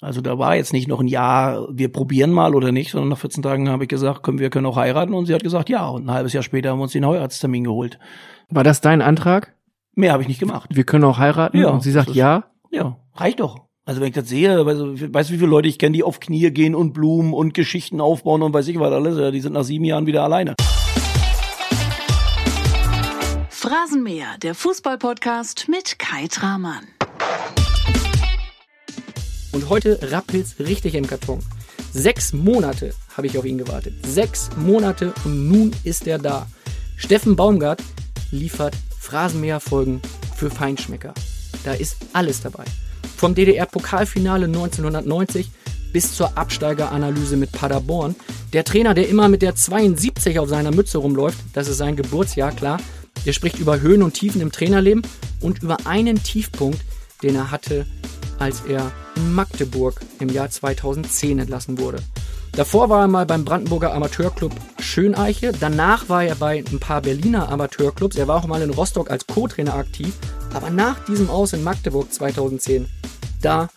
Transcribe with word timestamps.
Also 0.00 0.20
da 0.20 0.38
war 0.38 0.54
jetzt 0.54 0.72
nicht 0.72 0.86
noch 0.86 1.00
ein 1.00 1.08
Jahr, 1.08 1.66
wir 1.72 1.90
probieren 1.92 2.30
mal 2.30 2.54
oder 2.54 2.70
nicht, 2.70 2.92
sondern 2.92 3.08
nach 3.08 3.18
14 3.18 3.42
Tagen 3.42 3.68
habe 3.68 3.82
ich 3.84 3.88
gesagt, 3.88 4.22
können 4.22 4.38
wir 4.38 4.48
können 4.48 4.66
auch 4.66 4.76
heiraten 4.76 5.12
und 5.12 5.26
sie 5.26 5.34
hat 5.34 5.42
gesagt, 5.42 5.68
ja. 5.68 5.88
Und 5.88 6.06
ein 6.06 6.12
halbes 6.12 6.32
Jahr 6.32 6.44
später 6.44 6.70
haben 6.70 6.78
wir 6.78 6.84
uns 6.84 6.92
den 6.92 7.04
Heiratstermin 7.04 7.64
geholt. 7.64 7.98
War 8.48 8.62
das 8.62 8.80
dein 8.80 9.02
Antrag? 9.02 9.54
Mehr 9.96 10.12
habe 10.12 10.22
ich 10.22 10.28
nicht 10.28 10.38
gemacht. 10.38 10.70
Wir 10.72 10.84
können 10.84 11.02
auch 11.02 11.18
heiraten 11.18 11.58
Ja, 11.58 11.70
und 11.70 11.82
sie 11.82 11.90
sagt 11.90 12.10
ist- 12.10 12.14
ja. 12.16 12.44
Ja, 12.70 12.96
reicht 13.16 13.40
doch. 13.40 13.62
Also 13.86 14.00
wenn 14.00 14.08
ich 14.08 14.14
das 14.14 14.28
sehe, 14.28 14.64
weißt 14.64 14.78
du, 14.80 15.14
weißt 15.14 15.30
du, 15.30 15.34
wie 15.34 15.38
viele 15.38 15.50
Leute 15.50 15.66
ich 15.66 15.78
kenne, 15.78 15.94
die 15.96 16.04
auf 16.04 16.20
Knie 16.20 16.50
gehen 16.52 16.74
und 16.76 16.92
Blumen 16.92 17.32
und 17.32 17.54
Geschichten 17.54 18.00
aufbauen 18.00 18.42
und 18.42 18.52
weiß 18.54 18.68
ich 18.68 18.78
was 18.78 18.92
alles, 18.92 19.18
ja, 19.18 19.30
die 19.32 19.40
sind 19.40 19.54
nach 19.54 19.64
sieben 19.64 19.84
Jahren 19.84 20.06
wieder 20.06 20.22
alleine. 20.22 20.54
Phrasenmäher, 23.48 24.36
der 24.42 24.54
Fußballpodcast 24.54 25.66
mit 25.68 25.98
Kai 25.98 26.28
Tramann. 26.28 26.84
Und 29.52 29.68
heute 29.68 29.98
rappelt's 30.10 30.56
richtig 30.58 30.94
im 30.94 31.06
Karton. 31.06 31.40
Sechs 31.92 32.32
Monate 32.32 32.92
habe 33.16 33.26
ich 33.26 33.38
auf 33.38 33.44
ihn 33.44 33.58
gewartet. 33.58 33.94
Sechs 34.06 34.50
Monate 34.56 35.12
und 35.24 35.48
nun 35.48 35.72
ist 35.84 36.06
er 36.06 36.18
da. 36.18 36.46
Steffen 36.96 37.36
Baumgart 37.36 37.82
liefert 38.30 38.74
Phrasenmäher-Folgen 39.00 40.02
für 40.36 40.50
Feinschmecker. 40.50 41.14
Da 41.64 41.72
ist 41.72 41.96
alles 42.12 42.42
dabei. 42.42 42.64
Vom 43.16 43.34
DDR-Pokalfinale 43.34 44.46
1990 44.46 45.50
bis 45.92 46.14
zur 46.14 46.36
Absteigeranalyse 46.36 47.36
mit 47.36 47.52
Paderborn. 47.52 48.14
Der 48.52 48.64
Trainer, 48.64 48.94
der 48.94 49.08
immer 49.08 49.28
mit 49.28 49.42
der 49.42 49.54
72 49.54 50.38
auf 50.38 50.48
seiner 50.48 50.70
Mütze 50.70 50.98
rumläuft, 50.98 51.38
das 51.54 51.68
ist 51.68 51.78
sein 51.78 51.96
Geburtsjahr, 51.96 52.52
klar. 52.52 52.78
Der 53.26 53.32
spricht 53.32 53.58
über 53.58 53.80
Höhen 53.80 54.02
und 54.02 54.14
Tiefen 54.14 54.40
im 54.40 54.52
Trainerleben 54.52 55.02
und 55.40 55.62
über 55.62 55.78
einen 55.86 56.22
Tiefpunkt, 56.22 56.80
den 57.22 57.34
er 57.34 57.50
hatte, 57.50 57.86
als 58.38 58.62
er 58.68 58.92
in 59.16 59.34
Magdeburg 59.34 60.00
im 60.20 60.28
Jahr 60.28 60.50
2010 60.50 61.40
entlassen 61.40 61.78
wurde. 61.78 61.98
Davor 62.52 62.88
war 62.88 63.02
er 63.02 63.08
mal 63.08 63.26
beim 63.26 63.44
Brandenburger 63.44 63.94
Amateurclub 63.94 64.52
Schöneiche. 64.80 65.52
Danach 65.52 66.08
war 66.08 66.24
er 66.24 66.34
bei 66.34 66.64
ein 66.68 66.80
paar 66.80 67.02
Berliner 67.02 67.48
Amateurclubs. 67.50 68.16
Er 68.16 68.26
war 68.26 68.36
auch 68.36 68.46
mal 68.46 68.62
in 68.62 68.70
Rostock 68.70 69.10
als 69.10 69.26
Co-Trainer 69.26 69.74
aktiv. 69.74 70.12
Aber 70.54 70.70
nach 70.70 71.04
diesem 71.04 71.30
Aus 71.30 71.52
in 71.52 71.62
Magdeburg 71.62 72.12
2010, 72.12 72.88
da 73.42 73.68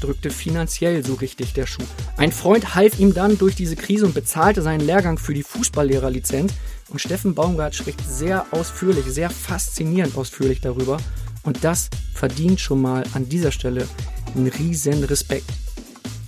drückte 0.00 0.30
finanziell 0.30 1.04
so 1.04 1.14
richtig 1.14 1.52
der 1.52 1.66
Schuh. 1.66 1.84
Ein 2.16 2.32
Freund 2.32 2.74
half 2.74 2.98
ihm 2.98 3.14
dann 3.14 3.38
durch 3.38 3.54
diese 3.54 3.76
Krise 3.76 4.06
und 4.06 4.14
bezahlte 4.14 4.62
seinen 4.62 4.80
Lehrgang 4.80 5.18
für 5.18 5.34
die 5.34 5.42
Fußballlehrerlizenz. 5.42 6.52
Und 6.90 7.00
Steffen 7.00 7.34
Baumgart 7.34 7.74
spricht 7.74 8.00
sehr 8.06 8.46
ausführlich, 8.50 9.04
sehr 9.06 9.30
faszinierend 9.30 10.16
ausführlich 10.16 10.60
darüber. 10.60 10.98
Und 11.44 11.62
das 11.62 11.88
verdient 12.14 12.60
schon 12.60 12.82
mal 12.82 13.04
an 13.14 13.28
dieser 13.28 13.52
Stelle 13.52 13.86
einen 14.34 14.48
riesen 14.48 15.04
Respekt. 15.04 15.50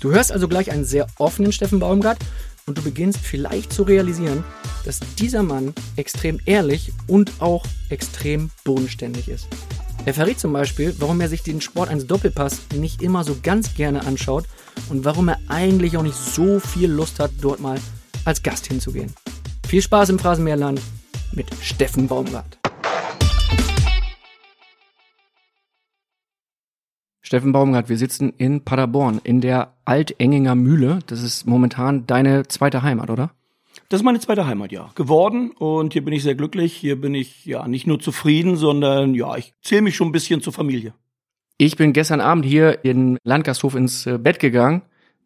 Du 0.01 0.13
hörst 0.13 0.31
also 0.31 0.47
gleich 0.47 0.71
einen 0.71 0.85
sehr 0.85 1.07
offenen 1.19 1.53
Steffen 1.53 1.81
Baumgart 1.81 2.19
und 2.67 2.79
du 2.79 2.83
beginnst 2.83 3.19
vielleicht 3.19 3.73
zu 3.73 3.83
realisieren, 3.83 4.45
dass 4.85 5.01
dieser 5.19 5.43
Mann 5.43 5.73
extrem 5.97 6.39
ehrlich 6.45 6.93
und 7.07 7.33
auch 7.41 7.65
extrem 7.89 8.51
bodenständig 8.65 9.29
ist. 9.29 9.49
Er 10.05 10.15
verrät 10.15 10.39
zum 10.39 10.53
Beispiel, 10.53 10.95
warum 10.99 11.21
er 11.21 11.29
sich 11.29 11.43
den 11.43 11.61
Sport 11.61 11.89
1 11.89 12.07
Doppelpass 12.07 12.61
nicht 12.75 13.03
immer 13.03 13.25
so 13.25 13.37
ganz 13.43 13.75
gerne 13.75 14.07
anschaut 14.07 14.45
und 14.89 15.05
warum 15.05 15.29
er 15.29 15.39
eigentlich 15.49 15.97
auch 15.97 16.03
nicht 16.03 16.17
so 16.17 16.61
viel 16.61 16.91
Lust 16.91 17.19
hat, 17.19 17.33
dort 17.41 17.59
mal 17.59 17.81
als 18.25 18.43
Gast 18.43 18.67
hinzugehen. 18.67 19.13
Viel 19.67 19.83
Spaß 19.83 20.11
im 20.11 20.19
Phrasenmeerland 20.19 20.81
mit 21.33 21.49
Steffen 21.61 22.07
Baumgart. 22.07 22.59
Steffen 27.27 27.51
Baumgart, 27.51 27.89
wir 27.89 27.99
sitzen 27.99 28.33
in 28.39 28.61
Paderborn, 28.61 29.21
in 29.25 29.41
der 29.41 29.73
Altenginger 29.85 30.55
Mühle. 30.55 31.01
Das 31.09 31.25
ist 31.25 31.45
momentan 31.45 32.07
deine 32.07 32.47
zweite 32.47 32.85
Heimat, 32.85 33.11
oder? 33.11 33.33
Das 33.89 33.99
ist 33.99 34.05
meine 34.05 34.21
zweite 34.21 34.47
Heimat, 34.47 34.71
ja. 34.71 34.93
Geworden 34.95 35.51
und 35.51 35.93
hier 35.93 36.05
bin 36.05 36.15
ich 36.15 36.23
sehr 36.23 36.37
glücklich. 36.37 36.73
Hier 36.73 37.01
bin 37.01 37.17
ich 37.17 37.45
ja 37.45 37.67
nicht 37.67 37.85
nur 37.85 37.99
zufrieden, 37.99 38.55
sondern 38.55 39.13
ja, 39.17 39.37
ich 39.37 39.55
zähle 39.61 39.83
mich 39.83 39.97
schon 39.97 40.11
ein 40.11 40.13
bisschen 40.13 40.41
zur 40.41 40.53
Familie. 40.53 40.95
Ich 41.59 41.77
bin 41.77 41.93
gestern 41.93 42.21
Abend 42.21 42.45
hier 42.45 42.85
in 42.85 43.19
Landgasthof 43.25 43.75
ins 43.75 44.07
äh, 44.07 44.19
Bett 44.19 44.39
gegangen 44.39 44.83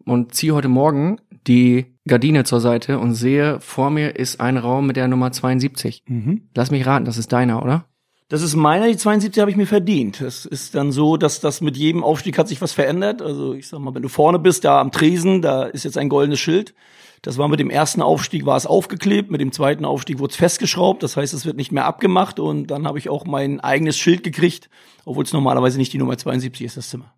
und 0.06 0.34
ziehe 0.34 0.55
heute 0.55 0.69
Morgen 0.69 1.21
die 1.47 1.84
Gardine 2.09 2.44
zur 2.44 2.61
Seite 2.61 2.99
und 2.99 3.12
sehe, 3.12 3.61
vor 3.61 3.91
mir 3.91 4.17
ist 4.17 4.41
ein 4.41 4.56
Raum 4.56 4.87
mit 4.87 4.97
der 4.97 5.06
Nummer 5.06 5.32
72. 5.32 6.05
Lass 6.55 6.71
mich 6.71 6.87
raten, 6.87 7.05
das 7.05 7.19
ist 7.19 7.31
deiner, 7.31 7.62
oder? 7.62 7.84
Das 8.31 8.43
ist 8.43 8.55
meiner, 8.55 8.87
die 8.87 8.97
72 8.97 9.41
habe 9.41 9.51
ich 9.51 9.57
mir 9.57 9.67
verdient. 9.67 10.21
Es 10.21 10.47
ist 10.47 10.77
dann 10.77 10.93
so, 10.93 11.17
dass 11.17 11.41
das 11.41 11.61
mit 11.61 11.77
jedem 11.77 12.05
Aufstieg 12.05 12.39
hat 12.39 12.47
sich 12.47 12.63
was 12.63 12.73
verändert. 12.73 13.23
Also 13.23 13.55
ich 13.55 13.67
sag 13.67 13.81
mal, 13.81 13.93
wenn 13.93 14.03
du 14.03 14.09
vorne 14.09 14.39
bist, 14.39 14.65
da 14.65 14.81
am 14.81 14.93
Tresen, 14.93 15.43
da 15.43 15.65
ist 15.65 15.85
jetzt 15.85 15.99
ein 15.99 16.09
goldenes 16.09 16.39
Schild. 16.39 16.73
Das 17.23 17.39
war 17.39 17.49
mit 17.49 17.59
dem 17.59 17.71
ersten 17.71 18.01
Aufstieg 18.01 18.47
war 18.47 18.57
es 18.57 18.67
aufgeklebt, 18.67 19.33
mit 19.33 19.41
dem 19.41 19.51
zweiten 19.51 19.85
Aufstieg 19.85 20.21
wurde 20.21 20.31
es 20.31 20.37
festgeschraubt. 20.37 21.03
Das 21.03 21.17
heißt, 21.17 21.35
es 21.35 21.45
wird 21.45 21.57
nicht 21.57 21.73
mehr 21.73 21.87
abgemacht 21.87 22.39
und 22.39 22.69
dann 22.69 22.87
habe 22.87 23.01
ich 23.01 23.09
auch 23.09 23.27
mein 23.27 23.59
eigenes 23.59 23.99
Schild 23.99 24.23
gekriegt, 24.23 24.71
obwohl 25.05 25.25
es 25.25 25.33
normalerweise 25.33 25.79
nicht 25.79 25.93
die 25.93 25.99
Nummer 25.99 26.17
72 26.17 26.65
ist, 26.65 26.77
das 26.77 26.89
Zimmer. 26.89 27.12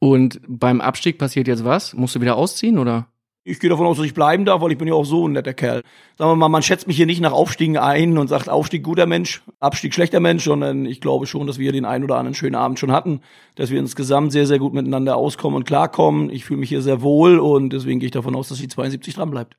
Und 0.00 0.40
beim 0.48 0.80
Abstieg 0.80 1.18
passiert 1.18 1.46
jetzt 1.46 1.64
was? 1.64 1.94
Musst 1.94 2.16
du 2.16 2.20
wieder 2.20 2.36
ausziehen, 2.36 2.78
oder? 2.78 3.06
Ich 3.48 3.60
gehe 3.60 3.70
davon 3.70 3.86
aus, 3.86 3.96
dass 3.96 4.04
ich 4.04 4.12
bleiben 4.12 4.44
darf, 4.44 4.60
weil 4.60 4.72
ich 4.72 4.78
bin 4.78 4.88
ja 4.88 4.94
auch 4.94 5.06
so 5.06 5.26
ein 5.26 5.32
netter 5.32 5.54
Kerl. 5.54 5.82
Sagen 6.18 6.30
wir 6.30 6.36
mal, 6.36 6.50
man 6.50 6.62
schätzt 6.62 6.86
mich 6.86 6.98
hier 6.98 7.06
nicht 7.06 7.22
nach 7.22 7.32
Aufstiegen 7.32 7.78
ein 7.78 8.18
und 8.18 8.28
sagt 8.28 8.50
Aufstieg 8.50 8.82
guter 8.82 9.06
Mensch, 9.06 9.42
Abstieg 9.58 9.94
schlechter 9.94 10.20
Mensch, 10.20 10.44
sondern 10.44 10.84
ich 10.84 11.00
glaube 11.00 11.26
schon, 11.26 11.46
dass 11.46 11.58
wir 11.58 11.72
den 11.72 11.86
einen 11.86 12.04
oder 12.04 12.16
anderen 12.16 12.34
schönen 12.34 12.56
Abend 12.56 12.78
schon 12.78 12.92
hatten, 12.92 13.22
dass 13.54 13.70
wir 13.70 13.78
insgesamt 13.78 14.32
sehr, 14.32 14.46
sehr 14.46 14.58
gut 14.58 14.74
miteinander 14.74 15.16
auskommen 15.16 15.56
und 15.56 15.64
klarkommen. 15.64 16.28
Ich 16.28 16.44
fühle 16.44 16.60
mich 16.60 16.68
hier 16.68 16.82
sehr 16.82 17.00
wohl 17.00 17.38
und 17.38 17.72
deswegen 17.72 18.00
gehe 18.00 18.08
ich 18.08 18.12
davon 18.12 18.36
aus, 18.36 18.48
dass 18.48 18.58
die 18.58 18.68
72 18.68 19.14
dran 19.14 19.30
bleibt. 19.30 19.56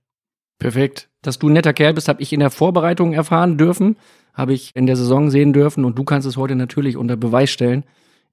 Perfekt. 0.60 1.10
Dass 1.24 1.40
du 1.40 1.50
ein 1.50 1.54
netter 1.54 1.74
Kerl 1.74 1.96
bist, 1.96 2.10
habe 2.10 2.22
ich 2.22 2.32
in 2.32 2.42
der 2.42 2.52
Vorbereitung 2.52 3.14
erfahren 3.14 3.58
dürfen, 3.58 3.98
habe 4.36 4.54
ich 4.54 4.72
in 4.76 4.86
der 4.86 4.98
Saison 4.98 5.32
sehen 5.32 5.52
dürfen 5.52 5.84
und 5.84 5.98
du 5.98 6.04
kannst 6.04 6.28
es 6.28 6.38
heute 6.38 6.56
natürlich 6.56 6.96
unter 6.96 7.18
Beweis 7.18 7.50
stellen. 7.50 7.86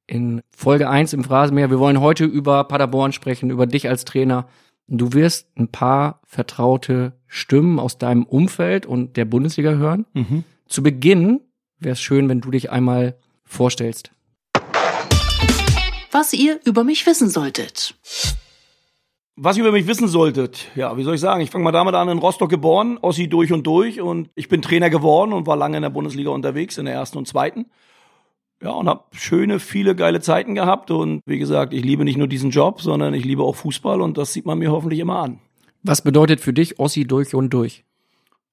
In 0.06 0.42
Folge 0.54 0.88
1 0.88 1.14
im 1.14 1.24
Phrasenmeer. 1.24 1.70
Wir 1.70 1.80
wollen 1.80 2.00
heute 2.00 2.26
über 2.26 2.62
Paderborn 2.64 3.12
sprechen, 3.12 3.50
über 3.50 3.66
dich 3.66 3.88
als 3.88 4.04
Trainer. 4.04 4.46
Du 4.88 5.12
wirst 5.12 5.48
ein 5.56 5.68
paar 5.68 6.20
vertraute 6.24 7.14
Stimmen 7.26 7.80
aus 7.80 7.98
deinem 7.98 8.24
Umfeld 8.24 8.86
und 8.86 9.16
der 9.16 9.24
Bundesliga 9.24 9.72
hören. 9.72 10.06
Zu 10.68 10.82
Beginn 10.82 11.40
wäre 11.80 11.94
es 11.94 12.00
schön, 12.00 12.28
wenn 12.28 12.40
du 12.40 12.52
dich 12.52 12.70
einmal 12.70 13.18
vorstellst. 13.44 14.12
Was 16.12 16.32
ihr 16.32 16.60
über 16.64 16.84
mich 16.84 17.04
wissen 17.04 17.28
solltet. 17.28 17.96
Was 19.34 19.56
ihr 19.56 19.64
über 19.64 19.72
mich 19.72 19.86
wissen 19.86 20.08
solltet, 20.08 20.68
ja, 20.76 20.96
wie 20.96 21.02
soll 21.02 21.16
ich 21.16 21.20
sagen, 21.20 21.42
ich 21.42 21.50
fange 21.50 21.64
mal 21.64 21.72
damit 21.72 21.94
an, 21.94 22.08
in 22.08 22.18
Rostock 22.18 22.48
geboren, 22.48 22.98
Ossi 23.02 23.28
durch 23.28 23.52
und 23.52 23.66
durch 23.66 24.00
und 24.00 24.30
ich 24.34 24.48
bin 24.48 24.62
Trainer 24.62 24.88
geworden 24.88 25.34
und 25.34 25.46
war 25.46 25.56
lange 25.56 25.76
in 25.76 25.82
der 25.82 25.90
Bundesliga 25.90 26.30
unterwegs, 26.30 26.78
in 26.78 26.86
der 26.86 26.94
ersten 26.94 27.18
und 27.18 27.28
zweiten. 27.28 27.66
Ja, 28.62 28.70
und 28.70 28.88
habe 28.88 29.04
schöne, 29.12 29.60
viele 29.60 29.94
geile 29.94 30.20
Zeiten 30.20 30.54
gehabt 30.54 30.90
und 30.90 31.20
wie 31.26 31.38
gesagt, 31.38 31.74
ich 31.74 31.84
liebe 31.84 32.04
nicht 32.04 32.16
nur 32.16 32.26
diesen 32.26 32.50
Job, 32.50 32.80
sondern 32.80 33.12
ich 33.12 33.24
liebe 33.24 33.42
auch 33.42 33.54
Fußball 33.54 34.00
und 34.00 34.16
das 34.16 34.32
sieht 34.32 34.46
man 34.46 34.58
mir 34.58 34.72
hoffentlich 34.72 35.00
immer 35.00 35.18
an. 35.18 35.40
Was 35.82 36.02
bedeutet 36.02 36.40
für 36.40 36.52
dich 36.52 36.78
Ossi 36.78 37.06
durch 37.06 37.34
und 37.34 37.50
durch? 37.50 37.84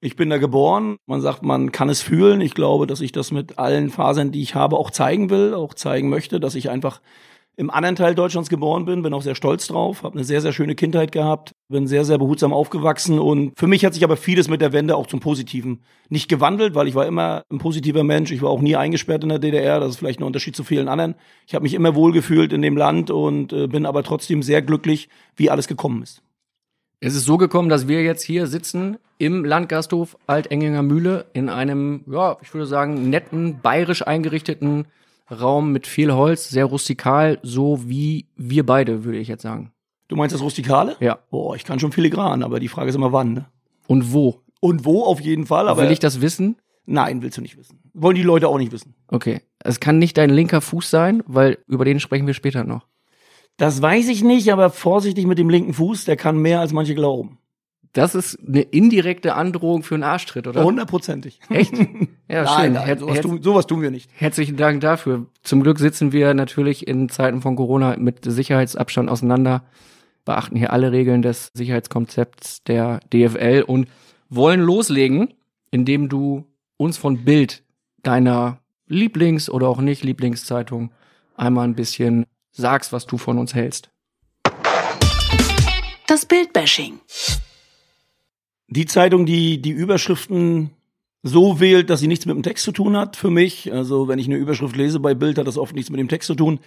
Ich 0.02 0.18
bin 0.18 0.30
da 0.30 0.38
geboren. 0.38 0.98
Man 1.06 1.22
sagt, 1.22 1.44
man 1.44 1.72
kann 1.72 1.88
es 1.88 2.02
fühlen. 2.02 2.42
Ich 2.42 2.54
glaube, 2.54 2.88
dass 2.88 3.00
ich 3.00 3.14
das 3.14 3.32
mit 3.32 3.58
allen 3.58 3.90
Fasern, 3.90 4.34
die 4.34 4.42
ich 4.42 4.54
habe, 4.54 4.78
auch 4.78 4.92
zeigen 4.92 5.30
will, 5.30 5.54
auch 5.54 5.74
zeigen 5.74 6.10
möchte, 6.10 6.42
dass 6.42 6.56
ich 6.56 6.70
einfach 6.70 7.00
im 7.56 7.70
anderen 7.70 7.96
Teil 7.96 8.16
Deutschlands 8.16 8.50
geboren 8.50 8.86
bin, 8.86 9.04
bin 9.04 9.14
auch 9.14 9.22
sehr 9.22 9.36
stolz 9.36 9.68
drauf, 9.68 10.04
habe 10.04 10.16
eine 10.16 10.24
sehr, 10.24 10.42
sehr 10.42 10.54
schöne 10.54 10.74
Kindheit 10.74 11.12
gehabt, 11.12 11.52
bin 11.70 11.86
sehr, 11.86 12.04
sehr 12.04 12.18
behutsam 12.18 12.52
aufgewachsen 12.52 13.20
und 13.20 13.54
für 13.58 13.68
mich 13.68 13.86
hat 13.86 13.94
sich 13.94 14.04
aber 14.04 14.18
vieles 14.18 14.48
mit 14.48 14.62
der 14.62 14.74
Wende 14.74 14.96
auch 14.96 15.06
zum 15.06 15.20
Positiven 15.20 15.84
nicht 16.10 16.30
gewandelt, 16.30 16.74
weil 16.74 16.88
ich 16.88 16.96
war 16.96 17.06
immer 17.06 17.44
ein 17.52 17.60
positiver 17.60 18.04
Mensch, 18.04 18.32
ich 18.32 18.42
war 18.42 18.50
auch 18.50 18.62
nie 18.62 18.76
eingesperrt 18.76 19.24
in 19.24 19.30
der 19.30 19.40
DDR, 19.40 19.80
das 19.80 19.92
ist 19.92 19.98
vielleicht 19.98 20.20
ein 20.20 20.24
Unterschied 20.24 20.56
zu 20.56 20.64
vielen 20.64 20.88
anderen. 20.88 21.16
Ich 21.46 21.54
habe 21.54 21.64
mich 21.64 21.76
immer 21.76 21.94
wohlgefühlt 21.94 22.54
in 22.54 22.64
dem 22.64 22.76
Land 22.76 23.12
und 23.12 23.54
äh, 23.54 23.68
bin 23.68 23.86
aber 23.86 24.04
trotzdem 24.04 24.42
sehr 24.42 24.62
glücklich, 24.62 25.10
wie 25.36 25.52
alles 25.52 25.68
gekommen 25.68 26.02
ist. 26.02 26.24
Es 27.00 27.16
ist 27.16 27.26
so 27.26 27.38
gekommen, 27.38 27.70
dass 27.70 27.88
wir 27.88 28.02
jetzt 28.02 28.24
hier 28.24 28.48
sitzen 28.48 28.98
im 29.18 29.46
Landgasthof 29.46 30.18
Altenginger 30.26 30.82
Mühle 30.82 31.26
in 31.34 31.50
einem, 31.50 32.04
ja, 32.10 32.38
ich 32.42 32.54
würde 32.54 32.66
sagen, 32.66 33.10
netten, 33.10 33.60
bayerisch 33.62 34.08
eingerichteten 34.08 34.86
Raum 35.40 35.72
mit 35.72 35.88
viel 35.88 36.14
Holz, 36.14 36.50
sehr 36.50 36.66
rustikal, 36.66 37.40
so 37.44 37.88
wie 37.88 38.28
wir 38.36 38.66
beide, 38.66 39.04
würde 39.04 39.20
ich 39.20 39.28
jetzt 39.28 39.42
sagen. 39.44 39.72
Du 40.08 40.16
meinst 40.16 40.34
das 40.34 40.42
Rustikale? 40.42 40.96
Ja. 41.00 41.20
Boah, 41.30 41.56
ich 41.56 41.64
kann 41.64 41.80
schon 41.80 41.92
filigran, 41.92 42.44
aber 42.44 42.60
die 42.60 42.68
Frage 42.68 42.90
ist 42.90 42.96
immer 42.96 43.12
wann. 43.14 43.34
Ne? 43.34 43.46
Und 43.88 44.14
wo? 44.14 44.42
Und 44.60 44.86
wo 44.86 45.04
auf 45.04 45.20
jeden 45.20 45.46
Fall, 45.46 45.68
aber 45.68 45.84
Will 45.84 45.92
ich 45.92 46.00
das 46.00 46.22
wissen? 46.22 46.58
nein, 46.86 47.22
willst 47.22 47.38
du 47.38 47.42
nicht 47.42 47.58
wissen. 47.58 47.80
Wollen 47.94 48.16
die 48.16 48.24
Leute 48.24 48.48
auch 48.48 48.58
nicht 48.58 48.72
wissen. 48.72 48.94
Okay. 49.08 49.42
Es 49.60 49.80
kann 49.80 50.00
nicht 50.00 50.18
dein 50.18 50.30
linker 50.30 50.62
Fuß 50.62 50.90
sein, 50.90 51.24
weil 51.26 51.58
über 51.68 51.86
den 51.86 52.00
sprechen 52.00 52.28
wir 52.28 52.34
später 52.34 52.64
noch. 52.64 52.88
Das 53.58 53.82
weiß 53.82 54.10
ich 54.10 54.24
nicht, 54.24 54.52
aber 54.52 54.70
vorsichtig 54.70 55.26
mit 55.26 55.38
dem 55.38 55.50
linken 55.50 55.74
Fuß, 55.74 56.06
der 56.06 56.18
kann 56.18 56.38
mehr 56.38 56.60
als 56.60 56.74
manche 56.74 56.96
glauben. 56.96 57.38
Das 57.94 58.16
ist 58.16 58.40
eine 58.48 58.62
indirekte 58.62 59.36
Androhung 59.36 59.84
für 59.84 59.94
einen 59.94 60.04
Arschtritt, 60.04 60.48
oder? 60.48 60.64
Hundertprozentig. 60.64 61.40
Echt? 61.50 61.74
Ja, 62.28 62.44
Nein, 62.44 62.48
schön. 62.48 62.74
nein, 62.74 62.98
sowas, 63.00 63.22
tun, 63.22 63.44
sowas 63.44 63.68
tun 63.68 63.82
wir 63.84 63.92
nicht. 63.92 64.10
Herzlichen 64.16 64.58
Dank 64.58 64.82
dafür. 64.82 65.28
Zum 65.44 65.62
Glück 65.62 65.78
sitzen 65.78 66.12
wir 66.12 66.34
natürlich 66.34 66.88
in 66.88 67.10
Zeiten 67.10 67.42
von 67.42 67.56
Corona 67.56 67.96
mit 67.98 68.20
Sicherheitsabstand 68.26 69.10
auseinander, 69.10 69.64
beachten 70.26 70.56
hier 70.56 70.74
alle 70.74 70.92
Regeln 70.92 71.22
des 71.22 71.52
Sicherheitskonzepts 71.54 72.64
der 72.64 73.00
DFL 73.14 73.64
und 73.68 73.88
wollen 74.30 74.62
loslegen, 74.62 75.34
indem 75.70 76.10
du 76.10 76.46
uns 76.78 76.98
von 76.98 77.24
Bild 77.24 77.64
deiner 78.02 78.60
Lieblings- 78.88 79.50
oder 79.52 79.68
auch 79.68 79.80
nicht 79.80 80.04
Lieblingszeitung 80.04 80.92
einmal 81.36 81.68
ein 81.68 81.76
bisschen 81.76 82.26
sagst, 82.52 82.92
was 82.92 83.06
du 83.06 83.20
von 83.20 83.38
uns 83.38 83.54
hältst. 83.54 83.92
Das 86.08 86.26
Bildbashing. 86.26 87.00
Die 88.76 88.88
Zeitung, 88.88 89.28
die 89.28 89.62
die 89.62 89.70
Überschriften 89.70 90.72
so 91.22 91.60
wählt, 91.60 91.92
dass 91.92 92.00
sie 92.00 92.08
nichts 92.08 92.26
mit 92.26 92.36
dem 92.36 92.42
Text 92.42 92.66
zu 92.66 92.72
tun 92.72 92.98
hat, 92.98 93.16
für 93.16 93.30
mich. 93.30 93.72
Also 93.72 94.08
wenn 94.08 94.18
ich 94.18 94.26
eine 94.26 94.36
Überschrift 94.36 94.76
lese 94.76 95.00
bei 95.00 95.14
Bild, 95.14 95.38
hat 95.38 95.46
das 95.46 95.60
oft 95.60 95.76
nichts 95.76 95.92
mit 95.92 96.00
dem 96.00 96.08
Text 96.10 96.26
zu 96.26 96.34
tun. 96.34 96.60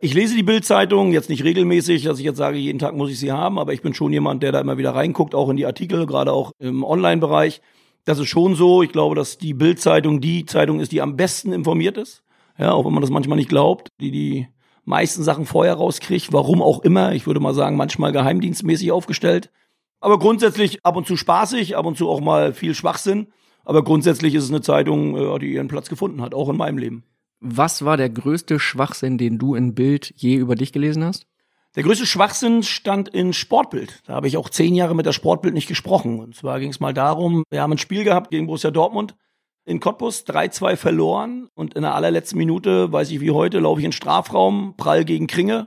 Ich 0.00 0.14
lese 0.14 0.34
die 0.34 0.42
Bild-Zeitung 0.42 1.12
jetzt 1.12 1.30
nicht 1.30 1.44
regelmäßig, 1.44 2.02
dass 2.02 2.18
ich 2.18 2.24
jetzt 2.24 2.38
sage, 2.38 2.58
jeden 2.58 2.80
Tag 2.80 2.96
muss 2.96 3.12
ich 3.12 3.20
sie 3.20 3.30
haben, 3.30 3.60
aber 3.60 3.72
ich 3.72 3.82
bin 3.82 3.94
schon 3.94 4.12
jemand, 4.12 4.42
der 4.42 4.50
da 4.50 4.60
immer 4.60 4.78
wieder 4.78 4.96
reinguckt, 4.96 5.32
auch 5.32 5.48
in 5.48 5.56
die 5.56 5.64
Artikel, 5.64 6.06
gerade 6.06 6.32
auch 6.32 6.50
im 6.58 6.82
Online-Bereich. 6.82 7.60
Das 8.04 8.18
ist 8.18 8.28
schon 8.28 8.56
so. 8.56 8.82
Ich 8.82 8.90
glaube, 8.90 9.14
dass 9.14 9.38
die 9.38 9.54
Bild-Zeitung 9.54 10.20
die 10.20 10.46
Zeitung 10.46 10.80
ist, 10.80 10.90
die 10.90 11.02
am 11.02 11.14
besten 11.16 11.52
informiert 11.52 11.96
ist. 11.96 12.24
Ja, 12.58 12.72
auch 12.72 12.84
wenn 12.84 12.92
man 12.92 13.00
das 13.00 13.10
manchmal 13.10 13.36
nicht 13.36 13.48
glaubt, 13.48 13.90
die 14.00 14.10
die 14.10 14.48
meisten 14.84 15.22
Sachen 15.22 15.46
vorher 15.46 15.74
rauskriegt, 15.74 16.32
warum 16.32 16.62
auch 16.62 16.80
immer. 16.80 17.12
Ich 17.12 17.28
würde 17.28 17.38
mal 17.38 17.54
sagen, 17.54 17.76
manchmal 17.76 18.10
geheimdienstmäßig 18.10 18.90
aufgestellt. 18.90 19.50
Aber 20.04 20.18
grundsätzlich 20.18 20.84
ab 20.84 20.96
und 20.96 21.06
zu 21.06 21.16
spaßig, 21.16 21.78
ab 21.78 21.86
und 21.86 21.96
zu 21.96 22.10
auch 22.10 22.20
mal 22.20 22.52
viel 22.52 22.74
Schwachsinn. 22.74 23.28
Aber 23.64 23.82
grundsätzlich 23.82 24.34
ist 24.34 24.44
es 24.44 24.50
eine 24.50 24.60
Zeitung, 24.60 25.16
äh, 25.16 25.38
die 25.38 25.54
ihren 25.54 25.66
Platz 25.66 25.88
gefunden 25.88 26.20
hat, 26.20 26.34
auch 26.34 26.50
in 26.50 26.58
meinem 26.58 26.76
Leben. 26.76 27.04
Was 27.40 27.86
war 27.86 27.96
der 27.96 28.10
größte 28.10 28.60
Schwachsinn, 28.60 29.16
den 29.16 29.38
du 29.38 29.54
in 29.54 29.74
Bild 29.74 30.12
je 30.14 30.34
über 30.34 30.56
dich 30.56 30.74
gelesen 30.74 31.04
hast? 31.04 31.26
Der 31.74 31.84
größte 31.84 32.04
Schwachsinn 32.04 32.62
stand 32.62 33.08
in 33.08 33.32
Sportbild. 33.32 34.02
Da 34.04 34.12
habe 34.12 34.28
ich 34.28 34.36
auch 34.36 34.50
zehn 34.50 34.74
Jahre 34.74 34.94
mit 34.94 35.06
der 35.06 35.12
Sportbild 35.12 35.54
nicht 35.54 35.68
gesprochen. 35.68 36.20
Und 36.20 36.36
zwar 36.36 36.60
ging 36.60 36.68
es 36.68 36.80
mal 36.80 36.92
darum, 36.92 37.42
wir 37.48 37.62
haben 37.62 37.72
ein 37.72 37.78
Spiel 37.78 38.04
gehabt 38.04 38.30
gegen 38.30 38.44
Borussia 38.44 38.70
Dortmund 38.70 39.16
in 39.64 39.80
Cottbus, 39.80 40.26
3-2 40.26 40.76
verloren. 40.76 41.48
Und 41.54 41.72
in 41.72 41.80
der 41.80 41.94
allerletzten 41.94 42.36
Minute, 42.36 42.92
weiß 42.92 43.10
ich 43.10 43.22
wie 43.22 43.30
heute, 43.30 43.58
laufe 43.58 43.80
ich 43.80 43.86
in 43.86 43.88
den 43.88 43.96
Strafraum, 43.96 44.74
prall 44.76 45.06
gegen 45.06 45.28
Kringe, 45.28 45.66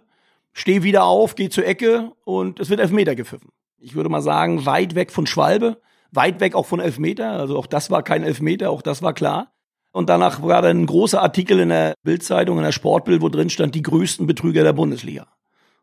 stehe 0.54 0.83
wieder 0.83 1.06
auf, 1.06 1.33
gehe 1.33 1.50
zur 1.50 1.66
Ecke 1.66 2.12
und 2.24 2.60
es 2.60 2.69
wird 2.69 2.81
Elfmeter 2.81 3.16
gepfiffen. 3.16 3.50
Ich 3.79 3.95
würde 3.95 4.09
mal 4.09 4.21
sagen, 4.21 4.65
weit 4.65 4.95
weg 4.95 5.12
von 5.12 5.27
Schwalbe, 5.27 5.79
weit 6.12 6.39
weg 6.39 6.56
auch 6.56 6.65
von 6.65 6.79
Elfmeter. 6.79 7.31
Also 7.31 7.57
auch 7.57 7.68
das 7.68 7.91
war 7.91 8.03
kein 8.03 8.24
Elfmeter, 8.24 8.71
auch 8.71 8.81
das 8.81 9.01
war 9.01 9.13
klar. 9.13 9.53
Und 9.91 10.09
danach 10.09 10.41
war 10.44 10.62
dann 10.62 10.81
ein 10.81 10.85
großer 10.85 11.21
Artikel 11.21 11.59
in 11.59 11.69
der 11.69 11.95
Bildzeitung, 12.03 12.57
in 12.57 12.63
der 12.63 12.71
Sportbild, 12.71 13.21
wo 13.21 13.29
drin 13.29 13.50
stand, 13.50 13.74
die 13.75 13.81
größten 13.81 14.27
Betrüger 14.27 14.63
der 14.63 14.74
Bundesliga. 14.74 15.27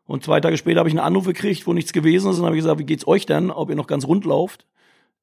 Und 0.05 0.23
zwei 0.23 0.39
Tage 0.39 0.57
später 0.57 0.79
habe 0.79 0.89
ich 0.89 0.95
einen 0.95 1.05
Anruf 1.05 1.25
gekriegt, 1.25 1.65
wo 1.65 1.73
nichts 1.73 1.91
gewesen 1.91 2.29
ist. 2.29 2.39
Und 2.39 2.45
habe 2.45 2.55
ich 2.55 2.61
gesagt, 2.61 2.79
wie 2.79 2.85
geht's 2.85 3.07
euch 3.07 3.25
denn, 3.25 3.51
ob 3.51 3.69
ihr 3.69 3.75
noch 3.75 3.87
ganz 3.87 4.05
rund 4.07 4.25
lauft, 4.25 4.65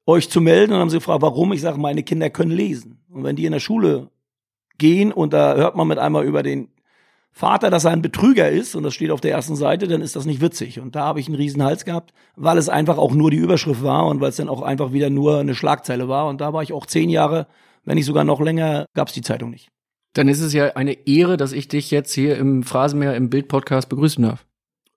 euch 0.05 0.29
zu 0.29 0.41
melden. 0.41 0.71
Und 0.71 0.75
dann 0.75 0.81
haben 0.81 0.89
sie 0.89 0.97
gefragt, 0.97 1.21
warum? 1.21 1.53
Ich 1.53 1.61
sage, 1.61 1.79
meine 1.79 2.03
Kinder 2.03 2.29
können 2.29 2.51
lesen. 2.51 2.99
Und 3.09 3.23
wenn 3.23 3.35
die 3.35 3.45
in 3.45 3.53
der 3.53 3.59
Schule 3.59 4.09
gehen 4.77 5.11
und 5.11 5.33
da 5.33 5.55
hört 5.55 5.75
man 5.75 5.87
mit 5.87 5.99
einmal 5.99 6.25
über 6.25 6.43
den 6.43 6.69
Vater, 7.35 7.71
dass 7.71 7.83
er 7.83 7.91
ein 7.91 8.03
Betrüger 8.03 8.51
ist, 8.51 8.75
und 8.75 8.83
das 8.83 8.93
steht 8.93 9.09
auf 9.09 9.19
der 9.19 9.31
ersten 9.31 9.55
Seite, 9.55 9.87
dann 9.87 10.01
ist 10.01 10.15
das 10.15 10.25
nicht 10.25 10.39
witzig. 10.39 10.79
Und 10.79 10.95
da 10.95 11.05
habe 11.05 11.19
ich 11.19 11.25
einen 11.25 11.35
riesen 11.35 11.63
Hals 11.63 11.83
gehabt, 11.83 12.13
weil 12.35 12.59
es 12.59 12.69
einfach 12.69 12.99
auch 12.99 13.11
nur 13.11 13.31
die 13.31 13.37
Überschrift 13.37 13.83
war 13.83 14.05
und 14.05 14.21
weil 14.21 14.29
es 14.29 14.35
dann 14.35 14.49
auch 14.49 14.61
einfach 14.61 14.93
wieder 14.93 15.09
nur 15.09 15.39
eine 15.39 15.55
Schlagzeile 15.55 16.07
war. 16.07 16.27
Und 16.27 16.41
da 16.41 16.53
war 16.53 16.61
ich 16.61 16.73
auch 16.73 16.85
zehn 16.85 17.09
Jahre, 17.09 17.47
wenn 17.85 17.95
nicht 17.95 18.05
sogar 18.05 18.23
noch 18.23 18.39
länger, 18.39 18.85
gab 18.93 19.07
es 19.07 19.15
die 19.15 19.23
Zeitung 19.23 19.49
nicht. 19.49 19.69
Dann 20.13 20.27
ist 20.27 20.41
es 20.41 20.53
ja 20.53 20.75
eine 20.75 21.07
Ehre, 21.07 21.35
dass 21.35 21.53
ich 21.53 21.67
dich 21.67 21.89
jetzt 21.89 22.13
hier 22.13 22.37
im 22.37 22.61
Phrasenmeer 22.61 23.15
im 23.15 23.31
Bild-Podcast 23.31 23.89
begrüßen 23.89 24.23
darf. 24.23 24.45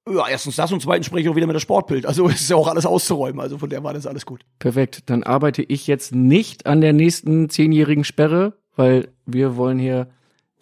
Ja, 0.06 0.28
erstens 0.28 0.56
das 0.56 0.70
und 0.70 0.82
zweitens 0.82 1.06
spreche 1.06 1.22
ich 1.22 1.28
auch 1.30 1.36
wieder 1.36 1.46
mit 1.46 1.54
der 1.54 1.60
Sportbild. 1.60 2.04
Also 2.04 2.28
es 2.28 2.42
ist 2.42 2.50
ja 2.50 2.56
auch 2.56 2.68
alles 2.68 2.84
auszuräumen. 2.84 3.40
Also 3.40 3.56
von 3.56 3.70
der 3.70 3.82
war 3.82 3.94
das 3.94 4.06
alles 4.06 4.26
gut. 4.26 4.44
Perfekt. 4.58 5.04
Dann 5.06 5.22
arbeite 5.22 5.62
ich 5.62 5.86
jetzt 5.86 6.14
nicht 6.14 6.66
an 6.66 6.82
der 6.82 6.92
nächsten 6.92 7.48
zehnjährigen 7.48 8.04
Sperre, 8.04 8.58
weil 8.76 9.08
wir 9.24 9.56
wollen 9.56 9.78
hier 9.78 10.08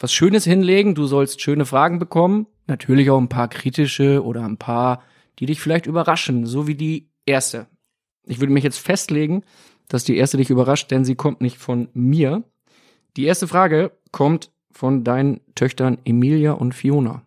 was 0.04 0.12
Schönes 0.12 0.44
hinlegen. 0.44 0.94
Du 0.94 1.06
sollst 1.06 1.40
schöne 1.40 1.64
Fragen 1.64 1.98
bekommen. 1.98 2.46
Natürlich 2.66 3.08
auch 3.10 3.18
ein 3.18 3.30
paar 3.30 3.48
kritische 3.48 4.22
oder 4.22 4.44
ein 4.44 4.58
paar, 4.58 5.02
die 5.38 5.46
dich 5.46 5.60
vielleicht 5.60 5.86
überraschen, 5.86 6.44
so 6.44 6.66
wie 6.66 6.74
die 6.74 7.08
erste. 7.24 7.68
Ich 8.26 8.38
würde 8.38 8.52
mich 8.52 8.64
jetzt 8.64 8.78
festlegen, 8.78 9.44
dass 9.88 10.04
die 10.04 10.18
erste 10.18 10.36
dich 10.36 10.50
überrascht, 10.50 10.90
denn 10.90 11.06
sie 11.06 11.14
kommt 11.14 11.40
nicht 11.40 11.56
von 11.56 11.88
mir. 11.94 12.42
Die 13.16 13.24
erste 13.24 13.48
Frage 13.48 13.92
kommt 14.12 14.50
von 14.70 15.04
deinen 15.04 15.40
Töchtern 15.54 15.96
Emilia 16.04 16.52
und 16.52 16.74
Fiona. 16.74 17.22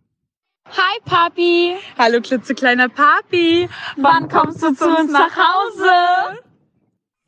Hi 0.67 0.99
Papi. 1.03 1.77
Hallo 1.97 2.21
klitzekleiner 2.21 2.89
Papi. 2.89 3.69
Wann 3.95 4.29
kommst 4.29 4.61
du 4.61 4.71
zu 4.75 4.85
uns 4.85 5.11
nach 5.11 5.35
Hause? 5.35 6.41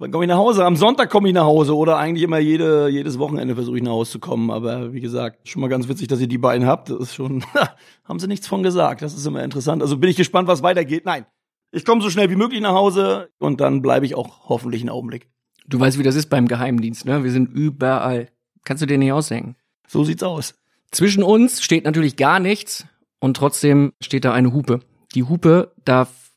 Wann 0.02 0.12
komme 0.12 0.24
ich 0.24 0.30
nach 0.30 0.38
Hause? 0.38 0.66
Am 0.66 0.78
Sonntag 0.78 1.10
komme 1.10 1.28
ich 1.28 1.34
nach 1.34 1.44
Hause 1.44 1.76
oder 1.76 1.98
eigentlich 1.98 2.24
immer 2.24 2.40
jede, 2.40 2.88
jedes 2.88 3.20
Wochenende 3.20 3.54
versuche 3.54 3.76
ich 3.76 3.84
nach 3.84 3.92
Hause 3.92 4.12
zu 4.12 4.20
kommen. 4.20 4.50
Aber 4.50 4.94
wie 4.94 5.02
gesagt, 5.02 5.46
schon 5.50 5.62
mal 5.62 5.68
ganz 5.68 5.90
witzig, 5.90 6.08
dass 6.08 6.22
ihr 6.22 6.28
die 6.28 6.38
beiden 6.38 6.66
habt. 6.66 6.90
Das 6.90 7.00
ist 7.00 7.16
schon, 7.16 7.44
haben 8.06 8.20
sie 8.20 8.28
nichts 8.28 8.48
von 8.48 8.64
gesagt. 8.64 9.02
Das 9.02 9.14
ist 9.14 9.26
immer 9.26 9.44
interessant. 9.44 9.82
Also 9.82 9.98
bin 9.98 10.10
ich 10.10 10.16
gespannt, 10.16 10.48
was 10.48 10.64
weitergeht. 10.64 11.04
Nein, 11.06 11.26
ich 11.74 11.84
komme 11.84 12.02
so 12.02 12.10
schnell 12.10 12.30
wie 12.30 12.38
möglich 12.38 12.62
nach 12.62 12.74
Hause 12.74 13.30
und 13.40 13.60
dann 13.60 13.82
bleibe 13.82 14.06
ich 14.06 14.16
auch 14.16 14.48
hoffentlich 14.48 14.82
einen 14.82 14.90
Augenblick. 14.90 15.28
Du 15.68 15.82
weißt, 15.82 16.00
wie 16.00 16.04
das 16.04 16.16
ist 16.16 16.28
beim 16.28 16.48
Geheimdienst, 16.48 17.04
ne? 17.04 17.26
Wir 17.26 17.32
sind 17.32 17.50
überall. 17.50 18.30
Kannst 18.64 18.82
du 18.82 18.88
dir 18.88 18.98
nicht 18.98 19.12
ausdenken. 19.12 19.58
So 19.86 20.06
sieht's 20.06 20.24
aus. 20.24 20.56
Zwischen 20.92 21.24
uns 21.24 21.62
steht 21.62 21.84
natürlich 21.84 22.16
gar 22.16 22.40
nichts 22.40 22.86
und 23.20 23.36
trotzdem 23.36 23.92
steht 24.00 24.24
da 24.24 24.32
eine 24.32 24.54
Hupe. 24.54 24.80
Die 25.14 25.24
Hupe 25.24 25.74
darf 25.84 26.29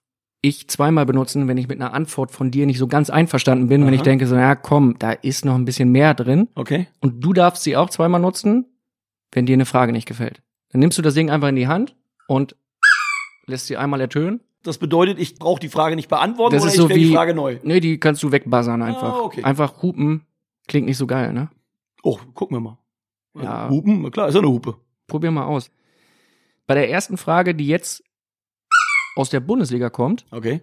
ich 0.45 0.69
zweimal 0.69 1.07
benutzen, 1.07 1.47
wenn 1.49 1.57
ich 1.57 1.69
mit 1.69 1.81
einer 1.81 1.95
Antwort 1.95 2.33
von 2.33 2.51
dir 2.51 2.67
nicht 2.67 2.79
so 2.79 2.89
ganz 2.89 3.11
einverstanden 3.11 3.69
bin, 3.69 3.83
wenn 3.83 3.89
Aha. 3.89 3.95
ich 3.97 4.03
denke 4.03 4.27
so, 4.27 4.35
ja 4.35 4.55
komm, 4.57 4.99
da 4.99 5.13
ist 5.13 5.45
noch 5.45 5.55
ein 5.55 5.65
bisschen 5.65 5.91
mehr 5.91 6.15
drin. 6.15 6.49
Okay. 6.57 6.89
Und 7.01 7.21
du 7.25 7.33
darfst 7.33 7.63
sie 7.63 7.77
auch 7.77 7.89
zweimal 7.91 8.21
nutzen, 8.21 8.67
wenn 9.31 9.47
dir 9.47 9.55
eine 9.55 9.67
Frage 9.67 9.93
nicht 9.93 10.07
gefällt. 10.07 10.43
Dann 10.71 10.81
nimmst 10.81 10.99
du 10.99 11.03
das 11.03 11.15
Ding 11.15 11.31
einfach 11.31 11.49
in 11.49 11.57
die 11.57 11.69
Hand 11.69 11.95
und 12.27 12.57
lässt 13.47 13.67
sie 13.69 13.77
einmal 13.77 14.01
ertönen. 14.01 14.41
Das 14.65 14.79
bedeutet, 14.79 15.19
ich 15.19 15.37
brauche 15.37 15.61
die 15.61 15.69
Frage 15.69 15.97
nicht 15.97 16.09
beantworten 16.09 16.55
Das 16.55 16.63
oder 16.63 16.71
ist 16.71 16.75
ich 16.77 16.81
so 16.83 16.89
die 16.89 17.09
wie- 17.09 17.15
Frage 17.15 17.35
neu. 17.35 17.59
Nee, 17.63 17.81
die 17.81 17.99
kannst 17.99 18.23
du 18.23 18.33
wegbuzzern 18.33 18.83
einfach. 18.83 19.15
Ah, 19.15 19.21
okay. 19.21 19.43
Einfach 19.45 19.83
hupen. 19.83 20.27
Klingt 20.69 20.87
nicht 20.87 20.97
so 20.99 21.07
geil, 21.07 21.33
ne? 21.33 21.51
Oh, 22.03 22.19
gucken 22.35 22.57
wir 22.57 22.61
mal. 22.61 22.79
Ja. 23.41 23.69
Hupen, 23.69 24.11
klar, 24.11 24.29
ist 24.29 24.35
ja 24.35 24.41
eine 24.41 24.49
Hupe. 24.49 24.77
Probier 25.07 25.31
mal 25.31 25.45
aus. 25.45 25.71
Bei 26.67 26.75
der 26.75 26.91
ersten 26.91 27.17
Frage, 27.17 27.55
die 27.55 27.67
jetzt 27.67 28.03
aus 29.17 29.31
der 29.31 29.41
Bundesliga 29.41 29.91
kommt, 29.91 30.25
Okay. 30.31 30.61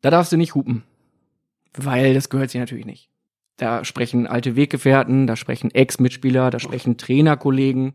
Da 0.00 0.10
darfst 0.10 0.30
du 0.32 0.36
nicht 0.36 0.54
hupen. 0.54 0.84
Weil 1.74 2.14
das 2.14 2.28
gehört 2.28 2.50
sich 2.50 2.60
natürlich 2.60 2.86
nicht. 2.86 3.10
Da 3.56 3.84
sprechen 3.84 4.26
alte 4.28 4.54
Weggefährten, 4.54 5.26
da 5.26 5.34
sprechen 5.34 5.72
Ex-Mitspieler, 5.72 6.50
da 6.50 6.60
sprechen 6.60 6.96
Trainerkollegen. 6.96 7.94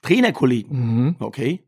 Trainerkollegen. 0.00 0.78
Mhm. 1.06 1.16
Okay. 1.18 1.62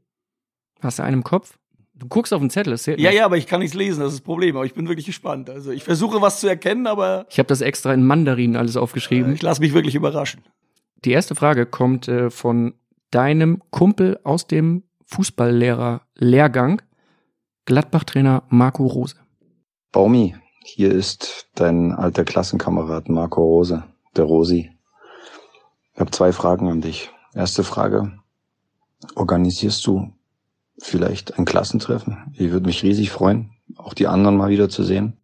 Hast 0.80 0.98
du 0.98 1.02
einen 1.02 1.18
im 1.18 1.24
Kopf? 1.24 1.58
Du 1.96 2.08
guckst 2.08 2.32
auf 2.32 2.40
den 2.40 2.50
Zettel, 2.50 2.70
das 2.72 2.82
zählt 2.84 2.98
Ja, 2.98 3.10
nicht. 3.10 3.18
ja, 3.18 3.24
aber 3.26 3.36
ich 3.36 3.46
kann 3.46 3.60
nichts 3.60 3.76
lesen, 3.76 4.00
das 4.00 4.14
ist 4.14 4.20
das 4.20 4.24
Problem. 4.24 4.56
Aber 4.56 4.64
ich 4.66 4.74
bin 4.74 4.88
wirklich 4.88 5.06
gespannt. 5.06 5.48
Also 5.50 5.70
ich 5.70 5.84
versuche 5.84 6.20
was 6.22 6.40
zu 6.40 6.48
erkennen, 6.48 6.86
aber 6.86 7.26
Ich 7.30 7.38
habe 7.38 7.46
das 7.46 7.60
extra 7.60 7.92
in 7.92 8.04
Mandarin 8.04 8.56
alles 8.56 8.76
äh, 8.76 8.78
aufgeschrieben. 8.78 9.32
ich 9.34 9.42
lasse 9.42 9.60
mich 9.60 9.74
wirklich 9.74 9.94
überraschen. 9.94 10.42
Die 11.04 11.12
erste 11.12 11.34
Frage 11.34 11.66
kommt 11.66 12.08
äh, 12.08 12.30
von 12.30 12.74
deinem 13.10 13.62
Kumpel 13.70 14.18
aus 14.24 14.46
dem 14.48 14.82
Fußballlehrer-Lehrgang, 15.04 16.82
Gladbach-Trainer 17.66 18.42
Marco 18.50 18.86
Rose. 18.86 19.16
Baumi, 19.90 20.36
hier 20.62 20.92
ist 20.92 21.48
dein 21.54 21.92
alter 21.92 22.24
Klassenkamerad 22.24 23.08
Marco 23.08 23.42
Rose, 23.42 23.84
der 24.16 24.24
Rosi. 24.24 24.70
Ich 25.94 26.00
habe 26.00 26.10
zwei 26.10 26.32
Fragen 26.32 26.68
an 26.68 26.82
dich. 26.82 27.10
Erste 27.32 27.64
Frage. 27.64 28.12
Organisierst 29.14 29.86
du 29.86 30.12
vielleicht 30.78 31.38
ein 31.38 31.46
Klassentreffen? 31.46 32.34
Ich 32.34 32.50
würde 32.50 32.66
mich 32.66 32.82
riesig 32.82 33.10
freuen, 33.10 33.52
auch 33.76 33.94
die 33.94 34.08
anderen 34.08 34.36
mal 34.36 34.50
wieder 34.50 34.68
zu 34.68 34.82
sehen. 34.82 35.16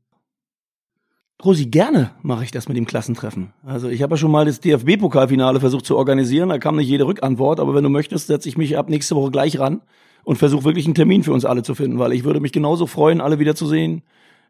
Rosi, 1.44 1.66
gerne 1.66 2.12
mache 2.22 2.44
ich 2.44 2.52
das 2.52 2.68
mit 2.68 2.76
dem 2.76 2.86
Klassentreffen. 2.86 3.52
Also 3.64 3.88
ich 3.88 4.02
habe 4.02 4.14
ja 4.14 4.16
schon 4.16 4.30
mal 4.30 4.46
das 4.46 4.60
DFB-Pokalfinale 4.60 5.60
versucht 5.60 5.84
zu 5.84 5.96
organisieren, 5.96 6.48
da 6.48 6.58
kam 6.58 6.76
nicht 6.76 6.88
jede 6.88 7.06
Rückantwort, 7.06 7.60
aber 7.60 7.74
wenn 7.74 7.84
du 7.84 7.90
möchtest, 7.90 8.28
setze 8.28 8.48
ich 8.48 8.56
mich 8.56 8.78
ab 8.78 8.88
nächste 8.88 9.14
Woche 9.14 9.30
gleich 9.30 9.58
ran 9.58 9.82
und 10.24 10.36
versuche 10.36 10.64
wirklich 10.64 10.86
einen 10.86 10.94
Termin 10.94 11.22
für 11.22 11.32
uns 11.32 11.44
alle 11.44 11.62
zu 11.62 11.74
finden, 11.74 11.98
weil 11.98 12.12
ich 12.12 12.24
würde 12.24 12.40
mich 12.40 12.52
genauso 12.52 12.86
freuen, 12.86 13.20
alle 13.20 13.38
wiederzusehen, 13.38 14.02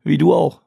wie 0.04 0.18
du 0.18 0.32
auch. 0.32 0.60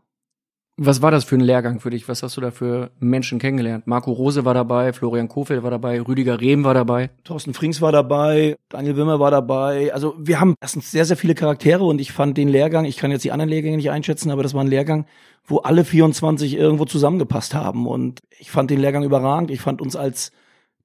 Was 0.76 1.04
war 1.04 1.12
das 1.12 1.24
für 1.24 1.36
ein 1.36 1.42
Lehrgang 1.42 1.80
für 1.80 1.92
dich? 1.92 2.10
Was 2.10 2.24
hast 2.24 2.36
du 2.36 2.42
da 2.42 2.50
für 2.50 2.90
Menschen 3.00 3.38
kennengelernt? 3.38 3.86
Marco 3.86 4.12
Rose 4.12 4.44
war 4.44 4.56
dabei, 4.56 4.92
Florian 4.92 5.28
Kofeld 5.28 5.62
war 5.62 5.70
dabei, 5.70 6.02
Rüdiger 6.02 6.42
Rehm 6.42 6.64
war 6.64 6.74
dabei. 6.74 7.12
Thorsten 7.24 7.54
Frings 7.54 7.80
war 7.80 7.92
dabei, 7.92 8.56
Daniel 8.70 8.98
Wimmer 8.98 9.20
war 9.20 9.30
dabei. 9.30 9.94
Also 9.94 10.16
wir 10.18 10.40
haben 10.40 10.56
erstens 10.60 10.90
sehr, 10.90 11.06
sehr 11.06 11.16
viele 11.16 11.36
Charaktere 11.36 11.84
und 11.84 12.02
ich 12.02 12.12
fand 12.12 12.40
den 12.40 12.48
Lehrgang, 12.48 12.86
ich 12.86 12.98
kann 12.98 13.12
jetzt 13.12 13.24
die 13.24 13.32
anderen 13.32 13.52
Lehrgänge 13.52 13.78
nicht 13.78 13.92
einschätzen, 13.92 14.32
aber 14.32 14.42
das 14.42 14.56
war 14.56 14.64
ein 14.64 14.68
Lehrgang, 14.68 15.06
wo 15.46 15.60
alle 15.60 15.86
24 15.86 16.56
irgendwo 16.56 16.86
zusammengepasst 16.86 17.54
haben. 17.54 17.86
Und 17.86 18.22
ich 18.40 18.50
fand 18.50 18.72
den 18.72 18.80
Lehrgang 18.80 19.04
überragend. 19.04 19.52
Ich 19.52 19.62
fand 19.62 19.80
uns 19.80 19.96
als 19.96 20.32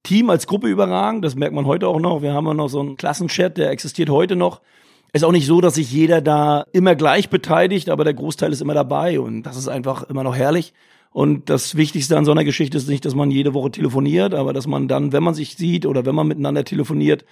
Team, 0.02 0.30
als 0.30 0.46
Gruppe 0.46 0.68
überragend. 0.68 1.24
Das 1.24 1.34
merkt 1.34 1.54
man 1.54 1.66
heute 1.66 1.88
auch 1.88 2.00
noch. 2.00 2.22
Wir 2.22 2.32
haben 2.32 2.46
ja 2.46 2.54
noch 2.54 2.68
so 2.68 2.80
einen 2.80 2.96
Klassenchat, 2.96 3.56
der 3.56 3.70
existiert 3.70 4.10
heute 4.10 4.36
noch. 4.36 4.60
Ist 5.12 5.24
auch 5.24 5.32
nicht 5.32 5.46
so, 5.46 5.60
dass 5.60 5.74
sich 5.74 5.90
jeder 5.90 6.20
da 6.20 6.64
immer 6.72 6.94
gleich 6.94 7.30
beteiligt, 7.30 7.88
aber 7.88 8.04
der 8.04 8.14
Großteil 8.14 8.52
ist 8.52 8.60
immer 8.60 8.74
dabei 8.74 9.20
und 9.20 9.42
das 9.42 9.56
ist 9.56 9.68
einfach 9.68 10.02
immer 10.04 10.22
noch 10.22 10.36
herrlich. 10.36 10.74
Und 11.10 11.48
das 11.48 11.76
Wichtigste 11.76 12.16
an 12.18 12.26
so 12.26 12.30
einer 12.30 12.44
Geschichte 12.44 12.76
ist 12.76 12.88
nicht, 12.88 13.04
dass 13.04 13.14
man 13.14 13.30
jede 13.30 13.54
Woche 13.54 13.70
telefoniert, 13.70 14.34
aber 14.34 14.52
dass 14.52 14.66
man 14.66 14.86
dann, 14.86 15.12
wenn 15.12 15.22
man 15.22 15.34
sich 15.34 15.56
sieht 15.56 15.86
oder 15.86 16.04
wenn 16.04 16.14
man 16.14 16.28
miteinander 16.28 16.64
telefoniert, 16.64 17.24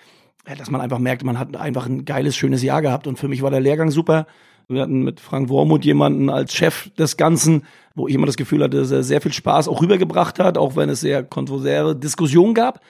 dass 0.58 0.70
man 0.70 0.80
einfach 0.80 0.99
merkt, 0.99 1.25
man 1.25 1.38
hat 1.38 1.56
einfach 1.56 1.87
ein 1.87 2.04
geiles, 2.04 2.37
schönes 2.37 2.62
Jahr 2.62 2.80
gehabt. 2.80 3.06
Und 3.06 3.18
für 3.18 3.28
mich 3.28 3.42
war 3.42 3.50
der 3.50 3.61
Lehrgang 3.61 3.90
super. 3.90 4.26
Wir 4.68 4.82
hatten 4.82 5.02
mit 5.02 5.20
Frank 5.20 5.49
Wormuth 5.49 5.85
jemanden 5.85 6.28
als 6.28 6.52
Chef 6.52 6.90
des 6.94 7.16
Ganzen, 7.16 7.62
wo 7.94 8.08
ich 8.08 8.14
immer 8.14 8.26
das 8.26 8.37
Gefühl 8.37 8.64
hatte, 8.64 8.78
dass 8.78 8.90
er 8.90 9.04
sehr 9.04 9.20
viel 9.20 9.32
Spaß 9.32 9.68
auch 9.68 9.80
rübergebracht 9.80 10.40
hat, 10.40 10.58
auch 10.58 10.75
wenn 10.75 10.88
es 10.88 11.00
sehr 11.00 11.23
kontroverse 11.23 11.94
Diskussionen 11.94 12.52
gab. 12.52 12.80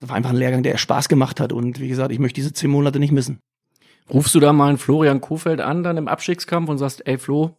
Das 0.00 0.08
war 0.08 0.16
einfach 0.16 0.30
ein 0.30 0.36
Lehrgang, 0.36 0.64
der 0.64 0.76
Spaß 0.76 1.08
gemacht 1.08 1.38
hat. 1.38 1.52
Und 1.52 1.78
wie 1.78 1.88
gesagt, 1.88 2.10
ich 2.10 2.18
möchte 2.18 2.40
diese 2.40 2.52
zehn 2.52 2.70
Monate 2.70 2.98
nicht 2.98 3.12
missen. 3.12 3.38
Rufst 4.12 4.34
du 4.34 4.40
da 4.40 4.52
mal 4.52 4.70
einen 4.70 4.78
Florian 4.78 5.20
Kofeld 5.20 5.60
an, 5.60 5.84
dann 5.84 5.96
im 5.96 6.08
Abstiegskampf 6.08 6.68
und 6.68 6.78
sagst, 6.78 7.06
ey 7.06 7.16
Flo, 7.16 7.56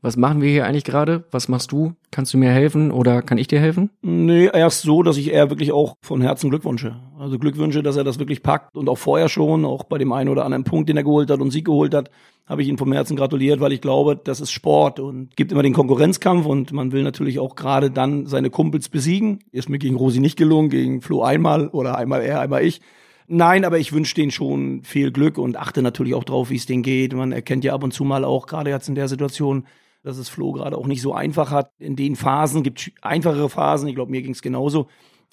was 0.00 0.16
machen 0.16 0.40
wir 0.40 0.48
hier 0.48 0.64
eigentlich 0.64 0.84
gerade? 0.84 1.24
Was 1.32 1.48
machst 1.48 1.72
du? 1.72 1.94
Kannst 2.12 2.32
du 2.32 2.38
mir 2.38 2.50
helfen 2.50 2.92
oder 2.92 3.20
kann 3.20 3.36
ich 3.36 3.48
dir 3.48 3.58
helfen? 3.58 3.90
Nee, 4.00 4.48
erst 4.52 4.82
so, 4.82 5.02
dass 5.02 5.16
ich 5.16 5.32
eher 5.32 5.50
wirklich 5.50 5.72
auch 5.72 5.96
von 6.02 6.20
Herzen 6.20 6.50
Glückwünsche. 6.50 6.96
Also 7.18 7.38
Glückwünsche, 7.38 7.82
dass 7.82 7.96
er 7.96 8.04
das 8.04 8.20
wirklich 8.20 8.42
packt 8.42 8.76
und 8.76 8.88
auch 8.88 8.98
vorher 8.98 9.28
schon, 9.28 9.64
auch 9.64 9.84
bei 9.84 9.98
dem 9.98 10.12
einen 10.12 10.28
oder 10.28 10.44
anderen 10.44 10.64
Punkt, 10.64 10.88
den 10.88 10.96
er 10.96 11.02
geholt 11.02 11.30
hat 11.30 11.40
und 11.40 11.50
Sieg 11.50 11.64
geholt 11.64 11.94
hat, 11.94 12.10
habe 12.46 12.62
ich 12.62 12.68
ihn 12.68 12.78
vom 12.78 12.92
Herzen 12.92 13.16
gratuliert, 13.16 13.60
weil 13.60 13.72
ich 13.72 13.80
glaube, 13.80 14.16
das 14.16 14.40
ist 14.40 14.52
Sport 14.52 15.00
und 15.00 15.36
gibt 15.36 15.50
immer 15.50 15.64
den 15.64 15.74
Konkurrenzkampf 15.74 16.46
und 16.46 16.72
man 16.72 16.92
will 16.92 17.02
natürlich 17.02 17.40
auch 17.40 17.56
gerade 17.56 17.90
dann 17.90 18.26
seine 18.26 18.50
Kumpels 18.50 18.88
besiegen. 18.88 19.40
Ist 19.50 19.68
mir 19.68 19.78
gegen 19.78 19.96
Rosi 19.96 20.20
nicht 20.20 20.38
gelungen, 20.38 20.70
gegen 20.70 21.02
Flo 21.02 21.22
einmal 21.22 21.68
oder 21.68 21.98
einmal 21.98 22.22
er, 22.22 22.40
einmal 22.40 22.64
ich. 22.64 22.80
Nein, 23.26 23.66
aber 23.66 23.78
ich 23.78 23.92
wünsche 23.92 24.14
denen 24.14 24.30
schon 24.30 24.82
viel 24.84 25.12
Glück 25.12 25.36
und 25.36 25.58
achte 25.58 25.82
natürlich 25.82 26.14
auch 26.14 26.24
drauf, 26.24 26.48
wie 26.48 26.56
es 26.56 26.64
denen 26.64 26.82
geht. 26.82 27.12
Man 27.12 27.32
erkennt 27.32 27.64
ja 27.64 27.74
ab 27.74 27.84
und 27.84 27.92
zu 27.92 28.04
mal 28.04 28.24
auch, 28.24 28.46
gerade 28.46 28.70
jetzt 28.70 28.88
in 28.88 28.94
der 28.94 29.08
Situation, 29.08 29.64
dass 30.02 30.18
es 30.18 30.28
Flo 30.28 30.52
gerade 30.52 30.76
auch 30.76 30.86
nicht 30.86 31.02
so 31.02 31.12
einfach 31.12 31.50
hat. 31.50 31.70
In 31.78 31.96
den 31.96 32.16
Phasen 32.16 32.62
gibt 32.62 32.92
einfachere 33.02 33.48
Phasen. 33.48 33.88
Ich 33.88 33.94
glaube, 33.94 34.10
mir 34.10 34.22
ging 34.22 34.32
es 34.32 34.42
genauso. 34.42 34.88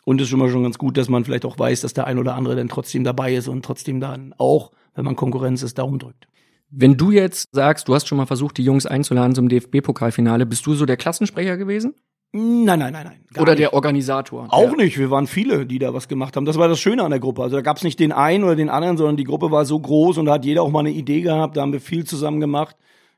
Und 0.06 0.22
es 0.22 0.26
ist 0.26 0.30
schon 0.30 0.40
mal 0.40 0.50
schon 0.50 0.64
ganz 0.64 0.78
gut, 0.78 0.98
dass 0.98 1.10
man 1.10 1.26
vielleicht 1.26 1.46
auch 1.46 1.58
weiß, 1.58 1.82
dass 1.82 1.94
der 1.94 2.08
ein 2.08 2.20
oder 2.20 2.36
andere 2.36 2.56
dann 2.56 2.70
trotzdem 2.70 3.04
dabei 3.04 3.34
ist 3.34 3.48
und 3.48 3.66
trotzdem 3.66 4.00
dann 4.00 4.34
auch, 4.38 4.72
wenn 4.94 5.06
man 5.06 5.16
Konkurrenz 5.16 5.64
ist, 5.64 5.78
Daumen 5.78 6.00
drückt. 6.00 6.28
Wenn 6.70 6.98
du 6.98 7.12
jetzt 7.12 7.50
sagst, 7.54 7.88
du 7.88 7.96
hast 7.96 8.08
schon 8.08 8.18
mal 8.18 8.26
versucht, 8.26 8.58
die 8.58 8.64
Jungs 8.64 8.86
einzuladen 8.86 9.34
zum 9.34 9.50
DFB-Pokalfinale, 9.50 10.46
bist 10.46 10.66
du 10.66 10.74
so 10.74 10.86
der 10.86 10.98
Klassensprecher 10.98 11.58
gewesen? 11.58 11.96
Nein, 12.38 12.80
nein, 12.80 12.92
nein, 12.92 13.06
nein. 13.06 13.42
Oder 13.42 13.52
nicht. 13.52 13.60
der 13.62 13.74
Organisator. 13.74 14.48
Auch 14.50 14.72
ja. 14.72 14.76
nicht. 14.76 14.98
Wir 14.98 15.10
waren 15.10 15.26
viele, 15.26 15.66
die 15.66 15.80
da 15.80 15.94
was 15.94 16.10
gemacht 16.10 16.36
haben. 16.36 16.46
Das 16.46 16.58
war 16.58 16.68
das 16.68 16.80
Schöne 16.80 17.04
an 17.04 17.12
der 17.12 17.22
Gruppe. 17.22 17.42
Also 17.42 17.56
da 17.56 17.62
gab 17.62 17.78
es 17.78 17.84
nicht 17.84 17.98
den 18.00 18.12
einen 18.12 18.44
oder 18.44 18.58
den 18.58 18.70
anderen, 18.70 18.98
sondern 18.98 19.16
die 19.16 19.24
Gruppe 19.24 19.52
war 19.52 19.64
so 19.64 19.80
groß 19.80 20.18
und 20.18 20.26
da 20.26 20.34
hat 20.34 20.44
jeder 20.44 20.62
auch 20.62 20.72
mal 20.72 20.82
eine 20.82 20.92
Idee 20.92 21.22
gehabt. 21.22 21.56
Da 21.56 21.62
haben 21.62 21.72
wir 21.72 21.80
viel 21.80 22.04
zusammen 22.04 22.42
gemacht. 22.42 22.76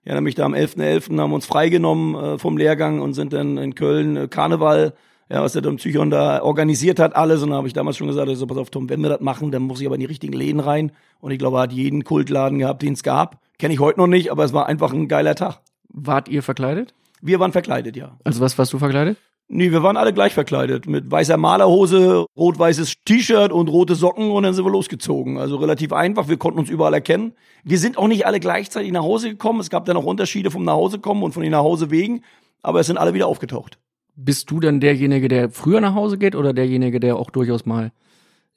Ja, 0.07 0.15
nämlich 0.15 0.35
da 0.35 0.45
am 0.45 0.53
11.11. 0.53 1.09
.11. 1.09 1.19
haben 1.19 1.31
wir 1.31 1.35
uns 1.35 1.45
freigenommen 1.45 2.15
äh, 2.15 2.37
vom 2.39 2.57
Lehrgang 2.57 3.01
und 3.01 3.13
sind 3.13 3.33
dann 3.33 3.57
in 3.57 3.75
Köln 3.75 4.15
äh, 4.15 4.27
Karneval, 4.29 4.93
ja, 5.29 5.43
was 5.43 5.51
der 5.51 5.61
Tom 5.61 5.75
Psychon 5.75 6.09
da 6.09 6.41
organisiert 6.41 6.97
hat, 6.97 7.13
alles. 7.13 7.43
Und 7.43 7.49
da 7.49 7.57
habe 7.57 7.67
ich 7.67 7.73
damals 7.73 7.97
schon 7.97 8.07
gesagt, 8.07 8.29
also 8.29 8.47
pass 8.47 8.57
auf, 8.57 8.69
Tom, 8.69 8.89
wenn 8.89 9.01
wir 9.01 9.09
das 9.09 9.19
machen, 9.19 9.51
dann 9.51 9.63
muss 9.63 9.81
ich 9.81 9.85
aber 9.85 9.95
in 9.95 9.99
die 9.99 10.05
richtigen 10.05 10.31
Läden 10.31 10.61
rein. 10.61 10.93
Und 11.19 11.31
ich 11.31 11.39
glaube, 11.39 11.57
er 11.57 11.63
hat 11.63 11.73
jeden 11.73 12.05
Kultladen 12.05 12.59
gehabt, 12.59 12.83
den 12.83 12.93
es 12.93 13.03
gab. 13.03 13.41
Kenne 13.59 13.73
ich 13.73 13.81
heute 13.81 13.99
noch 13.99 14.07
nicht, 14.07 14.31
aber 14.31 14.45
es 14.45 14.53
war 14.53 14.67
einfach 14.67 14.93
ein 14.93 15.09
geiler 15.09 15.35
Tag. 15.35 15.59
Wart 15.89 16.29
ihr 16.29 16.41
verkleidet? 16.41 16.93
Wir 17.21 17.41
waren 17.41 17.51
verkleidet, 17.51 17.97
ja. 17.97 18.17
Also 18.23 18.39
was 18.39 18.57
warst 18.57 18.71
du 18.71 18.79
verkleidet? 18.79 19.17
Nee, 19.49 19.71
wir 19.71 19.81
waren 19.81 19.95
alle 19.95 20.11
gleich 20.11 20.33
verkleidet. 20.33 20.87
Mit 20.87 21.09
weißer 21.09 21.37
Malerhose, 21.37 22.25
rot-weißes 22.35 22.95
T-Shirt 23.05 23.51
und 23.51 23.69
rote 23.69 23.95
Socken 23.95 24.29
und 24.29 24.43
dann 24.43 24.53
sind 24.53 24.65
wir 24.65 24.71
losgezogen. 24.71 25.37
Also 25.37 25.55
relativ 25.55 25.93
einfach, 25.93 26.27
wir 26.27 26.35
konnten 26.35 26.59
uns 26.59 26.69
überall 26.69 26.93
erkennen. 26.93 27.31
Wir 27.63 27.77
sind 27.77 27.97
auch 27.97 28.09
nicht 28.09 28.25
alle 28.25 28.41
gleichzeitig 28.41 28.91
nach 28.91 29.03
Hause 29.03 29.29
gekommen. 29.29 29.61
Es 29.61 29.69
gab 29.69 29.85
dann 29.85 29.95
auch 29.95 30.03
Unterschiede 30.03 30.51
vom 30.51 30.65
Nachhausekommen 30.65 31.23
und 31.23 31.31
von 31.31 31.43
den 31.43 31.53
Nachhausewegen, 31.53 32.25
aber 32.61 32.81
es 32.81 32.87
sind 32.87 32.97
alle 32.97 33.13
wieder 33.13 33.27
aufgetaucht. 33.27 33.79
Bist 34.17 34.51
du 34.51 34.59
dann 34.59 34.81
derjenige, 34.81 35.29
der 35.29 35.49
früher 35.49 35.79
nach 35.79 35.95
Hause 35.95 36.17
geht 36.17 36.35
oder 36.35 36.51
derjenige, 36.51 36.99
der 36.99 37.15
auch 37.15 37.29
durchaus 37.29 37.65
mal 37.65 37.93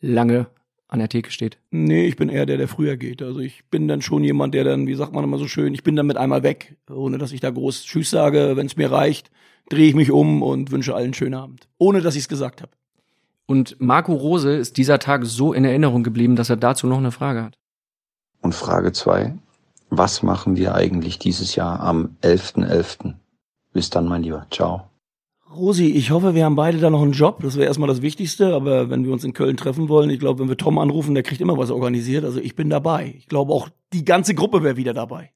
lange 0.00 0.48
an 0.88 0.98
der 0.98 1.08
Theke 1.08 1.30
steht? 1.30 1.58
Nee, 1.70 2.06
ich 2.06 2.16
bin 2.16 2.28
eher 2.28 2.46
der, 2.46 2.56
der 2.56 2.66
früher 2.66 2.96
geht. 2.96 3.22
Also 3.22 3.38
ich 3.38 3.62
bin 3.70 3.86
dann 3.86 4.02
schon 4.02 4.24
jemand, 4.24 4.54
der 4.54 4.64
dann, 4.64 4.88
wie 4.88 4.94
sagt 4.94 5.12
man 5.12 5.22
immer 5.22 5.38
so 5.38 5.46
schön, 5.46 5.72
ich 5.72 5.84
bin 5.84 5.94
dann 5.94 6.06
mit 6.06 6.16
einmal 6.16 6.42
weg, 6.42 6.76
ohne 6.90 7.18
dass 7.18 7.30
ich 7.30 7.40
da 7.40 7.50
groß 7.50 7.84
Tschüss 7.84 8.10
sage, 8.10 8.56
wenn 8.56 8.66
es 8.66 8.76
mir 8.76 8.90
reicht 8.90 9.30
drehe 9.70 9.88
ich 9.88 9.94
mich 9.94 10.10
um 10.10 10.42
und 10.42 10.70
wünsche 10.70 10.94
allen 10.94 11.04
einen 11.04 11.14
schönen 11.14 11.34
Abend. 11.34 11.68
Ohne 11.78 12.02
dass 12.02 12.16
ich 12.16 12.22
es 12.22 12.28
gesagt 12.28 12.60
habe. 12.60 12.72
Und 13.46 13.80
Marco 13.80 14.12
Rose 14.12 14.54
ist 14.54 14.76
dieser 14.76 14.98
Tag 14.98 15.24
so 15.24 15.52
in 15.52 15.64
Erinnerung 15.64 16.02
geblieben, 16.02 16.36
dass 16.36 16.50
er 16.50 16.56
dazu 16.56 16.86
noch 16.86 16.98
eine 16.98 17.10
Frage 17.10 17.42
hat. 17.42 17.58
Und 18.42 18.54
Frage 18.54 18.92
zwei: 18.92 19.34
Was 19.88 20.22
machen 20.22 20.56
wir 20.56 20.74
eigentlich 20.74 21.18
dieses 21.18 21.56
Jahr 21.56 21.80
am 21.80 22.16
11.11.? 22.22 22.68
.11.? 22.68 23.14
Bis 23.72 23.90
dann, 23.90 24.06
mein 24.06 24.22
Lieber. 24.22 24.46
Ciao. 24.50 24.90
Rosi, 25.52 25.86
ich 25.86 26.12
hoffe, 26.12 26.34
wir 26.36 26.44
haben 26.44 26.54
beide 26.54 26.78
da 26.78 26.90
noch 26.90 27.02
einen 27.02 27.12
Job. 27.12 27.40
Das 27.42 27.56
wäre 27.56 27.66
erstmal 27.66 27.88
das 27.88 28.02
Wichtigste. 28.02 28.54
Aber 28.54 28.88
wenn 28.88 29.04
wir 29.04 29.12
uns 29.12 29.24
in 29.24 29.32
Köln 29.32 29.56
treffen 29.56 29.88
wollen, 29.88 30.10
ich 30.10 30.20
glaube, 30.20 30.38
wenn 30.40 30.48
wir 30.48 30.56
Tom 30.56 30.78
anrufen, 30.78 31.14
der 31.14 31.24
kriegt 31.24 31.40
immer 31.40 31.58
was 31.58 31.70
organisiert. 31.70 32.24
Also 32.24 32.40
ich 32.40 32.54
bin 32.54 32.70
dabei. 32.70 33.14
Ich 33.18 33.26
glaube, 33.26 33.52
auch 33.52 33.68
die 33.92 34.04
ganze 34.04 34.34
Gruppe 34.34 34.62
wäre 34.62 34.76
wieder 34.76 34.94
dabei. 34.94 35.32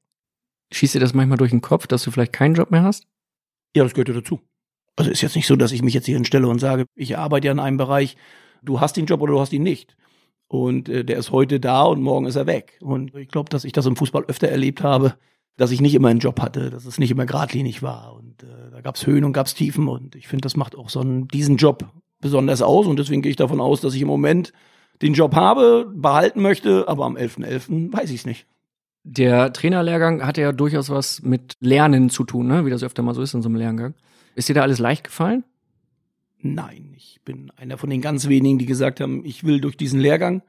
Schießt 0.71 0.95
dir 0.95 0.99
das 0.99 1.13
manchmal 1.13 1.37
durch 1.37 1.51
den 1.51 1.61
Kopf, 1.61 1.87
dass 1.87 2.03
du 2.03 2.11
vielleicht 2.11 2.33
keinen 2.33 2.55
Job 2.55 2.71
mehr 2.71 2.83
hast? 2.83 3.07
Ja, 3.75 3.83
das 3.83 3.93
gehört 3.93 4.07
ja 4.07 4.13
dazu. 4.13 4.39
Also 4.95 5.11
ist 5.11 5.21
jetzt 5.21 5.35
nicht 5.35 5.47
so, 5.47 5.57
dass 5.57 5.73
ich 5.73 5.83
mich 5.83 5.93
jetzt 5.93 6.05
hier 6.05 6.15
hinstelle 6.15 6.47
und 6.47 6.59
sage, 6.59 6.85
ich 6.95 7.17
arbeite 7.17 7.47
ja 7.47 7.51
in 7.51 7.59
einem 7.59 7.77
Bereich, 7.77 8.15
du 8.63 8.79
hast 8.79 8.95
den 8.95 9.05
Job 9.05 9.21
oder 9.21 9.33
du 9.33 9.39
hast 9.41 9.51
ihn 9.51 9.63
nicht. 9.63 9.97
Und 10.47 10.87
äh, 10.87 11.03
der 11.03 11.17
ist 11.17 11.31
heute 11.31 11.59
da 11.59 11.83
und 11.83 12.01
morgen 12.01 12.25
ist 12.25 12.37
er 12.37 12.47
weg. 12.47 12.79
Und 12.81 13.13
ich 13.15 13.27
glaube, 13.27 13.49
dass 13.49 13.65
ich 13.65 13.73
das 13.73 13.85
im 13.85 13.97
Fußball 13.97 14.23
öfter 14.27 14.47
erlebt 14.47 14.81
habe, 14.81 15.15
dass 15.57 15.71
ich 15.71 15.81
nicht 15.81 15.93
immer 15.93 16.07
einen 16.07 16.19
Job 16.19 16.39
hatte, 16.39 16.69
dass 16.69 16.85
es 16.85 16.97
nicht 16.97 17.11
immer 17.11 17.25
geradlinig 17.25 17.83
war. 17.83 18.15
Und 18.15 18.43
äh, 18.43 18.71
da 18.71 18.79
gab 18.79 18.95
es 18.95 19.05
Höhen 19.05 19.25
und 19.25 19.33
gab 19.33 19.47
es 19.47 19.55
Tiefen. 19.55 19.89
Und 19.89 20.15
ich 20.15 20.29
finde, 20.29 20.43
das 20.43 20.55
macht 20.55 20.77
auch 20.77 20.89
so 20.89 21.01
einen, 21.01 21.27
diesen 21.27 21.57
Job 21.57 21.85
besonders 22.21 22.61
aus. 22.61 22.87
Und 22.87 22.97
deswegen 22.97 23.21
gehe 23.21 23.31
ich 23.31 23.35
davon 23.35 23.59
aus, 23.59 23.81
dass 23.81 23.93
ich 23.93 24.01
im 24.01 24.07
Moment 24.07 24.53
den 25.01 25.13
Job 25.13 25.35
habe, 25.35 25.91
behalten 25.93 26.41
möchte, 26.41 26.87
aber 26.87 27.03
am 27.03 27.17
11.11. 27.17 27.67
.11. 27.67 27.93
weiß 27.93 28.09
ich 28.11 28.21
es 28.21 28.25
nicht. 28.25 28.47
Der 29.07 29.53
Trainerlehrgang 29.53 30.25
hatte 30.25 30.41
ja 30.41 30.51
durchaus 30.51 30.89
was 30.89 31.21
mit 31.21 31.57
Lernen 31.59 32.09
zu 32.09 32.23
tun, 32.23 32.47
ne? 32.47 32.65
wie 32.65 32.71
das 32.71 32.81
öfter 32.81 33.03
mal 33.03 33.13
so 33.13 33.21
ist 33.21 33.35
in 33.35 33.43
so 33.43 33.49
einem 33.49 33.57
Lehrgang. 33.57 33.93
Ist 34.33 34.49
dir 34.49 34.55
da 34.55 34.63
alles 34.63 34.79
leicht 34.79 35.03
gefallen? 35.03 35.43
Nein, 36.41 36.91
ich 36.97 37.21
bin 37.23 37.51
einer 37.55 37.77
von 37.77 37.91
den 37.91 38.01
ganz 38.01 38.27
wenigen, 38.27 38.57
die 38.57 38.65
gesagt 38.65 38.99
haben, 38.99 39.23
ich 39.23 39.43
will 39.43 39.61
durch 39.61 39.77
diesen 39.77 39.99
Lehrgang. 39.99 40.41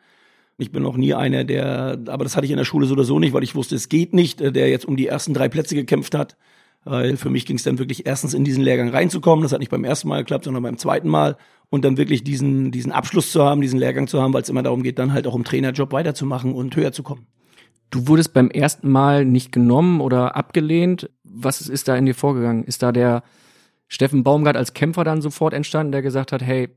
Ich 0.56 0.72
bin 0.72 0.82
noch 0.82 0.96
nie 0.96 1.12
einer, 1.12 1.44
der, 1.44 1.98
aber 2.06 2.24
das 2.24 2.34
hatte 2.34 2.46
ich 2.46 2.50
in 2.50 2.56
der 2.56 2.64
Schule 2.64 2.86
so 2.86 2.94
oder 2.94 3.04
so 3.04 3.18
nicht, 3.18 3.34
weil 3.34 3.42
ich 3.42 3.54
wusste, 3.54 3.74
es 3.74 3.90
geht 3.90 4.14
nicht, 4.14 4.40
äh, 4.40 4.50
der 4.50 4.70
jetzt 4.70 4.86
um 4.86 4.96
die 4.96 5.06
ersten 5.06 5.34
drei 5.34 5.50
Plätze 5.50 5.74
gekämpft 5.74 6.14
hat. 6.14 6.38
Weil 6.84 7.18
für 7.18 7.28
mich 7.28 7.44
ging 7.44 7.56
es 7.56 7.62
dann 7.62 7.78
wirklich 7.78 8.06
erstens 8.06 8.32
in 8.32 8.44
diesen 8.44 8.64
Lehrgang 8.64 8.88
reinzukommen. 8.88 9.42
Das 9.42 9.52
hat 9.52 9.60
nicht 9.60 9.70
beim 9.70 9.84
ersten 9.84 10.08
Mal 10.08 10.20
geklappt, 10.20 10.44
sondern 10.44 10.62
beim 10.62 10.78
zweiten 10.78 11.08
Mal. 11.08 11.36
Und 11.68 11.84
dann 11.84 11.98
wirklich 11.98 12.24
diesen, 12.24 12.70
diesen 12.70 12.92
Abschluss 12.92 13.32
zu 13.32 13.42
haben, 13.42 13.60
diesen 13.60 13.78
Lehrgang 13.78 14.06
zu 14.06 14.22
haben, 14.22 14.32
weil 14.32 14.42
es 14.42 14.48
immer 14.48 14.62
darum 14.62 14.82
geht, 14.82 14.98
dann 14.98 15.12
halt 15.12 15.26
auch 15.26 15.34
im 15.34 15.44
Trainerjob 15.44 15.92
weiterzumachen 15.92 16.54
und 16.54 16.74
höher 16.74 16.92
zu 16.92 17.02
kommen. 17.02 17.26
Du 17.90 18.08
wurdest 18.08 18.32
beim 18.32 18.50
ersten 18.50 18.90
Mal 18.90 19.24
nicht 19.24 19.52
genommen 19.52 20.00
oder 20.00 20.36
abgelehnt. 20.36 21.10
Was 21.22 21.68
ist 21.68 21.88
da 21.88 21.96
in 21.96 22.06
dir 22.06 22.14
vorgegangen? 22.14 22.64
Ist 22.64 22.82
da 22.82 22.92
der 22.92 23.22
Steffen 23.88 24.24
Baumgart 24.24 24.56
als 24.56 24.74
Kämpfer 24.74 25.04
dann 25.04 25.22
sofort 25.22 25.54
entstanden, 25.54 25.92
der 25.92 26.02
gesagt 26.02 26.32
hat, 26.32 26.42
hey, 26.42 26.68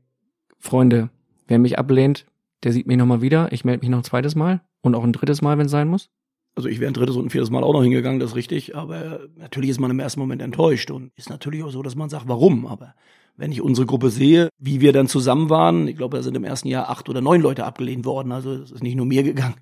Freunde, 0.58 1.10
wer 1.48 1.58
mich 1.58 1.78
ablehnt, 1.78 2.26
der 2.62 2.72
sieht 2.72 2.86
mich 2.86 2.96
nochmal 2.96 3.22
wieder. 3.22 3.52
Ich 3.52 3.64
melde 3.64 3.80
mich 3.80 3.90
noch 3.90 3.98
ein 3.98 4.04
zweites 4.04 4.34
Mal 4.34 4.60
und 4.82 4.94
auch 4.94 5.04
ein 5.04 5.12
drittes 5.12 5.42
Mal, 5.42 5.58
wenn 5.58 5.66
es 5.66 5.72
sein 5.72 5.88
muss? 5.88 6.10
Also 6.54 6.68
ich 6.68 6.80
wäre 6.80 6.90
ein 6.90 6.94
drittes 6.94 7.16
und 7.16 7.26
ein 7.26 7.30
viertes 7.30 7.50
Mal 7.50 7.62
auch 7.62 7.72
noch 7.72 7.82
hingegangen, 7.82 8.20
das 8.20 8.30
ist 8.30 8.36
richtig. 8.36 8.76
Aber 8.76 9.20
natürlich 9.36 9.70
ist 9.70 9.80
man 9.80 9.90
im 9.90 10.00
ersten 10.00 10.20
Moment 10.20 10.42
enttäuscht 10.42 10.90
und 10.90 11.12
ist 11.16 11.30
natürlich 11.30 11.62
auch 11.62 11.70
so, 11.70 11.82
dass 11.82 11.96
man 11.96 12.10
sagt, 12.10 12.28
warum? 12.28 12.66
Aber 12.66 12.94
wenn 13.36 13.52
ich 13.52 13.62
unsere 13.62 13.86
Gruppe 13.86 14.10
sehe, 14.10 14.48
wie 14.58 14.80
wir 14.80 14.92
dann 14.92 15.08
zusammen 15.08 15.48
waren, 15.48 15.88
ich 15.88 15.96
glaube, 15.96 16.16
da 16.16 16.22
sind 16.22 16.36
im 16.36 16.44
ersten 16.44 16.68
Jahr 16.68 16.90
acht 16.90 17.08
oder 17.08 17.20
neun 17.20 17.40
Leute 17.40 17.64
abgelehnt 17.64 18.04
worden. 18.04 18.32
Also 18.32 18.52
es 18.52 18.70
ist 18.70 18.82
nicht 18.82 18.96
nur 18.96 19.06
mir 19.06 19.22
gegangen. 19.22 19.56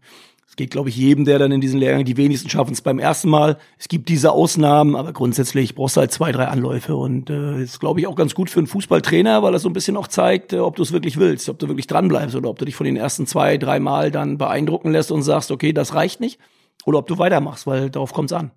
Es 0.49 0.57
geht, 0.57 0.71
glaube 0.71 0.89
ich, 0.89 0.97
jedem, 0.97 1.27
der 1.27 1.39
dann 1.39 1.53
in 1.53 1.61
diesen 1.61 1.79
Lehrgang, 1.79 2.07
die 2.07 2.17
wenigsten 2.17 2.49
schaffen 2.49 2.73
es 2.73 2.81
beim 2.81 2.99
ersten 2.99 3.29
Mal. 3.29 3.59
Es 3.79 3.87
gibt 3.87 4.09
diese 4.09 4.33
Ausnahmen, 4.33 4.97
aber 4.97 5.13
grundsätzlich 5.13 5.75
brauchst 5.75 5.97
du 5.97 6.01
halt 6.01 6.11
zwei, 6.11 6.33
drei 6.33 6.47
Anläufe 6.47 6.97
und 6.97 7.29
äh, 7.29 7.63
ist, 7.63 7.81
glaube 7.81 8.01
ich, 8.01 8.07
auch 8.07 8.17
ganz 8.17 8.35
gut 8.35 8.49
für 8.49 8.59
einen 8.59 8.67
Fußballtrainer, 8.67 9.43
weil 9.43 9.53
er 9.53 9.59
so 9.59 9.69
ein 9.69 9.75
bisschen 9.75 9.97
auch 9.99 10.09
zeigt, 10.09 10.55
äh, 10.55 10.59
ob 10.59 10.77
du 10.77 10.83
es 10.83 10.93
wirklich 10.93 11.19
willst, 11.19 11.51
ob 11.51 11.59
du 11.59 11.69
wirklich 11.69 11.87
dranbleibst 11.87 12.35
oder 12.35 12.49
ob 12.49 12.59
du 12.59 12.65
dich 12.65 12.77
von 12.77 12.87
den 12.87 12.97
ersten 12.97 13.27
zwei, 13.27 13.59
drei 13.59 13.79
Mal 13.79 14.11
dann 14.11 14.39
beeindrucken 14.39 14.91
lässt 14.91 15.13
und 15.13 15.23
sagst, 15.23 15.51
okay, 15.51 15.75
das 15.75 15.95
reicht 15.95 16.21
nicht 16.21 16.41
oder 16.87 16.99
ob 16.99 17.07
du 17.07 17.19
weitermachst, 17.19 17.67
weil 17.67 17.91
darauf 17.91 18.15
kommt 18.15 18.31
es 18.31 18.37
an. 18.37 18.51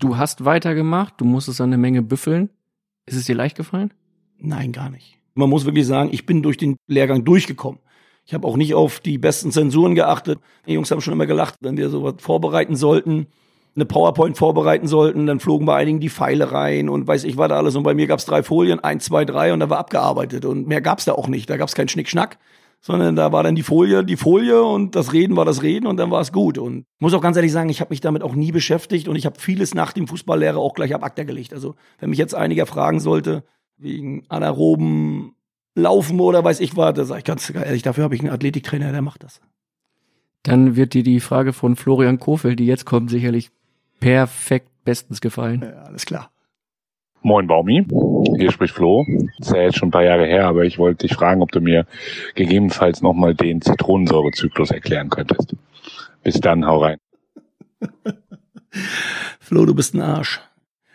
Du 0.00 0.16
hast 0.16 0.44
weitergemacht, 0.44 1.14
du 1.18 1.24
musstest 1.24 1.60
eine 1.60 1.78
Menge 1.78 2.02
büffeln. 2.02 2.50
Ist 3.06 3.16
es 3.16 3.24
dir 3.26 3.36
leicht 3.36 3.56
gefallen? 3.56 3.94
Nein, 4.38 4.72
gar 4.72 4.90
nicht. 4.90 5.18
Man 5.34 5.48
muss 5.48 5.64
wirklich 5.64 5.86
sagen, 5.86 6.10
ich 6.12 6.26
bin 6.26 6.42
durch 6.42 6.56
den 6.56 6.76
Lehrgang 6.88 7.24
durchgekommen. 7.24 7.80
Ich 8.26 8.34
habe 8.34 8.46
auch 8.46 8.56
nicht 8.56 8.74
auf 8.74 9.00
die 9.00 9.18
besten 9.18 9.52
Zensuren 9.52 9.94
geachtet. 9.94 10.40
Die 10.66 10.72
Jungs 10.72 10.90
haben 10.90 11.00
schon 11.00 11.12
immer 11.12 11.26
gelacht, 11.26 11.54
wenn 11.60 11.76
wir 11.76 11.88
sowas 11.88 12.14
vorbereiten 12.18 12.74
sollten, 12.74 13.28
eine 13.76 13.84
PowerPoint 13.84 14.36
vorbereiten 14.36 14.88
sollten, 14.88 15.26
dann 15.26 15.38
flogen 15.38 15.66
bei 15.66 15.76
einigen 15.76 16.00
die 16.00 16.08
Pfeile 16.08 16.50
rein 16.50 16.88
und 16.88 17.06
weiß 17.06 17.24
ich 17.24 17.36
was 17.36 17.48
da 17.48 17.56
alles. 17.56 17.76
Und 17.76 17.82
bei 17.82 17.94
mir 17.94 18.06
gab's 18.06 18.24
drei 18.24 18.42
Folien, 18.42 18.80
eins, 18.80 19.04
zwei, 19.04 19.24
drei 19.24 19.52
und 19.52 19.60
da 19.60 19.70
war 19.70 19.78
abgearbeitet. 19.78 20.44
Und 20.44 20.66
mehr 20.66 20.80
gab's 20.80 21.04
da 21.04 21.12
auch 21.12 21.28
nicht. 21.28 21.48
Da 21.50 21.56
gab's 21.56 21.74
keinen 21.74 21.88
Schnickschnack, 21.88 22.38
sondern 22.80 23.16
da 23.16 23.32
war 23.32 23.42
dann 23.42 23.54
die 23.54 23.62
Folie, 23.62 24.02
die 24.02 24.16
Folie 24.16 24.62
und 24.62 24.96
das 24.96 25.12
Reden 25.12 25.36
war 25.36 25.44
das 25.44 25.62
Reden 25.62 25.86
und 25.86 25.98
dann 25.98 26.10
war 26.10 26.22
es 26.22 26.32
gut. 26.32 26.56
Und 26.56 26.78
ich 26.78 27.00
muss 27.00 27.12
auch 27.12 27.20
ganz 27.20 27.36
ehrlich 27.36 27.52
sagen, 27.52 27.68
ich 27.68 27.80
habe 27.80 27.90
mich 27.90 28.00
damit 28.00 28.22
auch 28.22 28.34
nie 28.34 28.50
beschäftigt 28.50 29.08
und 29.08 29.16
ich 29.16 29.26
habe 29.26 29.38
vieles 29.38 29.74
nach 29.74 29.92
dem 29.92 30.08
Fußballlehrer 30.08 30.58
auch 30.58 30.74
gleich 30.74 30.94
ab 30.94 31.04
Akta 31.04 31.24
gelegt. 31.24 31.52
Also 31.52 31.74
wenn 31.98 32.10
mich 32.10 32.18
jetzt 32.18 32.34
einiger 32.34 32.64
fragen 32.64 32.98
sollte, 32.98 33.44
wegen 33.76 34.24
anaeroben 34.30 35.34
Laufen 35.76 36.20
oder 36.20 36.42
weiß 36.42 36.60
ich 36.60 36.74
was, 36.76 36.94
da 36.94 37.04
sage 37.04 37.18
ich 37.18 37.24
ganz 37.24 37.52
ehrlich, 37.54 37.82
dafür 37.82 38.04
habe 38.04 38.14
ich 38.14 38.22
einen 38.22 38.30
Athletiktrainer, 38.30 38.92
der 38.92 39.02
macht 39.02 39.22
das. 39.22 39.42
Dann 40.42 40.74
wird 40.74 40.94
dir 40.94 41.02
die 41.02 41.20
Frage 41.20 41.52
von 41.52 41.76
Florian 41.76 42.18
Kofel, 42.18 42.56
die 42.56 42.66
jetzt 42.66 42.86
kommt, 42.86 43.10
sicherlich 43.10 43.50
perfekt 44.00 44.70
bestens 44.84 45.20
gefallen. 45.20 45.62
Ja, 45.62 45.82
alles 45.82 46.06
klar. 46.06 46.30
Moin 47.20 47.46
Baumi, 47.46 47.84
hier 48.38 48.52
spricht 48.52 48.74
Flo. 48.74 49.04
Das 49.38 49.48
ist 49.48 49.54
ja 49.54 49.62
jetzt 49.62 49.76
schon 49.76 49.88
ein 49.88 49.92
paar 49.92 50.04
Jahre 50.04 50.24
her, 50.26 50.46
aber 50.46 50.64
ich 50.64 50.78
wollte 50.78 51.06
dich 51.06 51.16
fragen, 51.16 51.42
ob 51.42 51.52
du 51.52 51.60
mir 51.60 51.86
gegebenenfalls 52.34 53.02
nochmal 53.02 53.34
den 53.34 53.60
Zitronensäurezyklus 53.60 54.70
erklären 54.70 55.10
könntest. 55.10 55.56
Bis 56.22 56.40
dann, 56.40 56.66
hau 56.66 56.78
rein. 56.78 56.98
Flo, 59.40 59.66
du 59.66 59.74
bist 59.74 59.94
ein 59.94 60.00
Arsch. 60.00 60.40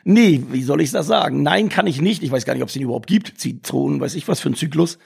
Nee, 0.04 0.44
wie 0.50 0.64
soll 0.64 0.82
ich 0.82 0.92
das 0.92 1.08
sagen? 1.08 1.44
Nein, 1.44 1.70
kann 1.70 1.88
ich 1.88 2.02
nicht. 2.02 2.24
Ich 2.24 2.32
weiß 2.32 2.46
gar 2.46 2.54
nicht, 2.54 2.64
ob 2.64 2.70
es 2.70 2.74
den 2.74 2.84
überhaupt 2.84 3.08
gibt. 3.08 3.40
Zitronen, 3.40 4.00
weiß 4.00 4.16
ich 4.16 4.28
was 4.28 4.40
für 4.40 4.50
ein 4.50 4.56
Zyklus. 4.56 4.98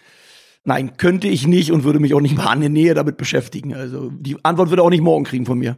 Nein, 0.64 0.98
könnte 0.98 1.28
ich 1.28 1.46
nicht 1.46 1.72
und 1.72 1.84
würde 1.84 2.00
mich 2.00 2.14
auch 2.14 2.22
nicht 2.22 2.36
mal 2.36 2.48
an 2.48 2.62
der 2.62 2.70
Nähe 2.70 2.94
damit 2.94 3.18
beschäftigen. 3.18 3.76
Also 3.76 4.10
die 4.10 4.38
Antwort 4.44 4.70
würde 4.70 4.82
auch 4.82 4.90
nicht 4.90 5.02
morgen 5.02 5.26
kriegen 5.26 5.46
von 5.46 5.60
mir. 5.60 5.78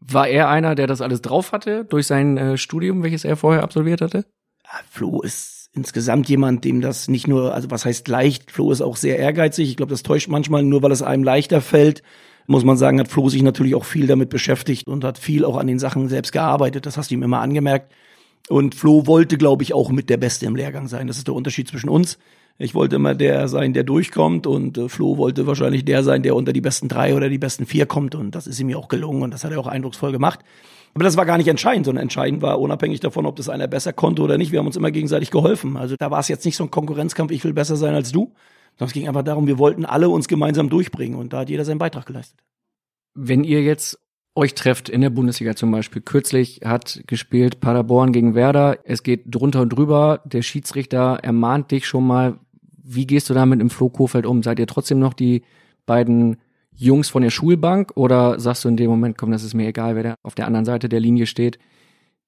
War 0.00 0.28
er 0.28 0.48
einer, 0.48 0.74
der 0.74 0.86
das 0.86 1.00
alles 1.00 1.22
drauf 1.22 1.52
hatte 1.52 1.84
durch 1.84 2.06
sein 2.06 2.36
äh, 2.36 2.56
Studium, 2.56 3.02
welches 3.02 3.24
er 3.24 3.36
vorher 3.36 3.62
absolviert 3.62 4.00
hatte? 4.00 4.24
Ja, 4.64 4.80
Flo 4.90 5.20
ist 5.20 5.70
insgesamt 5.72 6.28
jemand, 6.28 6.64
dem 6.64 6.80
das 6.80 7.08
nicht 7.08 7.28
nur, 7.28 7.54
also 7.54 7.70
was 7.70 7.84
heißt 7.84 8.08
leicht, 8.08 8.50
Flo 8.50 8.72
ist 8.72 8.80
auch 8.80 8.96
sehr 8.96 9.18
ehrgeizig. 9.18 9.68
Ich 9.68 9.76
glaube, 9.76 9.90
das 9.90 10.02
täuscht 10.02 10.28
manchmal, 10.28 10.62
nur 10.62 10.82
weil 10.82 10.92
es 10.92 11.02
einem 11.02 11.22
leichter 11.22 11.60
fällt, 11.60 12.02
muss 12.46 12.64
man 12.64 12.76
sagen, 12.76 12.98
hat 12.98 13.08
Flo 13.08 13.28
sich 13.28 13.42
natürlich 13.42 13.74
auch 13.74 13.84
viel 13.84 14.06
damit 14.06 14.30
beschäftigt 14.30 14.86
und 14.86 15.04
hat 15.04 15.18
viel 15.18 15.44
auch 15.44 15.56
an 15.56 15.66
den 15.66 15.78
Sachen 15.78 16.08
selbst 16.08 16.32
gearbeitet. 16.32 16.86
Das 16.86 16.96
hast 16.96 17.10
du 17.10 17.14
ihm 17.14 17.22
immer 17.22 17.40
angemerkt. 17.40 17.92
Und 18.48 18.74
Flo 18.74 19.06
wollte, 19.06 19.36
glaube 19.36 19.62
ich, 19.62 19.74
auch 19.74 19.90
mit 19.90 20.08
der 20.08 20.16
Beste 20.16 20.46
im 20.46 20.56
Lehrgang 20.56 20.88
sein. 20.88 21.06
Das 21.06 21.18
ist 21.18 21.26
der 21.26 21.34
Unterschied 21.34 21.68
zwischen 21.68 21.90
uns. 21.90 22.18
Ich 22.60 22.74
wollte 22.74 22.96
immer 22.96 23.14
der 23.14 23.46
sein, 23.46 23.72
der 23.72 23.84
durchkommt 23.84 24.46
und 24.48 24.76
äh, 24.78 24.88
Flo 24.88 25.16
wollte 25.16 25.46
wahrscheinlich 25.46 25.84
der 25.84 26.02
sein, 26.02 26.24
der 26.24 26.34
unter 26.34 26.52
die 26.52 26.60
besten 26.60 26.88
drei 26.88 27.14
oder 27.14 27.28
die 27.28 27.38
besten 27.38 27.66
vier 27.66 27.86
kommt 27.86 28.16
und 28.16 28.34
das 28.34 28.48
ist 28.48 28.58
ihm 28.58 28.68
ja 28.68 28.76
auch 28.76 28.88
gelungen 28.88 29.22
und 29.22 29.32
das 29.32 29.44
hat 29.44 29.52
er 29.52 29.60
auch 29.60 29.68
eindrucksvoll 29.68 30.10
gemacht. 30.10 30.40
Aber 30.92 31.04
das 31.04 31.16
war 31.16 31.24
gar 31.24 31.38
nicht 31.38 31.46
entscheidend, 31.46 31.86
sondern 31.86 32.02
entscheidend 32.02 32.42
war 32.42 32.58
unabhängig 32.58 32.98
davon, 32.98 33.26
ob 33.26 33.36
das 33.36 33.48
einer 33.48 33.68
besser 33.68 33.92
konnte 33.92 34.22
oder 34.22 34.38
nicht. 34.38 34.50
Wir 34.50 34.58
haben 34.58 34.66
uns 34.66 34.76
immer 34.76 34.90
gegenseitig 34.90 35.30
geholfen. 35.30 35.76
Also 35.76 35.94
da 35.96 36.10
war 36.10 36.18
es 36.18 36.26
jetzt 36.26 36.44
nicht 36.44 36.56
so 36.56 36.64
ein 36.64 36.72
Konkurrenzkampf, 36.72 37.30
ich 37.30 37.44
will 37.44 37.52
besser 37.52 37.76
sein 37.76 37.94
als 37.94 38.10
du, 38.10 38.32
sondern 38.76 38.88
es 38.88 38.92
ging 38.92 39.06
einfach 39.06 39.22
darum, 39.22 39.46
wir 39.46 39.58
wollten 39.58 39.84
alle 39.84 40.08
uns 40.08 40.26
gemeinsam 40.26 40.68
durchbringen 40.68 41.16
und 41.16 41.32
da 41.32 41.40
hat 41.40 41.50
jeder 41.50 41.64
seinen 41.64 41.78
Beitrag 41.78 42.06
geleistet. 42.06 42.40
Wenn 43.14 43.44
ihr 43.44 43.62
jetzt 43.62 44.00
euch 44.38 44.54
trefft 44.54 44.88
in 44.88 45.00
der 45.00 45.10
Bundesliga 45.10 45.56
zum 45.56 45.72
Beispiel. 45.72 46.00
Kürzlich 46.00 46.60
hat 46.64 47.02
gespielt 47.08 47.60
Paderborn 47.60 48.12
gegen 48.12 48.36
Werder. 48.36 48.78
Es 48.84 49.02
geht 49.02 49.22
drunter 49.26 49.62
und 49.62 49.70
drüber. 49.70 50.20
Der 50.24 50.42
Schiedsrichter 50.42 51.18
ermahnt 51.22 51.72
dich 51.72 51.86
schon 51.86 52.06
mal. 52.06 52.38
Wie 52.82 53.06
gehst 53.06 53.28
du 53.28 53.34
damit 53.34 53.60
im 53.60 53.68
Flo 53.68 53.88
Kofeld 53.88 54.26
um? 54.26 54.44
Seid 54.44 54.60
ihr 54.60 54.68
trotzdem 54.68 55.00
noch 55.00 55.12
die 55.12 55.42
beiden 55.86 56.36
Jungs 56.72 57.08
von 57.08 57.22
der 57.22 57.30
Schulbank 57.30 57.92
oder 57.96 58.38
sagst 58.38 58.64
du 58.64 58.68
in 58.68 58.76
dem 58.76 58.88
Moment, 58.88 59.18
komm, 59.18 59.32
das 59.32 59.42
ist 59.42 59.54
mir 59.54 59.66
egal, 59.66 59.96
wer 59.96 60.02
da 60.04 60.14
auf 60.22 60.36
der 60.36 60.46
anderen 60.46 60.64
Seite 60.64 60.88
der 60.88 61.00
Linie 61.00 61.26
steht? 61.26 61.58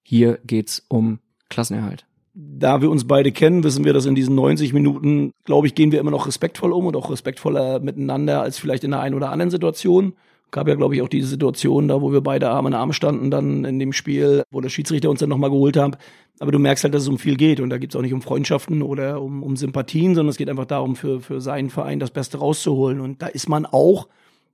Hier 0.02 0.40
geht's 0.45 0.85
um 0.88 1.21
Klassenerhalt. 1.49 2.07
Da 2.35 2.83
wir 2.83 2.90
uns 2.90 3.07
beide 3.07 3.31
kennen, 3.31 3.62
wissen 3.62 3.85
wir, 3.85 3.93
dass 3.93 4.07
in 4.07 4.17
diesen 4.17 4.35
90 4.35 4.73
Minuten, 4.73 5.33
glaube 5.45 5.69
ich, 5.69 5.76
gehen 5.76 5.93
wir 5.93 6.00
immer 6.00 6.11
noch 6.11 6.26
respektvoll 6.26 6.73
um 6.73 6.87
und 6.87 6.97
auch 6.97 7.11
respektvoller 7.11 7.79
miteinander 7.79 8.43
als 8.43 8.59
vielleicht 8.59 8.83
in 8.83 8.90
der 8.90 9.00
einen 9.00 9.14
oder 9.14 9.31
anderen 9.31 9.50
Situation 9.50 10.14
gab 10.50 10.69
ja, 10.69 10.75
glaube 10.75 10.95
ich, 10.95 11.02
auch 11.02 11.09
diese 11.09 11.28
Situation 11.28 11.88
da, 11.88 12.00
wo 12.00 12.12
wir 12.12 12.21
beide 12.21 12.50
Arm 12.50 12.66
in 12.66 12.75
Arm 12.75 12.92
standen, 12.92 13.30
dann 13.30 13.64
in 13.64 13.78
dem 13.78 13.92
Spiel, 13.92 14.42
wo 14.50 14.61
der 14.61 14.69
Schiedsrichter 14.69 15.11
uns 15.11 15.21
dann 15.21 15.28
nochmal 15.28 15.50
geholt 15.50 15.76
hat. 15.76 15.99
Aber 16.38 16.52
du 16.52 16.59
merkst 16.59 16.85
halt, 16.85 16.95
dass 16.95 17.02
es 17.02 17.09
um 17.09 17.19
viel 17.19 17.37
geht. 17.37 17.61
Und 17.61 17.71
da 17.71 17.78
geht 17.78 17.90
es 17.90 17.96
auch 17.96 18.03
nicht 18.03 18.14
um 18.14 18.22
Freundschaften 18.22 18.83
oder 18.83 19.20
um, 19.20 19.42
um 19.42 19.57
Sympathien, 19.57 20.14
sondern 20.14 20.31
es 20.31 20.37
geht 20.37 20.48
einfach 20.48 20.64
darum, 20.64 20.96
für, 20.96 21.20
für 21.20 21.40
seinen 21.40 21.70
Verein 21.70 22.01
das 22.01 22.11
Beste 22.11 22.38
rauszuholen. 22.38 23.01
Und 23.01 23.22
da 23.22 23.27
ist 23.27 23.48
man 23.48 23.66
auch 23.66 24.09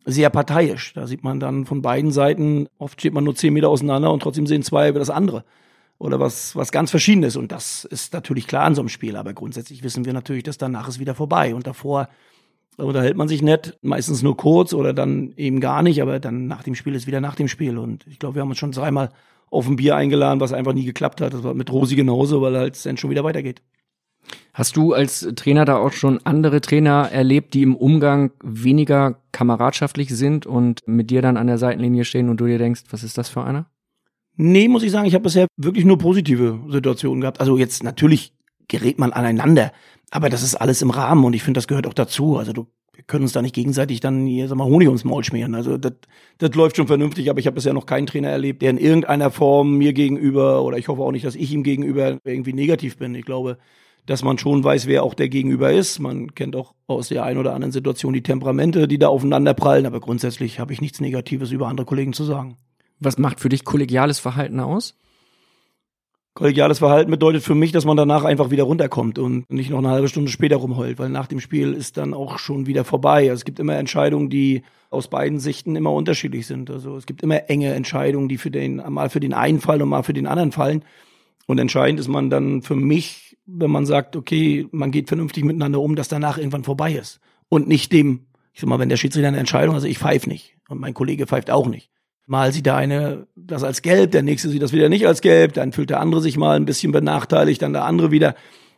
sehr 0.05 0.31
parteiisch. 0.31 0.93
Da 0.95 1.07
sieht 1.07 1.25
man 1.25 1.41
dann 1.41 1.65
von 1.65 1.83
beiden 1.83 2.11
Seiten, 2.11 2.69
oft 2.79 3.01
steht 3.01 3.13
man 3.13 3.25
nur 3.25 3.35
zehn 3.35 3.53
Meter 3.53 3.69
auseinander 3.69 4.13
und 4.13 4.21
trotzdem 4.23 4.47
sehen 4.47 4.63
zwei 4.63 4.89
über 4.89 4.99
das 4.99 5.11
andere. 5.11 5.45
Oder 5.99 6.21
was, 6.21 6.55
was 6.57 6.73
ganz 6.73 6.91
Verschiedenes. 6.91 7.37
Und 7.37 7.53
das 7.53 7.85
ist 7.85 8.13
natürlich 8.13 8.47
klar 8.47 8.67
in 8.69 8.75
so 8.75 8.83
einem 8.83 8.89
Spiel. 8.89 9.17
Aber 9.17 9.33
grundsätzlich 9.33 9.83
wissen 9.83 10.05
wir 10.05 10.13
natürlich, 10.13 10.43
dass 10.43 10.59
danach 10.59 10.89
ist 10.89 10.99
wieder 10.99 11.15
vorbei. 11.15 11.55
Und 11.55 11.67
davor 11.67 12.05
da 12.05 12.11
unterhält 12.77 13.17
man 13.17 13.29
sich 13.29 13.43
nett, 13.43 13.79
meistens 13.83 14.23
nur 14.23 14.37
kurz 14.37 14.73
oder 14.73 14.93
dann 14.93 15.33
eben 15.37 15.61
gar 15.61 15.83
nicht, 15.83 16.03
aber 16.03 16.21
dann 16.21 16.47
nach 16.47 16.63
dem 16.63 16.75
Spiel 16.75 16.95
ist 16.95 17.07
wieder 17.07 17.21
nach 17.21 17.35
dem 17.35 17.49
Spiel. 17.49 17.79
Und 17.79 18.07
ich 18.07 18.19
glaube, 18.19 18.37
wir 18.37 18.43
haben 18.43 18.51
uns 18.51 18.59
schon 18.59 18.73
dreimal 18.73 19.11
auf 19.51 19.67
ein 19.67 19.77
Bier 19.77 19.97
eingeladen, 19.97 20.41
was 20.41 20.53
einfach 20.53 20.73
nie 20.73 20.85
geklappt 20.85 21.21
hat. 21.21 21.33
Das 21.33 21.43
war 21.43 21.55
mit 21.55 21.73
Rosi 21.73 21.97
genauso, 21.97 22.43
weil 22.43 22.57
halt 22.57 22.77
es 22.77 22.83
dann 22.83 22.97
schon 22.97 23.11
wieder 23.11 23.25
weitergeht. 23.25 23.63
Hast 24.53 24.77
du 24.77 24.93
als 24.93 25.29
Trainer 25.37 25.65
da 25.65 25.77
auch 25.77 25.93
schon 25.93 26.19
andere 26.25 26.61
Trainer 26.61 27.09
erlebt, 27.13 27.55
die 27.55 27.63
im 27.63 27.77
Umgang 27.77 28.33
weniger 28.43 29.23
kameradschaftlich 29.31 30.09
sind 30.09 30.47
und 30.47 30.81
mit 30.87 31.11
dir 31.11 31.23
dann 31.23 31.37
an 31.37 31.47
der 31.47 31.59
Seitenlinie 31.59 32.05
stehen 32.05 32.29
und 32.29 32.39
du 32.39 32.47
dir 32.47 32.59
denkst, 32.59 32.85
was 32.91 33.05
ist 33.05 33.19
das 33.19 33.29
für 33.29 33.45
einer? 33.45 33.67
Nee, 34.37 34.69
muss 34.69 34.83
ich 34.83 34.91
sagen, 34.91 35.07
ich 35.07 35.15
habe 35.15 35.23
bisher 35.23 35.47
wirklich 35.57 35.85
nur 35.85 35.99
positive 35.99 36.59
Situationen 36.69 37.21
gehabt. 37.21 37.41
Also 37.41 37.57
jetzt 37.57 37.83
natürlich 37.83 38.33
gerät 38.69 38.99
man 38.99 39.13
aneinander, 39.13 39.73
aber 40.17 40.31
das 40.31 40.43
ist 40.43 40.55
alles 40.55 40.83
im 40.83 40.91
Rahmen 40.91 41.25
und 41.25 41.35
ich 41.35 41.43
finde, 41.43 41.59
das 41.59 41.69
gehört 41.69 41.87
auch 41.87 41.95
dazu. 41.95 42.39
Also 42.39 42.53
du 42.53 42.67
wir 42.95 43.05
können 43.05 43.25
uns 43.25 43.33
da 43.33 43.43
nicht 43.43 43.55
gegenseitig 43.55 44.01
dann 44.01 44.27
hier, 44.27 44.49
sag 44.49 44.57
mal, 44.57 44.65
Honig 44.65 44.89
ums 44.89 45.05
Maul 45.05 45.23
schmieren. 45.23 45.55
Also 45.55 45.77
das, 45.77 45.93
das 46.39 46.55
läuft 46.55 46.77
schon 46.77 46.87
vernünftig, 46.87 47.29
aber 47.29 47.39
ich 47.39 47.47
habe 47.47 47.57
bisher 47.57 47.75
noch 47.75 47.85
keinen 47.85 48.07
Trainer 48.07 48.31
erlebt, 48.31 48.63
der 48.63 48.71
in 48.71 48.79
irgendeiner 48.79 49.31
Form 49.31 49.77
mir 49.77 49.93
gegenüber 49.93 50.63
oder 50.63 50.79
ich 50.79 50.89
hoffe 50.89 51.03
auch 51.03 51.13
nicht, 51.13 51.27
dass 51.27 51.35
ich 51.35 51.53
ihm 51.53 51.63
gegenüber 51.63 52.19
irgendwie 52.25 52.55
negativ 52.55 52.97
bin. 52.97 53.15
Ich 53.15 53.27
glaube, 53.27 53.59
dass 54.07 54.25
man 54.25 54.39
schon 54.39 54.65
weiß, 54.65 54.87
wer 54.87 55.03
auch 55.03 55.13
der 55.13 55.29
Gegenüber 55.29 55.73
ist. 55.73 55.99
Man 55.99 56.35
kennt 56.35 56.57
auch 56.57 56.73
aus 56.87 57.09
der 57.09 57.25
einen 57.25 57.39
oder 57.39 57.53
anderen 57.53 57.73
Situation 57.73 58.15
die 58.15 58.23
Temperamente, 58.23 58.89
die 58.89 58.99
da 58.99 59.09
aufeinander 59.09 59.53
prallen, 59.53 59.85
aber 59.85 60.01
grundsätzlich 60.01 60.59
habe 60.59 60.73
ich 60.73 60.81
nichts 60.81 60.99
Negatives 60.99 61.51
über 61.51 61.69
andere 61.69 61.85
Kollegen 61.85 62.15
zu 62.15 62.25
sagen. 62.25 62.57
Was 62.99 63.19
macht 63.19 63.41
für 63.41 63.51
dich 63.51 63.67
kollegiales 63.67 64.21
Verhalten 64.21 64.61
aus? 64.61 64.97
Kollegiales 66.37 66.81
Verhalten 66.81 67.11
bedeutet 67.11 67.43
für 67.43 67.55
mich, 67.55 67.73
dass 67.73 67.87
man 67.87 67.97
danach 67.97 68.23
einfach 68.23 68.51
wieder 68.51 68.65
runterkommt 68.65 69.19
und 69.19 69.51
nicht 69.51 69.71
noch 69.71 69.79
eine 69.79 69.89
halbe 69.89 70.09
Stunde 70.09 70.31
später 70.31 70.57
rumheult, 70.57 70.99
weil 70.99 71.09
nach 71.09 71.29
dem 71.29 71.41
Spiel 71.41 71.73
ist 71.73 71.97
dann 71.97 72.13
auch 72.13 72.39
schon 72.39 72.67
wieder 72.67 72.85
vorbei. 72.85 73.31
Also 73.31 73.41
es 73.41 73.45
gibt 73.47 73.59
immer 73.59 73.77
Entscheidungen, 73.77 74.29
die 74.29 74.63
aus 74.91 75.09
beiden 75.09 75.39
Sichten 75.39 75.77
immer 75.77 75.93
unterschiedlich 75.95 76.47
sind. 76.47 76.71
Also 76.71 76.95
es 76.95 77.07
gibt 77.07 77.23
immer 77.23 77.49
enge 77.49 77.73
Entscheidungen, 77.73 78.29
die 78.29 78.37
für 78.37 78.51
den, 78.51 78.83
mal 78.91 79.09
für 79.09 79.19
den 79.19 79.33
einen 79.33 79.61
fallen 79.61 79.81
und 79.81 79.89
mal 79.89 80.03
für 80.03 80.13
den 80.13 80.27
anderen 80.27 80.53
fallen. 80.53 80.85
Und 81.47 81.59
entscheidend 81.59 82.01
ist 82.01 82.09
man 82.09 82.29
dann 82.29 82.61
für 82.61 82.77
mich, 82.77 83.39
wenn 83.47 83.71
man 83.71 83.87
sagt, 83.87 84.15
okay, 84.15 84.69
man 84.73 84.91
geht 84.91 85.09
vernünftig 85.09 85.43
miteinander 85.43 85.81
um, 85.81 85.97
dass 85.97 86.09
danach 86.09 86.37
irgendwann 86.37 86.65
vorbei 86.65 86.93
ist. 86.93 87.19
Und 87.49 87.67
nicht 87.67 87.93
dem, 87.93 88.27
ich 88.53 88.61
sag 88.61 88.69
mal, 88.69 88.79
wenn 88.79 88.91
der 88.91 88.99
Schiedsrichter 88.99 89.29
eine 89.29 89.39
Entscheidung, 89.39 89.75
also 89.75 89.87
ich 89.87 90.01
pfeife 90.01 90.29
nicht 90.29 90.55
und 90.69 90.83
mein 90.83 90.93
Kollege 90.93 91.27
pfeift 91.27 91.51
auch 91.51 91.67
nicht. 91.67 91.89
Mal 92.27 92.53
sieht 92.53 92.67
der 92.67 92.77
eine 92.77 93.27
das 93.37 93.63
als 93.63 93.83
gelb, 93.83 94.11
der 94.11 94.23
nächste 94.23 94.49
sieht 94.49 94.63
das 94.63 94.73
wieder 94.73 94.89
nicht 94.89 95.07
als 95.07 95.21
gelb, 95.21 95.53
dann 95.55 95.73
fühlt 95.73 95.91
der 95.91 96.01
andere 96.01 96.21
sich 96.21 96.37
mal 96.37 96.57
ein 96.57 96.65
bisschen 96.65 96.93
benachteiligt, 96.93 97.63
dann 97.63 97.73
der 97.73 97.85
andere 97.85 98.11
wieder. 98.11 98.35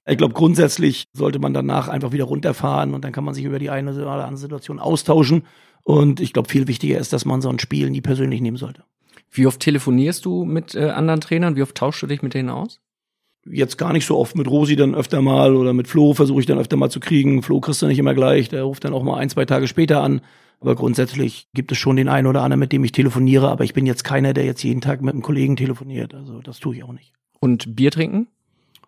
Ich 0.06 0.18
glaube, 0.18 0.34
grundsätzlich 0.34 1.06
sollte 1.12 1.38
man 1.38 1.54
danach 1.54 1.88
einfach 1.88 2.12
wieder 2.12 2.24
runterfahren 2.24 2.94
und 2.94 3.04
dann 3.04 3.12
kann 3.12 3.24
man 3.24 3.34
sich 3.34 3.44
über 3.44 3.58
die 3.58 3.70
eine 3.70 3.92
oder 3.92 4.10
andere 4.10 4.36
Situation 4.36 4.78
austauschen. 4.78 5.44
Und 5.82 6.20
ich 6.20 6.32
glaube, 6.32 6.48
viel 6.48 6.66
wichtiger 6.68 6.98
ist, 6.98 7.12
dass 7.12 7.24
man 7.24 7.40
so 7.40 7.48
ein 7.48 7.58
Spiel 7.58 7.90
nie 7.90 8.00
persönlich 8.00 8.40
nehmen 8.40 8.56
sollte. 8.56 8.84
Wie 9.30 9.46
oft 9.46 9.60
telefonierst 9.60 10.24
du 10.24 10.44
mit 10.44 10.74
äh, 10.74 10.90
anderen 10.90 11.20
Trainern? 11.20 11.56
Wie 11.56 11.62
oft 11.62 11.74
tauschst 11.74 12.02
du 12.02 12.06
dich 12.06 12.22
mit 12.22 12.34
denen 12.34 12.50
aus? 12.50 12.80
Jetzt 13.46 13.78
gar 13.78 13.92
nicht 13.92 14.06
so 14.06 14.18
oft 14.18 14.36
mit 14.36 14.48
Rosi 14.48 14.76
dann 14.76 14.94
öfter 14.94 15.22
mal 15.22 15.54
oder 15.54 15.72
mit 15.72 15.88
Flo 15.88 16.12
versuche 16.12 16.40
ich 16.40 16.46
dann 16.46 16.58
öfter 16.58 16.76
mal 16.76 16.90
zu 16.90 17.00
kriegen. 17.00 17.42
Flo 17.42 17.60
kriegst 17.60 17.80
du 17.82 17.86
nicht 17.86 17.98
immer 17.98 18.14
gleich, 18.14 18.48
der 18.48 18.64
ruft 18.64 18.84
dann 18.84 18.92
auch 18.92 19.02
mal 19.02 19.16
ein, 19.16 19.30
zwei 19.30 19.44
Tage 19.44 19.68
später 19.68 20.02
an. 20.02 20.20
Aber 20.60 20.74
grundsätzlich 20.74 21.48
gibt 21.54 21.70
es 21.70 21.78
schon 21.78 21.96
den 21.96 22.08
einen 22.08 22.26
oder 22.26 22.42
anderen, 22.42 22.60
mit 22.60 22.72
dem 22.72 22.82
ich 22.82 22.92
telefoniere, 22.92 23.48
aber 23.48 23.64
ich 23.64 23.74
bin 23.74 23.86
jetzt 23.86 24.02
keiner, 24.02 24.34
der 24.34 24.44
jetzt 24.44 24.62
jeden 24.64 24.80
Tag 24.80 25.02
mit 25.02 25.14
einem 25.14 25.22
Kollegen 25.22 25.56
telefoniert. 25.56 26.14
Also 26.14 26.40
das 26.40 26.58
tue 26.58 26.76
ich 26.76 26.82
auch 26.82 26.92
nicht. 26.92 27.12
Und 27.40 27.76
Bier 27.76 27.90
trinken? 27.90 28.26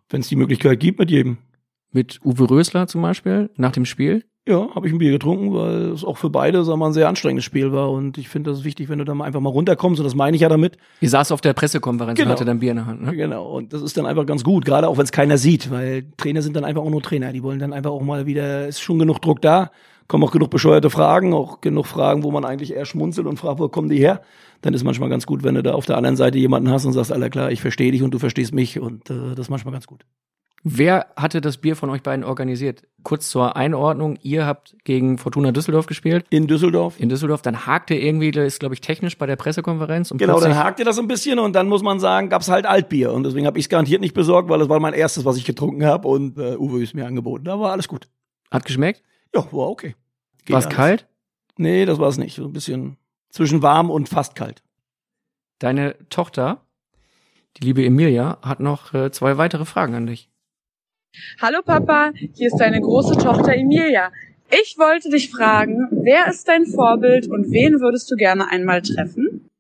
Wenn 0.08 0.20
es 0.20 0.28
die 0.28 0.36
Möglichkeit 0.36 0.80
gibt, 0.80 0.98
mit 0.98 1.10
jedem. 1.10 1.38
Mit 1.92 2.20
Uwe 2.24 2.50
Rösler 2.50 2.88
zum 2.88 3.02
Beispiel 3.02 3.50
nach 3.56 3.72
dem 3.72 3.84
Spiel? 3.84 4.24
Ja, 4.50 4.68
habe 4.74 4.88
ich 4.88 4.92
ein 4.92 4.98
Bier 4.98 5.12
getrunken, 5.12 5.54
weil 5.54 5.92
es 5.92 6.04
auch 6.04 6.16
für 6.18 6.28
beide, 6.28 6.64
sagen 6.64 6.72
wir 6.80 6.84
mal, 6.84 6.86
ein 6.88 6.92
sehr 6.92 7.08
anstrengendes 7.08 7.44
Spiel 7.44 7.72
war. 7.72 7.90
Und 7.92 8.18
ich 8.18 8.28
finde, 8.28 8.50
das 8.50 8.58
ist 8.60 8.64
wichtig, 8.64 8.88
wenn 8.88 8.98
du 8.98 9.04
da 9.04 9.14
mal 9.14 9.24
einfach 9.24 9.38
mal 9.40 9.50
runterkommst. 9.50 10.00
Und 10.00 10.04
das 10.04 10.16
meine 10.16 10.34
ich 10.34 10.42
ja 10.42 10.48
damit. 10.48 10.76
Ihr 11.00 11.08
saß 11.08 11.30
auf 11.30 11.40
der 11.40 11.52
Pressekonferenz 11.52 12.16
Genau. 12.18 12.30
und 12.30 12.32
hatte 12.34 12.44
dann 12.44 12.58
Bier 12.58 12.72
in 12.72 12.78
der 12.78 12.86
Hand, 12.86 13.02
ne? 13.02 13.14
Genau. 13.14 13.46
Und 13.48 13.72
das 13.72 13.80
ist 13.82 13.96
dann 13.96 14.06
einfach 14.06 14.26
ganz 14.26 14.42
gut, 14.42 14.64
gerade 14.64 14.88
auch 14.88 14.96
wenn 14.98 15.04
es 15.04 15.12
keiner 15.12 15.38
sieht, 15.38 15.70
weil 15.70 16.04
Trainer 16.16 16.42
sind 16.42 16.56
dann 16.56 16.64
einfach 16.64 16.82
auch 16.82 16.90
nur 16.90 17.00
Trainer. 17.00 17.32
Die 17.32 17.44
wollen 17.44 17.60
dann 17.60 17.72
einfach 17.72 17.92
auch 17.92 18.02
mal 18.02 18.26
wieder, 18.26 18.66
ist 18.66 18.80
schon 18.80 18.98
genug 18.98 19.22
Druck 19.22 19.40
da, 19.40 19.70
kommen 20.08 20.24
auch 20.24 20.32
genug 20.32 20.50
bescheuerte 20.50 20.90
Fragen, 20.90 21.32
auch 21.32 21.60
genug 21.60 21.86
Fragen, 21.86 22.24
wo 22.24 22.32
man 22.32 22.44
eigentlich 22.44 22.74
eher 22.74 22.86
schmunzelt 22.86 23.28
und 23.28 23.38
fragt, 23.38 23.60
wo 23.60 23.68
kommen 23.68 23.88
die 23.88 23.98
her? 23.98 24.20
Dann 24.62 24.74
ist 24.74 24.82
manchmal 24.82 25.08
ganz 25.08 25.26
gut, 25.26 25.44
wenn 25.44 25.54
du 25.54 25.62
da 25.62 25.74
auf 25.74 25.86
der 25.86 25.96
anderen 25.96 26.16
Seite 26.16 26.38
jemanden 26.38 26.70
hast 26.70 26.84
und 26.84 26.92
sagst, 26.92 27.12
aller 27.12 27.30
klar, 27.30 27.52
ich 27.52 27.60
verstehe 27.60 27.92
dich 27.92 28.02
und 28.02 28.12
du 28.12 28.18
verstehst 28.18 28.52
mich. 28.52 28.80
Und 28.80 29.08
äh, 29.10 29.30
das 29.30 29.46
ist 29.46 29.50
manchmal 29.50 29.72
ganz 29.72 29.86
gut. 29.86 30.04
Wer 30.62 31.06
hatte 31.16 31.40
das 31.40 31.56
Bier 31.56 31.74
von 31.74 31.88
euch 31.88 32.02
beiden 32.02 32.22
organisiert? 32.22 32.82
Kurz 33.02 33.30
zur 33.30 33.56
Einordnung, 33.56 34.18
ihr 34.22 34.44
habt 34.44 34.76
gegen 34.84 35.16
Fortuna 35.16 35.52
Düsseldorf 35.52 35.86
gespielt. 35.86 36.26
In 36.28 36.46
Düsseldorf. 36.46 37.00
In 37.00 37.08
Düsseldorf, 37.08 37.40
dann 37.40 37.64
hakte 37.64 37.94
irgendwie, 37.94 38.30
das 38.30 38.46
ist 38.46 38.60
glaube 38.60 38.74
ich 38.74 38.82
technisch 38.82 39.16
bei 39.16 39.24
der 39.24 39.36
Pressekonferenz. 39.36 40.10
Und 40.10 40.18
Genau, 40.18 40.38
dann 40.38 40.56
hakte 40.56 40.84
das 40.84 40.98
ein 40.98 41.08
bisschen 41.08 41.38
und 41.38 41.54
dann 41.54 41.66
muss 41.66 41.82
man 41.82 41.98
sagen, 41.98 42.28
gab's 42.28 42.50
halt 42.50 42.66
Altbier. 42.66 43.12
Und 43.12 43.22
deswegen 43.24 43.46
habe 43.46 43.58
ich 43.58 43.64
es 43.64 43.68
garantiert 43.70 44.02
nicht 44.02 44.12
besorgt, 44.12 44.50
weil 44.50 44.58
das 44.58 44.68
war 44.68 44.80
mein 44.80 44.92
erstes, 44.92 45.24
was 45.24 45.38
ich 45.38 45.46
getrunken 45.46 45.86
habe. 45.86 46.06
Und 46.06 46.36
äh, 46.36 46.56
Uwe 46.56 46.82
ist 46.82 46.94
mir 46.94 47.06
angeboten. 47.06 47.44
Da 47.44 47.58
war 47.58 47.72
alles 47.72 47.88
gut. 47.88 48.08
hat 48.50 48.66
geschmeckt. 48.66 49.02
Ja, 49.34 49.50
war 49.52 49.68
okay. 49.68 49.94
War 50.48 50.58
es 50.58 50.68
kalt? 50.68 51.06
Nee, 51.56 51.86
das 51.86 51.98
war 51.98 52.08
es 52.08 52.18
nicht. 52.18 52.34
So 52.36 52.44
ein 52.44 52.52
bisschen 52.52 52.98
zwischen 53.30 53.62
warm 53.62 53.90
und 53.90 54.08
fast 54.10 54.34
kalt. 54.34 54.62
Deine 55.58 55.96
Tochter, 56.10 56.60
die 57.56 57.64
liebe 57.64 57.84
Emilia, 57.84 58.38
hat 58.42 58.60
noch 58.60 58.92
äh, 58.92 59.10
zwei 59.10 59.38
weitere 59.38 59.64
Fragen 59.64 59.94
an 59.94 60.06
dich. 60.06 60.28
Hallo 61.40 61.58
Papa, 61.64 62.12
hier 62.34 62.48
ist 62.48 62.58
deine 62.58 62.80
große 62.80 63.16
Tochter 63.16 63.54
Emilia. 63.54 64.12
Ich 64.50 64.76
wollte 64.78 65.10
dich 65.10 65.30
fragen, 65.30 65.88
wer 65.90 66.28
ist 66.28 66.48
dein 66.48 66.66
Vorbild 66.66 67.28
und 67.28 67.50
wen 67.50 67.80
würdest 67.80 68.10
du 68.10 68.16
gerne 68.16 68.48
einmal 68.50 68.82
treffen? 68.82 69.50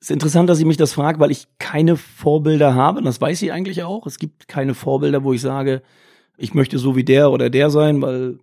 ist 0.00 0.10
interessant, 0.10 0.50
dass 0.50 0.58
sie 0.58 0.66
mich 0.66 0.76
das 0.76 0.92
fragt, 0.92 1.18
weil 1.18 1.30
ich 1.30 1.46
keine 1.58 1.96
Vorbilder 1.96 2.74
habe. 2.74 3.00
Das 3.02 3.20
weiß 3.20 3.38
sie 3.38 3.52
eigentlich 3.52 3.82
auch. 3.82 4.06
Es 4.06 4.18
gibt 4.18 4.48
keine 4.48 4.74
Vorbilder, 4.74 5.24
wo 5.24 5.32
ich 5.32 5.40
sage, 5.40 5.82
ich 6.36 6.52
möchte 6.52 6.78
so 6.78 6.94
wie 6.94 7.04
der 7.04 7.30
oder 7.30 7.48
der 7.48 7.70
sein, 7.70 8.02
weil 8.02 8.38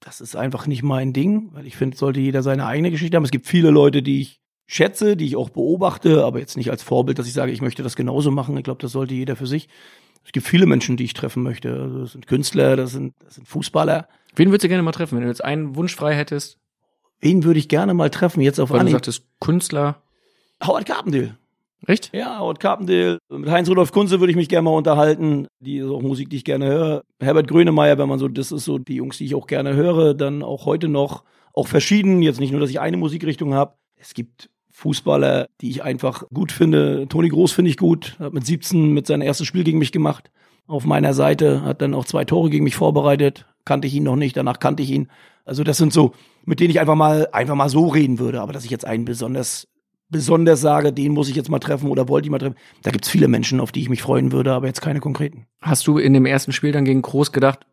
das 0.00 0.20
ist 0.20 0.36
einfach 0.36 0.66
nicht 0.66 0.82
mein 0.82 1.14
Ding. 1.14 1.48
Weil 1.52 1.66
ich 1.66 1.76
finde, 1.76 1.96
sollte 1.96 2.20
jeder 2.20 2.42
seine 2.42 2.66
eigene 2.66 2.90
Geschichte 2.90 3.16
haben. 3.16 3.24
Es 3.24 3.30
gibt 3.30 3.46
viele 3.46 3.70
Leute, 3.70 4.02
die 4.02 4.20
ich 4.20 4.40
schätze, 4.66 5.16
die 5.16 5.24
ich 5.24 5.36
auch 5.36 5.48
beobachte, 5.48 6.24
aber 6.24 6.40
jetzt 6.40 6.58
nicht 6.58 6.70
als 6.70 6.82
Vorbild, 6.82 7.18
dass 7.18 7.26
ich 7.26 7.32
sage, 7.32 7.52
ich 7.52 7.62
möchte 7.62 7.82
das 7.82 7.96
genauso 7.96 8.30
machen. 8.30 8.56
Ich 8.58 8.64
glaube, 8.64 8.82
das 8.82 8.92
sollte 8.92 9.14
jeder 9.14 9.34
für 9.34 9.46
sich. 9.46 9.68
Es 10.26 10.32
gibt 10.32 10.46
viele 10.46 10.66
Menschen, 10.66 10.96
die 10.96 11.04
ich 11.04 11.14
treffen 11.14 11.44
möchte. 11.44 11.72
Also 11.80 12.00
das 12.00 12.12
sind 12.12 12.26
Künstler, 12.26 12.74
das 12.74 12.90
sind, 12.90 13.14
das 13.24 13.36
sind 13.36 13.46
Fußballer. 13.46 14.08
Wen 14.34 14.48
würdest 14.48 14.64
du 14.64 14.68
gerne 14.68 14.82
mal 14.82 14.90
treffen, 14.90 15.16
wenn 15.16 15.22
du 15.22 15.28
jetzt 15.28 15.44
einen 15.44 15.76
Wunsch 15.76 15.94
frei 15.94 16.14
hättest? 16.14 16.58
Wen 17.20 17.44
würde 17.44 17.60
ich 17.60 17.68
gerne 17.68 17.94
mal 17.94 18.10
treffen? 18.10 18.40
Jetzt 18.40 18.58
auf 18.58 18.70
Weil 18.70 18.78
du 18.78 18.80
Anhieb? 18.80 18.94
sagtest, 18.94 19.24
Künstler. 19.40 20.02
Howard 20.64 20.84
Carpendale. 20.84 21.38
Echt? 21.86 22.10
Ja, 22.12 22.40
Howard 22.40 22.58
Carpendale. 22.58 23.18
Mit 23.30 23.48
Heinz-Rudolf 23.48 23.92
Kunze 23.92 24.18
würde 24.18 24.32
ich 24.32 24.36
mich 24.36 24.48
gerne 24.48 24.62
mal 24.62 24.72
unterhalten. 24.76 25.46
Die 25.60 25.78
ist 25.78 25.88
auch 25.88 26.02
Musik, 26.02 26.28
die 26.30 26.36
ich 26.36 26.44
gerne 26.44 26.66
höre. 26.66 27.02
Herbert 27.20 27.46
Grönemeyer, 27.46 27.96
wenn 27.96 28.08
man 28.08 28.18
so, 28.18 28.26
das 28.26 28.50
ist 28.50 28.64
so 28.64 28.78
die 28.78 28.96
Jungs, 28.96 29.18
die 29.18 29.26
ich 29.26 29.34
auch 29.36 29.46
gerne 29.46 29.74
höre. 29.74 30.14
Dann 30.14 30.42
auch 30.42 30.66
heute 30.66 30.88
noch, 30.88 31.22
auch 31.52 31.68
verschieden. 31.68 32.20
Jetzt 32.20 32.40
nicht 32.40 32.50
nur, 32.50 32.60
dass 32.60 32.70
ich 32.70 32.80
eine 32.80 32.96
Musikrichtung 32.96 33.54
habe. 33.54 33.74
Es 33.94 34.12
gibt 34.12 34.50
Fußballer, 34.76 35.48
die 35.62 35.70
ich 35.70 35.82
einfach 35.82 36.24
gut 36.28 36.52
finde. 36.52 37.06
Toni 37.08 37.30
Groß 37.30 37.50
finde 37.50 37.70
ich 37.70 37.78
gut. 37.78 38.14
Hat 38.18 38.34
mit 38.34 38.44
17 38.44 38.92
mit 38.92 39.06
sein 39.06 39.22
erstes 39.22 39.46
Spiel 39.46 39.64
gegen 39.64 39.78
mich 39.78 39.90
gemacht. 39.90 40.30
Auf 40.66 40.84
meiner 40.84 41.14
Seite. 41.14 41.62
Hat 41.62 41.80
dann 41.80 41.94
auch 41.94 42.04
zwei 42.04 42.26
Tore 42.26 42.50
gegen 42.50 42.64
mich 42.64 42.76
vorbereitet. 42.76 43.46
Kannte 43.64 43.86
ich 43.86 43.94
ihn 43.94 44.02
noch 44.02 44.16
nicht. 44.16 44.36
Danach 44.36 44.58
kannte 44.58 44.82
ich 44.82 44.90
ihn. 44.90 45.08
Also 45.46 45.64
das 45.64 45.78
sind 45.78 45.94
so, 45.94 46.12
mit 46.44 46.60
denen 46.60 46.70
ich 46.70 46.78
einfach 46.78 46.94
mal, 46.94 47.26
einfach 47.32 47.54
mal 47.54 47.70
so 47.70 47.88
reden 47.88 48.18
würde. 48.18 48.42
Aber 48.42 48.52
dass 48.52 48.66
ich 48.66 48.70
jetzt 48.70 48.84
einen 48.84 49.06
besonders 49.06 49.66
besonders 50.10 50.60
sage, 50.60 50.92
den 50.92 51.12
muss 51.12 51.30
ich 51.30 51.36
jetzt 51.36 51.48
mal 51.48 51.58
treffen 51.58 51.90
oder 51.90 52.06
wollte 52.08 52.26
ich 52.26 52.30
mal 52.30 52.38
treffen. 52.38 52.56
Da 52.82 52.90
gibt's 52.90 53.08
viele 53.08 53.28
Menschen, 53.28 53.60
auf 53.60 53.72
die 53.72 53.80
ich 53.80 53.88
mich 53.88 54.02
freuen 54.02 54.30
würde, 54.30 54.52
aber 54.52 54.66
jetzt 54.66 54.82
keine 54.82 55.00
konkreten. 55.00 55.46
Hast 55.62 55.86
du 55.86 55.96
in 55.96 56.12
dem 56.12 56.26
ersten 56.26 56.52
Spiel 56.52 56.72
dann 56.72 56.84
gegen 56.84 57.00
Groß 57.00 57.32
gedacht, 57.32 57.66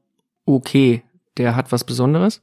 okay, 0.46 1.04
der 1.38 1.58
hat 1.58 1.74
was 1.74 1.84
Besonderes? 1.84 2.42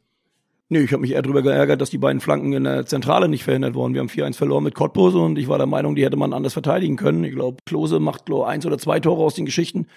Nee, 0.73 0.83
ich 0.83 0.93
habe 0.93 1.01
mich 1.01 1.11
eher 1.11 1.23
darüber 1.23 1.43
geärgert, 1.43 1.81
dass 1.81 1.91
die 1.91 1.99
beiden 1.99 2.21
Flanken 2.21 2.53
in 2.53 2.63
der 2.63 2.87
Zentrale 2.87 3.29
nicht 3.29 3.43
verhindert 3.43 3.75
wurden. 3.75 3.93
Wir 3.93 4.01
haben 4.01 4.09
4-1 4.09 4.37
verloren 4.37 4.63
mit 4.63 4.77
Cottbus 4.77 5.17
und 5.17 5.37
ich 5.37 5.49
war 5.49 5.59
der 5.59 5.67
Meinung, 5.67 5.97
die 5.97 6.05
hätte 6.05 6.17
man 6.17 6.33
anders 6.33 6.53
verteidigen 6.53 6.95
können. 6.95 7.25
Ich 7.25 7.35
glaube, 7.35 7.57
Klose 7.67 7.99
macht 7.99 8.27
glaub, 8.27 8.47
eins 8.47 8.65
oder 8.65 8.79
zwei 8.79 9.01
Tore 9.01 9.21
aus 9.21 9.35
den 9.35 9.47
Geschichten. 9.47 9.89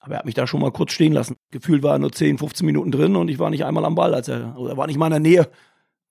Aber 0.00 0.14
er 0.14 0.18
hat 0.18 0.26
mich 0.26 0.34
da 0.34 0.48
schon 0.48 0.60
mal 0.60 0.72
kurz 0.72 0.90
stehen 0.90 1.12
lassen. 1.12 1.36
Gefühl 1.52 1.84
war 1.84 1.92
er 1.92 1.98
nur 2.00 2.10
10, 2.10 2.38
15 2.38 2.66
Minuten 2.66 2.90
drin 2.90 3.14
und 3.14 3.28
ich 3.28 3.38
war 3.38 3.50
nicht 3.50 3.64
einmal 3.64 3.84
am 3.84 3.94
Ball, 3.94 4.14
als 4.14 4.26
er, 4.26 4.58
oder 4.58 4.76
war 4.76 4.88
nicht 4.88 4.98
mal 4.98 5.06
in 5.06 5.12
der 5.12 5.20
Nähe, 5.20 5.48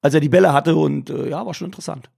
als 0.01 0.13
er 0.13 0.21
die 0.21 0.29
Bälle 0.29 0.53
hatte 0.53 0.77
und 0.77 1.09
äh, 1.09 1.29
ja, 1.29 1.45
war 1.45 1.53
schon 1.53 1.67
interessant. 1.67 2.09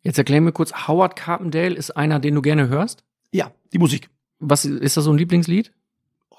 Jetzt 0.00 0.16
erklär 0.16 0.40
mir 0.40 0.52
kurz, 0.52 0.88
Howard 0.88 1.14
Carpendale 1.14 1.74
ist 1.74 1.90
einer, 1.90 2.20
den 2.20 2.34
du 2.34 2.40
gerne 2.40 2.68
hörst? 2.68 3.04
Ja, 3.32 3.52
die 3.74 3.78
Musik. 3.78 4.08
Was 4.38 4.64
ist 4.64 4.96
das 4.96 5.04
so 5.04 5.10
ein 5.10 5.18
Lieblingslied? 5.18 5.72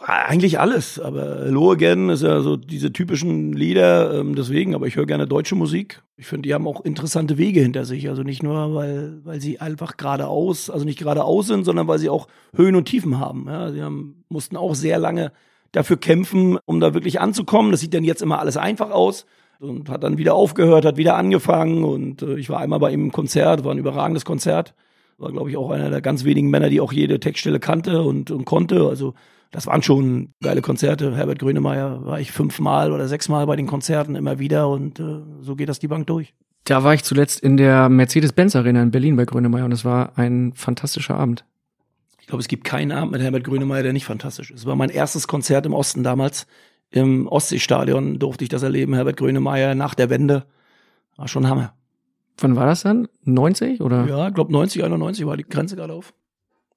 Eigentlich 0.08 0.60
alles, 0.60 1.00
aber 1.00 1.48
Low 1.48 1.72
Again 1.72 2.10
ist 2.10 2.22
ja 2.22 2.41
so 2.41 2.58
diese 2.58 2.94
typischen 2.94 3.54
Lieder, 3.54 4.13
ähm, 4.13 4.36
deswegen, 4.36 4.76
aber 4.76 4.86
ich 4.86 4.98
höre 4.98 5.08
gerne 5.08 5.26
deutsche 5.26 5.56
Musik. 5.56 6.04
Ich 6.15 6.28
finde, 6.28 6.48
die 6.48 6.54
haben 6.54 6.68
auch 6.68 6.82
interessante 6.82 7.39
Wege 7.39 7.62
hinter 7.62 7.86
sich. 7.86 8.08
Also 8.08 8.22
nicht 8.22 8.44
nur, 8.44 8.76
weil, 8.76 9.22
weil 9.24 9.41
sie 9.41 9.60
einfach 9.60 9.98
geradeaus, 9.98 10.70
also 10.70 10.86
nicht 10.86 11.00
geradeaus 11.00 11.48
sind, 11.48 11.63
sondern 11.63 11.88
weil 11.88 11.98
sie 11.98 12.10
auch 12.10 12.28
Höhen 12.56 12.76
und 12.76 12.86
Tiefen 12.86 13.20
haben. 13.20 13.46
Ja, 13.48 13.72
sie 13.72 13.82
haben, 13.82 14.24
mussten 14.30 14.58
auch 14.58 14.76
sehr 14.76 15.00
lange 15.00 15.32
dafür 15.72 15.98
kämpfen, 15.98 16.60
um 16.65 16.80
da 16.80 16.94
wirklich 16.94 17.20
anzukommen. 17.20 17.72
Das 17.72 17.80
sieht 17.80 17.96
dann 17.96 18.04
jetzt 18.04 18.22
immer 18.22 18.38
alles 18.38 18.58
einfach 18.58 18.91
aus 18.91 19.26
und 19.58 19.89
hat 19.89 20.04
dann 20.04 20.20
wieder 20.20 20.36
aufgehört, 20.36 20.86
hat 20.86 20.98
wieder 20.98 21.15
angefangen 21.15 21.84
und 21.84 22.22
äh, 22.22 22.38
ich 22.38 22.52
war 22.52 22.60
einmal 22.60 22.80
bei 22.80 22.91
ihm 22.91 23.06
im 23.06 23.12
Konzert, 23.12 23.63
war 23.63 23.72
ein 23.72 23.80
überragendes 23.80 24.24
Konzert. 24.24 24.76
War, 25.18 25.32
glaube 25.32 25.50
ich, 25.50 25.58
auch 25.58 25.72
einer 25.72 25.89
der 25.89 26.02
ganz 26.02 26.26
wenigen 26.26 26.50
Männer, 26.52 26.70
die 26.70 26.82
auch 26.82 26.94
jede 26.94 27.20
Textstelle 27.20 27.60
kannte 27.60 28.04
und, 28.04 28.30
und 28.30 28.46
konnte. 28.46 28.88
Also 28.88 29.15
das 29.56 29.68
waren 29.68 29.82
schon 29.82 30.34
geile 30.44 30.62
Konzerte. 30.62 31.15
Herbert 31.15 31.39
Grönemeyer 31.39 32.06
war 32.06 32.20
ich 32.20 32.34
fünfmal 32.34 32.91
oder 32.91 33.08
sechsmal 33.08 33.48
bei 33.48 33.56
den 33.56 33.68
Konzerten 33.68 34.15
immer 34.15 34.38
wieder 34.38 34.68
und 34.68 35.00
äh, 35.00 35.22
so 35.39 35.56
geht 35.56 35.70
das 35.70 35.80
die 35.80 35.88
Bank 35.88 36.08
durch. 36.08 36.34
Da 36.65 36.84
war 36.84 36.94
ich 36.94 37.04
zuletzt 37.04 37.39
in 37.39 37.56
der 37.56 37.88
Mercedes-Benz 37.88 38.58
Arena 38.58 38.84
in 38.84 38.91
Berlin 38.91 39.15
bei 39.15 39.24
Grönemeyer 39.24 39.63
und 39.63 39.72
es 39.72 39.86
war 39.86 40.18
ein 40.18 40.52
fantastischer 40.56 41.15
Abend. 41.15 41.46
Ich 42.20 42.28
glaube, 42.28 42.41
es 42.41 42.50
gibt 42.50 42.65
keinen 42.65 42.91
Abend 42.91 43.13
mit 43.13 43.22
Herbert 43.22 43.46
Grönemeyer, 43.46 43.84
der 43.84 43.94
nicht 43.94 44.06
fantastisch 44.06 44.52
ist. 44.52 44.62
Es 44.62 44.65
war 44.65 44.76
mein 44.76 44.89
erstes 44.89 45.28
Konzert 45.28 45.65
im 45.65 45.74
Osten 45.74 46.04
damals. 46.04 46.48
Im 46.91 47.28
Ostseestadion 47.28 48.20
durfte 48.20 48.44
ich 48.44 48.50
das 48.50 48.63
erleben. 48.63 48.94
Herbert 48.94 49.15
Grönemeyer 49.15 49.74
nach 49.74 49.96
der 49.96 50.10
Wende. 50.10 50.46
War 51.15 51.30
schon 51.30 51.48
Hammer. 51.48 51.74
Wann 52.39 52.58
war 52.58 52.65
das 52.65 52.82
dann? 52.82 53.08
90 53.24 53.80
oder? 53.80 54.06
Ja, 54.06 54.28
ich 54.28 54.34
glaube 54.34 54.52
90, 54.52 54.84
91 54.84 55.26
war 55.26 55.38
die 55.38 55.48
Grenze 55.48 55.78
gerade 55.78 55.94
auf. 55.94 56.13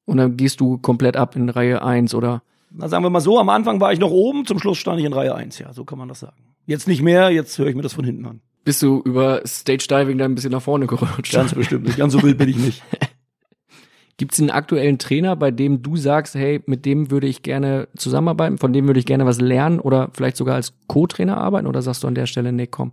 Und 0.05 0.19
dann 0.19 0.37
gehst 0.37 0.61
du 0.61 0.79
komplett 0.79 1.17
ab 1.17 1.35
in 1.35 1.49
Reihe 1.49 1.83
1 1.83 2.14
oder? 2.14 2.43
Na, 2.71 2.89
sagen 2.89 3.05
wir 3.05 3.11
mal 3.11 3.21
so, 3.21 3.39
am 3.39 3.49
Anfang 3.49 3.81
war 3.81 3.93
ich 3.93 3.99
noch 3.99 4.11
oben, 4.11 4.47
zum 4.47 4.59
Schluss 4.59 4.79
stand 4.79 5.01
ich 5.01 5.07
in 5.07 5.13
Reihe 5.13 5.35
1, 5.35 5.59
ja, 5.59 5.73
so 5.73 5.85
kann 5.85 5.99
man 5.99 6.09
das 6.09 6.21
sagen. 6.21 6.37
Jetzt 6.67 6.87
nicht 6.87 7.03
mehr, 7.03 7.31
jetzt 7.31 7.59
höre 7.59 7.69
ich 7.69 7.75
mir 7.75 7.83
das 7.83 7.95
von 7.95 8.05
hinten 8.05 8.27
an. 8.27 8.41
Bist 8.65 8.83
du 8.83 9.01
über 9.05 9.41
Stage 9.47 9.87
Diving 9.89 10.19
da 10.19 10.27
ein 10.27 10.35
bisschen 10.35 10.53
nach 10.53 10.63
vorne 10.63 10.87
gerutscht? 10.87 11.33
Ganz 11.33 11.55
bestimmt 11.55 11.87
nicht, 11.87 11.97
ganz 11.97 12.13
so 12.13 12.23
wild 12.23 12.37
bin 12.37 12.49
ich 12.49 12.57
nicht. 12.57 12.83
Gibt 14.19 14.35
es 14.35 14.41
einen 14.41 14.51
aktuellen 14.51 14.99
Trainer, 14.99 15.37
bei 15.37 15.53
dem 15.53 15.81
du 15.81 15.97
sagst, 15.97 16.35
hey, 16.35 16.61
mit 16.67 16.85
dem 16.85 17.11
würde 17.11 17.29
ich 17.29 17.43
gerne 17.43 17.89
zusammenarbeiten, 17.97 18.59
von 18.59 18.73
dem 18.73 18.87
würde 18.89 18.99
ich 18.99 19.07
gerne 19.07 19.25
was 19.25 19.41
lernen 19.41 19.79
oder 19.79 20.11
vielleicht 20.13 20.37
sogar 20.37 20.57
als 20.57 20.75
Co-Trainer 20.89 21.37
arbeiten? 21.37 21.69
Oder 21.69 21.83
sagst 21.83 22.03
du 22.03 22.09
an 22.09 22.17
der 22.17 22.27
Stelle, 22.27 22.53
nee, 22.53 22.67
komm, 22.67 22.93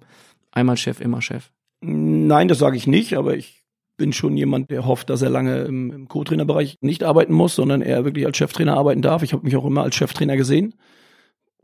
einmal 0.52 0.78
Chef, 0.78 1.02
immer 1.02 1.22
Chef? 1.22 1.50
Nein, 1.82 2.48
das 2.48 2.60
sage 2.60 2.78
ich 2.78 2.86
nicht, 2.86 3.18
aber 3.18 3.36
ich 3.36 3.65
bin 3.98 4.14
schon 4.14 4.38
jemand, 4.38 4.72
der 4.72 4.86
hofft, 4.86 5.10
dass 5.10 5.22
er 5.22 5.30
lange 5.30 5.64
im, 5.64 5.92
im 5.92 6.08
Co-Trainer-Bereich 6.08 6.78
nicht 6.82 7.04
arbeiten 7.04 7.34
muss, 7.34 7.56
sondern 7.56 7.82
er 7.82 8.06
wirklich 8.06 8.26
als 8.26 8.38
Cheftrainer 8.38 8.76
arbeiten 8.76 9.02
darf. 9.02 9.24
Ich 9.24 9.34
habe 9.34 9.44
mich 9.44 9.56
auch 9.56 9.66
immer 9.66 9.84
als 9.84 9.96
Cheftrainer 9.96 10.38
gesehen. 10.38 10.76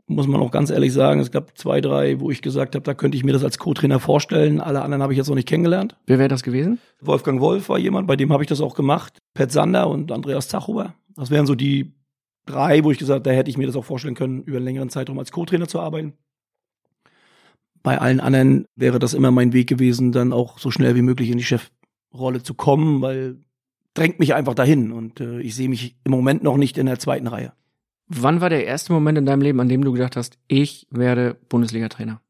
Muss 0.06 0.26
man 0.26 0.40
auch 0.40 0.50
ganz 0.50 0.70
ehrlich 0.70 0.92
sagen, 0.92 1.20
es 1.20 1.30
gab 1.30 1.56
zwei, 1.56 1.80
drei, 1.80 2.20
wo 2.20 2.30
ich 2.30 2.42
gesagt 2.42 2.74
habe, 2.74 2.82
da 2.82 2.92
könnte 2.92 3.16
ich 3.16 3.24
mir 3.24 3.32
das 3.32 3.44
als 3.44 3.58
Co-Trainer 3.58 4.00
vorstellen. 4.00 4.60
Alle 4.60 4.82
anderen 4.82 5.02
habe 5.02 5.12
ich 5.12 5.16
jetzt 5.16 5.28
noch 5.28 5.36
nicht 5.36 5.48
kennengelernt. 5.48 5.96
Wer 6.06 6.18
wäre 6.18 6.28
das 6.28 6.42
gewesen? 6.42 6.78
Wolfgang 7.00 7.40
Wolf 7.40 7.68
war 7.68 7.78
jemand, 7.78 8.08
bei 8.08 8.16
dem 8.16 8.32
habe 8.32 8.42
ich 8.42 8.48
das 8.48 8.60
auch 8.60 8.74
gemacht. 8.74 9.18
Pet 9.34 9.52
Sander 9.52 9.88
und 9.88 10.10
Andreas 10.10 10.48
Zachuber. 10.48 10.94
Das 11.16 11.30
wären 11.30 11.46
so 11.46 11.54
die 11.54 11.94
drei, 12.46 12.82
wo 12.84 12.90
ich 12.90 12.98
gesagt, 12.98 13.26
da 13.26 13.30
hätte 13.30 13.50
ich 13.50 13.58
mir 13.58 13.66
das 13.66 13.76
auch 13.76 13.84
vorstellen 13.84 14.14
können, 14.14 14.42
über 14.42 14.56
einen 14.56 14.66
längeren 14.66 14.90
Zeitraum 14.90 15.18
als 15.18 15.32
Co-Trainer 15.32 15.68
zu 15.68 15.80
arbeiten. 15.80 16.14
Bei 17.82 17.98
allen 17.98 18.20
anderen 18.20 18.66
wäre 18.76 18.98
das 18.98 19.14
immer 19.14 19.30
mein 19.30 19.52
Weg 19.52 19.68
gewesen, 19.68 20.12
dann 20.12 20.32
auch 20.32 20.58
so 20.58 20.70
schnell 20.70 20.94
wie 20.94 21.02
möglich 21.02 21.30
in 21.30 21.38
die 21.38 21.44
Chefrolle 22.12 22.42
zu 22.42 22.54
kommen, 22.54 23.02
weil 23.02 23.36
drängt 23.94 24.18
mich 24.18 24.34
einfach 24.34 24.54
dahin 24.54 24.92
und 24.92 25.20
äh, 25.20 25.40
ich 25.40 25.54
sehe 25.54 25.68
mich 25.68 25.96
im 26.04 26.12
Moment 26.12 26.42
noch 26.42 26.56
nicht 26.56 26.78
in 26.78 26.86
der 26.86 26.98
zweiten 26.98 27.26
Reihe. 27.26 27.52
Wann 28.08 28.40
war 28.40 28.50
der 28.50 28.66
erste 28.66 28.92
Moment 28.92 29.18
in 29.18 29.26
deinem 29.26 29.42
Leben, 29.42 29.60
an 29.60 29.68
dem 29.68 29.84
du 29.84 29.92
gedacht 29.92 30.16
hast, 30.16 30.38
ich 30.48 30.86
werde 30.90 31.36
Bundesliga-Trainer? 31.48 32.20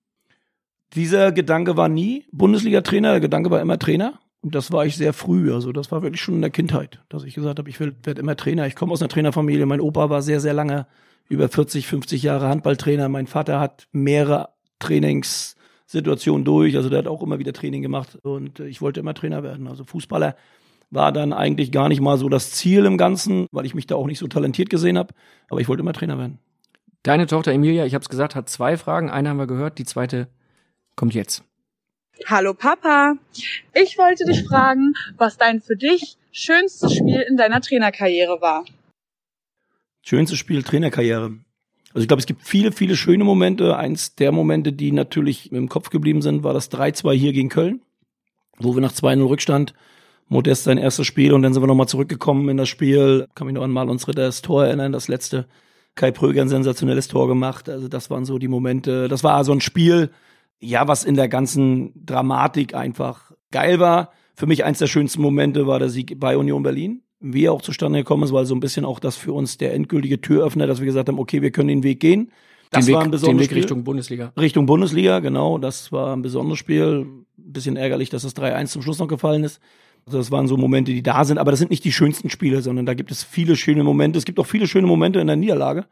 Dieser 0.95 1.33
Gedanke 1.33 1.77
war 1.77 1.89
nie 1.89 2.25
Bundesliga-Trainer, 2.33 3.13
der 3.13 3.21
Gedanke 3.21 3.51
war 3.51 3.61
immer 3.61 3.79
Trainer. 3.79 4.19
Und 4.43 4.57
das 4.57 4.73
war 4.73 4.85
ich 4.85 4.97
sehr 4.97 5.13
früh. 5.13 5.53
Also 5.55 5.71
das 5.71 5.93
war 5.93 6.03
wirklich 6.03 6.21
schon 6.21 6.35
in 6.35 6.41
der 6.41 6.51
Kindheit, 6.51 7.01
dass 7.09 7.23
ich 7.23 7.35
gesagt 7.35 7.61
habe, 7.61 7.71
ich 7.71 7.79
werde 7.79 8.21
immer 8.21 8.37
Trainer. 8.37 8.67
Ich 8.67 8.75
komme 8.75 8.93
aus 8.93 9.01
einer 9.01 9.09
Trainerfamilie. 9.09 9.67
Mein 9.67 9.81
Opa 9.81 10.11
war 10.11 10.21
sehr, 10.21 10.41
sehr 10.41 10.53
lange, 10.53 10.87
über 11.29 11.49
40, 11.49 11.87
50 11.87 12.25
Jahre 12.25 12.49
Handballtrainer. 12.49 13.09
Mein 13.09 13.29
Vater 13.29 13.61
hat 13.61 13.87
mehrere 13.93 14.49
Trainings 14.81 15.55
Situation 15.93 16.45
durch. 16.45 16.77
Also 16.77 16.89
der 16.89 17.01
hat 17.01 17.07
auch 17.07 17.23
immer 17.23 17.39
wieder 17.39 17.53
Training 17.53 17.83
gemacht 17.83 18.19
und 18.23 18.61
ich 18.61 18.81
wollte 18.81 19.01
immer 19.01 19.15
Trainer 19.15 19.43
werden. 19.43 19.69
Also 19.69 19.85
Fußballer 19.85 20.37
war 20.91 21.13
dann 21.13 21.33
eigentlich 21.33 21.71
gar 21.71 21.89
nicht 21.89 22.01
mal 22.01 22.19
so 22.19 22.29
das 22.29 22.51
Ziel 22.51 22.85
im 22.85 22.99
Ganzen, 22.99 23.47
weil 23.53 23.67
ich 23.67 23.75
mich 23.75 23.87
da 23.87 23.95
auch 23.95 24.07
nicht 24.07 24.19
so 24.19 24.27
talentiert 24.27 24.71
gesehen 24.71 24.99
habe. 24.99 25.15
Aber 25.49 25.61
ich 25.61 25.69
wollte 25.69 25.83
immer 25.83 25.93
Trainer 25.93 26.19
werden. 26.19 26.39
Deine 27.03 27.27
Tochter 27.27 27.53
Emilia, 27.53 27.85
ich 27.85 27.95
habe 27.95 28.03
es 28.03 28.09
gesagt, 28.09 28.35
hat 28.35 28.49
zwei 28.49 28.77
Fragen. 28.77 29.11
Eine 29.11 29.29
haben 29.29 29.39
wir 29.39 29.47
gehört, 29.47 29.79
die 29.79 29.85
zweite 29.85 30.29
kommt 30.97 31.15
jetzt. 31.15 31.45
Hallo 32.27 32.55
Papa, 32.55 33.15
ich 33.75 33.99
wollte 33.99 34.25
dich 34.25 34.45
fragen, 34.45 34.95
was 35.17 35.39
dein 35.39 35.61
für 35.61 35.77
dich 35.77 36.17
schönstes 36.31 36.95
Spiel 36.95 37.25
in 37.29 37.37
deiner 37.37 37.61
Trainerkarriere 37.61 38.41
war. 38.41 38.65
Schönstes 40.03 40.39
Spiel 40.39 40.63
Trainerkarriere. 40.63 41.39
Also 41.95 42.05
ich 42.05 42.09
glaube, 42.09 42.21
es 42.21 42.27
gibt 42.27 42.43
viele, 42.43 42.73
viele 42.73 42.97
schöne 42.97 43.25
Momente. 43.25 43.77
Eins 43.77 44.15
der 44.15 44.33
Momente, 44.33 44.73
die 44.73 44.93
natürlich 44.93 45.53
im 45.53 45.69
Kopf 45.69 45.91
geblieben 45.91 46.23
sind, 46.23 46.43
war 46.43 46.55
das 46.55 46.71
3-2 46.73 47.13
hier 47.13 47.33
gegen 47.33 47.49
Köln, 47.49 47.83
wo 48.59 48.75
wir 48.75 48.81
nach 48.81 48.93
2-0 48.93 49.29
Rückstand, 49.29 49.75
Modest 50.29 50.65
sein 50.65 50.79
erstes 50.79 51.07
Spiel 51.07 51.35
und 51.35 51.43
dann 51.43 51.53
sind 51.53 51.63
wir 51.63 51.67
nochmal 51.67 51.89
zurückgekommen 51.89 52.49
in 52.49 52.57
das 52.57 52.71
Spiel. 52.71 53.29
Kann 53.35 53.47
mich 53.47 53.55
noch 53.55 53.63
an 53.63 53.71
Malons 53.71 54.09
Ritter 54.09 54.23
das 54.23 54.41
Tor 54.41 54.65
erinnern, 54.65 54.93
das 54.93 55.09
letzte. 55.09 55.47
Kai 55.95 56.11
Pröger 56.11 56.41
ein 56.41 56.49
sensationelles 56.49 57.09
Tor 57.09 57.29
gemacht. 57.29 57.69
Also 57.69 57.89
das 57.89 58.09
waren 58.09 58.25
so 58.25 58.39
die 58.39 58.49
Momente. 58.49 59.09
Das 59.09 59.23
war 59.23 59.45
so 59.45 59.53
ein 59.53 59.61
Spiel, 59.61 60.11
ja, 60.59 60.89
was 60.89 61.05
in 61.05 61.17
der 61.17 61.29
ganzen 61.29 61.93
Dramatik 62.07 62.75
einfach 62.75 63.33
geil 63.51 63.79
war. 63.79 64.13
Für 64.35 64.47
mich 64.47 64.65
eins 64.65 64.79
der 64.79 64.87
schönsten 64.87 65.21
Momente 65.21 65.67
war 65.67 65.79
der 65.79 65.91
Sieg 65.91 66.19
bei 66.19 66.39
Union 66.39 66.63
Berlin 66.63 67.02
wie 67.23 67.47
er 67.47 67.53
auch 67.53 67.63
zustande 67.63 68.01
gekommen 68.01 68.25
ist, 68.25 68.33
weil 68.33 68.45
so 68.45 68.55
ein 68.55 68.61
bisschen 68.61 68.85
auch 68.85 68.99
das 68.99 69.17
für 69.17 69.33
uns 69.33 69.57
der 69.57 69.75
endgültige 69.75 70.21
Türöffner, 70.21 70.67
dass 70.67 70.81
wir 70.81 70.87
gesagt 70.87 71.09
haben, 71.09 71.19
okay, 71.19 71.41
wir 71.41 71.53
können 71.53 71.69
den 71.69 71.83
Weg 71.83 72.01
gehen. 72.01 72.33
Das 72.71 72.87
den 72.87 72.95
war 72.95 73.01
Weg, 73.01 73.07
ein 73.07 73.11
besonderes 73.13 73.37
den 73.37 73.41
Weg 73.41 73.51
Spiel. 73.51 73.59
Richtung 73.59 73.85
Bundesliga. 73.85 74.33
Richtung 74.39 74.67
Bundesliga, 74.67 75.21
genau. 75.21 75.59
Das 75.59 75.93
war 75.93 76.15
ein 76.17 76.23
besonderes 76.23 76.59
Spiel. 76.59 77.07
Ein 77.07 77.27
bisschen 77.37 77.77
ärgerlich, 77.77 78.11
dass 78.11 78.23
das 78.23 78.35
3-1 78.35 78.67
zum 78.67 78.83
Schluss 78.83 78.99
noch 78.99 79.09
gefallen 79.09 79.45
ist. 79.45 79.61
Also 80.05 80.19
das 80.19 80.31
waren 80.31 80.49
so 80.49 80.57
Momente, 80.57 80.93
die 80.93 81.03
da 81.03 81.25
sind, 81.25 81.39
aber 81.39 81.53
das 81.53 81.61
sind 81.61 81.71
nicht 81.71 81.85
die 81.85 81.93
schönsten 81.93 82.29
Spiele, 82.29 82.61
sondern 82.61 82.87
da 82.87 82.95
gibt 82.95 83.13
es 83.13 83.23
viele 83.23 83.55
schöne 83.55 83.85
Momente. 83.85 84.19
Es 84.19 84.25
gibt 84.25 84.41
auch 84.41 84.47
viele 84.47 84.67
schöne 84.67 84.89
Momente 84.89 85.21
in 85.21 85.29
der 85.29 85.37
Niederlage, 85.37 85.87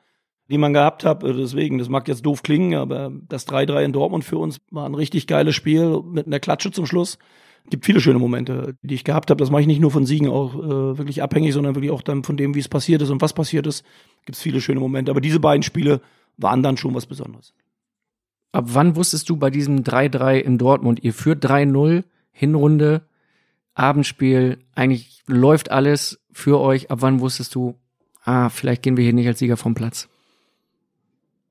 die 0.51 0.59
man 0.59 0.73
gehabt 0.73 1.05
hat. 1.05 1.23
Deswegen, 1.23 1.79
das 1.79 1.89
mag 1.89 2.09
jetzt 2.09 2.27
doof 2.27 2.43
klingen, 2.43 2.75
aber 2.75 3.13
das 3.29 3.47
3-3 3.47 3.85
in 3.85 3.93
Dortmund 3.93 4.25
für 4.25 4.39
uns 4.39 4.61
war 4.71 4.85
ein 4.85 4.97
richtig 4.97 5.29
geiles 5.29 5.55
Spiel 5.55 6.03
mit 6.05 6.27
einer 6.27 6.41
Klatsche 6.41 6.73
zum 6.73 6.87
Schluss 6.87 7.19
gibt 7.69 7.85
viele 7.85 8.01
schöne 8.01 8.19
Momente, 8.19 8.77
die 8.83 8.95
ich 8.95 9.05
gehabt 9.05 9.31
habe. 9.31 9.39
Das 9.39 9.51
mache 9.51 9.63
ich 9.63 9.67
nicht 9.67 9.81
nur 9.81 9.91
von 9.91 10.07
Siegen 10.07 10.29
auch 10.29 10.55
äh, 10.55 10.99
wirklich 10.99 11.23
abhängig, 11.23 11.53
sondern 11.53 11.75
wirklich 11.75 11.91
auch 11.91 12.03
dann 12.03 12.25
von 12.25 12.37
dem, 12.37 12.55
wie 12.55 12.61
es 12.61 12.69
passiert 12.69 13.03
ist 13.03 13.11
und 13.11 13.21
was 13.21 13.33
passiert 13.33 13.67
ist. 13.67 13.85
Gibt 14.25 14.37
es 14.37 14.43
viele 14.43 14.61
schöne 14.61 14.81
Momente. 14.81 15.11
Aber 15.11 15.21
diese 15.21 15.41
beiden 15.41 15.63
Spiele 15.63 16.01
waren 16.37 16.63
dann 16.63 16.77
schon 16.77 16.95
was 16.95 17.07
Besonderes. 17.07 17.53
Ab 18.53 18.65
wann 18.69 18.97
wusstest 18.97 19.29
du 19.29 19.37
bei 19.37 19.51
diesem 19.51 19.85
3-3 19.85 20.39
in 20.39 20.59
Dortmund, 20.59 21.05
ihr 21.05 21.15
führt 21.15 21.45
3-0, 21.45 22.03
Hinrunde, 22.33 23.03
Abendspiel, 23.75 24.59
eigentlich 24.75 25.23
läuft 25.27 25.71
alles 25.71 26.21
für 26.33 26.59
euch. 26.59 26.91
Ab 26.91 26.99
wann 27.03 27.21
wusstest 27.21 27.55
du, 27.55 27.77
ah, 28.25 28.49
vielleicht 28.49 28.83
gehen 28.83 28.97
wir 28.97 29.05
hier 29.05 29.13
nicht 29.13 29.29
als 29.29 29.39
Sieger 29.39 29.57
vom 29.57 29.75
Platz? 29.75 30.09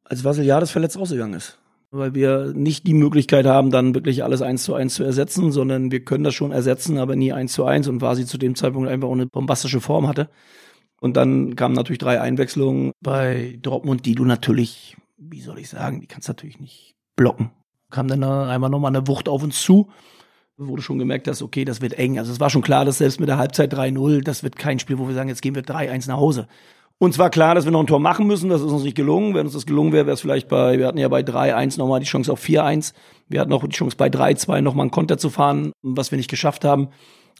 Als 0.03 0.23
Vasiliades 0.23 0.71
verletzt 0.71 0.97
rausgegangen 0.97 1.35
ist 1.35 1.58
weil 1.91 2.13
wir 2.13 2.53
nicht 2.53 2.85
die 2.85 2.93
Möglichkeit 2.93 3.45
haben, 3.45 3.71
dann 3.71 3.95
wirklich 3.95 4.23
alles 4.23 4.41
eins 4.41 4.63
zu 4.63 4.73
eins 4.73 4.93
zu 4.93 5.03
ersetzen, 5.03 5.51
sondern 5.51 5.91
wir 5.91 6.03
können 6.03 6.23
das 6.23 6.35
schon 6.35 6.51
ersetzen, 6.51 6.97
aber 6.97 7.15
nie 7.15 7.33
eins 7.33 7.53
zu 7.53 7.65
eins 7.65 7.87
und 7.87 8.01
war 8.01 8.15
sie 8.15 8.25
zu 8.25 8.37
dem 8.37 8.55
Zeitpunkt 8.55 8.89
einfach 8.89 9.07
auch 9.07 9.13
eine 9.13 9.25
bombastische 9.25 9.81
Form 9.81 10.07
hatte. 10.07 10.29
Und 11.01 11.17
dann 11.17 11.55
kamen 11.55 11.75
natürlich 11.75 11.99
drei 11.99 12.21
Einwechslungen 12.21 12.91
bei 13.01 13.57
Dortmund, 13.61 14.05
die 14.05 14.15
du 14.15 14.25
natürlich, 14.25 14.97
wie 15.17 15.41
soll 15.41 15.59
ich 15.59 15.69
sagen, 15.69 16.01
die 16.01 16.07
kannst 16.07 16.27
du 16.27 16.31
natürlich 16.31 16.59
nicht 16.59 16.95
blocken. 17.15 17.51
Kam 17.89 18.07
dann 18.07 18.23
einmal 18.23 18.69
nochmal 18.69 18.95
eine 18.95 19.07
Wucht 19.07 19.27
auf 19.27 19.41
uns 19.41 19.61
zu, 19.61 19.89
wo 20.57 20.75
du 20.75 20.81
schon 20.81 20.99
gemerkt 20.99 21.27
hast, 21.27 21.41
okay, 21.41 21.65
das 21.65 21.81
wird 21.81 21.93
eng. 21.93 22.19
Also 22.19 22.31
es 22.31 22.39
war 22.39 22.49
schon 22.49 22.61
klar, 22.61 22.85
dass 22.85 22.99
selbst 22.99 23.19
mit 23.19 23.29
der 23.29 23.37
Halbzeit 23.37 23.73
3-0, 23.73 24.21
das 24.21 24.43
wird 24.43 24.57
kein 24.57 24.77
Spiel, 24.77 24.99
wo 24.99 25.07
wir 25.07 25.15
sagen, 25.15 25.29
jetzt 25.29 25.41
gehen 25.41 25.55
wir 25.55 25.63
3-1 25.63 26.07
nach 26.09 26.17
Hause. 26.17 26.47
Uns 27.01 27.17
war 27.17 27.29
klar, 27.29 27.55
dass 27.55 27.63
wir 27.63 27.71
noch 27.71 27.79
ein 27.79 27.87
Tor 27.87 28.01
machen 28.01 28.27
müssen. 28.27 28.49
Das 28.49 28.61
ist 28.61 28.71
uns 28.71 28.83
nicht 28.83 28.97
gelungen. 28.97 29.33
Wenn 29.33 29.45
uns 29.45 29.53
das 29.53 29.65
gelungen 29.65 29.93
wäre, 29.93 30.05
wäre 30.05 30.15
es 30.15 30.21
vielleicht 30.21 30.49
bei, 30.49 30.77
wir 30.77 30.85
hatten 30.85 30.97
ja 30.97 31.07
bei 31.07 31.21
3-1 31.21 31.79
nochmal 31.79 32.01
die 32.01 32.05
Chance 32.05 32.29
auf 32.29 32.43
4-1. 32.43 32.93
Wir 33.29 33.39
hatten 33.39 33.53
auch 33.53 33.65
die 33.65 33.69
Chance 33.69 33.95
bei 33.95 34.07
3-2 34.07 34.59
nochmal 34.59 34.83
einen 34.83 34.91
Konter 34.91 35.17
zu 35.17 35.29
fahren, 35.29 35.71
was 35.81 36.11
wir 36.11 36.17
nicht 36.17 36.29
geschafft 36.29 36.65
haben. 36.65 36.89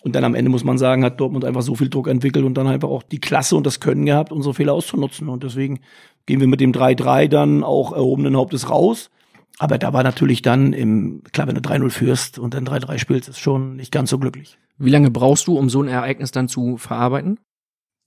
Und 0.02 0.16
dann 0.16 0.24
am 0.24 0.34
Ende 0.34 0.50
muss 0.50 0.64
man 0.64 0.78
sagen, 0.78 1.04
hat 1.04 1.20
Dortmund 1.20 1.44
einfach 1.44 1.62
so 1.62 1.76
viel 1.76 1.90
Druck 1.90 2.08
entwickelt 2.08 2.46
und 2.46 2.54
dann 2.54 2.68
einfach 2.68 2.88
auch 2.88 3.04
die 3.04 3.20
Klasse 3.20 3.58
und 3.58 3.66
das 3.66 3.82
Können 3.82 4.06
gehabt, 4.06 4.32
unsere 4.32 4.54
Fehler 4.54 4.74
auszunutzen. 4.74 5.28
Und 5.28 5.44
deswegen 5.44 5.82
gehen 6.26 6.40
wir 6.40 6.48
mit 6.48 6.62
dem 6.62 6.72
3-3 6.72 7.28
dann 7.28 7.66
auch 7.66 7.92
erhobenen 7.92 8.38
Hauptes 8.38 8.70
raus. 8.70 9.10
Aber 9.58 9.78
da 9.78 9.92
war 9.92 10.04
natürlich 10.04 10.42
dann 10.42 10.72
im, 10.72 11.22
klar, 11.34 11.48
wenn 11.48 11.56
du 11.56 11.62
3-0 11.62 11.90
führst 11.90 12.40
und 12.40 12.54
dann 12.54 12.66
3-3 12.66 12.98
spielst, 12.98 13.28
ist 13.28 13.40
schon 13.40 13.76
nicht 13.76 13.92
ganz 13.92 14.10
so 14.10 14.20
glücklich. 14.20 14.58
Wie 14.78 14.90
lange 14.90 15.12
brauchst 15.12 15.48
du, 15.48 15.58
um 15.58 15.70
so 15.70 15.82
ein 15.82 15.90
Ereignis 15.90 16.32
dann 16.32 16.48
zu 16.48 16.78
verarbeiten? 16.78 17.40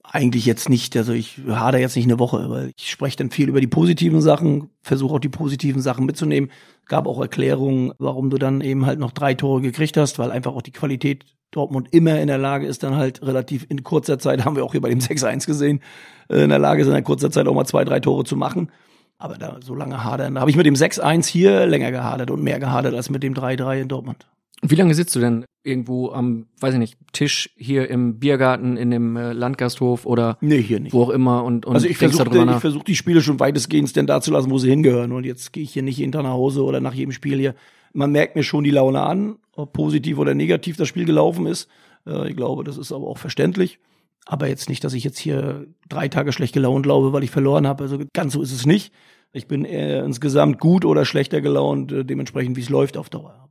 Eigentlich 0.03 0.45
jetzt 0.45 0.69
nicht, 0.69 0.97
also 0.97 1.13
ich 1.13 1.39
hader 1.47 1.79
jetzt 1.79 1.95
nicht 1.95 2.05
eine 2.05 2.19
Woche, 2.19 2.49
weil 2.49 2.71
ich 2.77 2.89
spreche 2.89 3.17
dann 3.17 3.31
viel 3.31 3.47
über 3.47 3.61
die 3.61 3.67
positiven 3.67 4.21
Sachen, 4.21 4.69
versuche 4.81 5.15
auch 5.15 5.19
die 5.19 5.29
positiven 5.29 5.81
Sachen 5.81 6.05
mitzunehmen. 6.05 6.51
Gab 6.87 7.07
auch 7.07 7.21
Erklärungen, 7.21 7.93
warum 7.99 8.29
du 8.29 8.37
dann 8.37 8.59
eben 8.61 8.85
halt 8.85 8.99
noch 8.99 9.11
drei 9.11 9.33
Tore 9.33 9.61
gekriegt 9.61 9.95
hast, 9.95 10.19
weil 10.19 10.29
einfach 10.29 10.53
auch 10.53 10.61
die 10.61 10.71
Qualität 10.73 11.25
Dortmund 11.51 11.87
immer 11.91 12.19
in 12.19 12.27
der 12.27 12.37
Lage 12.37 12.67
ist, 12.67 12.83
dann 12.83 12.95
halt 12.95 13.21
relativ 13.21 13.65
in 13.69 13.83
kurzer 13.83 14.19
Zeit, 14.19 14.43
haben 14.43 14.55
wir 14.55 14.65
auch 14.65 14.71
hier 14.71 14.81
bei 14.81 14.89
dem 14.89 14.99
6-1 14.99 15.45
gesehen, 15.45 15.81
äh, 16.29 16.43
in 16.43 16.49
der 16.49 16.59
Lage 16.59 16.83
sind, 16.83 16.95
in 16.95 17.03
kurzer 17.03 17.31
Zeit 17.31 17.47
auch 17.47 17.53
mal 17.53 17.65
zwei, 17.65 17.85
drei 17.85 17.99
Tore 17.99 18.25
zu 18.25 18.35
machen. 18.35 18.71
Aber 19.17 19.37
da 19.37 19.59
so 19.63 19.73
lange 19.73 20.03
hadern, 20.03 20.35
da 20.35 20.41
habe 20.41 20.51
ich 20.51 20.57
mit 20.57 20.65
dem 20.65 20.73
6-1 20.73 21.27
hier 21.27 21.65
länger 21.65 21.91
gehadert 21.91 22.29
und 22.29 22.43
mehr 22.43 22.59
gehadert 22.59 22.93
als 22.93 23.09
mit 23.09 23.23
dem 23.23 23.33
3-3 23.33 23.81
in 23.81 23.87
Dortmund. 23.87 24.25
Wie 24.65 24.75
lange 24.75 24.95
sitzt 24.95 25.13
du 25.15 25.19
denn 25.19 25.45
irgendwo 25.63 26.11
am, 26.11 26.47
weiß 26.59 26.73
ich 26.73 26.79
nicht, 26.79 26.97
Tisch 27.11 27.49
hier 27.57 27.89
im 27.89 28.19
Biergarten, 28.19 28.77
in 28.77 28.91
dem 28.91 29.17
äh, 29.17 29.33
Landgasthof 29.33 30.05
oder 30.05 30.37
nee, 30.39 30.61
hier 30.61 30.79
nicht. 30.79 30.93
wo 30.93 31.03
auch 31.03 31.09
immer 31.09 31.43
und, 31.43 31.65
und 31.65 31.73
Also 31.73 31.87
ich 31.87 31.97
versuche 31.97 32.23
ich 32.23 32.61
versuch 32.61 32.83
die 32.83 32.95
Spiele 32.95 33.21
schon 33.21 33.39
weitestgehend 33.39 33.93
denn 33.95 34.07
da 34.07 34.21
zu 34.21 34.31
lassen, 34.31 34.49
wo 34.51 34.57
sie 34.57 34.69
hingehören. 34.69 35.11
Und 35.11 35.25
jetzt 35.25 35.51
gehe 35.51 35.63
ich 35.63 35.73
hier 35.73 35.83
nicht 35.83 35.97
hinter 35.97 36.23
nach 36.23 36.31
Hause 36.31 36.63
oder 36.63 36.79
nach 36.79 36.93
jedem 36.93 37.11
Spiel 37.11 37.37
hier. 37.37 37.55
Man 37.93 38.11
merkt 38.11 38.35
mir 38.35 38.43
schon 38.43 38.63
die 38.63 38.71
Laune 38.71 39.01
an, 39.01 39.35
ob 39.55 39.73
positiv 39.73 40.17
oder 40.17 40.33
negativ 40.33 40.77
das 40.77 40.87
Spiel 40.87 41.05
gelaufen 41.05 41.45
ist. 41.45 41.69
Äh, 42.07 42.29
ich 42.29 42.35
glaube, 42.35 42.63
das 42.63 42.77
ist 42.77 42.93
aber 42.93 43.07
auch 43.07 43.17
verständlich. 43.17 43.79
Aber 44.25 44.47
jetzt 44.47 44.69
nicht, 44.69 44.83
dass 44.85 44.93
ich 44.93 45.03
jetzt 45.03 45.19
hier 45.19 45.67
drei 45.89 46.07
Tage 46.07 46.31
schlecht 46.31 46.53
gelaunt 46.53 46.83
glaube, 46.83 47.11
weil 47.11 47.23
ich 47.23 47.31
verloren 47.31 47.67
habe. 47.67 47.83
Also 47.83 47.99
ganz 48.13 48.33
so 48.33 48.41
ist 48.41 48.53
es 48.53 48.65
nicht. 48.65 48.93
Ich 49.33 49.47
bin 49.47 49.65
eher 49.65 50.05
insgesamt 50.05 50.59
gut 50.59 50.85
oder 50.85 51.03
schlechter 51.03 51.41
gelaunt, 51.41 51.91
äh, 51.91 52.05
dementsprechend, 52.05 52.55
wie 52.55 52.61
es 52.61 52.69
läuft 52.69 52.95
auf 52.95 53.09
Dauer 53.09 53.42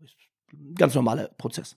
ganz 0.75 0.95
normaler 0.95 1.29
Prozess. 1.39 1.77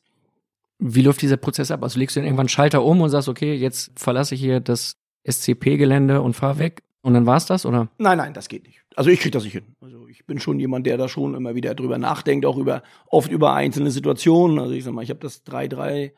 Wie 0.80 1.02
läuft 1.02 1.22
dieser 1.22 1.38
Prozess 1.38 1.72
ab? 1.72 1.84
Also 1.84 2.00
legst 2.00 2.16
du 2.16 2.20
dann 2.20 2.26
irgendwann 2.26 2.50
Schalter 2.50 2.84
um 2.84 3.02
und 3.02 3.10
sagst, 3.10 3.30
okay, 3.30 3.54
jetzt 3.54 3.92
verlasse 3.96 4.36
ich 4.36 4.42
hier 4.42 4.60
das 4.60 4.98
SCP-Gelände 5.28 6.22
und 6.22 6.34
fahr 6.34 6.60
weg 6.60 6.84
und 7.02 7.14
dann 7.14 7.26
war's 7.26 7.46
das, 7.46 7.66
oder? 7.66 7.88
Nein, 7.98 8.18
nein, 8.18 8.34
das 8.34 8.50
geht 8.50 8.66
nicht. 8.66 8.82
Also 8.96 9.10
ich 9.10 9.20
krieg 9.20 9.32
das 9.32 9.44
nicht 9.44 9.54
hin. 9.54 9.76
Also 9.82 10.08
ich 10.08 10.26
bin 10.26 10.40
schon 10.40 10.60
jemand, 10.60 10.86
der 10.86 10.98
da 10.98 11.08
schon 11.08 11.36
immer 11.36 11.56
wieder 11.56 11.76
drüber 11.76 11.98
nachdenkt, 11.98 12.46
auch 12.46 12.58
über 12.58 12.84
oft 13.08 13.32
über 13.32 13.54
einzelne 13.54 13.92
Situationen. 13.92 14.60
Also 14.60 14.74
ich 14.74 14.84
sag 14.84 14.94
mal, 14.94 15.04
ich 15.04 15.10
habe 15.10 15.20
das 15.20 15.46
3-3 15.46 16.12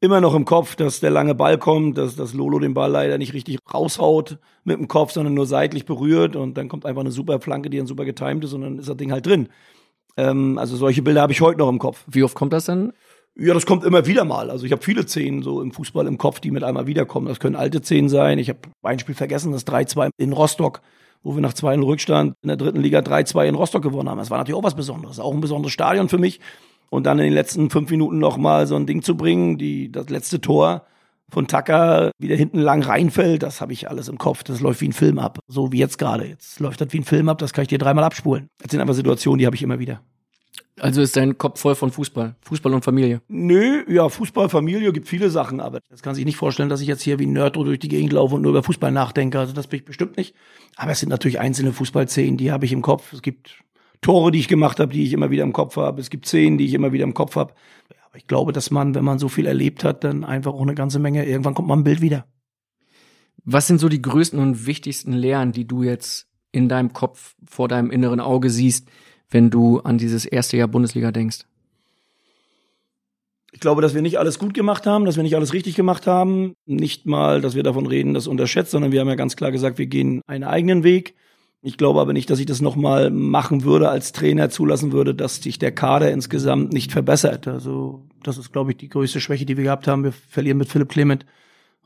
immer 0.00 0.20
noch 0.20 0.34
im 0.34 0.44
Kopf, 0.44 0.76
dass 0.76 1.00
der 1.00 1.10
lange 1.10 1.34
Ball 1.34 1.58
kommt, 1.58 1.98
dass, 1.98 2.16
dass 2.16 2.34
Lolo 2.34 2.58
den 2.58 2.74
Ball 2.74 2.90
leider 2.90 3.18
nicht 3.18 3.34
richtig 3.34 3.58
raushaut 3.72 4.38
mit 4.64 4.78
dem 4.78 4.88
Kopf, 4.88 5.12
sondern 5.12 5.34
nur 5.34 5.46
seitlich 5.46 5.86
berührt 5.86 6.36
und 6.36 6.56
dann 6.56 6.68
kommt 6.68 6.86
einfach 6.86 7.00
eine 7.00 7.10
super 7.10 7.40
Flanke, 7.40 7.70
die 7.70 7.78
dann 7.78 7.86
super 7.86 8.04
getimt 8.04 8.44
ist 8.44 8.52
und 8.52 8.62
dann 8.62 8.78
ist 8.78 8.88
das 8.88 8.96
Ding 8.96 9.12
halt 9.12 9.26
drin. 9.26 9.48
Ähm, 10.18 10.58
also 10.58 10.76
solche 10.76 11.00
Bilder 11.00 11.22
habe 11.22 11.32
ich 11.32 11.40
heute 11.40 11.58
noch 11.58 11.68
im 11.68 11.78
Kopf. 11.78 12.04
Wie 12.08 12.24
oft 12.24 12.34
kommt 12.34 12.52
das 12.52 12.64
dann? 12.64 12.92
Ja, 13.36 13.54
das 13.54 13.66
kommt 13.66 13.84
immer 13.84 14.04
wieder 14.04 14.24
mal. 14.24 14.50
Also 14.50 14.66
ich 14.66 14.72
habe 14.72 14.82
viele 14.82 15.06
Szenen 15.06 15.44
so 15.44 15.62
im 15.62 15.70
Fußball 15.70 16.08
im 16.08 16.18
Kopf, 16.18 16.40
die 16.40 16.50
mit 16.50 16.64
einmal 16.64 16.88
wiederkommen. 16.88 17.28
Das 17.28 17.38
können 17.38 17.54
alte 17.54 17.78
Szenen 17.78 18.08
sein. 18.08 18.40
Ich 18.40 18.48
habe 18.48 18.58
ein 18.82 18.98
Spiel 18.98 19.14
vergessen, 19.14 19.52
das 19.52 19.64
3-2 19.64 20.10
in 20.16 20.32
Rostock, 20.32 20.82
wo 21.22 21.36
wir 21.36 21.40
nach 21.40 21.52
zwei 21.52 21.72
in 21.72 21.84
Rückstand 21.84 22.34
in 22.42 22.48
der 22.48 22.56
dritten 22.56 22.80
Liga 22.80 22.98
3-2 22.98 23.46
in 23.46 23.54
Rostock 23.54 23.82
gewonnen 23.82 24.10
haben. 24.10 24.18
Das 24.18 24.30
war 24.30 24.38
natürlich 24.38 24.58
auch 24.58 24.64
was 24.64 24.74
Besonderes. 24.74 25.20
Auch 25.20 25.32
ein 25.32 25.40
besonderes 25.40 25.72
Stadion 25.72 26.08
für 26.08 26.18
mich. 26.18 26.40
Und 26.90 27.06
dann 27.06 27.20
in 27.20 27.26
den 27.26 27.34
letzten 27.34 27.70
fünf 27.70 27.88
Minuten 27.90 28.18
noch 28.18 28.38
mal 28.38 28.66
so 28.66 28.74
ein 28.74 28.86
Ding 28.86 29.02
zu 29.02 29.16
bringen, 29.16 29.56
die, 29.56 29.92
das 29.92 30.08
letzte 30.08 30.40
Tor 30.40 30.86
von 31.30 31.46
Tucker 31.46 32.10
wieder 32.18 32.36
hinten 32.36 32.58
lang 32.58 32.82
reinfällt, 32.82 33.42
das 33.42 33.60
habe 33.60 33.72
ich 33.72 33.88
alles 33.88 34.08
im 34.08 34.18
Kopf. 34.18 34.42
Das 34.42 34.60
läuft 34.60 34.80
wie 34.80 34.88
ein 34.88 34.92
Film 34.92 35.18
ab. 35.18 35.40
So 35.46 35.72
wie 35.72 35.78
jetzt 35.78 35.98
gerade. 35.98 36.26
Jetzt 36.26 36.60
läuft 36.60 36.80
das 36.80 36.92
wie 36.92 37.00
ein 37.00 37.04
Film 37.04 37.28
ab, 37.28 37.38
das 37.38 37.52
kann 37.52 37.62
ich 37.62 37.68
dir 37.68 37.78
dreimal 37.78 38.04
abspulen. 38.04 38.48
Das 38.58 38.70
sind 38.70 38.80
einfach 38.80 38.94
Situationen, 38.94 39.38
die 39.38 39.46
habe 39.46 39.56
ich 39.56 39.62
immer 39.62 39.78
wieder. 39.78 40.00
Also 40.80 41.02
ist 41.02 41.16
dein 41.16 41.38
Kopf 41.38 41.60
voll 41.60 41.74
von 41.74 41.90
Fußball, 41.90 42.36
Fußball 42.42 42.72
und 42.72 42.84
Familie? 42.84 43.20
Nö, 43.28 43.84
ja, 43.88 44.08
Fußball, 44.08 44.48
Familie 44.48 44.92
gibt 44.92 45.08
viele 45.08 45.28
Sachen, 45.30 45.60
aber 45.60 45.80
das 45.90 46.02
kann 46.02 46.14
sich 46.14 46.24
nicht 46.24 46.36
vorstellen, 46.36 46.68
dass 46.68 46.80
ich 46.80 46.86
jetzt 46.86 47.02
hier 47.02 47.18
wie 47.18 47.26
ein 47.26 47.32
Nerd 47.32 47.56
durch 47.56 47.78
die 47.78 47.88
Gegend 47.88 48.12
laufe 48.12 48.36
und 48.36 48.42
nur 48.42 48.50
über 48.50 48.62
Fußball 48.62 48.92
nachdenke. 48.92 49.38
Also 49.38 49.52
das 49.52 49.66
bin 49.66 49.80
ich 49.80 49.84
bestimmt 49.84 50.16
nicht. 50.16 50.34
Aber 50.76 50.92
es 50.92 51.00
sind 51.00 51.08
natürlich 51.08 51.40
einzelne 51.40 51.72
Fußballszenen, 51.72 52.36
die 52.36 52.52
habe 52.52 52.64
ich 52.64 52.72
im 52.72 52.82
Kopf. 52.82 53.12
Es 53.12 53.22
gibt 53.22 53.58
Tore, 54.00 54.30
die 54.30 54.38
ich 54.38 54.48
gemacht 54.48 54.78
habe, 54.78 54.92
die 54.92 55.04
ich 55.04 55.12
immer 55.12 55.30
wieder 55.30 55.42
im 55.42 55.52
Kopf 55.52 55.76
habe. 55.76 56.00
Es 56.00 56.10
gibt 56.10 56.26
Szenen, 56.26 56.58
die 56.58 56.66
ich 56.66 56.74
immer 56.74 56.92
wieder 56.92 57.04
im 57.04 57.14
Kopf 57.14 57.34
habe. 57.34 57.54
Aber 58.08 58.16
ich 58.16 58.26
glaube, 58.26 58.52
dass 58.52 58.70
man, 58.70 58.94
wenn 58.94 59.04
man 59.04 59.18
so 59.18 59.28
viel 59.28 59.46
erlebt 59.46 59.84
hat, 59.84 60.02
dann 60.02 60.24
einfach 60.24 60.54
auch 60.54 60.62
eine 60.62 60.74
ganze 60.74 60.98
Menge, 60.98 61.26
irgendwann 61.26 61.54
kommt 61.54 61.68
mal 61.68 61.76
ein 61.76 61.84
Bild 61.84 62.00
wieder. 62.00 62.26
Was 63.44 63.66
sind 63.66 63.78
so 63.80 63.88
die 63.88 64.02
größten 64.02 64.38
und 64.38 64.66
wichtigsten 64.66 65.12
Lehren, 65.12 65.52
die 65.52 65.66
du 65.66 65.82
jetzt 65.82 66.26
in 66.50 66.68
deinem 66.68 66.92
Kopf 66.92 67.34
vor 67.46 67.68
deinem 67.68 67.90
inneren 67.90 68.20
Auge 68.20 68.50
siehst, 68.50 68.88
wenn 69.30 69.50
du 69.50 69.80
an 69.80 69.98
dieses 69.98 70.24
erste 70.24 70.56
Jahr 70.56 70.68
Bundesliga 70.68 71.12
denkst? 71.12 71.44
Ich 73.52 73.60
glaube, 73.60 73.82
dass 73.82 73.94
wir 73.94 74.02
nicht 74.02 74.18
alles 74.18 74.38
gut 74.38 74.54
gemacht 74.54 74.86
haben, 74.86 75.04
dass 75.04 75.16
wir 75.16 75.22
nicht 75.22 75.36
alles 75.36 75.52
richtig 75.52 75.74
gemacht 75.74 76.06
haben. 76.06 76.54
Nicht 76.66 77.06
mal, 77.06 77.40
dass 77.40 77.54
wir 77.54 77.62
davon 77.62 77.86
reden, 77.86 78.14
das 78.14 78.26
unterschätzt, 78.26 78.70
sondern 78.70 78.92
wir 78.92 79.00
haben 79.00 79.08
ja 79.08 79.14
ganz 79.14 79.36
klar 79.36 79.52
gesagt, 79.52 79.78
wir 79.78 79.86
gehen 79.86 80.22
einen 80.26 80.44
eigenen 80.44 80.84
Weg. 80.84 81.14
Ich 81.60 81.76
glaube 81.76 82.00
aber 82.00 82.12
nicht, 82.12 82.30
dass 82.30 82.38
ich 82.38 82.46
das 82.46 82.60
nochmal 82.60 83.10
machen 83.10 83.64
würde 83.64 83.88
als 83.88 84.12
Trainer, 84.12 84.48
zulassen 84.48 84.92
würde, 84.92 85.14
dass 85.14 85.42
sich 85.42 85.58
der 85.58 85.72
Kader 85.72 86.12
insgesamt 86.12 86.72
nicht 86.72 86.92
verbessert. 86.92 87.48
Also 87.48 88.06
das 88.22 88.38
ist, 88.38 88.52
glaube 88.52 88.70
ich, 88.70 88.76
die 88.76 88.88
größte 88.88 89.20
Schwäche, 89.20 89.44
die 89.44 89.56
wir 89.56 89.64
gehabt 89.64 89.88
haben. 89.88 90.04
Wir 90.04 90.12
verlieren 90.12 90.58
mit 90.58 90.68
Philipp 90.68 90.88
Clement 90.88 91.26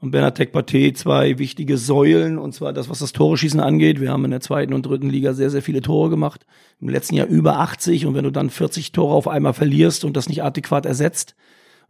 und 0.02 0.10
Benatek 0.10 0.52
Pate 0.52 0.92
zwei 0.92 1.38
wichtige 1.38 1.78
Säulen, 1.78 2.36
und 2.36 2.52
zwar 2.52 2.74
das, 2.74 2.90
was 2.90 2.98
das 2.98 3.12
Tore-Schießen 3.12 3.60
angeht. 3.60 4.00
Wir 4.00 4.10
haben 4.10 4.24
in 4.26 4.32
der 4.32 4.40
zweiten 4.40 4.74
und 4.74 4.84
dritten 4.84 5.08
Liga 5.08 5.32
sehr, 5.32 5.48
sehr 5.48 5.62
viele 5.62 5.80
Tore 5.80 6.10
gemacht. 6.10 6.44
Im 6.80 6.90
letzten 6.90 7.14
Jahr 7.14 7.28
über 7.28 7.60
80 7.60 8.04
und 8.04 8.14
wenn 8.14 8.24
du 8.24 8.32
dann 8.32 8.50
40 8.50 8.92
Tore 8.92 9.14
auf 9.14 9.28
einmal 9.28 9.54
verlierst 9.54 10.04
und 10.04 10.16
das 10.16 10.28
nicht 10.28 10.42
adäquat 10.42 10.84
ersetzt, 10.84 11.34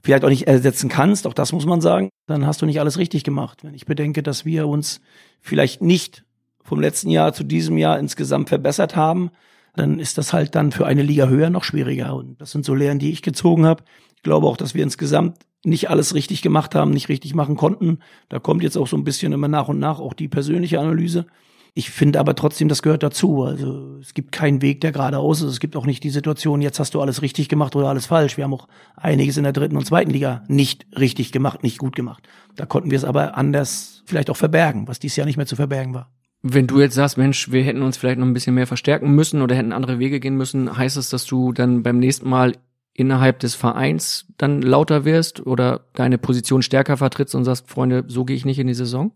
vielleicht 0.02 0.24
auch 0.24 0.28
nicht 0.28 0.46
ersetzen 0.46 0.88
kannst, 0.88 1.26
auch 1.26 1.34
das 1.34 1.52
muss 1.52 1.66
man 1.66 1.80
sagen, 1.80 2.10
dann 2.26 2.46
hast 2.46 2.62
du 2.62 2.66
nicht 2.66 2.80
alles 2.80 2.98
richtig 2.98 3.24
gemacht. 3.24 3.64
Wenn 3.64 3.74
ich 3.74 3.86
bedenke, 3.86 4.22
dass 4.22 4.44
wir 4.44 4.68
uns 4.68 5.00
vielleicht 5.40 5.82
nicht 5.82 6.24
vom 6.72 6.80
letzten 6.80 7.10
Jahr 7.10 7.34
zu 7.34 7.44
diesem 7.44 7.76
Jahr 7.76 7.98
insgesamt 7.98 8.48
verbessert 8.48 8.96
haben, 8.96 9.30
dann 9.76 9.98
ist 9.98 10.16
das 10.16 10.32
halt 10.32 10.54
dann 10.54 10.72
für 10.72 10.86
eine 10.86 11.02
Liga 11.02 11.28
höher 11.28 11.50
noch 11.50 11.64
schwieriger. 11.64 12.16
Und 12.16 12.40
das 12.40 12.50
sind 12.50 12.64
so 12.64 12.74
Lehren, 12.74 12.98
die 12.98 13.12
ich 13.12 13.20
gezogen 13.20 13.66
habe. 13.66 13.84
Ich 14.16 14.22
glaube 14.22 14.46
auch, 14.46 14.56
dass 14.56 14.74
wir 14.74 14.82
insgesamt 14.82 15.36
nicht 15.64 15.90
alles 15.90 16.14
richtig 16.14 16.40
gemacht 16.40 16.74
haben, 16.74 16.90
nicht 16.92 17.10
richtig 17.10 17.34
machen 17.34 17.56
konnten. 17.56 17.98
Da 18.30 18.38
kommt 18.38 18.62
jetzt 18.62 18.78
auch 18.78 18.86
so 18.86 18.96
ein 18.96 19.04
bisschen 19.04 19.34
immer 19.34 19.48
nach 19.48 19.68
und 19.68 19.80
nach 19.80 20.00
auch 20.00 20.14
die 20.14 20.28
persönliche 20.28 20.80
Analyse. 20.80 21.26
Ich 21.74 21.90
finde 21.90 22.18
aber 22.20 22.34
trotzdem, 22.34 22.70
das 22.70 22.80
gehört 22.80 23.02
dazu. 23.02 23.42
Also 23.42 23.98
es 23.98 24.14
gibt 24.14 24.32
keinen 24.32 24.62
Weg, 24.62 24.80
der 24.80 24.92
geradeaus 24.92 25.42
ist. 25.42 25.50
Es 25.50 25.60
gibt 25.60 25.76
auch 25.76 25.84
nicht 25.84 26.02
die 26.04 26.08
Situation, 26.08 26.62
jetzt 26.62 26.80
hast 26.80 26.94
du 26.94 27.02
alles 27.02 27.20
richtig 27.20 27.50
gemacht 27.50 27.76
oder 27.76 27.90
alles 27.90 28.06
falsch. 28.06 28.38
Wir 28.38 28.44
haben 28.44 28.54
auch 28.54 28.66
einiges 28.96 29.36
in 29.36 29.42
der 29.42 29.52
dritten 29.52 29.76
und 29.76 29.84
zweiten 29.84 30.10
Liga 30.10 30.42
nicht 30.48 30.86
richtig 30.98 31.32
gemacht, 31.32 31.62
nicht 31.62 31.76
gut 31.76 31.94
gemacht. 31.94 32.26
Da 32.56 32.64
konnten 32.64 32.90
wir 32.90 32.96
es 32.96 33.04
aber 33.04 33.36
anders 33.36 34.02
vielleicht 34.06 34.30
auch 34.30 34.38
verbergen, 34.38 34.88
was 34.88 35.00
dies 35.00 35.16
Jahr 35.16 35.26
nicht 35.26 35.36
mehr 35.36 35.44
zu 35.44 35.56
verbergen 35.56 35.92
war. 35.92 36.10
Wenn 36.42 36.66
du 36.66 36.80
jetzt 36.80 36.94
sagst, 36.94 37.18
Mensch, 37.18 37.52
wir 37.52 37.62
hätten 37.62 37.82
uns 37.82 37.96
vielleicht 37.96 38.18
noch 38.18 38.26
ein 38.26 38.34
bisschen 38.34 38.54
mehr 38.54 38.66
verstärken 38.66 39.14
müssen 39.14 39.42
oder 39.42 39.54
hätten 39.54 39.72
andere 39.72 40.00
Wege 40.00 40.18
gehen 40.18 40.36
müssen, 40.36 40.76
heißt 40.76 40.96
es, 40.96 41.08
dass 41.08 41.24
du 41.24 41.52
dann 41.52 41.84
beim 41.84 41.98
nächsten 41.98 42.28
Mal 42.28 42.56
innerhalb 42.94 43.38
des 43.38 43.54
Vereins 43.54 44.26
dann 44.38 44.60
lauter 44.60 45.04
wirst 45.04 45.46
oder 45.46 45.86
deine 45.94 46.18
Position 46.18 46.62
stärker 46.62 46.96
vertrittst 46.96 47.34
und 47.34 47.44
sagst, 47.44 47.68
Freunde, 47.68 48.04
so 48.08 48.24
gehe 48.24 48.36
ich 48.36 48.44
nicht 48.44 48.58
in 48.58 48.66
die 48.66 48.74
Saison? 48.74 49.12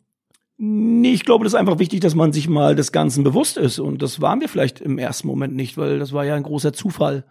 Nee, 0.58 1.12
ich 1.12 1.24
glaube, 1.24 1.44
das 1.44 1.52
ist 1.52 1.58
einfach 1.58 1.78
wichtig, 1.78 2.00
dass 2.00 2.14
man 2.14 2.32
sich 2.32 2.48
mal 2.48 2.74
des 2.74 2.92
Ganzen 2.92 3.24
bewusst 3.24 3.58
ist. 3.58 3.78
Und 3.78 4.00
das 4.00 4.22
waren 4.22 4.40
wir 4.40 4.48
vielleicht 4.48 4.80
im 4.80 4.98
ersten 4.98 5.26
Moment 5.26 5.54
nicht, 5.54 5.76
weil 5.76 5.98
das 5.98 6.12
war 6.12 6.24
ja 6.24 6.34
ein 6.34 6.44
großer 6.44 6.72
Zufall, 6.72 7.24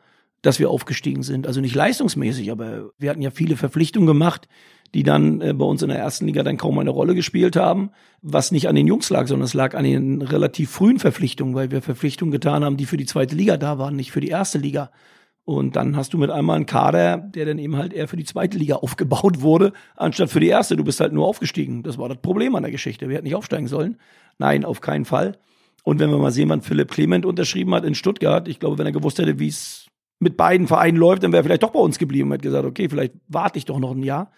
dass 0.44 0.60
wir 0.60 0.70
aufgestiegen 0.70 1.24
sind. 1.24 1.48
Also 1.48 1.62
nicht 1.62 1.74
leistungsmäßig, 1.74 2.52
aber 2.52 2.92
wir 3.00 3.10
hatten 3.10 3.24
ja 3.24 3.32
viele 3.32 3.58
Verpflichtungen 3.58 4.06
gemacht, 4.06 4.48
die 4.94 5.04
dann 5.04 5.42
äh, 5.42 5.54
bei 5.54 5.66
uns 5.66 5.82
in 5.82 5.90
der 5.90 5.98
ersten 5.98 6.26
Liga 6.26 6.44
dann 6.44 6.58
kaum 6.58 6.80
eine 6.80 6.90
Rolle 6.90 7.16
gespielt 7.16 7.56
haben, 7.56 7.90
was 8.22 8.52
nicht 8.52 8.68
an 8.68 8.76
den 8.76 8.88
Jungs 8.88 9.10
lag, 9.10 9.28
sondern 9.28 9.46
es 9.46 9.54
lag 9.54 9.76
an 9.76 9.84
den 9.84 10.22
relativ 10.22 10.72
frühen 10.72 11.00
Verpflichtungen, 11.00 11.56
weil 11.56 11.72
wir 11.72 11.82
Verpflichtungen 11.82 12.32
getan 12.32 12.64
haben, 12.64 12.78
die 12.78 12.86
für 12.86 12.98
die 12.98 13.06
zweite 13.06 13.36
Liga 13.36 13.58
da 13.58 13.78
waren, 13.78 13.96
nicht 13.96 14.12
für 14.12 14.22
die 14.22 14.30
erste 14.30 14.58
Liga. 14.58 14.92
Und 15.46 15.76
dann 15.76 15.96
hast 15.96 16.14
du 16.14 16.18
mit 16.18 16.32
einmal 16.32 16.56
einen 16.56 16.66
Kader, 16.66 17.18
der 17.18 17.46
dann 17.46 17.60
eben 17.60 17.78
halt 17.78 17.94
eher 17.94 18.08
für 18.08 18.18
die 18.18 18.24
zweite 18.24 18.58
Liga 18.58 18.76
aufgebaut 18.82 19.42
wurde, 19.42 19.74
anstatt 19.96 20.32
für 20.32 20.40
die 20.40 20.48
erste. 20.48 20.76
Du 20.76 20.84
bist 20.84 21.00
halt 21.00 21.14
nur 21.14 21.28
aufgestiegen. 21.28 21.84
Das 21.84 21.98
war 21.98 22.10
das 22.10 22.18
Problem 22.18 22.56
an 22.56 22.64
der 22.64 22.72
Geschichte. 22.72 23.08
Wir 23.08 23.18
hätten 23.18 23.26
nicht 23.26 23.36
aufsteigen 23.36 23.68
sollen. 23.68 23.98
Nein, 24.40 24.66
auf 24.66 24.82
keinen 24.82 25.06
Fall. 25.06 25.38
Und 25.84 26.00
wenn 26.00 26.10
wir 26.10 26.18
mal 26.18 26.32
sehen, 26.32 26.50
wann 26.50 26.64
Philipp 26.64 26.90
Clement 26.90 27.28
unterschrieben 27.28 27.76
hat 27.76 27.86
in 27.86 27.94
Stuttgart, 27.94 28.48
ich 28.48 28.60
glaube, 28.60 28.80
wenn 28.80 28.88
er 28.88 28.92
gewusst 28.92 29.20
hätte, 29.20 29.38
wie 29.38 29.50
es 29.50 29.86
mit 30.20 30.36
beiden 30.36 30.68
Vereinen 30.68 30.98
läuft, 30.98 31.24
dann 31.24 31.32
wäre 31.32 31.42
er 31.42 31.44
vielleicht 31.44 31.62
doch 31.62 31.72
bei 31.72 31.80
uns 31.80 32.00
geblieben 32.00 32.30
und 32.30 32.34
hätte 32.34 32.48
gesagt, 32.48 32.66
okay, 32.66 32.90
vielleicht 32.90 33.14
warte 33.28 33.60
ich 33.60 33.66
doch 33.66 33.78
noch 33.80 33.92
ein 33.92 34.02
Jahr. 34.02 34.32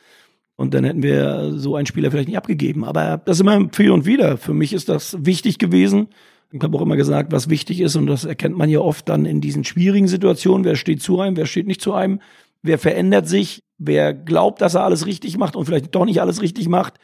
Und 0.58 0.74
dann 0.74 0.84
hätten 0.84 1.04
wir 1.04 1.54
so 1.56 1.76
einen 1.76 1.86
Spieler 1.86 2.12
vielleicht 2.12 2.28
nicht 2.28 2.38
abgegeben. 2.38 2.84
Aber 2.84 3.22
das 3.24 3.38
ist 3.38 3.42
immer 3.42 3.70
für 3.72 3.94
und 3.94 4.06
wieder. 4.06 4.38
Für 4.38 4.54
mich 4.54 4.74
ist 4.74 4.90
das 4.90 5.16
wichtig 5.24 5.60
gewesen, 5.60 6.10
ich 6.52 6.62
habe 6.62 6.78
auch 6.78 6.82
immer 6.82 6.96
gesagt, 6.96 7.32
was 7.32 7.50
wichtig 7.50 7.82
ist, 7.82 7.96
und 7.96 8.08
das 8.08 8.24
erkennt 8.24 8.58
man 8.58 8.70
ja 8.70 8.80
oft 8.80 9.08
dann 9.10 9.26
in 9.26 9.42
diesen 9.42 9.64
schwierigen 9.64 10.08
Situationen, 10.08 10.64
wer 10.64 10.76
steht 10.76 11.02
zu 11.02 11.20
einem, 11.20 11.36
wer 11.36 11.46
steht 11.46 11.68
nicht 11.68 11.82
zu 11.82 11.94
einem, 11.94 12.22
wer 12.64 12.78
verändert 12.78 13.28
sich, 13.28 13.64
wer 13.78 14.14
glaubt, 14.14 14.62
dass 14.62 14.76
er 14.76 14.84
alles 14.84 15.06
richtig 15.06 15.38
macht 15.38 15.56
und 15.56 15.66
vielleicht 15.66 15.94
doch 15.94 16.06
nicht 16.06 16.22
alles 16.22 16.42
richtig 16.42 16.70
macht, 16.70 16.96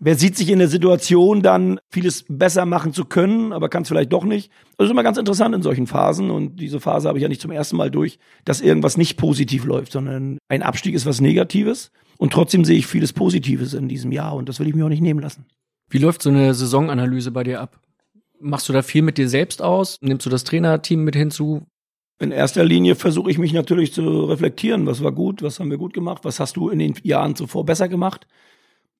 wer 0.00 0.14
sieht 0.14 0.36
sich 0.36 0.50
in 0.50 0.58
der 0.58 0.68
Situation 0.68 1.42
dann, 1.42 1.78
vieles 1.90 2.24
besser 2.28 2.66
machen 2.66 2.92
zu 2.92 3.04
können, 3.04 3.52
aber 3.52 3.68
kann 3.68 3.82
es 3.82 3.88
vielleicht 3.88 4.12
doch 4.12 4.24
nicht. 4.24 4.50
Das 4.76 4.86
ist 4.86 4.90
immer 4.90 5.02
ganz 5.02 5.18
interessant 5.18 5.54
in 5.54 5.62
solchen 5.62 5.86
Phasen 5.86 6.30
und 6.30 6.56
diese 6.56 6.80
Phase 6.80 7.08
habe 7.08 7.18
ich 7.18 7.22
ja 7.22 7.28
nicht 7.28 7.40
zum 7.40 7.50
ersten 7.50 7.76
Mal 7.76 7.90
durch, 7.90 8.18
dass 8.44 8.60
irgendwas 8.60 8.96
nicht 8.96 9.16
positiv 9.16 9.64
läuft, 9.64 9.92
sondern 9.92 10.38
ein 10.48 10.62
Abstieg 10.62 10.94
ist 10.94 11.06
was 11.06 11.20
Negatives 11.20 11.90
und 12.16 12.32
trotzdem 12.32 12.64
sehe 12.64 12.78
ich 12.78 12.86
vieles 12.86 13.12
Positives 13.12 13.74
in 13.74 13.88
diesem 13.88 14.12
Jahr 14.12 14.34
und 14.34 14.48
das 14.48 14.60
will 14.60 14.68
ich 14.68 14.74
mir 14.74 14.84
auch 14.84 14.90
nicht 14.90 15.02
nehmen 15.02 15.20
lassen. 15.20 15.46
Wie 15.90 15.98
läuft 15.98 16.22
so 16.22 16.30
eine 16.30 16.52
Saisonanalyse 16.54 17.30
bei 17.30 17.44
dir 17.44 17.60
ab? 17.60 17.80
Machst 18.40 18.68
du 18.68 18.72
da 18.72 18.82
viel 18.82 19.02
mit 19.02 19.18
dir 19.18 19.28
selbst 19.28 19.62
aus? 19.62 19.96
Nimmst 20.00 20.26
du 20.26 20.30
das 20.30 20.44
Trainerteam 20.44 21.02
mit 21.02 21.16
hinzu? 21.16 21.66
In 22.20 22.32
erster 22.32 22.64
Linie 22.64 22.94
versuche 22.94 23.30
ich 23.30 23.38
mich 23.38 23.52
natürlich 23.52 23.92
zu 23.92 24.24
reflektieren. 24.24 24.86
Was 24.86 25.02
war 25.02 25.12
gut? 25.12 25.42
Was 25.42 25.60
haben 25.60 25.70
wir 25.70 25.78
gut 25.78 25.94
gemacht? 25.94 26.24
Was 26.24 26.40
hast 26.40 26.56
du 26.56 26.68
in 26.68 26.80
den 26.80 26.94
Jahren 27.02 27.36
zuvor 27.36 27.64
besser 27.64 27.88
gemacht? 27.88 28.26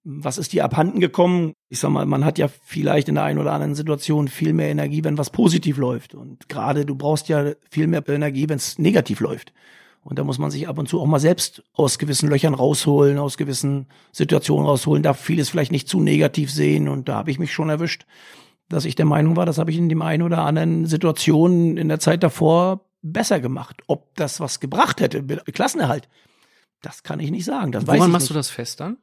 Was 0.05 0.39
ist 0.39 0.53
dir 0.53 0.65
abhanden 0.65 1.01
gekommen? 1.01 1.53
Ich 1.69 1.81
sag 1.81 1.91
mal, 1.91 2.07
man 2.07 2.25
hat 2.25 2.39
ja 2.39 2.49
vielleicht 2.49 3.09
in 3.09 3.17
der 3.17 3.25
einen 3.25 3.39
oder 3.39 3.53
anderen 3.53 3.75
Situation 3.75 4.29
viel 4.29 4.53
mehr 4.53 4.69
Energie, 4.69 5.05
wenn 5.05 5.19
was 5.19 5.31
positiv 5.31 5.77
läuft. 5.77 6.15
Und 6.15 6.49
gerade 6.49 6.87
du 6.87 6.95
brauchst 6.95 7.29
ja 7.29 7.53
viel 7.71 7.87
mehr 7.87 8.09
Energie, 8.09 8.49
wenn 8.49 8.57
es 8.57 8.79
negativ 8.79 9.21
läuft. 9.21 9.53
Und 10.03 10.19
da 10.19 10.25
muss 10.25 10.39
man 10.39 10.51
sich 10.51 10.69
ab 10.69 10.79
und 10.79 10.89
zu 10.89 11.01
auch 11.01 11.07
mal 11.07 11.19
selbst 11.19 11.63
aus 11.75 11.99
gewissen 11.99 12.31
Löchern 12.31 12.55
rausholen, 12.55 13.19
aus 13.19 13.37
gewissen 13.37 13.89
Situationen 14.13 14.67
rausholen, 14.67 15.03
darf 15.03 15.21
vieles 15.21 15.51
vielleicht 15.51 15.73
nicht 15.73 15.89
zu 15.89 16.01
negativ 16.01 16.51
sehen. 16.51 16.89
Und 16.89 17.09
da 17.09 17.17
habe 17.17 17.31
ich 17.31 17.39
mich 17.39 17.53
schon 17.53 17.69
erwischt, 17.69 18.07
dass 18.69 18.85
ich 18.85 18.95
der 18.95 19.05
Meinung 19.05 19.37
war, 19.37 19.47
das 19.47 19.59
habe 19.59 19.71
ich 19.71 19.77
in 19.77 19.89
dem 19.89 20.03
einen 20.03 20.23
oder 20.23 20.39
anderen 20.39 20.87
Situationen 20.87 21.77
in 21.77 21.89
der 21.89 22.01
Zeit 22.01 22.23
davor 22.23 22.87
besser 23.03 23.41
gemacht. 23.41 23.83
Ob 23.87 24.15
das 24.15 24.41
was 24.41 24.61
gebracht 24.61 25.01
hätte, 25.01 25.23
Klassenerhalt, 25.25 26.09
das 26.83 27.03
kann 27.03 27.21
ich 27.21 27.31
nicht 27.31 27.45
sagen. 27.45 27.73
Das 27.73 27.87
Woran 27.87 28.01
weiß 28.01 28.07
ich 28.07 28.13
machst 28.13 28.25
nicht. 28.25 28.31
du 28.31 28.35
das 28.35 28.51
fest 28.51 28.81
dann? 28.81 28.99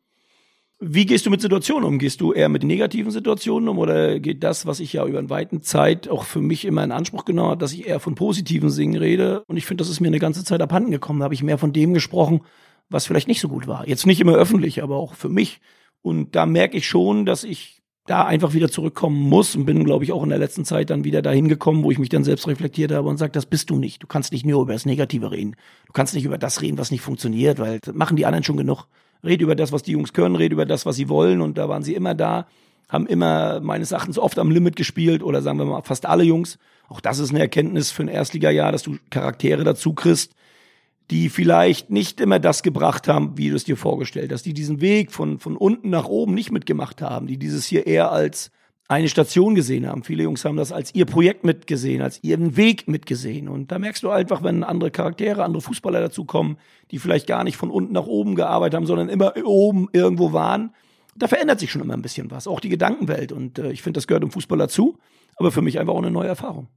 Wie 0.79 1.05
gehst 1.05 1.25
du 1.25 1.29
mit 1.29 1.39
Situationen 1.39 1.87
um? 1.87 1.99
Gehst 1.99 2.19
du 2.19 2.33
eher 2.33 2.49
mit 2.49 2.63
negativen 2.63 3.09
Situationen 3.09 3.69
um 3.69 3.77
oder 3.77 4.19
geht 4.19 4.43
das, 4.43 4.65
was 4.65 4.81
ich 4.81 4.91
ja 4.91 5.05
über 5.05 5.19
eine 5.19 5.29
weiten 5.29 5.61
Zeit 5.61 6.09
auch 6.09 6.25
für 6.25 6.41
mich 6.41 6.65
immer 6.65 6.83
in 6.83 6.91
Anspruch 6.91 7.23
genommen 7.23 7.51
habe, 7.51 7.59
dass 7.59 7.71
ich 7.71 7.87
eher 7.87 8.01
von 8.01 8.15
positiven 8.15 8.69
Singen 8.69 8.97
rede? 8.97 9.43
Und 9.47 9.55
ich 9.55 9.65
finde, 9.65 9.81
das 9.81 9.89
ist 9.89 10.01
mir 10.01 10.07
eine 10.07 10.19
ganze 10.19 10.43
Zeit 10.43 10.61
abhanden 10.61 10.91
gekommen. 10.91 11.19
Da 11.19 11.25
habe 11.25 11.33
ich 11.33 11.43
mehr 11.43 11.57
von 11.57 11.71
dem 11.71 11.93
gesprochen, 11.93 12.41
was 12.89 13.05
vielleicht 13.05 13.29
nicht 13.29 13.39
so 13.39 13.47
gut 13.47 13.67
war. 13.67 13.87
Jetzt 13.87 14.05
nicht 14.05 14.19
immer 14.19 14.33
öffentlich, 14.33 14.83
aber 14.83 14.97
auch 14.97 15.13
für 15.13 15.29
mich. 15.29 15.61
Und 16.01 16.35
da 16.35 16.45
merke 16.45 16.77
ich 16.77 16.87
schon, 16.87 17.25
dass 17.25 17.45
ich 17.45 17.81
da 18.05 18.25
einfach 18.25 18.53
wieder 18.53 18.69
zurückkommen 18.69 19.19
muss 19.19 19.55
und 19.55 19.65
bin, 19.65 19.83
glaube 19.83 20.03
ich, 20.03 20.11
auch 20.11 20.23
in 20.23 20.29
der 20.29 20.37
letzten 20.37 20.65
Zeit 20.65 20.89
dann 20.89 21.05
wieder 21.05 21.21
dahin 21.21 21.47
gekommen, 21.47 21.83
wo 21.83 21.91
ich 21.91 21.97
mich 21.97 22.09
dann 22.09 22.23
selbst 22.23 22.47
reflektiert 22.47 22.91
habe 22.91 23.07
und 23.07 23.17
sage, 23.17 23.31
das 23.31 23.47
bist 23.47 23.69
du 23.69 23.77
nicht. 23.77 24.03
Du 24.03 24.07
kannst 24.07 24.31
nicht 24.31 24.45
nur 24.45 24.61
über 24.61 24.73
das 24.73 24.85
Negative 24.85 25.31
reden. 25.31 25.55
Du 25.87 25.93
kannst 25.93 26.13
nicht 26.13 26.25
über 26.25 26.37
das 26.37 26.61
reden, 26.61 26.77
was 26.77 26.91
nicht 26.91 27.01
funktioniert, 27.01 27.59
weil 27.59 27.79
das 27.79 27.95
machen 27.95 28.17
die 28.17 28.25
anderen 28.25 28.43
schon 28.43 28.57
genug. 28.57 28.87
Red 29.25 29.41
über 29.41 29.55
das, 29.55 29.71
was 29.71 29.83
die 29.83 29.93
Jungs 29.93 30.13
können, 30.13 30.35
red 30.35 30.51
über 30.51 30.65
das, 30.65 30.85
was 30.85 30.95
sie 30.95 31.09
wollen 31.09 31.41
und 31.41 31.57
da 31.57 31.67
waren 31.67 31.83
sie 31.83 31.95
immer 31.95 32.13
da, 32.13 32.47
haben 32.87 33.07
immer 33.07 33.59
meines 33.59 33.91
Erachtens 33.91 34.19
oft 34.19 34.37
am 34.37 34.51
Limit 34.51 34.75
gespielt 34.75 35.23
oder 35.23 35.41
sagen 35.41 35.57
wir 35.57 35.65
mal 35.65 35.81
fast 35.81 36.05
alle 36.05 36.23
Jungs. 36.23 36.59
Auch 36.87 37.01
das 37.01 37.19
ist 37.19 37.31
eine 37.31 37.39
Erkenntnis 37.39 37.91
für 37.91 38.03
ein 38.03 38.07
Erstligajahr, 38.07 38.71
dass 38.71 38.83
du 38.83 38.97
Charaktere 39.09 39.63
dazu 39.63 39.93
kriegst, 39.93 40.33
die 41.11 41.29
vielleicht 41.29 41.89
nicht 41.89 42.21
immer 42.21 42.39
das 42.39 42.63
gebracht 42.63 43.07
haben, 43.07 43.37
wie 43.37 43.49
du 43.49 43.55
es 43.55 43.63
dir 43.63 43.77
vorgestellt 43.77 44.31
hast, 44.31 44.45
die 44.45 44.53
diesen 44.53 44.81
Weg 44.81 45.11
von, 45.11 45.39
von 45.39 45.57
unten 45.57 45.89
nach 45.89 46.05
oben 46.05 46.33
nicht 46.33 46.51
mitgemacht 46.51 47.01
haben, 47.01 47.27
die 47.27 47.37
dieses 47.37 47.65
hier 47.65 47.87
eher 47.87 48.11
als 48.11 48.51
eine 48.87 49.09
Station 49.09 49.55
gesehen 49.55 49.87
haben. 49.87 50.03
Viele 50.03 50.23
Jungs 50.23 50.45
haben 50.45 50.57
das 50.57 50.71
als 50.71 50.93
ihr 50.93 51.05
Projekt 51.05 51.43
mitgesehen, 51.43 52.01
als 52.01 52.23
ihren 52.23 52.55
Weg 52.55 52.87
mitgesehen. 52.87 53.49
Und 53.49 53.71
da 53.71 53.79
merkst 53.79 54.03
du 54.03 54.11
einfach, 54.11 54.43
wenn 54.43 54.63
andere 54.63 54.91
Charaktere, 54.91 55.43
andere 55.43 55.61
Fußballer 55.61 55.99
dazukommen, 56.01 56.57
die 56.91 56.99
vielleicht 56.99 57.27
gar 57.27 57.43
nicht 57.43 57.57
von 57.57 57.71
unten 57.71 57.93
nach 57.93 58.05
oben 58.05 58.35
gearbeitet 58.35 58.75
haben, 58.75 58.85
sondern 58.85 59.09
immer 59.09 59.33
oben 59.43 59.87
irgendwo 59.91 60.33
waren, 60.33 60.71
da 61.15 61.27
verändert 61.27 61.59
sich 61.59 61.71
schon 61.71 61.81
immer 61.81 61.93
ein 61.93 62.01
bisschen 62.01 62.29
was. 62.29 62.47
Auch 62.47 62.59
die 62.59 62.69
Gedankenwelt. 62.69 63.31
Und 63.31 63.57
äh, 63.57 63.71
ich 63.71 63.81
finde, 63.81 63.97
das 63.97 64.07
gehört 64.07 64.23
im 64.23 64.31
Fußball 64.31 64.57
dazu. 64.57 64.97
Aber 65.37 65.51
für 65.51 65.61
mich 65.61 65.79
einfach 65.79 65.93
auch 65.93 66.01
eine 66.01 66.11
neue 66.11 66.27
Erfahrung. 66.27 66.67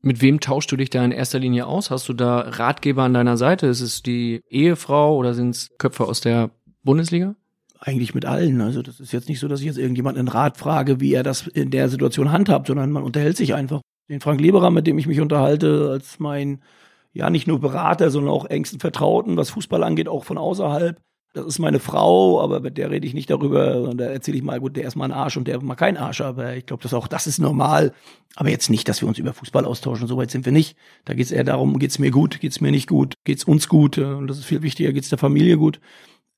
Mit 0.00 0.22
wem 0.22 0.40
tauschst 0.40 0.70
du 0.70 0.76
dich 0.76 0.90
da 0.90 1.04
in 1.04 1.12
erster 1.12 1.38
Linie 1.38 1.66
aus? 1.66 1.90
Hast 1.90 2.08
du 2.08 2.12
da 2.12 2.40
Ratgeber 2.40 3.02
an 3.02 3.14
deiner 3.14 3.36
Seite? 3.36 3.66
Ist 3.66 3.80
es 3.80 4.02
die 4.02 4.42
Ehefrau 4.48 5.16
oder 5.16 5.34
sind 5.34 5.50
es 5.50 5.70
Köpfe 5.78 6.04
aus 6.04 6.20
der 6.20 6.50
Bundesliga? 6.82 7.34
Eigentlich 7.80 8.14
mit 8.14 8.24
allen. 8.24 8.60
Also 8.60 8.82
das 8.82 8.98
ist 8.98 9.12
jetzt 9.12 9.28
nicht 9.28 9.38
so, 9.38 9.46
dass 9.46 9.60
ich 9.60 9.66
jetzt 9.66 9.78
irgendjemanden 9.78 10.20
einen 10.20 10.28
Rat 10.28 10.56
frage, 10.56 11.00
wie 11.00 11.14
er 11.14 11.22
das 11.22 11.46
in 11.46 11.70
der 11.70 11.88
Situation 11.88 12.32
handhabt, 12.32 12.66
sondern 12.66 12.90
man 12.90 13.04
unterhält 13.04 13.36
sich 13.36 13.54
einfach. 13.54 13.80
Den 14.08 14.20
Frank 14.20 14.40
Leberer, 14.40 14.70
mit 14.70 14.86
dem 14.86 14.98
ich 14.98 15.06
mich 15.06 15.20
unterhalte, 15.20 15.90
als 15.92 16.18
mein, 16.18 16.62
ja, 17.12 17.30
nicht 17.30 17.46
nur 17.46 17.60
Berater, 17.60 18.10
sondern 18.10 18.32
auch 18.32 18.46
engsten 18.46 18.80
Vertrauten, 18.80 19.36
was 19.36 19.50
Fußball 19.50 19.84
angeht, 19.84 20.08
auch 20.08 20.24
von 20.24 20.38
außerhalb. 20.38 20.98
das 21.34 21.46
ist 21.46 21.58
meine 21.58 21.78
Frau, 21.78 22.40
aber 22.42 22.60
mit 22.60 22.78
der 22.78 22.90
rede 22.90 23.06
ich 23.06 23.14
nicht 23.14 23.30
darüber. 23.30 23.94
Da 23.94 24.06
erzähle 24.06 24.38
ich 24.38 24.42
mal, 24.42 24.58
gut, 24.60 24.76
der 24.76 24.86
ist 24.86 24.96
mal 24.96 25.04
ein 25.04 25.12
Arsch 25.12 25.36
und 25.36 25.46
der 25.46 25.60
mal 25.62 25.74
kein 25.76 25.96
Arsch. 25.96 26.20
Aber 26.20 26.56
ich 26.56 26.66
glaube, 26.66 26.82
das 26.82 26.94
auch 26.94 27.06
das 27.06 27.26
ist 27.26 27.38
normal. 27.38 27.92
Aber 28.34 28.48
jetzt 28.50 28.70
nicht, 28.70 28.88
dass 28.88 29.02
wir 29.02 29.08
uns 29.08 29.18
über 29.18 29.32
Fußball 29.34 29.64
austauschen. 29.64 30.08
Soweit 30.08 30.30
sind 30.30 30.46
wir 30.46 30.52
nicht. 30.52 30.76
Da 31.04 31.14
geht 31.14 31.26
es 31.26 31.32
eher 31.32 31.44
darum, 31.44 31.78
geht's 31.78 31.98
mir 31.98 32.10
gut, 32.10 32.40
geht's 32.40 32.60
mir 32.60 32.72
nicht 32.72 32.88
gut, 32.88 33.14
geht's 33.24 33.44
uns 33.44 33.68
gut. 33.68 33.98
Und 33.98 34.26
das 34.26 34.38
ist 34.38 34.46
viel 34.46 34.62
wichtiger, 34.62 34.92
geht's 34.92 35.10
der 35.10 35.18
Familie 35.18 35.58
gut. 35.58 35.80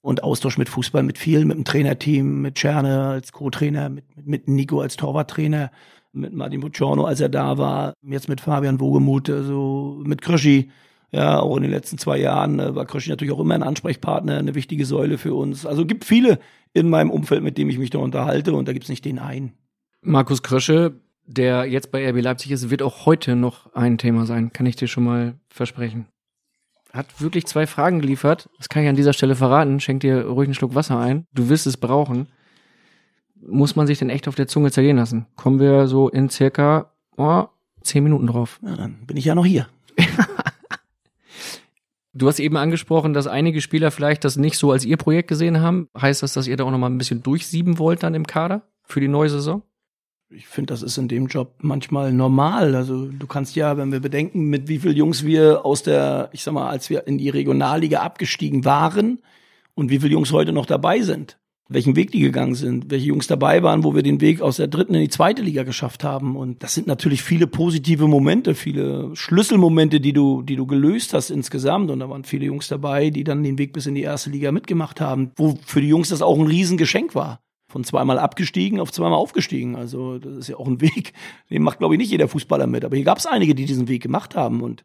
Und 0.03 0.23
Austausch 0.23 0.57
mit 0.57 0.69
Fußball, 0.69 1.03
mit 1.03 1.19
vielen, 1.19 1.49
mit 1.49 1.57
dem 1.57 1.65
Trainerteam, 1.65 2.41
mit 2.41 2.55
Czerne 2.55 3.09
als 3.09 3.33
Co-Trainer, 3.33 3.91
mit, 3.91 4.05
mit 4.17 4.49
Nico 4.49 4.81
als 4.81 4.97
Torwarttrainer, 4.97 5.71
mit 6.13 6.33
Martin 6.33 6.61
Bucciano, 6.61 7.05
als 7.05 7.21
er 7.21 7.29
da 7.29 7.59
war, 7.59 7.93
jetzt 8.03 8.29
mit 8.29 8.41
Fabian 8.41 8.81
Wogemuth, 8.81 9.29
also 9.29 10.01
mit 10.05 10.23
Krischi 10.23 10.71
ja, 11.13 11.41
auch 11.41 11.57
in 11.57 11.63
den 11.63 11.73
letzten 11.73 11.99
zwei 11.99 12.19
Jahren 12.19 12.61
äh, 12.61 12.75
war 12.75 12.87
Kröschi 12.87 13.11
natürlich 13.11 13.33
auch 13.33 13.41
immer 13.41 13.55
ein 13.55 13.63
Ansprechpartner, 13.63 14.39
eine 14.39 14.55
wichtige 14.55 14.87
Säule 14.87 15.19
für 15.19 15.35
uns. 15.35 15.67
Also 15.67 15.85
gibt 15.85 16.05
viele 16.05 16.39
in 16.73 16.89
meinem 16.89 17.11
Umfeld, 17.11 17.43
mit 17.43 17.59
dem 17.59 17.69
ich 17.69 17.79
mich 17.79 17.91
da 17.91 17.99
unterhalte 17.99 18.55
und 18.55 18.69
da 18.69 18.73
gibt's 18.73 18.89
nicht 18.89 19.05
den 19.05 19.19
einen. 19.19 19.53
Markus 20.03 20.43
Krösche, 20.43 20.95
der 21.27 21.67
jetzt 21.67 21.91
bei 21.91 22.09
RB 22.09 22.23
Leipzig 22.23 22.53
ist, 22.53 22.71
wird 22.71 22.83
auch 22.83 23.07
heute 23.07 23.35
noch 23.35 23.75
ein 23.75 23.99
Thema 23.99 24.25
sein, 24.25 24.53
kann 24.53 24.67
ich 24.67 24.77
dir 24.77 24.89
schon 24.89 25.05
mal 25.05 25.35
versprechen. 25.49 26.07
Hat 26.93 27.21
wirklich 27.21 27.47
zwei 27.47 27.67
Fragen 27.67 28.01
geliefert. 28.01 28.49
Das 28.59 28.69
kann 28.69 28.83
ich 28.83 28.89
an 28.89 28.97
dieser 28.97 29.13
Stelle 29.13 29.37
verraten. 29.37 29.81
Schenk 29.81 30.01
dir 30.01 30.27
ruhig 30.27 30.47
einen 30.47 30.55
Schluck 30.55 30.75
Wasser 30.75 30.99
ein. 30.99 31.27
Du 31.33 31.49
wirst 31.49 31.67
es 31.67 31.77
brauchen. 31.77 32.29
Muss 33.41 33.77
man 33.77 33.87
sich 33.87 33.99
denn 33.99 34.11
echt 34.11 34.29
auf 34.29 34.35
der 34.35 34.49
Zunge 34.49 34.71
zergehen 34.71 34.97
lassen? 34.97 35.27
Kommen 35.37 35.61
wir 35.61 35.87
so 35.87 36.09
in 36.09 36.29
circa 36.29 36.93
oh, 37.17 37.45
zehn 37.83 38.03
Minuten 38.03 38.27
drauf. 38.27 38.59
Ja, 38.63 38.77
dann 38.77 39.07
bin 39.07 39.17
ich 39.17 39.25
ja 39.25 39.35
noch 39.35 39.47
hier. 39.47 39.69
Du 42.13 42.27
hast 42.27 42.41
eben 42.41 42.57
angesprochen, 42.57 43.13
dass 43.13 43.29
einige 43.29 43.61
Spieler 43.61 43.93
vielleicht 43.93 44.25
das 44.25 44.37
nicht 44.37 44.59
so 44.59 44.73
als 44.73 44.85
ihr 44.85 44.97
Projekt 44.97 45.29
gesehen 45.29 45.61
haben. 45.61 45.89
Heißt 45.99 46.25
das, 46.25 46.33
dass 46.33 46.49
ihr 46.49 46.57
da 46.57 46.65
auch 46.65 46.71
noch 46.73 46.79
mal 46.79 46.91
ein 46.91 46.99
bisschen 46.99 47.23
durchsieben 47.23 47.79
wollt 47.79 48.03
dann 48.03 48.15
im 48.15 48.27
Kader 48.27 48.63
für 48.83 49.01
die 49.01 49.07
neue 49.07 49.31
Saison? 49.31 49.63
Ich 50.31 50.47
finde, 50.47 50.73
das 50.73 50.83
ist 50.83 50.97
in 50.97 51.09
dem 51.09 51.27
Job 51.27 51.55
manchmal 51.59 52.13
normal. 52.13 52.77
Also 52.77 53.07
du 53.07 53.27
kannst 53.27 53.57
ja, 53.57 53.77
wenn 53.77 53.91
wir 53.91 54.01
bedenken, 54.01 54.45
mit 54.45 54.69
wie 54.69 54.79
viel 54.79 54.97
Jungs 54.97 55.25
wir 55.25 55.67
aus 55.67 55.83
der, 55.83 56.31
ich 56.33 56.43
sag 56.43 56.55
mal, 56.55 56.69
als 56.69 56.89
wir 56.89 57.07
in 57.07 57.19
die 57.19 57.31
Regionalliga 57.31 58.01
abgestiegen 58.01 58.65
waren 58.65 59.19
und 59.75 59.91
wie 59.91 59.99
viele 59.99 60.13
Jungs 60.13 60.33
heute 60.33 60.53
noch 60.53 60.67
dabei 60.67 61.01
sind 61.01 61.41
welchen 61.71 61.95
Weg 61.95 62.11
die 62.11 62.21
gegangen 62.21 62.57
sind, 62.57 62.91
welche 62.91 63.07
Jungs 63.07 63.29
dabei 63.29 63.63
waren, 63.63 63.85
wo 63.85 63.95
wir 63.95 64.03
den 64.03 64.21
Weg 64.21 64.43
aus 64.43 64.57
der 64.57 64.67
dritten 64.67 64.95
in 64.95 65.03
die 65.03 65.09
zweite 65.09 65.41
Liga 65.41 65.63
geschafft 65.63 66.03
haben. 66.03 66.37
Und 66.37 66.65
das 66.65 66.75
sind 66.75 66.89
natürlich 66.89 67.23
viele 67.23 67.47
positive 67.47 68.09
Momente, 68.09 68.57
viele 68.57 69.15
Schlüsselmomente, 69.15 70.01
die 70.01 70.13
du, 70.13 70.43
die 70.43 70.57
du 70.57 70.67
gelöst 70.67 71.15
hast 71.15 71.31
insgesamt. 71.31 71.91
Und 71.91 72.01
da 72.01 72.11
waren 72.11 72.25
viele 72.25 72.47
Jungs 72.47 72.67
dabei, 72.67 73.11
die 73.11 73.23
dann 73.23 73.45
den 73.45 73.57
Weg 73.57 73.73
bis 73.73 73.87
in 73.87 73.95
die 73.95 74.03
erste 74.03 74.31
Liga 74.31 74.51
mitgemacht 74.51 75.01
haben, 75.01 75.31
wo 75.37 75.59
für 75.65 75.81
die 75.81 75.89
Jungs 75.89 76.09
das 76.09 76.23
auch 76.23 76.37
ein 76.37 76.47
Riesengeschenk 76.47 77.15
war. 77.15 77.41
Von 77.71 77.85
zweimal 77.85 78.19
abgestiegen 78.19 78.81
auf 78.81 78.91
zweimal 78.91 79.19
aufgestiegen. 79.19 79.77
Also 79.77 80.19
das 80.19 80.37
ist 80.37 80.49
ja 80.49 80.57
auch 80.57 80.67
ein 80.67 80.81
Weg, 80.81 81.13
den 81.51 81.63
macht, 81.63 81.79
glaube 81.79 81.95
ich, 81.95 81.99
nicht 81.99 82.11
jeder 82.11 82.27
Fußballer 82.27 82.67
mit. 82.67 82.85
Aber 82.85 82.97
hier 82.97 83.05
gab 83.05 83.19
es 83.19 83.27
einige, 83.27 83.55
die 83.55 83.65
diesen 83.65 83.87
Weg 83.87 84.03
gemacht 84.03 84.35
haben. 84.35 84.61
Und 84.61 84.85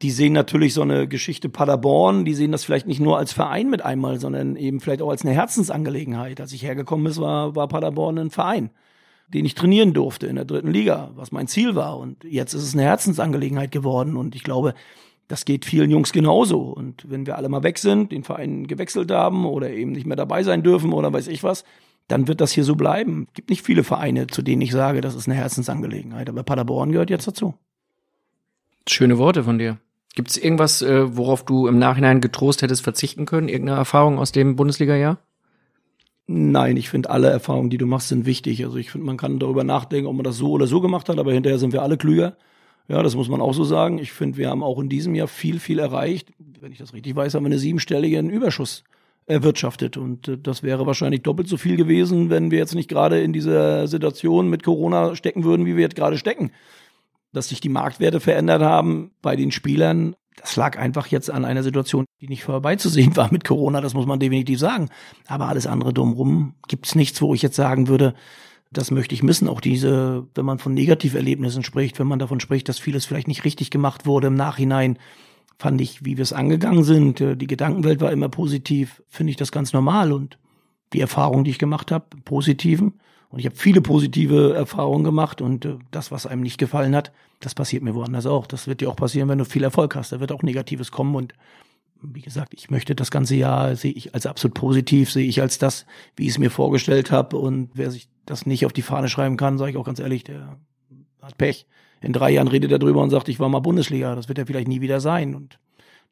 die 0.00 0.12
sehen 0.12 0.32
natürlich 0.32 0.74
so 0.74 0.82
eine 0.82 1.08
Geschichte 1.08 1.48
Paderborn, 1.48 2.24
die 2.24 2.34
sehen 2.34 2.52
das 2.52 2.64
vielleicht 2.64 2.86
nicht 2.86 3.00
nur 3.00 3.18
als 3.18 3.32
Verein 3.32 3.68
mit 3.68 3.82
einmal, 3.82 4.20
sondern 4.20 4.54
eben 4.54 4.78
vielleicht 4.78 5.02
auch 5.02 5.10
als 5.10 5.24
eine 5.24 5.34
Herzensangelegenheit. 5.34 6.40
Als 6.40 6.52
ich 6.52 6.62
hergekommen 6.62 7.06
ist, 7.06 7.20
war, 7.20 7.56
war 7.56 7.66
Paderborn 7.66 8.18
ein 8.18 8.30
Verein, 8.30 8.70
den 9.26 9.44
ich 9.44 9.56
trainieren 9.56 9.92
durfte 9.92 10.28
in 10.28 10.36
der 10.36 10.44
dritten 10.44 10.70
Liga, 10.70 11.10
was 11.16 11.32
mein 11.32 11.48
Ziel 11.48 11.74
war. 11.74 11.98
Und 11.98 12.22
jetzt 12.22 12.54
ist 12.54 12.62
es 12.62 12.74
eine 12.74 12.84
Herzensangelegenheit 12.84 13.72
geworden. 13.72 14.16
Und 14.16 14.36
ich 14.36 14.44
glaube, 14.44 14.74
das 15.26 15.44
geht 15.44 15.64
vielen 15.64 15.90
Jungs 15.90 16.12
genauso. 16.12 16.60
Und 16.60 17.10
wenn 17.10 17.26
wir 17.26 17.36
alle 17.36 17.48
mal 17.48 17.64
weg 17.64 17.78
sind, 17.78 18.12
den 18.12 18.24
Verein 18.24 18.68
gewechselt 18.68 19.10
haben 19.10 19.46
oder 19.46 19.70
eben 19.70 19.90
nicht 19.90 20.06
mehr 20.06 20.16
dabei 20.16 20.44
sein 20.44 20.62
dürfen 20.62 20.92
oder 20.92 21.12
weiß 21.12 21.28
ich 21.28 21.42
was, 21.42 21.64
dann 22.08 22.28
wird 22.28 22.40
das 22.40 22.52
hier 22.52 22.64
so 22.64 22.76
bleiben. 22.76 23.26
Es 23.28 23.34
gibt 23.34 23.50
nicht 23.50 23.62
viele 23.62 23.84
Vereine, 23.84 24.26
zu 24.26 24.42
denen 24.42 24.62
ich 24.62 24.72
sage, 24.72 25.00
das 25.00 25.14
ist 25.14 25.26
eine 25.26 25.36
Herzensangelegenheit. 25.36 26.28
Aber 26.28 26.42
Paderborn 26.42 26.92
gehört 26.92 27.10
jetzt 27.10 27.26
dazu. 27.26 27.54
Schöne 28.88 29.18
Worte 29.18 29.44
von 29.44 29.58
dir. 29.58 29.78
Gibt 30.14 30.30
es 30.30 30.36
irgendwas, 30.36 30.82
äh, 30.82 31.16
worauf 31.16 31.44
du 31.44 31.66
im 31.66 31.78
Nachhinein 31.78 32.20
getrost 32.20 32.62
hättest 32.62 32.82
verzichten 32.82 33.24
können? 33.24 33.48
Irgendeine 33.48 33.78
Erfahrung 33.78 34.18
aus 34.18 34.32
dem 34.32 34.54
Bundesliga-Jahr? 34.54 35.18
Nein, 36.26 36.76
ich 36.76 36.88
finde, 36.88 37.10
alle 37.10 37.28
Erfahrungen, 37.30 37.70
die 37.70 37.78
du 37.78 37.86
machst, 37.86 38.08
sind 38.08 38.24
wichtig. 38.24 38.64
Also 38.64 38.76
ich 38.76 38.90
finde, 38.90 39.06
man 39.06 39.16
kann 39.16 39.38
darüber 39.38 39.64
nachdenken, 39.64 40.06
ob 40.06 40.14
man 40.14 40.24
das 40.24 40.36
so 40.36 40.52
oder 40.52 40.66
so 40.66 40.80
gemacht 40.80 41.08
hat, 41.08 41.18
aber 41.18 41.32
hinterher 41.32 41.58
sind 41.58 41.72
wir 41.72 41.82
alle 41.82 41.96
klüger. 41.96 42.36
Ja, 42.86 43.02
das 43.02 43.16
muss 43.16 43.28
man 43.28 43.40
auch 43.40 43.54
so 43.54 43.64
sagen. 43.64 43.98
Ich 43.98 44.12
finde, 44.12 44.38
wir 44.38 44.50
haben 44.50 44.62
auch 44.62 44.78
in 44.78 44.88
diesem 44.88 45.14
Jahr 45.14 45.26
viel, 45.26 45.58
viel 45.58 45.78
erreicht. 45.78 46.28
Wenn 46.60 46.70
ich 46.70 46.78
das 46.78 46.92
richtig 46.92 47.16
weiß, 47.16 47.34
haben 47.34 47.44
wir 47.44 47.48
eine 47.48 47.58
siebenstellige 47.58 48.20
Überschuss 48.20 48.84
erwirtschaftet. 49.26 49.96
Und 49.96 50.28
äh, 50.28 50.38
das 50.38 50.62
wäre 50.62 50.86
wahrscheinlich 50.86 51.22
doppelt 51.22 51.48
so 51.48 51.56
viel 51.56 51.76
gewesen, 51.76 52.30
wenn 52.30 52.50
wir 52.50 52.58
jetzt 52.58 52.74
nicht 52.74 52.88
gerade 52.88 53.20
in 53.20 53.32
dieser 53.32 53.88
Situation 53.88 54.48
mit 54.48 54.62
Corona 54.62 55.16
stecken 55.16 55.44
würden, 55.44 55.66
wie 55.66 55.76
wir 55.76 55.82
jetzt 55.82 55.96
gerade 55.96 56.18
stecken 56.18 56.50
dass 57.34 57.48
sich 57.48 57.60
die 57.60 57.68
Marktwerte 57.68 58.20
verändert 58.20 58.62
haben 58.62 59.10
bei 59.20 59.36
den 59.36 59.50
Spielern. 59.50 60.16
Das 60.36 60.56
lag 60.56 60.78
einfach 60.78 61.08
jetzt 61.08 61.30
an 61.30 61.44
einer 61.44 61.62
Situation, 61.62 62.06
die 62.20 62.28
nicht 62.28 62.44
vorbeizusehen 62.44 63.16
war 63.16 63.30
mit 63.30 63.44
Corona, 63.44 63.80
das 63.80 63.94
muss 63.94 64.06
man 64.06 64.20
definitiv 64.20 64.58
sagen. 64.58 64.88
Aber 65.26 65.48
alles 65.48 65.66
andere 65.66 65.92
drumherum 65.92 66.54
gibt's 66.68 66.94
nichts, 66.94 67.20
wo 67.20 67.34
ich 67.34 67.42
jetzt 67.42 67.56
sagen 67.56 67.88
würde, 67.88 68.14
das 68.72 68.90
möchte 68.90 69.14
ich 69.14 69.22
missen. 69.22 69.48
Auch 69.48 69.60
diese, 69.60 70.26
wenn 70.34 70.46
man 70.46 70.58
von 70.58 70.74
Negativerlebnissen 70.74 71.62
spricht, 71.62 71.98
wenn 71.98 72.06
man 72.06 72.18
davon 72.18 72.40
spricht, 72.40 72.68
dass 72.68 72.78
vieles 72.78 73.04
vielleicht 73.04 73.28
nicht 73.28 73.44
richtig 73.44 73.70
gemacht 73.70 74.06
wurde 74.06 74.28
im 74.28 74.34
Nachhinein, 74.34 74.98
fand 75.64 75.80
ich, 75.80 76.04
wie 76.04 76.18
wir 76.18 76.22
es 76.22 76.34
angegangen 76.34 76.84
sind, 76.84 77.22
äh, 77.22 77.38
die 77.38 77.46
Gedankenwelt 77.46 78.02
war 78.02 78.12
immer 78.12 78.28
positiv, 78.28 79.02
finde 79.08 79.30
ich 79.30 79.38
das 79.38 79.50
ganz 79.50 79.72
normal 79.72 80.12
und 80.12 80.38
die 80.92 81.00
Erfahrung, 81.00 81.42
die 81.42 81.52
ich 81.52 81.58
gemacht 81.58 81.90
habe, 81.90 82.04
positiven, 82.26 83.00
und 83.30 83.38
ich 83.38 83.46
habe 83.46 83.56
viele 83.56 83.80
positive 83.80 84.52
Erfahrungen 84.54 85.04
gemacht 85.04 85.40
und 85.40 85.64
äh, 85.64 85.78
das, 85.90 86.12
was 86.12 86.26
einem 86.26 86.42
nicht 86.42 86.58
gefallen 86.58 86.94
hat, 86.94 87.12
das 87.40 87.54
passiert 87.54 87.82
mir 87.82 87.94
woanders 87.94 88.26
auch. 88.26 88.46
Das 88.46 88.66
wird 88.66 88.82
dir 88.82 88.90
auch 88.90 88.96
passieren, 88.96 89.30
wenn 89.30 89.38
du 89.38 89.46
viel 89.46 89.64
Erfolg 89.64 89.96
hast. 89.96 90.12
Da 90.12 90.20
wird 90.20 90.32
auch 90.32 90.42
Negatives 90.42 90.90
kommen 90.90 91.14
und 91.14 91.32
wie 92.02 92.20
gesagt, 92.20 92.52
ich 92.52 92.70
möchte 92.70 92.94
das 92.94 93.10
ganze 93.10 93.34
Jahr 93.34 93.74
sehe 93.74 93.92
ich 93.92 94.14
als 94.14 94.26
absolut 94.26 94.54
positiv, 94.54 95.10
sehe 95.10 95.26
ich 95.26 95.40
als 95.40 95.56
das, 95.56 95.86
wie 96.14 96.24
ich 96.24 96.32
es 96.32 96.38
mir 96.38 96.50
vorgestellt 96.50 97.10
habe. 97.10 97.38
Und 97.38 97.70
wer 97.72 97.90
sich 97.90 98.10
das 98.26 98.44
nicht 98.44 98.66
auf 98.66 98.74
die 98.74 98.82
Fahne 98.82 99.08
schreiben 99.08 99.38
kann, 99.38 99.56
sage 99.56 99.70
ich 99.70 99.76
auch 99.78 99.86
ganz 99.86 99.98
ehrlich, 99.98 100.24
der 100.24 100.58
hat 101.22 101.38
Pech. 101.38 101.66
In 102.04 102.12
drei 102.12 102.30
Jahren 102.30 102.48
redet 102.48 102.70
er 102.70 102.78
drüber 102.78 103.02
und 103.02 103.08
sagt, 103.08 103.30
ich 103.30 103.40
war 103.40 103.48
mal 103.48 103.60
Bundesliga. 103.60 104.14
Das 104.14 104.28
wird 104.28 104.38
er 104.38 104.46
vielleicht 104.46 104.68
nie 104.68 104.82
wieder 104.82 105.00
sein. 105.00 105.34
Und 105.34 105.58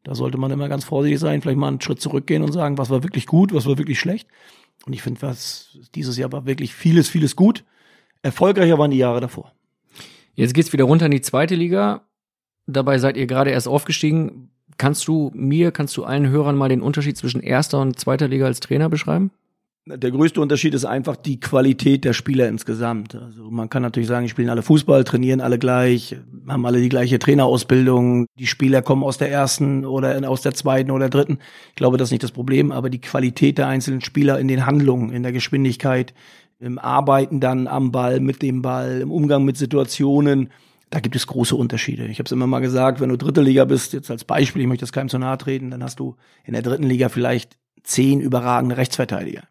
da 0.05 0.14
sollte 0.14 0.38
man 0.38 0.51
immer 0.51 0.68
ganz 0.68 0.84
vorsichtig 0.84 1.20
sein, 1.20 1.43
vielleicht 1.43 1.59
mal 1.59 1.68
einen 1.68 1.82
Schritt 1.82 2.01
zurückgehen 2.01 2.43
und 2.43 2.53
sagen, 2.53 2.78
was 2.78 2.88
war 2.88 3.03
wirklich 3.03 3.26
gut, 3.26 3.53
was 3.53 3.66
war 3.66 3.76
wirklich 3.76 4.01
schlecht. 4.01 4.26
Und 4.86 4.95
ich 4.95 5.03
finde, 5.03 5.20
was 5.20 5.78
dieses 5.95 6.16
Jahr 6.16 6.32
war 6.32 6.47
wirklich 6.47 6.74
vieles, 6.74 7.11
vieles 7.11 7.36
gut. 7.36 7.64
Erfolgreicher 8.22 8.78
waren 8.78 8.90
die 8.90 8.97
Jahre 8.97 9.20
davor. 9.20 9.53
Jetzt 10.34 10.55
geht's 10.55 10.72
wieder 10.72 10.84
runter 10.84 11.07
in 11.07 11.12
die 11.12 11.20
zweite 11.20 11.55
Liga. 11.55 12.07
Dabei 12.66 12.97
seid 12.99 13.18
ihr 13.18 13.26
gerade 13.26 13.51
erst 13.51 13.68
aufgestiegen. 13.68 14.51
Kannst 14.78 15.07
du 15.07 15.30
mir, 15.34 15.72
kannst 15.72 15.97
du 15.99 16.05
allen 16.05 16.30
Hörern 16.30 16.57
mal 16.57 16.70
den 16.70 16.80
Unterschied 16.80 17.18
zwischen 17.18 17.43
erster 17.43 17.80
und 17.80 17.99
zweiter 17.99 18.28
Liga 18.28 18.47
als 18.47 18.61
Trainer 18.61 18.88
beschreiben? 18.88 19.30
Der 19.85 20.12
größte 20.12 20.41
Unterschied 20.41 20.74
ist 20.74 20.85
einfach 20.85 21.16
die 21.16 21.41
Qualität 21.41 22.05
der 22.05 22.12
Spieler 22.12 22.47
insgesamt. 22.47 23.16
Also 23.16 23.51
man 23.51 23.68
kann 23.68 23.83
natürlich 23.83 24.09
sagen, 24.09 24.26
die 24.26 24.30
spielen 24.30 24.49
alle 24.49 24.62
Fußball, 24.62 25.03
trainieren 25.03 25.41
alle 25.41 25.59
gleich, 25.59 26.16
haben 26.47 26.64
alle 26.66 26.80
die 26.80 26.89
gleiche 26.89 27.18
Trainerausbildung. 27.18 28.26
Die 28.39 28.47
Spieler 28.47 28.80
kommen 28.83 29.03
aus 29.03 29.18
der 29.18 29.33
ersten 29.33 29.85
oder 29.85 30.28
aus 30.30 30.43
der 30.43 30.55
zweiten 30.55 30.93
oder 30.93 31.09
dritten. 31.09 31.39
Ich 31.70 31.74
glaube, 31.74 31.97
das 31.97 32.09
ist 32.09 32.12
nicht 32.12 32.22
das 32.22 32.30
Problem, 32.30 32.70
aber 32.70 32.91
die 32.91 33.01
Qualität 33.01 33.59
der 33.59 33.66
einzelnen 33.66 34.03
Spieler 34.03 34.39
in 34.39 34.47
den 34.47 34.66
Handlungen, 34.66 35.11
in 35.11 35.24
der 35.24 35.33
Geschwindigkeit, 35.33 36.14
im 36.61 36.78
Arbeiten 36.78 37.41
dann 37.41 37.66
am 37.66 37.91
Ball, 37.91 38.20
mit 38.20 38.41
dem 38.41 38.62
Ball, 38.62 39.01
im 39.01 39.11
Umgang 39.11 39.45
mit 39.45 39.57
Situationen, 39.57 40.51
da 40.91 41.01
gibt 41.01 41.16
es 41.16 41.26
große 41.26 41.57
Unterschiede. 41.57 42.07
Ich 42.07 42.20
habe 42.20 42.26
es 42.26 42.33
immer 42.33 42.47
mal 42.47 42.61
gesagt, 42.61 43.01
wenn 43.01 43.09
du 43.09 43.16
dritte 43.16 43.43
Liga 43.43 43.64
bist, 43.64 43.95
jetzt 43.95 44.12
als 44.12 44.22
Beispiel, 44.22 44.62
ich 44.62 44.68
möchte 44.68 44.85
das 44.85 44.93
keinem 44.93 45.09
zu 45.09 45.18
nahe 45.18 45.39
treten, 45.39 45.72
dann 45.72 45.83
hast 45.83 45.99
du 45.99 46.14
in 46.45 46.53
der 46.53 46.62
dritten 46.62 46.85
Liga 46.85 47.09
vielleicht 47.09 47.59
zehn 47.83 48.20
überragende 48.20 48.76
Rechtsverteidiger. 48.76 49.43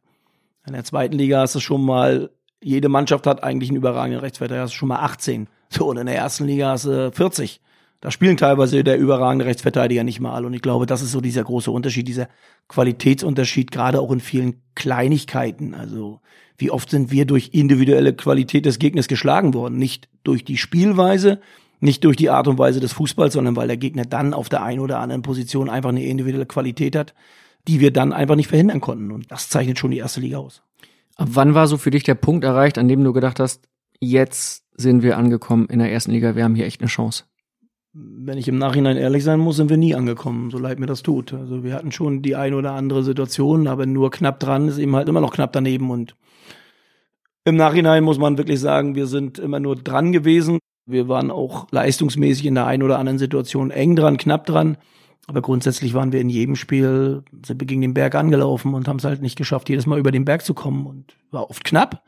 In 0.65 0.73
der 0.73 0.83
zweiten 0.83 1.17
Liga 1.17 1.41
hast 1.41 1.55
du 1.55 1.59
schon 1.59 1.83
mal, 1.83 2.29
jede 2.63 2.89
Mannschaft 2.89 3.25
hat 3.25 3.43
eigentlich 3.43 3.69
einen 3.69 3.77
überragenden 3.77 4.19
Rechtsverteidiger, 4.21 4.63
hast 4.63 4.73
du 4.73 4.77
schon 4.77 4.89
mal 4.89 4.99
18. 4.99 5.47
So, 5.69 5.87
und 5.87 5.97
in 5.97 6.05
der 6.05 6.15
ersten 6.15 6.45
Liga 6.45 6.69
hast 6.69 6.85
du 6.85 7.11
40. 7.11 7.61
Da 8.01 8.09
spielen 8.09 8.35
teilweise 8.35 8.83
der 8.83 8.97
überragende 8.97 9.45
Rechtsverteidiger 9.45 10.03
nicht 10.03 10.19
mal. 10.19 10.43
Und 10.43 10.53
ich 10.53 10.61
glaube, 10.61 10.87
das 10.87 11.01
ist 11.01 11.11
so 11.11 11.21
dieser 11.21 11.43
große 11.43 11.69
Unterschied, 11.69 12.07
dieser 12.07 12.29
Qualitätsunterschied, 12.67 13.71
gerade 13.71 13.99
auch 13.99 14.11
in 14.11 14.19
vielen 14.19 14.61
Kleinigkeiten. 14.73 15.75
Also, 15.75 16.19
wie 16.57 16.71
oft 16.71 16.89
sind 16.89 17.11
wir 17.11 17.25
durch 17.25 17.51
individuelle 17.53 18.13
Qualität 18.13 18.65
des 18.65 18.79
Gegners 18.79 19.07
geschlagen 19.07 19.53
worden? 19.53 19.77
Nicht 19.77 20.09
durch 20.23 20.43
die 20.43 20.57
Spielweise, 20.57 21.41
nicht 21.79 22.03
durch 22.03 22.17
die 22.17 22.29
Art 22.29 22.47
und 22.47 22.57
Weise 22.57 22.79
des 22.79 22.93
Fußballs, 22.93 23.33
sondern 23.33 23.55
weil 23.55 23.67
der 23.67 23.77
Gegner 23.77 24.03
dann 24.03 24.33
auf 24.33 24.49
der 24.49 24.63
einen 24.63 24.79
oder 24.79 24.99
anderen 24.99 25.21
Position 25.21 25.69
einfach 25.69 25.89
eine 25.89 26.03
individuelle 26.03 26.45
Qualität 26.45 26.95
hat, 26.95 27.13
die 27.67 27.79
wir 27.79 27.91
dann 27.91 28.13
einfach 28.13 28.35
nicht 28.35 28.47
verhindern 28.47 28.81
konnten. 28.81 29.11
Und 29.11 29.31
das 29.31 29.49
zeichnet 29.49 29.79
schon 29.79 29.91
die 29.91 29.97
erste 29.97 30.21
Liga 30.21 30.37
aus. 30.37 30.63
Ab 31.15 31.29
wann 31.31 31.53
war 31.53 31.67
so 31.67 31.77
für 31.77 31.91
dich 31.91 32.03
der 32.03 32.15
Punkt 32.15 32.43
erreicht, 32.43 32.77
an 32.77 32.87
dem 32.87 33.03
du 33.03 33.13
gedacht 33.13 33.39
hast, 33.39 33.67
jetzt 33.99 34.65
sind 34.75 35.03
wir 35.03 35.17
angekommen 35.17 35.67
in 35.67 35.79
der 35.79 35.91
ersten 35.91 36.11
Liga, 36.11 36.35
wir 36.35 36.43
haben 36.43 36.55
hier 36.55 36.65
echt 36.65 36.81
eine 36.81 36.89
Chance? 36.89 37.25
wenn 37.93 38.37
ich 38.37 38.47
im 38.47 38.57
Nachhinein 38.57 38.97
ehrlich 38.97 39.23
sein 39.23 39.39
muss, 39.39 39.57
sind 39.57 39.69
wir 39.69 39.77
nie 39.77 39.95
angekommen, 39.95 40.49
so 40.49 40.57
leid 40.57 40.79
mir 40.79 40.85
das 40.85 41.03
tut. 41.03 41.33
Also 41.33 41.63
wir 41.63 41.73
hatten 41.73 41.91
schon 41.91 42.21
die 42.21 42.35
ein 42.35 42.53
oder 42.53 42.71
andere 42.71 43.03
Situation, 43.03 43.67
aber 43.67 43.85
nur 43.85 44.11
knapp 44.11 44.39
dran 44.39 44.69
ist 44.69 44.77
eben 44.77 44.95
halt 44.95 45.09
immer 45.09 45.21
noch 45.21 45.33
knapp 45.33 45.51
daneben 45.51 45.91
und 45.91 46.15
im 47.43 47.55
Nachhinein 47.55 48.03
muss 48.03 48.19
man 48.19 48.37
wirklich 48.37 48.59
sagen, 48.59 48.95
wir 48.95 49.07
sind 49.07 49.39
immer 49.39 49.59
nur 49.59 49.75
dran 49.75 50.11
gewesen. 50.11 50.59
Wir 50.85 51.07
waren 51.07 51.31
auch 51.31 51.67
leistungsmäßig 51.71 52.45
in 52.45 52.55
der 52.55 52.67
einen 52.67 52.83
oder 52.83 52.99
anderen 52.99 53.17
Situation 53.17 53.71
eng 53.71 53.95
dran, 53.95 54.17
knapp 54.17 54.45
dran. 54.45 54.77
Aber 55.27 55.41
grundsätzlich 55.41 55.93
waren 55.93 56.11
wir 56.11 56.19
in 56.19 56.29
jedem 56.29 56.55
Spiel, 56.55 57.23
sind 57.45 57.59
wir 57.59 57.67
gegen 57.67 57.81
den 57.81 57.93
Berg 57.93 58.15
angelaufen 58.15 58.73
und 58.73 58.87
haben 58.87 58.97
es 58.97 59.03
halt 59.03 59.21
nicht 59.21 59.37
geschafft, 59.37 59.69
jedes 59.69 59.85
Mal 59.85 59.99
über 59.99 60.11
den 60.11 60.25
Berg 60.25 60.43
zu 60.43 60.53
kommen 60.53 60.85
und 60.85 61.15
war 61.29 61.49
oft 61.49 61.63
knapp. 61.63 62.03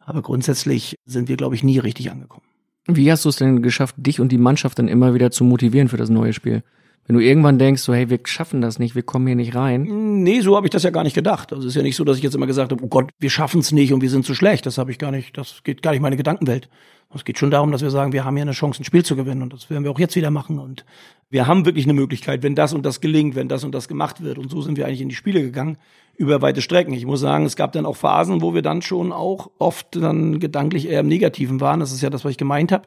Aber 0.00 0.22
grundsätzlich 0.22 0.96
sind 1.04 1.28
wir, 1.28 1.36
glaube 1.36 1.54
ich, 1.54 1.62
nie 1.62 1.78
richtig 1.78 2.10
angekommen. 2.10 2.44
Wie 2.86 3.10
hast 3.10 3.24
du 3.24 3.28
es 3.28 3.36
denn 3.36 3.62
geschafft, 3.62 3.96
dich 3.98 4.20
und 4.20 4.32
die 4.32 4.38
Mannschaft 4.38 4.78
dann 4.78 4.88
immer 4.88 5.12
wieder 5.12 5.30
zu 5.30 5.44
motivieren 5.44 5.88
für 5.88 5.98
das 5.98 6.08
neue 6.08 6.32
Spiel? 6.32 6.62
Wenn 7.08 7.16
du 7.16 7.24
irgendwann 7.24 7.58
denkst, 7.58 7.80
so, 7.80 7.94
hey, 7.94 8.10
wir 8.10 8.20
schaffen 8.24 8.60
das 8.60 8.78
nicht, 8.78 8.94
wir 8.94 9.02
kommen 9.02 9.26
hier 9.26 9.34
nicht 9.34 9.54
rein. 9.54 10.22
Nee, 10.22 10.42
so 10.42 10.56
habe 10.56 10.66
ich 10.66 10.70
das 10.70 10.82
ja 10.82 10.90
gar 10.90 11.04
nicht 11.04 11.14
gedacht. 11.14 11.54
Also 11.54 11.62
es 11.62 11.72
ist 11.72 11.76
ja 11.76 11.82
nicht 11.82 11.96
so, 11.96 12.04
dass 12.04 12.18
ich 12.18 12.22
jetzt 12.22 12.34
immer 12.34 12.46
gesagt 12.46 12.70
habe, 12.70 12.84
oh 12.84 12.88
Gott, 12.88 13.12
wir 13.18 13.30
schaffen 13.30 13.60
es 13.60 13.72
nicht 13.72 13.94
und 13.94 14.02
wir 14.02 14.10
sind 14.10 14.26
zu 14.26 14.34
schlecht. 14.34 14.66
Das 14.66 14.76
habe 14.76 14.90
ich 14.90 14.98
gar 14.98 15.10
nicht, 15.10 15.38
das 15.38 15.62
geht 15.64 15.80
gar 15.80 15.92
nicht 15.92 16.02
meine 16.02 16.18
Gedankenwelt. 16.18 16.68
Es 17.14 17.24
geht 17.24 17.38
schon 17.38 17.50
darum, 17.50 17.72
dass 17.72 17.80
wir 17.80 17.88
sagen, 17.88 18.12
wir 18.12 18.26
haben 18.26 18.36
hier 18.36 18.42
eine 18.42 18.52
Chance, 18.52 18.82
ein 18.82 18.84
Spiel 18.84 19.06
zu 19.06 19.16
gewinnen 19.16 19.40
und 19.40 19.54
das 19.54 19.70
werden 19.70 19.84
wir 19.84 19.90
auch 19.90 19.98
jetzt 19.98 20.16
wieder 20.16 20.30
machen. 20.30 20.58
Und 20.58 20.84
wir 21.30 21.46
haben 21.46 21.64
wirklich 21.64 21.86
eine 21.86 21.94
Möglichkeit, 21.94 22.42
wenn 22.42 22.54
das 22.54 22.74
und 22.74 22.84
das 22.84 23.00
gelingt, 23.00 23.34
wenn 23.34 23.48
das 23.48 23.64
und 23.64 23.74
das 23.74 23.88
gemacht 23.88 24.22
wird. 24.22 24.36
Und 24.36 24.50
so 24.50 24.60
sind 24.60 24.76
wir 24.76 24.86
eigentlich 24.86 25.00
in 25.00 25.08
die 25.08 25.14
Spiele 25.14 25.40
gegangen 25.40 25.78
über 26.14 26.42
weite 26.42 26.60
Strecken. 26.60 26.92
Ich 26.92 27.06
muss 27.06 27.20
sagen, 27.20 27.46
es 27.46 27.56
gab 27.56 27.72
dann 27.72 27.86
auch 27.86 27.96
Phasen, 27.96 28.42
wo 28.42 28.52
wir 28.52 28.60
dann 28.60 28.82
schon 28.82 29.12
auch 29.12 29.50
oft 29.58 29.96
dann 29.96 30.40
gedanklich 30.40 30.86
eher 30.86 31.00
im 31.00 31.08
Negativen 31.08 31.62
waren. 31.62 31.80
Das 31.80 31.90
ist 31.90 32.02
ja 32.02 32.10
das, 32.10 32.26
was 32.26 32.32
ich 32.32 32.38
gemeint 32.38 32.70
habe 32.70 32.86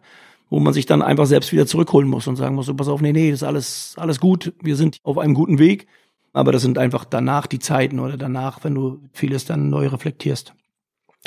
wo 0.52 0.60
man 0.60 0.74
sich 0.74 0.86
dann 0.86 1.02
einfach 1.02 1.26
selbst 1.26 1.54
wieder 1.54 1.66
zurückholen 1.66 2.10
muss 2.10 2.28
und 2.28 2.36
sagen 2.36 2.56
muss, 2.56 2.66
so 2.66 2.76
pass 2.76 2.89
auf, 2.89 3.02
nee, 3.02 3.14
nee, 3.14 3.32
das 3.32 3.41
ist 3.41 3.47
alles, 3.47 3.95
alles 3.97 4.20
gut, 4.20 4.54
wir 4.62 4.76
sind 4.76 4.99
auf 5.02 5.18
einem 5.18 5.34
guten 5.34 5.58
Weg. 5.58 5.88
Aber 6.34 6.52
das 6.52 6.62
sind 6.62 6.78
einfach 6.78 7.06
danach 7.06 7.47
die 7.47 7.60
Zeiten 7.60 7.99
oder 7.99 8.18
danach, 8.18 8.64
wenn 8.64 8.76
du 8.76 8.99
vieles 9.14 9.45
dann 9.45 9.70
neu 9.70 9.88
reflektierst. 9.88 10.54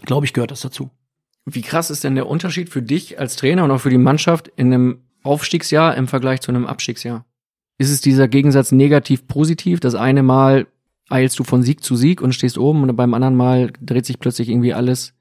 Glaube 0.05 0.27
ich, 0.27 0.35
gehört 0.35 0.51
das 0.51 0.61
dazu. 0.61 0.91
Wie 1.47 1.62
krass 1.62 1.91
ist 1.91 2.05
denn 2.05 2.14
der 2.14 2.27
Unterschied 2.27 2.68
für 2.68 2.83
dich 2.83 3.18
als 3.18 3.37
Trainer 3.37 3.64
und 3.64 3.70
auch 3.70 3.81
für 3.81 3.91
die 3.91 3.99
Mannschaft 3.99 4.49
in 4.57 4.72
einem 4.72 4.99
Aufstiegsjahr 5.22 5.97
im 5.97 6.07
Vergleich 6.07 6.43
zu 6.43 6.53
einem 6.53 6.66
Abstiegsjahr? 6.66 7.25
Ist 7.79 7.91
es 7.91 8.03
dieser 8.03 8.29
Gegensatz 8.29 8.72
negativ-positiv? 8.72 9.81
Das 9.81 9.95
eine 9.95 10.22
Mal 10.22 10.66
eilst 11.09 11.39
du 11.39 11.45
von 11.45 11.62
Sieg 11.62 11.83
zu 11.83 11.97
Sieg 11.97 12.20
und 12.20 12.35
stehst 12.35 12.59
oben 12.59 12.83
und 12.83 12.95
beim 12.95 13.14
anderen 13.14 13.37
Mal 13.37 13.72
dreht 13.81 14.05
sich 14.05 14.18
plötzlich 14.18 14.51
irgendwie 14.51 14.75
alles 14.75 15.14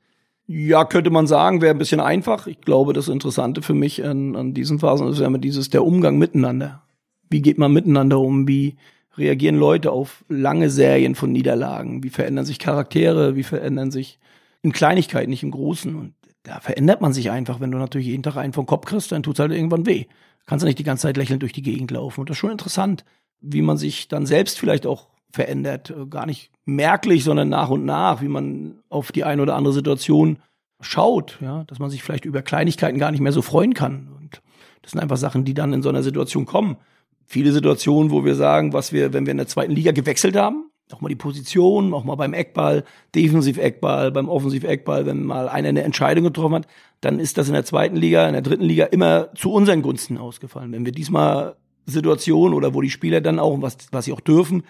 ja, 0.54 0.86
könnte 0.86 1.10
man 1.10 1.26
sagen, 1.26 1.62
wäre 1.62 1.74
ein 1.74 1.80
bisschen 1.80 2.00
einfach. 2.00 2.46
Ich 2.46 2.62
glaube, 2.62 2.94
das 2.94 3.08
Interessante 3.08 3.62
für 3.62 3.74
mich 3.74 4.04
an, 4.06 4.36
an 4.36 4.54
diesen 4.54 4.80
Phasen 4.80 5.08
ist 5.08 5.20
ja 5.20 5.26
immer 5.26 5.40
dieses, 5.40 5.70
der 5.70 5.84
Umgang 5.84 6.18
miteinander. 6.18 6.84
Wie 7.30 7.42
geht 7.42 7.58
man 7.58 7.74
miteinander 7.74 8.20
um? 8.20 8.48
Wie 8.48 8.76
reagieren 9.18 9.56
Leute 9.56 9.92
auf 9.92 10.24
lange 10.30 10.70
Serien 10.70 11.16
von 11.16 11.32
Niederlagen? 11.32 12.04
Wie 12.04 12.10
verändern 12.10 12.46
sich 12.46 12.60
Charaktere? 12.60 13.36
Wie 13.36 13.44
verändern 13.44 13.90
sich 13.90 14.20
in 14.62 14.72
Kleinigkeiten, 14.72 15.32
nicht 15.32 15.42
im 15.42 15.52
Großen? 15.52 15.96
Und 15.96 16.14
da 16.44 16.60
verändert 16.60 17.02
man 17.02 17.14
sich 17.14 17.32
einfach. 17.32 17.60
Wenn 17.60 17.72
du 17.72 17.80
natürlich 17.80 18.08
jeden 18.08 18.24
Tag 18.24 18.38
einen 18.38 18.54
vom 18.54 18.68
Kopf 18.68 18.86
kriegst, 18.86 19.12
dann 19.12 19.24
tut's 19.24 19.40
halt 19.40 19.52
irgendwann 19.52 19.88
weh. 19.88 20.06
Kannst 20.46 20.62
du 20.62 20.68
nicht 20.68 20.80
die 20.80 20.84
ganze 20.84 21.04
Zeit 21.04 21.18
lächelnd 21.18 21.42
durch 21.42 21.54
die 21.54 21.64
Gegend 21.64 21.90
laufen. 21.90 22.20
Und 22.20 22.30
das 22.30 22.36
ist 22.36 22.42
schon 22.42 22.52
interessant, 22.52 23.06
wie 23.42 23.64
man 23.64 23.78
sich 23.78 24.08
dann 24.08 24.28
selbst 24.28 24.60
vielleicht 24.60 24.86
auch 24.86 25.08
verändert. 25.34 25.90
Äh, 25.90 26.06
gar 26.06 26.26
nicht 26.26 26.52
merklich, 26.66 27.26
sondern 27.26 27.50
nach 27.50 27.70
und 27.70 27.84
nach, 27.84 28.22
wie 28.22 28.30
man 28.30 28.80
auf 28.90 29.12
die 29.12 29.26
eine 29.26 29.42
oder 29.42 29.56
andere 29.56 29.74
Situation 29.74 30.38
schaut, 30.80 31.40
ja, 31.42 31.64
dass 31.66 31.80
man 31.80 31.90
sich 31.90 32.04
vielleicht 32.04 32.26
über 32.26 32.42
Kleinigkeiten 32.42 33.00
gar 33.00 33.12
nicht 33.12 33.22
mehr 33.22 33.32
so 33.32 33.42
freuen 33.42 33.74
kann. 33.74 34.10
Und 34.18 34.42
das 34.82 34.92
sind 34.92 35.02
einfach 35.02 35.18
Sachen, 35.18 35.44
die 35.44 35.54
dann 35.54 35.74
in 35.74 35.82
so 35.82 35.90
einer 35.90 36.04
Situation 36.04 36.46
kommen. 36.46 36.78
Viele 37.26 37.52
Situationen, 37.52 38.12
wo 38.12 38.26
wir 38.26 38.36
sagen, 38.36 38.74
was 38.74 38.94
wir, 38.94 39.14
wenn 39.14 39.26
wir 39.26 39.32
in 39.32 39.38
der 39.38 39.48
zweiten 39.48 39.72
Liga 39.72 39.92
gewechselt 39.92 40.36
haben, 40.36 40.70
auch 40.92 41.02
mal 41.02 41.10
die 41.10 41.16
Position, 41.16 41.94
auch 41.94 42.04
mal 42.04 42.16
beim 42.16 42.34
Eckball, 42.34 42.84
Defensiv-Eckball, 43.16 44.12
beim 44.12 44.30
Offensiv-Eckball, 44.30 45.06
wenn 45.06 45.24
mal 45.24 45.48
einer 45.50 45.70
eine 45.70 45.84
Entscheidung 45.84 46.26
getroffen 46.26 46.56
hat, 46.56 46.68
dann 47.02 47.20
ist 47.20 47.38
das 47.38 47.48
in 47.48 47.54
der 47.54 47.66
zweiten 47.66 47.96
Liga, 47.96 48.28
in 48.28 48.34
der 48.34 48.42
dritten 48.42 48.66
Liga 48.66 48.86
immer 48.86 49.34
zu 49.34 49.52
unseren 49.52 49.82
Gunsten 49.82 50.18
ausgefallen. 50.18 50.72
Wenn 50.74 50.86
wir 50.86 50.92
diesmal 50.92 51.56
Situationen 51.86 52.54
oder 52.54 52.74
wo 52.74 52.82
die 52.82 52.90
Spieler 52.90 53.22
dann 53.22 53.40
auch, 53.40 53.62
was, 53.62 53.78
was 53.92 54.06
sie 54.06 54.14
auch 54.14 54.22
dürfen, 54.22 54.64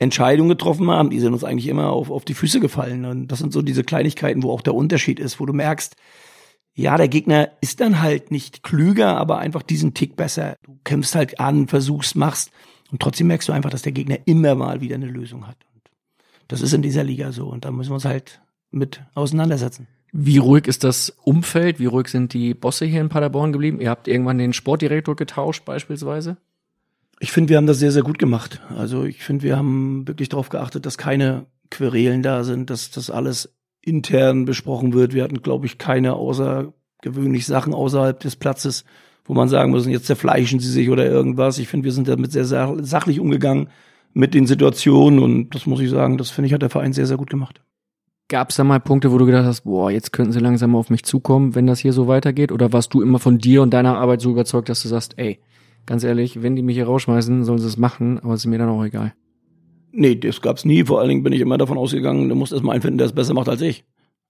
Entscheidungen 0.00 0.48
getroffen 0.48 0.90
haben, 0.90 1.10
die 1.10 1.20
sind 1.20 1.34
uns 1.34 1.44
eigentlich 1.44 1.68
immer 1.68 1.90
auf, 1.90 2.10
auf 2.10 2.24
die 2.24 2.34
Füße 2.34 2.58
gefallen. 2.58 3.04
Und 3.04 3.28
das 3.28 3.38
sind 3.38 3.52
so 3.52 3.62
diese 3.62 3.84
Kleinigkeiten, 3.84 4.42
wo 4.42 4.50
auch 4.50 4.62
der 4.62 4.74
Unterschied 4.74 5.20
ist, 5.20 5.38
wo 5.38 5.46
du 5.46 5.52
merkst, 5.52 5.94
ja, 6.74 6.96
der 6.96 7.08
Gegner 7.08 7.50
ist 7.60 7.80
dann 7.80 8.00
halt 8.00 8.30
nicht 8.30 8.62
klüger, 8.62 9.16
aber 9.18 9.38
einfach 9.38 9.62
diesen 9.62 9.92
Tick 9.92 10.16
besser. 10.16 10.56
Du 10.62 10.78
kämpfst 10.84 11.14
halt 11.14 11.38
an, 11.38 11.68
versuchst, 11.68 12.16
machst 12.16 12.50
und 12.90 13.02
trotzdem 13.02 13.26
merkst 13.26 13.48
du 13.48 13.52
einfach, 13.52 13.70
dass 13.70 13.82
der 13.82 13.92
Gegner 13.92 14.18
immer 14.24 14.54
mal 14.54 14.80
wieder 14.80 14.94
eine 14.94 15.06
Lösung 15.06 15.46
hat. 15.46 15.58
Und 15.74 15.82
das 16.48 16.62
ist 16.62 16.72
in 16.72 16.80
dieser 16.80 17.04
Liga 17.04 17.32
so 17.32 17.48
und 17.48 17.66
da 17.66 17.70
müssen 17.70 17.90
wir 17.90 17.94
uns 17.94 18.06
halt 18.06 18.40
mit 18.70 19.02
auseinandersetzen. 19.14 19.86
Wie 20.12 20.38
ruhig 20.38 20.66
ist 20.66 20.82
das 20.82 21.10
Umfeld? 21.22 21.78
Wie 21.78 21.86
ruhig 21.86 22.08
sind 22.08 22.32
die 22.32 22.54
Bosse 22.54 22.86
hier 22.86 23.00
in 23.00 23.10
Paderborn 23.10 23.52
geblieben? 23.52 23.80
Ihr 23.80 23.90
habt 23.90 24.08
irgendwann 24.08 24.38
den 24.38 24.52
Sportdirektor 24.54 25.14
getauscht 25.14 25.64
beispielsweise? 25.64 26.38
Ich 27.22 27.32
finde, 27.32 27.50
wir 27.50 27.58
haben 27.58 27.66
das 27.66 27.78
sehr, 27.78 27.92
sehr 27.92 28.02
gut 28.02 28.18
gemacht. 28.18 28.62
Also 28.76 29.04
ich 29.04 29.22
finde, 29.22 29.44
wir 29.44 29.56
haben 29.56 30.08
wirklich 30.08 30.30
darauf 30.30 30.48
geachtet, 30.48 30.86
dass 30.86 30.96
keine 30.96 31.46
Querelen 31.70 32.22
da 32.22 32.44
sind, 32.44 32.70
dass 32.70 32.90
das 32.90 33.10
alles 33.10 33.54
intern 33.82 34.46
besprochen 34.46 34.94
wird. 34.94 35.12
Wir 35.12 35.22
hatten, 35.22 35.42
glaube 35.42 35.66
ich, 35.66 35.76
keine 35.76 36.14
außergewöhnlich 36.14 37.44
Sachen 37.44 37.74
außerhalb 37.74 38.18
des 38.18 38.36
Platzes, 38.36 38.84
wo 39.26 39.34
man 39.34 39.50
sagen 39.50 39.70
muss, 39.70 39.86
jetzt 39.86 40.06
zerfleischen 40.06 40.60
sie 40.60 40.70
sich 40.70 40.88
oder 40.88 41.04
irgendwas. 41.04 41.58
Ich 41.58 41.68
finde, 41.68 41.84
wir 41.84 41.92
sind 41.92 42.08
damit 42.08 42.32
sehr, 42.32 42.46
sachlich 42.46 43.20
umgegangen 43.20 43.68
mit 44.14 44.32
den 44.32 44.46
Situationen 44.46 45.20
und 45.20 45.54
das 45.54 45.66
muss 45.66 45.80
ich 45.80 45.90
sagen, 45.90 46.16
das 46.16 46.30
finde 46.30 46.46
ich, 46.46 46.54
hat 46.54 46.62
der 46.62 46.70
Verein 46.70 46.94
sehr, 46.94 47.06
sehr 47.06 47.18
gut 47.18 47.30
gemacht. 47.30 47.60
Gab 48.28 48.50
es 48.50 48.56
da 48.56 48.64
mal 48.64 48.80
Punkte, 48.80 49.12
wo 49.12 49.18
du 49.18 49.26
gedacht 49.26 49.44
hast, 49.44 49.62
boah, 49.62 49.90
jetzt 49.90 50.12
könnten 50.12 50.32
sie 50.32 50.40
langsam 50.40 50.74
auf 50.74 50.88
mich 50.88 51.04
zukommen, 51.04 51.54
wenn 51.54 51.66
das 51.66 51.80
hier 51.80 51.92
so 51.92 52.08
weitergeht? 52.08 52.50
Oder 52.50 52.72
warst 52.72 52.94
du 52.94 53.02
immer 53.02 53.18
von 53.18 53.38
dir 53.38 53.60
und 53.60 53.74
deiner 53.74 53.98
Arbeit 53.98 54.20
so 54.20 54.30
überzeugt, 54.30 54.68
dass 54.68 54.82
du 54.82 54.88
sagst, 54.88 55.14
ey, 55.18 55.40
ganz 55.86 56.04
ehrlich, 56.04 56.42
wenn 56.42 56.56
die 56.56 56.62
mich 56.62 56.76
hier 56.76 56.86
rausschmeißen, 56.86 57.44
sollen 57.44 57.58
sie 57.58 57.66
es 57.66 57.76
machen, 57.76 58.18
aber 58.20 58.34
es 58.34 58.40
ist 58.40 58.46
mir 58.46 58.58
dann 58.58 58.68
auch 58.68 58.84
egal. 58.84 59.12
Nee, 59.92 60.14
das 60.14 60.40
gab's 60.40 60.64
nie. 60.64 60.84
Vor 60.84 61.00
allen 61.00 61.08
Dingen 61.08 61.22
bin 61.22 61.32
ich 61.32 61.40
immer 61.40 61.58
davon 61.58 61.78
ausgegangen, 61.78 62.28
du 62.28 62.34
musst 62.34 62.52
erstmal 62.52 62.74
einen 62.74 62.82
finden, 62.82 62.98
der 62.98 63.06
es 63.06 63.12
besser 63.12 63.34
macht 63.34 63.48
als 63.48 63.60
ich. 63.60 63.84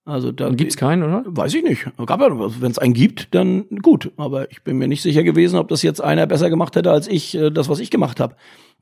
Also 0.06 0.32
da 0.32 0.48
gibt's 0.48 0.76
keinen, 0.76 1.02
oder? 1.02 1.24
Weiß 1.26 1.52
ich 1.54 1.62
nicht. 1.62 1.84
Gab 2.06 2.20
ja, 2.20 2.28
wenn 2.60 2.70
es 2.70 2.78
einen 2.78 2.94
gibt, 2.94 3.34
dann 3.34 3.66
gut. 3.82 4.10
Aber 4.16 4.50
ich 4.50 4.62
bin 4.62 4.78
mir 4.78 4.88
nicht 4.88 5.02
sicher 5.02 5.22
gewesen, 5.22 5.58
ob 5.58 5.68
das 5.68 5.82
jetzt 5.82 6.00
einer 6.00 6.26
besser 6.26 6.48
gemacht 6.48 6.74
hätte 6.74 6.90
als 6.90 7.06
ich, 7.06 7.34
äh, 7.36 7.50
das, 7.50 7.68
was 7.68 7.80
ich 7.80 7.90
gemacht 7.90 8.18
habe. 8.18 8.34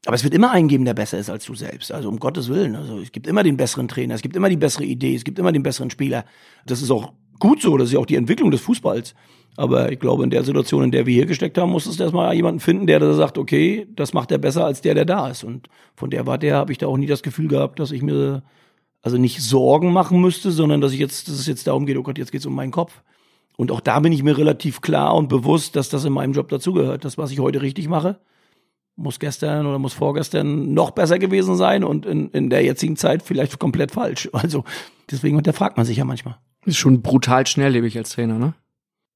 Aber 0.07 0.15
es 0.15 0.23
wird 0.23 0.33
immer 0.33 0.53
einen 0.53 0.69
geben, 0.69 0.85
der 0.85 0.95
besser 0.95 1.19
ist 1.19 1.29
als 1.29 1.45
du 1.45 1.55
selbst. 1.55 1.93
Also 1.93 2.09
um 2.09 2.21
Gottes 2.21 2.49
Willen. 2.49 2.77
Also 2.77 3.01
es 3.01 3.11
gibt 3.11 3.27
immer 3.27 3.43
den 3.43 3.57
besseren 3.57 3.89
Trainer, 3.89 4.15
es 4.15 4.23
gibt 4.23 4.37
immer 4.37 4.49
die 4.49 4.57
bessere 4.57 4.85
Idee, 4.85 5.17
es 5.17 5.25
gibt 5.25 5.41
immer 5.41 5.51
den 5.51 5.65
besseren 5.65 5.91
Spieler. 5.91 6.25
Das 6.67 6.81
ist 6.81 6.91
auch 6.91 7.13
gut 7.39 7.63
so. 7.63 7.77
Das 7.77 7.89
ist 7.89 7.95
ja 7.95 8.01
auch 8.01 8.07
die 8.07 8.17
Entwicklung 8.17 8.51
des 8.51 8.61
Fußballs. 8.61 9.15
Aber 9.57 9.91
ich 9.91 9.99
glaube, 9.99 10.23
in 10.23 10.31
der 10.31 10.45
Situation, 10.45 10.85
in 10.85 10.93
der 10.93 11.05
wir 11.07 11.15
hier 11.15 11.27
gesteckt 11.27 11.59
haben, 11.59 11.73
muss 11.73 11.87
es 11.87 11.99
erstmal 11.99 12.33
jemanden 12.35 12.61
finden, 12.61 12.87
der 12.87 13.01
da 13.01 13.13
sagt, 13.13 13.39
okay, 13.39 13.89
das 13.97 14.13
macht 14.13 14.31
er 14.31 14.39
besser 14.39 14.65
als 14.65 14.83
der, 14.83 14.95
der 14.95 15.05
da 15.05 15.29
ist. 15.29 15.43
Und 15.43 15.69
von 15.97 16.11
der 16.11 16.27
Warte 16.27 16.47
her 16.47 16.57
habe 16.57 16.71
ich 16.71 16.79
da 16.79 16.87
auch 16.87 16.97
nie 16.97 17.07
das 17.07 17.25
Gefühl 17.25 17.49
gehabt, 17.49 17.81
dass 17.81 17.91
ich 17.91 18.03
mir 18.03 18.45
also 19.03 19.19
nicht 19.19 19.41
Sorgen 19.41 19.93
machen 19.93 20.21
müsste, 20.21 20.53
sondern 20.53 20.81
dass 20.81 20.93
ich 20.93 21.01
jetzt, 21.01 21.29
dass 21.29 21.35
es 21.41 21.47
jetzt 21.47 21.67
darum 21.67 21.87
geht, 21.87 21.97
oh 21.97 22.05
Gott, 22.05 22.19
jetzt 22.19 22.31
geht's 22.31 22.47
um 22.47 22.55
meinen 22.55 22.71
Kopf. 22.71 23.03
Und 23.57 23.73
auch 23.73 23.81
da 23.81 23.99
bin 23.99 24.13
ich 24.13 24.23
mir 24.23 24.39
relativ 24.39 24.81
klar 24.81 25.17
und 25.17 25.29
bewusst, 25.29 25.75
dass 25.75 25.89
das 25.89 26.05
in 26.05 26.13
meinem 26.13 26.33
Job 26.33 26.49
dazugehört. 26.49 27.05
Das, 27.05 27.19
was 27.19 27.33
ich 27.33 27.41
heute 27.41 27.61
richtig 27.61 27.89
mache, 27.89 28.21
muss 28.95 29.19
gestern 29.19 29.67
oder 29.67 29.81
muss 29.81 29.93
vorgestern 29.93 30.73
noch 30.73 30.93
besser 30.93 31.19
gewesen 31.19 31.57
sein 31.57 31.83
und 31.83 32.07
in, 32.07 32.31
in 32.31 32.51
der 32.51 32.63
jetzigen 32.63 32.97
Zeit 32.97 33.25
vielleicht 33.25 33.59
komplett 33.59 33.91
falsch. 33.91 34.29
Also 34.33 34.63
deswegen 35.11 35.37
hinterfragt 35.37 35.77
man 35.77 35.87
sich 35.87 35.97
ja 35.97 36.05
manchmal. 36.05 36.39
Ist 36.69 36.77
schon 36.77 37.01
brutal 37.01 37.47
schnelllebig 37.47 37.97
als 37.97 38.11
Trainer, 38.11 38.39
ne? 38.39 38.53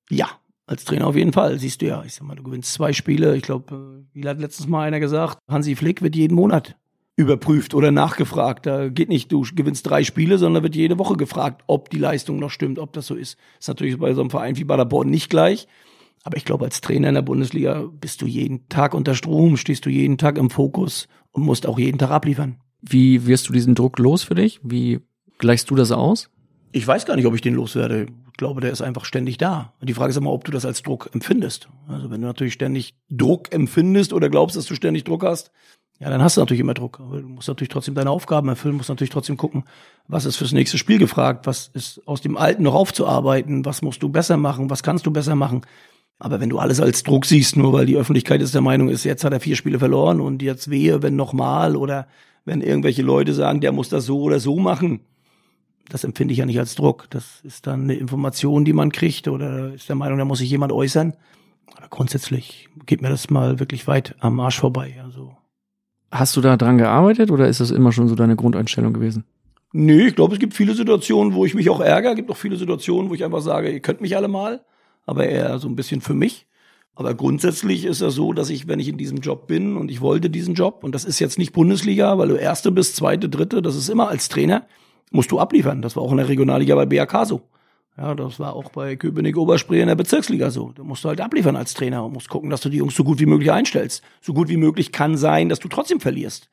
Ja, 0.08 0.26
als 0.64 0.86
Trainer 0.86 1.06
auf 1.06 1.16
jeden 1.16 1.34
Fall. 1.34 1.58
Siehst 1.58 1.82
du 1.82 1.86
ja, 1.86 2.02
ich 2.02 2.14
sag 2.14 2.26
mal, 2.26 2.34
du 2.34 2.42
gewinnst 2.42 2.72
zwei 2.72 2.94
Spiele. 2.94 3.36
Ich 3.36 3.42
glaube, 3.42 4.06
wie 4.14 4.26
hat 4.26 4.40
letztens 4.40 4.68
mal 4.68 4.86
einer 4.86 5.00
gesagt, 5.00 5.36
Hansi 5.50 5.76
Flick 5.76 6.00
wird 6.00 6.16
jeden 6.16 6.34
Monat 6.34 6.76
überprüft 7.14 7.74
oder 7.74 7.90
nachgefragt. 7.90 8.64
Da 8.64 8.88
geht 8.88 9.10
nicht, 9.10 9.30
du 9.30 9.44
gewinnst 9.54 9.86
drei 9.86 10.02
Spiele, 10.02 10.38
sondern 10.38 10.62
wird 10.62 10.74
jede 10.74 10.98
Woche 10.98 11.18
gefragt, 11.18 11.62
ob 11.66 11.90
die 11.90 11.98
Leistung 11.98 12.38
noch 12.38 12.48
stimmt, 12.48 12.78
ob 12.78 12.94
das 12.94 13.06
so 13.06 13.14
ist. 13.16 13.36
ist 13.60 13.68
natürlich 13.68 13.98
bei 13.98 14.14
so 14.14 14.22
einem 14.22 14.30
Verein 14.30 14.56
wie 14.56 14.64
Baderborn 14.64 15.10
nicht 15.10 15.28
gleich. 15.28 15.68
Aber 16.24 16.38
ich 16.38 16.46
glaube, 16.46 16.64
als 16.64 16.80
Trainer 16.80 17.10
in 17.10 17.16
der 17.16 17.22
Bundesliga 17.22 17.84
bist 18.00 18.22
du 18.22 18.26
jeden 18.26 18.66
Tag 18.70 18.94
unter 18.94 19.14
Strom, 19.14 19.58
stehst 19.58 19.84
du 19.84 19.90
jeden 19.90 20.16
Tag 20.16 20.38
im 20.38 20.48
Fokus 20.48 21.06
und 21.32 21.42
musst 21.42 21.66
auch 21.66 21.78
jeden 21.78 21.98
Tag 21.98 22.12
abliefern. 22.12 22.56
Wie 22.80 23.26
wirst 23.26 23.50
du 23.50 23.52
diesen 23.52 23.74
Druck 23.74 23.98
los 23.98 24.22
für 24.22 24.36
dich? 24.36 24.58
Wie 24.62 25.00
gleichst 25.36 25.68
du 25.68 25.74
das 25.74 25.92
aus? 25.92 26.30
Ich 26.72 26.86
weiß 26.86 27.04
gar 27.04 27.16
nicht, 27.16 27.26
ob 27.26 27.34
ich 27.34 27.42
den 27.42 27.54
loswerde. 27.54 28.06
Ich 28.30 28.36
glaube, 28.38 28.62
der 28.62 28.72
ist 28.72 28.80
einfach 28.80 29.04
ständig 29.04 29.36
da. 29.36 29.74
Die 29.82 29.92
Frage 29.92 30.10
ist 30.10 30.16
immer, 30.16 30.32
ob 30.32 30.44
du 30.44 30.52
das 30.52 30.64
als 30.64 30.82
Druck 30.82 31.10
empfindest. 31.12 31.68
Also 31.86 32.10
wenn 32.10 32.22
du 32.22 32.26
natürlich 32.26 32.54
ständig 32.54 32.94
Druck 33.10 33.52
empfindest 33.52 34.12
oder 34.14 34.30
glaubst, 34.30 34.56
dass 34.56 34.64
du 34.64 34.74
ständig 34.74 35.04
Druck 35.04 35.22
hast, 35.22 35.52
ja, 36.00 36.10
dann 36.10 36.22
hast 36.22 36.36
du 36.36 36.40
natürlich 36.40 36.60
immer 36.60 36.74
Druck. 36.74 36.98
Aber 36.98 37.20
du 37.20 37.28
musst 37.28 37.46
natürlich 37.46 37.68
trotzdem 37.68 37.94
deine 37.94 38.10
Aufgaben 38.10 38.48
erfüllen, 38.48 38.74
musst 38.74 38.88
natürlich 38.88 39.10
trotzdem 39.10 39.36
gucken, 39.36 39.64
was 40.08 40.24
ist 40.24 40.36
fürs 40.36 40.52
nächste 40.52 40.78
Spiel 40.78 40.98
gefragt, 40.98 41.46
was 41.46 41.68
ist 41.74 42.00
aus 42.06 42.22
dem 42.22 42.36
Alten 42.36 42.62
noch 42.62 42.74
aufzuarbeiten, 42.74 43.64
was 43.64 43.82
musst 43.82 44.02
du 44.02 44.08
besser 44.08 44.38
machen, 44.38 44.70
was 44.70 44.82
kannst 44.82 45.06
du 45.06 45.10
besser 45.10 45.36
machen. 45.36 45.60
Aber 46.18 46.40
wenn 46.40 46.48
du 46.48 46.58
alles 46.58 46.80
als 46.80 47.02
Druck 47.02 47.26
siehst, 47.26 47.56
nur 47.56 47.72
weil 47.72 47.86
die 47.86 47.96
Öffentlichkeit 47.96 48.40
ist 48.40 48.54
der 48.54 48.62
Meinung 48.62 48.88
ist, 48.88 49.04
jetzt 49.04 49.24
hat 49.24 49.32
er 49.32 49.40
vier 49.40 49.56
Spiele 49.56 49.78
verloren 49.78 50.20
und 50.20 50.40
jetzt 50.40 50.70
wehe, 50.70 51.02
wenn 51.02 51.16
nochmal 51.16 51.76
oder 51.76 52.08
wenn 52.44 52.62
irgendwelche 52.62 53.02
Leute 53.02 53.34
sagen, 53.34 53.60
der 53.60 53.72
muss 53.72 53.88
das 53.88 54.06
so 54.06 54.22
oder 54.22 54.40
so 54.40 54.56
machen, 54.56 55.00
das 55.92 56.04
empfinde 56.04 56.32
ich 56.32 56.38
ja 56.38 56.46
nicht 56.46 56.58
als 56.58 56.74
Druck. 56.74 57.06
Das 57.10 57.42
ist 57.42 57.66
dann 57.66 57.82
eine 57.82 57.94
Information, 57.94 58.64
die 58.64 58.72
man 58.72 58.92
kriegt 58.92 59.28
oder 59.28 59.74
ist 59.74 59.90
der 59.90 59.96
Meinung, 59.96 60.16
da 60.16 60.24
muss 60.24 60.38
sich 60.38 60.48
jemand 60.48 60.72
äußern. 60.72 61.12
Aber 61.76 61.88
grundsätzlich 61.88 62.70
geht 62.86 63.02
mir 63.02 63.10
das 63.10 63.28
mal 63.28 63.60
wirklich 63.60 63.86
weit 63.86 64.16
am 64.20 64.40
Arsch 64.40 64.58
vorbei. 64.58 64.98
Also 65.04 65.36
Hast 66.10 66.34
du 66.34 66.40
da 66.40 66.56
dran 66.56 66.78
gearbeitet 66.78 67.30
oder 67.30 67.46
ist 67.46 67.60
das 67.60 67.70
immer 67.70 67.92
schon 67.92 68.08
so 68.08 68.14
deine 68.14 68.36
Grundeinstellung 68.36 68.94
gewesen? 68.94 69.24
Nee, 69.74 70.06
ich 70.06 70.14
glaube, 70.14 70.32
es 70.32 70.40
gibt 70.40 70.54
viele 70.54 70.74
Situationen, 70.74 71.34
wo 71.34 71.44
ich 71.44 71.54
mich 71.54 71.68
auch 71.68 71.80
ärgere. 71.80 72.12
Es 72.12 72.16
gibt 72.16 72.30
auch 72.30 72.36
viele 72.38 72.56
Situationen, 72.56 73.10
wo 73.10 73.14
ich 73.14 73.24
einfach 73.24 73.42
sage, 73.42 73.70
ihr 73.70 73.80
könnt 73.80 74.00
mich 74.00 74.16
alle 74.16 74.28
mal, 74.28 74.64
aber 75.04 75.26
eher 75.26 75.58
so 75.58 75.68
ein 75.68 75.76
bisschen 75.76 76.00
für 76.00 76.14
mich. 76.14 76.46
Aber 76.94 77.12
grundsätzlich 77.14 77.84
ist 77.84 78.00
es 78.00 78.14
so, 78.14 78.32
dass 78.32 78.48
ich, 78.48 78.66
wenn 78.66 78.80
ich 78.80 78.88
in 78.88 78.96
diesem 78.96 79.18
Job 79.18 79.46
bin 79.46 79.76
und 79.76 79.90
ich 79.90 80.00
wollte 80.00 80.30
diesen 80.30 80.54
Job, 80.54 80.84
und 80.84 80.94
das 80.94 81.04
ist 81.04 81.18
jetzt 81.20 81.38
nicht 81.38 81.52
Bundesliga, 81.52 82.16
weil 82.16 82.28
du 82.28 82.36
Erste 82.36 82.72
bist, 82.72 82.96
Zweite, 82.96 83.28
Dritte, 83.28 83.60
das 83.60 83.76
ist 83.76 83.90
immer 83.90 84.08
als 84.08 84.30
Trainer, 84.30 84.66
musst 85.12 85.30
du 85.30 85.38
abliefern. 85.38 85.82
Das 85.82 85.96
war 85.96 86.02
auch 86.02 86.10
in 86.10 86.16
der 86.18 86.28
Regionalliga 86.28 86.74
bei 86.74 86.86
BAK 86.86 87.26
so. 87.26 87.42
Ja, 87.96 88.14
das 88.14 88.40
war 88.40 88.54
auch 88.54 88.70
bei 88.70 88.96
Köpenick 88.96 89.36
Oberspree 89.36 89.80
in 89.80 89.88
der 89.88 89.94
Bezirksliga 89.94 90.50
so. 90.50 90.72
Da 90.74 90.82
musst 90.82 91.04
du 91.04 91.08
halt 91.08 91.20
abliefern 91.20 91.56
als 91.56 91.74
Trainer 91.74 92.04
und 92.04 92.14
musst 92.14 92.30
gucken, 92.30 92.48
dass 92.48 92.62
du 92.62 92.70
die 92.70 92.78
Jungs 92.78 92.94
so 92.94 93.04
gut 93.04 93.20
wie 93.20 93.26
möglich 93.26 93.52
einstellst. 93.52 94.02
So 94.22 94.32
gut 94.32 94.48
wie 94.48 94.56
möglich 94.56 94.92
kann 94.92 95.16
sein, 95.16 95.50
dass 95.50 95.58
du 95.58 95.68
trotzdem 95.68 96.00
verlierst. 96.00 96.48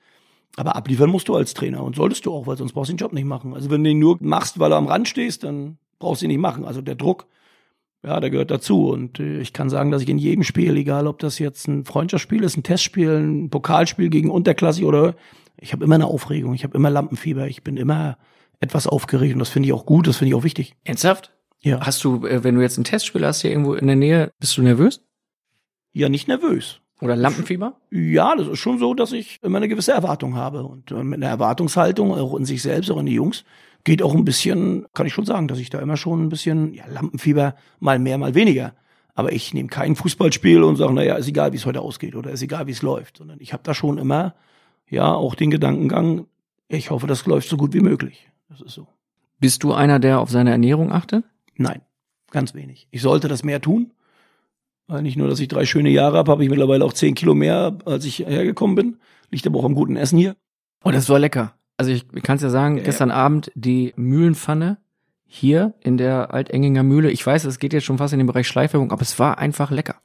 Aber 0.58 0.76
abliefern 0.76 1.10
musst 1.10 1.30
du 1.30 1.36
als 1.36 1.54
Trainer 1.54 1.84
und 1.84 1.96
solltest 1.96 2.26
du 2.26 2.34
auch, 2.34 2.46
weil 2.46 2.58
sonst 2.58 2.74
brauchst 2.74 2.90
du 2.90 2.94
den 2.94 2.98
Job 2.98 3.14
nicht 3.14 3.26
machen. 3.26 3.54
Also 3.54 3.70
wenn 3.70 3.84
du 3.84 3.90
ihn 3.90 4.00
nur 4.00 4.18
machst, 4.20 4.60
weil 4.60 4.70
du 4.70 4.76
am 4.76 4.88
Rand 4.88 5.08
stehst, 5.08 5.46
dann 5.46 5.78
brauchst 6.00 6.22
du 6.22 6.26
ihn 6.26 6.30
nicht 6.32 6.42
machen. 6.42 6.66
Also 6.66 6.82
der 6.82 6.96
Druck, 6.96 7.28
ja, 8.04 8.20
der 8.20 8.30
gehört 8.30 8.52
dazu. 8.52 8.90
Und 8.90 9.22
äh, 9.22 9.40
ich 9.40 9.54
kann 9.54 9.70
sagen, 9.70 9.92
dass 9.92 10.02
ich 10.02 10.10
in 10.10 10.18
jedem 10.18 10.44
Spiel, 10.44 10.76
egal 10.76 11.08
ob 11.08 11.20
das 11.20 11.40
jetzt 11.40 11.70
ein 11.70 11.86
Freundschaftsspiel 11.86 12.44
ist, 12.44 12.58
ein 12.58 12.64
Testspiel, 12.64 13.12
ein 13.12 13.50
Pokalspiel 13.50 14.10
gegen 14.10 14.30
Unterklasse 14.30 14.84
oder 14.84 15.16
ich 15.56 15.72
habe 15.72 15.86
immer 15.86 15.96
eine 15.96 16.08
Aufregung, 16.08 16.54
ich 16.54 16.66
habe 16.66 16.78
immer 16.78 16.90
Lampenfieber, 16.90 17.48
ich 17.48 17.64
bin 17.64 17.78
immer 17.78 18.18
etwas 18.60 18.88
aufgeregt 18.88 19.34
und 19.34 19.40
das 19.40 19.50
finde 19.50 19.68
ich 19.68 19.74
auch 19.74 19.86
gut, 19.86 20.08
das 20.08 20.18
finde 20.18 20.30
ich 20.30 20.36
auch 20.36 20.44
wichtig. 20.44 20.76
Ernsthaft? 20.84 21.34
Ja. 21.62 21.80
Hast 21.86 22.04
du, 22.04 22.26
äh, 22.26 22.44
wenn 22.44 22.56
du 22.56 22.62
jetzt 22.62 22.78
ein 22.78 22.84
Testspiel 22.84 23.26
hast 23.26 23.42
hier 23.42 23.52
irgendwo 23.52 23.74
in 23.74 23.88
der 23.88 23.96
Nähe, 23.96 24.32
bist 24.40 24.58
du 24.58 24.62
nervös? 24.62 25.04
Ja, 25.92 26.10
nicht 26.10 26.28
nervös. 26.28 26.82
Oder 27.02 27.16
Lampenfieber? 27.16 27.78
Ja, 27.92 28.36
das 28.36 28.48
ist 28.48 28.60
schon 28.60 28.78
so, 28.78 28.94
dass 28.94 29.14
ich 29.14 29.38
immer 29.42 29.58
eine 29.58 29.70
gewisse 29.70 29.94
Erwartung 29.94 30.36
habe. 30.36 30.64
Und 30.64 30.92
äh, 30.92 31.04
mit 31.04 31.22
einer 31.22 31.32
Erwartungshaltung, 31.32 32.14
auch 32.14 32.36
in 32.36 32.46
sich 32.46 32.62
selbst, 32.62 32.92
auch 32.92 33.00
in 33.00 33.06
die 33.06 33.14
Jungs, 33.14 33.46
geht 33.86 34.04
auch 34.04 34.14
ein 34.14 34.26
bisschen, 34.26 34.86
kann 34.94 35.08
ich 35.08 35.14
schon 35.14 35.26
sagen, 35.26 35.48
dass 35.48 35.60
ich 35.60 35.70
da 35.70 35.80
immer 35.80 35.96
schon 35.96 36.26
ein 36.26 36.30
bisschen, 36.30 36.74
ja, 36.74 36.86
Lampenfieber, 36.88 37.56
mal 37.80 38.00
mehr, 38.00 38.18
mal 38.18 38.36
weniger. 38.36 38.74
Aber 39.16 39.32
ich 39.32 39.54
nehme 39.54 39.70
kein 39.70 39.96
Fußballspiel 39.96 40.62
und 40.64 40.76
sage, 40.76 40.94
naja, 40.94 41.16
ist 41.16 41.28
egal, 41.28 41.54
wie 41.54 41.58
es 41.58 41.66
heute 41.66 41.82
ausgeht 41.82 42.16
oder 42.16 42.32
ist 42.32 42.42
egal, 42.42 42.68
wie 42.68 42.72
es 42.72 42.82
läuft. 42.82 43.18
Sondern 43.18 43.40
ich 43.40 43.54
habe 43.54 43.64
da 43.64 43.74
schon 43.74 43.98
immer, 43.98 44.36
ja, 44.90 45.14
auch 45.14 45.36
den 45.36 45.52
Gedankengang, 45.52 46.26
ich 46.68 46.92
hoffe, 46.92 47.08
das 47.08 47.26
läuft 47.26 47.50
so 47.50 47.58
gut 47.58 47.74
wie 47.74 47.82
möglich. 47.82 48.30
Das 48.50 48.62
ist 48.62 48.74
so. 48.74 48.88
Bist 49.40 49.64
du 49.64 49.74
einer, 49.74 50.00
der 50.00 50.20
auf 50.20 50.30
seine 50.30 50.52
Ernährung 50.52 50.92
achtet? 50.92 51.24
Nein, 51.56 51.82
ganz 52.32 52.54
wenig. 52.54 52.88
Ich 52.92 53.02
sollte 53.02 53.28
das 53.28 53.44
mehr 53.44 53.62
tun. 53.62 53.92
Weil 54.88 55.04
nicht 55.04 55.18
nur, 55.18 55.28
dass 55.28 55.40
ich 55.40 55.48
drei 55.48 55.66
schöne 55.66 55.90
Jahre 55.90 56.18
habe, 56.18 56.32
habe 56.32 56.44
ich 56.44 56.50
mittlerweile 56.50 56.84
auch 56.84 56.94
zehn 56.94 57.14
Kilo 57.14 57.36
mehr, 57.36 57.78
als 57.86 58.06
ich 58.06 58.20
hergekommen 58.20 58.76
bin. 58.76 58.98
Liegt 59.30 59.46
aber 59.46 59.60
auch 59.60 59.66
am 59.66 59.76
guten 59.76 59.96
Essen 59.96 60.18
hier. 60.18 60.36
Oh, 60.84 60.90
das 60.90 61.08
war 61.10 61.20
lecker. 61.20 61.54
Also 61.78 61.92
ich 61.92 62.08
kann 62.24 62.38
es 62.38 62.42
ja 62.42 62.50
sagen, 62.50 62.78
Ja, 62.78 62.84
gestern 62.84 63.12
Abend 63.12 63.52
die 63.54 63.94
Mühlenpfanne 63.96 64.78
hier 65.28 65.76
in 65.82 65.98
der 65.98 66.34
Altenginger 66.34 66.82
Mühle. 66.82 67.12
Ich 67.12 67.26
weiß, 67.26 67.46
es 67.46 67.60
geht 67.60 67.72
jetzt 67.72 67.84
schon 67.84 68.00
fast 68.00 68.14
in 68.14 68.20
den 68.20 68.26
Bereich 68.26 68.48
Schleiferung, 68.48 68.92
aber 68.92 69.04
es 69.04 69.20
war 69.20 69.38
einfach 69.38 69.70
lecker. 69.70 70.02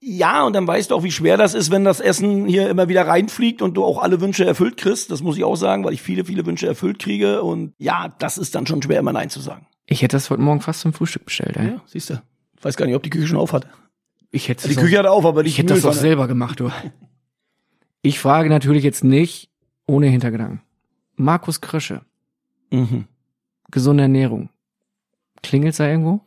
Ja, 0.00 0.44
und 0.44 0.52
dann 0.52 0.66
weißt 0.66 0.90
du 0.90 0.94
auch, 0.94 1.02
wie 1.02 1.10
schwer 1.10 1.36
das 1.36 1.54
ist, 1.54 1.70
wenn 1.70 1.84
das 1.84 2.00
Essen 2.00 2.46
hier 2.46 2.68
immer 2.68 2.88
wieder 2.88 3.06
reinfliegt 3.06 3.62
und 3.62 3.74
du 3.74 3.84
auch 3.84 3.98
alle 4.02 4.20
Wünsche 4.20 4.44
erfüllt 4.44 4.76
kriegst. 4.76 5.10
Das 5.10 5.22
muss 5.22 5.36
ich 5.36 5.44
auch 5.44 5.56
sagen, 5.56 5.84
weil 5.84 5.94
ich 5.94 6.02
viele, 6.02 6.24
viele 6.24 6.44
Wünsche 6.46 6.66
erfüllt 6.66 6.98
kriege. 6.98 7.42
Und 7.42 7.72
ja, 7.78 8.14
das 8.18 8.36
ist 8.38 8.54
dann 8.54 8.66
schon 8.66 8.82
schwer, 8.82 9.00
immer 9.00 9.12
Nein 9.12 9.30
zu 9.30 9.40
sagen. 9.40 9.66
Ich 9.86 10.02
hätte 10.02 10.16
das 10.16 10.28
heute 10.30 10.42
Morgen 10.42 10.60
fast 10.60 10.80
zum 10.80 10.92
Frühstück 10.92 11.24
bestellt. 11.24 11.56
Ey. 11.56 11.68
Ja, 11.68 11.82
siehst 11.86 12.10
du. 12.10 12.22
Weiß 12.60 12.76
gar 12.76 12.86
nicht, 12.86 12.94
ob 12.94 13.02
die 13.02 13.10
Küche 13.10 13.26
schon 13.26 13.38
auf 13.38 13.52
hat. 13.52 13.66
Ich 14.30 14.48
hätte 14.48 14.68
Die 14.68 14.74
das 14.74 14.82
Küche 14.84 14.98
hat 14.98 15.06
auf, 15.06 15.24
aber 15.24 15.42
die 15.42 15.48
Ich 15.48 15.58
hätte 15.58 15.72
das 15.74 15.82
doch 15.82 15.92
selber 15.92 16.28
gemacht, 16.28 16.60
du. 16.60 16.70
Ich 18.02 18.18
frage 18.18 18.48
natürlich 18.48 18.84
jetzt 18.84 19.02
nicht 19.04 19.50
ohne 19.86 20.06
Hintergedanken. 20.08 20.60
Markus 21.14 21.60
Krösche, 21.60 22.02
Mhm. 22.70 23.06
gesunde 23.70 24.02
Ernährung. 24.02 24.50
Klingelt's 25.42 25.78
da 25.78 25.88
irgendwo? 25.88 26.20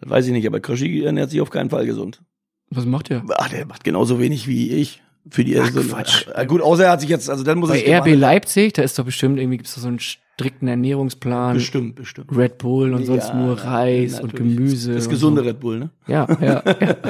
Das 0.00 0.08
weiß 0.10 0.26
ich 0.26 0.32
nicht, 0.32 0.46
aber 0.46 0.60
Krischi 0.60 1.02
ernährt 1.02 1.30
sich 1.30 1.40
auf 1.40 1.50
keinen 1.50 1.70
Fall 1.70 1.86
gesund. 1.86 2.22
Was 2.70 2.84
macht 2.86 3.10
ihr? 3.10 3.22
Ach, 3.36 3.48
der 3.48 3.66
macht 3.66 3.84
genauso 3.84 4.18
wenig 4.18 4.46
wie 4.48 4.70
ich. 4.70 5.02
Für 5.30 5.44
die 5.44 5.58
Ach, 5.58 5.70
so- 5.70 5.80
Quatsch. 5.82 6.26
Ach, 6.34 6.46
gut, 6.46 6.62
außer 6.62 6.84
er 6.84 6.90
hat 6.92 7.00
sich 7.00 7.10
jetzt, 7.10 7.28
also 7.28 7.44
dann 7.44 7.58
muss 7.58 7.68
Bei 7.68 7.82
ich 7.82 7.88
RB 7.94 8.14
Leipzig, 8.14 8.72
da 8.74 8.82
ist 8.82 8.98
doch 8.98 9.04
bestimmt 9.04 9.38
irgendwie 9.38 9.58
gibt's 9.58 9.74
da 9.74 9.80
so 9.82 9.88
einen 9.88 9.98
strikten 9.98 10.68
Ernährungsplan. 10.68 11.54
Bestimmt, 11.54 11.96
bestimmt. 11.96 12.34
Red 12.34 12.56
Bull 12.58 12.94
und 12.94 13.04
sonst 13.04 13.28
Ja, 13.28 13.34
nur 13.34 13.56
na- 13.56 13.62
Reis 13.62 14.20
und 14.20 14.32
natürlich. 14.32 14.56
Gemüse. 14.56 14.94
Das 14.94 15.04
und 15.04 15.10
gesunde 15.10 15.42
so. 15.42 15.48
Red 15.48 15.60
Bull, 15.60 15.78
ne? 15.80 15.90
Ja, 16.06 16.26
ja, 16.40 16.62
ja. 16.80 17.06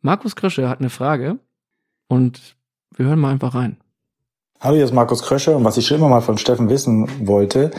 Markus 0.00 0.34
Krösche 0.36 0.68
hat 0.68 0.80
eine 0.80 0.90
Frage 0.90 1.38
und 2.08 2.56
wir 2.96 3.06
hören 3.06 3.18
mal 3.18 3.30
einfach 3.32 3.54
rein. 3.54 3.76
Hallo, 4.60 4.74
hier 4.76 4.84
ist 4.84 4.94
Markus 4.94 5.22
Krösche 5.22 5.56
und 5.56 5.62
was 5.64 5.76
ich 5.76 5.86
schon 5.86 5.98
immer 5.98 6.08
mal 6.08 6.20
von 6.20 6.36
Steffen 6.38 6.68
wissen 6.68 7.08
wollte, 7.28 7.70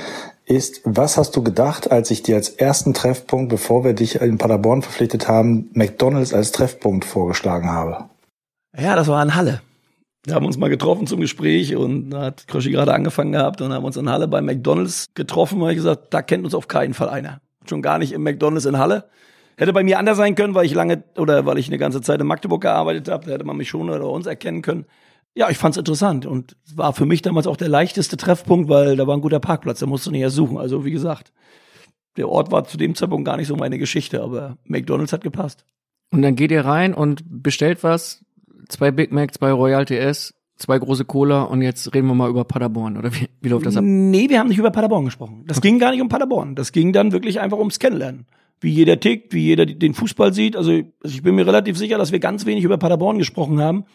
ist, 0.50 0.82
was 0.84 1.18
hast 1.18 1.36
du 1.36 1.44
gedacht, 1.44 1.92
als 1.92 2.10
ich 2.12 2.24
dir 2.24 2.36
als 2.36 2.50
ersten 2.50 2.94
Treffpunkt, 2.94 3.50
bevor 3.50 3.84
wir 3.84 3.94
dich 3.94 4.16
in 4.16 4.38
Paderborn 4.38 4.82
verpflichtet 4.82 5.28
haben, 5.28 5.70
McDonalds 5.74 6.34
als 6.34 6.52
Treffpunkt 6.52 7.06
vorgeschlagen 7.06 7.70
habe? 7.70 8.10
Ja, 8.78 8.96
das 8.96 9.08
war 9.08 9.22
in 9.22 9.36
Halle. 9.36 9.62
Wir 10.26 10.34
haben 10.34 10.46
uns 10.46 10.58
mal 10.58 10.70
getroffen 10.70 11.08
zum 11.08 11.22
Gespräch 11.22 11.76
und 11.76 12.10
da 12.10 12.22
hat 12.24 12.48
Kröschi 12.48 12.72
gerade 12.72 12.94
angefangen 12.94 13.32
gehabt 13.32 13.62
und 13.62 13.72
haben 13.72 13.86
uns 13.86 13.96
in 13.96 14.10
Halle 14.10 14.28
bei 14.28 14.42
McDonalds 14.42 15.06
getroffen 15.14 15.62
und 15.62 15.70
ich 15.70 15.78
gesagt, 15.78 16.14
da 16.14 16.22
kennt 16.22 16.44
uns 16.44 16.56
auf 16.56 16.68
keinen 16.68 16.94
Fall 16.94 17.10
einer. 17.10 17.42
Schon 17.68 17.82
gar 17.82 18.00
nicht 18.00 18.12
im 18.12 18.24
McDonalds 18.24 18.66
in 18.66 18.78
Halle. 18.78 19.06
Hätte 19.56 19.74
bei 19.74 19.84
mir 19.84 20.00
anders 20.00 20.18
sein 20.18 20.36
können, 20.36 20.56
weil 20.56 20.66
ich 20.66 20.74
lange 20.74 21.04
oder 21.18 21.46
weil 21.46 21.58
ich 21.58 21.68
eine 21.68 21.78
ganze 21.78 22.02
Zeit 22.02 22.20
in 22.20 22.28
Magdeburg 22.28 22.62
gearbeitet 22.62 23.08
habe, 23.08 23.26
da 23.28 23.34
hätte 23.34 23.46
man 23.46 23.58
mich 23.58 23.70
schon 23.70 23.90
oder 23.90 24.10
uns 24.10 24.26
erkennen 24.26 24.62
können. 24.62 24.86
Ja, 25.36 25.50
ich 25.50 25.58
fand's 25.58 25.78
interessant 25.78 26.26
und 26.26 26.58
war 26.76 26.94
für 26.94 27.06
mich 27.06 27.22
damals 27.22 27.48
auch 27.48 27.58
der 27.58 27.70
leichteste 27.70 28.18
Treffpunkt, 28.18 28.70
weil 28.70 28.96
da 28.96 29.08
war 29.08 29.16
ein 29.16 29.22
guter 29.22 29.40
Parkplatz, 29.40 29.80
da 29.80 29.86
musst 29.86 30.06
du 30.06 30.12
nicht 30.12 30.22
erst 30.22 30.36
suchen. 30.36 30.58
Also 30.58 30.86
wie 30.86 30.92
gesagt, 30.92 31.32
der 32.18 32.28
Ort 32.28 32.52
war 32.52 32.66
zu 32.66 32.78
dem 32.78 32.96
Zeitpunkt 32.96 33.26
gar 33.26 33.38
nicht 33.38 33.48
so 33.48 33.56
meine 33.56 33.78
Geschichte, 33.78 34.22
aber 34.22 34.58
McDonalds 34.66 35.14
hat 35.14 35.24
gepasst. 35.24 35.66
Und 36.12 36.22
dann 36.24 36.36
geht 36.36 36.52
ihr 36.52 36.66
rein 36.66 36.94
und 36.94 37.24
bestellt 37.28 37.84
was, 37.84 38.26
zwei 38.68 38.92
Big 38.92 39.12
Mac, 39.12 39.34
zwei 39.34 39.52
Royal 39.52 39.86
TS, 39.86 40.34
zwei 40.58 40.78
große 40.78 41.06
Cola 41.06 41.44
und 41.44 41.62
jetzt 41.62 41.94
reden 41.94 42.08
wir 42.08 42.16
mal 42.16 42.30
über 42.30 42.44
Paderborn 42.44 42.98
oder 42.98 43.14
wie, 43.14 43.30
wie 43.42 43.50
läuft 43.50 43.66
das 43.66 43.78
ab? 43.78 43.84
Nee, 43.86 44.30
wir 44.30 44.40
haben 44.40 44.50
nicht 44.50 44.58
über 44.58 44.72
Paderborn 44.72 45.06
gesprochen. 45.06 45.46
Das 45.48 45.62
ging 45.62 45.80
gar 45.80 45.92
nicht 45.92 46.02
um 46.02 46.10
Paderborn. 46.10 46.56
Das 46.56 46.72
ging 46.72 46.92
dann 46.92 47.12
wirklich 47.12 47.40
einfach 47.40 47.58
ums 47.58 47.80
Kennenlernen. 47.80 48.26
Wie 48.60 48.72
jeder 48.72 49.00
tickt, 49.00 49.34
wie 49.34 49.44
jeder 49.44 49.66
den 49.66 49.94
Fußball 49.94 50.34
sieht. 50.34 50.58
Also 50.58 50.72
ich 51.04 51.24
bin 51.24 51.36
mir 51.36 51.48
relativ 51.48 51.78
sicher, 51.78 51.98
dass 51.98 52.12
wir 52.12 52.20
ganz 52.20 52.46
wenig 52.46 52.66
über 52.66 52.78
Paderborn 52.78 53.18
gesprochen 53.18 53.62
haben. 53.62 53.86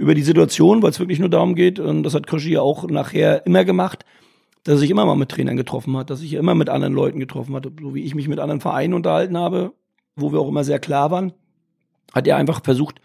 Über 0.00 0.14
die 0.14 0.22
Situation, 0.22 0.82
weil 0.82 0.88
es 0.88 0.98
wirklich 0.98 1.18
nur 1.18 1.28
darum 1.28 1.54
geht, 1.54 1.78
und 1.78 2.04
das 2.04 2.14
hat 2.14 2.26
Krischi 2.26 2.52
ja 2.52 2.62
auch 2.62 2.88
nachher 2.88 3.44
immer 3.44 3.66
gemacht, 3.66 4.06
dass 4.64 4.76
er 4.76 4.78
sich 4.78 4.90
immer 4.90 5.04
mal 5.04 5.14
mit 5.14 5.28
Trainern 5.28 5.58
getroffen 5.58 5.94
hat, 5.94 6.08
dass 6.08 6.20
sich 6.20 6.32
immer 6.32 6.54
mit 6.54 6.70
anderen 6.70 6.94
Leuten 6.94 7.20
getroffen 7.20 7.54
hat, 7.54 7.66
so 7.78 7.94
wie 7.94 8.04
ich 8.04 8.14
mich 8.14 8.26
mit 8.26 8.38
anderen 8.38 8.62
Vereinen 8.62 8.94
unterhalten 8.94 9.36
habe, 9.36 9.74
wo 10.16 10.32
wir 10.32 10.40
auch 10.40 10.48
immer 10.48 10.64
sehr 10.64 10.78
klar 10.78 11.10
waren, 11.10 11.34
hat 12.14 12.26
er 12.26 12.38
einfach 12.38 12.64
versucht, 12.64 13.02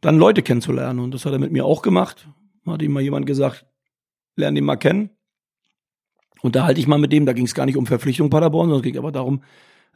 dann 0.00 0.16
Leute 0.16 0.42
kennenzulernen. 0.42 1.00
Und 1.00 1.12
das 1.12 1.26
hat 1.26 1.32
er 1.32 1.40
mit 1.40 1.50
mir 1.50 1.64
auch 1.64 1.82
gemacht. 1.82 2.28
Hat 2.66 2.82
ihm 2.82 2.92
mal 2.92 3.02
jemand 3.02 3.26
gesagt, 3.26 3.66
lern 4.36 4.54
den 4.54 4.64
mal 4.64 4.76
kennen. 4.76 5.10
Unterhalte 6.40 6.78
ich 6.78 6.86
mal 6.86 6.98
mit 6.98 7.12
dem, 7.12 7.26
da 7.26 7.32
ging 7.32 7.46
es 7.46 7.54
gar 7.56 7.66
nicht 7.66 7.76
um 7.76 7.86
Verpflichtung 7.86 8.30
Paderborn, 8.30 8.68
sondern 8.68 8.84
es 8.84 8.92
ging 8.92 8.96
aber 8.96 9.10
darum, 9.10 9.42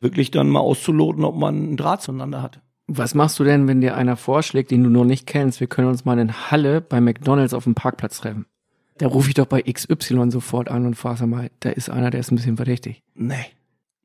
wirklich 0.01 0.33
dann 0.33 0.51
mal 0.51 0.59
auszuloten, 0.59 1.23
ob 1.23 1.37
man 1.37 1.55
einen 1.55 1.77
Draht 1.77 2.03
zueinander 2.03 2.43
hat. 2.43 2.61
Was 2.87 3.15
machst 3.15 3.39
du 3.39 3.45
denn, 3.45 3.69
wenn 3.69 3.81
dir 3.81 3.97
einer 3.97 4.17
vorschlägt, 4.17 4.71
den 4.71 4.85
du 4.85 4.91
noch 4.91 5.05
nicht 5.05 5.27
kennst, 5.27 5.61
wir 5.61 5.67
können 5.67 5.89
uns 5.89 6.05
mal 6.05 6.19
in 6.19 6.51
Halle 6.51 6.81
bei 6.81 7.01
McDonalds 7.01 7.55
auf 7.55 7.65
dem 7.65 7.75
Parkplatz 7.75 8.19
treffen? 8.19 8.47
Da 8.99 9.07
rufe 9.07 9.29
ich 9.29 9.35
doch 9.35 9.47
bei 9.47 9.63
XY 9.63 10.31
sofort 10.31 10.71
an 10.71 10.87
und 10.87 10.95
frage 10.95 11.27
mal, 11.27 11.51
da 11.61 11.71
ist 11.71 11.91
einer, 11.91 12.11
der 12.11 12.21
ist 12.21 12.31
ein 12.31 12.37
bisschen 12.37 12.57
verdächtig. 12.57 13.03
Nee. 13.15 13.47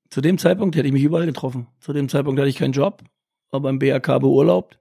Zu 0.10 0.22
dem 0.22 0.38
Zeitpunkt 0.38 0.76
hätte 0.76 0.88
ich 0.88 0.94
mich 0.94 1.04
überall 1.04 1.26
getroffen. 1.26 1.68
Zu 1.80 1.92
dem 1.94 2.08
Zeitpunkt 2.08 2.40
hatte 2.40 2.50
ich 2.50 2.58
keinen 2.58 2.72
Job, 2.72 3.04
war 3.52 3.60
beim 3.60 3.80
BRK 3.80 4.20
beurlaubt. 4.20 4.80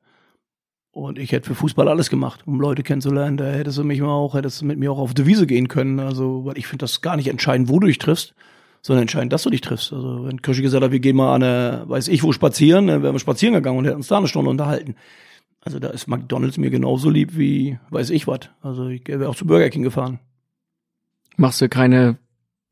Und 0.93 1.19
ich 1.19 1.33
hätte 1.33 1.49
für 1.49 1.55
Fußball 1.55 1.89
alles 1.89 2.09
gemacht, 2.09 2.47
um 2.47 2.61
Leute 2.61 2.83
kennenzulernen. 2.83 3.37
Da 3.37 3.45
hättest 3.45 3.77
du 3.77 3.85
mich 3.85 4.01
mal 4.01 4.09
auch, 4.09 4.35
hättest 4.35 4.63
du 4.63 4.65
mit 4.65 4.79
mir 4.79 4.91
auch 4.93 4.99
auf 4.99 5.13
Devise 5.13 5.47
gehen 5.47 5.69
können. 5.69 6.01
Also, 6.01 6.47
weil 6.47 6.57
ich 6.57 6.67
finde 6.67 6.85
das 6.85 7.03
gar 7.03 7.17
nicht 7.17 7.29
entscheidend, 7.29 7.69
wo 7.69 7.81
du 7.81 7.87
dich 7.87 7.99
triffst, 7.99 8.35
sondern 8.83 9.03
entscheidend, 9.03 9.33
dass 9.33 9.43
du 9.43 9.51
dich 9.51 9.61
triffst. 9.61 9.93
Also, 9.93 10.25
wenn 10.27 10.43
Kirsche 10.43 10.63
gesagt 10.63 10.85
hat, 10.85 10.93
wir 10.93 11.01
gehen 11.01 11.17
mal 11.17 11.35
an 11.35 11.43
eine, 11.43 11.85
weiß 11.87 12.09
ich 12.09 12.23
wo 12.23 12.33
spazieren, 12.33 12.87
dann 12.87 13.03
wären 13.03 13.15
wir 13.15 13.19
spazieren 13.19 13.55
gegangen 13.55 13.79
und 13.79 13.85
hätten 13.85 13.97
uns 13.97 14.09
da 14.09 14.19
eine 14.19 14.29
Stunde 14.29 14.51
unterhalten. 14.51 14.97
Also, 15.61 15.79
da 15.79 15.89
ist 15.89 16.07
McDonalds 16.07 16.59
mir 16.59 16.71
genauso 16.71 17.11
lieb 17.11 17.37
wie, 17.37 17.79
weiß 17.91 18.11
ich 18.11 18.27
was. 18.27 18.41
Also, 18.63 18.89
ich 18.89 19.07
wäre 19.07 19.29
auch 19.29 19.37
zu 19.37 19.47
Burger 19.47 19.71
King 19.71 19.83
gefahren. 19.83 20.21
Machst 21.37 21.61
du 21.61 21.69
keine 21.69 22.19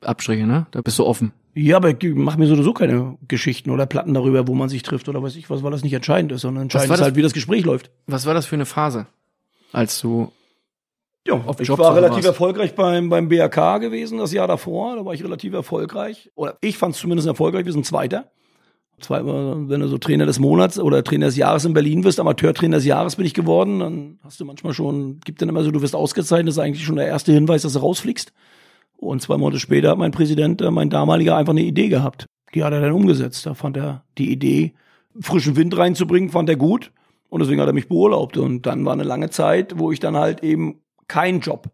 Abstriche, 0.00 0.46
ne? 0.46 0.66
Da 0.70 0.80
bist 0.80 0.98
du 0.98 1.04
offen. 1.04 1.32
Ja, 1.54 1.76
aber 1.76 1.90
ich 1.90 2.14
mache 2.14 2.38
mir 2.38 2.46
sowieso 2.46 2.72
keine 2.72 3.16
Geschichten 3.28 3.70
oder 3.70 3.86
Platten 3.86 4.12
darüber, 4.12 4.48
wo 4.48 4.54
man 4.54 4.68
sich 4.68 4.82
trifft 4.82 5.08
oder 5.08 5.22
weiß 5.22 5.36
ich 5.36 5.50
was, 5.50 5.62
weil 5.62 5.70
das 5.70 5.84
nicht 5.84 5.92
entscheidend 5.92 6.32
ist, 6.32 6.40
sondern 6.40 6.64
entscheidend 6.64 6.94
ist 6.94 7.00
halt, 7.00 7.14
wie 7.14 7.22
das 7.22 7.32
Gespräch 7.32 7.64
läuft. 7.64 7.90
Was 8.06 8.26
war 8.26 8.34
das 8.34 8.46
für 8.46 8.56
eine 8.56 8.66
Phase, 8.66 9.06
als 9.72 10.00
du 10.00 10.32
Ja, 11.26 11.34
auf 11.34 11.58
ich 11.58 11.68
Jobsuche 11.68 11.88
war 11.88 11.96
relativ 11.96 12.24
erfolgreich 12.24 12.74
beim, 12.74 13.08
beim 13.08 13.28
BRK 13.28 13.78
gewesen 13.78 14.18
das 14.18 14.32
Jahr 14.32 14.46
davor. 14.46 14.96
Da 14.96 15.04
war 15.04 15.14
ich 15.14 15.24
relativ 15.24 15.54
erfolgreich. 15.54 16.30
Oder 16.34 16.58
ich 16.60 16.76
fand 16.76 16.94
es 16.94 17.00
zumindest 17.00 17.26
erfolgreich. 17.26 17.64
Wir 17.64 17.72
sind 17.72 17.86
Zweiter. 17.86 18.30
Zweimal, 19.00 19.68
wenn 19.68 19.80
du 19.80 19.88
so 19.88 19.98
Trainer 19.98 20.26
des 20.26 20.38
Monats 20.38 20.78
oder 20.78 21.02
Trainer 21.02 21.26
des 21.26 21.36
Jahres 21.36 21.64
in 21.64 21.72
Berlin 21.72 22.04
wirst, 22.04 22.20
Amateurtrainer 22.20 22.76
des 22.76 22.84
Jahres 22.84 23.16
bin 23.16 23.26
ich 23.26 23.34
geworden, 23.34 23.80
dann 23.80 24.18
hast 24.22 24.38
du 24.38 24.44
manchmal 24.44 24.72
schon, 24.72 25.18
gibt 25.24 25.42
dann 25.42 25.48
immer 25.48 25.64
so, 25.64 25.72
du 25.72 25.82
wirst 25.82 25.96
ausgezeichnet, 25.96 26.48
das 26.48 26.56
ist 26.56 26.62
eigentlich 26.62 26.84
schon 26.84 26.96
der 26.96 27.08
erste 27.08 27.32
Hinweis, 27.32 27.62
dass 27.62 27.72
du 27.72 27.80
rausfliegst. 27.80 28.32
Und 28.96 29.20
zwei 29.20 29.36
Monate 29.36 29.58
später 29.58 29.90
hat 29.90 29.98
mein 29.98 30.12
Präsident, 30.12 30.62
äh, 30.62 30.70
mein 30.70 30.90
damaliger, 30.90 31.36
einfach 31.36 31.52
eine 31.52 31.62
Idee 31.62 31.88
gehabt. 31.88 32.26
Die 32.54 32.62
hat 32.62 32.72
er 32.72 32.80
dann 32.80 32.92
umgesetzt. 32.92 33.46
Da 33.46 33.54
fand 33.54 33.76
er 33.76 34.04
die 34.16 34.30
Idee, 34.30 34.74
frischen 35.20 35.56
Wind 35.56 35.76
reinzubringen, 35.76 36.30
fand 36.30 36.48
er 36.48 36.56
gut. 36.56 36.92
Und 37.28 37.40
deswegen 37.40 37.60
hat 37.60 37.66
er 37.66 37.72
mich 37.72 37.88
beurlaubt. 37.88 38.36
Und 38.36 38.64
dann 38.64 38.84
war 38.84 38.92
eine 38.92 39.02
lange 39.02 39.30
Zeit, 39.30 39.78
wo 39.78 39.90
ich 39.90 39.98
dann 39.98 40.16
halt 40.16 40.44
eben 40.44 40.80
keinen 41.08 41.40
Job 41.40 41.70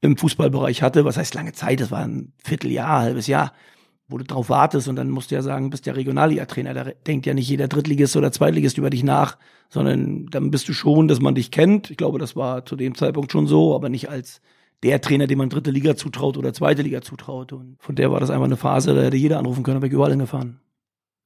im 0.00 0.16
Fußballbereich 0.16 0.82
hatte. 0.82 1.04
Was 1.04 1.16
heißt 1.16 1.34
lange 1.34 1.52
Zeit? 1.52 1.80
Das 1.80 1.90
war 1.90 2.00
ein 2.00 2.32
Vierteljahr, 2.42 3.00
halbes 3.00 3.26
Jahr, 3.26 3.52
wo 4.08 4.18
du 4.18 4.24
drauf 4.24 4.48
wartest. 4.48 4.88
Und 4.88 4.96
dann 4.96 5.10
musst 5.10 5.30
du 5.30 5.34
ja 5.34 5.42
sagen, 5.42 5.70
bist 5.70 5.86
der 5.86 5.96
Regionalliga-Trainer. 5.96 6.74
Da 6.74 6.84
denkt 7.06 7.26
ja 7.26 7.34
nicht 7.34 7.48
jeder 7.48 7.68
Drittligist 7.68 8.16
oder 8.16 8.30
Zweitligist 8.32 8.78
über 8.78 8.90
dich 8.90 9.02
nach, 9.02 9.38
sondern 9.70 10.26
dann 10.26 10.50
bist 10.50 10.68
du 10.68 10.72
schon, 10.72 11.08
dass 11.08 11.20
man 11.20 11.34
dich 11.34 11.50
kennt. 11.50 11.90
Ich 11.90 11.96
glaube, 11.96 12.18
das 12.18 12.36
war 12.36 12.66
zu 12.66 12.76
dem 12.76 12.94
Zeitpunkt 12.94 13.32
schon 13.32 13.46
so, 13.46 13.74
aber 13.74 13.88
nicht 13.88 14.10
als 14.10 14.40
der 14.82 15.00
Trainer, 15.00 15.26
dem 15.26 15.38
man 15.38 15.48
dritte 15.48 15.70
Liga 15.70 15.96
zutraut 15.96 16.36
oder 16.36 16.52
zweite 16.52 16.82
Liga 16.82 17.00
zutraut. 17.00 17.54
Und 17.54 17.76
von 17.78 17.94
der 17.94 18.12
war 18.12 18.20
das 18.20 18.28
einfach 18.28 18.44
eine 18.44 18.58
Phase, 18.58 18.94
da 18.94 19.00
hätte 19.02 19.16
jeder 19.16 19.38
anrufen 19.38 19.62
können, 19.62 19.80
wäre 19.80 19.86
ich 19.86 19.94
überall 19.94 20.10
hingefahren. 20.10 20.60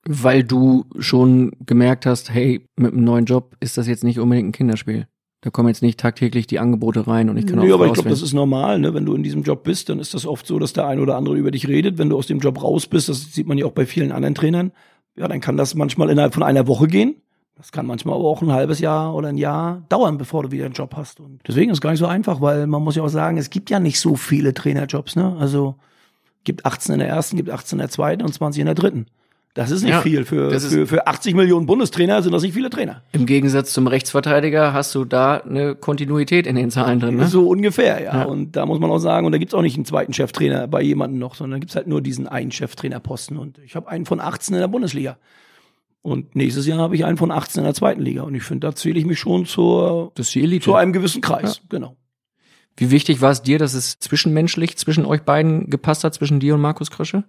weil 0.07 0.44
du 0.44 0.84
schon 0.99 1.53
gemerkt 1.66 2.07
hast, 2.07 2.30
hey, 2.30 2.64
mit 2.76 2.92
einem 2.92 3.05
neuen 3.05 3.24
Job 3.26 3.57
ist 3.61 3.76
das 3.76 3.86
jetzt 3.88 4.05
nicht 4.05 4.18
unbedingt 4.18 4.49
ein 4.49 4.53
Kinderspiel. 4.53 5.07
Da 5.41 5.51
kommen 5.51 5.68
jetzt 5.68 5.82
nicht 5.82 6.01
tagtäglich 6.01 6.49
die 6.49 6.59
Angebote 6.59 7.07
rein 7.07 7.30
und 7.30 7.36
ich 7.36 7.47
kann 7.47 7.61
auch 7.61 7.72
aber 7.72 7.86
ich 7.86 7.93
glaube, 7.93 8.09
das 8.09 8.22
ist 8.22 8.32
normal, 8.32 8.80
ne? 8.80 8.93
Wenn 8.93 9.07
du 9.07 9.14
in 9.14 9.22
diesem 9.22 9.43
Job 9.43 9.62
bist, 9.62 9.89
dann 9.89 10.01
ist 10.01 10.12
das 10.12 10.26
oft 10.26 10.47
so, 10.47 10.59
dass 10.59 10.72
der 10.72 10.89
ein 10.89 10.99
oder 10.99 11.16
andere 11.16 11.36
über 11.36 11.53
dich 11.53 11.68
redet. 11.68 11.97
Wenn 11.97 12.11
du 12.11 12.16
aus 12.16 12.26
dem 12.26 12.41
Job 12.41 12.61
raus 12.61 12.89
bist, 12.89 13.09
das 13.09 13.32
sieht 13.32 13.47
man 13.47 13.57
ja 13.57 13.64
auch 13.64 13.72
bei 13.72 13.86
vielen 13.86 14.11
anderen 14.11 14.34
Trainern, 14.34 14.72
ja, 15.16 15.28
dann 15.28 15.41
kann 15.41 15.57
das 15.57 15.76
manchmal 15.76 16.11
innerhalb 16.11 16.34
von 16.34 16.43
einer 16.43 16.66
Woche 16.66 16.89
gehen. 16.89 17.16
Das 17.57 17.72
kann 17.72 17.86
manchmal 17.86 18.14
aber 18.14 18.24
auch 18.24 18.43
ein 18.43 18.53
halbes 18.53 18.80
Jahr 18.80 19.14
oder 19.14 19.28
ein 19.28 19.36
Jahr 19.36 19.82
dauern, 19.89 20.16
bevor 20.18 20.45
du 20.45 20.51
wieder 20.51 20.64
einen 20.64 20.74
Job 20.74 20.95
hast. 20.97 21.20
Und 21.20 21.41
deswegen 21.47 21.70
ist 21.70 21.78
es 21.78 21.80
gar 21.80 21.91
nicht 21.91 21.99
so 22.01 22.07
einfach, 22.07 22.41
weil 22.41 22.66
man 22.66 22.82
muss 22.82 22.97
ja 22.97 23.03
auch 23.03 23.09
sagen, 23.09 23.36
es 23.36 23.51
gibt 23.51 23.70
ja 23.70 23.80
nicht 23.80 24.01
so 24.01 24.16
viele 24.16 24.55
Trainerjobs, 24.55 25.16
ne? 25.16 25.36
Also 25.39 25.76
gibt 26.45 26.66
18 26.66 26.95
in 26.95 26.99
der 27.01 27.09
ersten, 27.09 27.36
gibt 27.36 27.51
18 27.51 27.76
in 27.76 27.80
der 27.80 27.91
zweiten 27.91 28.22
und 28.22 28.32
20 28.32 28.61
in 28.61 28.66
der 28.66 28.74
dritten. 28.74 29.07
Das 29.59 29.72
ist 29.72 29.82
nicht 29.82 29.90
Ja, 29.90 30.02
viel. 30.02 30.24
Für, 30.24 30.50
das 30.50 30.62
ist- 30.62 30.72
für, 30.72 30.86
für 30.86 31.06
80 31.09 31.34
Millionen 31.34 31.66
Bundestrainer 31.66 32.22
sind 32.22 32.30
das 32.30 32.42
nicht 32.42 32.52
viele 32.54 32.70
Trainer. 32.70 33.02
Im 33.11 33.26
Gegensatz 33.26 33.72
zum 33.72 33.88
Rechtsverteidiger 33.88 34.72
hast 34.72 34.94
du 34.94 35.04
da 35.04 35.38
eine 35.38 35.74
Kontinuität 35.74 36.46
in 36.46 36.54
den 36.54 36.70
Zahlen 36.70 37.00
drin, 37.00 37.16
ne? 37.16 37.26
So 37.26 37.48
ungefähr, 37.48 38.00
ja. 38.00 38.18
Ja. 38.18 38.22
Und 38.24 38.52
da 38.54 38.66
muss 38.66 38.78
man 38.78 38.88
auch 38.88 39.00
sagen, 39.00 39.26
und 39.26 39.32
da 39.32 39.38
gibt's 39.38 39.54
auch 39.54 39.62
nicht 39.62 39.74
einen 39.74 39.84
zweiten 39.84 40.12
Cheftrainer 40.12 40.68
bei 40.68 40.80
jemandem 40.80 41.18
noch, 41.18 41.34
sondern 41.34 41.59
da 41.59 41.61
gibt's 41.61 41.74
halt 41.74 41.88
nur 41.88 42.00
diesen 42.00 42.28
einen 42.28 42.52
Cheftrainerposten. 42.52 43.36
Und 43.36 43.59
ich 43.59 43.74
habe 43.74 43.88
einen 43.88 44.06
von 44.06 44.20
18 44.20 44.54
in 44.54 44.61
der 44.61 44.68
Bundesliga. 44.68 45.18
Und 46.02 46.36
nächstes 46.36 46.64
Jahr 46.68 46.78
habe 46.78 46.94
ich 46.94 47.04
einen 47.04 47.16
von 47.16 47.32
18 47.32 47.59
in 47.61 47.64
der 47.64 47.74
zweiten 47.74 48.00
Liga. 48.00 48.22
Und 48.22 48.36
ich 48.36 48.44
finde, 48.44 48.68
da 48.68 48.76
zähle 48.76 48.98
ich 49.00 49.06
mich 49.06 49.18
schon 49.18 49.44
zur, 49.44 50.12
Das 50.14 50.28
ist 50.28 50.34
die 50.36 50.44
Elite. 50.44 50.66
zu 50.66 50.76
einem 50.76 50.92
gewissen 50.92 51.20
Kreis. 51.20 51.62
Genau. 51.68 51.96
Wie 52.76 52.92
wichtig 52.92 53.20
war 53.20 53.32
es 53.32 53.42
dir, 53.42 53.59
dass 53.59 53.74
es 53.74 53.98
zwischenmenschlich 53.98 54.76
zwischen 54.78 55.04
euch 55.04 55.22
beiden 55.22 55.68
gepasst 55.68 56.04
hat, 56.04 56.14
zwischen 56.14 56.38
dir 56.38 56.54
und 56.54 56.61
Markus 56.61 56.92
Krösche? 56.92 57.24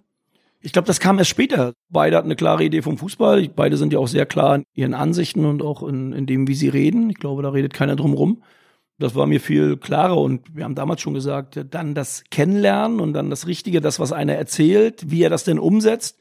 Ich 0.62 0.72
glaube, 0.72 0.86
das 0.86 1.00
kam 1.00 1.18
erst 1.18 1.30
später. 1.30 1.72
Beide 1.88 2.16
hatten 2.16 2.28
eine 2.28 2.36
klare 2.36 2.64
Idee 2.64 2.82
vom 2.82 2.98
Fußball. 2.98 3.48
Beide 3.48 3.78
sind 3.78 3.92
ja 3.92 3.98
auch 3.98 4.08
sehr 4.08 4.26
klar 4.26 4.56
in 4.56 4.64
ihren 4.74 4.94
Ansichten 4.94 5.46
und 5.46 5.62
auch 5.62 5.82
in, 5.82 6.12
in 6.12 6.26
dem, 6.26 6.48
wie 6.48 6.54
sie 6.54 6.68
reden. 6.68 7.08
Ich 7.08 7.16
glaube, 7.16 7.42
da 7.42 7.48
redet 7.48 7.72
keiner 7.72 7.96
drum 7.96 8.12
rum. 8.12 8.42
Das 8.98 9.14
war 9.14 9.26
mir 9.26 9.40
viel 9.40 9.78
klarer 9.78 10.18
und 10.18 10.54
wir 10.54 10.64
haben 10.64 10.74
damals 10.74 11.00
schon 11.00 11.14
gesagt, 11.14 11.64
dann 11.70 11.94
das 11.94 12.24
Kennenlernen 12.30 13.00
und 13.00 13.14
dann 13.14 13.30
das 13.30 13.46
Richtige, 13.46 13.80
das, 13.80 13.98
was 13.98 14.12
einer 14.12 14.34
erzählt, 14.34 15.10
wie 15.10 15.22
er 15.22 15.30
das 15.30 15.44
denn 15.44 15.58
umsetzt, 15.58 16.18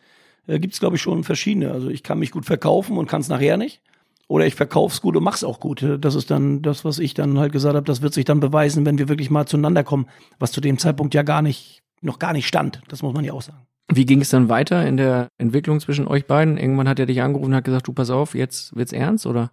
äh, 0.48 0.60
gibt 0.60 0.74
es, 0.74 0.80
glaube 0.80 0.96
ich, 0.96 1.02
schon 1.02 1.26
verschiedene. 1.26 1.72
Also 1.72 1.90
ich 1.90 2.04
kann 2.04 2.20
mich 2.20 2.32
gut 2.32 2.46
verkaufen 2.46 2.98
und 2.98 3.08
kann 3.08 3.20
es 3.20 3.28
nachher 3.28 3.58
nicht. 3.58 3.82
Oder 4.30 4.46
ich 4.46 4.56
verkauf's 4.56 5.02
gut 5.02 5.18
und 5.18 5.24
mach's 5.24 5.44
auch 5.44 5.60
gut. 5.60 5.84
Das 6.00 6.16
ist 6.16 6.32
dann 6.32 6.62
das, 6.62 6.86
was 6.86 7.00
ich 7.00 7.14
dann 7.14 7.40
halt 7.40 7.52
gesagt 7.52 7.76
habe, 7.76 7.86
das 7.86 8.02
wird 8.02 8.14
sich 8.14 8.26
dann 8.26 8.40
beweisen, 8.40 8.86
wenn 8.86 8.98
wir 8.98 9.10
wirklich 9.10 9.30
mal 9.30 9.46
zueinander 9.46 9.84
kommen, 9.84 10.08
was 10.38 10.54
zu 10.54 10.62
dem 10.62 10.78
Zeitpunkt 10.78 11.14
ja 11.14 11.24
gar 11.24 11.42
nicht, 11.42 11.82
noch 12.02 12.20
gar 12.20 12.32
nicht 12.32 12.48
stand. 12.48 12.82
Das 12.88 13.02
muss 13.02 13.14
man 13.14 13.26
ja 13.26 13.34
auch 13.34 13.42
sagen. 13.42 13.69
Wie 13.92 14.06
ging 14.06 14.22
es 14.22 14.30
dann 14.30 14.50
weiter 14.50 14.86
in 14.86 14.98
der 14.98 15.30
Entwicklung 15.38 15.80
zwischen 15.80 16.08
euch 16.08 16.26
beiden? 16.26 16.58
Irgendwann 16.58 16.88
hat 16.88 17.00
er 17.00 17.08
dich 17.08 17.22
angerufen 17.22 17.52
und 17.52 17.56
hat 17.56 17.64
gesagt, 17.64 17.88
du 17.88 17.94
pass 17.94 18.10
auf, 18.10 18.36
jetzt 18.36 18.76
wird's 18.76 18.94
ernst, 18.94 19.26
oder? 19.26 19.52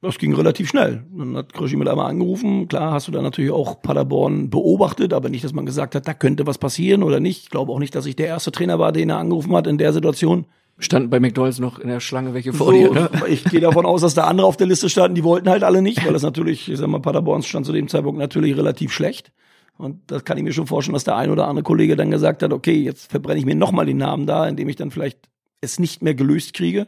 Das 0.00 0.18
ging 0.18 0.34
relativ 0.34 0.68
schnell. 0.68 1.04
Dann 1.16 1.34
hat 1.34 1.54
Kröschi 1.54 1.76
mit 1.76 1.88
einmal 1.88 2.10
angerufen. 2.10 2.68
Klar 2.68 2.92
hast 2.92 3.08
du 3.08 3.12
dann 3.12 3.22
natürlich 3.24 3.50
auch 3.50 3.80
Paderborn 3.80 4.50
beobachtet, 4.50 5.14
aber 5.14 5.30
nicht, 5.30 5.44
dass 5.44 5.54
man 5.54 5.64
gesagt 5.64 5.94
hat, 5.94 6.06
da 6.06 6.12
könnte 6.12 6.46
was 6.46 6.58
passieren 6.58 7.02
oder 7.02 7.20
nicht. 7.20 7.44
Ich 7.44 7.50
glaube 7.50 7.72
auch 7.72 7.78
nicht, 7.78 7.94
dass 7.94 8.04
ich 8.04 8.14
der 8.14 8.26
erste 8.26 8.52
Trainer 8.52 8.78
war, 8.78 8.92
den 8.92 9.08
er 9.08 9.16
angerufen 9.16 9.56
hat 9.56 9.66
in 9.66 9.78
der 9.78 9.94
Situation. 9.94 10.44
Standen 10.78 11.08
bei 11.08 11.20
McDonalds 11.20 11.58
noch 11.58 11.78
in 11.78 11.88
der 11.88 12.00
Schlange 12.00 12.34
welche 12.34 12.52
vor 12.52 12.66
So, 12.66 12.72
dir, 12.72 12.90
ne? 12.92 13.10
Ich 13.28 13.44
gehe 13.44 13.60
davon 13.60 13.86
aus, 13.86 14.02
dass 14.02 14.12
da 14.12 14.24
andere 14.24 14.46
auf 14.46 14.58
der 14.58 14.66
Liste 14.66 14.90
standen, 14.90 15.14
die 15.14 15.24
wollten 15.24 15.48
halt 15.48 15.62
alle 15.62 15.80
nicht, 15.80 16.04
weil 16.04 16.12
das 16.12 16.22
natürlich, 16.24 16.70
ich 16.70 16.78
sag 16.78 16.88
mal, 16.88 17.00
Paderborn 17.00 17.42
stand 17.42 17.64
zu 17.64 17.72
dem 17.72 17.88
Zeitpunkt 17.88 18.18
natürlich 18.18 18.56
relativ 18.56 18.92
schlecht. 18.92 19.32
Und 19.76 20.00
das 20.06 20.24
kann 20.24 20.38
ich 20.38 20.44
mir 20.44 20.52
schon 20.52 20.66
vorstellen, 20.66 20.94
dass 20.94 21.04
der 21.04 21.16
ein 21.16 21.30
oder 21.30 21.48
andere 21.48 21.64
Kollege 21.64 21.96
dann 21.96 22.10
gesagt 22.10 22.42
hat, 22.42 22.52
okay, 22.52 22.76
jetzt 22.76 23.10
verbrenne 23.10 23.38
ich 23.38 23.46
mir 23.46 23.56
nochmal 23.56 23.86
den 23.86 23.96
Namen 23.96 24.26
da, 24.26 24.46
indem 24.46 24.68
ich 24.68 24.76
dann 24.76 24.90
vielleicht 24.90 25.28
es 25.60 25.78
nicht 25.78 26.02
mehr 26.02 26.14
gelöst 26.14 26.54
kriege. 26.54 26.86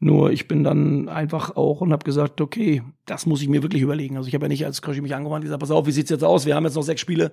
Nur 0.00 0.32
ich 0.32 0.48
bin 0.48 0.64
dann 0.64 1.08
einfach 1.08 1.56
auch 1.56 1.80
und 1.80 1.92
habe 1.92 2.04
gesagt, 2.04 2.40
okay, 2.40 2.82
das 3.06 3.26
muss 3.26 3.42
ich 3.42 3.48
mir 3.48 3.62
wirklich 3.62 3.82
überlegen. 3.82 4.16
Also 4.16 4.28
ich 4.28 4.34
habe 4.34 4.44
ja 4.44 4.48
nicht 4.48 4.64
als 4.64 4.82
Kröschi 4.82 5.00
mich 5.00 5.14
angewandt 5.14 5.42
und 5.42 5.46
gesagt, 5.46 5.60
pass 5.60 5.70
auf, 5.70 5.86
wie 5.86 5.92
sieht's 5.92 6.10
jetzt 6.10 6.24
aus? 6.24 6.46
Wir 6.46 6.54
haben 6.54 6.64
jetzt 6.64 6.74
noch 6.74 6.82
sechs 6.82 7.00
Spiele. 7.00 7.32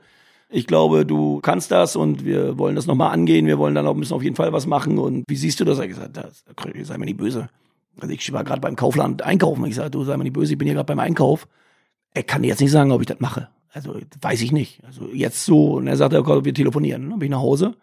Ich 0.50 0.68
glaube, 0.68 1.06
du 1.06 1.39
kannst 1.39 1.72
das 1.72 1.96
und 1.96 2.26
wir 2.26 2.58
wollen 2.58 2.76
das 2.76 2.86
nochmal 2.86 3.14
angehen. 3.14 3.48
Wir 3.48 3.58
wollen 3.58 3.76
dann 3.76 3.88
auch 3.88 3.96
müssen 3.96 4.14
auf 4.14 4.24
jeden 4.24 4.36
Fall 4.36 4.52
was 4.52 4.68
machen. 4.68 5.00
Und 5.00 5.24
wie 5.28 5.36
siehst 5.36 5.60
du 5.60 5.66
das? 5.66 5.80
Ich 5.80 5.89
gesagt, 5.89 6.18
das, 6.18 6.44
Kröschi, 6.56 6.84
sei 6.84 6.98
mir 6.98 7.06
nicht 7.06 7.18
böse. 7.18 7.50
Also 8.00 8.14
ich 8.14 8.32
war 8.34 8.44
gerade 8.44 8.62
beim 8.62 8.76
Kaufland 8.76 9.22
einkaufen. 9.22 9.66
Ich 9.66 9.76
sage, 9.76 9.92
du 9.92 10.04
sei 10.04 10.18
mir 10.18 10.24
nicht 10.24 10.34
böse, 10.34 10.54
ich 10.54 10.58
bin 10.58 10.68
hier 10.68 10.76
gerade 10.76 10.88
beim 10.88 11.00
Einkauf. 11.00 11.48
Er 12.14 12.24
kann 12.24 12.42
dir 12.42 12.50
jetzt 12.50 12.62
nicht 12.62 12.72
sagen, 12.72 12.92
ob 12.92 13.02
ich 13.02 13.08
das 13.08 13.20
mache. 13.20 13.50
Also 13.74 13.95
weiß 14.22 14.41
ich 14.41 14.51
nicht. 14.51 14.84
Also 14.86 15.07
jetzt 15.13 15.45
so. 15.45 15.74
Und 15.74 15.88
er 15.88 15.97
sagte, 15.97 16.19
okay, 16.19 16.43
wir 16.43 16.53
telefonieren. 16.53 17.09
Dann 17.09 17.19
bin 17.19 17.28
ich 17.28 17.32
nach 17.32 17.39
Hause. 17.39 17.76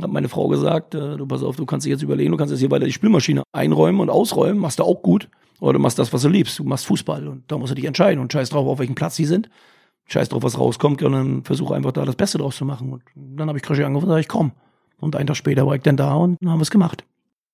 Hat 0.00 0.12
meine 0.12 0.28
Frau 0.28 0.48
gesagt, 0.48 0.94
äh, 0.94 1.16
du 1.16 1.26
pass 1.26 1.42
auf, 1.42 1.56
du 1.56 1.66
kannst 1.66 1.84
dich 1.84 1.90
jetzt 1.90 2.02
überlegen, 2.02 2.30
du 2.30 2.36
kannst 2.36 2.52
jetzt 2.52 2.60
hier 2.60 2.70
weiter 2.70 2.84
die 2.84 2.92
Spülmaschine 2.92 3.42
einräumen 3.52 4.00
und 4.00 4.10
ausräumen, 4.10 4.58
machst 4.58 4.78
du 4.78 4.84
auch 4.84 5.02
gut. 5.02 5.28
Oder 5.60 5.74
du 5.74 5.78
machst 5.80 5.98
das, 5.98 6.12
was 6.12 6.22
du 6.22 6.28
liebst. 6.28 6.58
Du 6.58 6.64
machst 6.64 6.86
Fußball 6.86 7.26
und 7.26 7.50
da 7.50 7.58
musst 7.58 7.72
du 7.72 7.74
dich 7.74 7.84
entscheiden 7.84 8.20
und 8.20 8.32
scheiß 8.32 8.50
drauf, 8.50 8.66
auf 8.66 8.78
welchem 8.78 8.94
Platz 8.94 9.16
sie 9.16 9.24
sind. 9.24 9.50
Scheiß 10.06 10.28
drauf, 10.28 10.42
was 10.42 10.58
rauskommt, 10.58 11.02
und 11.02 11.12
dann 11.12 11.44
versuche 11.44 11.74
einfach 11.74 11.92
da 11.92 12.04
das 12.04 12.16
Beste 12.16 12.38
draus 12.38 12.56
zu 12.56 12.64
machen. 12.64 12.92
Und 12.92 13.02
dann 13.14 13.48
habe 13.48 13.58
ich 13.58 13.64
Kröschi 13.64 13.82
angerufen 13.82 14.06
und 14.06 14.10
sage 14.10 14.20
ich, 14.20 14.28
komm. 14.28 14.52
Und 15.00 15.16
einen 15.16 15.26
Tag 15.26 15.36
später 15.36 15.66
war 15.66 15.74
ich 15.74 15.82
dann 15.82 15.96
da 15.96 16.14
und 16.14 16.38
dann 16.40 16.50
haben 16.50 16.58
wir 16.58 16.62
es 16.62 16.70
gemacht. 16.70 17.04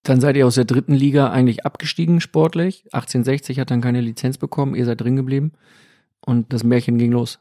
Dann 0.04 0.20
seid 0.20 0.36
ihr 0.36 0.46
aus 0.46 0.54
der 0.54 0.64
dritten 0.64 0.94
Liga 0.94 1.30
eigentlich 1.30 1.66
abgestiegen 1.66 2.20
sportlich. 2.20 2.84
1860 2.92 3.58
hat 3.58 3.70
dann 3.70 3.80
keine 3.80 4.02
Lizenz 4.02 4.38
bekommen, 4.38 4.74
ihr 4.74 4.84
seid 4.84 5.00
drin 5.00 5.16
geblieben. 5.16 5.52
Und 6.24 6.52
das 6.52 6.62
Märchen 6.62 6.98
ging 6.98 7.10
los. 7.12 7.40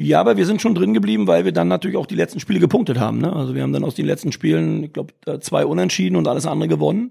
Ja, 0.00 0.20
aber 0.20 0.36
wir 0.36 0.46
sind 0.46 0.62
schon 0.62 0.76
drin 0.76 0.94
geblieben, 0.94 1.26
weil 1.26 1.44
wir 1.44 1.50
dann 1.50 1.66
natürlich 1.66 1.96
auch 1.96 2.06
die 2.06 2.14
letzten 2.14 2.38
Spiele 2.38 2.60
gepunktet 2.60 3.00
haben. 3.00 3.18
Ne? 3.18 3.32
Also 3.32 3.56
wir 3.56 3.64
haben 3.64 3.72
dann 3.72 3.82
aus 3.82 3.96
den 3.96 4.06
letzten 4.06 4.30
Spielen, 4.30 4.84
ich 4.84 4.92
glaube, 4.92 5.12
zwei 5.40 5.66
Unentschieden 5.66 6.14
und 6.14 6.28
alles 6.28 6.46
andere 6.46 6.68
gewonnen. 6.68 7.10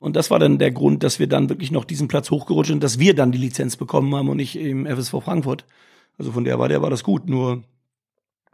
Und 0.00 0.16
das 0.16 0.30
war 0.30 0.38
dann 0.38 0.58
der 0.58 0.70
Grund, 0.70 1.02
dass 1.02 1.18
wir 1.18 1.28
dann 1.28 1.48
wirklich 1.48 1.70
noch 1.70 1.86
diesen 1.86 2.08
Platz 2.08 2.30
hochgerutscht 2.30 2.68
sind, 2.68 2.84
dass 2.84 2.98
wir 2.98 3.14
dann 3.14 3.32
die 3.32 3.38
Lizenz 3.38 3.78
bekommen 3.78 4.14
haben 4.14 4.28
und 4.28 4.36
nicht 4.36 4.54
im 4.54 4.84
FSV 4.84 5.24
Frankfurt. 5.24 5.64
Also 6.18 6.30
von 6.30 6.44
der 6.44 6.58
war 6.58 6.68
der 6.68 6.82
war 6.82 6.90
das 6.90 7.04
gut. 7.04 7.26
Nur 7.26 7.62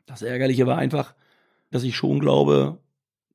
das 0.07 0.23
Ärgerliche 0.23 0.65
war 0.65 0.79
einfach, 0.79 1.15
dass 1.73 1.83
ich 1.83 1.97
schon 1.97 2.21
glaube, 2.21 2.79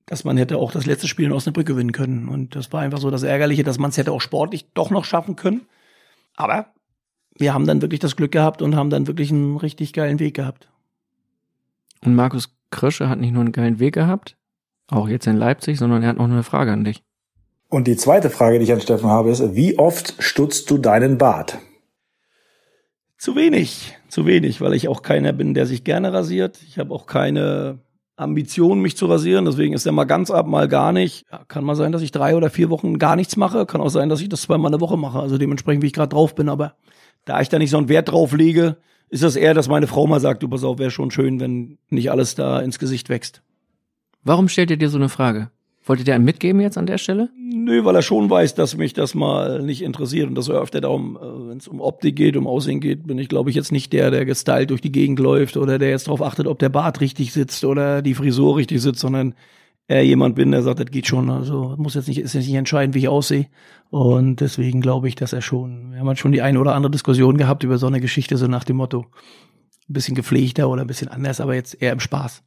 dass 0.06 0.24
man 0.24 0.38
hätte 0.38 0.60
auch 0.60 0.72
das 0.72 0.86
letzte 0.86 1.10
Spiel 1.10 1.26
in 1.26 1.34
Osnabrück 1.34 1.68
gewinnen 1.68 1.92
können. 1.92 2.30
Und 2.30 2.56
das 2.56 2.72
war 2.72 2.80
einfach 2.80 3.00
so 3.00 3.12
das 3.12 3.24
Ärgerliche, 3.24 3.66
dass 3.66 3.80
man 3.80 3.90
es 3.90 3.98
hätte 3.98 4.14
auch 4.14 4.22
sportlich 4.22 4.66
doch 4.74 4.92
noch 4.92 5.04
schaffen 5.04 5.36
können. 5.36 5.68
Aber 6.38 6.68
wir 7.38 7.54
haben 7.54 7.68
dann 7.68 7.82
wirklich 7.82 8.00
das 8.00 8.16
Glück 8.16 8.32
gehabt 8.32 8.62
und 8.62 8.76
haben 8.76 8.90
dann 8.90 9.08
wirklich 9.08 9.32
einen 9.32 9.58
richtig 9.58 9.94
geilen 9.94 10.20
Weg 10.20 10.36
gehabt. 10.36 10.70
Und 12.04 12.16
Markus 12.16 12.56
Krösche 12.72 13.10
hat 13.10 13.20
nicht 13.20 13.34
nur 13.34 13.42
einen 13.42 13.52
geilen 13.52 13.80
Weg 13.80 13.94
gehabt, 13.94 14.38
auch 14.88 15.08
jetzt 15.08 15.28
in 15.28 15.38
Leipzig, 15.38 15.78
sondern 15.78 16.04
er 16.04 16.10
hat 16.10 16.18
noch 16.18 16.26
eine 16.26 16.44
Frage 16.44 16.72
an 16.72 16.84
dich. 16.84 17.04
Und 17.70 17.88
die 17.88 17.98
zweite 17.98 18.30
Frage, 18.30 18.60
die 18.60 18.66
ich 18.66 18.74
an 18.74 18.82
Steffen 18.82 19.10
habe, 19.10 19.30
ist, 19.30 19.56
wie 19.56 19.78
oft 19.78 20.16
stutzt 20.20 20.70
du 20.70 20.78
deinen 20.78 21.18
Bart? 21.18 21.60
Zu 23.18 23.36
wenig, 23.36 23.98
zu 24.08 24.26
wenig, 24.26 24.62
weil 24.62 24.74
ich 24.74 24.88
auch 24.88 25.02
keiner 25.02 25.34
bin, 25.34 25.54
der 25.54 25.66
sich 25.66 25.84
gerne 25.84 26.14
rasiert. 26.14 26.60
Ich 26.68 26.80
habe 26.80 26.94
auch 26.94 27.08
keine 27.08 27.80
Ambition, 28.18 28.82
mich 28.82 28.98
zu 28.98 29.06
rasieren. 29.06 29.46
Deswegen 29.46 29.74
ist 29.74 29.86
er 29.86 29.92
mal 29.92 30.04
ganz 30.04 30.32
ab, 30.32 30.48
mal 30.48 30.68
gar 30.68 30.92
nicht. 30.92 31.26
Ja, 31.32 31.42
kann 31.48 31.64
mal 31.64 31.76
sein, 31.76 31.92
dass 31.92 32.02
ich 32.02 32.12
drei 32.12 32.36
oder 32.36 32.50
vier 32.50 32.70
Wochen 32.70 33.00
gar 33.00 33.16
nichts 33.16 33.38
mache. 33.38 33.66
Kann 33.66 33.80
auch 33.80 33.90
sein, 33.90 34.10
dass 34.10 34.22
ich 34.22 34.28
das 34.28 34.42
zweimal 34.42 34.72
eine 34.72 34.82
Woche 34.82 34.98
mache. 34.98 35.20
Also 35.20 35.38
dementsprechend, 35.38 35.84
wie 35.84 35.88
ich 35.88 35.94
gerade 35.94 36.10
drauf 36.10 36.36
bin. 36.36 36.50
Aber 36.50 36.74
da 37.26 37.40
ich 37.40 37.50
da 37.50 37.60
nicht 37.60 37.70
so 37.70 37.78
einen 37.78 37.90
Wert 37.90 38.12
drauf 38.12 38.34
lege, 38.34 38.78
ist 39.10 39.24
das 39.24 39.36
eher, 39.36 39.54
dass 39.54 39.70
meine 39.70 39.88
Frau 39.88 40.08
mal 40.08 40.20
sagt, 40.20 40.44
du 40.44 40.50
pass 40.50 40.64
auf, 40.64 40.80
wäre 40.80 40.92
schon 40.92 41.12
schön, 41.12 41.40
wenn 41.40 41.78
nicht 41.90 42.12
alles 42.12 42.36
da 42.36 42.60
ins 42.60 42.80
Gesicht 42.80 43.08
wächst. 43.10 43.42
Warum 44.24 44.50
stellt 44.50 44.72
ihr 44.72 44.78
dir 44.78 44.90
so 44.90 44.98
eine 44.98 45.10
Frage? 45.10 45.52
Wolltet 45.88 46.08
ihr 46.08 46.16
einen 46.16 46.26
mitgeben 46.26 46.60
jetzt 46.62 46.78
an 46.78 46.86
der 46.86 46.98
Stelle? 46.98 47.30
Nö, 47.38 47.86
weil 47.86 47.96
er 47.96 48.02
schon 48.02 48.30
weiß, 48.30 48.56
dass 48.56 48.76
mich 48.76 48.94
das 48.94 49.16
mal 49.16 49.62
nicht 49.62 49.82
interessiert 49.82 50.28
und 50.28 50.36
dass 50.36 50.50
er 50.50 50.62
öfter 50.62 50.82
darum, 50.82 51.18
äh, 51.18 51.50
wenn 51.50 51.58
es 51.58 51.68
um 51.68 51.80
Optik 51.80 52.16
geht, 52.18 52.36
um 52.36 52.46
Aussehen 52.46 52.82
geht, 52.82 53.08
bin 53.08 53.18
ich, 53.18 53.30
glaube 53.30 53.50
ich, 53.50 53.56
jetzt 53.56 53.72
nicht 53.72 53.94
der, 53.94 54.12
der 54.12 54.26
gestylt 54.26 54.70
durch 54.70 54.82
die 54.82 54.92
Gegend 54.92 55.20
läuft 55.20 55.56
oder 55.56 55.80
der 55.80 55.90
jetzt 55.90 56.08
darauf 56.08 56.22
achtet, 56.22 56.46
ob 56.46 56.60
der 56.60 56.70
Bart 56.70 57.00
richtig 57.00 57.32
sitzt 57.32 57.64
oder 57.64 58.02
die 58.02 58.14
Frisur 58.14 58.58
richtig 58.58 58.82
sitzt, 58.82 59.00
sondern 59.00 59.34
eher 59.88 60.06
jemand 60.06 60.36
bin, 60.36 60.52
der 60.52 60.62
sagt, 60.62 60.80
das 60.80 60.88
geht 60.88 61.08
schon. 61.08 61.30
Also 61.30 61.76
muss 61.78 61.96
jetzt 61.96 62.10
nicht, 62.10 62.20
ist 62.20 62.34
jetzt 62.34 62.48
nicht 62.48 62.56
entscheidend, 62.56 62.94
wie 62.94 63.00
ich 63.00 63.08
aussehe. 63.08 63.48
Und 63.90 64.42
deswegen 64.42 64.82
glaube 64.82 65.08
ich, 65.08 65.16
dass 65.16 65.32
er 65.32 65.42
schon, 65.42 65.92
wir 65.92 66.00
haben 66.00 66.08
halt 66.08 66.20
schon 66.20 66.34
die 66.34 66.42
eine 66.42 66.60
oder 66.60 66.76
andere 66.76 66.92
Diskussion 66.92 67.38
gehabt 67.38 67.64
über 67.64 67.78
so 67.78 67.88
eine 67.88 68.02
Geschichte, 68.02 68.38
so 68.38 68.48
nach 68.48 68.66
dem 68.66 68.76
Motto, 68.76 69.06
ein 69.90 69.94
bisschen 69.94 70.16
gepflegter 70.16 70.70
oder 70.70 70.82
ein 70.82 70.88
bisschen 70.88 71.08
anders, 71.08 71.40
aber 71.40 71.56
jetzt 71.56 71.82
eher 71.82 71.94
im 71.94 72.02
Spaß. 72.02 72.44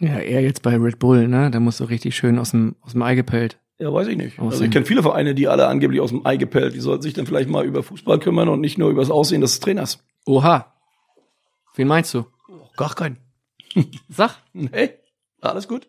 Ja, 0.00 0.18
eher 0.18 0.42
jetzt 0.42 0.62
bei 0.62 0.76
Red 0.76 0.98
Bull, 0.98 1.26
ne? 1.28 1.50
Da 1.50 1.60
musst 1.60 1.80
du 1.80 1.84
richtig 1.84 2.16
schön 2.16 2.38
aus 2.38 2.50
dem, 2.50 2.76
aus 2.82 2.92
dem 2.92 3.02
Ei 3.02 3.14
gepellt. 3.14 3.58
Ja, 3.78 3.92
weiß 3.92 4.08
ich 4.08 4.16
nicht. 4.16 4.38
Also 4.38 4.48
Aussehen. 4.48 4.66
ich 4.66 4.70
kenne 4.72 4.86
viele 4.86 5.02
Vereine, 5.02 5.34
die 5.34 5.48
alle 5.48 5.66
angeblich 5.66 6.00
aus 6.00 6.10
dem 6.10 6.26
Ei 6.26 6.36
gepellt. 6.36 6.74
Die 6.74 6.80
sollten 6.80 7.02
sich 7.02 7.14
dann 7.14 7.26
vielleicht 7.26 7.48
mal 7.48 7.64
über 7.64 7.82
Fußball 7.82 8.18
kümmern 8.18 8.48
und 8.48 8.60
nicht 8.60 8.78
nur 8.78 8.90
über 8.90 9.02
das 9.02 9.10
Aussehen 9.10 9.40
des 9.40 9.60
Trainers. 9.60 10.02
Oha. 10.26 10.72
Wen 11.74 11.88
meinst 11.88 12.12
du? 12.14 12.24
Gar 12.76 12.94
keinen. 12.94 13.18
Sag. 14.08 14.38
Nee, 14.52 14.90
alles 15.40 15.68
gut. 15.68 15.88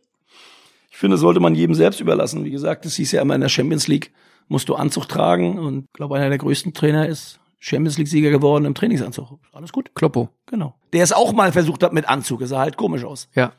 Ich 0.91 0.97
finde, 0.97 1.17
sollte 1.17 1.39
man 1.39 1.55
jedem 1.55 1.75
selbst 1.75 2.01
überlassen. 2.01 2.43
Wie 2.43 2.51
gesagt, 2.51 2.85
es 2.85 2.95
hieß 2.95 3.11
ja 3.13 3.21
immer 3.21 3.35
in 3.35 3.41
der 3.41 3.49
Champions 3.49 3.87
League, 3.87 4.11
musst 4.47 4.67
du 4.67 4.75
Anzug 4.75 5.07
tragen. 5.07 5.59
Und 5.59 5.85
ich 5.85 5.93
glaube, 5.93 6.15
einer 6.17 6.29
der 6.29 6.37
größten 6.39 6.73
Trainer 6.73 7.07
ist 7.07 7.39
Champions 7.59 7.97
League-Sieger 7.97 8.31
geworden 8.31 8.65
im 8.65 8.73
Trainingsanzug. 8.75 9.39
Alles 9.53 9.71
gut. 9.71 9.91
Kloppo. 9.95 10.29
Genau. 10.47 10.75
Der 10.93 11.03
es 11.03 11.13
auch 11.13 11.33
mal 11.33 11.51
versucht 11.51 11.83
hat 11.83 11.93
mit 11.93 12.09
Anzug. 12.09 12.41
Es 12.41 12.49
sah 12.49 12.59
halt 12.59 12.77
komisch 12.77 13.03
aus. 13.03 13.29
Ja. 13.33 13.53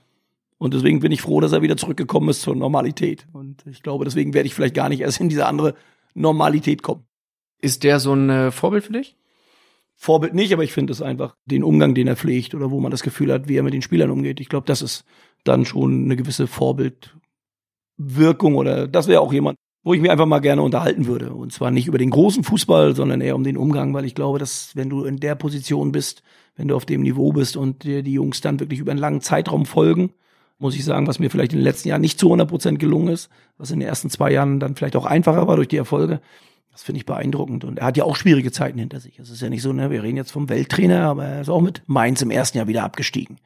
Und 0.58 0.74
deswegen 0.74 1.00
bin 1.00 1.12
ich 1.12 1.22
froh, 1.22 1.40
dass 1.40 1.52
er 1.52 1.62
wieder 1.62 1.76
zurückgekommen 1.76 2.28
ist 2.28 2.42
zur 2.42 2.56
Normalität. 2.56 3.26
Und 3.32 3.64
ich 3.66 3.82
glaube, 3.82 4.04
deswegen 4.04 4.34
werde 4.34 4.48
ich 4.48 4.54
vielleicht 4.54 4.74
gar 4.74 4.88
nicht 4.88 5.00
erst 5.00 5.20
in 5.20 5.28
diese 5.28 5.46
andere 5.46 5.74
Normalität 6.14 6.82
kommen. 6.82 7.04
Ist 7.60 7.84
der 7.84 8.00
so 8.00 8.12
ein 8.12 8.28
äh, 8.28 8.50
Vorbild 8.50 8.84
für 8.84 8.92
dich? 8.92 9.16
Vorbild 9.94 10.34
nicht, 10.34 10.52
aber 10.52 10.62
ich 10.62 10.72
finde 10.72 10.92
es 10.92 11.02
einfach 11.02 11.36
den 11.44 11.64
Umgang, 11.64 11.94
den 11.94 12.06
er 12.06 12.16
pflegt 12.16 12.54
oder 12.54 12.70
wo 12.70 12.80
man 12.80 12.90
das 12.90 13.02
Gefühl 13.02 13.32
hat, 13.32 13.48
wie 13.48 13.56
er 13.56 13.64
mit 13.64 13.74
den 13.74 13.82
Spielern 13.82 14.10
umgeht. 14.10 14.40
Ich 14.40 14.48
glaube, 14.48 14.66
das 14.66 14.82
ist 14.82 15.04
dann 15.42 15.64
schon 15.64 16.04
eine 16.04 16.16
gewisse 16.16 16.46
Vorbildwirkung 16.46 18.54
oder 18.54 18.86
das 18.86 19.08
wäre 19.08 19.20
auch 19.20 19.32
jemand, 19.32 19.56
wo 19.82 19.94
ich 19.94 20.00
mich 20.00 20.10
einfach 20.10 20.26
mal 20.26 20.40
gerne 20.40 20.62
unterhalten 20.62 21.06
würde. 21.06 21.32
Und 21.32 21.52
zwar 21.52 21.70
nicht 21.70 21.88
über 21.88 21.98
den 21.98 22.10
großen 22.10 22.44
Fußball, 22.44 22.94
sondern 22.94 23.20
eher 23.20 23.34
um 23.34 23.42
den 23.42 23.56
Umgang, 23.56 23.92
weil 23.94 24.04
ich 24.04 24.14
glaube, 24.14 24.38
dass 24.38 24.76
wenn 24.76 24.88
du 24.88 25.04
in 25.04 25.18
der 25.18 25.34
Position 25.34 25.90
bist, 25.90 26.22
wenn 26.56 26.68
du 26.68 26.76
auf 26.76 26.86
dem 26.86 27.02
Niveau 27.02 27.32
bist 27.32 27.56
und 27.56 27.82
dir 27.82 28.02
die 28.02 28.12
Jungs 28.12 28.40
dann 28.40 28.60
wirklich 28.60 28.80
über 28.80 28.92
einen 28.92 29.00
langen 29.00 29.20
Zeitraum 29.20 29.66
folgen, 29.66 30.12
muss 30.58 30.74
ich 30.74 30.84
sagen, 30.84 31.06
was 31.06 31.18
mir 31.18 31.30
vielleicht 31.30 31.52
in 31.52 31.58
den 31.58 31.64
letzten 31.64 31.88
Jahren 31.88 32.00
nicht 32.00 32.18
zu 32.18 32.26
100 32.26 32.48
Prozent 32.48 32.78
gelungen 32.78 33.08
ist, 33.08 33.30
was 33.56 33.70
in 33.70 33.80
den 33.80 33.88
ersten 33.88 34.10
zwei 34.10 34.32
Jahren 34.32 34.60
dann 34.60 34.74
vielleicht 34.74 34.96
auch 34.96 35.06
einfacher 35.06 35.46
war 35.46 35.56
durch 35.56 35.68
die 35.68 35.76
Erfolge. 35.76 36.20
Das 36.72 36.82
finde 36.82 36.98
ich 36.98 37.06
beeindruckend. 37.06 37.64
Und 37.64 37.78
er 37.78 37.86
hat 37.86 37.96
ja 37.96 38.04
auch 38.04 38.16
schwierige 38.16 38.52
Zeiten 38.52 38.78
hinter 38.78 39.00
sich. 39.00 39.18
Es 39.18 39.30
ist 39.30 39.42
ja 39.42 39.48
nicht 39.48 39.62
so, 39.62 39.72
ne, 39.72 39.90
wir 39.90 40.02
reden 40.02 40.16
jetzt 40.16 40.32
vom 40.32 40.48
Welttrainer, 40.48 41.06
aber 41.06 41.24
er 41.24 41.40
ist 41.40 41.48
auch 41.48 41.60
mit 41.60 41.82
Mainz 41.86 42.22
im 42.22 42.30
ersten 42.30 42.58
Jahr 42.58 42.68
wieder 42.68 42.84
abgestiegen. 42.84 43.38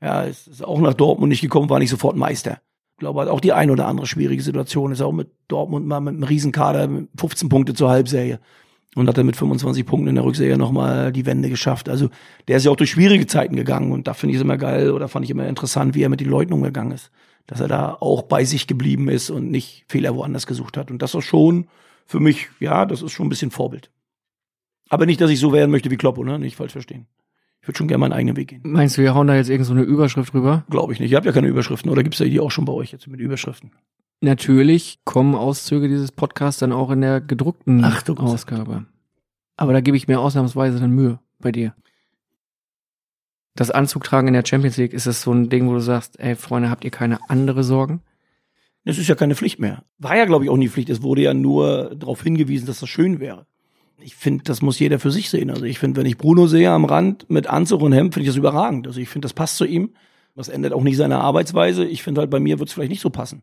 Ja, 0.00 0.22
ist 0.22 0.64
auch 0.64 0.80
nach 0.80 0.94
Dortmund 0.94 1.30
nicht 1.30 1.40
gekommen, 1.40 1.70
war 1.70 1.80
nicht 1.80 1.90
sofort 1.90 2.16
Meister. 2.16 2.60
Ich 2.92 3.00
glaube, 3.00 3.20
hat 3.20 3.28
auch 3.28 3.40
die 3.40 3.52
ein 3.52 3.70
oder 3.70 3.86
andere 3.86 4.06
schwierige 4.06 4.42
Situation. 4.42 4.92
Ist 4.92 5.02
auch 5.02 5.12
mit 5.12 5.30
Dortmund 5.48 5.86
mal 5.86 6.00
mit 6.00 6.14
einem 6.14 6.22
Riesenkader, 6.22 6.88
mit 6.88 7.08
15 7.16 7.48
Punkte 7.48 7.74
zur 7.74 7.90
Halbserie. 7.90 8.40
Und 8.96 9.06
hat 9.06 9.18
dann 9.18 9.26
mit 9.26 9.36
25 9.36 9.84
Punkten 9.84 10.08
in 10.08 10.14
der 10.14 10.24
Rückserie 10.24 10.56
nochmal 10.56 11.12
die 11.12 11.26
Wende 11.26 11.50
geschafft. 11.50 11.88
Also 11.88 12.08
der 12.48 12.56
ist 12.56 12.64
ja 12.64 12.70
auch 12.70 12.76
durch 12.76 12.90
schwierige 12.90 13.26
Zeiten 13.26 13.54
gegangen. 13.54 13.92
Und 13.92 14.08
da 14.08 14.14
finde 14.14 14.32
ich 14.32 14.36
es 14.38 14.42
immer 14.42 14.56
geil 14.56 14.90
oder 14.90 15.08
fand 15.08 15.24
ich 15.24 15.30
immer 15.30 15.46
interessant, 15.46 15.94
wie 15.94 16.02
er 16.02 16.08
mit 16.08 16.20
den 16.20 16.30
Leuten 16.30 16.52
umgegangen 16.52 16.92
ist. 16.92 17.10
Dass 17.46 17.60
er 17.60 17.68
da 17.68 17.96
auch 18.00 18.22
bei 18.22 18.44
sich 18.44 18.66
geblieben 18.66 19.08
ist 19.08 19.30
und 19.30 19.50
nicht 19.50 19.84
Fehler 19.88 20.14
woanders 20.14 20.46
gesucht 20.46 20.76
hat. 20.76 20.90
Und 20.90 21.02
das 21.02 21.14
ist 21.14 21.24
schon 21.24 21.68
für 22.06 22.18
mich, 22.18 22.48
ja, 22.60 22.86
das 22.86 23.02
ist 23.02 23.12
schon 23.12 23.26
ein 23.26 23.30
bisschen 23.30 23.50
Vorbild. 23.50 23.90
Aber 24.88 25.06
nicht, 25.06 25.20
dass 25.20 25.30
ich 25.30 25.38
so 25.38 25.52
werden 25.52 25.70
möchte 25.70 25.90
wie 25.90 25.96
Kloppo, 25.96 26.24
ne? 26.24 26.38
Nicht 26.38 26.56
falsch 26.56 26.72
verstehen. 26.72 27.06
Ich 27.60 27.68
würde 27.68 27.76
schon 27.76 27.88
gerne 27.88 28.00
meinen 28.00 28.12
eigenen 28.12 28.36
Weg 28.36 28.48
gehen. 28.48 28.62
Meinst 28.64 28.96
du, 28.96 29.02
wir 29.02 29.14
hauen 29.14 29.26
da 29.26 29.34
jetzt 29.34 29.50
irgend 29.50 29.66
so 29.66 29.74
eine 29.74 29.82
Überschrift 29.82 30.32
drüber? 30.32 30.64
Glaube 30.70 30.92
ich 30.92 31.00
nicht. 31.00 31.10
Ihr 31.10 31.16
habt 31.16 31.26
ja 31.26 31.32
keine 31.32 31.48
Überschriften. 31.48 31.90
Oder 31.90 32.02
gibt's 32.02 32.18
da 32.18 32.24
die 32.24 32.40
auch 32.40 32.50
schon 32.50 32.64
bei 32.64 32.72
euch 32.72 32.92
jetzt 32.92 33.06
mit 33.06 33.20
Überschriften? 33.20 33.72
Natürlich 34.20 34.98
kommen 35.04 35.34
Auszüge 35.34 35.88
dieses 35.88 36.10
Podcasts 36.10 36.60
dann 36.60 36.72
auch 36.72 36.90
in 36.90 37.00
der 37.00 37.20
gedruckten 37.20 37.84
Ach. 37.84 38.02
Ausgabe. 38.18 38.86
Aber 39.56 39.72
da 39.72 39.80
gebe 39.80 39.96
ich 39.96 40.08
mir 40.08 40.20
ausnahmsweise 40.20 40.80
dann 40.80 40.90
Mühe 40.90 41.20
bei 41.38 41.52
dir. 41.52 41.74
Das 43.54 43.70
Anzugtragen 43.70 44.28
in 44.28 44.34
der 44.34 44.46
Champions 44.46 44.76
League, 44.76 44.92
ist 44.92 45.06
das 45.06 45.22
so 45.22 45.32
ein 45.32 45.48
Ding, 45.48 45.68
wo 45.68 45.74
du 45.74 45.80
sagst, 45.80 46.18
ey 46.20 46.36
Freunde, 46.36 46.70
habt 46.70 46.84
ihr 46.84 46.90
keine 46.90 47.18
andere 47.28 47.64
Sorgen? 47.64 48.02
Das 48.84 48.98
ist 48.98 49.08
ja 49.08 49.14
keine 49.14 49.34
Pflicht 49.34 49.58
mehr. 49.58 49.84
War 49.98 50.16
ja, 50.16 50.24
glaube 50.24 50.44
ich, 50.44 50.50
auch 50.50 50.56
nie 50.56 50.68
Pflicht. 50.68 50.90
Es 50.90 51.02
wurde 51.02 51.22
ja 51.22 51.34
nur 51.34 51.94
darauf 51.94 52.22
hingewiesen, 52.22 52.66
dass 52.66 52.80
das 52.80 52.88
schön 52.88 53.20
wäre. 53.20 53.46
Ich 54.00 54.14
finde, 54.14 54.44
das 54.44 54.62
muss 54.62 54.78
jeder 54.78 54.98
für 55.00 55.10
sich 55.10 55.28
sehen. 55.28 55.50
Also 55.50 55.64
ich 55.64 55.78
finde, 55.78 56.00
wenn 56.00 56.06
ich 56.06 56.18
Bruno 56.18 56.46
sehe 56.46 56.70
am 56.70 56.84
Rand 56.84 57.28
mit 57.28 57.48
Anzug 57.48 57.82
und 57.82 57.92
Hemd, 57.92 58.14
finde 58.14 58.24
ich 58.24 58.30
das 58.30 58.36
überragend. 58.36 58.86
Also 58.86 59.00
ich 59.00 59.08
finde, 59.08 59.26
das 59.26 59.32
passt 59.32 59.56
zu 59.56 59.64
ihm. 59.64 59.90
Das 60.36 60.48
ändert 60.48 60.72
auch 60.72 60.82
nicht 60.82 60.96
seine 60.96 61.18
Arbeitsweise. 61.18 61.84
Ich 61.84 62.04
finde 62.04 62.20
halt, 62.20 62.30
bei 62.30 62.38
mir 62.38 62.60
wird 62.60 62.68
es 62.68 62.72
vielleicht 62.74 62.90
nicht 62.92 63.00
so 63.00 63.10
passen. 63.10 63.42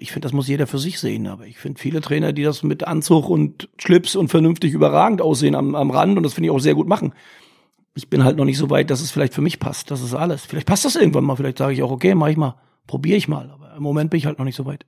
Ich 0.00 0.12
finde, 0.12 0.26
das 0.26 0.32
muss 0.32 0.48
jeder 0.48 0.66
für 0.66 0.78
sich 0.78 0.98
sehen. 0.98 1.26
Aber 1.26 1.46
ich 1.46 1.58
finde 1.58 1.80
viele 1.80 2.00
Trainer, 2.00 2.32
die 2.32 2.42
das 2.42 2.62
mit 2.62 2.86
Anzug 2.86 3.28
und 3.28 3.68
Schlips 3.78 4.16
und 4.16 4.28
vernünftig 4.28 4.72
überragend 4.72 5.20
aussehen 5.20 5.54
am, 5.54 5.74
am 5.74 5.90
Rand 5.90 6.16
und 6.16 6.22
das 6.22 6.34
finde 6.34 6.46
ich 6.46 6.50
auch 6.50 6.60
sehr 6.60 6.74
gut 6.74 6.88
machen. 6.88 7.12
Ich 7.94 8.10
bin 8.10 8.24
halt 8.24 8.36
noch 8.36 8.44
nicht 8.44 8.58
so 8.58 8.68
weit, 8.68 8.90
dass 8.90 9.00
es 9.00 9.10
vielleicht 9.10 9.34
für 9.34 9.40
mich 9.40 9.58
passt. 9.58 9.90
Das 9.90 10.02
ist 10.02 10.14
alles. 10.14 10.44
Vielleicht 10.44 10.66
passt 10.66 10.84
das 10.84 10.96
irgendwann 10.96 11.24
mal. 11.24 11.36
Vielleicht 11.36 11.58
sage 11.58 11.72
ich 11.72 11.82
auch, 11.82 11.90
okay, 11.90 12.14
mach 12.14 12.28
ich 12.28 12.36
mal. 12.36 12.56
Probiere 12.86 13.16
ich 13.16 13.28
mal. 13.28 13.50
Aber 13.50 13.74
im 13.76 13.82
Moment 13.82 14.10
bin 14.10 14.18
ich 14.18 14.26
halt 14.26 14.38
noch 14.38 14.44
nicht 14.44 14.56
so 14.56 14.66
weit. 14.66 14.86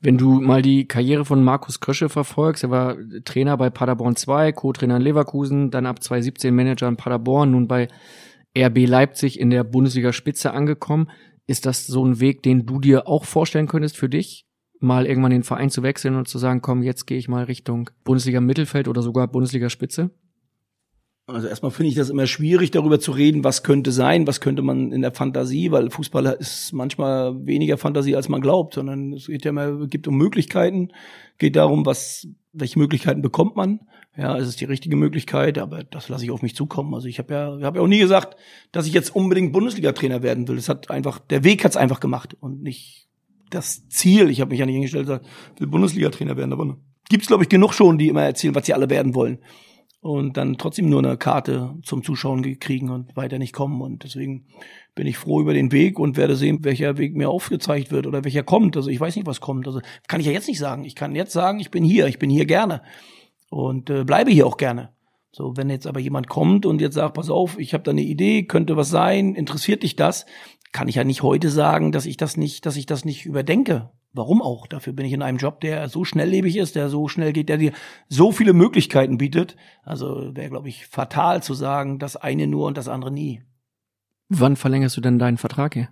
Wenn 0.00 0.18
du 0.18 0.40
mal 0.40 0.62
die 0.62 0.86
Karriere 0.86 1.24
von 1.24 1.42
Markus 1.42 1.80
Krösche 1.80 2.08
verfolgst, 2.08 2.62
er 2.62 2.70
war 2.70 2.96
Trainer 3.24 3.56
bei 3.56 3.70
Paderborn 3.70 4.14
2, 4.14 4.52
Co-Trainer 4.52 4.96
in 4.96 5.02
Leverkusen, 5.02 5.70
dann 5.70 5.86
ab 5.86 6.02
2017 6.02 6.54
Manager 6.54 6.86
in 6.86 6.96
Paderborn, 6.96 7.50
nun 7.50 7.66
bei 7.66 7.88
RB 8.56 8.86
Leipzig 8.86 9.40
in 9.40 9.50
der 9.50 9.64
Bundesliga 9.64 10.12
Spitze 10.12 10.52
angekommen. 10.52 11.10
Ist 11.46 11.66
das 11.66 11.86
so 11.86 12.04
ein 12.04 12.20
Weg, 12.20 12.42
den 12.42 12.66
du 12.66 12.80
dir 12.80 13.06
auch 13.06 13.24
vorstellen 13.24 13.68
könntest 13.68 13.96
für 13.96 14.08
dich? 14.08 14.46
Mal 14.80 15.06
irgendwann 15.06 15.30
den 15.30 15.42
Verein 15.42 15.70
zu 15.70 15.82
wechseln 15.82 16.16
und 16.16 16.28
zu 16.28 16.38
sagen, 16.38 16.60
komm, 16.60 16.82
jetzt 16.82 17.06
gehe 17.06 17.18
ich 17.18 17.28
mal 17.28 17.44
Richtung 17.44 17.90
Bundesliga 18.04 18.40
Mittelfeld 18.40 18.88
oder 18.88 19.02
sogar 19.02 19.28
Bundesliga 19.28 19.70
Spitze? 19.70 20.10
Also 21.28 21.48
erstmal 21.48 21.72
finde 21.72 21.88
ich 21.88 21.96
das 21.96 22.08
immer 22.08 22.28
schwierig, 22.28 22.70
darüber 22.70 23.00
zu 23.00 23.10
reden, 23.10 23.42
was 23.42 23.64
könnte 23.64 23.90
sein, 23.90 24.28
was 24.28 24.40
könnte 24.40 24.62
man 24.62 24.92
in 24.92 25.02
der 25.02 25.12
Fantasie, 25.12 25.72
weil 25.72 25.90
Fußballer 25.90 26.38
ist 26.38 26.72
manchmal 26.72 27.44
weniger 27.44 27.78
Fantasie, 27.78 28.14
als 28.14 28.28
man 28.28 28.40
glaubt, 28.40 28.74
sondern 28.74 29.12
es 29.12 29.26
geht 29.26 29.44
ja 29.44 29.50
immer, 29.50 29.88
gibt 29.88 30.06
um 30.06 30.16
Möglichkeiten, 30.16 30.92
geht 31.38 31.56
darum, 31.56 31.84
was, 31.84 32.28
welche 32.52 32.78
Möglichkeiten 32.78 33.22
bekommt 33.22 33.56
man. 33.56 33.80
Ja, 34.16 34.38
es 34.38 34.48
ist 34.48 34.60
die 34.60 34.64
richtige 34.64 34.96
Möglichkeit, 34.96 35.58
aber 35.58 35.84
das 35.84 36.08
lasse 36.08 36.24
ich 36.24 36.30
auf 36.30 36.40
mich 36.40 36.56
zukommen. 36.56 36.94
Also 36.94 37.06
ich 37.06 37.18
habe 37.18 37.34
ja, 37.34 37.58
habe 37.66 37.78
ja 37.78 37.84
auch 37.84 37.88
nie 37.88 37.98
gesagt, 37.98 38.36
dass 38.72 38.86
ich 38.86 38.94
jetzt 38.94 39.14
unbedingt 39.14 39.52
Bundesliga-Trainer 39.52 40.22
werden 40.22 40.48
will. 40.48 40.56
Es 40.56 40.70
hat 40.70 40.90
einfach, 40.90 41.18
der 41.18 41.44
Weg 41.44 41.64
hat's 41.64 41.76
einfach 41.76 42.00
gemacht 42.00 42.34
und 42.40 42.62
nicht 42.62 43.08
das 43.50 43.88
Ziel. 43.88 44.30
Ich 44.30 44.40
habe 44.40 44.50
mich 44.50 44.60
ja 44.60 44.66
nicht 44.66 44.74
hingestellt 44.74 45.06
gesagt, 45.06 45.26
will 45.58 45.66
Bundesliga-Trainer 45.66 46.36
werden, 46.36 46.52
aber 46.52 46.78
gibt's 47.10 47.26
glaube 47.26 47.42
ich 47.42 47.50
genug 47.50 47.74
schon, 47.74 47.98
die 47.98 48.08
immer 48.08 48.22
erzählen, 48.22 48.54
was 48.54 48.64
sie 48.64 48.74
alle 48.74 48.88
werden 48.88 49.14
wollen 49.14 49.38
und 50.00 50.36
dann 50.36 50.56
trotzdem 50.56 50.88
nur 50.88 51.00
eine 51.00 51.16
Karte 51.16 51.74
zum 51.82 52.02
Zuschauen 52.04 52.58
kriegen 52.60 52.90
und 52.90 53.16
weiter 53.16 53.38
nicht 53.38 53.52
kommen. 53.52 53.80
Und 53.80 54.04
deswegen 54.04 54.46
bin 54.94 55.06
ich 55.06 55.18
froh 55.18 55.40
über 55.40 55.52
den 55.52 55.72
Weg 55.72 55.98
und 55.98 56.16
werde 56.16 56.36
sehen, 56.36 56.60
welcher 56.62 56.96
Weg 56.96 57.16
mir 57.16 57.28
aufgezeigt 57.28 57.90
wird 57.90 58.06
oder 58.06 58.24
welcher 58.24 58.44
kommt. 58.44 58.76
Also 58.76 58.88
ich 58.88 59.00
weiß 59.00 59.16
nicht, 59.16 59.26
was 59.26 59.40
kommt. 59.40 59.66
Also 59.66 59.80
kann 60.06 60.20
ich 60.20 60.26
ja 60.26 60.32
jetzt 60.32 60.48
nicht 60.48 60.60
sagen. 60.60 60.84
Ich 60.84 60.94
kann 60.94 61.14
jetzt 61.16 61.32
sagen, 61.32 61.58
ich 61.58 61.70
bin 61.70 61.82
hier, 61.82 62.06
ich 62.06 62.18
bin 62.18 62.30
hier 62.30 62.46
gerne 62.46 62.82
und 63.50 63.90
äh, 63.90 64.04
bleibe 64.04 64.30
hier 64.30 64.46
auch 64.46 64.56
gerne. 64.56 64.90
So, 65.32 65.56
wenn 65.56 65.68
jetzt 65.68 65.86
aber 65.86 66.00
jemand 66.00 66.28
kommt 66.28 66.64
und 66.64 66.80
jetzt 66.80 66.94
sagt, 66.94 67.14
pass 67.14 67.28
auf, 67.28 67.58
ich 67.58 67.74
habe 67.74 67.84
da 67.84 67.90
eine 67.90 68.02
Idee, 68.02 68.44
könnte 68.44 68.76
was 68.76 68.88
sein, 68.88 69.34
interessiert 69.34 69.82
dich 69.82 69.94
das, 69.94 70.24
kann 70.72 70.88
ich 70.88 70.94
ja 70.94 71.04
nicht 71.04 71.22
heute 71.22 71.50
sagen, 71.50 71.92
dass 71.92 72.06
ich 72.06 72.16
das 72.16 72.36
nicht, 72.36 72.64
dass 72.64 72.76
ich 72.76 72.86
das 72.86 73.04
nicht 73.04 73.26
überdenke. 73.26 73.90
Warum 74.12 74.40
auch? 74.40 74.66
Dafür 74.66 74.94
bin 74.94 75.04
ich 75.04 75.12
in 75.12 75.20
einem 75.20 75.36
Job, 75.36 75.60
der 75.60 75.90
so 75.90 76.04
schnelllebig 76.04 76.56
ist, 76.56 76.74
der 76.74 76.88
so 76.88 77.06
schnell 77.06 77.34
geht, 77.34 77.50
der 77.50 77.58
dir 77.58 77.72
so 78.08 78.32
viele 78.32 78.54
Möglichkeiten 78.54 79.18
bietet. 79.18 79.56
Also 79.84 80.34
wäre, 80.34 80.48
glaube 80.48 80.70
ich, 80.70 80.86
fatal 80.86 81.42
zu 81.42 81.52
sagen, 81.52 81.98
das 81.98 82.16
eine 82.16 82.46
nur 82.46 82.66
und 82.66 82.78
das 82.78 82.88
andere 82.88 83.10
nie. 83.10 83.42
Wann 84.30 84.56
verlängerst 84.56 84.96
du 84.96 85.02
denn 85.02 85.18
deinen 85.18 85.36
Vertrag 85.36 85.74
hier? 85.74 85.88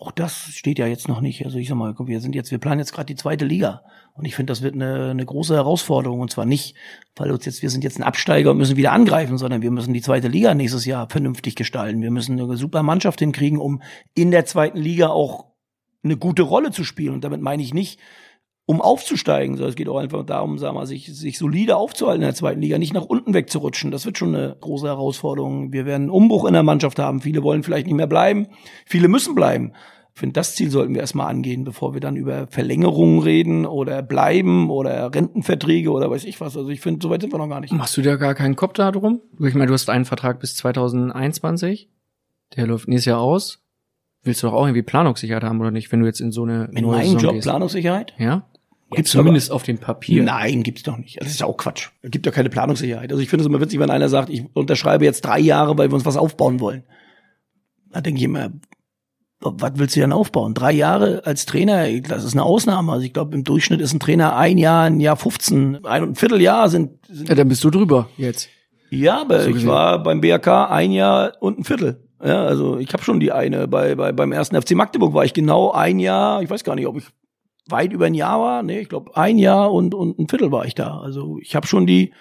Auch 0.00 0.12
das 0.12 0.32
steht 0.54 0.78
ja 0.78 0.86
jetzt 0.86 1.08
noch 1.08 1.20
nicht. 1.20 1.44
Also 1.44 1.58
ich 1.58 1.68
sag 1.68 1.76
mal, 1.76 1.94
wir 1.98 2.20
sind 2.22 2.34
jetzt, 2.34 2.50
wir 2.50 2.56
planen 2.56 2.78
jetzt 2.78 2.94
gerade 2.94 3.04
die 3.04 3.16
zweite 3.16 3.44
Liga. 3.44 3.82
Und 4.14 4.24
ich 4.24 4.34
finde, 4.34 4.50
das 4.50 4.62
wird 4.62 4.74
eine, 4.74 5.10
eine 5.10 5.26
große 5.26 5.54
Herausforderung. 5.54 6.20
Und 6.20 6.30
zwar 6.30 6.46
nicht, 6.46 6.74
weil 7.16 7.30
uns 7.30 7.44
jetzt, 7.44 7.60
wir 7.60 7.68
sind 7.68 7.84
jetzt 7.84 7.98
ein 7.98 8.02
Absteiger 8.02 8.50
und 8.50 8.56
müssen 8.56 8.78
wieder 8.78 8.92
angreifen, 8.92 9.36
sondern 9.36 9.60
wir 9.60 9.70
müssen 9.70 9.92
die 9.92 10.00
zweite 10.00 10.28
Liga 10.28 10.54
nächstes 10.54 10.86
Jahr 10.86 11.10
vernünftig 11.10 11.54
gestalten. 11.54 12.00
Wir 12.00 12.10
müssen 12.10 12.40
eine 12.40 12.56
super 12.56 12.82
Mannschaft 12.82 13.18
hinkriegen, 13.18 13.58
um 13.58 13.82
in 14.14 14.30
der 14.30 14.46
zweiten 14.46 14.78
Liga 14.78 15.08
auch 15.08 15.48
eine 16.02 16.16
gute 16.16 16.44
Rolle 16.44 16.70
zu 16.70 16.82
spielen. 16.82 17.12
Und 17.12 17.22
damit 17.22 17.42
meine 17.42 17.62
ich 17.62 17.74
nicht, 17.74 18.00
um 18.66 18.80
aufzusteigen, 18.80 19.56
sondern 19.56 19.70
es 19.70 19.76
geht 19.76 19.88
auch 19.88 19.98
einfach 19.98 20.24
darum, 20.24 20.56
sagen 20.58 20.76
wir, 20.76 20.86
sich, 20.86 21.06
sich 21.12 21.38
solide 21.38 21.76
aufzuhalten 21.76 22.22
in 22.22 22.28
der 22.28 22.36
zweiten 22.36 22.60
Liga, 22.60 22.78
nicht 22.78 22.94
nach 22.94 23.04
unten 23.04 23.34
wegzurutschen. 23.34 23.90
Das 23.90 24.06
wird 24.06 24.16
schon 24.16 24.34
eine 24.34 24.56
große 24.60 24.86
Herausforderung. 24.86 25.72
Wir 25.72 25.86
werden 25.86 26.02
einen 26.02 26.10
Umbruch 26.10 26.44
in 26.44 26.52
der 26.52 26.62
Mannschaft 26.62 27.00
haben. 27.00 27.20
Viele 27.20 27.42
wollen 27.42 27.64
vielleicht 27.64 27.86
nicht 27.86 27.96
mehr 27.96 28.06
bleiben. 28.06 28.46
Viele 28.86 29.08
müssen 29.08 29.34
bleiben. 29.34 29.72
finde, 30.14 30.34
das 30.34 30.54
Ziel 30.54 30.70
sollten 30.70 30.94
wir 30.94 31.00
erstmal 31.00 31.28
angehen, 31.28 31.64
bevor 31.64 31.94
wir 31.94 32.00
dann 32.00 32.14
über 32.14 32.46
Verlängerungen 32.46 33.20
reden 33.20 33.66
oder 33.66 34.02
bleiben 34.02 34.70
oder 34.70 35.12
Rentenverträge 35.12 35.90
oder 35.90 36.08
weiß 36.08 36.24
ich 36.24 36.40
was. 36.40 36.56
Also 36.56 36.70
ich 36.70 36.80
finde, 36.80 37.02
so 37.02 37.10
weit 37.10 37.22
sind 37.22 37.32
wir 37.32 37.38
noch 37.38 37.48
gar 37.48 37.60
nicht. 37.60 37.72
Machst 37.72 37.96
du 37.96 38.02
dir 38.02 38.18
gar 38.18 38.36
keinen 38.36 38.54
Kopf 38.54 38.74
da 38.74 38.92
drum? 38.92 39.20
Ich 39.40 39.54
meine, 39.54 39.66
du 39.66 39.72
hast 39.72 39.90
einen 39.90 40.04
Vertrag 40.04 40.38
bis 40.38 40.54
2021. 40.54 41.88
Der 42.56 42.66
läuft 42.68 42.86
nächstes 42.86 43.06
Jahr 43.06 43.20
aus. 43.20 43.64
Willst 44.22 44.42
du 44.42 44.48
doch 44.48 44.54
auch 44.54 44.64
irgendwie 44.66 44.82
Planungssicherheit 44.82 45.42
haben 45.44 45.60
oder 45.60 45.70
nicht, 45.70 45.90
wenn 45.92 46.00
du 46.00 46.06
jetzt 46.06 46.20
in 46.20 46.30
so 46.32 46.42
eine 46.42 46.66
In 46.74 46.82
neue 46.82 46.98
meinem 46.98 47.04
Saison 47.04 47.18
Job 47.20 47.32
gehst? 47.34 47.44
Planungssicherheit? 47.46 48.12
Ja? 48.18 48.46
Gibt's 48.92 49.12
zumindest 49.12 49.52
auf 49.52 49.62
dem 49.62 49.78
Papier. 49.78 50.22
Nein, 50.24 50.62
gibt's 50.62 50.82
doch 50.82 50.96
nicht. 50.98 51.20
Das 51.20 51.28
ist 51.28 51.40
ja 51.40 51.46
auch 51.46 51.56
Quatsch. 51.56 51.90
Es 52.02 52.10
gibt 52.10 52.26
ja 52.26 52.32
keine 52.32 52.50
Planungssicherheit. 52.50 53.10
Also 53.12 53.22
ich 53.22 53.30
finde 53.30 53.42
es 53.44 53.46
immer 53.46 53.60
witzig, 53.60 53.78
wenn 53.78 53.88
einer 53.90 54.08
sagt, 54.08 54.30
ich 54.30 54.44
unterschreibe 54.52 55.04
jetzt 55.04 55.22
drei 55.24 55.38
Jahre, 55.38 55.78
weil 55.78 55.90
wir 55.90 55.94
uns 55.94 56.04
was 56.04 56.16
aufbauen 56.16 56.58
wollen. 56.60 56.82
Da 57.92 58.00
denke 58.00 58.18
ich 58.18 58.24
immer, 58.24 58.50
was 59.40 59.72
willst 59.76 59.96
du 59.96 60.00
denn 60.00 60.12
aufbauen? 60.12 60.54
Drei 60.54 60.72
Jahre 60.72 61.24
als 61.24 61.46
Trainer, 61.46 61.88
das 62.00 62.24
ist 62.24 62.32
eine 62.34 62.42
Ausnahme. 62.42 62.92
Also 62.92 63.06
ich 63.06 63.12
glaube, 63.12 63.34
im 63.34 63.44
Durchschnitt 63.44 63.80
ist 63.80 63.94
ein 63.94 64.00
Trainer 64.00 64.36
ein 64.36 64.58
Jahr, 64.58 64.84
ein 64.84 65.00
Jahr 65.00 65.16
15, 65.16 65.84
ein 65.86 66.02
und 66.02 66.08
ein 66.10 66.14
Vierteljahr 66.16 66.68
sind, 66.68 66.90
sind 67.08 67.28
Ja, 67.28 67.34
dann 67.36 67.48
bist 67.48 67.62
du 67.64 67.70
drüber 67.70 68.08
jetzt. 68.16 68.48
ja, 68.90 69.20
aber 69.22 69.40
So 69.44 69.50
ich 69.50 69.64
war 69.66 70.02
beim 70.02 70.20
BRK 70.20 70.66
ein 70.68 70.92
Jahr 70.92 71.32
und 71.40 71.60
ein 71.60 71.64
Viertel. 71.64 72.02
Ja, 72.22 72.44
also 72.44 72.78
ich 72.78 72.92
habe 72.92 73.02
schon 73.02 73.20
die 73.20 73.32
eine. 73.32 73.66
Bei, 73.66 73.94
bei 73.94 74.12
beim 74.12 74.32
ersten 74.32 74.60
FC 74.60 74.72
Magdeburg 74.72 75.14
war 75.14 75.24
ich 75.24 75.32
genau 75.32 75.70
ein 75.70 75.98
Jahr. 75.98 76.42
Ich 76.42 76.50
weiß 76.50 76.64
gar 76.64 76.74
nicht, 76.74 76.86
ob 76.86 76.96
ich 76.98 77.06
weit 77.68 77.92
über 77.92 78.06
ein 78.06 78.14
Jahr 78.14 78.40
war. 78.40 78.62
Nee, 78.62 78.80
ich 78.80 78.88
glaube 78.88 79.16
ein 79.16 79.38
Jahr 79.38 79.72
und 79.72 79.94
und 79.94 80.18
ein 80.18 80.28
Viertel 80.28 80.52
war 80.52 80.66
ich 80.66 80.74
da. 80.74 80.98
Also 80.98 81.38
ich 81.40 81.54
habe 81.56 81.66
schon 81.66 81.86
die 81.86 82.12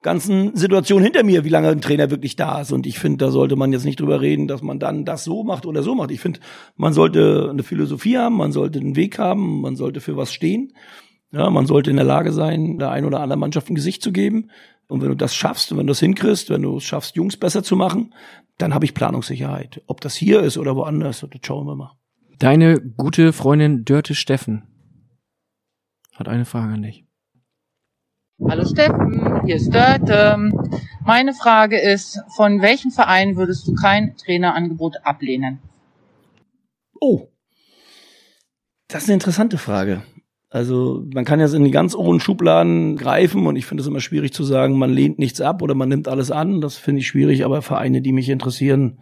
ganzen 0.00 0.54
Situationen 0.54 1.02
hinter 1.02 1.24
mir, 1.24 1.44
wie 1.44 1.48
lange 1.48 1.68
ein 1.68 1.80
Trainer 1.80 2.10
wirklich 2.10 2.36
da 2.36 2.60
ist. 2.60 2.72
Und 2.72 2.86
ich 2.86 2.98
finde, 2.98 3.24
da 3.24 3.30
sollte 3.30 3.56
man 3.56 3.72
jetzt 3.72 3.84
nicht 3.84 4.00
drüber 4.00 4.20
reden, 4.20 4.46
dass 4.46 4.62
man 4.62 4.78
dann 4.78 5.04
das 5.04 5.24
so 5.24 5.42
macht 5.42 5.66
oder 5.66 5.82
so 5.82 5.94
macht. 5.94 6.12
Ich 6.12 6.20
finde, 6.20 6.40
man 6.76 6.92
sollte 6.92 7.48
eine 7.50 7.62
Philosophie 7.64 8.16
haben, 8.16 8.36
man 8.36 8.52
sollte 8.52 8.78
einen 8.78 8.96
Weg 8.96 9.18
haben, 9.18 9.60
man 9.60 9.74
sollte 9.74 10.00
für 10.00 10.16
was 10.16 10.32
stehen. 10.32 10.72
Ja, 11.32 11.50
man 11.50 11.66
sollte 11.66 11.90
in 11.90 11.96
der 11.96 12.06
Lage 12.06 12.32
sein, 12.32 12.78
der 12.78 12.90
ein 12.90 13.04
oder 13.04 13.20
anderen 13.20 13.40
Mannschaft 13.40 13.68
ein 13.68 13.74
Gesicht 13.74 14.02
zu 14.02 14.12
geben. 14.12 14.50
Und 14.88 15.02
wenn 15.02 15.08
du 15.08 15.14
das 15.14 15.34
schaffst 15.34 15.70
und 15.70 15.78
wenn 15.78 15.86
du 15.86 15.90
das 15.90 16.00
hinkriegst, 16.00 16.50
wenn 16.50 16.62
du 16.62 16.78
es 16.78 16.84
schaffst, 16.84 17.14
Jungs 17.14 17.36
besser 17.36 17.62
zu 17.62 17.76
machen, 17.76 18.14
dann 18.56 18.74
habe 18.74 18.84
ich 18.84 18.94
Planungssicherheit. 18.94 19.82
Ob 19.86 20.00
das 20.00 20.16
hier 20.16 20.40
ist 20.40 20.56
oder 20.56 20.74
woanders, 20.76 21.20
das 21.20 21.40
schauen 21.44 21.66
wir 21.66 21.76
mal. 21.76 21.96
Deine 22.38 22.80
gute 22.80 23.32
Freundin 23.32 23.84
Dörte 23.84 24.14
Steffen 24.14 24.66
hat 26.14 26.28
eine 26.28 26.44
Frage 26.44 26.72
an 26.74 26.82
dich. 26.82 27.04
Hallo 28.48 28.64
Steffen, 28.64 29.44
hier 29.44 29.56
ist 29.56 29.74
Dörte. 29.74 30.50
Meine 31.04 31.34
Frage 31.34 31.78
ist, 31.78 32.20
von 32.36 32.62
welchem 32.62 32.90
Verein 32.90 33.36
würdest 33.36 33.66
du 33.66 33.74
kein 33.74 34.16
Trainerangebot 34.16 35.04
ablehnen? 35.04 35.60
Oh, 37.00 37.28
das 38.88 39.02
ist 39.02 39.08
eine 39.08 39.14
interessante 39.14 39.58
Frage. 39.58 40.02
Also 40.50 41.04
man 41.12 41.26
kann 41.26 41.40
jetzt 41.40 41.52
in 41.52 41.64
die 41.64 41.70
ganz 41.70 41.94
hohen 41.94 42.20
Schubladen 42.20 42.96
greifen 42.96 43.46
und 43.46 43.56
ich 43.56 43.66
finde 43.66 43.82
es 43.82 43.86
immer 43.86 44.00
schwierig 44.00 44.32
zu 44.32 44.44
sagen, 44.44 44.78
man 44.78 44.90
lehnt 44.90 45.18
nichts 45.18 45.42
ab 45.42 45.60
oder 45.60 45.74
man 45.74 45.90
nimmt 45.90 46.08
alles 46.08 46.30
an. 46.30 46.62
Das 46.62 46.76
finde 46.76 47.00
ich 47.00 47.06
schwierig, 47.06 47.44
aber 47.44 47.60
Vereine, 47.60 48.00
die 48.00 48.12
mich 48.12 48.30
interessieren, 48.30 48.98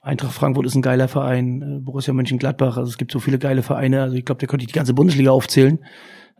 Eintracht 0.00 0.32
Frankfurt 0.32 0.64
ist 0.64 0.74
ein 0.74 0.82
geiler 0.82 1.08
Verein, 1.08 1.60
äh, 1.60 1.80
Borussia 1.80 2.14
Mönchengladbach, 2.14 2.78
also 2.78 2.88
es 2.88 2.96
gibt 2.96 3.12
so 3.12 3.18
viele 3.18 3.38
geile 3.38 3.62
Vereine, 3.62 4.00
also 4.02 4.16
ich 4.16 4.24
glaube, 4.24 4.40
da 4.40 4.46
könnte 4.46 4.62
ich 4.62 4.68
die 4.68 4.76
ganze 4.78 4.94
Bundesliga 4.94 5.32
aufzählen, 5.32 5.80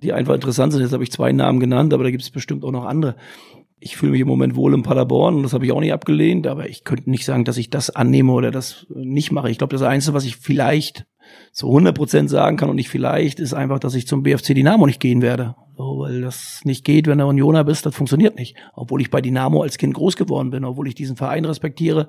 die 0.02 0.12
einfach 0.12 0.34
interessant 0.34 0.72
sind. 0.72 0.80
Jetzt 0.80 0.92
habe 0.92 1.02
ich 1.02 1.12
zwei 1.12 1.32
Namen 1.32 1.60
genannt, 1.60 1.92
aber 1.92 2.04
da 2.04 2.10
gibt 2.10 2.22
es 2.22 2.30
bestimmt 2.30 2.64
auch 2.64 2.70
noch 2.70 2.84
andere. 2.84 3.16
Ich 3.80 3.96
fühle 3.96 4.12
mich 4.12 4.22
im 4.22 4.28
Moment 4.28 4.56
wohl 4.56 4.72
in 4.74 4.82
Paderborn 4.82 5.36
und 5.36 5.42
das 5.42 5.52
habe 5.52 5.66
ich 5.66 5.72
auch 5.72 5.80
nicht 5.80 5.92
abgelehnt, 5.92 6.46
aber 6.46 6.68
ich 6.68 6.84
könnte 6.84 7.10
nicht 7.10 7.24
sagen, 7.24 7.44
dass 7.44 7.58
ich 7.58 7.68
das 7.68 7.90
annehme 7.90 8.32
oder 8.32 8.50
das 8.50 8.86
nicht 8.94 9.32
mache. 9.32 9.50
Ich 9.50 9.58
glaube, 9.58 9.74
das 9.74 9.82
Einzige, 9.82 10.14
was 10.14 10.24
ich 10.24 10.36
vielleicht 10.36 11.06
zu 11.52 11.68
100 11.68 11.94
Prozent 11.94 12.30
sagen 12.30 12.56
kann 12.56 12.70
und 12.70 12.76
nicht 12.76 12.88
vielleicht, 12.88 13.40
ist 13.40 13.54
einfach, 13.54 13.78
dass 13.78 13.94
ich 13.94 14.06
zum 14.06 14.22
BFC 14.22 14.54
Dynamo 14.54 14.86
nicht 14.86 15.00
gehen 15.00 15.22
werde. 15.22 15.56
So, 15.76 16.00
weil 16.00 16.20
das 16.20 16.60
nicht 16.64 16.84
geht, 16.84 17.06
wenn 17.06 17.18
du 17.18 17.26
Unioner 17.26 17.64
bist, 17.64 17.86
das 17.86 17.94
funktioniert 17.94 18.36
nicht. 18.36 18.56
Obwohl 18.74 19.00
ich 19.00 19.10
bei 19.10 19.20
Dynamo 19.20 19.62
als 19.62 19.78
Kind 19.78 19.94
groß 19.94 20.16
geworden 20.16 20.50
bin, 20.50 20.64
obwohl 20.64 20.88
ich 20.88 20.94
diesen 20.94 21.16
Verein 21.16 21.44
respektiere, 21.44 22.08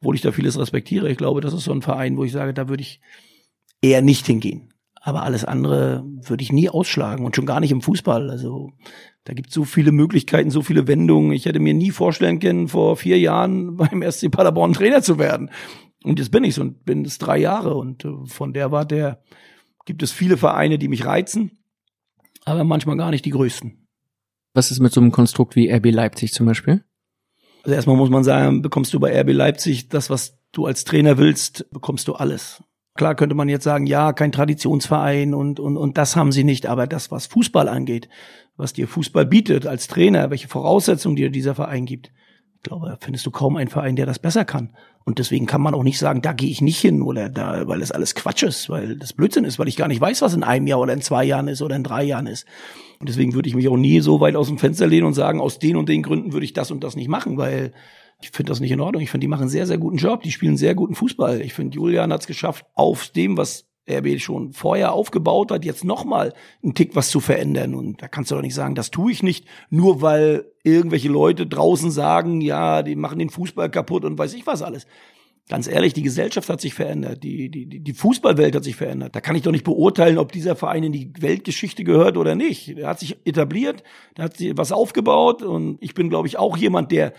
obwohl 0.00 0.14
ich 0.14 0.22
da 0.22 0.32
vieles 0.32 0.58
respektiere. 0.58 1.10
Ich 1.10 1.18
glaube, 1.18 1.40
das 1.40 1.52
ist 1.52 1.64
so 1.64 1.72
ein 1.72 1.82
Verein, 1.82 2.16
wo 2.16 2.24
ich 2.24 2.32
sage, 2.32 2.54
da 2.54 2.68
würde 2.68 2.82
ich 2.82 3.00
eher 3.82 4.00
nicht 4.00 4.26
hingehen. 4.26 4.72
Aber 5.04 5.24
alles 5.24 5.44
andere 5.44 6.04
würde 6.06 6.44
ich 6.44 6.52
nie 6.52 6.68
ausschlagen 6.68 7.26
und 7.26 7.34
schon 7.34 7.44
gar 7.44 7.58
nicht 7.58 7.72
im 7.72 7.82
Fußball. 7.82 8.30
Also 8.30 8.70
da 9.24 9.34
gibt 9.34 9.48
es 9.48 9.54
so 9.54 9.64
viele 9.64 9.90
Möglichkeiten, 9.90 10.50
so 10.50 10.62
viele 10.62 10.86
Wendungen. 10.86 11.32
Ich 11.32 11.44
hätte 11.44 11.58
mir 11.58 11.74
nie 11.74 11.90
vorstellen 11.90 12.38
können, 12.38 12.68
vor 12.68 12.96
vier 12.96 13.18
Jahren 13.18 13.76
beim 13.76 14.02
SC 14.08 14.30
Paderborn 14.30 14.72
Trainer 14.72 15.02
zu 15.02 15.18
werden. 15.18 15.50
Und 16.04 16.18
jetzt 16.18 16.30
bin 16.30 16.44
ich 16.44 16.54
so 16.54 16.62
und 16.62 16.84
bin 16.84 17.04
es 17.04 17.18
drei 17.18 17.38
Jahre. 17.38 17.74
Und 17.74 18.04
äh, 18.04 18.12
von 18.26 18.52
der 18.52 18.72
Warte 18.72 18.94
her 18.96 19.22
gibt 19.84 20.02
es 20.02 20.12
viele 20.12 20.36
Vereine, 20.36 20.78
die 20.78 20.88
mich 20.88 21.04
reizen, 21.04 21.62
aber 22.44 22.64
manchmal 22.64 22.96
gar 22.96 23.10
nicht 23.10 23.24
die 23.24 23.30
größten. 23.30 23.86
Was 24.54 24.70
ist 24.70 24.80
mit 24.80 24.92
so 24.92 25.00
einem 25.00 25.12
Konstrukt 25.12 25.56
wie 25.56 25.70
RB 25.70 25.86
Leipzig 25.90 26.32
zum 26.32 26.46
Beispiel? 26.46 26.84
Also 27.64 27.74
erstmal 27.74 27.96
muss 27.96 28.10
man 28.10 28.24
sagen, 28.24 28.62
bekommst 28.62 28.92
du 28.92 29.00
bei 29.00 29.18
RB 29.20 29.32
Leipzig 29.32 29.88
das, 29.88 30.10
was 30.10 30.38
du 30.52 30.66
als 30.66 30.84
Trainer 30.84 31.16
willst, 31.18 31.70
bekommst 31.70 32.08
du 32.08 32.14
alles. 32.14 32.62
Klar 32.94 33.14
könnte 33.14 33.34
man 33.34 33.48
jetzt 33.48 33.64
sagen, 33.64 33.86
ja, 33.86 34.12
kein 34.12 34.32
Traditionsverein 34.32 35.32
und, 35.32 35.58
und, 35.58 35.78
und 35.78 35.96
das 35.96 36.14
haben 36.14 36.30
sie 36.30 36.44
nicht, 36.44 36.66
aber 36.66 36.86
das, 36.86 37.10
was 37.10 37.26
Fußball 37.26 37.68
angeht, 37.68 38.08
was 38.56 38.74
dir 38.74 38.86
Fußball 38.86 39.24
bietet 39.24 39.66
als 39.66 39.88
Trainer, 39.88 40.28
welche 40.28 40.48
Voraussetzungen 40.48 41.16
dir 41.16 41.30
dieser 41.30 41.54
Verein 41.54 41.86
gibt, 41.86 42.12
ich 42.62 42.68
glaube, 42.68 42.90
da 42.90 42.96
findest 43.00 43.26
du 43.26 43.32
kaum 43.32 43.56
einen 43.56 43.70
Verein, 43.70 43.96
der 43.96 44.06
das 44.06 44.20
besser 44.20 44.44
kann. 44.44 44.70
Und 45.02 45.18
deswegen 45.18 45.46
kann 45.46 45.60
man 45.60 45.74
auch 45.74 45.82
nicht 45.82 45.98
sagen, 45.98 46.22
da 46.22 46.32
gehe 46.32 46.48
ich 46.48 46.60
nicht 46.60 46.78
hin 46.78 47.02
oder 47.02 47.28
da, 47.28 47.66
weil 47.66 47.80
das 47.80 47.90
alles 47.90 48.14
Quatsch 48.14 48.44
ist, 48.44 48.70
weil 48.70 48.96
das 48.96 49.14
Blödsinn 49.14 49.44
ist, 49.44 49.58
weil 49.58 49.66
ich 49.66 49.76
gar 49.76 49.88
nicht 49.88 50.00
weiß, 50.00 50.22
was 50.22 50.34
in 50.34 50.44
einem 50.44 50.68
Jahr 50.68 50.78
oder 50.78 50.92
in 50.92 51.00
zwei 51.00 51.24
Jahren 51.24 51.48
ist 51.48 51.60
oder 51.60 51.74
in 51.74 51.82
drei 51.82 52.04
Jahren 52.04 52.28
ist. 52.28 52.46
Und 53.00 53.08
deswegen 53.08 53.34
würde 53.34 53.48
ich 53.48 53.56
mich 53.56 53.66
auch 53.66 53.76
nie 53.76 53.98
so 53.98 54.20
weit 54.20 54.36
aus 54.36 54.46
dem 54.46 54.58
Fenster 54.58 54.86
lehnen 54.86 55.08
und 55.08 55.14
sagen, 55.14 55.40
aus 55.40 55.58
den 55.58 55.74
und 55.74 55.88
den 55.88 56.04
Gründen 56.04 56.32
würde 56.32 56.44
ich 56.44 56.52
das 56.52 56.70
und 56.70 56.84
das 56.84 56.94
nicht 56.94 57.08
machen, 57.08 57.36
weil 57.36 57.72
ich 58.20 58.30
finde 58.30 58.52
das 58.52 58.60
nicht 58.60 58.70
in 58.70 58.80
Ordnung. 58.80 59.02
Ich 59.02 59.10
finde, 59.10 59.24
die 59.24 59.28
machen 59.28 59.42
einen 59.42 59.50
sehr, 59.50 59.66
sehr 59.66 59.78
guten 59.78 59.96
Job. 59.96 60.22
Die 60.22 60.30
spielen 60.30 60.56
sehr 60.56 60.76
guten 60.76 60.94
Fußball. 60.94 61.40
Ich 61.40 61.54
finde, 61.54 61.74
Julian 61.74 62.12
hat 62.12 62.20
es 62.20 62.28
geschafft, 62.28 62.64
auf 62.74 63.08
dem, 63.08 63.36
was 63.36 63.66
RB 63.90 64.20
schon 64.20 64.52
vorher 64.52 64.92
aufgebaut 64.92 65.50
hat, 65.50 65.64
jetzt 65.64 65.84
nochmal 65.84 66.32
einen 66.62 66.74
Tick 66.74 66.94
was 66.94 67.10
zu 67.10 67.20
verändern. 67.20 67.74
Und 67.74 68.00
da 68.02 68.08
kannst 68.08 68.30
du 68.30 68.34
doch 68.34 68.42
nicht 68.42 68.54
sagen, 68.54 68.74
das 68.74 68.90
tue 68.90 69.12
ich 69.12 69.22
nicht, 69.22 69.46
nur 69.70 70.02
weil 70.02 70.46
irgendwelche 70.62 71.08
Leute 71.08 71.46
draußen 71.46 71.90
sagen, 71.90 72.40
ja, 72.40 72.82
die 72.82 72.96
machen 72.96 73.18
den 73.18 73.30
Fußball 73.30 73.70
kaputt 73.70 74.04
und 74.04 74.18
weiß 74.18 74.34
ich 74.34 74.46
was 74.46 74.62
alles. 74.62 74.86
Ganz 75.48 75.66
ehrlich, 75.66 75.92
die 75.92 76.02
Gesellschaft 76.02 76.48
hat 76.48 76.60
sich 76.60 76.72
verändert, 76.72 77.24
die, 77.24 77.50
die, 77.50 77.66
die 77.66 77.92
Fußballwelt 77.92 78.54
hat 78.54 78.62
sich 78.62 78.76
verändert. 78.76 79.16
Da 79.16 79.20
kann 79.20 79.34
ich 79.34 79.42
doch 79.42 79.50
nicht 79.50 79.64
beurteilen, 79.64 80.18
ob 80.18 80.30
dieser 80.30 80.54
Verein 80.54 80.84
in 80.84 80.92
die 80.92 81.12
Weltgeschichte 81.18 81.82
gehört 81.82 82.16
oder 82.16 82.36
nicht. 82.36 82.78
Der 82.78 82.86
hat 82.86 83.00
sich 83.00 83.18
etabliert, 83.26 83.82
der 84.16 84.26
hat 84.26 84.36
sich 84.36 84.56
was 84.56 84.70
aufgebaut 84.70 85.42
und 85.42 85.78
ich 85.80 85.94
bin, 85.94 86.08
glaube 86.08 86.28
ich, 86.28 86.38
auch 86.38 86.56
jemand, 86.56 86.92
der 86.92 87.12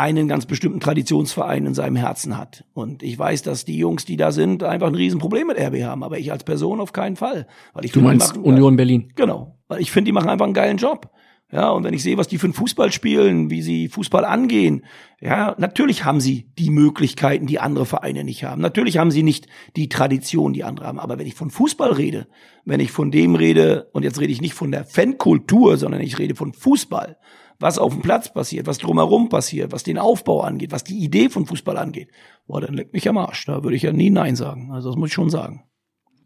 einen 0.00 0.28
ganz 0.28 0.46
bestimmten 0.46 0.80
Traditionsverein 0.80 1.66
in 1.66 1.74
seinem 1.74 1.96
Herzen 1.96 2.36
hat. 2.38 2.64
Und 2.74 3.02
ich 3.02 3.18
weiß, 3.18 3.42
dass 3.42 3.64
die 3.64 3.76
Jungs, 3.78 4.04
die 4.04 4.16
da 4.16 4.32
sind, 4.32 4.62
einfach 4.62 4.88
ein 4.88 4.94
Riesenproblem 4.94 5.46
mit 5.48 5.58
RB 5.60 5.82
haben, 5.84 6.02
aber 6.02 6.18
ich 6.18 6.32
als 6.32 6.44
Person 6.44 6.80
auf 6.80 6.92
keinen 6.92 7.16
Fall. 7.16 7.46
Weil 7.74 7.84
ich 7.84 7.92
Du 7.92 8.00
finde, 8.00 8.08
meinst 8.16 8.36
machen- 8.36 8.44
Union 8.44 8.76
Berlin. 8.76 9.12
Genau. 9.14 9.58
Weil 9.68 9.80
ich 9.80 9.90
finde, 9.92 10.08
die 10.08 10.12
machen 10.12 10.28
einfach 10.30 10.46
einen 10.46 10.54
geilen 10.54 10.78
Job. 10.78 11.10
Ja, 11.52 11.70
und 11.70 11.82
wenn 11.82 11.94
ich 11.94 12.04
sehe, 12.04 12.16
was 12.16 12.28
die 12.28 12.38
für 12.38 12.46
einen 12.46 12.54
Fußball 12.54 12.92
spielen, 12.92 13.50
wie 13.50 13.60
sie 13.60 13.88
Fußball 13.88 14.24
angehen, 14.24 14.84
ja, 15.20 15.56
natürlich 15.58 16.04
haben 16.04 16.20
sie 16.20 16.48
die 16.56 16.70
Möglichkeiten, 16.70 17.48
die 17.48 17.58
andere 17.58 17.86
Vereine 17.86 18.22
nicht 18.22 18.44
haben. 18.44 18.62
Natürlich 18.62 18.98
haben 18.98 19.10
sie 19.10 19.24
nicht 19.24 19.48
die 19.74 19.88
Tradition, 19.88 20.52
die 20.52 20.62
andere 20.62 20.86
haben. 20.86 21.00
Aber 21.00 21.18
wenn 21.18 21.26
ich 21.26 21.34
von 21.34 21.50
Fußball 21.50 21.90
rede, 21.90 22.28
wenn 22.64 22.78
ich 22.78 22.92
von 22.92 23.10
dem 23.10 23.34
rede, 23.34 23.88
und 23.92 24.04
jetzt 24.04 24.20
rede 24.20 24.32
ich 24.32 24.40
nicht 24.40 24.54
von 24.54 24.70
der 24.70 24.84
Fankultur, 24.84 25.76
sondern 25.76 26.00
ich 26.02 26.20
rede 26.20 26.36
von 26.36 26.52
Fußball, 26.52 27.16
was 27.60 27.78
auf 27.78 27.92
dem 27.92 28.02
Platz 28.02 28.32
passiert, 28.32 28.66
was 28.66 28.78
drumherum 28.78 29.28
passiert, 29.28 29.70
was 29.70 29.82
den 29.82 29.98
Aufbau 29.98 30.40
angeht, 30.40 30.72
was 30.72 30.82
die 30.82 30.98
Idee 30.98 31.28
von 31.28 31.46
Fußball 31.46 31.76
angeht, 31.76 32.10
boah, 32.46 32.60
dann 32.60 32.74
leckt 32.74 32.94
mich 32.94 33.08
am 33.08 33.18
Arsch. 33.18 33.44
Da 33.44 33.62
würde 33.62 33.76
ich 33.76 33.82
ja 33.82 33.92
nie 33.92 34.10
Nein 34.10 34.34
sagen. 34.34 34.72
Also 34.72 34.88
das 34.88 34.96
muss 34.96 35.10
ich 35.10 35.14
schon 35.14 35.30
sagen. 35.30 35.64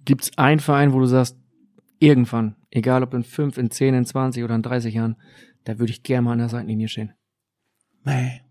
Gibt's 0.05 0.31
einen 0.39 0.61
Verein, 0.61 0.93
wo 0.93 1.01
du 1.01 1.07
sagst, 1.07 1.37
irgendwann, 1.99 2.57
egal 2.71 3.03
ob 3.03 3.15
in 3.15 3.25
fünf, 3.25 3.59
in 3.59 3.71
zehn, 3.71 3.95
in 3.95 4.05
20 4.05 4.45
oder 4.45 4.55
in 4.55 4.63
30 4.63 4.95
Jahren, 4.95 5.17
da 5.65 5.79
würde 5.79 5.93
ich 5.93 6.03
gerne 6.03 6.23
mal 6.23 6.33
an 6.33 6.39
der 6.39 6.49
Seitenlinie 6.49 6.89
stehen. 6.89 7.13
Nee, 8.05 8.43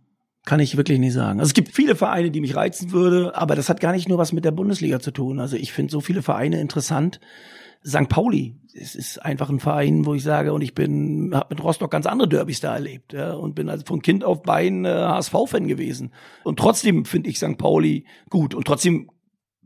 kann 0.46 0.60
ich 0.60 0.76
wirklich 0.76 1.00
nicht 1.00 1.14
sagen. 1.14 1.40
Also 1.40 1.50
es 1.50 1.54
gibt 1.54 1.70
viele 1.70 1.96
Vereine, 1.96 2.32
die 2.32 2.42
mich 2.42 2.56
reizen 2.56 2.92
würde, 2.92 3.36
aber 3.36 3.56
das 3.56 3.70
hat 3.70 3.80
gar 3.80 3.94
nicht 3.94 4.10
nur 4.10 4.18
was 4.18 4.34
mit 4.34 4.44
der 4.44 4.52
Bundesliga 4.52 5.00
zu 5.00 5.12
tun. 5.12 5.40
Also 5.40 5.56
ich 5.56 5.72
finde 5.72 5.92
so 5.92 6.02
viele 6.02 6.22
Vereine 6.22 6.60
interessant. 6.60 7.22
St. 7.86 8.10
Pauli, 8.10 8.56
es 8.74 8.96
ist 8.96 9.20
einfach 9.20 9.50
ein 9.50 9.60
Verein, 9.60 10.06
wo 10.06 10.14
ich 10.14 10.24
sage, 10.24 10.54
und 10.54 10.62
ich 10.62 10.74
bin, 10.74 11.32
habe 11.34 11.54
mit 11.54 11.64
Rostock 11.64 11.92
ganz 11.92 12.06
andere 12.06 12.30
Derbys 12.30 12.62
da 12.62 12.74
erlebt, 12.74 13.14
ja, 13.14 13.34
und 13.34 13.56
bin 13.56 13.70
also 13.70 13.86
von 13.86 14.02
Kind 14.02 14.24
auf 14.24 14.42
Bein 14.42 14.86
äh, 14.86 14.90
HSV-Fan 14.90 15.68
gewesen. 15.68 16.12
Und 16.44 16.58
trotzdem 16.58 17.06
finde 17.06 17.30
ich 17.30 17.38
St. 17.38 17.58
Pauli 17.58 18.06
gut. 18.30 18.56
Und 18.56 18.66
trotzdem 18.66 19.10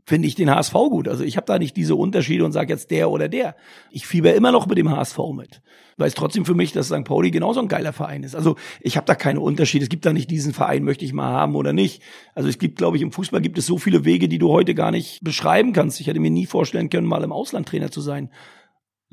finde 0.04 0.26
ich 0.26 0.34
den 0.34 0.50
HSV 0.50 0.72
gut. 0.72 1.06
Also 1.06 1.22
ich 1.22 1.36
habe 1.36 1.46
da 1.46 1.58
nicht 1.58 1.76
diese 1.76 1.94
Unterschiede 1.94 2.44
und 2.44 2.52
sage 2.52 2.72
jetzt 2.72 2.90
der 2.90 3.10
oder 3.10 3.28
der. 3.28 3.56
Ich 3.90 4.06
fieber 4.06 4.34
immer 4.34 4.52
noch 4.52 4.66
mit 4.66 4.78
dem 4.78 4.90
HSV 4.90 5.18
mit. 5.34 5.62
Weiß 5.98 6.14
trotzdem 6.14 6.44
für 6.44 6.54
mich, 6.54 6.72
dass 6.72 6.86
St. 6.86 7.04
Pauli 7.04 7.32
genauso 7.32 7.60
ein 7.60 7.66
geiler 7.66 7.92
Verein 7.92 8.22
ist. 8.22 8.36
Also 8.36 8.54
ich 8.80 8.96
habe 8.96 9.06
da 9.06 9.16
keine 9.16 9.40
Unterschiede. 9.40 9.82
Es 9.82 9.88
gibt 9.88 10.06
da 10.06 10.12
nicht 10.12 10.30
diesen 10.30 10.54
Verein, 10.54 10.84
möchte 10.84 11.04
ich 11.04 11.12
mal 11.12 11.32
haben 11.32 11.56
oder 11.56 11.72
nicht. 11.72 12.02
Also 12.34 12.48
es 12.48 12.58
gibt, 12.58 12.78
glaube 12.78 12.96
ich, 12.96 13.02
im 13.02 13.10
Fußball 13.10 13.40
gibt 13.40 13.58
es 13.58 13.66
so 13.66 13.78
viele 13.78 14.04
Wege, 14.04 14.28
die 14.28 14.38
du 14.38 14.48
heute 14.50 14.76
gar 14.76 14.92
nicht 14.92 15.24
beschreiben 15.24 15.72
kannst. 15.72 16.00
Ich 16.00 16.06
hätte 16.06 16.20
mir 16.20 16.30
nie 16.30 16.46
vorstellen 16.46 16.88
können, 16.88 17.06
mal 17.06 17.24
im 17.24 17.32
Ausland 17.32 17.68
Trainer 17.68 17.90
zu 17.90 18.00
sein. 18.00 18.30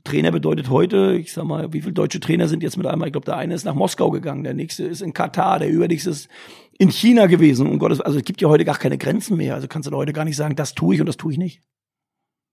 Trainer 0.03 0.31
bedeutet 0.31 0.69
heute, 0.69 1.17
ich 1.19 1.33
sag 1.33 1.45
mal, 1.45 1.73
wie 1.73 1.81
viele 1.81 1.93
deutsche 1.93 2.19
Trainer 2.19 2.47
sind 2.47 2.61
jetzt 2.61 2.77
mit 2.77 2.85
einmal? 2.85 3.07
Ich 3.07 3.13
glaube, 3.13 3.25
der 3.25 3.37
eine 3.37 3.55
ist 3.55 3.65
nach 3.65 3.73
Moskau 3.73 4.11
gegangen, 4.11 4.43
der 4.43 4.53
nächste 4.53 4.83
ist 4.83 5.01
in 5.01 5.13
Katar, 5.13 5.57
der 5.57 5.69
übernächste 5.69 6.11
ist 6.11 6.29
in 6.77 6.91
China 6.91 7.25
gewesen. 7.25 7.65
Um 7.67 7.79
Gottes, 7.79 7.99
also 7.99 8.19
es 8.19 8.23
gibt 8.23 8.41
ja 8.41 8.47
heute 8.47 8.63
gar 8.63 8.77
keine 8.77 8.99
Grenzen 8.99 9.37
mehr. 9.37 9.55
Also 9.55 9.67
kannst 9.67 9.89
du 9.89 9.95
heute 9.95 10.13
gar 10.13 10.25
nicht 10.25 10.35
sagen, 10.35 10.55
das 10.55 10.75
tue 10.75 10.93
ich 10.93 11.01
und 11.01 11.07
das 11.07 11.17
tue 11.17 11.31
ich 11.31 11.39
nicht. 11.39 11.61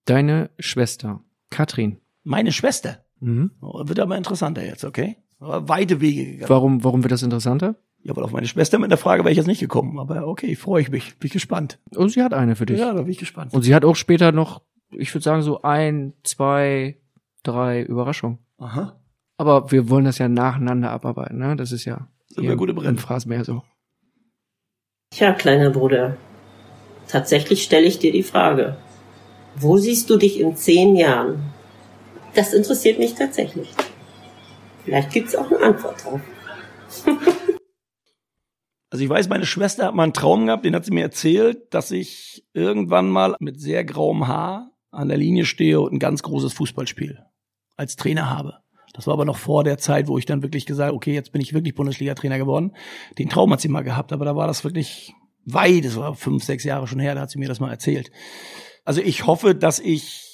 Deine 0.07 0.51
Schwester, 0.59 1.23
Katrin. 1.51 1.99
Meine 2.25 2.53
Schwester. 2.53 3.02
Mhm. 3.23 3.53
Wird 3.61 4.01
aber 4.01 4.17
interessanter 4.17 4.65
jetzt, 4.65 4.85
okay? 4.85 5.17
Aber 5.39 5.69
weite 5.69 6.01
Wege 6.01 6.25
gegangen. 6.27 6.51
Warum, 6.51 6.85
warum 6.85 7.03
wird 7.05 7.13
das 7.13 7.23
interessanter? 7.23 7.77
Ja, 8.03 8.17
weil 8.17 8.25
auf 8.25 8.33
meine 8.33 8.49
Schwester 8.49 8.79
mit 8.79 8.91
der 8.91 8.99
Frage 8.99 9.23
wäre 9.23 9.31
ich 9.31 9.37
jetzt 9.37 9.47
nicht 9.47 9.61
gekommen. 9.61 9.99
Aber 9.99 10.27
okay, 10.27 10.57
freue 10.57 10.83
ich 10.83 10.91
mich. 10.91 11.17
Bin 11.19 11.27
ich 11.27 11.33
gespannt. 11.33 11.79
Und 11.95 12.11
sie 12.11 12.23
hat 12.23 12.35
eine 12.35 12.57
für 12.57 12.67
dich. 12.67 12.79
Ja, 12.81 12.93
da 12.93 13.03
bin 13.03 13.13
ich 13.13 13.19
gespannt. 13.19 13.55
Und 13.55 13.63
sie 13.63 13.75
hat 13.75 13.85
auch 13.85 13.95
später 13.95 14.33
noch, 14.33 14.63
ich 14.91 15.15
würde 15.15 15.23
sagen, 15.23 15.43
so 15.43 15.63
ein, 15.63 16.15
zwei, 16.25 16.97
drei 17.45 17.83
Überraschungen. 17.83 18.39
Aha. 18.59 19.01
Aber 19.37 19.71
wir 19.71 19.89
wollen 19.89 20.05
das 20.05 20.19
ja 20.19 20.29
nacheinander 20.29 20.91
abarbeiten, 20.91 21.39
ne? 21.39 21.55
Das 21.57 21.71
ist 21.71 21.85
ja 21.85 22.09
Sind 22.29 22.45
wir 22.45 22.57
gute 22.57 22.73
im 22.73 22.77
Brennen. 22.77 22.99
Phrasenmeer 22.99 23.45
so. 23.45 23.63
Tja, 25.11 25.33
kleiner 25.33 25.71
Bruder, 25.71 26.17
tatsächlich 27.07 27.63
stelle 27.63 27.87
ich 27.87 27.99
dir 27.99 28.13
die 28.13 28.23
Frage, 28.23 28.77
wo 29.57 29.77
siehst 29.77 30.11
du 30.11 30.17
dich 30.17 30.41
in 30.41 30.57
zehn 30.57 30.97
Jahren? 30.97 31.52
Das 32.35 32.53
interessiert 32.53 32.99
mich 32.99 33.15
tatsächlich. 33.15 33.69
Vielleicht 34.85 35.11
gibt's 35.11 35.35
auch 35.35 35.51
eine 35.51 35.61
Antwort 35.61 36.05
drauf. 36.05 36.21
Also 38.93 39.05
ich 39.05 39.09
weiß, 39.09 39.31
meine 39.31 39.47
Schwester 39.47 39.87
hat 39.87 39.95
mal 39.95 40.03
einen 40.03 40.13
Traum 40.13 40.45
gehabt, 40.45 40.67
den 40.67 40.75
hat 40.75 40.85
sie 40.85 40.91
mir 40.91 41.01
erzählt, 41.01 41.73
dass 41.73 41.91
ich 41.91 42.45
irgendwann 42.53 43.09
mal 43.09 43.35
mit 43.41 43.59
sehr 43.59 43.87
grauem 43.87 44.29
Haar 44.29 44.71
an 44.91 45.09
der 45.09 45.17
Linie 45.17 45.47
stehe 45.47 45.81
und 45.81 45.95
ein 45.95 45.99
ganz 45.99 46.23
großes 46.23 46.53
Fußballspiel 46.53 47.25
als 47.79 47.97
Trainer 47.97 48.29
habe. 48.29 48.59
Das 48.93 49.07
war 49.07 49.15
aber 49.15 49.25
noch 49.25 49.39
vor 49.39 49.65
der 49.65 49.79
Zeit, 49.79 50.09
wo 50.09 50.19
ich 50.19 50.27
dann 50.27 50.43
wirklich 50.43 50.67
gesagt, 50.67 50.93
okay, 50.93 51.15
jetzt 51.15 51.33
bin 51.33 51.41
ich 51.41 51.55
wirklich 51.55 51.75
Bundesliga-Trainer 51.75 52.37
geworden. 52.37 52.75
Den 53.19 53.31
Traum 53.31 53.51
hat 53.51 53.63
sie 53.63 53.69
mal 53.69 53.81
gehabt, 53.81 54.13
aber 54.13 54.27
da 54.27 54.37
war 54.37 54.47
das 54.47 54.63
wirklich 54.63 55.15
weit, 55.47 55.87
das 55.87 55.97
war 55.97 56.15
fünf, 56.15 56.45
sechs 56.45 56.65
Jahre 56.65 56.87
schon 56.87 57.01
her, 57.01 57.15
da 57.15 57.23
hat 57.23 57.31
sie 57.31 57.39
mir 57.39 57.49
das 57.49 57.61
mal 57.61 57.71
erzählt. 57.71 58.11
Also 58.85 59.01
ich 59.01 59.27
hoffe, 59.27 59.55
dass 59.55 59.79
ich 59.79 60.32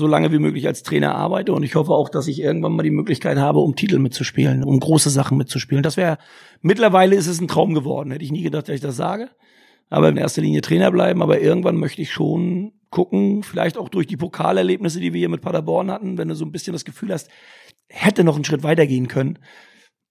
so 0.00 0.08
lange 0.08 0.32
wie 0.32 0.40
möglich 0.40 0.66
als 0.66 0.82
Trainer 0.82 1.14
arbeite 1.14 1.52
und 1.52 1.62
ich 1.62 1.76
hoffe 1.76 1.92
auch, 1.92 2.08
dass 2.08 2.26
ich 2.26 2.40
irgendwann 2.40 2.72
mal 2.72 2.82
die 2.82 2.90
Möglichkeit 2.90 3.38
habe, 3.38 3.60
um 3.60 3.76
Titel 3.76 3.98
mitzuspielen, 3.98 4.64
um 4.64 4.80
große 4.80 5.10
Sachen 5.10 5.38
mitzuspielen. 5.38 5.84
Das 5.84 5.96
wäre, 5.96 6.18
mittlerweile 6.60 7.14
ist 7.14 7.28
es 7.28 7.40
ein 7.40 7.48
Traum 7.48 7.74
geworden. 7.74 8.10
Hätte 8.10 8.24
ich 8.24 8.32
nie 8.32 8.42
gedacht, 8.42 8.68
dass 8.68 8.74
ich 8.74 8.80
das 8.80 8.96
sage. 8.96 9.28
Aber 9.88 10.08
in 10.08 10.16
erster 10.16 10.42
Linie 10.42 10.60
Trainer 10.60 10.90
bleiben, 10.90 11.22
aber 11.22 11.40
irgendwann 11.40 11.76
möchte 11.76 12.02
ich 12.02 12.12
schon 12.12 12.72
gucken, 12.90 13.42
vielleicht 13.42 13.76
auch 13.76 13.88
durch 13.88 14.06
die 14.06 14.16
Pokalerlebnisse, 14.16 15.00
die 15.00 15.12
wir 15.12 15.18
hier 15.18 15.28
mit 15.28 15.42
Paderborn 15.42 15.90
hatten, 15.90 16.18
wenn 16.18 16.28
du 16.28 16.34
so 16.34 16.44
ein 16.44 16.52
bisschen 16.52 16.72
das 16.72 16.84
Gefühl 16.84 17.12
hast, 17.12 17.28
hätte 17.88 18.24
noch 18.24 18.36
einen 18.36 18.44
Schritt 18.44 18.62
weitergehen 18.62 19.08
können, 19.08 19.38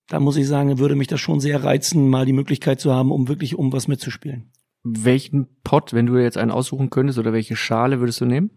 dann 0.07 0.23
muss 0.23 0.37
ich 0.37 0.47
sagen, 0.47 0.79
würde 0.79 0.95
mich 0.95 1.07
das 1.07 1.21
schon 1.21 1.39
sehr 1.39 1.63
reizen, 1.63 2.09
mal 2.09 2.25
die 2.25 2.33
Möglichkeit 2.33 2.79
zu 2.79 2.93
haben, 2.93 3.11
um 3.11 3.27
wirklich 3.27 3.55
um 3.57 3.71
was 3.71 3.87
mitzuspielen. 3.87 4.51
Welchen 4.83 5.47
Pott, 5.63 5.93
wenn 5.93 6.07
du 6.07 6.17
jetzt 6.17 6.37
einen 6.37 6.51
aussuchen 6.51 6.89
könntest, 6.89 7.19
oder 7.19 7.33
welche 7.33 7.55
Schale 7.55 7.99
würdest 7.99 8.21
du 8.21 8.25
nehmen? 8.25 8.51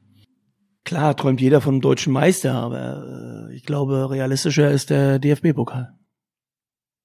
Klar, 0.84 1.16
träumt 1.16 1.40
jeder 1.40 1.60
vom 1.60 1.80
deutschen 1.80 2.12
Meister, 2.12 2.54
aber 2.54 3.48
äh, 3.48 3.54
ich 3.54 3.64
glaube, 3.64 4.10
realistischer 4.10 4.70
ist 4.70 4.90
der 4.90 5.18
DFB-Pokal. 5.18 5.94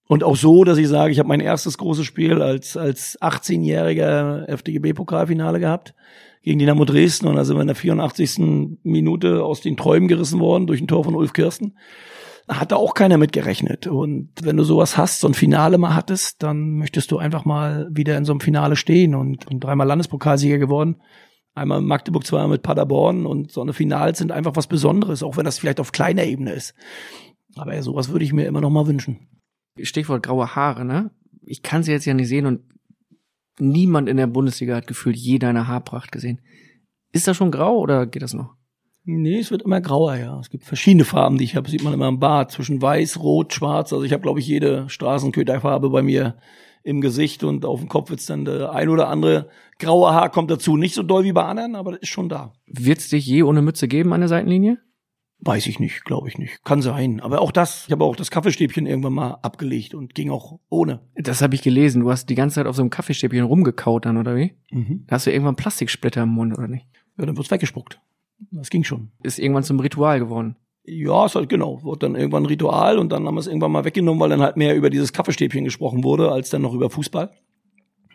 Und 0.07 0.23
auch 0.23 0.35
so, 0.35 0.63
dass 0.63 0.77
ich 0.77 0.87
sage, 0.87 1.11
ich 1.11 1.19
habe 1.19 1.27
mein 1.27 1.41
erstes 1.41 1.77
großes 1.77 2.05
Spiel 2.05 2.41
als, 2.41 2.77
als 2.77 3.19
18-jähriger 3.21 4.47
FDGB-Pokalfinale 4.47 5.59
gehabt 5.59 5.93
gegen 6.41 6.59
Dynamo 6.59 6.85
Dresden 6.85 7.27
und 7.27 7.35
da 7.35 7.43
sind 7.43 7.57
wir 7.57 7.61
in 7.61 7.67
der 7.67 7.75
84. 7.75 8.39
Minute 8.83 9.43
aus 9.43 9.59
den 9.59 9.75
Träumen 9.75 10.07
gerissen 10.07 10.39
worden 10.39 10.65
durch 10.65 10.79
ein 10.79 10.87
Tor 10.87 11.03
von 11.03 11.13
Ulf 11.13 11.33
Kirsten. 11.33 11.75
Da 12.47 12.61
hat 12.61 12.71
da 12.71 12.77
auch 12.77 12.93
keiner 12.93 13.17
mit 13.17 13.33
gerechnet. 13.33 13.87
Und 13.87 14.29
wenn 14.41 14.55
du 14.55 14.63
sowas 14.63 14.97
hast, 14.97 15.19
so 15.19 15.27
ein 15.27 15.33
Finale 15.33 15.77
mal 15.77 15.93
hattest, 15.93 16.41
dann 16.41 16.77
möchtest 16.77 17.11
du 17.11 17.17
einfach 17.17 17.43
mal 17.43 17.89
wieder 17.91 18.17
in 18.17 18.23
so 18.23 18.31
einem 18.31 18.39
Finale 18.39 18.77
stehen 18.77 19.13
und, 19.13 19.45
und 19.47 19.59
dreimal 19.59 19.85
Landespokalsieger 19.85 20.57
geworden. 20.57 21.01
Einmal 21.57 21.81
Magdeburg, 21.81 22.25
zweimal 22.25 22.49
mit 22.49 22.61
Paderborn 22.61 23.25
und 23.25 23.51
so 23.51 23.61
eine 23.61 23.73
Finals 23.73 24.19
sind 24.19 24.31
einfach 24.31 24.55
was 24.55 24.67
Besonderes, 24.67 25.23
auch 25.23 25.37
wenn 25.37 25.45
das 25.45 25.57
vielleicht 25.57 25.79
auf 25.79 25.91
kleiner 25.91 26.23
Ebene 26.23 26.53
ist. 26.53 26.75
Aber 27.55 27.73
ja, 27.73 27.81
sowas 27.81 28.09
würde 28.09 28.23
ich 28.23 28.31
mir 28.31 28.45
immer 28.45 28.61
noch 28.61 28.69
mal 28.69 28.85
wünschen. 28.85 29.27
Stichwort 29.81 30.21
graue 30.21 30.55
Haare, 30.55 30.85
ne? 30.85 31.09
Ich 31.41 31.63
kann 31.63 31.81
sie 31.81 31.91
jetzt 31.91 32.05
ja 32.05 32.13
nicht 32.13 32.27
sehen 32.27 32.45
und 32.45 32.61
niemand 33.59 34.07
in 34.07 34.17
der 34.17 34.27
Bundesliga 34.27 34.75
hat 34.75 34.85
gefühlt 34.85 35.17
je 35.17 35.39
deine 35.39 35.67
Haarpracht 35.67 36.11
gesehen. 36.11 36.41
Ist 37.11 37.27
das 37.27 37.35
schon 37.35 37.49
grau 37.49 37.79
oder 37.79 38.05
geht 38.05 38.21
das 38.21 38.35
noch? 38.35 38.53
Nee, 39.03 39.39
es 39.39 39.49
wird 39.49 39.63
immer 39.63 39.81
grauer, 39.81 40.15
ja. 40.15 40.39
Es 40.39 40.51
gibt 40.51 40.63
verschiedene 40.63 41.05
Farben, 41.05 41.39
die 41.39 41.45
ich 41.45 41.55
habe. 41.55 41.69
Sieht 41.71 41.83
man 41.83 41.93
immer 41.93 42.09
im 42.09 42.19
Bart. 42.19 42.51
Zwischen 42.51 42.81
weiß, 42.81 43.19
rot, 43.19 43.53
schwarz. 43.53 43.93
Also 43.93 44.03
ich 44.03 44.13
habe, 44.13 44.21
glaube 44.21 44.41
ich, 44.41 44.47
jede 44.47 44.87
Straßenköterfarbe 44.89 45.89
bei 45.89 46.03
mir 46.03 46.37
im 46.87 47.01
Gesicht 47.01 47.43
und 47.43 47.65
auf 47.65 47.81
dem 47.81 47.89
Kopf 47.89 48.09
wird's 48.09 48.25
dann 48.25 48.45
der 48.45 48.71
ein 48.71 48.87
oder 48.87 49.09
andere 49.09 49.49
graue 49.77 50.13
Haar 50.13 50.29
kommt 50.29 50.49
dazu. 50.49 50.77
Nicht 50.77 50.95
so 50.95 51.03
doll 51.03 51.25
wie 51.25 51.33
bei 51.33 51.43
anderen, 51.43 51.75
aber 51.75 51.91
das 51.91 52.01
ist 52.01 52.09
schon 52.09 52.29
da. 52.29 52.53
Wird's 52.65 53.09
dich 53.09 53.27
je 53.27 53.43
ohne 53.43 53.61
Mütze 53.61 53.89
geben 53.89 54.13
an 54.13 54.21
der 54.21 54.29
Seitenlinie? 54.29 54.79
Weiß 55.39 55.67
ich 55.67 55.79
nicht, 55.79 56.05
glaube 56.05 56.29
ich 56.29 56.37
nicht. 56.37 56.63
Kann 56.63 56.81
sein. 56.81 57.19
Aber 57.19 57.41
auch 57.41 57.51
das, 57.51 57.85
ich 57.85 57.91
habe 57.91 58.05
auch 58.05 58.15
das 58.15 58.31
Kaffeestäbchen 58.31 58.87
irgendwann 58.87 59.13
mal 59.13 59.37
abgelegt 59.41 59.93
und 59.93 60.15
ging 60.15 60.31
auch 60.31 60.59
ohne. 60.69 61.01
Das 61.15 61.41
habe 61.41 61.53
ich 61.55 61.61
gelesen. 61.61 62.01
Du 62.01 62.09
hast 62.09 62.29
die 62.29 62.35
ganze 62.35 62.55
Zeit 62.55 62.67
auf 62.67 62.75
so 62.75 62.81
einem 62.81 62.89
Kaffeestäbchen 62.89 63.43
rumgekaut 63.43 64.05
dann, 64.05 64.17
oder 64.17 64.35
wie? 64.35 64.53
Mhm. 64.71 65.03
Da 65.07 65.15
hast 65.15 65.27
du 65.27 65.31
irgendwann 65.31 65.57
Plastiksplitter 65.57 66.23
im 66.23 66.29
Mund, 66.29 66.57
oder 66.57 66.67
nicht? 66.67 66.87
Ja, 67.17 67.25
dann 67.25 67.35
wird's 67.37 67.51
weggespuckt. 67.51 67.99
Das 68.51 68.69
ging 68.69 68.83
schon. 68.83 69.11
Ist 69.21 69.39
irgendwann 69.39 69.63
zum 69.63 69.79
Ritual 69.79 70.19
geworden. 70.19 70.55
Ja, 70.89 71.25
ist 71.25 71.35
halt 71.35 71.49
genau. 71.49 71.83
Wurde 71.83 71.99
dann 72.07 72.15
irgendwann 72.15 72.43
ein 72.43 72.47
Ritual 72.47 72.97
und 72.97 73.11
dann 73.11 73.27
haben 73.27 73.35
wir 73.35 73.39
es 73.41 73.47
irgendwann 73.47 73.71
mal 73.73 73.83
weggenommen, 73.83 74.19
weil 74.21 74.29
dann 74.29 74.41
halt 74.41 74.55
mehr 74.55 74.75
über 74.75 74.89
dieses 74.89 75.11
Kaffeestäbchen 75.11 75.65
gesprochen 75.65 76.03
wurde, 76.03 76.31
als 76.31 76.49
dann 76.49 76.61
noch 76.61 76.73
über 76.73 76.89
Fußball. 76.89 77.29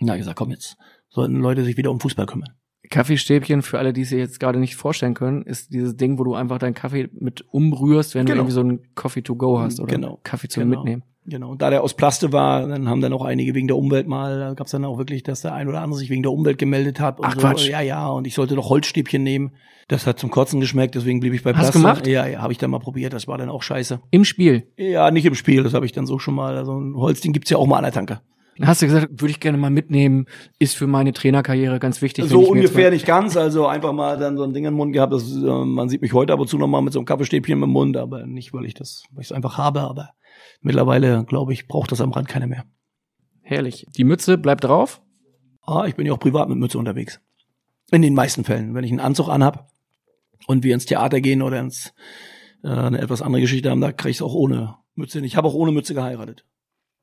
Na, 0.00 0.14
ich 0.14 0.20
gesagt, 0.20 0.38
komm 0.38 0.50
jetzt, 0.50 0.76
sollten 1.10 1.36
Leute 1.36 1.64
sich 1.64 1.76
wieder 1.76 1.90
um 1.90 2.00
Fußball 2.00 2.24
kümmern. 2.26 2.48
Kaffeestäbchen, 2.90 3.62
für 3.62 3.78
alle, 3.78 3.92
die 3.92 4.02
es 4.02 4.08
sich 4.08 4.18
jetzt 4.18 4.40
gerade 4.40 4.58
nicht 4.58 4.74
vorstellen 4.76 5.14
können, 5.14 5.42
ist 5.42 5.72
dieses 5.72 5.96
Ding, 5.96 6.18
wo 6.18 6.24
du 6.24 6.34
einfach 6.34 6.58
deinen 6.58 6.74
Kaffee 6.74 7.08
mit 7.12 7.44
umrührst, 7.52 8.14
wenn 8.14 8.26
Genau. 8.26 8.36
du 8.36 8.40
irgendwie 8.40 8.52
so 8.54 8.60
einen 8.60 8.94
Coffee 8.94 9.22
to 9.22 9.36
go 9.36 9.60
hast 9.60 9.78
oder 9.80 9.90
Genau. 9.94 10.20
Kaffee 10.24 10.48
zum 10.48 10.64
Genau. 10.64 10.76
Mitnehmen. 10.82 11.02
Genau. 11.24 11.50
Und 11.50 11.62
da 11.62 11.70
der 11.70 11.82
aus 11.82 11.94
Plaste 11.94 12.32
war, 12.32 12.66
dann 12.66 12.88
haben 12.88 13.00
dann 13.00 13.12
auch 13.12 13.24
einige 13.24 13.54
wegen 13.54 13.68
der 13.68 13.76
Umwelt 13.76 14.08
mal, 14.08 14.40
da 14.40 14.54
gab's 14.54 14.72
dann 14.72 14.84
auch 14.84 14.98
wirklich, 14.98 15.22
dass 15.22 15.42
der 15.42 15.54
ein 15.54 15.68
oder 15.68 15.80
andere 15.80 15.98
sich 15.98 16.10
wegen 16.10 16.22
der 16.22 16.32
Umwelt 16.32 16.58
gemeldet 16.58 16.98
hat. 16.98 17.20
Und 17.20 17.26
Ach, 17.26 17.34
so. 17.34 17.40
Quatsch. 17.40 17.68
Ja, 17.68 17.80
ja, 17.80 18.08
und 18.08 18.26
ich 18.26 18.34
sollte 18.34 18.56
doch 18.56 18.68
Holzstäbchen 18.68 19.22
nehmen. 19.22 19.52
Das 19.88 20.06
hat 20.06 20.18
zum 20.18 20.30
Kotzen 20.30 20.60
geschmeckt, 20.60 20.94
deswegen 20.94 21.20
blieb 21.20 21.34
ich 21.34 21.42
bei 21.42 21.50
Hast 21.50 21.58
Plaste. 21.58 21.72
du 21.74 21.78
gemacht? 21.78 22.06
Ja, 22.06 22.26
ja, 22.26 22.40
habe 22.40 22.52
ich 22.52 22.58
dann 22.58 22.70
mal 22.70 22.78
probiert, 22.78 23.12
das 23.12 23.28
war 23.28 23.38
dann 23.38 23.50
auch 23.50 23.62
scheiße. 23.62 24.00
Im 24.10 24.24
Spiel. 24.24 24.66
Ja, 24.76 25.10
nicht 25.10 25.26
im 25.26 25.34
Spiel, 25.34 25.62
das 25.62 25.74
habe 25.74 25.86
ich 25.86 25.92
dann 25.92 26.06
so 26.06 26.18
schon 26.18 26.34
mal. 26.34 26.56
Also 26.56 26.78
ein 26.78 26.96
Holzding 26.96 27.32
gibt's 27.32 27.50
ja 27.50 27.58
auch 27.58 27.66
mal 27.66 27.78
an 27.78 27.84
der 27.84 27.92
Tanke. 27.92 28.20
Dann 28.58 28.68
hast 28.68 28.82
du 28.82 28.86
gesagt, 28.86 29.08
würde 29.20 29.30
ich 29.30 29.40
gerne 29.40 29.58
mal 29.58 29.70
mitnehmen, 29.70 30.26
ist 30.58 30.76
für 30.76 30.86
meine 30.86 31.12
Trainerkarriere 31.12 31.78
ganz 31.78 32.02
wichtig. 32.02 32.26
So 32.26 32.40
ungefähr 32.40 32.90
nicht 32.90 33.06
ganz, 33.06 33.36
also 33.36 33.66
einfach 33.66 33.92
mal 33.92 34.18
dann 34.18 34.36
so 34.36 34.42
ein 34.42 34.52
Ding 34.52 34.66
im 34.66 34.74
Mund 34.74 34.92
gehabt. 34.92 35.12
Das, 35.12 35.30
äh, 35.32 35.46
man 35.46 35.88
sieht 35.88 36.02
mich 36.02 36.12
heute 36.12 36.32
ab 36.32 36.40
und 36.40 36.48
zu 36.48 36.58
noch 36.58 36.68
mal 36.68 36.82
mit 36.82 36.92
so 36.92 36.98
einem 36.98 37.06
Kaffeestäbchen 37.06 37.62
im 37.62 37.70
Mund, 37.70 37.96
aber 37.96 38.26
nicht, 38.26 38.52
weil 38.52 38.66
ich 38.66 38.74
das, 38.74 39.04
weil 39.12 39.22
ich 39.22 39.28
es 39.28 39.32
einfach 39.32 39.56
habe. 39.56 39.80
Aber 39.80 40.10
mittlerweile, 40.62 41.24
glaube 41.24 41.52
ich, 41.52 41.68
braucht 41.68 41.92
das 41.92 42.00
am 42.00 42.12
Rand 42.12 42.28
keiner 42.28 42.46
mehr. 42.46 42.64
Herrlich. 43.42 43.86
Die 43.96 44.04
Mütze 44.04 44.38
bleibt 44.38 44.64
drauf. 44.64 45.02
Ah, 45.62 45.84
ich 45.86 45.94
bin 45.94 46.06
ja 46.06 46.12
auch 46.12 46.20
privat 46.20 46.48
mit 46.48 46.58
Mütze 46.58 46.78
unterwegs. 46.78 47.20
In 47.90 48.02
den 48.02 48.14
meisten 48.14 48.44
Fällen. 48.44 48.74
Wenn 48.74 48.84
ich 48.84 48.90
einen 48.90 49.00
Anzug 49.00 49.28
anhab 49.28 49.68
und 50.46 50.64
wir 50.64 50.74
ins 50.74 50.86
Theater 50.86 51.20
gehen 51.20 51.42
oder 51.42 51.60
ins 51.60 51.92
äh, 52.64 52.68
eine 52.68 52.98
etwas 52.98 53.22
andere 53.22 53.42
Geschichte 53.42 53.70
haben, 53.70 53.80
da 53.80 53.92
kriege 53.92 54.10
ich 54.10 54.16
es 54.16 54.22
auch 54.22 54.34
ohne 54.34 54.76
Mütze 54.94 55.18
hin. 55.18 55.24
Ich 55.24 55.36
habe 55.36 55.48
auch 55.48 55.54
ohne 55.54 55.72
Mütze 55.72 55.94
geheiratet. 55.94 56.44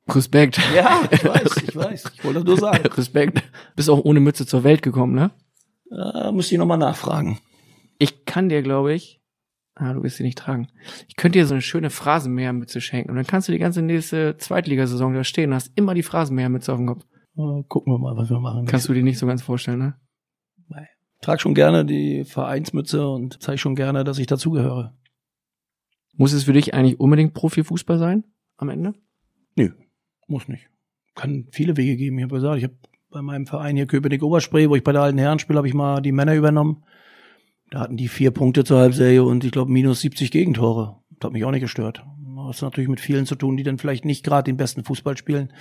Respekt. 0.08 0.60
Ja, 0.74 1.02
ich 1.10 1.24
weiß, 1.24 1.56
ich 1.68 1.76
weiß. 1.76 2.12
Ich 2.14 2.24
wollte 2.24 2.40
das 2.40 2.46
nur 2.46 2.58
sagen. 2.58 2.86
Respekt. 2.96 3.42
Bist 3.76 3.90
auch 3.90 4.04
ohne 4.04 4.20
Mütze 4.20 4.46
zur 4.46 4.64
Welt 4.64 4.82
gekommen, 4.82 5.14
ne? 5.14 5.30
Äh, 5.90 6.32
müsste 6.32 6.54
ich 6.54 6.58
nochmal 6.58 6.78
nachfragen. 6.78 7.38
Ich 7.98 8.24
kann 8.24 8.48
dir, 8.48 8.62
glaube 8.62 8.94
ich, 8.94 9.19
ah, 9.80 9.92
du 9.92 10.02
wirst 10.02 10.16
sie 10.16 10.22
nicht 10.22 10.38
tragen. 10.38 10.68
Ich 11.08 11.16
könnte 11.16 11.38
dir 11.38 11.46
so 11.46 11.54
eine 11.54 11.62
schöne 11.62 11.90
Phrasenmähermütze 11.90 12.80
schenken 12.80 13.10
und 13.10 13.16
dann 13.16 13.26
kannst 13.26 13.48
du 13.48 13.52
die 13.52 13.58
ganze 13.58 13.82
nächste 13.82 14.36
Zweitligasaison 14.36 15.14
da 15.14 15.24
stehen 15.24 15.50
und 15.50 15.56
hast 15.56 15.72
immer 15.76 15.94
die 15.94 16.02
Phrasenmähermütze 16.02 16.72
auf 16.72 16.78
dem 16.78 16.86
Kopf. 16.86 17.04
Gucken 17.68 17.92
wir 17.92 17.98
mal, 17.98 18.16
was 18.16 18.30
wir 18.30 18.38
machen. 18.38 18.66
Kannst 18.66 18.88
du 18.88 18.94
dir 18.94 19.02
nicht 19.02 19.18
so 19.18 19.26
ganz 19.26 19.42
vorstellen, 19.42 19.78
ne? 19.78 19.94
trage 21.20 21.40
schon 21.40 21.54
gerne 21.54 21.84
die 21.84 22.24
Vereinsmütze 22.24 23.06
und 23.08 23.42
zeige 23.42 23.58
schon 23.58 23.74
gerne, 23.74 24.04
dass 24.04 24.18
ich 24.18 24.26
dazugehöre. 24.26 24.94
Muss 26.16 26.32
es 26.32 26.44
für 26.44 26.52
dich 26.52 26.74
eigentlich 26.74 27.00
unbedingt 27.00 27.34
Profifußball 27.34 27.98
sein 27.98 28.24
am 28.56 28.68
Ende? 28.68 28.94
Nö, 29.56 29.70
muss 30.26 30.48
nicht. 30.48 30.68
Kann 31.14 31.46
viele 31.50 31.76
Wege 31.76 31.96
geben. 31.96 32.18
Ich 32.18 32.24
habe 32.24 32.34
gesagt, 32.34 32.58
ich 32.58 32.64
habe 32.64 32.76
bei 33.10 33.22
meinem 33.22 33.46
Verein 33.46 33.76
hier 33.76 33.86
Köpenick 33.86 34.22
Oberspree, 34.22 34.68
wo 34.68 34.76
ich 34.76 34.84
bei 34.84 34.92
der 34.92 35.02
alten 35.02 35.18
Herren 35.18 35.38
spiele, 35.38 35.58
habe 35.58 35.68
ich 35.68 35.74
mal 35.74 36.00
die 36.00 36.12
Männer 36.12 36.34
übernommen. 36.34 36.84
Da 37.70 37.80
hatten 37.80 37.96
die 37.96 38.08
vier 38.08 38.32
Punkte 38.32 38.64
zur 38.64 38.78
Halbserie 38.78 39.22
und 39.22 39.44
ich 39.44 39.52
glaube 39.52 39.70
minus 39.70 40.00
70 40.00 40.30
Gegentore. 40.30 40.96
Das 41.18 41.28
hat 41.28 41.32
mich 41.32 41.44
auch 41.44 41.52
nicht 41.52 41.60
gestört. 41.60 42.04
Das 42.46 42.56
hat 42.56 42.70
natürlich 42.70 42.90
mit 42.90 43.00
vielen 43.00 43.26
zu 43.26 43.36
tun, 43.36 43.56
die 43.56 43.62
dann 43.62 43.78
vielleicht 43.78 44.04
nicht 44.04 44.24
gerade 44.24 44.50
den 44.50 44.56
besten 44.56 44.82
Fußball 44.82 45.16
spielen 45.16 45.52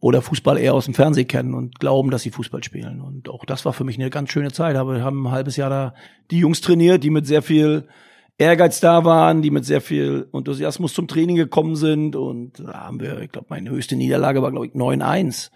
oder 0.00 0.22
Fußball 0.22 0.58
eher 0.58 0.74
aus 0.74 0.86
dem 0.86 0.94
Fernsehen 0.94 1.28
kennen 1.28 1.54
und 1.54 1.78
glauben, 1.78 2.10
dass 2.10 2.22
sie 2.22 2.30
Fußball 2.30 2.62
spielen. 2.64 3.00
Und 3.00 3.28
auch 3.28 3.44
das 3.44 3.64
war 3.64 3.72
für 3.72 3.84
mich 3.84 3.96
eine 3.96 4.10
ganz 4.10 4.30
schöne 4.30 4.52
Zeit. 4.52 4.76
Aber 4.76 4.96
wir 4.96 5.04
haben 5.04 5.26
ein 5.26 5.32
halbes 5.32 5.56
Jahr 5.56 5.70
da 5.70 5.94
die 6.30 6.38
Jungs 6.38 6.60
trainiert, 6.60 7.04
die 7.04 7.10
mit 7.10 7.26
sehr 7.26 7.42
viel 7.42 7.86
Ehrgeiz 8.38 8.80
da 8.80 9.04
waren, 9.04 9.40
die 9.40 9.50
mit 9.50 9.64
sehr 9.64 9.80
viel 9.80 10.28
Enthusiasmus 10.32 10.92
zum 10.92 11.08
Training 11.08 11.36
gekommen 11.36 11.76
sind. 11.76 12.16
Und 12.16 12.58
da 12.58 12.86
haben 12.86 13.00
wir, 13.00 13.20
ich 13.20 13.32
glaube, 13.32 13.46
meine 13.50 13.70
höchste 13.70 13.96
Niederlage 13.96 14.42
war, 14.42 14.50
glaube 14.50 14.66
ich, 14.66 14.72
9-1. 14.72 15.50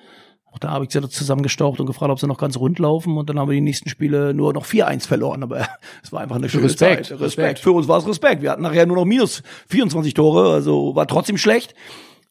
Auch 0.53 0.59
da 0.59 0.71
habe 0.71 0.85
ich 0.85 0.91
sie 0.91 1.09
zusammengestaucht 1.09 1.81
und 1.81 1.87
gefragt, 1.87 2.11
ob 2.11 2.19
sie 2.19 2.27
noch 2.27 2.39
ganz 2.39 2.57
rund 2.57 2.79
laufen. 2.79 3.17
Und 3.17 3.31
dann 3.31 3.39
haben 3.39 3.49
wir 3.49 3.55
die 3.55 3.61
nächsten 3.61 3.89
Spiele 3.89 4.35
nur 4.35 4.53
noch 4.53 4.67
4-1 4.67 5.07
verloren. 5.07 5.43
Aber 5.43 5.67
es 6.03 6.13
war 6.13 6.21
einfach 6.21 6.37
eine 6.37 6.49
schöne 6.49 6.65
Respekt, 6.65 7.07
Zeit. 7.07 7.21
Respekt. 7.21 7.21
Respekt. 7.21 7.59
Für 7.61 7.73
uns 7.73 7.89
war 7.89 7.99
es 7.99 8.07
Respekt. 8.07 8.43
Wir 8.43 8.51
hatten 8.51 8.63
nachher 8.63 8.87
nur 8.87 8.97
noch 8.97 9.05
minus 9.05 9.43
24 9.69 10.15
Tore, 10.15 10.53
also 10.53 10.95
war 10.95 11.07
trotzdem 11.07 11.39
schlecht. 11.39 11.75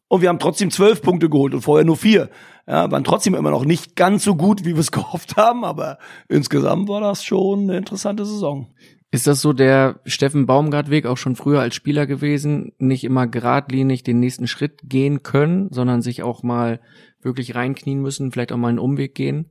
Und 0.09 0.21
wir 0.21 0.29
haben 0.29 0.39
trotzdem 0.39 0.71
zwölf 0.71 1.01
Punkte 1.01 1.29
geholt 1.29 1.53
und 1.53 1.61
vorher 1.61 1.85
nur 1.85 1.95
vier. 1.95 2.29
Ja, 2.67 2.91
waren 2.91 3.03
trotzdem 3.03 3.35
immer 3.35 3.51
noch 3.51 3.63
nicht 3.63 3.95
ganz 3.95 4.23
so 4.23 4.35
gut, 4.35 4.65
wie 4.65 4.73
wir 4.73 4.79
es 4.79 4.91
gehofft 4.91 5.37
haben, 5.37 5.63
aber 5.63 5.97
insgesamt 6.27 6.89
war 6.89 6.99
das 6.99 7.23
schon 7.23 7.61
eine 7.61 7.77
interessante 7.77 8.25
Saison. 8.25 8.67
Ist 9.11 9.25
das 9.25 9.41
so 9.41 9.53
der 9.53 9.99
Steffen 10.05 10.45
Baumgart-Weg 10.45 11.07
auch 11.07 11.17
schon 11.17 11.35
früher 11.35 11.61
als 11.61 11.73
Spieler 11.73 12.05
gewesen? 12.05 12.73
Nicht 12.77 13.03
immer 13.03 13.25
geradlinig 13.25 14.03
den 14.03 14.19
nächsten 14.19 14.47
Schritt 14.47 14.81
gehen 14.83 15.23
können, 15.23 15.69
sondern 15.71 16.03
sich 16.03 16.21
auch 16.21 16.43
mal 16.43 16.79
wirklich 17.21 17.55
reinknien 17.55 18.01
müssen, 18.01 18.31
vielleicht 18.31 18.51
auch 18.51 18.57
mal 18.57 18.69
einen 18.69 18.79
Umweg 18.79 19.15
gehen, 19.15 19.49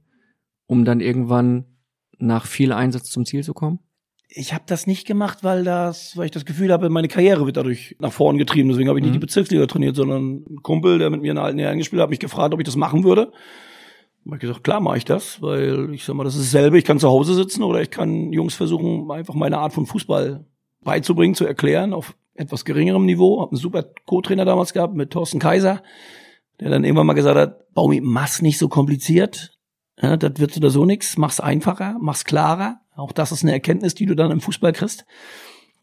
um 0.67 0.85
dann 0.85 1.01
irgendwann 1.01 1.65
nach 2.19 2.47
viel 2.47 2.73
Einsatz 2.73 3.11
zum 3.11 3.25
Ziel 3.25 3.45
zu 3.45 3.55
kommen? 3.55 3.81
ich 4.31 4.53
habe 4.53 4.65
das 4.67 4.87
nicht 4.87 5.07
gemacht, 5.07 5.39
weil 5.43 5.65
das, 5.65 6.15
weil 6.15 6.27
ich 6.27 6.31
das 6.31 6.45
Gefühl 6.45 6.71
habe, 6.71 6.91
meine 6.91 7.09
Karriere 7.09 7.47
wird 7.47 7.57
dadurch 7.57 7.97
nach 7.99 8.13
vorn 8.13 8.37
getrieben. 8.37 8.69
Deswegen 8.69 8.91
habe 8.91 8.99
ich 8.99 9.03
nicht 9.03 9.13
Mhm. 9.13 9.21
die 9.21 9.27
Bezirksliga 9.27 9.67
trainiert, 9.67 9.97
sondern 9.97 10.45
ein 10.49 10.63
Kumpel, 10.63 10.99
der 10.99 11.09
mit 11.09 11.23
mir 11.23 11.31
in 11.31 11.37
der 11.37 11.45
alten 11.47 11.59
Jahren 11.59 11.79
gespielt 11.79 11.99
hat, 12.01 12.05
hat 12.05 12.11
mich 12.11 12.19
gefragt, 12.19 12.53
ob 12.53 12.61
ich 12.61 12.67
das 12.67 12.77
machen 12.77 13.05
würde. 13.05 13.33
Hab 14.27 14.35
ich 14.35 14.41
gesagt, 14.41 14.65
klar 14.65 14.81
mache 14.81 14.99
ich 14.99 15.07
das, 15.07 15.41
weil 15.41 15.95
ich 15.95 16.05
sag 16.05 16.15
mal, 16.15 16.25
das 16.25 16.37
ist 16.37 16.53
dasselbe. 16.53 16.77
Ich 16.77 16.85
kann 16.85 16.99
zu 16.99 17.09
Hause 17.09 17.33
sitzen 17.33 17.63
oder 17.63 17.81
ich 17.81 17.91
kann 17.91 18.31
Jungs 18.31 18.55
versuchen, 18.55 19.11
einfach 19.11 19.33
meine 19.33 19.57
Art 19.59 19.73
von 19.73 19.87
Fußball 19.87 20.45
beizubringen, 20.85 21.35
zu 21.35 21.47
erklären 21.47 21.95
auf 21.95 22.15
etwas 22.35 22.67
geringerem 22.67 23.07
Niveau. 23.07 23.41
Hab 23.41 23.51
einen 23.53 23.59
super 23.59 23.83
Co-Trainer 24.05 24.45
damals 24.45 24.75
gehabt 24.75 24.95
mit 24.95 25.11
Thorsten 25.11 25.39
Kaiser, 25.39 25.83
der 26.61 26.71
dann 26.71 26.85
irgendwann 26.85 27.07
mal 27.07 27.15
gesagt 27.15 27.39
hat, 27.39 27.73
Baumi, 27.75 28.01
mach's 28.01 28.43
nicht 28.43 28.59
so 28.59 28.69
kompliziert. 28.69 29.59
Ja, 30.01 30.17
das 30.17 30.33
wird 30.39 30.57
oder 30.57 30.71
so 30.71 30.85
nix. 30.85 31.17
Mach's 31.17 31.41
einfacher, 31.41 31.97
mach's 32.01 32.25
klarer. 32.25 32.81
Auch 32.95 33.13
das 33.13 33.33
ist 33.33 33.43
eine 33.43 33.53
Erkenntnis, 33.53 33.95
die 33.95 34.07
du 34.07 34.15
dann 34.15 34.31
im 34.31 34.41
Fußball 34.41 34.73
kriegst. 34.73 35.05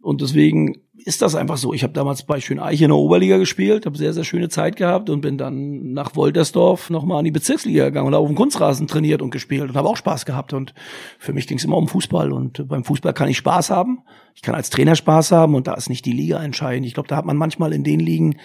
Und 0.02 0.22
deswegen 0.22 0.81
ist 0.93 1.22
das 1.22 1.34
einfach 1.34 1.57
so. 1.57 1.73
Ich 1.73 1.81
habe 1.81 1.93
damals 1.93 2.23
bei 2.23 2.39
Schöneich 2.39 2.80
in 2.81 2.89
der 2.89 2.97
Oberliga 2.97 3.38
gespielt, 3.38 3.88
habe 3.88 3.97
sehr, 3.97 4.14
sehr 4.14 4.23
schöne 4.23 4.49
Zeit 4.49 4.76
gehabt 4.76 5.10
und 5.10 5.22
bin 5.22 5.38
dann 5.38 5.93
nach 5.93 6.15
Woltersdorf 6.15 6.91
nochmal 6.91 7.19
in 7.19 7.26
die 7.26 7.31
Bezirksliga 7.31 7.85
gegangen 7.85 8.07
und 8.07 8.14
auf 8.14 8.27
dem 8.27 8.35
Kunstrasen 8.35 8.85
trainiert 8.85 9.23
und 9.23 9.31
gespielt 9.31 9.69
und 9.69 9.76
habe 9.76 9.89
auch 9.89 9.97
Spaß 9.97 10.26
gehabt. 10.26 10.53
Und 10.53 10.76
für 11.18 11.34
mich 11.34 11.47
ging 11.47 11.57
es 11.57 11.64
immer 11.64 11.77
um 11.77 11.88
Fußball. 11.88 12.31
Und 12.31 12.68
beim 12.68 12.84
Fußball 12.84 13.14
kann 13.14 13.30
ich 13.30 13.38
Spaß 13.38 13.72
haben. 13.72 14.03
Ich 14.35 14.43
kann 14.43 14.53
als 14.53 14.69
Trainer 14.69 14.95
Spaß 14.95 15.31
haben 15.31 15.56
und 15.56 15.65
da 15.65 15.73
ist 15.73 15.89
nicht 15.89 16.06
die 16.06 16.11
Liga 16.11 16.43
entscheidend. 16.43 16.85
Ich 16.85 16.93
glaube, 16.93 17.10
da 17.10 17.15
hat 17.15 17.26
man 17.26 17.38
manchmal 17.38 17.73
in 17.73 17.84
den 17.84 17.99
Ligen, 17.99 18.35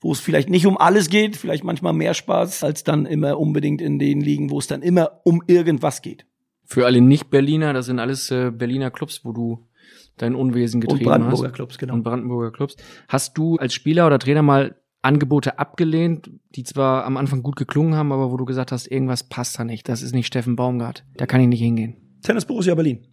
wo 0.00 0.12
es 0.12 0.20
vielleicht 0.20 0.48
nicht 0.50 0.66
um 0.66 0.76
alles 0.76 1.08
geht, 1.08 1.36
vielleicht 1.36 1.64
manchmal 1.64 1.92
mehr 1.92 2.14
Spaß, 2.14 2.64
als 2.64 2.84
dann 2.84 3.06
immer 3.06 3.38
unbedingt 3.38 3.80
in 3.80 3.98
den 3.98 4.20
Ligen, 4.20 4.50
wo 4.50 4.58
es 4.58 4.66
dann 4.66 4.82
immer 4.82 5.20
um 5.24 5.42
irgendwas 5.46 6.02
geht. 6.02 6.26
Für 6.64 6.84
alle 6.86 7.00
Nicht-Berliner, 7.00 7.72
das 7.72 7.86
sind 7.86 7.98
alles 7.98 8.30
äh, 8.30 8.50
Berliner 8.50 8.90
Clubs, 8.90 9.24
wo 9.24 9.32
du 9.32 9.68
dein 10.16 10.34
Unwesen 10.34 10.78
Und 10.78 10.88
getrieben 10.88 11.10
Brandenburger 11.10 11.48
hast. 11.48 11.54
Clubs, 11.54 11.78
genau. 11.78 11.94
Und 11.94 12.02
Brandenburger 12.02 12.50
Clubs. 12.50 12.76
Hast 13.08 13.38
du 13.38 13.56
als 13.56 13.74
Spieler 13.74 14.06
oder 14.06 14.18
Trainer 14.18 14.42
mal 14.42 14.76
Angebote 15.02 15.58
abgelehnt, 15.58 16.30
die 16.56 16.64
zwar 16.64 17.04
am 17.04 17.16
Anfang 17.16 17.42
gut 17.42 17.56
geklungen 17.56 17.94
haben, 17.94 18.10
aber 18.10 18.32
wo 18.32 18.36
du 18.36 18.44
gesagt 18.44 18.72
hast, 18.72 18.88
irgendwas 18.88 19.28
passt 19.28 19.58
da 19.58 19.64
nicht. 19.64 19.88
Das 19.88 20.02
ist 20.02 20.12
nicht 20.12 20.26
Steffen 20.26 20.56
Baumgart. 20.56 21.04
Da 21.16 21.26
kann 21.26 21.40
ich 21.40 21.46
nicht 21.46 21.60
hingehen. 21.60 22.18
Tennis 22.22 22.44
Borussia 22.44 22.74
Berlin. 22.74 23.06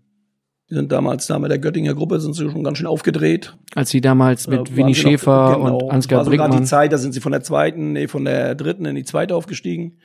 Die 0.73 0.77
sind 0.77 0.91
damals 0.91 1.27
da 1.27 1.37
mit 1.37 1.51
der 1.51 1.59
Göttinger 1.59 1.93
Gruppe, 1.93 2.19
sind 2.19 2.33
sie 2.33 2.49
schon 2.49 2.63
ganz 2.63 2.79
schön 2.79 2.87
aufgedreht. 2.87 3.55
Als 3.75 3.91
sie 3.91 4.01
damals 4.01 4.47
mit 4.47 4.57
Da 4.57 4.63
waren 4.63 4.75
Winnie 4.75 4.95
Schäfer 4.95 5.53
genau, 5.55 5.77
und 5.77 5.91
Ansgar 5.91 6.17
war 6.17 6.23
die 6.31 6.35
Brinkmann. 6.35 6.65
Zeit, 6.65 6.91
da 6.91 6.97
sind 6.97 7.13
sie 7.13 7.21
von 7.21 7.31
der 7.31 7.43
zweiten, 7.43 7.93
nee, 7.93 8.07
von 8.07 8.25
der 8.25 8.55
dritten 8.55 8.85
in 8.85 8.95
die 8.95 9.03
zweite 9.03 9.35
aufgestiegen. 9.35 9.99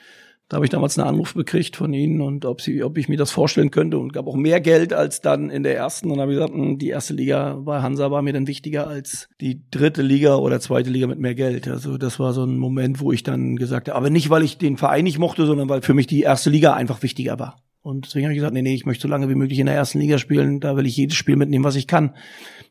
Da 0.50 0.56
habe 0.56 0.66
ich 0.66 0.70
damals 0.70 0.98
einen 0.98 1.08
Anruf 1.08 1.32
bekriegt 1.32 1.76
von 1.76 1.94
ihnen 1.94 2.20
und 2.20 2.44
ob 2.44 2.60
sie, 2.60 2.84
ob 2.84 2.98
ich 2.98 3.08
mir 3.08 3.16
das 3.16 3.30
vorstellen 3.30 3.70
könnte 3.70 3.96
und 3.96 4.12
gab 4.12 4.26
auch 4.26 4.36
mehr 4.36 4.60
Geld 4.60 4.92
als 4.92 5.22
dann 5.22 5.48
in 5.48 5.62
der 5.62 5.74
ersten. 5.74 6.10
Und 6.10 6.18
dann 6.18 6.22
habe 6.24 6.32
ich 6.32 6.38
gesagt, 6.38 6.52
hm, 6.52 6.76
die 6.76 6.88
erste 6.90 7.14
Liga 7.14 7.54
bei 7.62 7.80
Hansa 7.80 8.10
war 8.10 8.20
mir 8.20 8.34
dann 8.34 8.46
wichtiger 8.46 8.86
als 8.86 9.30
die 9.40 9.62
dritte 9.70 10.02
Liga 10.02 10.36
oder 10.36 10.60
zweite 10.60 10.90
Liga 10.90 11.06
mit 11.06 11.18
mehr 11.18 11.34
Geld. 11.34 11.66
Also 11.66 11.96
das 11.96 12.20
war 12.20 12.34
so 12.34 12.44
ein 12.44 12.58
Moment, 12.58 13.00
wo 13.00 13.10
ich 13.10 13.22
dann 13.22 13.56
gesagt 13.56 13.88
habe, 13.88 13.96
aber 13.96 14.10
nicht, 14.10 14.28
weil 14.28 14.42
ich 14.42 14.58
den 14.58 14.76
Verein 14.76 15.04
nicht 15.04 15.18
mochte, 15.18 15.46
sondern 15.46 15.70
weil 15.70 15.80
für 15.80 15.94
mich 15.94 16.06
die 16.06 16.20
erste 16.20 16.50
Liga 16.50 16.74
einfach 16.74 17.02
wichtiger 17.02 17.38
war. 17.38 17.56
Und 17.88 18.04
deswegen 18.04 18.26
habe 18.26 18.34
ich 18.34 18.38
gesagt, 18.38 18.52
nee, 18.52 18.60
nee, 18.60 18.74
ich 18.74 18.84
möchte 18.84 19.00
so 19.00 19.08
lange 19.08 19.30
wie 19.30 19.34
möglich 19.34 19.58
in 19.58 19.64
der 19.64 19.74
ersten 19.74 19.98
Liga 19.98 20.18
spielen. 20.18 20.60
Da 20.60 20.76
will 20.76 20.84
ich 20.84 20.94
jedes 20.94 21.16
Spiel 21.16 21.36
mitnehmen, 21.36 21.64
was 21.64 21.74
ich 21.74 21.86
kann. 21.86 22.14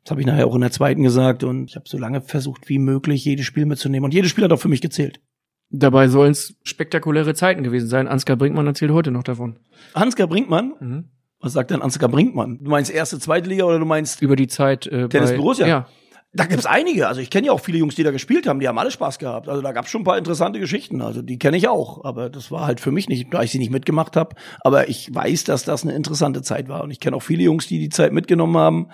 Das 0.04 0.12
habe 0.12 0.22
ich 0.22 0.28
nachher 0.28 0.46
auch 0.46 0.54
in 0.54 0.62
der 0.62 0.70
zweiten 0.70 1.02
gesagt. 1.02 1.44
Und 1.44 1.72
ich 1.72 1.76
habe 1.76 1.90
so 1.90 1.98
lange 1.98 2.22
versucht 2.22 2.70
wie 2.70 2.78
möglich, 2.78 3.26
jedes 3.26 3.48
Spiel 3.48 3.66
mitzunehmen. 3.66 4.06
Und 4.06 4.14
jedes 4.14 4.30
Spiel 4.30 4.44
hat 4.44 4.52
auch 4.52 4.60
für 4.60 4.68
mich 4.68 4.80
gezählt. 4.80 5.20
Dabei 5.72 6.08
sollen 6.08 6.34
es 6.34 6.56
spektakuläre 6.62 7.34
Zeiten 7.34 7.64
gewesen 7.64 7.90
sein. 7.90 8.08
Ansgar 8.08 8.38
Brinkmann 8.38 8.68
erzählt 8.68 8.92
heute 8.92 9.10
noch 9.10 9.24
davon. 9.24 9.58
Ansgar 9.94 10.28
Brinkmann? 10.28 10.76
Mhm. 10.80 11.06
Was 11.40 11.54
sagt 11.54 11.72
denn 11.72 11.82
Ansgar 11.82 12.10
Brinkmann? 12.10 12.60
Du 12.62 12.70
meinst 12.70 12.92
erste, 12.92 13.18
zweite 13.18 13.50
Liga 13.50 13.64
oder 13.64 13.80
du 13.80 13.86
meinst 13.86 14.22
Über 14.22 14.36
die 14.36 14.48
Zeit 14.48 14.86
äh, 14.86 15.10
Tennis 15.10 15.32
bei, 15.32 15.38
Borussia? 15.38 15.66
Ja. 15.66 15.88
Da 16.38 16.46
gibt's 16.46 16.68
einige. 16.68 17.08
Also 17.08 17.20
ich 17.20 17.32
kenne 17.32 17.48
ja 17.48 17.52
auch 17.52 17.60
viele 17.60 17.80
Jungs, 17.80 17.96
die 17.96 18.04
da 18.04 18.12
gespielt 18.12 18.46
haben. 18.46 18.60
Die 18.60 18.68
haben 18.68 18.78
alle 18.78 18.92
Spaß 18.92 19.18
gehabt. 19.18 19.50
Also 19.50 19.64
da 19.64 19.72
gab's 19.72 19.90
schon 19.90 20.02
ein 20.02 20.04
paar 20.04 20.20
interessante 20.20 20.60
Geschichten. 20.60 21.02
Also 21.02 21.24
die 21.24 21.40
kenne 21.40 21.58
ich 21.58 21.68
auch. 21.68 22.06
Aber 22.06 22.30
das 22.30 22.52
war 22.52 22.68
halt 22.68 22.80
für 22.80 22.92
mich 22.92 23.10
nicht, 23.10 23.34
da 23.34 23.42
ich 23.42 23.50
sie 23.50 23.58
nicht 23.58 23.72
mitgemacht 23.72 24.16
habe. 24.16 24.36
Aber 24.60 24.88
ich 24.88 25.14
weiß, 25.14 25.46
dass 25.46 25.64
das 25.64 25.84
eine 25.84 25.96
interessante 25.96 26.44
Zeit 26.44 26.70
war. 26.70 26.84
Und 26.84 26.92
ich 26.92 27.00
kenne 27.00 27.16
auch 27.16 27.24
viele 27.24 27.42
Jungs, 27.42 27.66
die 27.66 27.80
die 27.80 27.90
Zeit 27.90 28.14
mitgenommen 28.14 28.56
haben. 28.56 28.90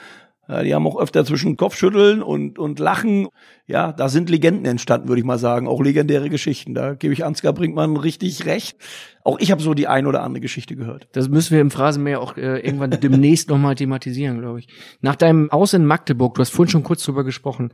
Die 0.49 0.73
haben 0.73 0.85
auch 0.85 0.99
öfter 0.99 1.23
zwischen 1.23 1.55
Kopfschütteln 1.55 2.21
und, 2.21 2.59
und 2.59 2.77
Lachen. 2.77 3.29
Ja, 3.65 3.93
da 3.93 4.09
sind 4.09 4.29
Legenden 4.29 4.65
entstanden, 4.65 5.07
würde 5.07 5.21
ich 5.21 5.25
mal 5.25 5.37
sagen. 5.37 5.69
Auch 5.69 5.81
legendäre 5.81 6.29
Geschichten. 6.29 6.73
Da 6.73 6.95
gebe 6.95 7.13
ich 7.13 7.23
Ansgar 7.23 7.53
Brinkmann 7.53 7.95
richtig 7.95 8.45
recht. 8.45 8.77
Auch 9.23 9.39
ich 9.39 9.51
habe 9.51 9.61
so 9.61 9.73
die 9.73 9.87
ein 9.87 10.05
oder 10.05 10.21
andere 10.21 10.41
Geschichte 10.41 10.75
gehört. 10.75 11.07
Das 11.13 11.29
müssen 11.29 11.53
wir 11.53 11.61
im 11.61 11.71
Phrasenmeer 11.71 12.19
auch 12.19 12.35
äh, 12.35 12.59
irgendwann 12.59 12.91
demnächst 13.01 13.47
nochmal 13.49 13.75
thematisieren, 13.75 14.39
glaube 14.41 14.59
ich. 14.59 14.67
Nach 14.99 15.15
deinem 15.15 15.49
Aus 15.49 15.73
in 15.73 15.85
Magdeburg, 15.85 16.35
du 16.35 16.41
hast 16.41 16.49
vorhin 16.49 16.71
schon 16.71 16.83
kurz 16.83 17.03
drüber 17.03 17.23
gesprochen, 17.23 17.71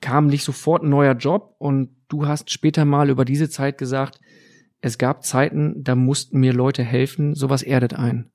kam 0.00 0.28
nicht 0.28 0.44
sofort 0.44 0.84
ein 0.84 0.90
neuer 0.90 1.14
Job 1.14 1.56
und 1.58 1.90
du 2.08 2.28
hast 2.28 2.52
später 2.52 2.84
mal 2.84 3.10
über 3.10 3.24
diese 3.24 3.50
Zeit 3.50 3.78
gesagt, 3.78 4.20
es 4.80 4.98
gab 4.98 5.24
Zeiten, 5.24 5.82
da 5.82 5.94
mussten 5.94 6.38
mir 6.38 6.52
Leute 6.52 6.82
helfen, 6.82 7.34
sowas 7.34 7.62
erdet 7.62 7.94
ein. 7.94 8.31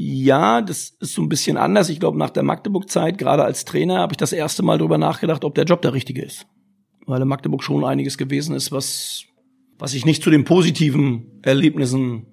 Ja, 0.00 0.62
das 0.62 0.90
ist 1.00 1.14
so 1.14 1.22
ein 1.22 1.28
bisschen 1.28 1.56
anders. 1.56 1.88
Ich 1.88 1.98
glaube, 1.98 2.16
nach 2.16 2.30
der 2.30 2.44
Magdeburg-Zeit, 2.44 3.18
gerade 3.18 3.42
als 3.42 3.64
Trainer, 3.64 3.98
habe 3.98 4.12
ich 4.12 4.16
das 4.16 4.32
erste 4.32 4.62
Mal 4.62 4.78
drüber 4.78 4.96
nachgedacht, 4.96 5.44
ob 5.44 5.56
der 5.56 5.64
Job 5.64 5.82
der 5.82 5.92
richtige 5.92 6.22
ist. 6.22 6.46
Weil 7.06 7.20
in 7.20 7.26
Magdeburg 7.26 7.64
schon 7.64 7.84
einiges 7.84 8.16
gewesen 8.16 8.54
ist, 8.54 8.70
was, 8.70 9.24
was 9.76 9.94
ich 9.94 10.06
nicht 10.06 10.22
zu 10.22 10.30
den 10.30 10.44
positiven 10.44 11.40
Erlebnissen 11.42 12.26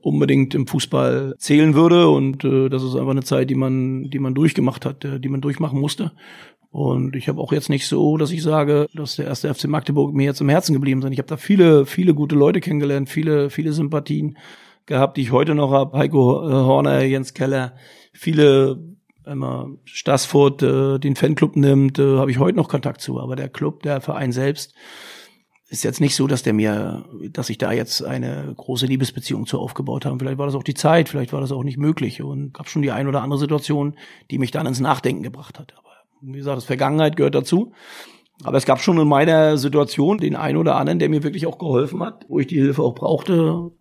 unbedingt 0.00 0.54
im 0.54 0.68
Fußball 0.68 1.34
zählen 1.38 1.74
würde. 1.74 2.08
Und 2.08 2.44
äh, 2.44 2.68
das 2.68 2.84
ist 2.84 2.94
einfach 2.94 3.10
eine 3.10 3.24
Zeit, 3.24 3.50
die 3.50 3.56
man, 3.56 4.10
die 4.10 4.20
man 4.20 4.36
durchgemacht 4.36 4.86
hat, 4.86 5.04
äh, 5.04 5.18
die 5.18 5.28
man 5.28 5.40
durchmachen 5.40 5.80
musste. 5.80 6.12
Und 6.70 7.16
ich 7.16 7.28
habe 7.28 7.40
auch 7.40 7.52
jetzt 7.52 7.68
nicht 7.68 7.88
so, 7.88 8.16
dass 8.16 8.30
ich 8.30 8.44
sage, 8.44 8.86
dass 8.94 9.16
der 9.16 9.26
erste 9.26 9.52
FC 9.52 9.66
Magdeburg 9.66 10.14
mir 10.14 10.26
jetzt 10.26 10.40
im 10.40 10.50
Herzen 10.50 10.72
geblieben 10.72 11.02
sind. 11.02 11.10
Ich 11.10 11.18
habe 11.18 11.26
da 11.26 11.36
viele, 11.36 11.84
viele 11.84 12.14
gute 12.14 12.36
Leute 12.36 12.60
kennengelernt, 12.60 13.08
viele, 13.08 13.50
viele 13.50 13.72
Sympathien 13.72 14.38
gehabt, 14.88 15.16
die 15.16 15.22
ich 15.22 15.32
heute 15.32 15.54
noch 15.54 15.70
habe. 15.70 15.96
Heiko 15.96 16.48
äh, 16.48 16.52
Horner, 16.52 17.02
Jens 17.04 17.34
Keller, 17.34 17.74
viele 18.12 18.82
immer 19.24 19.68
Stassfurt 19.84 20.62
äh, 20.62 20.98
den 20.98 21.14
Fanclub 21.14 21.54
nimmt, 21.54 21.98
äh, 21.98 22.16
habe 22.16 22.30
ich 22.30 22.38
heute 22.38 22.56
noch 22.56 22.68
Kontakt 22.68 23.00
zu. 23.00 23.20
Aber 23.20 23.36
der 23.36 23.48
Club, 23.48 23.82
der 23.82 24.00
Verein 24.00 24.32
selbst, 24.32 24.74
ist 25.68 25.84
jetzt 25.84 26.00
nicht 26.00 26.16
so, 26.16 26.26
dass 26.26 26.42
der 26.42 26.54
mir, 26.54 27.04
dass 27.30 27.50
ich 27.50 27.58
da 27.58 27.72
jetzt 27.72 28.02
eine 28.02 28.52
große 28.56 28.86
Liebesbeziehung 28.86 29.46
zu 29.46 29.60
aufgebaut 29.60 30.06
habe. 30.06 30.18
Vielleicht 30.18 30.38
war 30.38 30.46
das 30.46 30.54
auch 30.54 30.62
die 30.62 30.74
Zeit, 30.74 31.10
vielleicht 31.10 31.32
war 31.34 31.42
das 31.42 31.52
auch 31.52 31.62
nicht 31.62 31.76
möglich 31.76 32.22
und 32.22 32.54
gab 32.54 32.70
schon 32.70 32.80
die 32.80 32.90
ein 32.90 33.06
oder 33.06 33.22
andere 33.22 33.38
Situation, 33.38 33.94
die 34.30 34.38
mich 34.38 34.50
dann 34.50 34.66
ins 34.66 34.80
Nachdenken 34.80 35.22
gebracht 35.22 35.58
hat. 35.58 35.74
Aber 35.76 35.90
wie 36.22 36.38
gesagt, 36.38 36.56
das 36.56 36.64
Vergangenheit 36.64 37.16
gehört 37.16 37.34
dazu. 37.34 37.72
Aber 38.44 38.56
es 38.56 38.66
gab 38.66 38.80
schon 38.80 38.98
in 38.98 39.08
meiner 39.08 39.58
Situation 39.58 40.18
den 40.18 40.36
einen 40.36 40.58
oder 40.58 40.76
anderen, 40.76 41.00
der 41.00 41.08
mir 41.08 41.24
wirklich 41.24 41.46
auch 41.46 41.58
geholfen 41.58 42.02
hat, 42.02 42.24
wo 42.28 42.38
ich 42.38 42.46
die 42.46 42.60
Hilfe 42.60 42.82
auch 42.82 42.94
brauchte. 42.94 43.72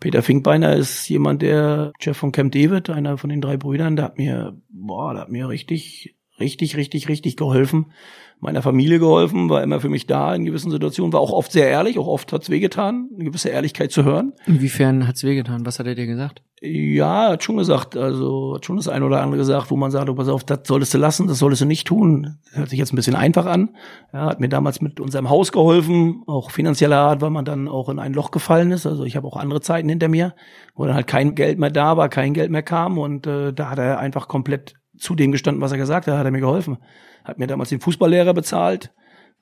Peter 0.00 0.22
Finkbeiner 0.22 0.74
ist 0.74 1.08
jemand, 1.08 1.42
der 1.42 1.92
Chef 2.00 2.16
von 2.16 2.32
Camp 2.32 2.52
David, 2.52 2.90
einer 2.90 3.18
von 3.18 3.30
den 3.30 3.40
drei 3.40 3.56
Brüdern, 3.56 3.96
der 3.96 4.06
hat 4.06 4.18
mir, 4.18 4.58
boah, 4.70 5.12
der 5.12 5.22
hat 5.22 5.30
mir 5.30 5.48
richtig, 5.48 6.16
richtig, 6.40 6.76
richtig, 6.76 7.08
richtig 7.08 7.36
geholfen. 7.36 7.92
Meiner 8.40 8.62
Familie 8.62 8.98
geholfen, 8.98 9.50
war 9.50 9.62
immer 9.62 9.80
für 9.80 9.90
mich 9.90 10.06
da 10.06 10.34
in 10.34 10.46
gewissen 10.46 10.70
Situationen, 10.70 11.12
war 11.12 11.20
auch 11.20 11.32
oft 11.32 11.52
sehr 11.52 11.68
ehrlich, 11.68 11.98
auch 11.98 12.06
oft 12.06 12.32
hat's 12.32 12.48
wehgetan, 12.48 13.10
eine 13.14 13.24
gewisse 13.24 13.50
Ehrlichkeit 13.50 13.92
zu 13.92 14.04
hören. 14.04 14.32
Inwiefern 14.46 15.06
hat's 15.06 15.24
wehgetan? 15.24 15.66
Was 15.66 15.78
hat 15.78 15.86
er 15.86 15.94
dir 15.94 16.06
gesagt? 16.06 16.42
Ja, 16.62 17.30
hat 17.30 17.42
schon 17.42 17.56
gesagt, 17.56 17.96
also 17.96 18.54
hat 18.54 18.66
schon 18.66 18.76
das 18.76 18.88
eine 18.88 19.06
oder 19.06 19.22
andere 19.22 19.38
gesagt, 19.38 19.70
wo 19.70 19.76
man 19.76 19.90
sagt, 19.90 20.10
oh, 20.10 20.14
pass 20.14 20.28
auf, 20.28 20.44
das 20.44 20.60
solltest 20.64 20.92
du 20.92 20.98
lassen, 20.98 21.26
das 21.26 21.38
solltest 21.38 21.62
du 21.62 21.66
nicht 21.66 21.86
tun. 21.86 22.36
Das 22.44 22.58
hört 22.58 22.68
sich 22.70 22.78
jetzt 22.78 22.92
ein 22.92 22.96
bisschen 22.96 23.14
einfach 23.14 23.46
an. 23.46 23.70
Er 24.12 24.26
hat 24.26 24.40
mir 24.40 24.48
damals 24.48 24.82
mit 24.82 25.00
unserem 25.00 25.30
Haus 25.30 25.52
geholfen, 25.52 26.22
auch 26.26 26.50
finanzieller 26.50 26.98
Art, 26.98 27.22
weil 27.22 27.30
man 27.30 27.46
dann 27.46 27.66
auch 27.66 27.88
in 27.88 27.98
ein 27.98 28.12
Loch 28.12 28.30
gefallen 28.30 28.72
ist. 28.72 28.86
Also 28.86 29.04
ich 29.04 29.16
habe 29.16 29.26
auch 29.26 29.36
andere 29.36 29.62
Zeiten 29.62 29.88
hinter 29.88 30.08
mir, 30.08 30.34
wo 30.74 30.84
dann 30.84 30.94
halt 30.94 31.06
kein 31.06 31.34
Geld 31.34 31.58
mehr 31.58 31.70
da 31.70 31.96
war, 31.96 32.10
kein 32.10 32.34
Geld 32.34 32.50
mehr 32.50 32.62
kam 32.62 32.98
und 32.98 33.26
äh, 33.26 33.54
da 33.54 33.70
hat 33.70 33.78
er 33.78 33.98
einfach 33.98 34.28
komplett 34.28 34.74
zu 35.00 35.14
dem 35.14 35.32
gestanden, 35.32 35.60
was 35.60 35.72
er 35.72 35.78
gesagt 35.78 36.06
hat, 36.06 36.16
hat 36.16 36.24
er 36.24 36.30
mir 36.30 36.40
geholfen. 36.40 36.78
Hat 37.24 37.38
mir 37.38 37.46
damals 37.46 37.70
den 37.70 37.80
Fußballlehrer 37.80 38.34
bezahlt, 38.34 38.92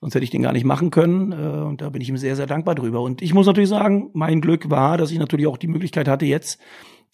sonst 0.00 0.14
hätte 0.14 0.24
ich 0.24 0.30
den 0.30 0.42
gar 0.42 0.52
nicht 0.52 0.64
machen 0.64 0.90
können. 0.90 1.32
Äh, 1.32 1.66
und 1.66 1.80
da 1.80 1.90
bin 1.90 2.00
ich 2.00 2.08
ihm 2.08 2.16
sehr, 2.16 2.36
sehr 2.36 2.46
dankbar 2.46 2.74
drüber. 2.74 3.00
Und 3.02 3.22
ich 3.22 3.34
muss 3.34 3.46
natürlich 3.46 3.68
sagen, 3.68 4.10
mein 4.14 4.40
Glück 4.40 4.70
war, 4.70 4.96
dass 4.98 5.10
ich 5.10 5.18
natürlich 5.18 5.46
auch 5.46 5.58
die 5.58 5.68
Möglichkeit 5.68 6.08
hatte, 6.08 6.26
jetzt 6.26 6.60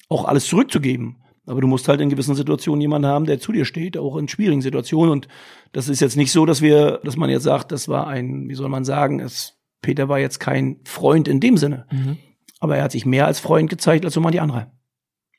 auch 0.08 0.24
alles 0.24 0.46
zurückzugeben. 0.46 1.16
Aber 1.46 1.60
du 1.60 1.66
musst 1.66 1.88
halt 1.88 2.00
in 2.00 2.08
gewissen 2.08 2.34
Situationen 2.34 2.80
jemanden 2.80 3.06
haben, 3.06 3.26
der 3.26 3.38
zu 3.38 3.52
dir 3.52 3.64
steht, 3.64 3.98
auch 3.98 4.16
in 4.16 4.28
schwierigen 4.28 4.62
Situationen. 4.62 5.12
Und 5.12 5.28
das 5.72 5.88
ist 5.88 6.00
jetzt 6.00 6.16
nicht 6.16 6.32
so, 6.32 6.46
dass 6.46 6.62
wir, 6.62 7.00
dass 7.04 7.16
man 7.16 7.28
jetzt 7.28 7.42
sagt, 7.42 7.70
das 7.70 7.88
war 7.88 8.06
ein, 8.06 8.48
wie 8.48 8.54
soll 8.54 8.70
man 8.70 8.84
sagen, 8.84 9.20
es, 9.20 9.58
Peter 9.82 10.08
war 10.08 10.18
jetzt 10.18 10.40
kein 10.40 10.80
Freund 10.84 11.28
in 11.28 11.40
dem 11.40 11.58
Sinne. 11.58 11.86
Mhm. 11.92 12.16
Aber 12.60 12.76
er 12.78 12.84
hat 12.84 12.92
sich 12.92 13.04
mehr 13.04 13.26
als 13.26 13.40
Freund 13.40 13.68
gezeigt 13.68 14.06
als 14.06 14.14
so 14.14 14.30
die 14.30 14.40
andere. 14.40 14.72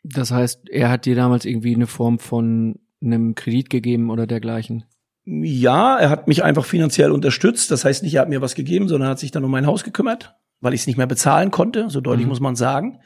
Das 0.03 0.29
heißt, 0.29 0.69
er 0.69 0.89
hat 0.89 1.07
dir 1.07 1.15
damals 1.15 1.45
irgendwie 1.45 1.73
eine 1.73 1.87
Form 1.87 2.19
von 2.19 2.75
einem 3.01 3.35
Kredit 3.35 3.69
gegeben 3.69 4.09
oder 4.09 4.27
dergleichen? 4.27 4.85
Ja, 5.25 5.97
er 5.97 6.09
hat 6.09 6.27
mich 6.27 6.43
einfach 6.43 6.65
finanziell 6.65 7.11
unterstützt. 7.11 7.71
Das 7.71 7.83
heißt 7.83 8.03
nicht, 8.03 8.13
er 8.15 8.21
hat 8.21 8.29
mir 8.29 8.41
was 8.41 8.55
gegeben, 8.55 8.87
sondern 8.87 9.09
er 9.09 9.11
hat 9.11 9.19
sich 9.19 9.31
dann 9.31 9.43
um 9.43 9.51
mein 9.51 9.65
Haus 9.65 9.83
gekümmert, 9.83 10.35
weil 10.61 10.73
ich 10.73 10.81
es 10.81 10.87
nicht 10.87 10.97
mehr 10.97 11.07
bezahlen 11.07 11.49
konnte. 11.49 11.89
So 11.89 11.99
deutlich 11.99 12.25
mhm. 12.25 12.29
muss 12.29 12.39
man 12.39 12.55
sagen. 12.55 12.99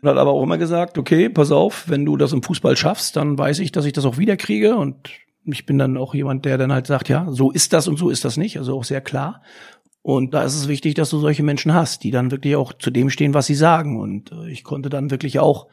Und 0.00 0.08
hat 0.08 0.16
aber 0.16 0.32
auch 0.32 0.42
immer 0.42 0.58
gesagt, 0.58 0.96
okay, 0.96 1.28
pass 1.28 1.52
auf, 1.52 1.88
wenn 1.88 2.04
du 2.04 2.16
das 2.16 2.32
im 2.32 2.42
Fußball 2.42 2.76
schaffst, 2.76 3.16
dann 3.16 3.38
weiß 3.38 3.58
ich, 3.58 3.72
dass 3.72 3.84
ich 3.84 3.92
das 3.92 4.06
auch 4.06 4.16
wiederkriege. 4.16 4.76
Und 4.76 5.10
ich 5.44 5.66
bin 5.66 5.78
dann 5.78 5.96
auch 5.98 6.14
jemand, 6.14 6.46
der 6.46 6.56
dann 6.56 6.72
halt 6.72 6.86
sagt, 6.86 7.08
ja, 7.10 7.26
so 7.30 7.50
ist 7.50 7.74
das 7.74 7.88
und 7.88 7.98
so 7.98 8.08
ist 8.08 8.24
das 8.24 8.36
nicht. 8.38 8.58
Also 8.58 8.78
auch 8.78 8.84
sehr 8.84 9.02
klar. 9.02 9.42
Und 10.00 10.34
da 10.34 10.42
ist 10.42 10.54
es 10.54 10.68
wichtig, 10.68 10.94
dass 10.94 11.08
du 11.10 11.18
solche 11.18 11.42
Menschen 11.42 11.72
hast, 11.72 12.04
die 12.04 12.10
dann 12.10 12.30
wirklich 12.30 12.56
auch 12.56 12.74
zu 12.74 12.90
dem 12.90 13.08
stehen, 13.08 13.32
was 13.32 13.46
sie 13.46 13.54
sagen. 13.54 13.98
Und 13.98 14.32
äh, 14.32 14.50
ich 14.50 14.64
konnte 14.64 14.90
dann 14.90 15.10
wirklich 15.10 15.38
auch 15.38 15.68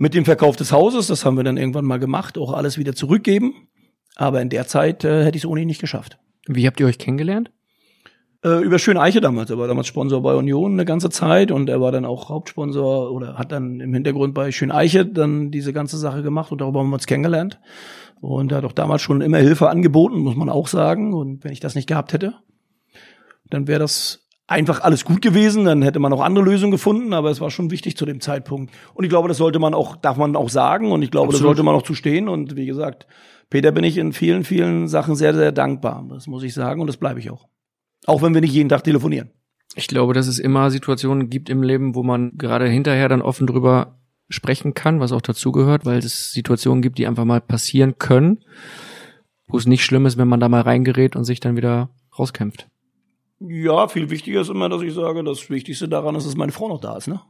mit 0.00 0.14
dem 0.14 0.24
Verkauf 0.24 0.56
des 0.56 0.72
Hauses, 0.72 1.08
das 1.08 1.26
haben 1.26 1.36
wir 1.36 1.44
dann 1.44 1.58
irgendwann 1.58 1.84
mal 1.84 1.98
gemacht, 1.98 2.38
auch 2.38 2.54
alles 2.54 2.78
wieder 2.78 2.94
zurückgeben. 2.94 3.68
Aber 4.16 4.40
in 4.40 4.48
der 4.48 4.66
Zeit 4.66 5.04
äh, 5.04 5.24
hätte 5.24 5.36
ich 5.36 5.44
es 5.44 5.46
ohnehin 5.48 5.68
nicht 5.68 5.80
geschafft. 5.80 6.18
Wie 6.48 6.66
habt 6.66 6.80
ihr 6.80 6.86
euch 6.86 6.98
kennengelernt? 6.98 7.52
Äh, 8.42 8.62
über 8.62 8.78
Schön 8.78 8.96
Eiche 8.96 9.20
damals. 9.20 9.50
Er 9.50 9.58
war 9.58 9.68
damals 9.68 9.88
Sponsor 9.88 10.22
bei 10.22 10.34
Union 10.34 10.72
eine 10.72 10.86
ganze 10.86 11.10
Zeit 11.10 11.52
und 11.52 11.68
er 11.68 11.82
war 11.82 11.92
dann 11.92 12.06
auch 12.06 12.30
Hauptsponsor 12.30 13.12
oder 13.12 13.36
hat 13.36 13.52
dann 13.52 13.80
im 13.80 13.92
Hintergrund 13.92 14.32
bei 14.32 14.52
Schön 14.52 14.70
Eiche 14.70 15.04
dann 15.04 15.50
diese 15.50 15.74
ganze 15.74 15.98
Sache 15.98 16.22
gemacht 16.22 16.50
und 16.50 16.62
darüber 16.62 16.80
haben 16.80 16.88
wir 16.88 16.94
uns 16.94 17.06
kennengelernt. 17.06 17.60
Und 18.22 18.52
er 18.52 18.58
hat 18.58 18.64
auch 18.64 18.72
damals 18.72 19.02
schon 19.02 19.20
immer 19.20 19.38
Hilfe 19.38 19.68
angeboten, 19.68 20.20
muss 20.20 20.34
man 20.34 20.48
auch 20.48 20.68
sagen. 20.68 21.12
Und 21.12 21.44
wenn 21.44 21.52
ich 21.52 21.60
das 21.60 21.74
nicht 21.74 21.86
gehabt 21.86 22.14
hätte, 22.14 22.36
dann 23.50 23.68
wäre 23.68 23.80
das 23.80 24.29
einfach 24.50 24.80
alles 24.80 25.04
gut 25.04 25.22
gewesen, 25.22 25.64
dann 25.64 25.80
hätte 25.80 26.00
man 26.00 26.12
auch 26.12 26.20
andere 26.20 26.44
Lösungen 26.44 26.72
gefunden, 26.72 27.12
aber 27.12 27.30
es 27.30 27.40
war 27.40 27.50
schon 27.50 27.70
wichtig 27.70 27.96
zu 27.96 28.04
dem 28.04 28.20
Zeitpunkt. 28.20 28.74
Und 28.94 29.04
ich 29.04 29.10
glaube, 29.10 29.28
das 29.28 29.36
sollte 29.36 29.60
man 29.60 29.74
auch, 29.74 29.94
darf 29.94 30.16
man 30.16 30.34
auch 30.34 30.48
sagen 30.48 30.90
und 30.90 31.02
ich 31.02 31.12
glaube, 31.12 31.28
Absolut. 31.28 31.40
das 31.40 31.46
sollte 31.46 31.62
man 31.62 31.74
auch 31.76 31.82
zustehen. 31.82 32.28
Und 32.28 32.56
wie 32.56 32.66
gesagt, 32.66 33.06
Peter 33.48 33.70
bin 33.70 33.84
ich 33.84 33.96
in 33.96 34.12
vielen, 34.12 34.42
vielen 34.42 34.88
Sachen 34.88 35.14
sehr, 35.14 35.34
sehr 35.34 35.52
dankbar. 35.52 36.04
Das 36.10 36.26
muss 36.26 36.42
ich 36.42 36.52
sagen 36.52 36.80
und 36.80 36.88
das 36.88 36.96
bleibe 36.96 37.20
ich 37.20 37.30
auch. 37.30 37.46
Auch 38.06 38.22
wenn 38.22 38.34
wir 38.34 38.40
nicht 38.40 38.52
jeden 38.52 38.68
Tag 38.68 38.82
telefonieren. 38.82 39.30
Ich 39.76 39.86
glaube, 39.86 40.14
dass 40.14 40.26
es 40.26 40.40
immer 40.40 40.68
Situationen 40.70 41.30
gibt 41.30 41.48
im 41.48 41.62
Leben, 41.62 41.94
wo 41.94 42.02
man 42.02 42.32
gerade 42.36 42.66
hinterher 42.66 43.08
dann 43.08 43.22
offen 43.22 43.46
drüber 43.46 44.00
sprechen 44.28 44.74
kann, 44.74 44.98
was 44.98 45.12
auch 45.12 45.20
dazugehört, 45.20 45.86
weil 45.86 45.98
es 45.98 46.32
Situationen 46.32 46.82
gibt, 46.82 46.98
die 46.98 47.06
einfach 47.06 47.24
mal 47.24 47.40
passieren 47.40 47.98
können, 47.98 48.40
wo 49.46 49.58
es 49.58 49.66
nicht 49.66 49.84
schlimm 49.84 50.06
ist, 50.06 50.18
wenn 50.18 50.28
man 50.28 50.40
da 50.40 50.48
mal 50.48 50.62
reingerät 50.62 51.14
und 51.14 51.24
sich 51.24 51.38
dann 51.38 51.56
wieder 51.56 51.90
rauskämpft. 52.18 52.69
Ja, 53.40 53.88
viel 53.88 54.10
wichtiger 54.10 54.42
ist 54.42 54.50
immer, 54.50 54.68
dass 54.68 54.82
ich 54.82 54.92
sage, 54.92 55.24
das 55.24 55.48
Wichtigste 55.48 55.88
daran 55.88 56.14
ist, 56.14 56.26
dass 56.26 56.36
meine 56.36 56.52
Frau 56.52 56.68
noch 56.68 56.80
da 56.80 56.96
ist, 56.96 57.08
ne? 57.08 57.20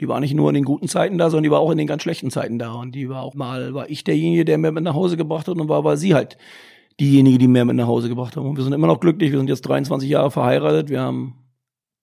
Die 0.00 0.08
war 0.08 0.18
nicht 0.18 0.34
nur 0.34 0.50
in 0.50 0.54
den 0.54 0.64
guten 0.64 0.88
Zeiten 0.88 1.18
da, 1.18 1.30
sondern 1.30 1.44
die 1.44 1.50
war 1.52 1.60
auch 1.60 1.70
in 1.70 1.78
den 1.78 1.86
ganz 1.86 2.02
schlechten 2.02 2.30
Zeiten 2.30 2.58
da. 2.58 2.72
Und 2.72 2.92
die 2.92 3.08
war 3.08 3.22
auch 3.22 3.34
mal, 3.34 3.72
war 3.72 3.88
ich 3.88 4.02
derjenige, 4.02 4.44
der 4.44 4.58
mir 4.58 4.72
mit 4.72 4.82
nach 4.82 4.94
Hause 4.94 5.16
gebracht 5.16 5.46
hat 5.46 5.56
und 5.56 5.68
war, 5.68 5.84
war 5.84 5.96
sie 5.96 6.14
halt 6.14 6.38
diejenige, 6.98 7.38
die 7.38 7.46
mehr 7.46 7.64
mit 7.64 7.76
nach 7.76 7.86
Hause 7.86 8.08
gebracht 8.08 8.36
haben. 8.36 8.48
Und 8.48 8.56
wir 8.56 8.64
sind 8.64 8.72
immer 8.72 8.88
noch 8.88 8.98
glücklich. 8.98 9.30
Wir 9.30 9.38
sind 9.38 9.48
jetzt 9.48 9.62
23 9.62 10.08
Jahre 10.08 10.32
verheiratet. 10.32 10.88
Wir 10.88 11.02
haben, 11.02 11.44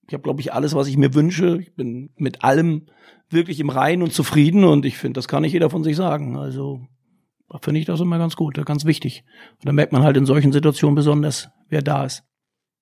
ich 0.07 0.13
habe, 0.13 0.23
glaube 0.23 0.39
ich, 0.39 0.53
alles, 0.53 0.75
was 0.75 0.87
ich 0.87 0.95
mir 0.95 1.13
wünsche. 1.13 1.59
Ich 1.59 1.75
bin 1.75 2.11
mit 2.15 2.43
allem 2.43 2.85
wirklich 3.29 3.59
im 3.59 3.69
Reinen 3.69 4.03
und 4.03 4.13
zufrieden. 4.13 4.63
Und 4.63 4.85
ich 4.85 4.97
finde, 4.97 5.17
das 5.17 5.27
kann 5.27 5.41
nicht 5.41 5.53
jeder 5.53 5.69
von 5.69 5.83
sich 5.83 5.97
sagen. 5.97 6.37
Also 6.37 6.81
finde 7.61 7.81
ich 7.81 7.85
das 7.85 7.99
immer 7.99 8.17
ganz 8.17 8.37
gut, 8.37 8.63
ganz 8.65 8.85
wichtig. 8.85 9.25
Und 9.55 9.67
da 9.67 9.73
merkt 9.73 9.91
man 9.91 10.03
halt 10.03 10.15
in 10.15 10.25
solchen 10.25 10.53
Situationen 10.53 10.95
besonders, 10.95 11.49
wer 11.67 11.81
da 11.81 12.05
ist. 12.05 12.23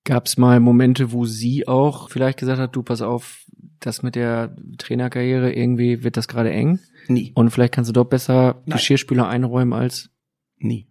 Gab 0.08 0.24
es 0.24 0.38
mal 0.38 0.58
Momente, 0.58 1.12
wo 1.12 1.26
sie 1.26 1.68
auch 1.68 2.08
vielleicht 2.08 2.38
gesagt 2.38 2.58
hat, 2.58 2.74
du 2.74 2.82
pass 2.82 3.02
auf, 3.02 3.44
das 3.78 4.02
mit 4.02 4.14
der 4.14 4.56
Trainerkarriere, 4.78 5.52
irgendwie 5.52 6.02
wird 6.02 6.16
das 6.16 6.28
gerade 6.28 6.50
eng? 6.50 6.78
Nie. 7.08 7.32
Und 7.34 7.50
vielleicht 7.50 7.74
kannst 7.74 7.90
du 7.90 7.92
doch 7.92 8.06
besser 8.06 8.62
Nein. 8.64 8.78
Geschirrspüler 8.78 9.28
einräumen 9.28 9.74
als? 9.74 10.08
Nie. 10.56 10.88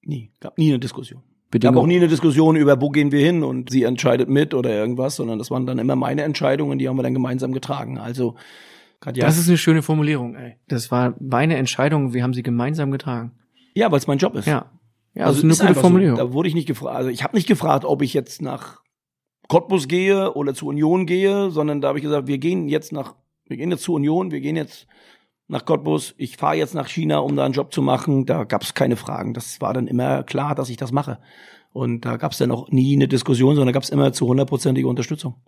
Nie. 0.00 0.32
Gab 0.40 0.56
nie 0.56 0.70
eine 0.70 0.78
Diskussion. 0.78 1.22
Bedingung. 1.50 1.74
Gab 1.74 1.82
auch 1.82 1.86
nie 1.86 1.96
eine 1.96 2.08
Diskussion 2.08 2.56
über, 2.56 2.80
wo 2.80 2.88
gehen 2.88 3.12
wir 3.12 3.22
hin 3.22 3.42
und 3.42 3.68
sie 3.68 3.82
entscheidet 3.82 4.30
mit 4.30 4.54
oder 4.54 4.70
irgendwas, 4.70 5.16
sondern 5.16 5.38
das 5.38 5.50
waren 5.50 5.66
dann 5.66 5.78
immer 5.78 5.96
meine 5.96 6.22
Entscheidungen, 6.22 6.78
die 6.78 6.88
haben 6.88 6.96
wir 6.96 7.02
dann 7.02 7.12
gemeinsam 7.12 7.52
getragen. 7.52 7.98
Also, 7.98 8.36
Katja. 9.00 9.26
Das 9.26 9.36
ist 9.36 9.46
eine 9.48 9.58
schöne 9.58 9.82
Formulierung, 9.82 10.36
ey. 10.36 10.56
Das 10.68 10.90
war 10.90 11.14
meine 11.20 11.56
Entscheidung, 11.56 12.14
wir 12.14 12.22
haben 12.22 12.32
sie 12.32 12.42
gemeinsam 12.42 12.90
getragen. 12.90 13.32
Ja, 13.74 13.92
weil 13.92 13.98
es 13.98 14.06
mein 14.06 14.16
Job 14.16 14.34
ist. 14.36 14.46
Ja. 14.46 14.70
Ja, 15.14 15.26
also 15.26 15.42
das 15.42 15.56
ist 15.56 15.60
eine 15.60 15.70
gute 15.70 15.80
Formulierung. 15.80 16.16
So. 16.16 16.22
Da 16.24 16.32
wurde 16.32 16.48
ich 16.48 16.54
nicht 16.54 16.66
gefragt, 16.66 16.96
also 16.96 17.10
ich 17.10 17.22
habe 17.22 17.36
nicht 17.36 17.46
gefragt, 17.46 17.84
ob 17.84 18.02
ich 18.02 18.14
jetzt 18.14 18.40
nach 18.40 18.82
Cottbus 19.48 19.88
gehe 19.88 20.32
oder 20.32 20.54
zur 20.54 20.68
Union 20.68 21.06
gehe, 21.06 21.50
sondern 21.50 21.80
da 21.80 21.88
habe 21.88 21.98
ich 21.98 22.04
gesagt, 22.04 22.26
wir 22.26 22.38
gehen 22.38 22.68
jetzt 22.68 22.92
nach, 22.92 23.14
wir 23.46 23.56
gehen 23.56 23.70
jetzt 23.70 23.82
zur 23.82 23.96
Union, 23.96 24.30
wir 24.30 24.40
gehen 24.40 24.56
jetzt 24.56 24.86
nach 25.48 25.66
Cottbus, 25.66 26.14
ich 26.16 26.38
fahre 26.38 26.56
jetzt 26.56 26.74
nach 26.74 26.88
China, 26.88 27.18
um 27.18 27.36
da 27.36 27.44
einen 27.44 27.52
Job 27.52 27.72
zu 27.72 27.82
machen. 27.82 28.24
Da 28.24 28.44
gab 28.44 28.62
es 28.62 28.72
keine 28.72 28.96
Fragen. 28.96 29.34
Das 29.34 29.60
war 29.60 29.74
dann 29.74 29.86
immer 29.86 30.22
klar, 30.22 30.54
dass 30.54 30.70
ich 30.70 30.78
das 30.78 30.92
mache. 30.92 31.18
Und 31.72 32.06
da 32.06 32.16
gab 32.16 32.32
es 32.32 32.38
dann 32.38 32.50
auch 32.50 32.70
nie 32.70 32.94
eine 32.94 33.08
Diskussion, 33.08 33.56
sondern 33.56 33.74
gab 33.74 33.82
es 33.82 33.90
immer 33.90 34.12
zu 34.12 34.26
hundertprozentige 34.26 34.88
Unterstützung. 34.88 35.42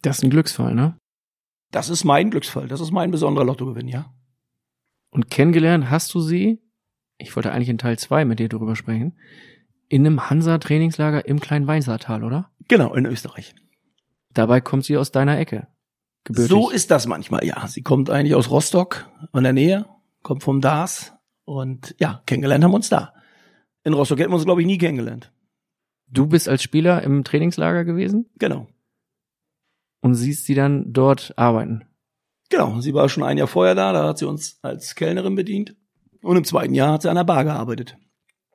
Das 0.00 0.18
ist 0.18 0.24
ein 0.24 0.30
Glücksfall, 0.30 0.74
ne? 0.74 0.96
Das 1.70 1.90
ist 1.90 2.04
mein 2.04 2.30
Glücksfall. 2.30 2.68
Das 2.68 2.80
ist 2.80 2.92
mein 2.92 3.10
besonderer 3.10 3.44
Lottogewinn, 3.44 3.88
ja. 3.88 4.14
Und 5.10 5.30
kennengelernt 5.30 5.90
hast 5.90 6.14
du 6.14 6.20
sie, 6.20 6.63
ich 7.18 7.34
wollte 7.36 7.52
eigentlich 7.52 7.68
in 7.68 7.78
Teil 7.78 7.98
zwei 7.98 8.24
mit 8.24 8.38
dir 8.38 8.48
darüber 8.48 8.76
sprechen, 8.76 9.14
in 9.88 10.06
einem 10.06 10.28
Hansa-Trainingslager 10.28 11.26
im 11.26 11.40
kleinen 11.40 11.66
Weinsaartal, 11.66 12.24
oder? 12.24 12.50
Genau, 12.68 12.94
in 12.94 13.06
Österreich. 13.06 13.54
Dabei 14.32 14.60
kommt 14.60 14.84
sie 14.84 14.96
aus 14.96 15.12
deiner 15.12 15.38
Ecke. 15.38 15.68
Gebürtig. 16.24 16.50
So 16.50 16.70
ist 16.70 16.90
das 16.90 17.06
manchmal, 17.06 17.44
ja. 17.44 17.66
Sie 17.68 17.82
kommt 17.82 18.10
eigentlich 18.10 18.34
aus 18.34 18.50
Rostock 18.50 19.08
in 19.32 19.42
der 19.42 19.52
Nähe, 19.52 19.86
kommt 20.22 20.42
vom 20.42 20.60
DAS 20.60 21.12
und 21.44 21.94
ja, 21.98 22.22
kennengelernt 22.26 22.64
haben 22.64 22.72
wir 22.72 22.76
uns 22.76 22.88
da. 22.88 23.14
In 23.84 23.92
Rostock 23.92 24.18
hätten 24.18 24.30
wir 24.30 24.36
uns, 24.36 24.46
glaube 24.46 24.62
ich, 24.62 24.66
nie 24.66 24.78
kennengelernt. 24.78 25.30
Du 26.06 26.26
bist 26.26 26.48
als 26.48 26.62
Spieler 26.62 27.02
im 27.02 27.24
Trainingslager 27.24 27.84
gewesen? 27.84 28.30
Genau. 28.38 28.68
Und 30.00 30.14
siehst 30.14 30.46
sie 30.46 30.54
dann 30.54 30.92
dort 30.92 31.36
arbeiten? 31.36 31.84
Genau, 32.50 32.80
sie 32.80 32.94
war 32.94 33.08
schon 33.08 33.22
ein 33.22 33.38
Jahr 33.38 33.46
vorher 33.46 33.74
da, 33.74 33.92
da 33.92 34.08
hat 34.08 34.18
sie 34.18 34.26
uns 34.26 34.58
als 34.62 34.94
Kellnerin 34.94 35.34
bedient. 35.34 35.76
Und 36.24 36.38
im 36.38 36.44
zweiten 36.44 36.72
Jahr 36.72 36.94
hat 36.94 37.02
sie 37.02 37.10
an 37.10 37.16
der 37.16 37.24
Bar 37.24 37.44
gearbeitet. 37.44 37.98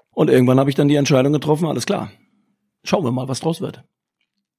Und 0.09 0.31
irgendwann 0.31 0.59
habe 0.59 0.71
ich 0.71 0.75
dann 0.75 0.87
die 0.87 0.95
Entscheidung 0.95 1.33
getroffen, 1.33 1.67
alles 1.67 1.85
klar. 1.85 2.11
Schauen 2.83 3.03
wir 3.03 3.11
mal, 3.11 3.27
was 3.27 3.41
draus 3.41 3.61
wird. 3.61 3.83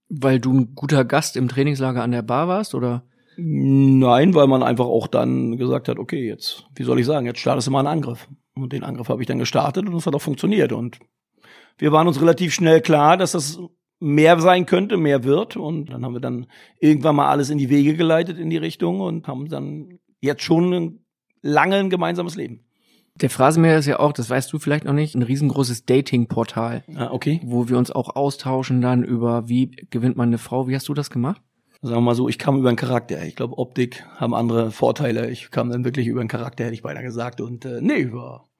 Weil 0.08 0.38
du 0.38 0.52
ein 0.52 0.74
guter 0.76 1.04
Gast 1.04 1.36
im 1.36 1.48
Trainingslager 1.48 2.04
an 2.04 2.12
der 2.12 2.22
Bar 2.22 2.46
warst, 2.46 2.72
oder? 2.72 3.02
Nein, 3.36 4.34
weil 4.34 4.46
man 4.46 4.62
einfach 4.62 4.84
auch 4.84 5.08
dann 5.08 5.56
gesagt 5.56 5.88
hat, 5.88 5.98
okay, 5.98 6.24
jetzt, 6.24 6.66
wie 6.76 6.84
soll 6.84 7.00
ich 7.00 7.06
sagen, 7.06 7.26
jetzt 7.26 7.40
startest 7.40 7.66
du 7.66 7.72
mal 7.72 7.80
einen 7.80 7.88
Angriff. 7.88 8.28
Und 8.54 8.72
den 8.72 8.84
Angriff 8.84 9.08
habe 9.08 9.22
ich 9.22 9.26
dann 9.26 9.40
gestartet 9.40 9.88
und 9.88 9.94
es 9.96 10.06
hat 10.06 10.14
auch 10.14 10.22
funktioniert. 10.22 10.70
Und 10.72 11.00
wir 11.78 11.90
waren 11.90 12.06
uns 12.06 12.20
relativ 12.20 12.54
schnell 12.54 12.80
klar, 12.80 13.16
dass 13.16 13.32
das 13.32 13.58
mehr 13.98 14.38
sein 14.38 14.66
könnte, 14.66 14.96
mehr 14.96 15.24
wird. 15.24 15.56
Und 15.56 15.86
dann 15.86 16.04
haben 16.04 16.14
wir 16.14 16.20
dann 16.20 16.46
irgendwann 16.78 17.16
mal 17.16 17.28
alles 17.28 17.50
in 17.50 17.58
die 17.58 17.70
Wege 17.70 17.96
geleitet 17.96 18.38
in 18.38 18.50
die 18.50 18.56
Richtung 18.56 19.00
und 19.00 19.26
haben 19.26 19.48
dann 19.48 19.98
jetzt 20.20 20.42
schon 20.42 20.72
ein 20.72 21.04
lange 21.42 21.74
ein 21.74 21.90
gemeinsames 21.90 22.36
Leben. 22.36 22.69
Der 23.20 23.30
Phrasenmäher 23.30 23.78
ist 23.78 23.86
ja 23.86 23.98
auch, 23.98 24.12
das 24.12 24.30
weißt 24.30 24.52
du 24.52 24.58
vielleicht 24.58 24.84
noch 24.84 24.92
nicht, 24.92 25.14
ein 25.14 25.22
riesengroßes 25.22 25.84
Dating-Portal. 25.84 26.84
Ah, 26.94 27.10
okay. 27.10 27.40
Wo 27.44 27.68
wir 27.68 27.76
uns 27.76 27.90
auch 27.90 28.16
austauschen 28.16 28.80
dann 28.80 29.04
über, 29.04 29.48
wie 29.48 29.70
gewinnt 29.90 30.16
man 30.16 30.30
eine 30.30 30.38
Frau. 30.38 30.68
Wie 30.68 30.74
hast 30.74 30.88
du 30.88 30.94
das 30.94 31.10
gemacht? 31.10 31.42
Sagen 31.82 31.96
wir 31.96 32.00
mal 32.02 32.14
so, 32.14 32.28
ich 32.28 32.38
kam 32.38 32.58
über 32.58 32.68
einen 32.68 32.76
Charakter. 32.76 33.24
Ich 33.24 33.36
glaube, 33.36 33.58
Optik 33.58 34.04
haben 34.16 34.34
andere 34.34 34.70
Vorteile. 34.70 35.30
Ich 35.30 35.50
kam 35.50 35.70
dann 35.70 35.84
wirklich 35.84 36.06
über 36.06 36.20
einen 36.20 36.28
Charakter, 36.28 36.64
hätte 36.64 36.74
ich 36.74 36.82
beinahe 36.82 37.02
gesagt. 37.02 37.40
Und 37.40 37.64
äh, 37.64 37.80
nee, 37.80 38.12
war 38.12 38.50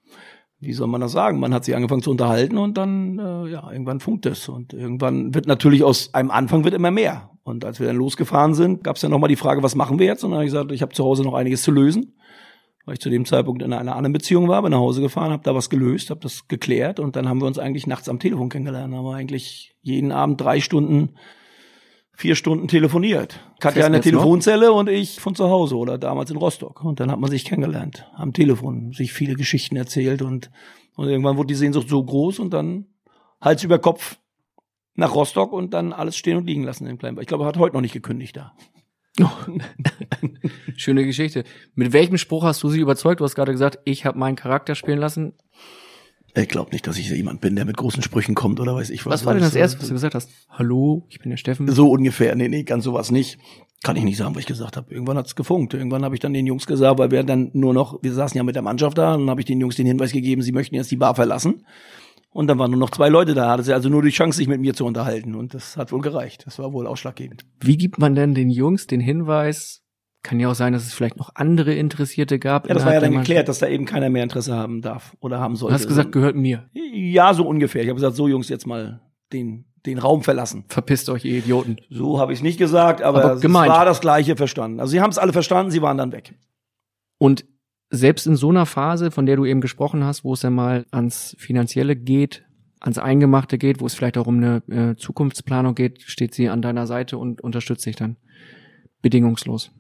wie 0.61 0.75
soll 0.75 0.89
man 0.89 1.01
das 1.01 1.13
sagen? 1.13 1.41
Man 1.41 1.55
hat 1.55 1.65
sich 1.65 1.75
angefangen 1.75 2.03
zu 2.03 2.11
unterhalten 2.11 2.59
und 2.59 2.77
dann, 2.77 3.19
äh, 3.19 3.49
ja, 3.49 3.71
irgendwann 3.73 3.99
funkt 3.99 4.27
es. 4.27 4.49
Und 4.49 4.75
irgendwann 4.75 5.35
wird 5.35 5.47
natürlich 5.47 5.83
aus 5.83 6.13
einem 6.13 6.31
Anfang 6.31 6.65
wird 6.65 6.75
immer 6.75 6.91
mehr. 6.91 7.31
Und 7.43 7.65
als 7.65 7.81
wir 7.81 7.87
dann 7.87 7.97
losgefahren 7.97 8.53
sind, 8.53 8.85
gab 8.85 8.97
es 8.97 9.03
dann 9.03 9.11
nochmal 9.11 9.29
die 9.29 9.37
Frage, 9.37 9.63
was 9.63 9.75
machen 9.75 9.99
wir 9.99 10.07
jetzt? 10.07 10.23
Und 10.23 10.31
dann 10.31 10.39
habe 10.39 10.45
ich 10.45 10.53
gesagt, 10.53 10.71
ich 10.71 10.83
habe 10.83 10.93
zu 10.93 11.03
Hause 11.03 11.23
noch 11.23 11.33
einiges 11.33 11.63
zu 11.63 11.73
lösen. 11.73 12.15
Weil 12.91 12.95
ich 12.95 13.01
zu 13.03 13.09
dem 13.09 13.25
Zeitpunkt 13.25 13.63
in 13.63 13.73
einer 13.73 13.95
anderen 13.95 14.13
Beziehung 14.13 14.49
war, 14.49 14.63
bin 14.63 14.73
nach 14.73 14.79
Hause 14.79 15.01
gefahren, 15.01 15.31
habe 15.31 15.45
da 15.45 15.55
was 15.55 15.71
gelöst, 15.71 16.11
habe 16.11 16.19
das 16.19 16.49
geklärt 16.49 16.99
und 16.99 17.15
dann 17.15 17.29
haben 17.29 17.41
wir 17.41 17.47
uns 17.47 17.57
eigentlich 17.57 17.87
nachts 17.87 18.09
am 18.09 18.19
Telefon 18.19 18.49
kennengelernt. 18.49 18.93
Haben 18.93 19.05
wir 19.05 19.15
eigentlich 19.15 19.77
jeden 19.81 20.11
Abend 20.11 20.41
drei 20.41 20.59
Stunden 20.61 21.11
vier 22.17 22.35
Stunden 22.35 22.67
telefoniert. 22.67 23.39
Katja 23.61 23.87
in 23.87 23.93
der 23.93 24.01
noch? 24.01 24.05
Telefonzelle 24.05 24.73
und 24.73 24.89
ich 24.89 25.21
von 25.21 25.37
zu 25.37 25.49
Hause 25.49 25.77
oder 25.77 25.99
damals 25.99 26.33
in 26.33 26.37
Rostock. 26.37 26.83
Und 26.83 26.99
dann 26.99 27.13
hat 27.13 27.21
man 27.21 27.31
sich 27.31 27.45
kennengelernt 27.45 28.11
am 28.17 28.33
Telefon, 28.33 28.93
sich 28.93 29.13
viele 29.13 29.37
Geschichten 29.37 29.77
erzählt 29.77 30.21
und, 30.21 30.51
und 30.97 31.07
irgendwann 31.07 31.37
wurde 31.37 31.47
die 31.47 31.55
Sehnsucht 31.55 31.89
so 31.89 32.03
groß 32.03 32.41
und 32.41 32.53
dann 32.53 32.87
Hals 33.41 33.63
über 33.63 33.79
Kopf 33.79 34.19
nach 34.97 35.15
Rostock 35.15 35.53
und 35.53 35.75
dann 35.75 35.93
alles 35.93 36.17
stehen 36.17 36.39
und 36.39 36.49
liegen 36.49 36.65
lassen 36.65 36.89
in 36.89 36.99
Kleinbach. 36.99 37.23
Ich 37.23 37.29
glaube, 37.29 37.45
er 37.45 37.47
hat 37.47 37.57
heute 37.57 37.77
noch 37.77 37.83
nicht 37.83 37.95
gekündigt 37.95 38.37
da. 38.37 38.53
Schöne 40.77 41.05
Geschichte. 41.05 41.45
Mit 41.75 41.93
welchem 41.93 42.17
Spruch 42.17 42.45
hast 42.45 42.63
du 42.63 42.71
sie 42.71 42.81
überzeugt? 42.81 43.21
Du 43.21 43.25
hast 43.25 43.35
gerade 43.35 43.53
gesagt, 43.53 43.79
ich 43.85 44.07
habe 44.07 44.19
meinen 44.19 44.37
Charakter 44.37 44.75
spielen 44.75 44.99
lassen. 44.99 45.35
Ich 46.35 46.49
glaube 46.49 46.71
nicht, 46.71 46.87
dass 46.87 46.97
ich 46.97 47.11
jemand 47.11 47.41
bin, 47.41 47.57
der 47.57 47.65
mit 47.65 47.77
großen 47.77 48.03
Sprüchen 48.03 48.37
kommt 48.37 48.61
oder 48.61 48.75
weiß 48.75 48.91
ich 48.91 49.05
was. 49.05 49.13
Was 49.13 49.27
war 49.27 49.35
denn 49.35 49.43
das 49.43 49.57
erste, 49.57 49.81
was 49.81 49.89
du 49.89 49.95
gesagt 49.95 50.15
hast? 50.15 50.31
Hallo, 50.49 51.07
ich 51.09 51.19
bin 51.19 51.31
der 51.31 51.37
Steffen. 51.37 51.69
So 51.69 51.91
ungefähr. 51.91 52.37
Nee, 52.37 52.49
nee, 52.49 52.63
ganz 52.63 52.85
sowas 52.85 53.11
nicht. 53.11 53.39
Kann 53.83 53.97
ich 53.97 54.05
nicht 54.05 54.17
sagen, 54.17 54.35
was 54.35 54.41
ich 54.41 54.47
gesagt 54.47 54.77
habe. 54.77 54.93
Irgendwann 54.93 55.17
hat's 55.17 55.35
gefunkt. 55.35 55.75
Irgendwann 55.75 56.05
habe 56.05 56.15
ich 56.15 56.21
dann 56.21 56.33
den 56.33 56.47
Jungs 56.47 56.67
gesagt, 56.67 56.99
weil 56.99 57.11
wir 57.11 57.25
dann 57.25 57.51
nur 57.55 57.75
noch, 57.75 58.01
wir 58.03 58.13
saßen 58.13 58.37
ja 58.37 58.45
mit 58.45 58.55
der 58.55 58.63
Mannschaft 58.63 58.99
da, 58.99 59.15
und 59.15 59.21
dann 59.21 59.31
habe 59.31 59.41
ich 59.41 59.47
den 59.47 59.61
Jungs 59.61 59.77
den 59.77 59.87
Hinweis 59.87 60.13
gegeben, 60.13 60.43
sie 60.43 60.53
möchten 60.53 60.75
jetzt 60.75 60.91
die 60.91 60.97
Bar 60.97 61.15
verlassen. 61.15 61.65
Und 62.33 62.47
dann 62.47 62.59
waren 62.59 62.71
nur 62.71 62.79
noch 62.79 62.91
zwei 62.91 63.09
Leute 63.09 63.35
da. 63.35 63.51
Hatte 63.51 63.65
sie 63.65 63.73
also 63.73 63.89
nur 63.89 64.03
die 64.03 64.11
Chance, 64.11 64.39
sich 64.39 64.49
mit 64.49 64.61
mir 64.61 64.75
zu 64.75 64.87
unterhalten. 64.87 65.35
Und 65.35 65.53
das 65.53 65.77
hat 65.77 65.91
wohl 65.91 66.01
gereicht. 66.01 66.47
Das 66.47 66.59
war 66.59 66.73
wohl 66.73 66.87
ausschlaggebend. 66.87 67.45
Wie 67.61 67.77
gibt 67.77 67.99
man 67.99 68.15
denn 68.15 68.35
den 68.35 68.51
Jungs 68.51 68.87
den 68.87 69.01
Hinweis? 69.01 69.83
Kann 70.23 70.39
ja 70.39 70.51
auch 70.51 70.55
sein, 70.55 70.73
dass 70.73 70.85
es 70.85 70.93
vielleicht 70.93 71.17
noch 71.17 71.31
andere 71.35 71.75
Interessierte 71.75 72.39
gab. 72.39 72.69
Ja, 72.69 72.75
das 72.75 72.85
war 72.85 72.93
ja 72.93 73.01
dann 73.01 73.13
geklärt, 73.13 73.49
dass 73.49 73.59
da 73.59 73.69
eben 73.69 73.87
keiner 73.87 74.11
mehr 74.11 74.23
Interesse 74.23 74.55
haben 74.55 74.83
darf 74.83 75.17
oder 75.21 75.41
haben 75.41 75.57
sollte. 75.57 75.75
Du 75.75 75.81
hast 75.81 75.89
gesagt, 75.89 76.13
gehört 76.13 76.37
mir. 76.37 76.69
ja, 76.73 77.33
so 77.35 77.47
ungefähr. 77.47 77.83
Ich 77.83 77.89
habe 77.89 77.97
gesagt, 77.97 78.17
so 78.17 78.29
Jungs, 78.29 78.49
jetzt 78.49 78.67
mal 78.67 79.01
den, 79.33 79.65
den 79.87 79.99
Raum 79.99 80.23
verlassen. 80.23 80.65
Verpisst 80.69 81.09
euch, 81.09 81.25
ihr 81.25 81.39
Idioten. 81.39 81.79
So 81.89 82.21
habe 82.21 82.35
ich 82.35 82.43
nicht 82.43 82.59
gesagt, 82.59 83.01
aber, 83.03 83.25
Aber 83.25 83.33
es 83.35 83.53
war 83.53 83.85
das 83.87 84.01
Gleiche 84.01 84.37
verstanden. 84.37 84.79
Also 84.79 84.91
sie 84.91 85.01
haben 85.01 85.11
es 85.11 85.19
alle 85.19 85.33
verstanden, 85.33 85.73
sie 85.73 85.81
waren 85.81 85.97
dann 85.97 86.13
weg. 86.13 86.35
Und 87.19 87.47
selbst 87.91 88.27
in 88.27 88.37
so 88.37 88.51
einer 88.51 88.67
Phase, 88.67 89.11
von 89.11 89.27
der 89.27 89.37
du 89.37 89.45
eben 89.45 89.61
gesprochen 89.61 90.05
hast, 90.05 90.25
wo 90.25 90.33
es 90.33 90.41
dann 90.41 90.55
mal 90.55 90.87
ans 90.93 91.37
Finanzielle 91.39 91.97
geht, 91.97 92.45
ans 92.81 92.99
Eingemachte 92.99 93.59
geht, 93.59 93.81
wo 93.81 93.87
es 93.87 93.95
vielleicht 93.95 94.17
auch 94.17 94.27
um 94.27 94.37
eine 94.37 94.63
äh, 94.69 94.97
Zukunftsplanung 94.97 95.75
geht, 95.75 96.03
steht 96.03 96.33
sie 96.33 96.49
an 96.49 96.63
deiner 96.63 96.87
Seite 96.87 97.19
und 97.19 97.41
unterstützt 97.41 97.85
dich 97.85 97.97
dann 97.97 98.17
bedingungslos. 99.03 99.73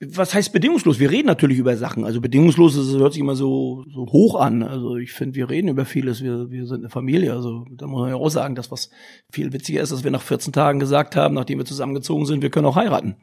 was 0.00 0.34
heißt 0.34 0.52
bedingungslos? 0.52 0.98
Wir 0.98 1.10
reden 1.10 1.26
natürlich 1.26 1.58
über 1.58 1.76
Sachen. 1.76 2.04
Also 2.04 2.20
bedingungslos 2.20 2.76
das 2.76 2.98
hört 2.98 3.14
sich 3.14 3.20
immer 3.20 3.36
so, 3.36 3.84
so 3.92 4.06
hoch 4.06 4.38
an. 4.38 4.62
Also 4.62 4.96
ich 4.96 5.12
finde, 5.12 5.34
wir 5.34 5.48
reden 5.48 5.68
über 5.68 5.86
vieles. 5.86 6.22
Wir, 6.22 6.50
wir 6.50 6.66
sind 6.66 6.80
eine 6.80 6.90
Familie. 6.90 7.32
Also 7.32 7.64
da 7.70 7.86
muss 7.86 8.02
man 8.02 8.10
ja 8.10 8.16
auch 8.16 8.30
sagen, 8.30 8.54
dass 8.54 8.70
was 8.70 8.90
viel 9.32 9.52
witziger 9.52 9.80
ist, 9.80 9.92
dass 9.92 10.04
wir 10.04 10.10
nach 10.10 10.22
14 10.22 10.52
Tagen 10.52 10.78
gesagt 10.78 11.16
haben, 11.16 11.34
nachdem 11.34 11.58
wir 11.58 11.64
zusammengezogen 11.64 12.26
sind, 12.26 12.42
wir 12.42 12.50
können 12.50 12.66
auch 12.66 12.76
heiraten. 12.76 13.16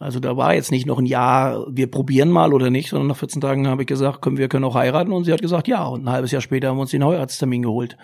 Also 0.00 0.20
da 0.20 0.36
war 0.36 0.54
jetzt 0.54 0.70
nicht 0.70 0.86
noch 0.86 0.98
ein 0.98 1.06
Jahr, 1.06 1.66
wir 1.68 1.90
probieren 1.90 2.30
mal 2.30 2.54
oder 2.54 2.70
nicht, 2.70 2.90
sondern 2.90 3.08
nach 3.08 3.16
14 3.16 3.40
Tagen 3.40 3.66
habe 3.66 3.82
ich 3.82 3.88
gesagt, 3.88 4.22
können 4.22 4.36
wir 4.38 4.48
können 4.48 4.64
auch 4.64 4.74
heiraten 4.76 5.12
und 5.12 5.24
sie 5.24 5.32
hat 5.32 5.42
gesagt, 5.42 5.66
ja. 5.66 5.84
Und 5.86 6.04
ein 6.04 6.10
halbes 6.10 6.30
Jahr 6.30 6.40
später 6.40 6.68
haben 6.68 6.76
wir 6.76 6.82
uns 6.82 6.92
den 6.92 7.04
Heiratstermin 7.04 7.62
geholt. 7.62 7.96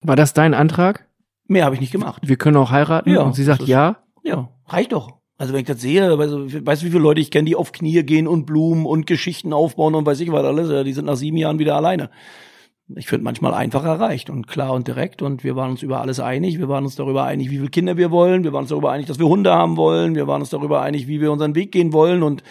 War 0.00 0.16
das 0.16 0.32
dein 0.32 0.54
Antrag? 0.54 1.06
Mehr 1.48 1.64
habe 1.66 1.74
ich 1.74 1.80
nicht 1.80 1.92
gemacht. 1.92 2.22
Wir 2.26 2.36
können 2.36 2.56
auch 2.56 2.70
heiraten? 2.70 3.10
Ja, 3.10 3.20
und 3.22 3.34
sie 3.34 3.44
sagt 3.44 3.62
ist- 3.62 3.68
ja. 3.68 3.98
Ja, 4.22 4.48
reicht 4.66 4.92
doch. 4.92 5.18
Also 5.36 5.52
wenn 5.52 5.60
ich 5.60 5.66
das 5.66 5.80
sehe, 5.80 6.04
also, 6.04 6.46
weißt 6.46 6.82
du, 6.82 6.86
wie 6.86 6.90
viele 6.90 7.02
Leute 7.02 7.20
ich 7.20 7.30
kenne, 7.32 7.46
die 7.46 7.56
auf 7.56 7.72
Knie 7.72 8.02
gehen 8.04 8.28
und 8.28 8.46
Blumen 8.46 8.86
und 8.86 9.06
Geschichten 9.06 9.52
aufbauen 9.52 9.94
und 9.96 10.06
weiß 10.06 10.20
ich 10.20 10.30
was 10.30 10.44
alles, 10.44 10.70
ja, 10.70 10.84
die 10.84 10.92
sind 10.92 11.06
nach 11.06 11.16
sieben 11.16 11.36
Jahren 11.36 11.58
wieder 11.58 11.74
alleine. 11.76 12.10
Ich 12.94 13.06
finde 13.06 13.24
manchmal 13.24 13.54
einfach 13.54 13.84
erreicht 13.84 14.28
und 14.28 14.46
klar 14.48 14.72
und 14.72 14.86
direkt 14.88 15.22
und 15.22 15.44
wir 15.44 15.56
waren 15.56 15.70
uns 15.70 15.82
über 15.82 16.00
alles 16.00 16.20
einig. 16.20 16.58
Wir 16.58 16.68
waren 16.68 16.84
uns 16.84 16.96
darüber 16.96 17.24
einig, 17.24 17.50
wie 17.50 17.56
viele 17.56 17.70
Kinder 17.70 17.96
wir 17.96 18.10
wollen. 18.10 18.44
Wir 18.44 18.52
waren 18.52 18.62
uns 18.62 18.70
darüber 18.70 18.90
einig, 18.92 19.06
dass 19.06 19.18
wir 19.18 19.26
Hunde 19.26 19.52
haben 19.52 19.76
wollen. 19.76 20.14
Wir 20.14 20.26
waren 20.26 20.40
uns 20.42 20.50
darüber 20.50 20.82
einig, 20.82 21.06
wie 21.06 21.20
wir 21.20 21.32
unseren 21.32 21.54
Weg 21.54 21.72
gehen 21.72 21.92
wollen 21.92 22.22
und 22.22 22.42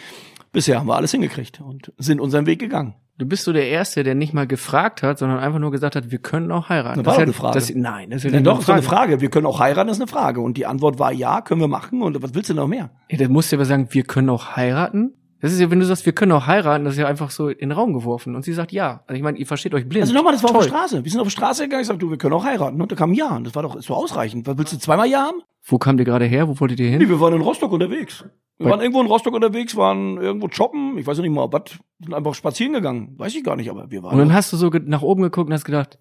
bisher 0.52 0.80
haben 0.80 0.88
wir 0.88 0.96
alles 0.96 1.12
hingekriegt 1.12 1.62
und 1.62 1.92
sind 1.98 2.20
unseren 2.20 2.46
Weg 2.46 2.60
gegangen. 2.60 2.96
Du 3.18 3.28
bist 3.28 3.44
so 3.44 3.54
der 3.54 3.68
Erste, 3.70 4.02
der 4.04 4.16
nicht 4.16 4.34
mal 4.34 4.48
gefragt 4.48 5.04
hat, 5.04 5.20
sondern 5.20 5.38
einfach 5.38 5.60
nur 5.60 5.70
gesagt 5.70 5.96
hat, 5.96 6.10
wir 6.10 6.18
können 6.18 6.50
auch 6.52 6.70
heiraten. 6.70 7.04
Das 7.04 7.06
war 7.06 7.16
ja- 7.18 7.24
eine 7.24 7.34
Frage. 7.34 7.54
Das, 7.54 7.72
nein, 7.76 8.10
das 8.10 8.26
ist 8.26 8.34
ja 8.34 8.40
doch, 8.40 8.60
doch 8.64 8.70
eine 8.70 8.82
Frage. 8.82 9.22
Wir 9.22 9.30
können 9.30 9.46
auch 9.46 9.60
heiraten, 9.60 9.90
ist 9.90 10.00
eine 10.00 10.08
Frage. 10.08 10.42
Und 10.42 10.58
die 10.58 10.66
Antwort 10.66 10.98
war 10.98 11.12
ja, 11.12 11.42
können 11.42 11.62
wir 11.62 11.68
machen. 11.68 12.02
Und 12.02 12.20
was 12.24 12.34
willst 12.34 12.50
du 12.50 12.56
noch 12.56 12.68
mehr? 12.68 12.90
Ja, 13.12 13.18
dann 13.20 13.32
musst 13.32 13.52
du 13.52 13.58
aber 13.58 13.66
sagen, 13.66 13.90
wir 13.92 14.04
können 14.04 14.30
auch 14.32 14.56
heiraten. 14.56 15.14
Das 15.42 15.52
ist 15.52 15.60
ja, 15.60 15.70
wenn 15.72 15.80
du 15.80 15.86
sagst, 15.86 16.06
wir 16.06 16.14
können 16.14 16.32
auch 16.34 16.46
heiraten, 16.48 16.86
das 16.86 16.94
ist 16.94 17.00
ja 17.00 17.08
einfach 17.08 17.32
so 17.32 17.50
in 17.50 17.58
den 17.70 17.72
Raum 17.72 17.94
geworfen. 17.94 18.36
Und 18.36 18.44
sie 18.46 18.54
sagt 18.54 18.72
ja. 18.72 19.04
Also 19.08 19.16
ich 19.18 19.24
meine, 19.24 19.38
ihr 19.40 19.46
versteht 19.48 19.74
euch 19.74 19.88
blind. 19.90 20.04
Also 20.04 20.14
nochmal, 20.14 20.34
das 20.34 20.44
war 20.44 20.52
auf 20.52 20.58
Toll. 20.58 20.66
der 20.66 20.70
Straße. 20.70 21.04
Wir 21.04 21.12
sind 21.12 21.20
auf 21.20 21.26
der 21.28 21.32
Straße 21.32 21.64
gegangen, 21.64 21.82
ich 21.82 21.88
sag, 21.88 21.98
du, 22.00 22.10
wir 22.10 22.18
können 22.18 22.34
auch 22.34 22.44
heiraten. 22.46 22.80
Und 22.80 22.92
da 22.92 22.96
kam 22.96 23.14
Ja. 23.14 23.36
Und 23.36 23.46
das 23.46 23.56
war 23.56 23.64
doch 23.64 23.76
ist 23.76 23.90
doch 23.90 23.98
ausreichend. 23.98 24.46
Was 24.48 24.58
willst 24.58 24.74
du 24.74 24.78
zweimal 24.78 25.08
Ja 25.10 25.24
haben? 25.26 25.42
Wo 25.66 25.78
kamt 25.78 26.00
ihr 26.00 26.06
gerade 26.06 26.26
her? 26.26 26.48
Wo 26.48 26.60
wolltet 26.60 26.80
ihr 26.80 26.92
Nee, 26.92 26.98
hin? 27.00 27.10
wir 27.10 27.20
waren 27.20 27.34
in 27.34 27.42
Rostock 27.42 27.72
unterwegs. 27.72 28.24
Wir 28.58 28.66
Weil- 28.66 28.72
waren 28.74 28.82
irgendwo 28.82 29.02
in 29.02 29.08
Rostock 29.08 29.34
unterwegs, 29.34 29.76
waren 29.76 30.18
irgendwo 30.18 30.48
shoppen. 30.52 30.98
Ich 31.00 31.08
weiß 31.08 31.18
nicht 31.20 31.32
mal, 31.32 31.52
was. 31.52 31.64
Sind 32.04 32.14
einfach 32.14 32.36
spazieren 32.36 32.74
gegangen. 32.74 33.16
Weiß 33.18 33.34
ich 33.36 33.44
gar 33.44 33.56
nicht, 33.56 33.70
aber 33.72 33.90
wir 33.90 34.04
waren 34.04 34.14
Und 34.14 34.20
dann 34.20 34.34
hast 34.34 34.54
du 34.54 34.58
so 34.58 34.70
nach 34.86 35.02
oben 35.02 35.24
geguckt 35.24 35.48
und 35.48 35.54
hast 35.54 35.66
gedacht, 35.66 35.98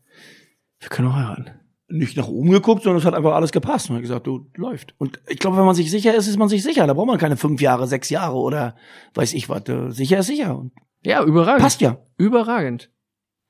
wir 0.80 0.88
können 0.90 1.08
auch 1.08 1.14
heiraten. 1.14 1.50
Nicht 1.90 2.16
nach 2.16 2.28
oben 2.28 2.50
geguckt, 2.50 2.82
sondern 2.82 2.98
es 3.00 3.04
hat 3.04 3.14
einfach 3.14 3.34
alles 3.34 3.52
gepasst. 3.52 3.90
Und 3.90 3.96
hat 3.96 4.02
gesagt, 4.02 4.26
du, 4.26 4.46
läuft. 4.54 4.94
Und 4.98 5.20
ich 5.28 5.38
glaube, 5.38 5.56
wenn 5.56 5.64
man 5.64 5.74
sich 5.74 5.90
sicher 5.90 6.14
ist, 6.14 6.26
ist 6.26 6.38
man 6.38 6.48
sich 6.48 6.62
sicher. 6.62 6.86
Da 6.86 6.94
braucht 6.94 7.06
man 7.08 7.18
keine 7.18 7.36
fünf 7.36 7.60
Jahre, 7.60 7.86
sechs 7.86 8.10
Jahre 8.10 8.36
oder 8.36 8.76
weiß 9.14 9.34
ich 9.34 9.48
was. 9.48 9.68
Äh, 9.68 9.90
Sicher 9.90 10.18
ist 10.20 10.26
sicher. 10.26 10.56
Und 10.56 10.72
Ja, 11.04 11.22
überragend. 11.24 11.62
passt 11.62 11.80
ja. 11.80 11.98
Überragend. 12.16 12.90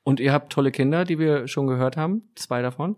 Und 0.03 0.21
ihr 0.21 0.33
habt 0.33 0.53
tolle 0.53 0.71
Kinder, 0.71 1.05
die 1.05 1.19
wir 1.19 1.47
schon 1.49 1.67
gehört 1.67 1.97
haben, 1.97 2.31
zwei 2.35 2.63
davon. 2.63 2.97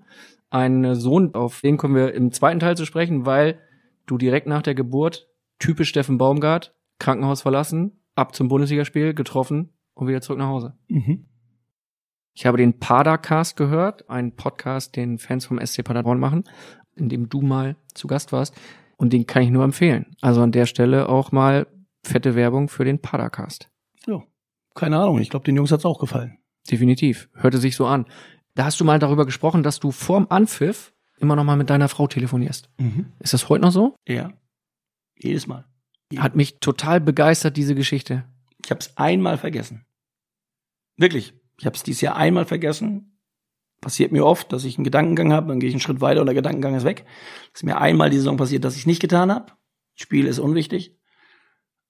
Ein 0.51 0.95
Sohn, 0.95 1.35
auf 1.35 1.61
den 1.61 1.77
kommen 1.77 1.97
wir 1.97 2.15
im 2.15 2.31
zweiten 2.31 2.61
Teil 2.61 2.77
zu 2.77 2.85
sprechen, 2.85 3.27
weil 3.27 3.59
du 4.07 4.19
direkt 4.19 4.47
nach 4.47 4.63
der 4.63 4.75
Geburt, 4.75 5.29
typisch 5.59 5.89
Steffen 5.89 6.19
Baumgart, 6.19 6.75
Krankenhaus 6.99 7.43
verlassen, 7.43 8.01
ab 8.15 8.35
zum 8.35 8.49
Bundesligaspiel, 8.49 9.15
getroffen 9.15 9.71
und 9.95 10.07
wieder 10.09 10.21
zurück 10.21 10.39
nach 10.39 10.49
Hause. 10.49 10.77
Mhm. 10.89 11.25
Ich 12.35 12.47
habe 12.47 12.59
den 12.59 12.79
Padercast 12.79 13.57
gehört, 13.57 14.09
einen 14.09 14.33
Podcast, 14.35 14.97
den 14.97 15.19
Fans 15.19 15.45
vom 15.45 15.65
SC 15.65 15.85
Paderborn 15.85 16.19
machen, 16.19 16.45
in 16.97 17.09
dem 17.09 17.29
du 17.29 17.43
mal 17.43 17.77
zu 17.95 18.07
Gast 18.07 18.33
warst. 18.33 18.55
Und 18.97 19.13
den 19.13 19.27
kann 19.27 19.43
ich 19.43 19.51
nur 19.51 19.65
empfehlen. 19.65 20.17
Also 20.21 20.43
an 20.43 20.53
der 20.53 20.67
Stelle 20.67 21.09
auch 21.09 21.33
mal 21.33 21.67
fette 22.03 22.35
Werbung 22.35 22.69
für 22.69 22.85
den 22.85 23.01
Padercast. 23.01 23.71
Ja. 24.07 24.23
Keine 24.75 24.99
Ahnung. 24.99 25.21
Ich 25.21 25.29
glaube, 25.29 25.45
den 25.45 25.57
Jungs 25.57 25.73
hat's 25.73 25.85
auch 25.85 25.99
gefallen. 25.99 26.39
Definitiv. 26.71 27.29
Hörte 27.35 27.59
sich 27.59 27.77
so 27.77 27.87
an. 27.87 28.07
Da 28.55 28.65
hast 28.65 28.81
du 28.81 28.85
mal 28.85 28.99
darüber 28.99 29.27
gesprochen, 29.27 29.63
dass 29.63 29.81
du 29.81 29.91
vorm 29.91 30.27
Anpfiff 30.31 30.95
immer 31.19 31.37
noch 31.37 31.45
mal 31.45 31.57
mit 31.57 31.71
deiner 31.71 31.89
Frau 31.89 32.07
telefonierst. 32.07 32.71
Mhm. 32.79 33.13
Ist 33.19 33.35
das 33.35 33.49
heute 33.49 33.63
noch 33.63 33.73
so? 33.73 33.95
Ja. 34.07 34.33
Jedes 35.17 35.47
Mal. 35.47 35.67
Hat 36.17 36.37
mich 36.37 36.59
total 36.61 37.01
begeistert, 37.01 37.57
diese 37.57 37.75
Geschichte. 37.75 38.25
Ich 38.65 38.71
habe 38.71 38.81
es 38.81 38.97
einmal 38.97 39.39
vergessen. 39.39 39.85
Wirklich. 40.97 41.35
Ich 41.63 41.67
habe 41.67 41.77
es 41.77 41.85
dieses 41.85 42.01
Jahr 42.01 42.17
einmal 42.17 42.45
vergessen. 42.45 43.21
Passiert 43.81 44.11
mir 44.11 44.27
oft, 44.27 44.53
dass 44.53 44.65
ich 44.65 44.79
einen 44.79 44.85
Gedankengang 44.85 45.33
habe, 45.33 45.47
dann 45.47 45.61
gehe 45.61 45.69
ich 45.69 45.75
einen 45.77 45.81
Schritt 45.81 46.01
weiter 46.01 46.19
und 46.19 46.27
der 46.27 46.35
Gedankengang 46.35 46.75
ist 46.75 46.83
weg. 46.83 47.05
Es 47.55 47.61
ist 47.61 47.63
mir 47.63 47.81
einmal 47.81 48.11
die 48.11 48.17
Saison 48.17 48.37
passiert, 48.37 48.65
dass 48.65 48.75
ich 48.75 48.81
es 48.81 48.87
nicht 48.87 49.01
getan 49.01 49.31
habe. 49.31 49.53
Spiel 49.95 50.27
ist 50.27 50.41
unwichtig. 50.41 50.99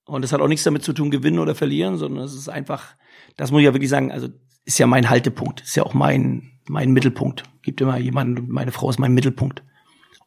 Und 0.05 0.27
es 0.27 0.33
hat 0.35 0.43
auch 0.43 0.49
nichts 0.49 0.65
damit 0.65 0.83
zu 0.83 0.93
tun, 0.93 1.11
gewinnen 1.11 1.39
oder 1.39 1.55
verlieren, 1.55 1.97
sondern 1.97 2.23
es 2.23 2.35
ist 2.35 2.51
einfach, 2.51 2.97
das 3.39 3.51
muss 3.51 3.61
ich 3.61 3.65
ja 3.65 3.73
wirklich 3.73 3.89
sagen, 3.89 4.13
also 4.13 4.29
ist 4.67 4.79
ja 4.79 4.87
mein 4.87 5.09
Haltepunkt, 5.09 5.63
ist 5.63 5.75
ja 5.75 5.85
auch 5.85 5.95
mein, 5.95 6.61
mein 6.69 6.93
Mittelpunkt. 6.93 7.45
Gibt 7.63 7.81
immer 7.81 7.97
jemanden, 7.97 8.51
meine 8.51 8.73
Frau 8.73 8.91
ist 8.91 8.99
mein 8.99 9.15
Mittelpunkt. 9.15 9.65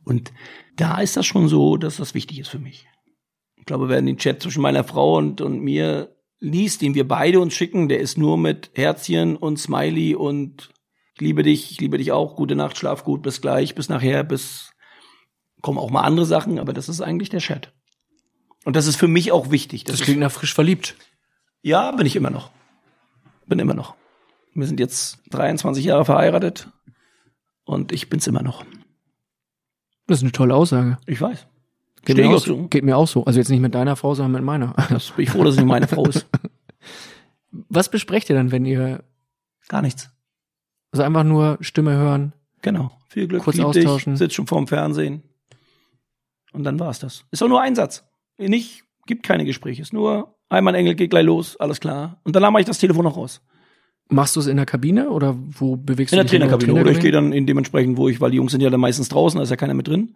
Und 0.04 0.34
da 0.76 1.02
ist 1.02 1.18
das 1.18 1.28
schon 1.28 1.50
so, 1.50 1.78
dass 1.78 1.98
das 1.98 2.16
wichtig 2.16 2.40
ist 2.40 2.50
für 2.50 2.58
mich. 2.58 2.88
Ich 3.58 3.66
glaube, 3.66 3.90
wer 3.90 4.02
den 4.02 4.18
Chat 4.18 4.42
zwischen 4.42 4.64
meiner 4.64 4.84
Frau 4.84 5.18
und, 5.18 5.40
und 5.40 5.60
mir 5.60 6.15
liest, 6.46 6.82
den 6.82 6.94
wir 6.96 7.08
beide 7.08 7.40
uns 7.40 7.54
schicken, 7.54 7.90
der 7.90 8.00
ist 8.00 8.18
nur 8.18 8.38
mit 8.38 8.72
Herzchen 8.76 9.36
und 9.36 9.58
Smiley 9.58 10.16
und 10.16 10.70
ich 11.16 11.22
liebe 11.22 11.44
dich, 11.44 11.72
ich 11.72 11.80
liebe 11.82 11.98
dich 11.98 12.12
auch, 12.12 12.36
gute 12.36 12.56
Nacht, 12.56 12.78
schlaf 12.78 13.04
gut, 13.04 13.22
bis 13.24 13.42
gleich, 13.42 13.74
bis 13.76 13.90
nachher, 13.90 14.24
bis 14.24 14.72
kommen 15.62 15.80
auch 15.80 15.90
mal 15.90 16.02
andere 16.02 16.26
Sachen, 16.26 16.60
aber 16.60 16.74
das 16.74 16.90
ist 16.90 17.02
eigentlich 17.02 17.30
der 17.30 17.40
Chat. 17.40 17.74
Und 18.66 18.76
das 18.76 18.86
ist 18.88 18.96
für 18.98 19.08
mich 19.08 19.32
auch 19.32 19.50
wichtig. 19.52 19.84
Das 19.86 19.96
ist- 19.96 20.04
klingt 20.04 20.20
nach 20.20 20.32
frisch 20.32 20.54
verliebt. 20.54 20.96
ja, 21.62 21.92
bin 21.92 22.06
ich 22.06 22.16
immer 22.16 22.30
noch. 22.30 22.52
Bin 23.48 23.60
immer 23.60 23.74
noch. 23.74 23.96
Wir 24.54 24.68
sind 24.68 24.80
jetzt 24.80 25.20
23 25.32 25.84
Jahre 25.86 26.06
verheiratet 26.06 26.70
und 27.64 27.92
ich 27.92 28.10
bin's 28.10 28.28
immer 28.28 28.42
noch. 28.44 28.64
Das 30.08 30.20
ist 30.20 30.24
eine 30.24 30.32
tolle 30.32 30.56
Aussage. 30.56 30.98
Ich 31.08 31.20
weiß. 31.22 31.48
Geht, 32.06 32.18
Steh 32.18 32.28
mir 32.28 32.36
auch 32.36 32.40
so, 32.40 32.68
geht 32.68 32.84
mir 32.84 32.98
auch 32.98 33.08
so. 33.08 33.26
Also 33.26 33.40
jetzt 33.40 33.50
nicht 33.50 33.62
mit 33.62 33.76
deiner 33.76 33.96
Frau, 33.96 34.14
sondern 34.14 34.34
mit 34.34 34.44
meiner. 34.44 34.74
Das 34.90 35.12
bin 35.12 35.24
ich 35.24 35.32
froh, 35.32 35.44
dass 35.44 35.56
es 35.56 35.60
nicht 35.60 35.68
meine 35.68 35.88
Frau 35.88 36.06
ist. 36.06 36.28
Was 37.70 37.90
besprecht 37.90 38.30
ihr 38.30 38.36
dann, 38.36 38.52
wenn 38.52 38.66
ihr 38.66 39.04
Gar 39.68 39.82
nichts. 39.82 40.12
Also 40.92 41.04
einfach 41.04 41.24
nur 41.24 41.58
Stimme 41.62 41.96
hören. 41.96 42.34
Genau. 42.62 42.92
Viel 43.10 43.28
Glück, 43.28 43.44
Kurz 43.44 43.60
austauschen. 43.60 44.14
Dich, 44.14 44.20
sitzt 44.20 44.36
schon 44.36 44.48
vorm 44.48 44.68
Fernsehen. 44.68 45.24
Und 46.54 46.64
dann 46.64 46.80
war's 46.80 47.00
das. 47.00 47.26
Ist 47.32 47.44
auch 47.44 47.48
nur 47.48 47.62
ein 47.62 47.76
Satz. 47.76 48.06
Nicht, 48.38 48.84
gibt 49.06 49.24
keine 49.24 49.46
Gespräche. 49.46 49.82
Ist 49.82 49.94
nur, 49.94 50.36
einmal 50.50 50.74
ein 50.74 50.80
Engel 50.80 50.96
geht 50.96 51.10
gleich 51.10 51.26
los, 51.26 51.58
alles 51.58 51.80
klar. 51.80 52.22
Und 52.24 52.36
danach 52.36 52.52
mache 52.52 52.62
ich 52.62 52.68
das 52.68 52.78
Telefon 52.78 53.04
noch 53.04 53.18
raus. 53.18 53.42
Machst 54.08 54.36
du 54.36 54.40
es 54.40 54.48
in 54.48 54.58
der 54.58 54.66
Kabine 54.68 55.10
oder 55.10 55.36
wo 55.38 55.76
bewegst 55.76 56.14
In 56.14 56.18
du 56.18 56.24
der 56.24 56.32
dich? 56.32 56.40
Trainerkabine. 56.40 56.80
Oder 56.80 56.92
ich 56.92 57.00
gehe 57.00 57.12
dann 57.12 57.34
in 57.34 57.48
dementsprechend, 57.48 57.98
wo 57.98 58.08
ich, 58.08 58.22
weil 58.22 58.32
die 58.32 58.38
Jungs 58.38 58.52
sind 58.52 58.62
ja 58.62 58.70
dann 58.70 58.80
meistens 58.80 59.10
draußen, 59.10 59.38
da 59.38 59.44
ist 59.44 59.50
ja 59.50 59.56
keiner 59.56 59.74
mit 59.74 59.88
drin. 59.88 60.16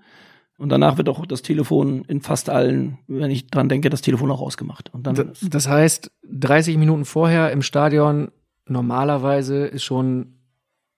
Und 0.59 0.69
danach 0.69 0.97
wird 0.97 1.07
auch 1.07 1.25
das 1.25 1.41
Telefon 1.41 2.03
in 2.09 2.19
fast 2.19 2.49
allen, 2.49 2.97
wenn 3.07 3.31
ich 3.31 3.47
dran 3.47 3.69
denke, 3.69 3.89
das 3.89 4.01
Telefon 4.01 4.29
auch 4.29 4.41
ausgemacht. 4.41 4.93
Und 4.93 5.07
dann 5.07 5.15
Das, 5.15 5.39
das 5.49 5.69
heißt, 5.69 6.11
30 6.29 6.77
Minuten 6.77 7.05
vorher 7.05 7.51
im 7.51 7.61
Stadion, 7.61 8.29
normalerweise 8.67 9.65
ist 9.65 9.85
schon 9.85 10.33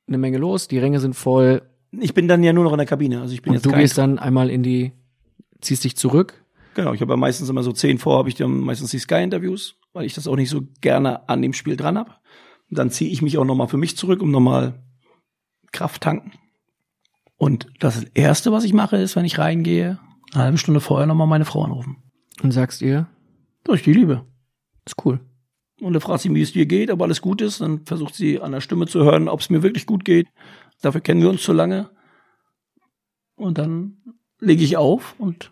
eine 0.08 0.18
Menge 0.18 0.40
los, 0.40 0.68
die 0.68 0.80
Ränge 0.80 1.00
sind 1.00 1.16
voll. 1.16 1.62
Ich 1.92 2.16
bin 2.16 2.28
dann 2.28 2.42
ja 2.42 2.54
nur 2.54 2.64
noch 2.64 2.72
in 2.72 2.80
der 2.80 2.88
Kabine. 2.88 3.22
Also 3.22 3.36
ich 3.36 3.44
bin 3.44 3.52
Und 3.52 3.58
jetzt 3.58 3.66
du 3.68 3.72
gehst 3.72 4.00
dann 4.00 4.18
einmal 4.18 4.50
in 4.50 4.64
die, 4.64 4.94
ziehst 5.62 5.84
dich 5.84 5.96
zurück. 5.96 6.44
Genau, 6.74 6.94
ich 6.94 7.02
habe 7.02 7.14
ja 7.14 7.18
meistens 7.18 7.48
immer 7.48 7.62
so 7.62 7.72
zehn 7.72 8.00
vor, 8.00 8.18
habe 8.18 8.30
ich 8.30 8.36
dann 8.36 8.62
meistens 8.62 8.90
die 8.90 9.00
Sky-Interviews, 9.00 9.76
weil 9.94 10.06
ich 10.06 10.16
das 10.16 10.28
auch 10.28 10.38
nicht 10.38 10.50
so 10.50 10.62
gerne 10.82 11.30
an 11.30 11.44
dem 11.44 11.54
Spiel 11.54 11.78
dran 11.78 12.00
habe. 12.00 12.16
Dann 12.72 12.90
ziehe 12.90 13.12
ich 13.12 13.22
mich 13.22 13.38
auch 13.38 13.46
nochmal 13.46 13.68
für 13.68 13.78
mich 13.78 13.96
zurück, 13.96 14.24
um 14.24 14.32
nochmal 14.32 14.82
Kraft 15.72 16.02
tanken. 16.02 16.32
Und 17.42 17.66
das 17.80 18.04
Erste, 18.14 18.52
was 18.52 18.66
ich 18.66 18.72
mache, 18.72 18.98
ist, 18.98 19.16
wenn 19.16 19.26
ich 19.26 19.40
reingehe, 19.40 19.98
eine 20.32 20.44
halbe 20.44 20.60
Stunde 20.60 20.80
vorher 20.80 21.08
nochmal 21.08 21.26
meine 21.26 21.44
Frau 21.44 21.64
anrufen. 21.64 21.98
Und 22.44 22.52
sagst 22.52 22.84
ihr, 22.84 23.08
Dass 23.64 23.78
ich 23.78 23.82
die 23.82 23.94
liebe. 23.94 24.28
ist 24.86 25.04
cool. 25.04 25.22
Und 25.82 25.94
dann 25.94 26.02
fragt 26.04 26.22
sie, 26.22 26.32
wie 26.36 26.44
es 26.44 26.52
dir 26.52 26.68
geht, 26.68 26.92
ob 26.92 27.02
alles 27.02 27.20
gut 27.20 27.42
ist. 27.42 27.60
Dann 27.60 27.84
versucht 27.84 28.14
sie 28.14 28.40
an 28.40 28.52
der 28.52 28.62
Stimme 28.62 28.86
zu 28.86 29.04
hören, 29.04 29.28
ob 29.28 29.40
es 29.40 29.50
mir 29.50 29.64
wirklich 29.64 29.88
gut 29.88 30.06
geht. 30.06 30.28
Dafür 30.84 31.02
kennen 31.02 31.20
wir 31.24 31.32
uns 31.32 31.42
zu 31.42 31.52
lange. 31.52 31.90
Und 33.38 33.58
dann 33.58 33.98
lege 34.40 34.64
ich 34.64 34.78
auf 34.78 35.16
und 35.18 35.52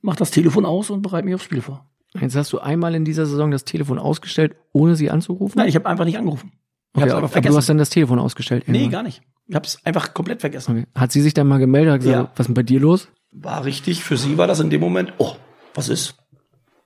mache 0.00 0.18
das 0.18 0.30
Telefon 0.30 0.64
aus 0.64 0.90
und 0.90 1.02
bereite 1.02 1.24
mich 1.24 1.34
aufs 1.34 1.44
Spiel 1.44 1.60
vor. 1.60 1.90
Jetzt 2.20 2.36
hast 2.36 2.52
du 2.52 2.60
einmal 2.60 2.94
in 2.94 3.04
dieser 3.04 3.26
Saison 3.26 3.50
das 3.50 3.64
Telefon 3.64 3.98
ausgestellt, 3.98 4.54
ohne 4.72 4.94
sie 4.94 5.10
anzurufen? 5.10 5.58
Nein, 5.58 5.68
ich 5.68 5.74
habe 5.74 5.86
einfach 5.88 6.04
nicht 6.04 6.18
angerufen. 6.18 6.52
Ich 6.94 7.02
okay, 7.02 7.10
aber, 7.10 7.28
vergessen. 7.28 7.52
du 7.52 7.58
hast 7.58 7.68
dann 7.68 7.78
das 7.78 7.90
Telefon 7.90 8.20
ausgestellt. 8.20 8.68
nee, 8.68 8.78
irgendwann. 8.78 8.92
gar 8.92 9.02
nicht. 9.02 9.22
Ich 9.48 9.54
habe 9.54 9.66
es 9.66 9.84
einfach 9.84 10.14
komplett 10.14 10.40
vergessen. 10.40 10.78
Okay. 10.78 10.86
Hat 10.94 11.10
sie 11.10 11.22
sich 11.22 11.34
dann 11.34 11.46
mal 11.48 11.58
gemeldet 11.58 11.94
und 11.94 11.98
gesagt, 12.00 12.16
Ja. 12.16 12.30
was 12.34 12.40
ist 12.40 12.46
denn 12.48 12.54
bei 12.54 12.62
dir 12.62 12.80
los? 12.80 13.08
War 13.32 13.64
richtig. 13.64 14.04
Für 14.04 14.16
sie 14.16 14.36
war 14.38 14.46
das 14.46 14.60
in 14.60 14.70
dem 14.70 14.80
Moment, 14.80 15.12
oh, 15.18 15.34
was 15.74 15.88
ist? 15.88 16.16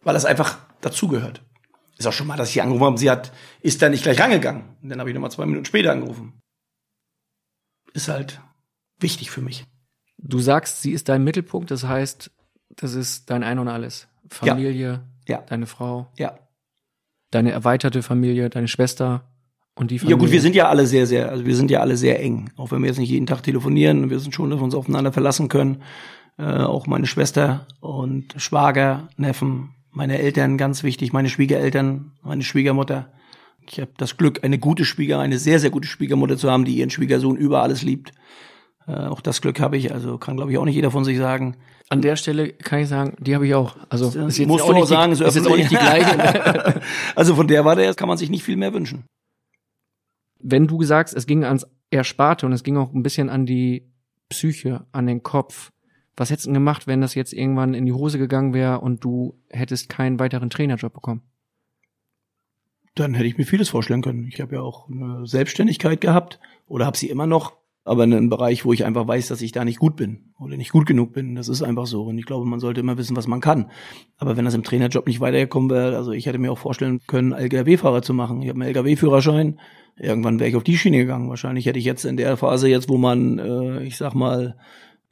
Weil 0.03 0.15
das 0.15 0.25
einfach 0.25 0.59
dazugehört. 0.81 1.43
Ist 1.99 2.07
auch 2.07 2.13
schon 2.13 2.27
mal, 2.27 2.37
dass 2.37 2.49
ich 2.49 2.55
sie 2.55 2.61
angerufen 2.63 2.85
habe. 2.85 2.99
Sie 2.99 3.11
hat, 3.11 3.33
ist 3.61 3.83
dann 3.83 3.91
nicht 3.93 4.03
gleich 4.05 4.19
rangegangen. 4.21 4.77
Und 4.83 4.89
dann 4.89 4.99
habe 5.01 5.11
ich 5.11 5.15
nochmal 5.15 5.31
zwei 5.31 5.47
Minuten 5.47 5.65
später 5.65 5.93
angerufen. 5.93 6.41
Ist 7.93 8.09
halt 8.09 8.41
wichtig 8.99 9.31
für 9.31 9.41
mich. 9.43 9.65
Du 10.19 10.39
sagst, 10.39 10.83
sie 10.83 10.93
ist 10.93 11.09
dein 11.09 11.25
Mittelpunkt, 11.25 11.71
das 11.71 11.85
heißt, 11.85 12.31
das 12.77 12.95
ist 12.95 13.29
dein 13.31 13.43
Ein 13.43 13.59
und 13.59 13.69
Alles. 13.69 14.09
Familie, 14.29 15.03
Ja. 15.29 15.39
deine 15.43 15.67
Frau, 15.67 16.11
Ja. 16.17 16.39
deine 17.31 17.51
erweiterte 17.51 18.03
Familie, 18.03 18.49
deine 18.51 18.69
Schwester 18.69 19.29
und 19.75 19.91
die 19.91 19.99
Familie. 19.99 20.17
Ja 20.17 20.21
gut, 20.21 20.33
wir 20.33 20.41
sind 20.41 20.55
ja 20.55 20.69
alle 20.69 20.87
sehr, 20.87 21.07
sehr, 21.07 21.31
also 21.31 21.47
wir 21.47 21.57
sind 21.57 21.71
ja 21.71 21.81
alle 21.81 21.97
sehr 21.97 22.21
eng. 22.21 22.51
Auch 22.57 22.71
wenn 22.71 22.83
wir 22.83 22.89
jetzt 22.89 22.99
nicht 22.99 23.11
jeden 23.11 23.27
Tag 23.27 23.43
telefonieren, 23.43 24.11
wir 24.11 24.19
sind 24.19 24.35
schon, 24.35 24.51
dass 24.51 24.61
wir 24.61 24.65
uns 24.65 24.75
aufeinander 24.75 25.13
verlassen 25.13 25.49
können. 25.49 25.83
Äh, 26.39 26.45
auch 26.45 26.87
meine 26.87 27.07
Schwester 27.07 27.67
und 27.81 28.35
Schwager, 28.37 29.09
Neffen, 29.17 29.71
meine 29.91 30.19
Eltern, 30.19 30.57
ganz 30.57 30.83
wichtig, 30.83 31.13
meine 31.13 31.29
Schwiegereltern, 31.29 32.13
meine 32.23 32.43
Schwiegermutter. 32.43 33.13
Ich 33.71 33.81
habe 33.81 33.93
das 33.97 34.17
Glück, 34.17 34.43
eine 34.43 34.59
gute 34.59 34.85
Schwieger, 34.85 35.21
eine 35.21 35.39
sehr, 35.39 35.61
sehr 35.61 35.71
gute 35.71 35.89
Schwiegermutter 35.89 36.37
zu 36.37 36.51
haben, 36.51 36.65
die 36.65 36.77
ihren 36.77 36.91
Schwiegersohn 36.91 37.37
über 37.37 37.63
alles 37.63 37.83
liebt. 37.83 38.13
Äh, 38.87 38.93
auch 38.93 39.21
das 39.21 39.41
Glück 39.41 39.61
habe 39.61 39.77
ich, 39.77 39.93
also 39.93 40.19
kann, 40.19 40.37
glaube 40.37 40.51
ich, 40.51 40.59
auch 40.59 40.65
nicht 40.65 40.75
jeder 40.75 40.91
von 40.91 41.05
sich 41.05 41.19
sagen. 41.19 41.57
An 41.89 42.01
der 42.01 42.17
Stelle 42.17 42.53
kann 42.53 42.81
ich 42.81 42.89
sagen, 42.89 43.15
die 43.21 43.35
habe 43.35 43.47
ich 43.47 43.55
auch. 43.55 43.77
Also 43.91 44.07
ist 44.09 44.39
jetzt 44.39 44.49
Musst 44.49 44.65
auch 44.65 44.71
du 44.71 44.77
auch 44.77 44.87
sagen, 44.87 45.15
die, 45.15 45.23
ist 45.23 45.35
jetzt 45.35 45.47
auch 45.47 45.57
nicht 45.57 45.71
die 45.71 45.77
gleiche. 45.77 46.81
also 47.15 47.35
von 47.35 47.47
der 47.47 47.65
war 47.65 47.77
der, 47.77 47.95
kann 47.95 48.09
man 48.09 48.17
sich 48.17 48.31
nicht 48.31 48.43
viel 48.43 48.57
mehr 48.57 48.73
wünschen. 48.73 49.05
Wenn 50.43 50.67
du 50.67 50.83
sagst, 50.83 51.15
es 51.15 51.27
ging 51.27 51.45
ans 51.45 51.67
Ersparte 51.91 52.47
und 52.47 52.53
es 52.53 52.63
ging 52.63 52.77
auch 52.77 52.93
ein 52.93 53.03
bisschen 53.03 53.29
an 53.29 53.47
die 53.47 53.91
Psyche, 54.29 54.87
an 54.93 55.07
den 55.07 55.23
Kopf, 55.23 55.73
was 56.17 56.31
hättest 56.31 56.49
du 56.49 56.53
gemacht, 56.53 56.87
wenn 56.87 57.01
das 57.01 57.15
jetzt 57.15 57.33
irgendwann 57.33 57.75
in 57.75 57.87
die 57.87 57.93
Hose 57.93 58.19
gegangen 58.19 58.53
wäre 58.53 58.81
und 58.81 59.03
du 59.05 59.39
hättest 59.49 59.89
keinen 59.89 60.19
weiteren 60.19 60.51
Trainerjob 60.51 60.93
bekommen? 60.93 61.23
dann 62.95 63.15
hätte 63.15 63.27
ich 63.27 63.39
mir 63.39 63.45
vieles 63.45 63.69
vorstellen 63.71 64.03
können. 64.03 64.29
Ich 64.29 64.41
habe 64.41 64.57
ja 64.57 64.61
auch 64.61 64.89
eine 64.89 65.27
Selbstständigkeit 65.27 66.01
gehabt 66.01 66.41
oder 66.67 66.87
habe 66.87 66.97
sie 66.97 67.09
immer 67.09 67.27
noch, 67.27 67.57
aber 67.85 68.05
in 68.05 68.13
einem 68.13 68.29
Bereich, 68.29 68.65
wo 68.65 68.73
ich 68.73 68.85
einfach 68.85 69.09
weiß, 69.09 69.29
dass 69.29 69.43
ich 69.43 69.51
da 69.51 69.65
nicht 69.65 69.81
gut 69.81 69.97
bin 69.97 70.33
oder 70.39 70.57
nicht 70.57 70.71
gut 70.71 70.87
genug 70.87 71.13
bin. 71.13 71.35
Das 71.35 71.49
ist 71.49 71.63
einfach 71.63 71.87
so. 71.87 72.05
Und 72.05 72.17
ich 72.17 72.27
glaube, 72.27 72.47
man 72.47 72.61
sollte 72.61 72.81
immer 72.81 72.97
wissen, 72.97 73.17
was 73.17 73.27
man 73.27 73.41
kann. 73.41 73.71
Aber 74.19 74.37
wenn 74.37 74.45
das 74.45 74.55
im 74.55 74.63
Trainerjob 74.63 75.07
nicht 75.07 75.21
weitergekommen 75.21 75.69
wäre, 75.69 75.97
also 75.97 76.13
ich 76.13 76.27
hätte 76.27 76.39
mir 76.39 76.53
auch 76.53 76.59
vorstellen 76.59 77.01
können, 77.07 77.33
LKW-Fahrer 77.33 78.03
zu 78.03 78.15
machen. 78.15 78.41
Ich 78.43 78.49
habe 78.49 78.61
einen 78.61 78.69
LKW-Führerschein. 78.69 79.59
Irgendwann 79.97 80.39
wäre 80.39 80.51
ich 80.51 80.57
auf 80.57 80.63
die 80.63 80.79
Schiene 80.79 80.99
gegangen. 80.99 81.29
Wahrscheinlich 81.29 81.67
hätte 81.67 81.79
ich 81.79 81.85
jetzt 81.85 82.05
in 82.05 82.17
der 82.17 82.37
Phase 82.37 82.69
jetzt, 82.69 82.89
wo 82.89 82.99
man, 82.99 83.39
äh, 83.39 83.83
ich 83.83 83.97
sag 83.97 84.15
mal, 84.15 84.57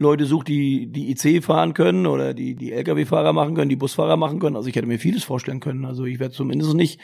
Leute 0.00 0.24
sucht, 0.24 0.48
die 0.48 0.86
die 0.86 1.10
IC 1.10 1.44
fahren 1.44 1.74
können 1.74 2.06
oder 2.06 2.32
die 2.32 2.54
die 2.54 2.72
LKW-Fahrer 2.72 3.34
machen 3.34 3.54
können, 3.54 3.68
die 3.68 3.76
Busfahrer 3.76 4.16
machen 4.16 4.38
können. 4.40 4.56
Also 4.56 4.68
ich 4.68 4.74
hätte 4.74 4.86
mir 4.86 4.98
vieles 4.98 5.24
vorstellen 5.24 5.60
können. 5.60 5.84
Also 5.84 6.06
ich 6.06 6.18
wäre 6.18 6.30
zumindest 6.30 6.74
nicht 6.74 7.00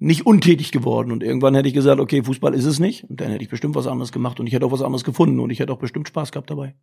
nicht 0.00 0.26
untätig 0.26 0.72
geworden. 0.72 1.12
Und 1.12 1.22
irgendwann 1.22 1.54
hätte 1.54 1.68
ich 1.68 1.74
gesagt, 1.74 2.00
okay, 2.00 2.24
Fußball 2.24 2.54
ist 2.54 2.64
es 2.64 2.80
nicht. 2.80 3.04
Und 3.08 3.20
dann 3.20 3.30
hätte 3.30 3.44
ich 3.44 3.50
bestimmt 3.50 3.76
was 3.76 3.86
anderes 3.86 4.10
gemacht 4.10 4.40
und 4.40 4.46
ich 4.46 4.52
hätte 4.52 4.66
auch 4.66 4.72
was 4.72 4.82
anderes 4.82 5.04
gefunden 5.04 5.38
und 5.38 5.50
ich 5.50 5.60
hätte 5.60 5.72
auch 5.72 5.78
bestimmt 5.78 6.08
Spaß 6.08 6.32
gehabt 6.32 6.50
dabei. 6.50 6.74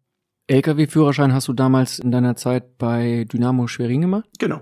LKW-Führerschein 0.47 1.33
hast 1.33 1.49
du 1.49 1.53
damals 1.53 1.99
in 1.99 2.11
deiner 2.11 2.37
Zeit 2.37 2.77
bei 2.77 3.25
Dynamo 3.25 3.67
Schwerin 3.67 4.01
gemacht? 4.01 4.29
Genau. 4.39 4.61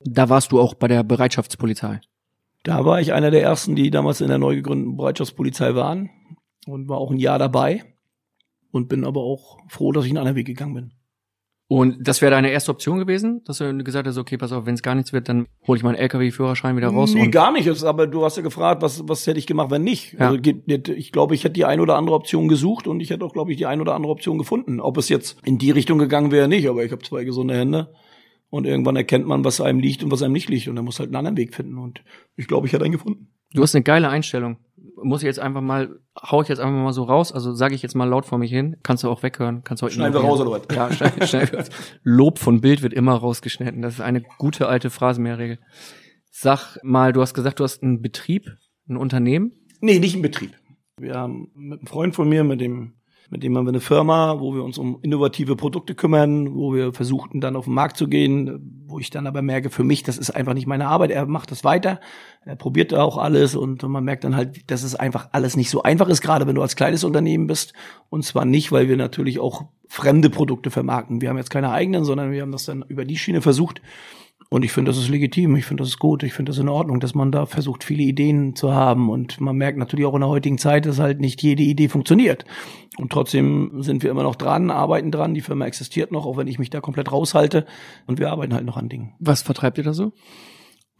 Da 0.00 0.28
warst 0.28 0.50
du 0.50 0.58
auch 0.58 0.74
bei 0.74 0.88
der 0.88 1.04
Bereitschaftspolizei. 1.04 2.00
Da 2.64 2.84
war 2.84 3.00
ich 3.00 3.12
einer 3.12 3.30
der 3.30 3.42
ersten, 3.42 3.76
die 3.76 3.90
damals 3.90 4.20
in 4.20 4.28
der 4.28 4.38
neu 4.38 4.56
gegründeten 4.56 4.96
Bereitschaftspolizei 4.96 5.76
waren 5.76 6.10
und 6.66 6.88
war 6.88 6.98
auch 6.98 7.12
ein 7.12 7.18
Jahr 7.18 7.38
dabei 7.38 7.84
und 8.70 8.88
bin 8.88 9.04
aber 9.04 9.20
auch 9.20 9.58
froh, 9.68 9.92
dass 9.92 10.04
ich 10.04 10.10
einen 10.10 10.18
anderen 10.18 10.36
Weg 10.36 10.46
gegangen 10.46 10.74
bin. 10.74 10.92
Und 11.72 11.98
das 12.00 12.20
wäre 12.20 12.32
deine 12.32 12.50
erste 12.50 12.72
Option 12.72 12.98
gewesen, 12.98 13.42
dass 13.44 13.58
du 13.58 13.84
gesagt 13.84 14.08
hast, 14.08 14.18
okay, 14.18 14.36
pass 14.36 14.50
auf, 14.50 14.66
wenn 14.66 14.74
es 14.74 14.82
gar 14.82 14.96
nichts 14.96 15.12
wird, 15.12 15.28
dann 15.28 15.46
hole 15.68 15.76
ich 15.76 15.84
meinen 15.84 15.94
LKW-Führerschein 15.94 16.76
wieder 16.76 16.88
raus. 16.88 17.14
Nee, 17.14 17.22
und 17.22 17.30
gar 17.30 17.52
nicht. 17.52 17.68
Aber 17.84 18.08
du 18.08 18.24
hast 18.24 18.36
ja 18.36 18.42
gefragt, 18.42 18.82
was, 18.82 19.08
was 19.08 19.24
hätte 19.28 19.38
ich 19.38 19.46
gemacht, 19.46 19.70
wenn 19.70 19.84
nicht. 19.84 20.14
Ja. 20.14 20.30
Also, 20.30 20.40
ich 20.42 21.12
glaube, 21.12 21.36
ich 21.36 21.44
hätte 21.44 21.52
die 21.52 21.64
ein 21.64 21.78
oder 21.78 21.94
andere 21.94 22.16
Option 22.16 22.48
gesucht 22.48 22.88
und 22.88 22.98
ich 22.98 23.10
hätte 23.10 23.24
auch, 23.24 23.32
glaube 23.32 23.52
ich, 23.52 23.56
die 23.56 23.66
ein 23.66 23.80
oder 23.80 23.94
andere 23.94 24.10
Option 24.10 24.36
gefunden. 24.36 24.80
Ob 24.80 24.96
es 24.96 25.08
jetzt 25.08 25.38
in 25.44 25.58
die 25.58 25.70
Richtung 25.70 25.98
gegangen 25.98 26.32
wäre, 26.32 26.48
nicht. 26.48 26.68
Aber 26.68 26.84
ich 26.84 26.90
habe 26.90 27.02
zwei 27.02 27.22
gesunde 27.22 27.54
Hände. 27.54 27.94
Und 28.48 28.66
irgendwann 28.66 28.96
erkennt 28.96 29.28
man, 29.28 29.44
was 29.44 29.60
einem 29.60 29.78
liegt 29.78 30.02
und 30.02 30.10
was 30.10 30.22
einem 30.22 30.32
nicht 30.32 30.48
liegt. 30.48 30.66
Und 30.66 30.74
dann 30.74 30.84
muss 30.84 30.98
halt 30.98 31.10
einen 31.10 31.16
anderen 31.16 31.36
Weg 31.36 31.54
finden. 31.54 31.78
Und 31.78 32.02
ich 32.34 32.48
glaube, 32.48 32.66
ich 32.66 32.72
hätte 32.72 32.84
einen 32.84 32.94
gefunden. 32.94 33.28
Du 33.54 33.62
hast 33.62 33.76
eine 33.76 33.84
geile 33.84 34.08
Einstellung. 34.08 34.56
Muss 35.02 35.22
ich 35.22 35.26
jetzt 35.26 35.38
einfach 35.38 35.60
mal, 35.60 36.00
hau 36.20 36.42
ich 36.42 36.48
jetzt 36.48 36.58
einfach 36.58 36.82
mal 36.82 36.92
so 36.92 37.04
raus, 37.04 37.32
also 37.32 37.52
sage 37.52 37.74
ich 37.74 37.82
jetzt 37.82 37.94
mal 37.94 38.08
laut 38.08 38.26
vor 38.26 38.38
mich 38.38 38.50
hin, 38.50 38.76
kannst 38.82 39.02
du 39.02 39.10
auch 39.10 39.22
weghören, 39.22 39.62
kannst 39.64 39.82
du 39.82 39.86
heute 39.86 39.94
Schneiden 39.94 40.14
wir 40.14 40.20
raus, 40.20 40.40
oder 40.40 40.50
was? 40.50 40.62
Ja, 40.74 40.92
schneiden, 41.26 41.52
wir 41.52 41.58
raus. 41.58 41.70
Lob 42.02 42.38
von 42.38 42.60
Bild 42.60 42.82
wird 42.82 42.92
immer 42.92 43.14
rausgeschnitten. 43.14 43.82
Das 43.82 43.94
ist 43.94 44.00
eine 44.00 44.22
gute 44.38 44.68
alte 44.68 44.90
Phrasenmehrregel. 44.90 45.58
Sag 46.30 46.78
mal, 46.82 47.12
du 47.12 47.20
hast 47.20 47.34
gesagt, 47.34 47.60
du 47.60 47.64
hast 47.64 47.82
einen 47.82 48.02
Betrieb, 48.02 48.56
ein 48.88 48.96
Unternehmen. 48.96 49.52
Nee, 49.80 49.98
nicht 49.98 50.14
im 50.14 50.22
Betrieb. 50.22 50.52
Wir 50.98 51.14
haben 51.14 51.50
mit 51.54 51.80
einem 51.80 51.86
Freund 51.86 52.14
von 52.14 52.28
mir, 52.28 52.44
mit 52.44 52.60
dem, 52.60 52.94
mit 53.30 53.44
dem 53.44 53.56
haben 53.56 53.64
wir 53.64 53.70
eine 53.70 53.80
Firma, 53.80 54.40
wo 54.40 54.54
wir 54.54 54.64
uns 54.64 54.76
um 54.76 54.98
innovative 55.02 55.54
Produkte 55.54 55.94
kümmern, 55.94 56.54
wo 56.56 56.74
wir 56.74 56.92
versuchten 56.92 57.40
dann 57.40 57.54
auf 57.54 57.66
den 57.66 57.74
Markt 57.74 57.96
zu 57.96 58.08
gehen, 58.08 58.84
wo 58.88 58.98
ich 58.98 59.10
dann 59.10 59.28
aber 59.28 59.40
merke, 59.40 59.70
für 59.70 59.84
mich, 59.84 60.02
das 60.02 60.18
ist 60.18 60.30
einfach 60.30 60.52
nicht 60.52 60.66
meine 60.66 60.88
Arbeit. 60.88 61.12
Er 61.12 61.26
macht 61.26 61.52
das 61.52 61.62
weiter, 61.62 62.00
er 62.44 62.56
probiert 62.56 62.92
auch 62.92 63.18
alles 63.18 63.54
und 63.54 63.84
man 63.84 64.02
merkt 64.02 64.24
dann 64.24 64.34
halt, 64.34 64.68
dass 64.72 64.82
es 64.82 64.96
einfach 64.96 65.28
alles 65.30 65.56
nicht 65.56 65.70
so 65.70 65.84
einfach 65.84 66.08
ist, 66.08 66.22
gerade 66.22 66.48
wenn 66.48 66.56
du 66.56 66.62
als 66.62 66.74
kleines 66.74 67.04
Unternehmen 67.04 67.46
bist. 67.46 67.72
Und 68.08 68.24
zwar 68.24 68.44
nicht, 68.44 68.72
weil 68.72 68.88
wir 68.88 68.96
natürlich 68.96 69.38
auch 69.38 69.66
fremde 69.86 70.28
Produkte 70.28 70.72
vermarkten. 70.72 71.20
Wir 71.20 71.28
haben 71.28 71.38
jetzt 71.38 71.50
keine 71.50 71.70
eigenen, 71.70 72.04
sondern 72.04 72.32
wir 72.32 72.42
haben 72.42 72.52
das 72.52 72.64
dann 72.64 72.82
über 72.88 73.04
die 73.04 73.16
Schiene 73.16 73.42
versucht. 73.42 73.80
Und 74.52 74.64
ich 74.64 74.72
finde, 74.72 74.90
das 74.90 74.98
ist 74.98 75.08
legitim. 75.08 75.54
Ich 75.54 75.64
finde, 75.64 75.82
das 75.82 75.90
ist 75.90 76.00
gut. 76.00 76.24
Ich 76.24 76.32
finde, 76.32 76.50
das 76.50 76.56
ist 76.56 76.62
in 76.62 76.68
Ordnung, 76.68 76.98
dass 76.98 77.14
man 77.14 77.30
da 77.30 77.46
versucht, 77.46 77.84
viele 77.84 78.02
Ideen 78.02 78.56
zu 78.56 78.74
haben. 78.74 79.08
Und 79.08 79.40
man 79.40 79.56
merkt 79.56 79.78
natürlich 79.78 80.04
auch 80.04 80.14
in 80.14 80.22
der 80.22 80.28
heutigen 80.28 80.58
Zeit, 80.58 80.86
dass 80.86 80.98
halt 80.98 81.20
nicht 81.20 81.40
jede 81.40 81.62
Idee 81.62 81.88
funktioniert. 81.88 82.44
Und 82.98 83.12
trotzdem 83.12 83.80
sind 83.80 84.02
wir 84.02 84.10
immer 84.10 84.24
noch 84.24 84.34
dran, 84.34 84.72
arbeiten 84.72 85.12
dran. 85.12 85.34
Die 85.34 85.40
Firma 85.40 85.66
existiert 85.66 86.10
noch, 86.10 86.26
auch 86.26 86.36
wenn 86.36 86.48
ich 86.48 86.58
mich 86.58 86.68
da 86.68 86.80
komplett 86.80 87.12
raushalte. 87.12 87.64
Und 88.08 88.18
wir 88.18 88.32
arbeiten 88.32 88.52
halt 88.52 88.64
noch 88.66 88.76
an 88.76 88.88
Dingen. 88.88 89.12
Was 89.20 89.40
vertreibt 89.40 89.78
ihr 89.78 89.84
da 89.84 89.92
so? 89.92 90.12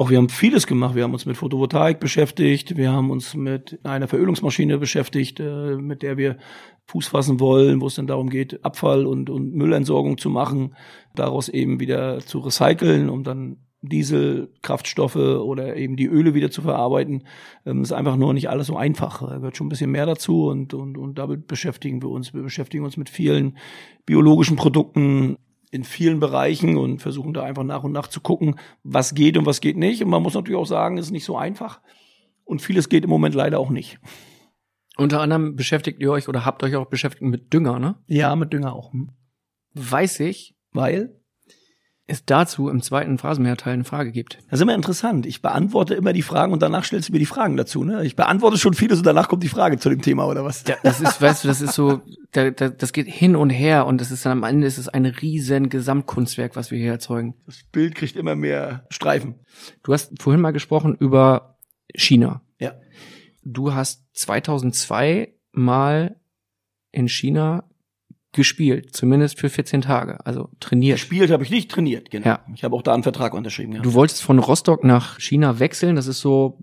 Auch 0.00 0.08
wir 0.08 0.16
haben 0.16 0.30
vieles 0.30 0.66
gemacht. 0.66 0.94
Wir 0.94 1.02
haben 1.02 1.12
uns 1.12 1.26
mit 1.26 1.36
Photovoltaik 1.36 2.00
beschäftigt. 2.00 2.78
Wir 2.78 2.90
haben 2.90 3.10
uns 3.10 3.34
mit 3.34 3.78
einer 3.82 4.08
Verölungsmaschine 4.08 4.78
beschäftigt, 4.78 5.40
äh, 5.40 5.76
mit 5.76 6.00
der 6.00 6.16
wir 6.16 6.38
Fuß 6.86 7.08
fassen 7.08 7.38
wollen, 7.38 7.82
wo 7.82 7.86
es 7.86 7.96
dann 7.96 8.06
darum 8.06 8.30
geht, 8.30 8.64
Abfall 8.64 9.04
und, 9.04 9.28
und 9.28 9.54
Müllentsorgung 9.54 10.16
zu 10.16 10.30
machen, 10.30 10.74
daraus 11.14 11.50
eben 11.50 11.80
wieder 11.80 12.20
zu 12.20 12.38
recyceln, 12.38 13.10
um 13.10 13.24
dann 13.24 13.58
Dieselkraftstoffe 13.82 15.16
oder 15.16 15.76
eben 15.76 15.96
die 15.96 16.06
Öle 16.06 16.32
wieder 16.32 16.50
zu 16.50 16.62
verarbeiten, 16.62 17.24
ähm, 17.66 17.82
ist 17.82 17.92
einfach 17.92 18.16
nur 18.16 18.32
nicht 18.32 18.48
alles 18.48 18.68
so 18.68 18.78
einfach. 18.78 19.20
Da 19.20 19.36
gehört 19.36 19.58
schon 19.58 19.66
ein 19.66 19.70
bisschen 19.70 19.90
mehr 19.90 20.06
dazu 20.06 20.46
und, 20.46 20.72
und, 20.72 20.96
und 20.96 21.18
damit 21.18 21.46
beschäftigen 21.46 22.00
wir 22.00 22.08
uns. 22.08 22.32
Wir 22.32 22.42
beschäftigen 22.42 22.84
uns 22.84 22.96
mit 22.96 23.10
vielen 23.10 23.58
biologischen 24.06 24.56
Produkten 24.56 25.36
in 25.70 25.84
vielen 25.84 26.20
Bereichen 26.20 26.76
und 26.76 27.00
versuchen 27.00 27.32
da 27.32 27.42
einfach 27.42 27.62
nach 27.62 27.84
und 27.84 27.92
nach 27.92 28.08
zu 28.08 28.20
gucken, 28.20 28.56
was 28.82 29.14
geht 29.14 29.36
und 29.36 29.46
was 29.46 29.60
geht 29.60 29.76
nicht. 29.76 30.02
Und 30.02 30.10
man 30.10 30.22
muss 30.22 30.34
natürlich 30.34 30.58
auch 30.58 30.66
sagen, 30.66 30.98
es 30.98 31.06
ist 31.06 31.12
nicht 31.12 31.24
so 31.24 31.36
einfach. 31.36 31.80
Und 32.44 32.60
vieles 32.60 32.88
geht 32.88 33.04
im 33.04 33.10
Moment 33.10 33.34
leider 33.34 33.60
auch 33.60 33.70
nicht. 33.70 34.00
Unter 34.96 35.20
anderem 35.20 35.54
beschäftigt 35.56 36.00
ihr 36.00 36.10
euch 36.10 36.28
oder 36.28 36.44
habt 36.44 36.62
euch 36.62 36.74
auch 36.74 36.86
beschäftigt 36.86 37.22
mit 37.22 37.52
Dünger, 37.52 37.78
ne? 37.78 37.94
Ja, 38.06 38.34
mit 38.34 38.52
Dünger 38.52 38.74
auch. 38.74 38.92
Hm. 38.92 39.10
Weiß 39.74 40.20
ich, 40.20 40.56
Weil 40.72 41.19
es 42.10 42.24
dazu 42.24 42.68
im 42.68 42.82
zweiten 42.82 43.18
Phrasenmehrteil 43.18 43.74
eine 43.74 43.84
Frage 43.84 44.12
gibt. 44.12 44.38
Das 44.50 44.58
ist 44.58 44.62
immer 44.62 44.74
interessant. 44.74 45.26
Ich 45.26 45.42
beantworte 45.42 45.94
immer 45.94 46.12
die 46.12 46.22
Fragen 46.22 46.52
und 46.52 46.60
danach 46.60 46.84
stellst 46.84 47.08
du 47.08 47.12
mir 47.12 47.18
die 47.18 47.26
Fragen 47.26 47.56
dazu. 47.56 47.84
Ne? 47.84 48.04
Ich 48.04 48.16
beantworte 48.16 48.58
schon 48.58 48.74
vieles 48.74 48.98
und 48.98 49.06
danach 49.06 49.28
kommt 49.28 49.42
die 49.42 49.48
Frage 49.48 49.78
zu 49.78 49.88
dem 49.88 50.02
Thema 50.02 50.26
oder 50.26 50.44
was? 50.44 50.64
Ja, 50.66 50.76
das 50.82 51.00
ist, 51.00 51.22
weißt 51.22 51.44
du, 51.44 51.48
das 51.48 51.60
ist 51.60 51.74
so, 51.74 52.02
da, 52.32 52.50
da, 52.50 52.68
das 52.68 52.92
geht 52.92 53.06
hin 53.06 53.36
und 53.36 53.50
her 53.50 53.86
und 53.86 54.00
das 54.00 54.10
ist 54.10 54.26
dann 54.26 54.32
am 54.32 54.44
Ende 54.44 54.66
ist 54.66 54.78
es 54.78 54.88
ein 54.88 55.06
riesen 55.06 55.68
Gesamtkunstwerk, 55.68 56.56
was 56.56 56.70
wir 56.70 56.78
hier 56.78 56.92
erzeugen. 56.92 57.34
Das 57.46 57.62
Bild 57.70 57.94
kriegt 57.94 58.16
immer 58.16 58.34
mehr 58.34 58.86
Streifen. 58.90 59.36
Du 59.82 59.92
hast 59.92 60.20
vorhin 60.20 60.40
mal 60.40 60.52
gesprochen 60.52 60.96
über 60.98 61.58
China. 61.94 62.42
Ja. 62.58 62.74
Du 63.44 63.72
hast 63.72 64.04
2002 64.14 65.34
mal 65.52 66.16
in 66.92 67.08
China 67.08 67.69
gespielt, 68.32 68.94
zumindest 68.94 69.38
für 69.40 69.48
14 69.48 69.80
Tage, 69.80 70.24
also 70.24 70.50
trainiert. 70.60 70.98
Gespielt 70.98 71.30
habe 71.30 71.42
ich 71.42 71.50
nicht, 71.50 71.70
trainiert, 71.70 72.10
genau. 72.10 72.26
Ja. 72.26 72.44
Ich 72.54 72.62
habe 72.62 72.76
auch 72.76 72.82
da 72.82 72.94
einen 72.94 73.02
Vertrag 73.02 73.34
unterschrieben. 73.34 73.72
Ja. 73.72 73.82
Du 73.82 73.94
wolltest 73.94 74.22
von 74.22 74.38
Rostock 74.38 74.84
nach 74.84 75.18
China 75.18 75.58
wechseln. 75.58 75.96
Das 75.96 76.06
ist 76.06 76.20
so, 76.20 76.58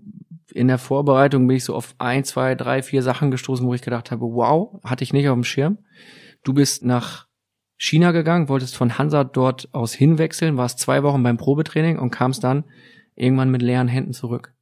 in 0.52 0.68
der 0.68 0.78
Vorbereitung 0.78 1.46
bin 1.46 1.56
ich 1.56 1.64
so 1.64 1.74
auf 1.74 1.94
ein, 1.98 2.24
zwei, 2.24 2.54
drei, 2.54 2.82
vier 2.82 3.02
Sachen 3.02 3.30
gestoßen, 3.30 3.66
wo 3.66 3.74
ich 3.74 3.82
gedacht 3.82 4.10
habe, 4.10 4.22
wow, 4.22 4.80
hatte 4.82 5.04
ich 5.04 5.12
nicht 5.12 5.28
auf 5.28 5.34
dem 5.34 5.44
Schirm. 5.44 5.78
Du 6.42 6.54
bist 6.54 6.84
nach 6.84 7.26
China 7.76 8.12
gegangen, 8.12 8.48
wolltest 8.48 8.76
von 8.76 8.98
Hansa 8.98 9.24
dort 9.24 9.68
aus 9.72 9.92
hinwechseln, 9.92 10.56
warst 10.56 10.78
zwei 10.78 11.02
Wochen 11.02 11.22
beim 11.22 11.36
Probetraining 11.36 11.98
und 11.98 12.10
kamst 12.10 12.42
dann 12.44 12.64
irgendwann 13.14 13.50
mit 13.50 13.62
leeren 13.62 13.88
Händen 13.88 14.12
zurück. 14.12 14.54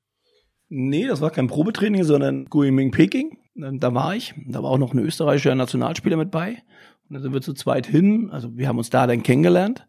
Nee, 0.69 1.07
das 1.07 1.21
war 1.21 1.31
kein 1.31 1.47
Probetraining, 1.47 2.03
sondern 2.03 2.47
Guiming 2.47 2.91
Peking. 2.91 3.39
Da 3.55 3.95
war 3.95 4.15
ich. 4.15 4.35
Da 4.47 4.63
war 4.63 4.71
auch 4.71 4.79
noch 4.79 4.93
ein 4.93 4.99
österreichischer 4.99 5.55
Nationalspieler 5.55 6.17
mit 6.17 6.31
bei. 6.31 6.63
Und 7.09 7.15
dann 7.15 7.23
sind 7.23 7.33
wir 7.33 7.41
zu 7.41 7.55
zweit 7.55 7.87
hin. 7.87 8.31
Also 8.31 8.57
wir 8.57 8.69
haben 8.69 8.79
uns 8.79 8.91
da 8.91 9.07
dann 9.07 9.23
kennengelernt. 9.23 9.87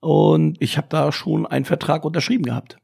Und 0.00 0.56
ich 0.60 0.76
habe 0.76 0.88
da 0.90 1.12
schon 1.12 1.46
einen 1.46 1.64
Vertrag 1.64 2.04
unterschrieben 2.04 2.44
gehabt. 2.44 2.78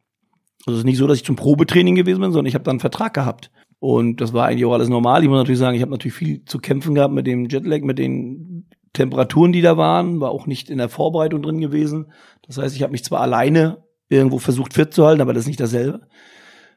Also 0.67 0.77
es 0.77 0.79
ist 0.79 0.85
nicht 0.85 0.99
so, 0.99 1.07
dass 1.07 1.19
ich 1.19 1.25
zum 1.25 1.37
Probetraining 1.37 1.95
gewesen 1.95 2.21
bin, 2.21 2.33
sondern 2.33 2.47
ich 2.47 2.55
habe 2.55 2.65
da 2.65 2.71
einen 2.71 2.81
Vertrag 2.81 3.15
gehabt. 3.15 3.51
Und 3.79 4.21
das 4.21 4.33
war 4.33 4.47
eigentlich 4.47 4.65
auch 4.65 4.73
alles 4.73 4.89
normal. 4.89 5.23
Ich 5.23 5.29
muss 5.29 5.39
natürlich 5.39 5.59
sagen, 5.59 5.77
ich 5.77 5.83
habe 5.83 5.93
natürlich 5.93 6.15
viel 6.15 6.45
zu 6.45 6.59
kämpfen 6.59 6.95
gehabt 6.95 7.13
mit 7.13 7.27
dem 7.27 7.49
Jetlag, 7.49 7.83
mit 7.83 7.99
den 7.99 8.67
Temperaturen, 8.95 9.53
die 9.53 9.61
da 9.61 9.77
waren. 9.77 10.21
War 10.21 10.31
auch 10.31 10.47
nicht 10.47 10.71
in 10.71 10.79
der 10.79 10.89
Vorbereitung 10.89 11.43
drin 11.43 11.61
gewesen. 11.61 12.13
Das 12.47 12.59
heißt, 12.59 12.75
ich 12.75 12.83
habe 12.83 12.93
mich 12.93 13.05
zwar 13.05 13.21
alleine 13.21 13.85
irgendwo 14.09 14.39
versucht 14.39 14.73
fit 14.73 14.95
zu 14.95 15.05
halten, 15.05 15.21
aber 15.21 15.35
das 15.35 15.43
ist 15.43 15.49
nicht 15.49 15.61
dasselbe. 15.61 16.07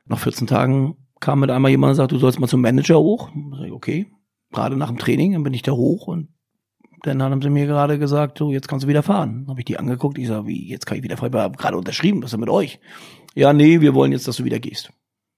Nach 0.05 0.19
14 0.19 0.47
Tagen 0.47 0.97
kam 1.19 1.39
mit 1.39 1.49
einmal 1.49 1.71
jemand 1.71 1.91
und 1.91 1.95
sagt, 1.95 2.11
du 2.11 2.17
sollst 2.17 2.39
mal 2.39 2.47
zum 2.47 2.61
Manager 2.61 2.99
hoch. 2.99 3.29
Okay, 3.71 4.07
gerade 4.51 4.75
nach 4.75 4.89
dem 4.89 4.97
Training, 4.97 5.33
dann 5.33 5.43
bin 5.43 5.53
ich 5.53 5.61
da 5.61 5.71
hoch 5.71 6.07
und 6.07 6.29
dann 7.03 7.21
haben 7.21 7.41
sie 7.41 7.49
mir 7.49 7.67
gerade 7.67 7.99
gesagt, 7.99 8.37
so, 8.37 8.51
jetzt 8.51 8.67
kannst 8.67 8.85
du 8.85 8.87
wieder 8.87 9.03
fahren. 9.03 9.45
Habe 9.47 9.61
ich 9.61 9.65
die 9.65 9.77
angeguckt, 9.77 10.17
ich 10.17 10.27
sage, 10.27 10.47
wie, 10.47 10.67
jetzt 10.67 10.85
kann 10.85 10.97
ich 10.97 11.03
wieder 11.03 11.17
fahren, 11.17 11.31
ich 11.33 11.39
habe 11.39 11.57
gerade 11.57 11.77
unterschrieben, 11.77 12.21
was 12.21 12.27
ist 12.27 12.31
denn 12.31 12.39
mit 12.39 12.49
euch? 12.49 12.79
Ja, 13.35 13.53
nee, 13.53 13.81
wir 13.81 13.93
wollen 13.93 14.11
jetzt, 14.11 14.27
dass 14.27 14.37
du 14.37 14.43
wieder 14.43 14.59
gehst. 14.59 14.91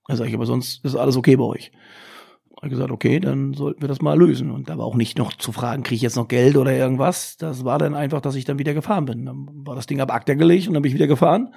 Da 0.06 0.16
sage 0.16 0.30
ich, 0.30 0.34
aber 0.34 0.46
sonst 0.46 0.84
ist 0.84 0.96
alles 0.96 1.16
okay 1.16 1.36
bei 1.36 1.44
euch. 1.44 1.70
Hab 2.56 2.64
ich 2.64 2.70
gesagt, 2.70 2.90
okay, 2.90 3.20
dann 3.20 3.54
sollten 3.54 3.80
wir 3.80 3.88
das 3.88 4.02
mal 4.02 4.18
lösen. 4.18 4.50
Und 4.50 4.68
da 4.68 4.76
war 4.76 4.84
auch 4.84 4.94
nicht 4.94 5.16
noch 5.16 5.32
zu 5.32 5.50
fragen, 5.50 5.82
kriege 5.82 5.96
ich 5.96 6.02
jetzt 6.02 6.16
noch 6.16 6.28
Geld 6.28 6.56
oder 6.56 6.72
irgendwas. 6.74 7.38
Das 7.38 7.64
war 7.64 7.78
dann 7.78 7.94
einfach, 7.94 8.20
dass 8.20 8.34
ich 8.34 8.44
dann 8.44 8.58
wieder 8.58 8.74
gefahren 8.74 9.06
bin. 9.06 9.24
Dann 9.24 9.46
war 9.66 9.74
das 9.74 9.86
Ding 9.86 10.00
ab 10.00 10.12
Akta 10.12 10.34
gelegt 10.34 10.68
und 10.68 10.74
dann 10.74 10.82
bin 10.82 10.90
ich 10.90 10.94
wieder 10.94 11.06
gefahren. 11.06 11.54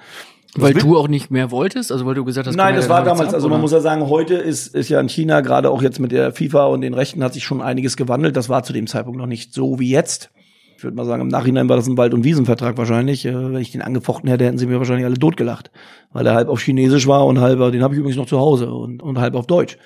Weil 0.56 0.74
du 0.74 0.96
auch 0.96 1.08
nicht 1.08 1.30
mehr 1.30 1.50
wolltest, 1.50 1.90
also 1.90 2.06
weil 2.06 2.14
du 2.14 2.24
gesagt 2.24 2.46
hast, 2.46 2.54
Nein, 2.54 2.76
das 2.76 2.88
war 2.88 3.02
damals, 3.02 3.30
ab, 3.30 3.34
also 3.34 3.48
man 3.48 3.56
oder? 3.56 3.62
muss 3.62 3.72
ja 3.72 3.80
sagen, 3.80 4.08
heute 4.08 4.34
ist, 4.34 4.74
ist 4.74 4.88
ja 4.88 5.00
in 5.00 5.08
China, 5.08 5.40
gerade 5.40 5.70
auch 5.70 5.82
jetzt 5.82 5.98
mit 5.98 6.12
der 6.12 6.32
FIFA 6.32 6.66
und 6.66 6.80
den 6.80 6.94
Rechten, 6.94 7.24
hat 7.24 7.34
sich 7.34 7.44
schon 7.44 7.60
einiges 7.60 7.96
gewandelt. 7.96 8.36
Das 8.36 8.48
war 8.48 8.62
zu 8.62 8.72
dem 8.72 8.86
Zeitpunkt 8.86 9.18
noch 9.18 9.26
nicht 9.26 9.52
so 9.52 9.78
wie 9.78 9.90
jetzt. 9.90 10.30
Ich 10.76 10.84
würde 10.84 10.96
mal 10.96 11.06
sagen, 11.06 11.22
im 11.22 11.28
Nachhinein 11.28 11.68
war 11.68 11.76
das 11.76 11.86
ein 11.86 11.96
Wald- 11.96 12.14
und 12.14 12.24
Wiesenvertrag 12.24 12.76
wahrscheinlich. 12.76 13.24
Äh, 13.24 13.34
wenn 13.34 13.60
ich 13.60 13.72
den 13.72 13.82
angefochten 13.82 14.28
hätte, 14.28 14.44
hätten 14.44 14.58
sie 14.58 14.66
mir 14.66 14.78
wahrscheinlich 14.78 15.06
alle 15.06 15.18
totgelacht. 15.18 15.70
Weil 16.12 16.26
er 16.26 16.34
halb 16.34 16.48
auf 16.48 16.60
Chinesisch 16.60 17.06
war 17.06 17.26
und 17.26 17.40
halb, 17.40 17.58
den 17.72 17.82
habe 17.82 17.94
ich 17.94 18.00
übrigens 18.00 18.16
noch 18.16 18.26
zu 18.26 18.38
Hause 18.38 18.70
und, 18.72 19.02
und 19.02 19.18
halb 19.18 19.34
auf 19.34 19.46
Deutsch. 19.46 19.78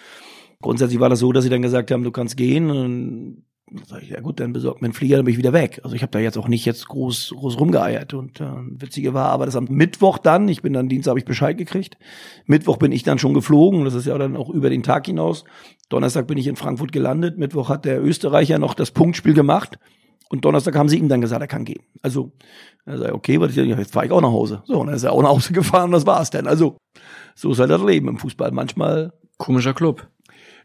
Grundsätzlich 0.61 0.99
war 0.99 1.09
das 1.09 1.20
so, 1.20 1.32
dass 1.32 1.45
sie 1.45 1.51
dann 1.51 1.62
gesagt 1.62 1.90
haben, 1.90 2.03
du 2.03 2.11
kannst 2.11 2.36
gehen. 2.36 3.45
Sag 3.86 4.03
ich, 4.03 4.11
ja 4.11 4.20
gut, 4.20 4.40
dann 4.40 4.53
besorgt 4.53 4.81
mir 4.81 4.86
einen 4.86 4.95
Flieger, 4.95 5.16
dann 5.16 5.24
bin 5.24 5.32
ich 5.32 5.39
wieder 5.39 5.53
weg. 5.53 5.81
Also 5.85 5.95
ich 5.95 6.03
habe 6.03 6.11
da 6.11 6.19
jetzt 6.19 6.39
auch 6.39 6.49
nicht 6.49 6.65
jetzt 6.65 6.89
groß, 6.89 7.35
groß 7.36 7.61
rumgeeiert. 7.61 8.15
Und 8.15 8.40
äh, 8.40 8.47
witzige 8.70 9.15
war 9.15 9.31
aber, 9.31 9.47
dass 9.47 9.57
am 9.57 9.66
Mittwoch 9.69 10.19
dann, 10.19 10.49
ich 10.49 10.62
bin 10.62 10.73
dann 10.73 10.89
Dienstag, 10.89 11.11
habe 11.11 11.19
ich 11.19 11.24
Bescheid 11.24 11.59
gekriegt. 11.59 11.99
Mittwoch 12.47 12.78
bin 12.78 12.93
ich 12.93 13.03
dann 13.03 13.19
schon 13.19 13.35
geflogen. 13.35 13.85
Das 13.85 13.95
ist 13.95 14.07
ja 14.07 14.16
dann 14.16 14.36
auch 14.36 14.49
über 14.49 14.70
den 14.70 14.82
Tag 14.82 15.07
hinaus. 15.07 15.45
Donnerstag 15.89 16.27
bin 16.27 16.39
ich 16.39 16.47
in 16.47 16.57
Frankfurt 16.57 16.93
gelandet. 16.93 17.39
Mittwoch 17.39 17.69
hat 17.69 17.85
der 17.85 18.03
Österreicher 18.03 18.59
noch 18.59 18.74
das 18.74 18.90
Punktspiel 18.90 19.35
gemacht. 19.35 19.78
Und 20.31 20.45
Donnerstag 20.45 20.77
haben 20.77 20.89
sie 20.89 20.99
ihm 20.99 21.09
dann 21.09 21.20
gesagt, 21.20 21.40
er 21.40 21.49
kann 21.49 21.65
gehen. 21.65 21.82
Also, 22.03 22.32
er 22.85 22.99
sagt, 22.99 23.12
okay, 23.12 23.40
was 23.40 23.57
ich, 23.57 23.57
jetzt 23.57 23.93
fahre 23.93 24.07
ich 24.07 24.12
auch 24.12 24.20
nach 24.20 24.31
Hause. 24.31 24.62
So, 24.66 24.81
und 24.81 24.89
dann 24.89 24.97
ist 24.97 25.05
er 25.05 25.12
auch 25.12 25.23
nach 25.23 25.31
Hause 25.31 25.53
gefahren 25.55 25.86
und 25.86 25.93
das 25.93 26.07
war's 26.07 26.31
dann. 26.31 26.47
Also, 26.47 26.77
so 27.35 27.53
ist 27.53 27.59
halt 27.59 27.70
das 27.70 27.82
Leben 27.82 28.09
im 28.09 28.19
Fußball. 28.19 28.51
Manchmal 28.51 29.12
Komischer 29.39 29.73
Club. 29.73 30.09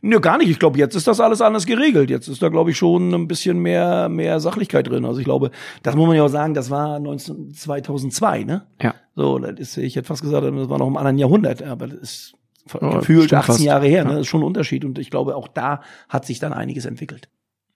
Nö, 0.06 0.20
gar 0.20 0.38
nicht. 0.38 0.50
Ich 0.50 0.60
glaube, 0.60 0.78
jetzt 0.78 0.96
ist 0.96 1.08
das 1.08 1.22
alles 1.22 1.40
anders 1.40 1.66
geregelt. 1.66 2.10
Jetzt 2.10 2.28
ist 2.28 2.42
da, 2.42 2.50
glaube 2.50 2.72
ich, 2.72 2.78
schon 2.78 3.14
ein 3.14 3.26
bisschen 3.26 3.58
mehr, 3.60 4.10
mehr 4.10 4.42
Sachlichkeit 4.42 4.86
drin. 4.88 5.06
Also 5.06 5.20
ich 5.20 5.26
glaube, 5.26 5.50
das 5.82 5.96
muss 5.96 6.08
man 6.08 6.18
ja 6.18 6.24
auch 6.24 6.28
sagen, 6.28 6.54
das 6.54 6.70
war 6.70 7.00
19, 7.00 7.54
2002, 7.54 8.44
ne? 8.44 8.68
Ja. 8.82 8.96
So, 9.16 9.40
das 9.40 9.58
ist, 9.60 9.78
ich 9.78 9.96
hätte 9.96 10.06
fast 10.08 10.22
gesagt, 10.22 10.44
das 10.46 10.70
war 10.70 10.78
noch 10.78 10.88
im 10.88 10.98
anderen 10.98 11.18
Jahrhundert, 11.18 11.64
aber 11.64 11.88
das 11.88 12.00
ist 12.00 12.34
Ja, 12.82 13.00
gefühlt 13.00 13.28
stimmt 13.28 13.40
18 13.44 13.54
fast. 13.54 13.64
Jahre 13.64 13.88
her, 13.88 14.04
ne? 14.04 14.12
Das 14.12 14.22
ist 14.22 14.28
schon 14.28 14.42
ein 14.42 14.46
Unterschied. 14.48 14.84
Und 14.84 15.00
ich 15.00 15.10
glaube, 15.10 15.38
auch 15.38 15.48
da 15.48 15.82
hat 16.10 16.26
sich 16.26 16.40
dann 16.40 16.52
einiges 16.52 16.84
entwickelt. 16.84 17.30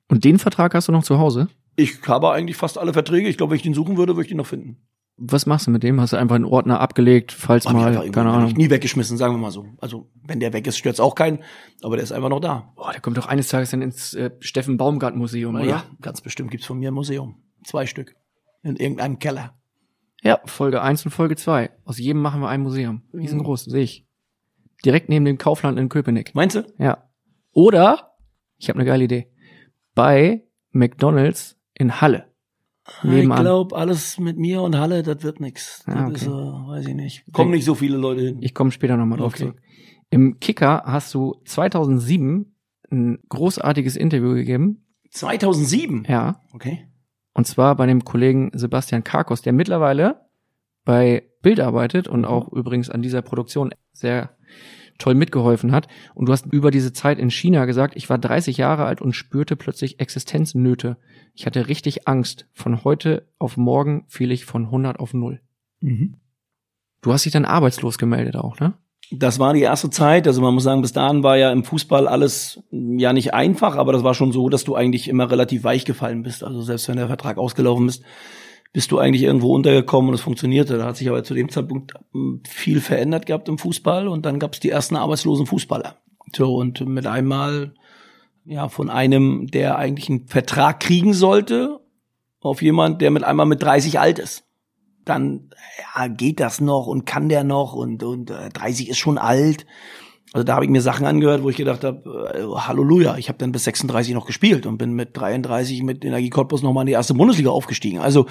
Und 0.10 0.26
den 0.26 0.38
Vertrag 0.38 0.76
hast 0.76 0.90
du 0.90 0.92
noch 0.92 1.04
zu 1.06 1.20
Hause? 1.20 1.48
Ich 1.78 2.06
habe 2.08 2.32
eigentlich 2.32 2.58
fast 2.58 2.78
alle 2.78 2.92
Verträge. 2.92 3.30
Ich 3.30 3.38
glaube, 3.38 3.52
wenn 3.52 3.58
ich 3.58 3.64
den 3.64 3.74
suchen 3.74 3.96
würde, 3.96 4.18
würde 4.18 4.24
ich 4.24 4.30
den 4.30 4.38
noch 4.38 4.48
finden. 4.48 4.76
Was 5.20 5.48
machst 5.48 5.66
du 5.66 5.72
mit 5.72 5.82
dem? 5.82 6.00
Hast 6.00 6.14
du 6.14 6.18
einfach 6.18 6.36
einen 6.36 6.46
Ordner 6.46 6.80
abgelegt, 6.80 7.32
falls 7.32 7.66
Hab 7.66 7.74
ich 7.74 7.80
mal, 7.82 7.92
irgendwo- 7.94 8.12
keine 8.12 8.30
hab 8.32 8.38
ich 8.38 8.44
Ahnung. 8.44 8.54
nie 8.58 8.70
weggeschmissen, 8.70 9.18
sagen 9.18 9.34
wir 9.34 9.40
mal 9.40 9.50
so. 9.52 9.66
Also, 9.80 10.12
wenn 10.24 10.40
der 10.40 10.54
weg 10.54 10.68
ist, 10.68 10.78
stört's 10.78 11.00
auch 11.00 11.16
keinen. 11.16 11.40
Aber 11.82 11.96
der 11.96 12.04
ist 12.04 12.12
einfach 12.12 12.30
noch 12.30 12.40
da. 12.40 12.72
Boah, 12.76 12.92
der 12.92 13.02
kommt 13.02 13.18
doch 13.18 13.26
eines 13.26 13.48
Tages 13.48 13.72
dann 13.72 13.82
ins 13.82 14.14
äh, 14.14 14.30
Steffen 14.42 14.78
Baumgart 14.78 15.16
Museum, 15.16 15.56
oder? 15.56 15.64
ja, 15.66 15.84
ganz 16.02 16.22
bestimmt 16.22 16.52
gibt's 16.52 16.68
von 16.68 16.78
mir 16.78 16.92
ein 16.92 16.94
Museum. 16.94 17.42
Zwei 17.64 17.88
Stück. 17.88 18.16
In 18.62 18.76
irgendeinem 18.76 19.18
Keller. 19.18 19.56
Ja, 20.22 20.40
Folge 20.46 20.82
1 20.84 21.06
und 21.06 21.12
Folge 21.12 21.36
2. 21.36 21.72
Aus 21.86 21.98
jedem 21.98 22.22
machen 22.22 22.42
wir 22.42 22.50
ein 22.50 22.62
Museum. 22.62 23.02
Mhm. 23.12 23.20
Riesengroß, 23.20 23.66
sehe 23.66 23.84
ich. 23.84 24.06
Direkt 24.86 25.10
neben 25.10 25.26
dem 25.26 25.40
Kaufland 25.40 25.80
in 25.80 25.90
Köpenick. 25.90 26.36
Meinst 26.36 26.56
du? 26.58 26.64
Ja. 26.78 27.10
Oder, 27.54 28.12
ich 28.58 28.70
habe 28.70 28.78
eine 28.80 28.86
geile 28.88 29.06
Idee, 29.06 29.32
bei 29.96 30.44
McDonald's 30.72 31.58
in 31.74 32.02
Halle. 32.02 32.27
Ich 33.04 33.10
Nebenan. 33.10 33.42
glaube, 33.42 33.76
alles 33.76 34.18
mit 34.20 34.38
mir 34.38 34.62
und 34.62 34.78
Halle, 34.78 35.04
das 35.04 35.22
wird 35.24 35.40
nix. 35.40 35.84
Das 35.86 35.96
Ah, 35.96 36.06
okay. 36.06 36.14
ist, 36.16 36.28
äh, 36.28 36.30
weiß 36.30 36.88
ich 36.88 36.96
nicht. 36.96 37.24
Kommen 37.34 37.52
nicht 37.52 37.66
so 37.66 37.76
viele 37.76 37.98
Leute 37.98 38.22
hin. 38.22 38.38
Ich 38.42 38.54
komme 38.54 38.72
später 38.72 38.96
nochmal 38.98 39.20
drauf 39.20 39.34
Okay. 39.34 39.44
zurück. 39.44 39.62
Im 40.10 40.40
Kicker 40.40 40.84
hast 40.86 41.14
du 41.14 41.36
2007 41.46 42.56
ein 42.90 43.20
großartiges 43.30 43.98
Interview 43.98 44.34
gegeben. 44.34 44.86
2007? 45.12 46.06
Ja. 46.08 46.42
Okay. 46.54 46.88
Und 47.34 47.46
zwar 47.46 47.76
bei 47.76 47.86
dem 47.86 48.04
Kollegen 48.06 48.52
Sebastian 48.54 49.04
Karkos, 49.04 49.42
der 49.42 49.54
mittlerweile 49.54 50.22
bei 50.86 51.24
Bild 51.42 51.60
arbeitet 51.60 52.08
und 52.08 52.26
auch 52.26 52.52
übrigens 52.54 52.90
an 52.90 53.02
dieser 53.02 53.22
Produktion 53.22 53.72
sehr 53.92 54.38
toll 54.98 55.14
mitgeholfen 55.14 55.72
hat. 55.74 55.88
Und 56.16 56.28
du 56.28 56.32
hast 56.32 56.46
über 56.52 56.72
diese 56.72 56.94
Zeit 56.94 57.20
in 57.20 57.30
China 57.30 57.66
gesagt, 57.66 57.96
ich 57.96 58.10
war 58.10 58.18
30 58.18 58.58
Jahre 58.58 58.86
alt 58.86 59.02
und 59.02 59.14
spürte 59.14 59.56
plötzlich 59.56 60.00
Existenznöte. 60.00 60.98
Ich 61.38 61.46
hatte 61.46 61.68
richtig 61.68 62.08
Angst. 62.08 62.48
Von 62.52 62.84
heute 62.84 63.28
auf 63.38 63.58
morgen 63.58 64.06
fiel 64.08 64.32
ich 64.32 64.46
von 64.46 64.66
100 64.66 65.00
auf 65.00 65.14
0. 65.14 65.40
Du 67.04 67.14
hast 67.14 67.26
dich 67.26 67.32
dann 67.32 67.46
arbeitslos 67.46 68.00
gemeldet 68.00 68.36
auch, 68.36 68.60
ne? 68.60 68.74
Das 69.12 69.38
war 69.38 69.54
die 69.54 69.62
erste 69.62 69.92
Zeit. 69.92 70.28
Also 70.28 70.42
man 70.42 70.56
muss 70.56 70.64
sagen, 70.64 70.82
bis 70.82 70.94
dahin 70.94 71.22
war 71.22 71.38
ja 71.38 71.52
im 71.52 71.64
Fußball 71.64 72.08
alles 72.08 72.64
mm, 72.72 72.98
ja 72.98 73.14
nicht 73.14 73.36
einfach, 73.36 73.76
aber 73.76 73.94
das 73.94 74.04
war 74.04 74.16
schon 74.16 74.32
so, 74.32 74.50
dass 74.50 74.64
du 74.64 74.76
eigentlich 74.76 75.08
immer 75.08 75.30
relativ 75.30 75.64
weich 75.64 75.86
gefallen 75.86 76.24
bist. 76.24 76.44
Also 76.44 76.64
selbst 76.64 76.90
wenn 76.90 76.98
der 76.98 77.08
Vertrag 77.08 77.38
ausgelaufen 77.38 77.88
ist, 77.88 78.04
bist 78.74 78.92
du 78.92 78.98
eigentlich 78.98 79.22
irgendwo 79.22 79.54
untergekommen 79.54 80.10
und 80.10 80.16
es 80.16 80.22
funktionierte. 80.22 80.80
Da 80.80 80.86
hat 80.86 80.98
sich 80.98 81.08
aber 81.08 81.24
zu 81.24 81.36
dem 81.36 81.50
Zeitpunkt 81.50 81.94
mm, 82.14 82.38
viel 82.48 82.82
verändert 82.82 83.28
gehabt 83.28 83.48
im 83.48 83.60
Fußball 83.60 84.08
und 84.08 84.26
dann 84.26 84.40
gab 84.40 84.54
es 84.54 84.60
die 84.60 84.72
ersten 84.72 84.96
arbeitslosen 84.96 85.46
Fußballer. 85.46 85.98
So 86.36 86.56
und 86.56 86.82
mit 86.82 87.06
einmal 87.06 87.76
ja 88.48 88.70
von 88.70 88.90
einem, 88.90 89.48
der 89.48 89.78
eigentlich 89.78 90.10
einen 90.10 90.28
Vertrag 90.28 90.80
kriegen 90.80 91.14
sollte, 91.14 91.80
auf 92.40 92.62
jemand, 92.62 93.02
der 93.02 93.12
mit 93.12 93.24
einmal 93.24 93.46
mit 93.46 93.62
30 93.62 94.00
alt 94.00 94.20
ist. 94.20 94.46
dann 95.06 95.52
ja, 95.96 96.08
geht 96.08 96.40
das 96.40 96.60
noch 96.60 96.88
und 96.88 97.06
kann 97.06 97.30
der 97.30 97.44
noch 97.46 97.74
und, 97.74 98.04
und 98.04 98.30
äh, 98.30 98.50
30 98.50 98.90
ist 98.90 98.98
schon 98.98 99.18
alt. 99.18 99.66
Also 100.34 100.44
da 100.44 100.56
habe 100.56 100.66
ich 100.66 100.72
mir 100.72 100.82
Sachen 100.82 101.06
angehört, 101.06 101.44
wo 101.44 101.50
ich 101.50 101.56
gedacht 101.56 101.86
habe, 101.86 102.34
äh, 102.36 102.60
Halleluja, 102.60 103.18
ich 103.18 103.30
habe 103.30 103.38
dann 103.38 103.54
bis 103.54 103.64
36 103.64 104.14
noch 104.14 104.26
gespielt 104.26 104.66
und 104.66 104.78
bin 104.78 104.92
mit 104.92 105.16
33 105.16 105.84
mit 105.84 106.04
Energie 106.04 106.30
Cottbus 106.30 106.62
nochmal 106.62 106.82
in 106.84 106.88
die 106.88 106.94
erste 106.94 107.14
Bundesliga 107.14 107.52
aufgestiegen. 107.52 108.00
Also 108.00 108.26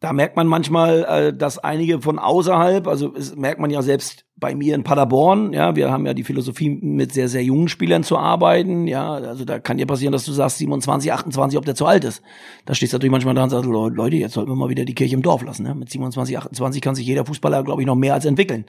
da 0.00 0.14
merkt 0.14 0.34
man 0.34 0.46
manchmal, 0.46 1.04
äh, 1.04 1.36
dass 1.36 1.58
einige 1.58 2.00
von 2.00 2.18
außerhalb, 2.18 2.88
also 2.88 3.12
merkt 3.36 3.60
man 3.60 3.70
ja 3.70 3.82
selbst 3.82 4.24
bei 4.34 4.54
mir 4.54 4.74
in 4.74 4.82
Paderborn, 4.82 5.52
ja, 5.52 5.76
wir 5.76 5.92
haben 5.92 6.06
ja 6.06 6.14
die 6.14 6.24
Philosophie, 6.24 6.70
mit 6.70 7.12
sehr, 7.12 7.28
sehr 7.28 7.44
jungen 7.44 7.68
Spielern 7.68 8.02
zu 8.02 8.16
arbeiten, 8.16 8.86
ja, 8.86 9.12
also 9.12 9.44
da 9.44 9.58
kann 9.58 9.76
dir 9.76 9.86
passieren, 9.86 10.12
dass 10.12 10.24
du 10.24 10.32
sagst 10.32 10.56
27, 10.56 11.12
28, 11.12 11.58
ob 11.58 11.66
der 11.66 11.74
zu 11.74 11.84
alt 11.84 12.04
ist. 12.04 12.22
Da 12.64 12.74
stehst 12.74 12.94
du 12.94 12.96
natürlich 12.96 13.12
manchmal 13.12 13.34
da 13.34 13.44
und 13.44 13.50
sagst, 13.50 13.66
Leute, 13.66 14.16
jetzt 14.16 14.32
sollten 14.32 14.50
wir 14.50 14.56
mal 14.56 14.70
wieder 14.70 14.86
die 14.86 14.94
Kirche 14.94 15.14
im 15.14 15.22
Dorf 15.22 15.42
lassen, 15.42 15.64
ne? 15.64 15.74
mit 15.74 15.90
27, 15.90 16.38
28 16.38 16.80
kann 16.80 16.94
sich 16.94 17.06
jeder 17.06 17.26
Fußballer, 17.26 17.62
glaube 17.62 17.82
ich, 17.82 17.86
noch 17.86 17.96
mehr 17.96 18.14
als 18.14 18.24
entwickeln. 18.24 18.64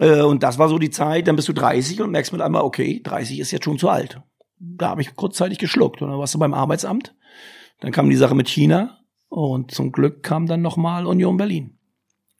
Äh, 0.00 0.20
und 0.20 0.42
das 0.42 0.58
war 0.58 0.68
so 0.68 0.78
die 0.78 0.90
Zeit, 0.90 1.28
dann 1.28 1.36
bist 1.36 1.48
du 1.48 1.54
30 1.54 2.02
und 2.02 2.10
merkst 2.10 2.32
mit 2.32 2.42
einmal, 2.42 2.62
okay, 2.62 3.00
30 3.02 3.40
ist 3.40 3.52
jetzt 3.52 3.64
schon 3.64 3.78
zu 3.78 3.88
alt. 3.88 4.20
Da 4.58 4.90
habe 4.90 5.00
ich 5.00 5.16
kurzzeitig 5.16 5.58
geschluckt 5.58 6.02
und 6.02 6.10
dann 6.10 6.18
warst 6.18 6.34
du 6.34 6.38
beim 6.38 6.52
Arbeitsamt. 6.52 7.14
Dann 7.80 7.90
kam 7.90 8.10
die 8.10 8.16
Sache 8.16 8.34
mit 8.34 8.48
China, 8.48 9.01
und 9.32 9.70
zum 9.70 9.92
Glück 9.92 10.22
kam 10.22 10.46
dann 10.46 10.60
nochmal 10.60 11.06
Union 11.06 11.38
Berlin. 11.38 11.78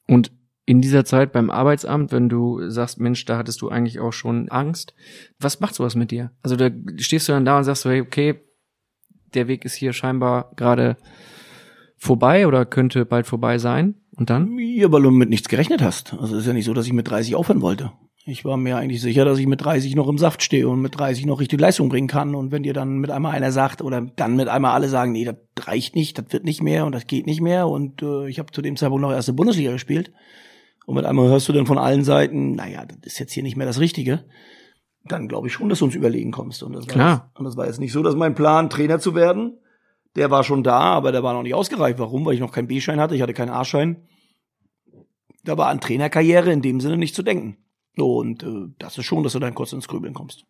Und 0.07 0.31
in 0.65 0.79
dieser 0.79 1.05
Zeit 1.05 1.31
beim 1.31 1.49
Arbeitsamt, 1.49 2.11
wenn 2.11 2.29
du 2.29 2.69
sagst, 2.69 2.99
Mensch, 2.99 3.25
da 3.25 3.35
hattest 3.37 3.61
du 3.61 3.69
eigentlich 3.69 3.99
auch 3.99 4.13
schon 4.13 4.47
Angst, 4.49 4.93
was 5.39 5.59
macht 5.59 5.73
sowas 5.73 5.95
mit 5.95 6.11
dir? 6.11 6.31
Also 6.43 6.55
da 6.55 6.69
stehst 6.97 7.27
du 7.27 7.33
dann 7.33 7.45
da 7.45 7.57
und 7.57 7.63
sagst, 7.63 7.85
hey, 7.85 7.99
okay, 7.99 8.41
der 9.33 9.47
Weg 9.47 9.65
ist 9.65 9.73
hier 9.73 9.91
scheinbar 9.91 10.51
gerade 10.55 10.97
vorbei 11.97 12.45
oder 12.45 12.63
könnte 12.63 13.05
bald 13.05 13.25
vorbei 13.25 13.57
sein. 13.57 13.95
Und 14.11 14.29
dann? 14.29 14.59
Ja, 14.59 14.91
weil 14.91 15.01
du 15.01 15.09
mit 15.09 15.29
nichts 15.29 15.49
gerechnet 15.49 15.81
hast. 15.81 16.13
Also 16.13 16.35
es 16.35 16.41
ist 16.41 16.47
ja 16.47 16.53
nicht 16.53 16.65
so, 16.65 16.75
dass 16.75 16.85
ich 16.85 16.93
mit 16.93 17.09
30 17.09 17.33
aufhören 17.33 17.61
wollte. 17.61 17.91
Ich 18.25 18.45
war 18.45 18.55
mir 18.55 18.77
eigentlich 18.77 19.01
sicher, 19.01 19.25
dass 19.25 19.37
ich 19.37 19.47
mit 19.47 19.63
30 19.63 19.95
noch 19.95 20.07
im 20.07 20.17
Saft 20.17 20.43
stehe 20.43 20.69
und 20.69 20.81
mit 20.81 20.97
30 20.97 21.25
noch 21.25 21.41
richtig 21.41 21.59
Leistung 21.59 21.89
bringen 21.89 22.07
kann. 22.07 22.35
Und 22.35 22.53
wenn 22.53 22.63
dir 22.63 22.73
dann 22.73 22.99
mit 22.99 23.11
einmal 23.11 23.33
einer 23.33 23.51
sagt 23.51 23.81
oder 23.81 23.99
dann 23.99 24.37
mit 24.37 24.47
einmal 24.47 24.71
alle 24.71 24.87
sagen, 24.87 25.11
nee, 25.11 25.25
das 25.25 25.35
reicht 25.59 25.93
nicht, 25.95 26.17
das 26.17 26.25
wird 26.29 26.45
nicht 26.45 26.63
mehr 26.63 26.85
und 26.85 26.93
das 26.95 27.05
geht 27.05 27.25
nicht 27.25 27.41
mehr. 27.41 27.67
Und 27.67 28.01
äh, 28.01 28.29
ich 28.29 28.39
habe 28.39 28.51
zu 28.53 28.61
dem 28.61 28.77
Zeitpunkt 28.77 29.01
noch 29.01 29.11
erste 29.11 29.33
Bundesliga 29.33 29.73
gespielt. 29.73 30.13
Und 30.85 30.95
mit 30.95 31.03
einmal 31.05 31.27
hörst 31.27 31.49
du 31.49 31.53
dann 31.53 31.65
von 31.65 31.77
allen 31.77 32.05
Seiten, 32.05 32.55
naja, 32.55 32.85
das 32.85 32.97
ist 33.03 33.19
jetzt 33.19 33.33
hier 33.33 33.43
nicht 33.43 33.57
mehr 33.57 33.67
das 33.67 33.81
Richtige. 33.81 34.23
Dann 35.03 35.27
glaube 35.27 35.47
ich 35.47 35.53
schon, 35.53 35.67
dass 35.67 35.79
du 35.79 35.85
uns 35.85 35.95
überlegen 35.95 36.31
kommst. 36.31 36.63
Und 36.63 36.73
das 36.73 36.87
Klar. 36.87 37.27
Jetzt, 37.27 37.39
und 37.39 37.45
das 37.45 37.57
war 37.57 37.65
jetzt 37.65 37.81
nicht 37.81 37.91
so, 37.91 38.03
dass 38.03 38.15
mein 38.15 38.35
Plan, 38.35 38.69
Trainer 38.69 38.99
zu 38.99 39.15
werden, 39.15 39.57
der 40.15 40.31
war 40.31 40.45
schon 40.45 40.63
da, 40.63 40.79
aber 40.79 41.11
der 41.11 41.23
war 41.23 41.33
noch 41.33 41.43
nicht 41.43 41.55
ausgereift. 41.55 41.99
Warum? 41.99 42.25
Weil 42.25 42.35
ich 42.35 42.39
noch 42.39 42.53
keinen 42.53 42.67
B-Schein 42.67 43.01
hatte, 43.01 43.15
ich 43.15 43.21
hatte 43.21 43.33
keinen 43.33 43.49
A-Schein. 43.49 44.07
Da 45.43 45.57
war 45.57 45.67
an 45.67 45.81
Trainerkarriere 45.81 46.53
in 46.53 46.61
dem 46.61 46.79
Sinne 46.79 46.95
nicht 46.95 47.15
zu 47.15 47.23
denken. 47.23 47.57
Und 47.97 48.43
äh, 48.43 48.67
das 48.79 48.97
ist 48.97 49.05
schon, 49.05 49.23
dass 49.23 49.33
du 49.33 49.39
dann 49.39 49.55
kurz 49.55 49.73
ins 49.73 49.87
Grübeln 49.87 50.13
kommst. 50.13 50.45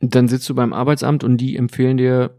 Dann 0.00 0.28
sitzt 0.28 0.48
du 0.48 0.54
beim 0.54 0.72
Arbeitsamt 0.72 1.24
und 1.24 1.38
die 1.38 1.56
empfehlen 1.56 1.96
dir 1.96 2.38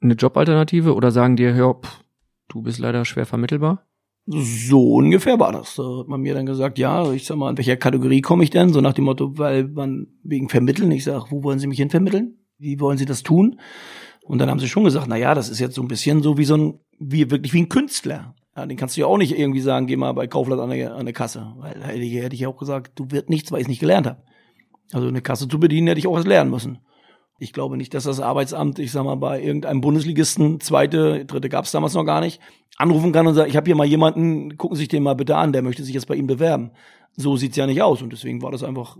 eine 0.00 0.14
Jobalternative 0.14 0.94
oder 0.94 1.10
sagen 1.10 1.36
dir, 1.36 1.54
hör, 1.54 1.74
pff, 1.74 2.02
du 2.48 2.62
bist 2.62 2.78
leider 2.78 3.04
schwer 3.04 3.26
vermittelbar? 3.26 3.86
So 4.26 4.94
ungefähr 4.94 5.38
war 5.38 5.52
das. 5.52 5.76
Da 5.76 5.82
hat 6.00 6.08
man 6.08 6.20
mir 6.20 6.34
dann 6.34 6.46
gesagt, 6.46 6.78
ja, 6.78 7.12
ich 7.12 7.26
sag 7.26 7.36
mal, 7.36 7.50
in 7.50 7.56
welcher 7.56 7.76
Kategorie 7.76 8.20
komme 8.20 8.44
ich 8.44 8.50
denn? 8.50 8.72
So 8.72 8.80
nach 8.80 8.92
dem 8.92 9.04
Motto, 9.04 9.36
weil 9.38 9.64
man 9.68 10.06
wegen 10.22 10.48
Vermitteln, 10.48 10.90
ich 10.92 11.04
sag, 11.04 11.30
wo 11.30 11.42
wollen 11.42 11.58
Sie 11.58 11.66
mich 11.66 11.78
hin 11.78 11.90
vermitteln? 11.90 12.38
Wie 12.58 12.78
wollen 12.80 12.98
Sie 12.98 13.06
das 13.06 13.22
tun? 13.22 13.58
Und 14.24 14.38
dann 14.38 14.48
haben 14.48 14.60
sie 14.60 14.68
schon 14.68 14.84
gesagt, 14.84 15.06
na 15.08 15.16
ja, 15.16 15.34
das 15.34 15.48
ist 15.48 15.58
jetzt 15.58 15.74
so 15.74 15.82
ein 15.82 15.88
bisschen 15.88 16.22
so 16.22 16.38
wie 16.38 16.44
so 16.44 16.56
ein, 16.56 16.78
wie 16.98 17.30
wirklich 17.30 17.52
wie 17.52 17.62
ein 17.62 17.68
Künstler. 17.68 18.34
Ja, 18.56 18.66
den 18.66 18.76
kannst 18.76 18.96
du 18.96 19.00
ja 19.00 19.06
auch 19.06 19.16
nicht 19.16 19.38
irgendwie 19.38 19.60
sagen, 19.60 19.86
geh 19.86 19.96
mal 19.96 20.12
bei 20.12 20.26
Kaufland 20.26 20.60
an 20.60 20.70
eine, 20.70 20.92
an 20.92 21.00
eine 21.00 21.12
Kasse. 21.12 21.54
Weil 21.56 21.82
hätte 21.82 21.98
ich, 21.98 22.14
hätte 22.14 22.48
auch 22.48 22.56
gesagt, 22.56 22.92
du 22.96 23.10
wirst 23.10 23.30
nichts, 23.30 23.50
weil 23.50 23.60
ich 23.60 23.64
es 23.64 23.68
nicht 23.68 23.80
gelernt 23.80 24.06
habe. 24.06 24.22
Also 24.92 25.08
eine 25.08 25.22
Kasse 25.22 25.48
zu 25.48 25.58
bedienen, 25.58 25.86
hätte 25.86 25.98
ich 25.98 26.06
auch 26.06 26.14
was 26.14 26.26
lernen 26.26 26.50
müssen. 26.50 26.78
Ich 27.38 27.52
glaube 27.52 27.76
nicht, 27.76 27.94
dass 27.94 28.04
das 28.04 28.20
Arbeitsamt, 28.20 28.78
ich 28.78 28.92
sag 28.92 29.04
mal, 29.04 29.16
bei 29.16 29.42
irgendeinem 29.42 29.80
Bundesligisten, 29.80 30.60
zweite, 30.60 31.24
dritte 31.24 31.48
gab 31.48 31.64
es 31.64 31.72
damals 31.72 31.94
noch 31.94 32.04
gar 32.04 32.20
nicht, 32.20 32.40
anrufen 32.76 33.10
kann 33.10 33.26
und 33.26 33.34
sagt, 33.34 33.48
ich 33.48 33.56
habe 33.56 33.66
hier 33.66 33.74
mal 33.74 33.86
jemanden, 33.86 34.56
gucken 34.58 34.76
Sie 34.76 34.82
sich 34.82 34.88
den 34.88 35.02
mal 35.02 35.14
bitte 35.14 35.36
an, 35.36 35.52
der 35.52 35.62
möchte 35.62 35.82
sich 35.82 35.94
jetzt 35.94 36.06
bei 36.06 36.14
ihm 36.14 36.26
bewerben. 36.26 36.72
So 37.16 37.36
sieht's 37.36 37.56
ja 37.56 37.66
nicht 37.66 37.82
aus. 37.82 38.02
Und 38.02 38.12
deswegen 38.12 38.42
war 38.42 38.52
das 38.52 38.62
einfach 38.62 38.98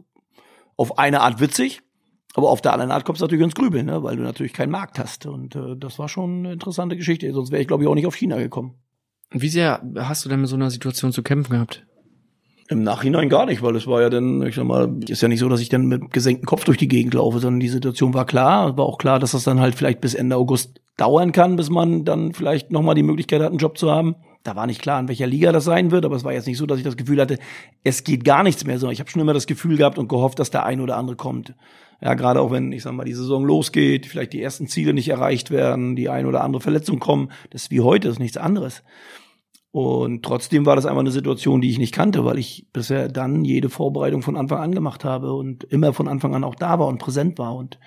auf 0.77 0.99
eine 0.99 1.21
Art 1.21 1.41
witzig, 1.41 1.83
aber 2.35 2.51
auf 2.51 2.63
der 2.63 2.73
anderen 2.73 2.91
Art 2.91 3.05
kommst 3.05 3.21
du 3.21 3.27
natürlich 3.27 3.45
ins 3.45 3.55
Grübeln, 3.55 3.87
ne? 3.87 4.03
weil 4.03 4.17
du 4.17 4.23
natürlich 4.23 4.55
keinen 4.55 4.71
Markt 4.71 4.99
hast. 4.99 5.27
Und 5.27 5.55
äh, 5.55 5.77
das 5.77 5.99
war 5.99 6.09
schon 6.09 6.39
eine 6.41 6.55
interessante 6.55 6.97
Geschichte. 6.97 7.31
Sonst 7.33 7.53
wäre 7.53 7.61
ich, 7.61 7.69
glaube 7.69 7.85
ich, 7.85 7.89
auch 7.89 7.95
nicht 7.95 8.07
auf 8.07 8.17
China 8.17 8.39
gekommen. 8.39 8.75
Wie 9.33 9.49
sehr 9.49 9.83
hast 9.97 10.25
du 10.25 10.29
denn 10.29 10.41
mit 10.41 10.49
so 10.49 10.57
einer 10.57 10.71
Situation 10.71 11.13
zu 11.13 11.23
kämpfen 11.23 11.53
gehabt? 11.53 11.85
Im 12.69 12.83
Nachhinein 12.83 13.29
gar 13.29 13.47
nicht, 13.47 13.63
weil 13.63 13.77
es 13.77 13.87
war 13.87 14.01
ja 14.01 14.09
dann, 14.09 14.47
ich 14.47 14.55
sag 14.55 14.65
mal, 14.65 14.89
ist 15.09 15.21
ja 15.21 15.29
nicht 15.29 15.41
so, 15.41 15.49
dass 15.49 15.61
ich 15.61 15.69
dann 15.69 15.87
mit 15.87 16.13
gesenktem 16.13 16.47
Kopf 16.47 16.65
durch 16.65 16.79
die 16.79 16.89
Gegend 16.89 17.15
laufe, 17.15 17.39
sondern 17.39 17.61
die 17.61 17.69
Situation 17.69 18.15
war 18.15 18.25
klar. 18.25 18.77
War 18.79 18.87
auch 18.87 18.99
klar, 18.99 19.19
dass 19.19 19.33
das 19.33 19.45
dann 19.45 19.61
halt 19.61 19.75
vielleicht 19.75 20.01
bis 20.01 20.15
Ende 20.15 20.37
August 20.37 20.81
dauern 20.97 21.33
kann, 21.33 21.57
bis 21.57 21.71
man 21.71 22.05
dann 22.05 22.33
vielleicht 22.33 22.71
nochmal 22.71 22.95
die 22.95 23.03
Möglichkeit 23.03 23.43
hat, 23.43 23.51
einen 23.51 23.59
Job 23.59 23.77
zu 23.79 23.91
haben. 23.91 24.17
Da 24.43 24.57
war 24.57 24.67
nicht 24.67 24.83
klar, 24.83 24.99
in 25.01 25.09
welcher 25.09 25.27
Liga 25.27 25.53
das 25.53 25.65
sein 25.65 25.91
wird, 25.91 26.05
aber 26.05 26.17
es 26.17 26.25
war 26.25 26.33
jetzt 26.33 26.47
nicht 26.47 26.59
so, 26.59 26.67
dass 26.67 26.79
ich 26.79 26.85
das 26.85 26.97
Gefühl 26.97 27.21
hatte, 27.21 27.39
es 27.85 28.05
geht 28.05 28.25
gar 28.25 28.43
nichts 28.43 28.65
mehr, 28.65 28.79
sondern 28.79 28.93
ich 28.93 29.01
habe 29.01 29.11
schon 29.11 29.23
immer 29.23 29.35
das 29.35 29.47
Gefühl 29.47 29.77
gehabt 29.77 29.99
und 29.99 30.09
gehofft, 30.09 30.39
dass 30.39 30.51
der 30.51 30.65
ein 30.65 30.81
oder 30.81 30.97
andere 30.97 31.17
kommt. 31.17 31.55
Ja, 32.01 32.15
gerade 32.15 32.41
auch 32.41 32.51
wenn, 32.51 32.73
ich 32.73 32.83
sag 32.83 32.93
mal, 32.95 33.05
die 33.05 33.15
Saison 33.15 33.45
losgeht, 33.45 34.07
vielleicht 34.07 34.33
die 34.33 34.43
ersten 34.43 34.67
Ziele 34.67 34.93
nicht 34.93 35.09
erreicht 35.09 35.53
werden, 35.53 35.95
die 35.95 36.09
ein 36.09 36.27
oder 36.27 36.43
andere 36.43 36.61
Verletzung 36.61 36.99
kommen. 36.99 37.31
Das 37.51 37.65
ist 37.65 37.71
wie 37.71 37.81
heute, 37.81 38.09
das 38.09 38.17
ist 38.17 38.21
nichts 38.21 38.37
anderes. 38.37 38.83
Und 39.73 40.23
trotzdem 40.23 40.67
war 40.67 40.77
das 40.77 40.85
einfach 40.85 41.01
eine 41.01 41.11
Situation, 41.11 41.63
die 41.63 41.71
ich 41.71 41.79
nicht 41.79 41.95
kannte, 41.95 42.27
weil 42.27 42.39
ich 42.39 42.67
bisher 42.75 43.09
dann 43.09 43.43
jede 43.43 43.71
Vorbereitung 43.71 44.21
von 44.21 44.37
Anfang 44.37 44.61
an 44.61 44.73
gemacht 44.73 45.03
habe 45.03 45.33
und 45.33 45.65
immer 45.65 45.95
von 45.95 46.09
Anfang 46.09 46.35
an 46.35 46.45
auch 46.45 46.55
da 46.55 46.79
war 46.79 46.89
und 46.89 46.99
präsent 46.99 47.39
war. 47.39 47.57
Und 47.57 47.79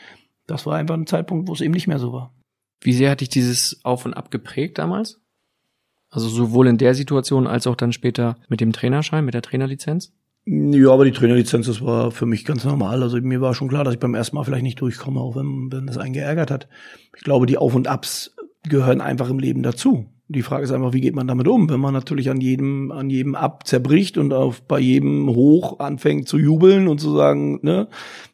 das 0.48 0.66
war 0.66 0.76
einfach 0.76 0.96
ein 0.96 1.06
Zeitpunkt, 1.06 1.48
wo 1.48 1.54
es 1.54 1.62
eben 1.62 1.76
nicht 1.76 1.88
mehr 1.88 2.00
so 2.00 2.12
war. 2.12 2.34
Wie 2.82 2.94
sehr 2.94 3.12
hat 3.12 3.22
dich 3.22 3.30
dieses 3.30 3.82
Auf 3.86 4.06
und 4.06 4.16
Ab 4.16 4.32
geprägt 4.32 4.80
damals? 4.80 5.22
Also 6.10 6.28
sowohl 6.28 6.68
in 6.68 6.80
der 6.80 6.96
Situation 6.96 7.46
als 7.46 7.68
auch 7.68 7.76
dann 7.76 7.94
später 7.94 8.38
mit 8.50 8.62
dem 8.62 8.74
Trainerschein, 8.74 9.24
mit 9.24 9.36
der 9.36 9.44
Trainerlizenz? 9.44 10.12
Ja, 10.48 10.92
aber 10.92 11.06
die 11.06 11.12
Trainerlizenz, 11.12 11.68
das 11.68 11.82
war 11.82 12.10
für 12.10 12.26
mich 12.26 12.46
ganz 12.46 12.64
normal. 12.64 13.04
Also 13.04 13.20
mir 13.22 13.42
war 13.42 13.54
schon 13.54 13.68
klar, 13.68 13.84
dass 13.84 13.94
ich 13.94 14.00
beim 14.00 14.16
ersten 14.16 14.36
Mal 14.36 14.44
vielleicht 14.44 14.64
nicht 14.64 14.82
durchkomme, 14.82 15.20
auch 15.20 15.36
wenn, 15.36 15.72
wenn 15.72 15.86
das 15.86 15.98
einen 15.98 16.14
geärgert 16.14 16.50
hat. 16.50 16.68
Ich 17.16 17.24
glaube, 17.24 17.46
die 17.46 17.58
Auf 17.58 17.76
und 17.76 17.88
Abs 17.88 18.36
gehören 18.64 19.02
einfach 19.02 19.30
im 19.30 19.40
Leben 19.40 19.62
dazu. 19.62 20.08
Die 20.28 20.42
Frage 20.42 20.64
ist 20.64 20.72
einfach, 20.72 20.94
wie 20.94 21.02
geht 21.02 21.16
man 21.16 21.28
damit 21.28 21.48
um? 21.48 21.70
Wenn 21.70 21.80
man 21.80 21.94
natürlich 21.94 22.30
an 22.32 22.42
jedem, 22.42 22.92
an 22.92 23.10
jedem 23.10 23.36
ab 23.36 23.68
zerbricht 23.68 24.18
und 24.18 24.34
auf 24.34 24.62
bei 24.64 24.80
jedem 24.80 25.30
hoch 25.30 25.80
anfängt 25.80 26.28
zu 26.28 26.38
jubeln 26.38 26.88
und 26.88 27.00
zu 27.00 27.16
sagen, 27.16 27.60
ne, 27.62 27.88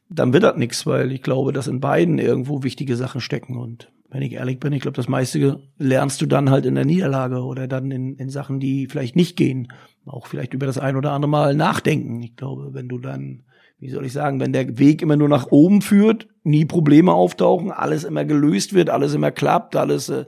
dann 0.09 0.33
wird 0.33 0.43
das 0.43 0.57
nichts, 0.57 0.85
weil 0.85 1.11
ich 1.11 1.21
glaube, 1.21 1.53
dass 1.53 1.67
in 1.67 1.79
beiden 1.79 2.19
irgendwo 2.19 2.63
wichtige 2.63 2.95
Sachen 2.95 3.21
stecken. 3.21 3.57
Und 3.57 3.91
wenn 4.09 4.21
ich 4.21 4.33
ehrlich 4.33 4.59
bin, 4.59 4.73
ich 4.73 4.81
glaube, 4.81 4.97
das 4.97 5.07
meiste 5.07 5.61
lernst 5.77 6.21
du 6.21 6.25
dann 6.25 6.49
halt 6.49 6.65
in 6.65 6.75
der 6.75 6.85
Niederlage 6.85 7.43
oder 7.43 7.67
dann 7.67 7.91
in, 7.91 8.15
in 8.15 8.29
Sachen, 8.29 8.59
die 8.59 8.87
vielleicht 8.87 9.15
nicht 9.15 9.37
gehen. 9.37 9.69
Auch 10.05 10.27
vielleicht 10.27 10.53
über 10.53 10.65
das 10.65 10.77
ein 10.77 10.97
oder 10.97 11.13
andere 11.13 11.29
Mal 11.29 11.55
nachdenken. 11.55 12.21
Ich 12.21 12.35
glaube, 12.35 12.73
wenn 12.73 12.89
du 12.89 12.99
dann, 12.99 13.43
wie 13.79 13.89
soll 13.89 14.05
ich 14.05 14.11
sagen, 14.11 14.41
wenn 14.41 14.51
der 14.51 14.77
Weg 14.77 15.01
immer 15.01 15.15
nur 15.15 15.29
nach 15.29 15.47
oben 15.49 15.81
führt, 15.81 16.27
nie 16.43 16.65
Probleme 16.65 17.13
auftauchen, 17.13 17.71
alles 17.71 18.03
immer 18.03 18.25
gelöst 18.25 18.73
wird, 18.73 18.89
alles 18.89 19.13
immer 19.13 19.31
klappt, 19.31 19.77
alles, 19.77 20.09
äh, 20.09 20.25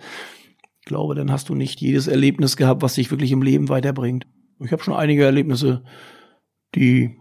ich 0.84 0.88
glaube, 0.88 1.16
dann 1.16 1.32
hast 1.32 1.48
du 1.48 1.56
nicht 1.56 1.80
jedes 1.80 2.08
Erlebnis 2.08 2.58
gehabt, 2.58 2.82
was 2.82 2.96
dich 2.96 3.10
wirklich 3.10 3.32
im 3.32 3.42
Leben 3.42 3.70
weiterbringt. 3.70 4.28
Ich 4.60 4.74
habe 4.74 4.84
schon 4.84 4.94
einige 4.94 5.24
Erlebnisse, 5.24 5.82
die 6.76 7.16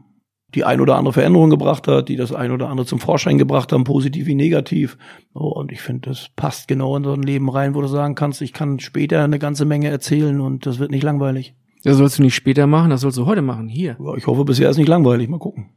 die 0.52 0.64
ein 0.64 0.80
oder 0.80 0.96
andere 0.96 1.12
Veränderung 1.12 1.48
gebracht 1.48 1.86
hat, 1.86 2.08
die 2.08 2.16
das 2.16 2.32
ein 2.32 2.50
oder 2.50 2.68
andere 2.68 2.86
zum 2.86 2.98
Vorschein 2.98 3.38
gebracht 3.38 3.72
haben, 3.72 3.84
positiv 3.84 4.26
wie 4.26 4.34
negativ. 4.34 4.98
Oh, 5.32 5.48
und 5.48 5.70
ich 5.70 5.80
finde, 5.80 6.10
das 6.10 6.30
passt 6.34 6.66
genau 6.66 6.96
in 6.96 7.04
so 7.04 7.12
ein 7.12 7.22
Leben 7.22 7.48
rein, 7.48 7.76
wo 7.76 7.80
du 7.80 7.86
sagen 7.86 8.16
kannst, 8.16 8.42
ich 8.42 8.52
kann 8.52 8.80
später 8.80 9.22
eine 9.22 9.38
ganze 9.38 9.64
Menge 9.64 9.88
erzählen 9.90 10.40
und 10.40 10.66
das 10.66 10.80
wird 10.80 10.90
nicht 10.90 11.04
langweilig. 11.04 11.54
Das 11.84 11.98
sollst 11.98 12.18
du 12.18 12.22
nicht 12.22 12.34
später 12.34 12.66
machen, 12.66 12.90
das 12.90 13.02
sollst 13.02 13.16
du 13.16 13.26
heute 13.26 13.42
machen, 13.42 13.68
hier. 13.68 13.96
Ja, 13.98 14.14
ich 14.16 14.26
hoffe, 14.26 14.44
bisher 14.44 14.68
ist 14.68 14.76
nicht 14.76 14.88
langweilig. 14.88 15.28
Mal 15.28 15.38
gucken. 15.38 15.70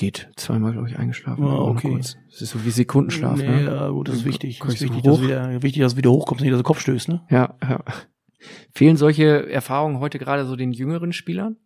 Geht. 0.00 0.30
Zweimal, 0.36 0.72
glaube 0.72 0.88
ich, 0.88 0.98
eingeschlafen. 0.98 1.44
Ah, 1.44 1.58
okay. 1.58 1.94
Das 1.94 2.16
ist 2.40 2.52
so 2.52 2.64
wie 2.64 2.70
Sekundenschlaf. 2.70 3.36
Nee, 3.36 3.46
ne? 3.46 3.64
ja, 3.64 3.88
gut, 3.90 4.08
das 4.08 4.16
ist 4.16 4.24
wichtig. 4.24 4.58
Das 4.60 4.72
ist 4.72 4.80
wichtig, 4.80 5.02
dass 5.02 5.20
wieder, 5.20 5.62
wichtig, 5.62 5.82
dass 5.82 5.92
du 5.92 5.98
wieder 5.98 6.10
hochkommst, 6.10 6.42
nicht, 6.42 6.50
dass 6.50 6.58
du 6.58 6.64
Kopf 6.64 6.80
stößt, 6.80 7.10
ne? 7.10 7.20
Ja, 7.28 7.58
ja. 7.62 7.84
Fehlen 8.74 8.96
solche 8.96 9.50
Erfahrungen 9.50 10.00
heute 10.00 10.18
gerade 10.18 10.46
so 10.46 10.56
den 10.56 10.72
jüngeren 10.72 11.12
Spielern? 11.12 11.56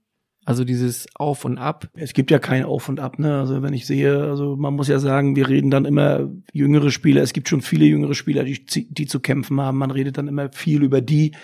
Also 0.44 0.64
dieses 0.64 1.06
Auf 1.14 1.44
und 1.44 1.58
Ab. 1.58 1.88
Es 1.94 2.12
gibt 2.12 2.32
ja 2.32 2.40
kein 2.40 2.64
Auf 2.64 2.88
und 2.88 2.98
Ab, 2.98 3.20
ne? 3.20 3.38
Also 3.38 3.62
wenn 3.62 3.72
ich 3.72 3.86
sehe, 3.86 4.24
also 4.24 4.56
man 4.56 4.74
muss 4.74 4.88
ja 4.88 4.98
sagen, 4.98 5.36
wir 5.36 5.48
reden 5.48 5.70
dann 5.70 5.84
immer 5.84 6.28
jüngere 6.52 6.90
Spieler. 6.90 7.22
Es 7.22 7.34
gibt 7.34 7.48
schon 7.48 7.60
viele 7.60 7.84
jüngere 7.84 8.14
Spieler, 8.14 8.42
die, 8.42 8.64
die 8.64 9.06
zu 9.06 9.20
kämpfen 9.20 9.60
haben. 9.60 9.78
Man 9.78 9.92
redet 9.92 10.18
dann 10.18 10.26
immer 10.26 10.50
viel 10.50 10.82
über 10.82 11.00
die, 11.00 11.36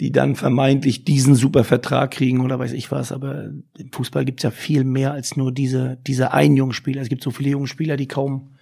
die 0.00 0.12
dann 0.12 0.36
vermeintlich 0.36 1.04
diesen 1.04 1.34
super 1.34 1.64
Vertrag 1.64 2.12
kriegen 2.12 2.40
oder 2.40 2.58
weiß 2.58 2.72
ich 2.72 2.90
was. 2.92 3.12
Aber 3.12 3.50
im 3.76 3.92
Fußball 3.92 4.24
gibt's 4.24 4.44
ja 4.44 4.50
viel 4.50 4.84
mehr 4.84 5.12
als 5.12 5.36
nur 5.36 5.52
diese, 5.52 5.98
diese 6.06 6.32
einen 6.32 6.56
jungen 6.56 6.72
Spieler. 6.72 7.02
Es 7.02 7.08
gibt 7.08 7.22
so 7.22 7.30
viele 7.30 7.50
junge 7.50 7.66
Spieler, 7.66 7.96
die 7.96 8.06
kaum, 8.06 8.54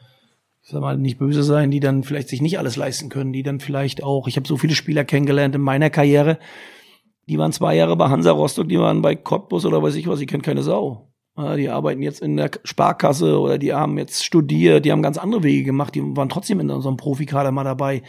ich 0.62 0.70
sag 0.70 0.80
mal, 0.80 0.96
nicht 0.96 1.18
böse 1.18 1.42
sein, 1.42 1.70
die 1.70 1.80
dann 1.80 2.04
vielleicht 2.04 2.28
sich 2.28 2.40
nicht 2.40 2.58
alles 2.58 2.76
leisten 2.76 3.08
können, 3.10 3.32
die 3.32 3.42
dann 3.42 3.60
vielleicht 3.60 4.02
auch, 4.02 4.28
ich 4.28 4.36
habe 4.36 4.48
so 4.48 4.56
viele 4.56 4.74
Spieler 4.74 5.04
kennengelernt 5.04 5.54
in 5.54 5.60
meiner 5.60 5.90
Karriere, 5.90 6.38
Die 7.28 7.38
waren 7.38 7.52
zwei 7.52 7.74
Jahre 7.74 7.96
bei 7.96 8.08
Hansa 8.08 8.30
Rostock, 8.30 8.68
die 8.68 8.78
waren 8.78 9.02
bei 9.02 9.16
Cottbus 9.16 9.64
oder 9.66 9.82
weiß 9.82 9.96
ich 9.96 10.06
was, 10.06 10.20
die 10.20 10.26
kennt 10.26 10.44
keine 10.44 10.62
Sau. 10.62 11.12
Die 11.38 11.68
arbeiten 11.68 12.00
jetzt 12.00 12.22
in 12.22 12.38
der 12.38 12.50
Sparkasse 12.64 13.38
oder 13.38 13.58
die 13.58 13.74
haben 13.74 13.98
jetzt 13.98 14.24
studiert, 14.24 14.86
die 14.86 14.92
haben 14.92 15.02
ganz 15.02 15.18
andere 15.18 15.42
Wege 15.42 15.64
gemacht, 15.64 15.94
die 15.94 16.00
waren 16.16 16.30
trotzdem 16.30 16.60
in 16.60 16.70
unserem 16.70 16.96
Profikader 16.96 17.52
mal 17.52 17.64
dabei. 17.64 18.02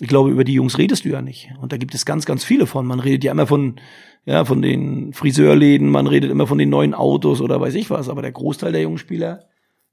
Ich 0.00 0.08
glaube, 0.08 0.30
über 0.30 0.42
die 0.42 0.54
Jungs 0.54 0.78
redest 0.78 1.04
du 1.04 1.10
ja 1.10 1.22
nicht. 1.22 1.52
Und 1.60 1.72
da 1.72 1.76
gibt 1.76 1.94
es 1.94 2.04
ganz, 2.04 2.26
ganz 2.26 2.42
viele 2.42 2.66
von. 2.66 2.84
Man 2.84 2.98
redet 2.98 3.22
ja 3.22 3.30
immer 3.30 3.46
von, 3.46 3.76
ja, 4.24 4.44
von 4.44 4.62
den 4.62 5.12
Friseurläden, 5.12 5.90
man 5.90 6.08
redet 6.08 6.32
immer 6.32 6.48
von 6.48 6.58
den 6.58 6.70
neuen 6.70 6.92
Autos 6.92 7.40
oder 7.40 7.60
weiß 7.60 7.76
ich 7.76 7.88
was. 7.88 8.08
Aber 8.08 8.20
der 8.20 8.32
Großteil 8.32 8.72
der 8.72 8.82
jungen 8.82 8.98
Spieler, 8.98 9.44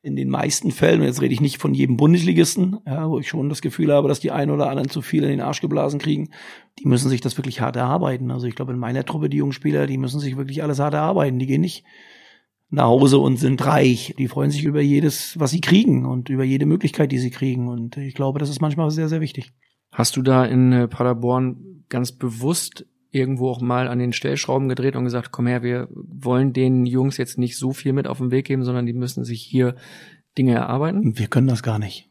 in 0.01 0.15
den 0.15 0.29
meisten 0.29 0.71
Fällen, 0.71 1.01
und 1.01 1.07
jetzt 1.07 1.21
rede 1.21 1.33
ich 1.33 1.41
nicht 1.41 1.59
von 1.59 1.75
jedem 1.75 1.97
Bundesligisten, 1.97 2.79
ja, 2.87 3.07
wo 3.07 3.19
ich 3.19 3.27
schon 3.27 3.49
das 3.49 3.61
Gefühl 3.61 3.91
habe, 3.93 4.07
dass 4.07 4.21
die 4.21 4.31
einen 4.31 4.49
oder 4.49 4.69
anderen 4.69 4.89
zu 4.89 5.01
viel 5.03 5.23
in 5.23 5.29
den 5.29 5.41
Arsch 5.41 5.61
geblasen 5.61 5.99
kriegen, 5.99 6.29
die 6.79 6.87
müssen 6.87 7.09
sich 7.09 7.21
das 7.21 7.37
wirklich 7.37 7.61
hart 7.61 7.75
erarbeiten. 7.75 8.31
Also 8.31 8.47
ich 8.47 8.55
glaube, 8.55 8.71
in 8.71 8.79
meiner 8.79 9.05
Truppe, 9.05 9.29
die 9.29 9.37
jungen 9.37 9.51
Spieler, 9.51 9.85
die 9.85 9.97
müssen 9.97 10.19
sich 10.19 10.37
wirklich 10.37 10.63
alles 10.63 10.79
hart 10.79 10.95
erarbeiten. 10.95 11.37
Die 11.37 11.47
gehen 11.47 11.61
nicht 11.61 11.83
nach 12.69 12.85
Hause 12.85 13.17
und 13.17 13.37
sind 13.37 13.65
reich. 13.65 14.13
Die 14.17 14.27
freuen 14.27 14.51
sich 14.51 14.63
über 14.63 14.81
jedes, 14.81 15.39
was 15.39 15.51
sie 15.51 15.61
kriegen 15.61 16.05
und 16.05 16.29
über 16.29 16.43
jede 16.43 16.65
Möglichkeit, 16.65 17.11
die 17.11 17.17
sie 17.17 17.31
kriegen. 17.31 17.67
Und 17.67 17.97
ich 17.97 18.13
glaube, 18.13 18.39
das 18.39 18.49
ist 18.49 18.61
manchmal 18.61 18.91
sehr, 18.91 19.09
sehr 19.09 19.21
wichtig. 19.21 19.51
Hast 19.91 20.15
du 20.17 20.21
da 20.21 20.45
in 20.45 20.71
äh, 20.71 20.87
Paderborn 20.87 21.83
ganz 21.89 22.11
bewusst 22.11 22.85
irgendwo 23.11 23.49
auch 23.49 23.61
mal 23.61 23.87
an 23.87 23.97
den 23.97 24.13
Stellschrauben 24.13 24.69
gedreht 24.69 24.95
und 24.95 25.03
gesagt, 25.03 25.31
komm 25.31 25.47
her, 25.47 25.63
wir 25.63 25.87
wollen 25.91 26.53
den 26.53 26.85
Jungs 26.85 27.17
jetzt 27.17 27.39
nicht 27.39 27.57
so 27.57 27.73
viel 27.73 27.91
mit 27.91 28.05
auf 28.05 28.19
den 28.19 28.29
Weg 28.29 28.45
geben, 28.45 28.63
sondern 28.63 28.85
die 28.85 28.93
müssen 28.93 29.23
sich 29.23 29.41
hier 29.41 29.75
Dinge 30.37 30.53
erarbeiten? 30.53 31.17
Wir 31.17 31.27
können 31.27 31.47
das 31.47 31.63
gar 31.63 31.79
nicht. 31.79 32.07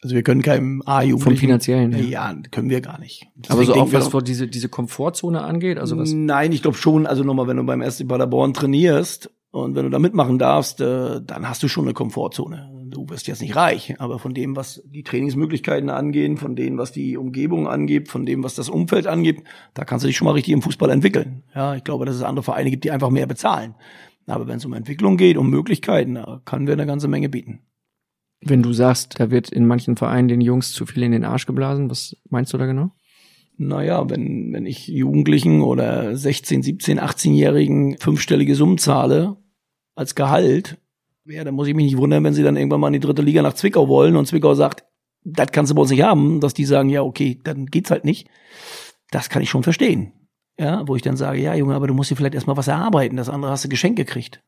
Also 0.00 0.14
wir 0.14 0.22
können 0.22 0.42
keinem 0.42 0.80
A-Jugendlichen. 0.86 1.24
Vom 1.24 1.36
finanziellen 1.36 1.92
her. 1.92 2.04
Ja, 2.04 2.36
können 2.52 2.70
wir 2.70 2.80
gar 2.80 3.00
nicht. 3.00 3.26
Aber 3.48 3.64
so 3.64 3.72
Deswegen 3.72 3.80
auch 3.80 3.92
was 3.92 4.06
vor 4.06 4.22
diese, 4.22 4.46
diese 4.46 4.68
Komfortzone 4.68 5.42
angeht, 5.42 5.76
also 5.76 5.98
was, 5.98 6.12
Nein, 6.12 6.52
ich 6.52 6.62
glaube 6.62 6.76
schon, 6.76 7.04
also 7.04 7.24
nochmal, 7.24 7.48
wenn 7.48 7.56
du 7.56 7.64
beim 7.64 7.82
SC 7.82 8.06
Paderborn 8.06 8.54
trainierst 8.54 9.28
und 9.50 9.74
wenn 9.74 9.84
du 9.84 9.90
da 9.90 9.98
mitmachen 9.98 10.38
darfst, 10.38 10.80
äh, 10.80 11.22
dann 11.22 11.48
hast 11.48 11.62
du 11.62 11.68
schon 11.68 11.84
eine 11.84 11.94
Komfortzone. 11.94 12.70
Du 12.90 13.08
wirst 13.08 13.26
jetzt 13.28 13.40
nicht 13.40 13.56
reich, 13.56 13.94
aber 13.98 14.18
von 14.18 14.34
dem, 14.34 14.56
was 14.56 14.82
die 14.86 15.02
Trainingsmöglichkeiten 15.02 15.88
angehen, 15.90 16.36
von 16.36 16.54
dem, 16.54 16.76
was 16.78 16.92
die 16.92 17.16
Umgebung 17.16 17.66
angeht, 17.66 18.08
von 18.08 18.26
dem, 18.26 18.42
was 18.42 18.54
das 18.54 18.68
Umfeld 18.68 19.06
angeht, 19.06 19.42
da 19.74 19.84
kannst 19.84 20.04
du 20.04 20.06
dich 20.06 20.16
schon 20.16 20.26
mal 20.26 20.32
richtig 20.32 20.52
im 20.52 20.62
Fußball 20.62 20.90
entwickeln. 20.90 21.44
Ja, 21.54 21.74
ich 21.74 21.84
glaube, 21.84 22.04
dass 22.04 22.16
es 22.16 22.22
andere 22.22 22.42
Vereine 22.42 22.70
gibt, 22.70 22.84
die 22.84 22.90
einfach 22.90 23.10
mehr 23.10 23.26
bezahlen. 23.26 23.74
Aber 24.26 24.46
wenn 24.46 24.58
es 24.58 24.64
um 24.66 24.74
Entwicklung 24.74 25.16
geht, 25.16 25.38
um 25.38 25.48
Möglichkeiten, 25.48 26.16
da 26.16 26.42
können 26.44 26.66
wir 26.66 26.74
eine 26.74 26.86
ganze 26.86 27.08
Menge 27.08 27.28
bieten. 27.30 27.60
wenn 28.40 28.62
du 28.62 28.72
sagst, 28.72 29.18
da 29.18 29.30
wird 29.30 29.50
in 29.50 29.66
manchen 29.66 29.96
Vereinen 29.96 30.28
den 30.28 30.40
Jungs 30.40 30.72
zu 30.72 30.86
viel 30.86 31.02
in 31.02 31.12
den 31.12 31.24
Arsch 31.24 31.46
geblasen, 31.46 31.90
was 31.90 32.16
meinst 32.28 32.52
du 32.52 32.58
da 32.58 32.66
genau? 32.66 32.92
Naja, 33.60 34.08
wenn, 34.08 34.52
wenn 34.52 34.66
ich 34.66 34.86
Jugendlichen 34.86 35.62
oder 35.62 36.16
16, 36.16 36.62
17, 36.62 37.00
18-Jährigen 37.00 37.98
fünfstellige 37.98 38.54
Summen 38.54 38.78
zahle 38.78 39.36
als 39.96 40.14
Gehalt, 40.14 40.78
ja, 41.24 41.42
dann 41.42 41.54
muss 41.54 41.66
ich 41.66 41.74
mich 41.74 41.86
nicht 41.86 41.98
wundern, 41.98 42.22
wenn 42.22 42.34
sie 42.34 42.44
dann 42.44 42.56
irgendwann 42.56 42.80
mal 42.80 42.86
in 42.86 42.94
die 42.94 43.00
dritte 43.00 43.20
Liga 43.20 43.42
nach 43.42 43.54
Zwickau 43.54 43.88
wollen 43.88 44.16
und 44.16 44.26
Zwickau 44.26 44.54
sagt, 44.54 44.84
das 45.24 45.50
kannst 45.50 45.70
du 45.70 45.74
bei 45.74 45.82
uns 45.82 45.90
nicht 45.90 46.02
haben, 46.02 46.40
dass 46.40 46.54
die 46.54 46.64
sagen, 46.64 46.88
ja, 46.88 47.02
okay, 47.02 47.38
dann 47.42 47.66
geht's 47.66 47.90
halt 47.90 48.04
nicht. 48.04 48.28
Das 49.10 49.28
kann 49.28 49.42
ich 49.42 49.50
schon 49.50 49.64
verstehen. 49.64 50.12
Ja, 50.58 50.86
wo 50.86 50.96
ich 50.96 51.02
dann 51.02 51.16
sage, 51.16 51.40
ja, 51.40 51.54
Junge, 51.54 51.74
aber 51.74 51.88
du 51.88 51.94
musst 51.94 52.10
dir 52.10 52.16
vielleicht 52.16 52.34
erstmal 52.34 52.56
was 52.56 52.68
erarbeiten, 52.68 53.16
das 53.16 53.28
andere 53.28 53.50
hast 53.50 53.64
du 53.64 53.68
geschenkt 53.68 53.96
gekriegt. 53.96 54.40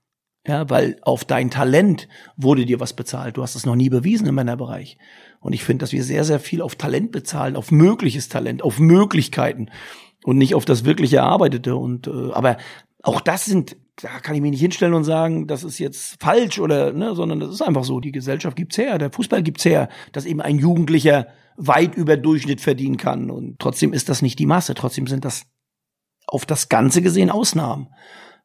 Ja, 0.47 0.71
weil 0.71 0.97
auf 1.03 1.25
dein 1.25 1.51
Talent 1.51 2.09
wurde 2.37 2.65
dir 2.65 2.81
was 2.81 2.95
bezahlt. 2.95 3.37
Du 3.37 3.43
hast 3.43 3.57
es 3.57 3.67
noch 3.67 3.77
nie 3.77 3.91
bewiesen 3.91 4.27
im 4.27 4.35
Männerbereich. 4.35 4.97
Und 5.41 5.53
ich 5.53 5.65
finde, 5.65 5.83
dass 5.83 5.93
wir 5.93 6.03
sehr, 6.03 6.25
sehr 6.25 6.41
viel 6.41 6.63
auf 6.63 6.77
Talent 6.77 7.13
bezahlen, 7.13 7.57
auf 7.57 7.71
mögliches 7.71 8.29
Talent, 8.29 8.63
auf 8.63 8.79
Möglichkeiten 8.79 9.71
und 10.25 10.39
nicht 10.39 10.55
auf 10.55 10.65
das 10.65 10.85
wirklich 10.85 11.13
Erarbeitete. 11.13 11.77
Und 11.77 12.07
äh, 12.07 12.33
aber 12.33 12.57
auch 13.03 13.21
das 13.21 13.45
sind, 13.45 13.77
da 14.01 14.19
kann 14.21 14.35
ich 14.35 14.41
mich 14.41 14.53
nicht 14.53 14.61
hinstellen 14.61 14.95
und 14.95 15.05
sagen, 15.05 15.47
das 15.47 15.63
ist 15.63 15.79
jetzt 15.79 16.23
falsch 16.23 16.59
oder, 16.59 16.93
ne, 16.93 17.15
sondern 17.15 17.41
das 17.41 17.51
ist 17.51 17.63
einfach 17.63 17.85
so. 17.85 18.01
Die 18.01 18.13
Gesellschaft 18.13 18.57
gibt's 18.57 18.79
her, 18.79 18.97
der 18.99 19.13
Fußball 19.13 19.43
gibt's 19.43 19.65
her, 19.67 19.89
dass 20.13 20.25
eben 20.25 20.41
ein 20.41 20.59
Jugendlicher 20.59 21.29
weit 21.57 21.95
über 21.95 22.17
Durchschnitt 22.17 22.63
verdienen 22.63 22.97
kann. 22.97 23.31
Und 23.31 23.59
trotzdem 23.59 23.93
ist 23.93 24.09
das 24.09 24.23
nicht 24.23 24.39
die 24.39 24.47
Masse. 24.47 24.75
Trotzdem 24.75 25.07
sind 25.07 25.27
das 25.27 25.45
auf 26.27 26.47
das 26.47 26.71
Ganze 26.71 27.03
gesehen 27.03 27.31
Ausnahmen. 27.31 27.89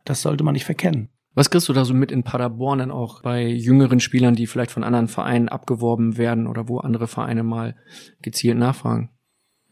Das 0.04 0.22
sollte 0.22 0.44
man 0.44 0.54
nicht 0.54 0.66
verkennen. 0.66 1.10
Was 1.36 1.50
kriegst 1.50 1.68
du 1.70 1.74
da 1.74 1.86
so 1.86 1.94
mit 1.94 2.12
in 2.12 2.24
Paderborn 2.24 2.80
dann 2.80 2.92
auch 2.92 3.22
bei 3.22 3.46
jüngeren 3.46 4.00
Spielern, 4.00 4.36
die 4.36 4.48
vielleicht 4.48 4.72
von 4.72 4.84
anderen 4.84 5.08
Vereinen 5.08 5.50
abgeworben 5.50 6.18
werden 6.18 6.48
oder 6.48 6.68
wo 6.70 6.80
andere 6.80 7.08
Vereine 7.08 7.44
mal 7.44 7.76
gezielt 8.22 8.58
nachfragen? 8.58 9.10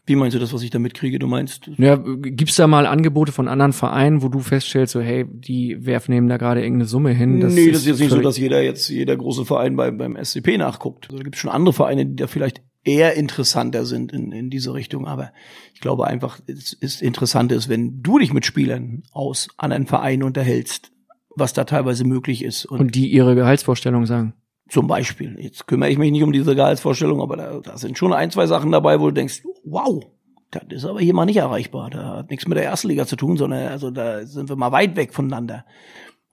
Wie 0.06 0.16
meinst 0.16 0.34
du 0.34 0.38
das, 0.38 0.52
was 0.52 0.60
ich 0.62 0.68
da 0.68 0.78
mitkriege? 0.78 1.18
Du 1.18 1.26
meinst, 1.26 1.70
Ja, 1.78 1.96
gibt's 1.96 2.56
da 2.56 2.66
mal 2.66 2.86
Angebote 2.86 3.32
von 3.32 3.48
anderen 3.48 3.72
Vereinen, 3.72 4.20
wo 4.20 4.28
du 4.28 4.40
feststellst, 4.40 4.92
so 4.92 5.00
hey, 5.00 5.24
die 5.26 5.78
werfen 5.80 6.12
eben 6.12 6.28
da 6.28 6.36
gerade 6.36 6.60
irgendeine 6.60 6.84
Summe 6.84 7.12
hin? 7.12 7.38
nee, 7.38 7.70
das 7.70 7.80
ist 7.80 7.86
jetzt 7.86 8.00
nicht 8.00 8.10
so, 8.10 8.20
dass 8.20 8.36
jeder 8.36 8.62
jetzt, 8.62 8.90
jeder 8.90 9.16
große 9.16 9.46
Verein 9.46 9.76
bei, 9.76 9.90
beim 9.90 10.22
SCP 10.22 10.58
nachguckt. 10.58 11.06
Also, 11.06 11.16
da 11.16 11.22
gibt 11.22 11.36
es 11.36 11.40
schon 11.40 11.50
andere 11.50 11.72
Vereine, 11.72 12.04
die 12.04 12.16
da 12.16 12.26
vielleicht 12.26 12.60
eher 12.84 13.14
interessanter 13.14 13.86
sind 13.86 14.12
in, 14.12 14.30
in 14.30 14.50
diese 14.50 14.74
Richtung. 14.74 15.06
Aber 15.06 15.32
ich 15.72 15.80
glaube 15.80 16.06
einfach, 16.06 16.38
es 16.46 16.74
ist 16.74 17.00
interessant 17.00 17.50
ist, 17.50 17.70
wenn 17.70 18.02
du 18.02 18.18
dich 18.18 18.34
mit 18.34 18.44
Spielern 18.44 19.04
aus 19.12 19.48
anderen 19.56 19.86
Vereinen 19.86 20.22
unterhältst, 20.22 20.92
was 21.36 21.52
da 21.52 21.64
teilweise 21.64 22.04
möglich 22.04 22.44
ist. 22.44 22.66
Und, 22.66 22.80
und 22.80 22.94
die 22.94 23.10
ihre 23.10 23.34
Gehaltsvorstellung 23.34 24.06
sagen. 24.06 24.34
zum 24.68 24.86
Beispiel, 24.86 25.36
jetzt 25.38 25.66
kümmere 25.66 25.90
ich 25.90 25.98
mich 25.98 26.10
nicht 26.10 26.22
um 26.22 26.32
diese 26.32 26.54
Gehaltsvorstellung, 26.54 27.20
aber 27.20 27.36
da, 27.36 27.60
da 27.60 27.76
sind 27.76 27.98
schon 27.98 28.12
ein, 28.12 28.30
zwei 28.30 28.46
Sachen 28.46 28.72
dabei, 28.72 29.00
wo 29.00 29.06
du 29.06 29.12
denkst, 29.12 29.42
wow, 29.64 30.04
das 30.50 30.62
ist 30.70 30.84
aber 30.84 31.00
hier 31.00 31.14
mal 31.14 31.26
nicht 31.26 31.36
erreichbar. 31.36 31.90
Da 31.90 32.18
hat 32.18 32.30
nichts 32.30 32.46
mit 32.46 32.56
der 32.56 32.64
ersten 32.64 32.88
Liga 32.88 33.06
zu 33.06 33.16
tun, 33.16 33.36
sondern 33.36 33.68
also 33.68 33.90
da 33.90 34.24
sind 34.24 34.48
wir 34.48 34.56
mal 34.56 34.72
weit 34.72 34.96
weg 34.96 35.12
voneinander. 35.12 35.64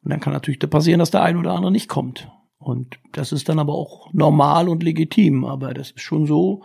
Und 0.03 0.11
dann 0.11 0.19
kann 0.19 0.33
natürlich 0.33 0.59
da 0.59 0.67
passieren, 0.67 0.99
dass 0.99 1.11
der 1.11 1.23
ein 1.23 1.37
oder 1.37 1.53
andere 1.53 1.71
nicht 1.71 1.87
kommt. 1.87 2.29
Und 2.57 2.99
das 3.11 3.31
ist 3.31 3.49
dann 3.49 3.59
aber 3.59 3.73
auch 3.73 4.13
normal 4.13 4.69
und 4.69 4.83
legitim. 4.83 5.45
Aber 5.45 5.73
das 5.73 5.91
ist 5.91 6.01
schon 6.01 6.27
so, 6.27 6.63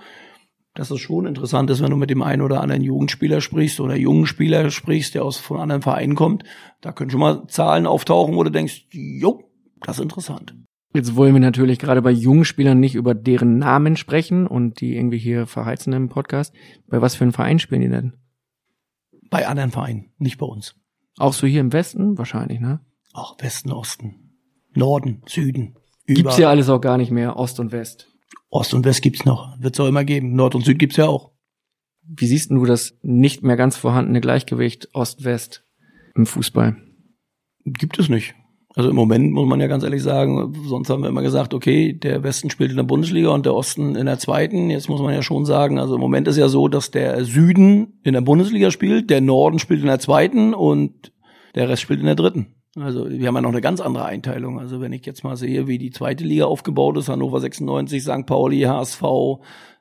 dass 0.77 0.91
es 0.91 1.01
schon 1.01 1.27
interessant 1.27 1.71
ist, 1.71 1.83
wenn 1.83 1.91
du 1.91 1.97
mit 1.97 2.11
dem 2.11 2.23
einen 2.23 2.43
oder 2.43 2.61
anderen 2.61 2.83
Jugendspieler 2.83 3.41
sprichst 3.41 3.81
oder 3.81 3.97
jungen 3.97 4.27
Spieler 4.27 4.71
sprichst, 4.71 5.15
der 5.15 5.25
aus 5.25 5.39
von 5.39 5.59
anderen 5.59 5.83
Vereinen 5.83 6.15
kommt. 6.15 6.45
Da 6.83 6.93
können 6.93 7.11
schon 7.11 7.21
mal 7.21 7.47
Zahlen 7.49 7.87
auftauchen, 7.87 8.37
wo 8.37 8.45
du 8.45 8.51
denkst, 8.51 8.87
jo, 8.93 9.51
das 9.81 9.97
ist 9.97 10.03
interessant. 10.03 10.55
Jetzt 10.95 11.17
wollen 11.17 11.35
wir 11.35 11.41
natürlich 11.41 11.79
gerade 11.79 12.03
bei 12.03 12.11
jungen 12.11 12.45
Spielern 12.45 12.79
nicht 12.79 12.95
über 12.95 13.15
deren 13.15 13.59
Namen 13.59 13.97
sprechen 13.97 14.47
und 14.47 14.81
die 14.81 14.97
irgendwie 14.97 15.19
hier 15.19 15.47
verheizen 15.47 15.93
im 15.93 16.09
Podcast. 16.09 16.55
Bei 16.87 17.03
was 17.03 17.17
für 17.17 17.25
einem 17.25 17.33
Verein 17.33 17.59
spielen 17.59 17.83
die 17.83 17.89
denn? 17.89 18.13
Bei 19.31 19.49
anderen 19.49 19.71
Vereinen, 19.71 20.13
nicht 20.19 20.39
bei 20.39 20.47
uns. 20.47 20.75
Auch 21.19 21.33
so 21.33 21.47
hier 21.47 21.61
im 21.61 21.73
Westen 21.73 22.19
wahrscheinlich, 22.19 22.61
ne? 22.61 22.81
Auch 23.13 23.37
Westen, 23.41 23.73
Osten, 23.73 24.37
Norden, 24.75 25.23
Süden. 25.27 25.77
Gibt's 26.07 26.21
überall. 26.21 26.41
ja 26.41 26.51
alles 26.51 26.69
auch 26.69 26.81
gar 26.81 26.99
nicht 26.99 27.11
mehr, 27.11 27.37
Ost 27.37 27.61
und 27.61 27.73
West. 27.73 28.09
Ost 28.51 28.75
und 28.75 28.85
West 28.85 29.03
gibt's 29.03 29.25
noch. 29.25 29.61
Wird's 29.61 29.81
auch 29.81 29.89
immer 29.89 30.05
geben. 30.05 30.35
Nord 30.35 30.55
und 30.55 30.65
Süd 30.65 30.79
gibt's 30.79 30.97
ja 30.97 31.07
auch. 31.07 31.33
Wie 32.03 32.27
siehst 32.27 32.51
du 32.51 32.65
das 32.65 32.97
nicht 33.03 33.43
mehr 33.43 33.57
ganz 33.57 33.77
vorhandene 33.77 34.21
Gleichgewicht 34.21 34.95
Ost-West 34.95 35.65
im 36.15 36.27
Fußball? 36.27 36.77
Gibt 37.65 37.99
es 37.99 38.09
nicht. 38.09 38.35
Also 38.77 38.91
im 38.91 38.97
Moment 38.97 39.33
muss 39.33 39.49
man 39.49 39.59
ja 39.59 39.69
ganz 39.69 39.85
ehrlich 39.85 40.03
sagen, 40.03 40.55
sonst 40.67 40.91
haben 40.91 41.03
wir 41.03 41.09
immer 41.09 41.23
gesagt, 41.23 41.55
okay, 41.55 41.95
der 41.95 42.23
Westen 42.23 42.51
spielt 42.51 42.71
in 42.71 42.77
der 42.77 42.85
Bundesliga 42.85 43.31
und 43.31 43.47
der 43.47 43.55
Osten 43.55 43.97
in 43.97 44.05
der 44.05 44.19
zweiten. 44.19 44.69
Jetzt 44.69 44.91
muss 44.91 45.01
man 45.01 45.15
ja 45.15 45.23
schon 45.23 45.47
sagen, 45.47 45.79
also 45.79 45.95
im 45.95 46.01
Moment 46.01 46.29
ist 46.29 46.37
ja 46.37 46.49
so, 46.49 46.69
dass 46.69 46.91
der 46.91 47.25
Süden 47.25 47.99
in 48.05 48.13
der 48.13 48.21
Bundesliga 48.21 48.71
spielt, 48.71 49.09
der 49.09 49.23
Norden 49.23 49.59
spielt 49.59 49.81
in 49.81 49.87
der 49.87 49.99
zweiten 49.99 50.53
und 50.53 51.11
der 51.55 51.71
Rest 51.71 51.83
spielt 51.83 52.01
in 52.01 52.07
der 52.07 52.17
dritten. 52.17 52.56
Also 52.79 53.09
wir 53.09 53.27
haben 53.27 53.35
ja 53.35 53.41
noch 53.41 53.51
eine 53.51 53.61
ganz 53.61 53.81
andere 53.81 54.05
Einteilung. 54.05 54.61
Also 54.61 54.81
wenn 54.81 54.93
ich 54.93 55.07
jetzt 55.07 55.25
mal 55.25 55.37
sehe, 55.37 55.67
wie 55.67 55.79
die 55.79 55.91
zweite 55.91 56.25
Liga 56.25 56.45
aufgebaut 56.45 56.99
ist, 56.99 57.09
Hannover 57.09 57.41
96, 57.41 58.03
St. 58.03 58.27
Pauli, 58.27 58.63
HSV, 58.63 59.03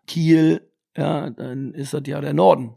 Kiel, 0.07 0.61
ja, 0.95 1.29
dann 1.29 1.73
ist 1.73 1.93
das 1.93 2.03
ja 2.05 2.21
der 2.21 2.33
Norden. 2.33 2.71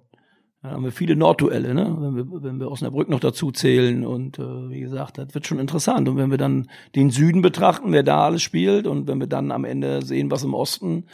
Da 0.62 0.70
haben 0.70 0.82
wir 0.82 0.90
viele 0.90 1.15
Nordduelle, 1.15 1.73
ne? 1.73 1.97
wenn, 2.01 2.16
wir, 2.16 2.43
wenn 2.43 2.59
wir 2.59 2.69
Osnabrück 2.69 3.09
noch 3.09 3.20
dazu 3.20 3.53
zählen. 3.53 4.05
Und 4.05 4.40
äh, 4.40 4.70
wie 4.70 4.81
gesagt, 4.81 5.19
das 5.19 5.32
wird 5.35 5.47
schon 5.47 5.61
interessant. 5.61 6.09
Und 6.09 6.16
wenn 6.16 6.32
wir 6.32 6.39
dann 6.39 6.69
den 6.97 7.11
Süden 7.11 7.43
betrachten, 7.43 7.93
wer 7.93 8.03
da 8.03 8.24
alles 8.24 8.43
spielt, 8.43 8.89
und 8.89 9.07
wenn 9.07 9.20
wir 9.20 9.28
dann 9.28 9.53
am 9.53 9.65
Ende 9.65 10.03
sehen, 10.03 10.32
was 10.32 10.43
im 10.43 10.55
Osten, 10.55 11.05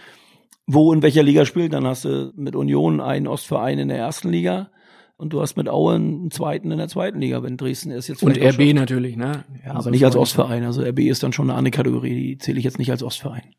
wo 0.66 0.94
in 0.94 1.02
welcher 1.02 1.22
Liga 1.22 1.44
spielt, 1.44 1.74
dann 1.74 1.86
hast 1.86 2.06
du 2.06 2.32
mit 2.36 2.56
Union 2.56 3.02
einen 3.02 3.26
Ostverein 3.26 3.78
in 3.78 3.88
der 3.88 3.98
ersten 3.98 4.30
Liga 4.30 4.70
und 5.16 5.32
du 5.32 5.40
hast 5.40 5.56
mit 5.56 5.68
Aue 5.68 5.94
einen 5.94 6.30
zweiten 6.30 6.70
in 6.70 6.78
der 6.78 6.88
zweiten 6.88 7.20
Liga, 7.20 7.42
wenn 7.42 7.56
Dresden 7.56 7.90
ist 7.90 8.08
jetzt 8.08 8.22
Und 8.22 8.36
RB 8.36 8.42
schafft. 8.54 8.74
natürlich, 8.74 9.16
ne? 9.16 9.44
Ja, 9.64 9.70
Also 9.74 9.88
aber 9.88 9.90
nicht 9.92 10.04
als 10.04 10.16
Ostverein. 10.16 10.64
Also 10.64 10.82
RB 10.82 11.00
ist 11.00 11.22
dann 11.22 11.32
schon 11.32 11.48
eine 11.50 11.58
andere 11.58 11.70
Kategorie, 11.72 12.14
die 12.14 12.38
zähle 12.38 12.58
ich 12.58 12.64
jetzt 12.64 12.78
nicht 12.78 12.90
als 12.90 13.02
Ostverein. 13.02 13.54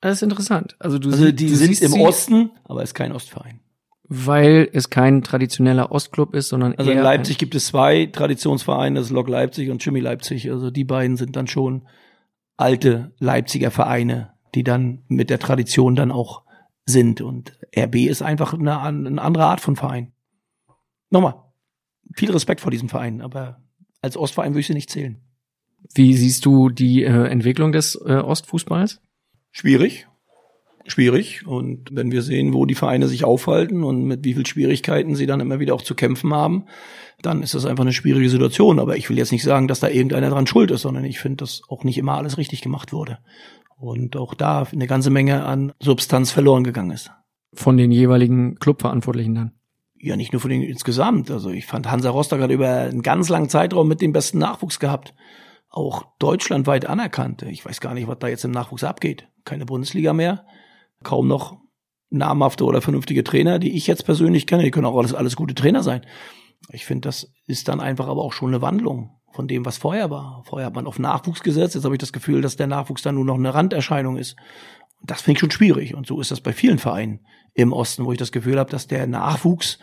Das 0.00 0.16
ist 0.16 0.22
interessant. 0.22 0.76
Also 0.78 0.98
du, 0.98 1.10
Also 1.10 1.30
die 1.32 1.46
du 1.46 1.54
sind 1.54 1.68
siehst 1.74 1.82
im 1.94 2.00
Osten, 2.00 2.50
aber 2.64 2.82
ist 2.82 2.94
kein 2.94 3.12
Ostverein. 3.12 3.60
weil 4.08 4.68
es 4.72 4.90
kein 4.90 5.22
traditioneller 5.22 5.90
Ostclub 5.90 6.34
ist, 6.34 6.48
sondern 6.48 6.74
Also 6.74 6.90
eher 6.90 6.98
in 6.98 7.02
Leipzig 7.02 7.38
gibt 7.38 7.54
es 7.54 7.66
zwei 7.66 8.06
Traditionsvereine, 8.06 8.98
das 8.98 9.06
ist 9.06 9.12
Lok 9.12 9.28
Leipzig 9.28 9.70
und 9.70 9.84
Jimmy 9.84 10.00
Leipzig. 10.00 10.50
Also 10.50 10.70
die 10.70 10.84
beiden 10.84 11.16
sind 11.16 11.34
dann 11.36 11.46
schon 11.46 11.86
alte 12.56 13.12
Leipziger 13.18 13.70
Vereine, 13.70 14.32
die 14.54 14.64
dann 14.64 15.02
mit 15.08 15.30
der 15.30 15.38
Tradition 15.38 15.96
dann 15.96 16.12
auch 16.12 16.42
sind. 16.84 17.20
Und 17.20 17.58
RB 17.76 17.96
ist 18.06 18.22
einfach 18.22 18.54
eine, 18.54 18.80
eine 18.80 19.20
andere 19.20 19.44
Art 19.46 19.60
von 19.60 19.76
Verein. 19.76 20.12
Nochmal, 21.16 21.36
viel 22.14 22.30
Respekt 22.30 22.60
vor 22.60 22.70
diesem 22.70 22.90
Verein, 22.90 23.22
aber 23.22 23.62
als 24.02 24.18
Ostverein 24.18 24.52
würde 24.52 24.60
ich 24.60 24.66
sie 24.66 24.74
nicht 24.74 24.90
zählen. 24.90 25.16
Wie 25.94 26.12
siehst 26.12 26.44
du 26.44 26.68
die 26.68 27.04
äh, 27.04 27.28
Entwicklung 27.28 27.72
des 27.72 27.98
äh, 28.04 28.16
Ostfußballs? 28.16 29.00
Schwierig. 29.50 30.08
Schwierig. 30.86 31.46
Und 31.46 31.88
wenn 31.90 32.12
wir 32.12 32.20
sehen, 32.20 32.52
wo 32.52 32.66
die 32.66 32.74
Vereine 32.74 33.08
sich 33.08 33.24
aufhalten 33.24 33.82
und 33.82 34.04
mit 34.04 34.24
wie 34.26 34.34
viel 34.34 34.44
Schwierigkeiten 34.44 35.16
sie 35.16 35.24
dann 35.24 35.40
immer 35.40 35.58
wieder 35.58 35.74
auch 35.74 35.80
zu 35.80 35.94
kämpfen 35.94 36.34
haben, 36.34 36.66
dann 37.22 37.42
ist 37.42 37.54
das 37.54 37.64
einfach 37.64 37.84
eine 37.84 37.94
schwierige 37.94 38.28
Situation. 38.28 38.78
Aber 38.78 38.98
ich 38.98 39.08
will 39.08 39.16
jetzt 39.16 39.32
nicht 39.32 39.42
sagen, 39.42 39.68
dass 39.68 39.80
da 39.80 39.88
irgendeiner 39.88 40.28
dran 40.28 40.46
schuld 40.46 40.70
ist, 40.70 40.82
sondern 40.82 41.06
ich 41.06 41.18
finde, 41.18 41.36
dass 41.36 41.62
auch 41.70 41.82
nicht 41.82 41.96
immer 41.96 42.18
alles 42.18 42.36
richtig 42.36 42.60
gemacht 42.60 42.92
wurde. 42.92 43.20
Und 43.78 44.16
auch 44.16 44.34
da 44.34 44.64
eine 44.70 44.86
ganze 44.86 45.08
Menge 45.08 45.46
an 45.46 45.72
Substanz 45.80 46.30
verloren 46.30 46.62
gegangen 46.62 46.90
ist. 46.90 47.10
Von 47.54 47.78
den 47.78 47.90
jeweiligen 47.90 48.56
Clubverantwortlichen 48.56 49.34
dann? 49.34 49.52
Ja, 50.06 50.14
nicht 50.14 50.32
nur 50.32 50.40
von 50.40 50.50
den 50.50 50.62
insgesamt. 50.62 51.32
Also 51.32 51.50
ich 51.50 51.66
fand 51.66 51.90
Hansa 51.90 52.10
Rostock 52.10 52.40
hat 52.40 52.52
über 52.52 52.68
einen 52.68 53.02
ganz 53.02 53.28
langen 53.28 53.48
Zeitraum 53.48 53.88
mit 53.88 54.00
dem 54.00 54.12
besten 54.12 54.38
Nachwuchs 54.38 54.78
gehabt. 54.78 55.14
Auch 55.68 56.04
deutschlandweit 56.20 56.86
anerkannt. 56.86 57.42
Ich 57.42 57.66
weiß 57.66 57.80
gar 57.80 57.92
nicht, 57.92 58.06
was 58.06 58.20
da 58.20 58.28
jetzt 58.28 58.44
im 58.44 58.52
Nachwuchs 58.52 58.84
abgeht. 58.84 59.26
Keine 59.44 59.66
Bundesliga 59.66 60.12
mehr. 60.12 60.46
Kaum 61.02 61.26
noch 61.26 61.56
namhafte 62.08 62.64
oder 62.64 62.82
vernünftige 62.82 63.24
Trainer, 63.24 63.58
die 63.58 63.76
ich 63.76 63.88
jetzt 63.88 64.04
persönlich 64.04 64.46
kenne. 64.46 64.62
Die 64.62 64.70
können 64.70 64.86
auch 64.86 64.96
alles, 64.96 65.12
alles 65.12 65.34
gute 65.34 65.56
Trainer 65.56 65.82
sein. 65.82 66.06
Ich 66.70 66.86
finde, 66.86 67.08
das 67.08 67.32
ist 67.48 67.66
dann 67.66 67.80
einfach 67.80 68.06
aber 68.06 68.22
auch 68.22 68.32
schon 68.32 68.50
eine 68.50 68.62
Wandlung 68.62 69.10
von 69.32 69.48
dem, 69.48 69.66
was 69.66 69.76
vorher 69.76 70.08
war. 70.08 70.44
Vorher 70.46 70.66
hat 70.66 70.76
man 70.76 70.86
auf 70.86 71.00
Nachwuchs 71.00 71.42
gesetzt. 71.42 71.74
Jetzt 71.74 71.84
habe 71.84 71.96
ich 71.96 72.00
das 72.00 72.12
Gefühl, 72.12 72.42
dass 72.42 72.54
der 72.54 72.68
Nachwuchs 72.68 73.02
dann 73.02 73.16
nur 73.16 73.24
noch 73.24 73.34
eine 73.34 73.52
Randerscheinung 73.52 74.18
ist. 74.18 74.36
Und 75.00 75.10
das 75.10 75.22
finde 75.22 75.36
ich 75.36 75.40
schon 75.40 75.50
schwierig. 75.50 75.94
Und 75.94 76.06
so 76.06 76.20
ist 76.20 76.30
das 76.30 76.40
bei 76.40 76.52
vielen 76.52 76.78
Vereinen 76.78 77.20
im 77.54 77.72
Osten, 77.72 78.04
wo 78.04 78.12
ich 78.12 78.18
das 78.18 78.32
Gefühl 78.32 78.58
habe, 78.58 78.70
dass 78.70 78.86
der 78.86 79.06
Nachwuchs, 79.06 79.78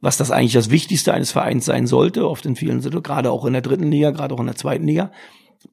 was 0.00 0.16
das 0.16 0.30
eigentlich 0.30 0.52
das 0.52 0.70
Wichtigste 0.70 1.14
eines 1.14 1.32
Vereins 1.32 1.64
sein 1.64 1.86
sollte, 1.86 2.28
oft 2.28 2.44
in 2.46 2.56
vielen 2.56 2.80
Situationen, 2.80 3.02
gerade 3.02 3.30
auch 3.30 3.44
in 3.44 3.52
der 3.52 3.62
dritten 3.62 3.90
Liga, 3.90 4.10
gerade 4.10 4.34
auch 4.34 4.40
in 4.40 4.46
der 4.46 4.56
zweiten 4.56 4.86
Liga, 4.86 5.12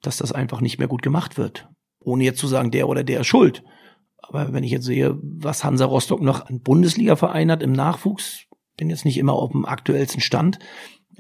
dass 0.02 0.18
das 0.18 0.32
einfach 0.32 0.62
nicht 0.62 0.78
mehr 0.78 0.88
gut 0.88 1.02
gemacht 1.02 1.38
wird. 1.38 1.68
Ohne 2.00 2.24
jetzt 2.24 2.40
zu 2.40 2.48
sagen, 2.48 2.72
der 2.72 2.88
oder 2.88 3.04
der 3.04 3.22
ist 3.22 3.28
schuld. 3.28 3.64
Aber 4.18 4.54
wenn 4.54 4.64
ich 4.64 4.72
jetzt 4.72 4.86
sehe, 4.86 5.18
was 5.22 5.64
Hansa 5.64 5.86
Rostock 5.86 6.22
noch 6.22 6.46
an 6.46 6.62
Bundesliga-Verein 6.62 7.52
hat 7.52 7.64
im 7.64 7.72
Nachwuchs, 7.72 8.46
bin 8.78 8.90
jetzt 8.90 9.06
nicht 9.06 9.18
immer 9.18 9.34
auf 9.34 9.52
dem 9.52 9.66
aktuellsten 9.66 10.22
Stand, 10.22 10.60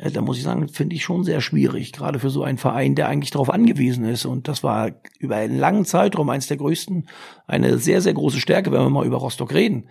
da 0.02 0.22
muss 0.22 0.38
ich 0.38 0.44
sagen, 0.44 0.68
finde 0.70 0.96
ich 0.96 1.04
schon 1.04 1.24
sehr 1.24 1.42
schwierig, 1.42 1.92
gerade 1.92 2.20
für 2.20 2.30
so 2.30 2.44
einen 2.44 2.58
Verein, 2.58 2.96
der 2.96 3.10
eigentlich 3.10 3.32
darauf 3.32 3.50
angewiesen 3.50 4.06
ist. 4.06 4.26
Und 4.26 4.48
das 4.48 4.64
war 4.64 4.92
über 5.20 5.36
einen 5.36 5.58
langen 5.58 5.84
Zeitraum 5.84 6.30
eines 6.30 6.48
der 6.48 6.58
größten, 6.58 7.10
eine 7.48 7.78
sehr, 7.80 8.02
sehr 8.02 8.14
große 8.14 8.40
Stärke, 8.40 8.72
wenn 8.72 8.82
wir 8.82 8.90
mal 8.90 9.06
über 9.06 9.18
Rostock 9.18 9.54
reden. 9.54 9.90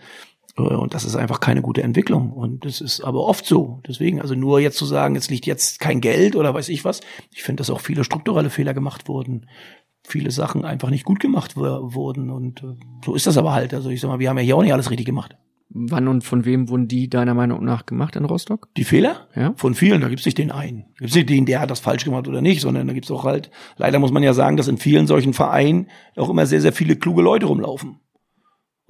Äh, 0.57 0.63
und 0.63 0.95
das 0.95 1.05
ist 1.05 1.17
einfach 1.17 1.41
keine 1.41 1.61
gute 1.61 1.83
Entwicklung. 1.83 2.33
Und 2.33 2.65
das 2.65 2.81
ist 2.81 3.03
aber 3.03 3.21
oft 3.21 3.45
so. 3.45 3.81
Deswegen, 3.87 4.21
also 4.21 4.35
nur 4.35 4.61
jetzt 4.61 4.79
zu 4.79 4.87
sagen, 4.87 5.15
jetzt 5.15 5.31
liegt 5.31 5.47
jetzt 5.47 5.81
kein 5.81 6.01
Geld 6.01 6.37
oder 6.37 6.55
weiß 6.55 6.71
ich 6.71 6.85
was. 6.85 7.01
Ich 7.33 7.43
finde, 7.43 7.61
dass 7.61 7.71
auch 7.71 7.81
viele 7.81 8.05
strukturelle 8.05 8.51
Fehler 8.51 8.75
gemacht 8.75 9.09
wurden. 9.09 9.47
Viele 10.07 10.31
Sachen 10.31 10.65
einfach 10.65 10.89
nicht 10.89 11.05
gut 11.05 11.21
gemacht 11.21 11.57
wurden. 11.57 12.31
Und 12.31 12.63
äh, 12.63 12.77
so 13.05 13.15
ist 13.15 13.27
das 13.27 13.37
aber 13.37 13.53
halt. 13.53 13.75
Also 13.75 13.91
ich 13.91 14.01
sag 14.01 14.09
mal, 14.09 14.21
wir 14.21 14.31
haben 14.31 14.39
ja 14.39 14.45
hier 14.45 14.57
auch 14.57 14.63
nicht 14.63 14.73
alles 14.73 14.91
richtig 14.91 15.07
gemacht. 15.07 15.37
Wann 15.71 16.09
und 16.09 16.25
von 16.25 16.47
wem 16.47 16.71
wurden 16.71 16.89
die 16.89 17.11
deiner 17.11 17.35
Meinung 17.35 17.63
nach 17.63 17.85
gemacht 17.85 18.17
in 18.17 18.25
Rostock? 18.25 18.69
Die 18.77 18.85
Fehler? 18.85 19.29
Ja. 19.35 19.53
Von 19.57 19.75
vielen, 19.75 20.01
da 20.01 20.09
gibt's 20.09 20.25
nicht 20.25 20.39
den 20.39 20.51
einen. 20.51 20.87
Da 20.95 21.01
gibt's 21.01 21.15
nicht 21.15 21.29
den, 21.29 21.45
der 21.45 21.61
hat 21.61 21.71
das 21.71 21.81
falsch 21.81 22.05
gemacht 22.05 22.27
oder 22.27 22.41
nicht, 22.41 22.63
sondern 22.63 22.87
da 22.87 22.95
gibt's 22.95 23.11
auch 23.11 23.25
halt, 23.25 23.51
leider 23.77 23.99
muss 23.99 24.11
man 24.11 24.23
ja 24.23 24.33
sagen, 24.33 24.57
dass 24.57 24.69
in 24.69 24.79
vielen 24.79 25.07
solchen 25.07 25.35
Vereinen 25.35 25.89
auch 26.17 26.31
immer 26.31 26.47
sehr, 26.47 26.63
sehr 26.63 26.73
viele 26.73 26.97
kluge 26.97 27.21
Leute 27.21 27.47
rumlaufen. 27.47 28.01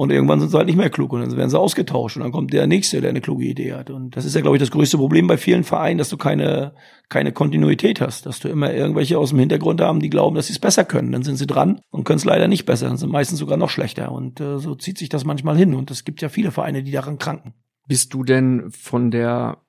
Und 0.01 0.13
irgendwann 0.13 0.39
sind 0.39 0.51
sie 0.51 0.57
halt 0.57 0.69
nicht 0.69 0.77
mehr 0.77 0.91
klug 0.91 1.13
und 1.13 1.23
dann 1.23 1.37
werden 1.37 1.51
sie 1.51 1.59
ausgetauscht 1.59 2.17
und 2.17 2.23
dann 2.23 2.31
kommt 2.31 2.53
der 2.53 2.69
Nächste, 2.69 3.01
der 3.01 3.11
eine 3.11 3.21
kluge 3.21 3.45
Idee 3.45 3.73
hat. 3.73 3.91
Und 3.91 4.17
das 4.17 4.25
ist 4.25 4.37
ja, 4.37 4.43
glaube 4.43 4.57
ich, 4.57 4.61
das 4.61 4.71
größte 4.71 4.97
Problem 4.97 5.27
bei 5.27 5.37
vielen 5.37 5.65
Vereinen, 5.65 5.99
dass 5.99 6.09
du 6.09 6.17
keine, 6.17 6.73
keine 7.09 7.33
Kontinuität 7.33 8.01
hast, 8.01 8.25
dass 8.25 8.39
du 8.39 8.47
immer 8.47 8.73
irgendwelche 8.73 9.19
aus 9.19 9.31
dem 9.31 9.41
Hintergrund 9.41 9.81
haben, 9.81 9.99
die 9.99 10.09
glauben, 10.09 10.37
dass 10.37 10.47
sie 10.47 10.53
es 10.53 10.61
besser 10.61 10.85
können. 10.85 11.11
Dann 11.11 11.25
sind 11.25 11.35
sie 11.35 11.49
dran 11.49 11.81
und 11.91 12.05
können 12.05 12.19
es 12.19 12.25
leider 12.25 12.47
nicht 12.47 12.65
besser, 12.65 12.87
dann 12.87 12.97
sind 12.97 13.11
meistens 13.11 13.41
sogar 13.41 13.57
noch 13.57 13.71
schlechter. 13.71 14.13
Und 14.13 14.41
äh, 14.41 14.61
so 14.61 14.77
zieht 14.77 14.99
sich 14.99 15.09
das 15.09 15.25
manchmal 15.25 15.57
hin. 15.57 15.75
Und 15.75 15.91
es 15.91 16.05
gibt 16.05 16.23
ja 16.23 16.29
viele 16.29 16.53
Vereine, 16.53 16.85
die 16.85 16.93
daran 16.93 17.19
kranken. 17.19 17.55
Bist 17.89 18.15
du 18.15 18.23
denn 18.23 18.71
von 18.71 19.11
der 19.11 19.65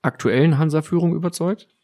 aktuellen 0.00 0.58
Hansa-Führung 0.58 1.12
überzeugt? 1.12 1.75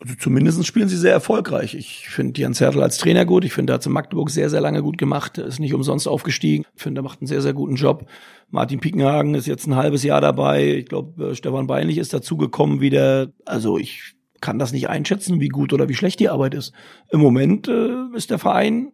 Also 0.00 0.14
zumindest 0.18 0.66
spielen 0.66 0.88
sie 0.88 0.96
sehr 0.96 1.12
erfolgreich. 1.12 1.74
Ich 1.74 2.08
finde 2.08 2.40
Jan 2.40 2.54
Zertl 2.54 2.82
als 2.82 2.98
Trainer 2.98 3.24
gut. 3.24 3.44
Ich 3.44 3.52
finde, 3.52 3.72
er 3.72 3.74
hat 3.74 3.86
in 3.86 3.92
Magdeburg 3.92 4.28
sehr, 4.28 4.50
sehr 4.50 4.60
lange 4.60 4.82
gut 4.82 4.98
gemacht. 4.98 5.38
Er 5.38 5.46
ist 5.46 5.60
nicht 5.60 5.72
umsonst 5.72 6.08
aufgestiegen. 6.08 6.64
Ich 6.74 6.82
finde, 6.82 7.00
er 7.00 7.04
macht 7.04 7.20
einen 7.20 7.28
sehr, 7.28 7.40
sehr 7.40 7.54
guten 7.54 7.76
Job. 7.76 8.06
Martin 8.50 8.80
Piekenhagen 8.80 9.34
ist 9.34 9.46
jetzt 9.46 9.66
ein 9.66 9.76
halbes 9.76 10.02
Jahr 10.02 10.20
dabei. 10.20 10.74
Ich 10.76 10.86
glaube, 10.86 11.30
äh, 11.30 11.34
Stefan 11.34 11.66
Beinlich 11.66 11.98
ist 11.98 12.12
dazugekommen 12.12 12.80
wieder. 12.80 13.32
Also 13.46 13.78
ich 13.78 14.14
kann 14.40 14.58
das 14.58 14.72
nicht 14.72 14.88
einschätzen, 14.88 15.40
wie 15.40 15.48
gut 15.48 15.72
oder 15.72 15.88
wie 15.88 15.94
schlecht 15.94 16.20
die 16.20 16.28
Arbeit 16.28 16.54
ist. 16.54 16.72
Im 17.10 17.20
Moment 17.20 17.68
äh, 17.68 18.14
ist 18.14 18.30
der 18.30 18.38
Verein 18.38 18.92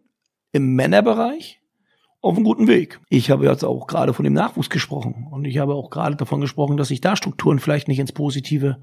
im 0.53 0.75
Männerbereich 0.75 1.61
auf 2.21 2.35
einem 2.35 2.45
guten 2.45 2.67
Weg. 2.67 2.99
Ich 3.09 3.31
habe 3.31 3.45
jetzt 3.45 3.65
auch 3.65 3.87
gerade 3.87 4.13
von 4.13 4.23
dem 4.23 4.33
Nachwuchs 4.33 4.69
gesprochen 4.69 5.27
und 5.31 5.45
ich 5.45 5.57
habe 5.57 5.73
auch 5.73 5.89
gerade 5.89 6.15
davon 6.15 6.39
gesprochen, 6.39 6.77
dass 6.77 6.89
sich 6.89 7.01
da 7.01 7.15
Strukturen 7.15 7.59
vielleicht 7.59 7.87
nicht 7.87 7.99
ins 7.99 8.11
Positive 8.11 8.77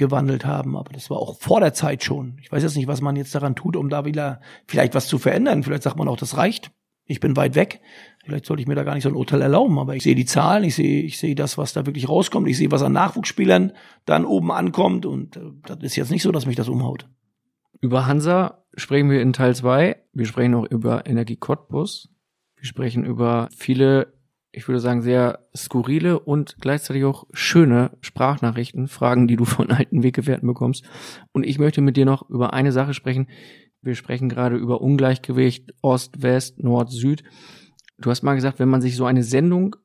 gewandelt 0.00 0.44
haben. 0.44 0.76
Aber 0.76 0.92
das 0.92 1.10
war 1.10 1.18
auch 1.18 1.38
vor 1.38 1.60
der 1.60 1.72
Zeit 1.72 2.02
schon. 2.02 2.36
Ich 2.42 2.50
weiß 2.50 2.64
jetzt 2.64 2.76
nicht, 2.76 2.88
was 2.88 3.00
man 3.00 3.14
jetzt 3.14 3.32
daran 3.36 3.54
tut, 3.54 3.76
um 3.76 3.88
da 3.88 4.04
wieder 4.04 4.40
vielleicht 4.66 4.96
was 4.96 5.06
zu 5.06 5.18
verändern. 5.18 5.62
Vielleicht 5.62 5.84
sagt 5.84 5.96
man 5.96 6.08
auch, 6.08 6.16
das 6.16 6.36
reicht. 6.36 6.72
Ich 7.04 7.20
bin 7.20 7.36
weit 7.36 7.54
weg. 7.54 7.80
Vielleicht 8.24 8.46
sollte 8.46 8.62
ich 8.62 8.66
mir 8.66 8.74
da 8.74 8.82
gar 8.82 8.94
nicht 8.94 9.04
so 9.04 9.08
ein 9.08 9.14
Urteil 9.14 9.42
erlauben. 9.42 9.78
Aber 9.78 9.94
ich 9.94 10.02
sehe 10.02 10.16
die 10.16 10.24
Zahlen, 10.24 10.64
ich 10.64 10.74
sehe, 10.74 11.02
ich 11.02 11.18
sehe 11.18 11.36
das, 11.36 11.56
was 11.58 11.72
da 11.72 11.86
wirklich 11.86 12.08
rauskommt. 12.08 12.48
Ich 12.48 12.56
sehe, 12.56 12.70
was 12.72 12.82
an 12.82 12.92
Nachwuchsspielern 12.92 13.72
dann 14.06 14.24
oben 14.24 14.50
ankommt. 14.50 15.06
Und 15.06 15.36
äh, 15.36 15.40
das 15.66 15.78
ist 15.82 15.96
jetzt 15.96 16.10
nicht 16.10 16.22
so, 16.22 16.32
dass 16.32 16.46
mich 16.46 16.56
das 16.56 16.68
umhaut. 16.68 17.08
Über 17.80 18.06
Hansa 18.06 18.64
sprechen 18.74 19.10
wir 19.10 19.22
in 19.22 19.32
Teil 19.32 19.54
2. 19.54 19.96
Wir 20.12 20.26
sprechen 20.26 20.54
auch 20.54 20.64
über 20.64 21.06
Energie 21.06 21.36
Cottbus. 21.36 22.08
Wir 22.56 22.66
sprechen 22.66 23.04
über 23.04 23.48
viele 23.56 24.12
ich 24.52 24.66
würde 24.66 24.80
sagen, 24.80 25.02
sehr 25.02 25.46
skurrile 25.56 26.18
und 26.18 26.56
gleichzeitig 26.60 27.04
auch 27.04 27.26
schöne 27.32 27.96
Sprachnachrichten, 28.00 28.88
Fragen, 28.88 29.28
die 29.28 29.36
du 29.36 29.44
von 29.44 29.70
alten 29.70 30.02
Weggefährten 30.02 30.46
bekommst. 30.46 30.84
Und 31.32 31.44
ich 31.44 31.58
möchte 31.58 31.80
mit 31.80 31.96
dir 31.96 32.04
noch 32.04 32.28
über 32.28 32.52
eine 32.52 32.72
Sache 32.72 32.94
sprechen. 32.94 33.28
Wir 33.82 33.94
sprechen 33.94 34.28
gerade 34.28 34.56
über 34.56 34.80
Ungleichgewicht 34.80 35.72
Ost, 35.82 36.22
West, 36.22 36.62
Nord, 36.62 36.90
Süd. 36.90 37.22
Du 37.98 38.10
hast 38.10 38.22
mal 38.22 38.34
gesagt, 38.34 38.58
wenn 38.58 38.68
man 38.68 38.80
sich 38.80 38.96
so 38.96 39.04
eine 39.04 39.22
Sendung 39.22 39.76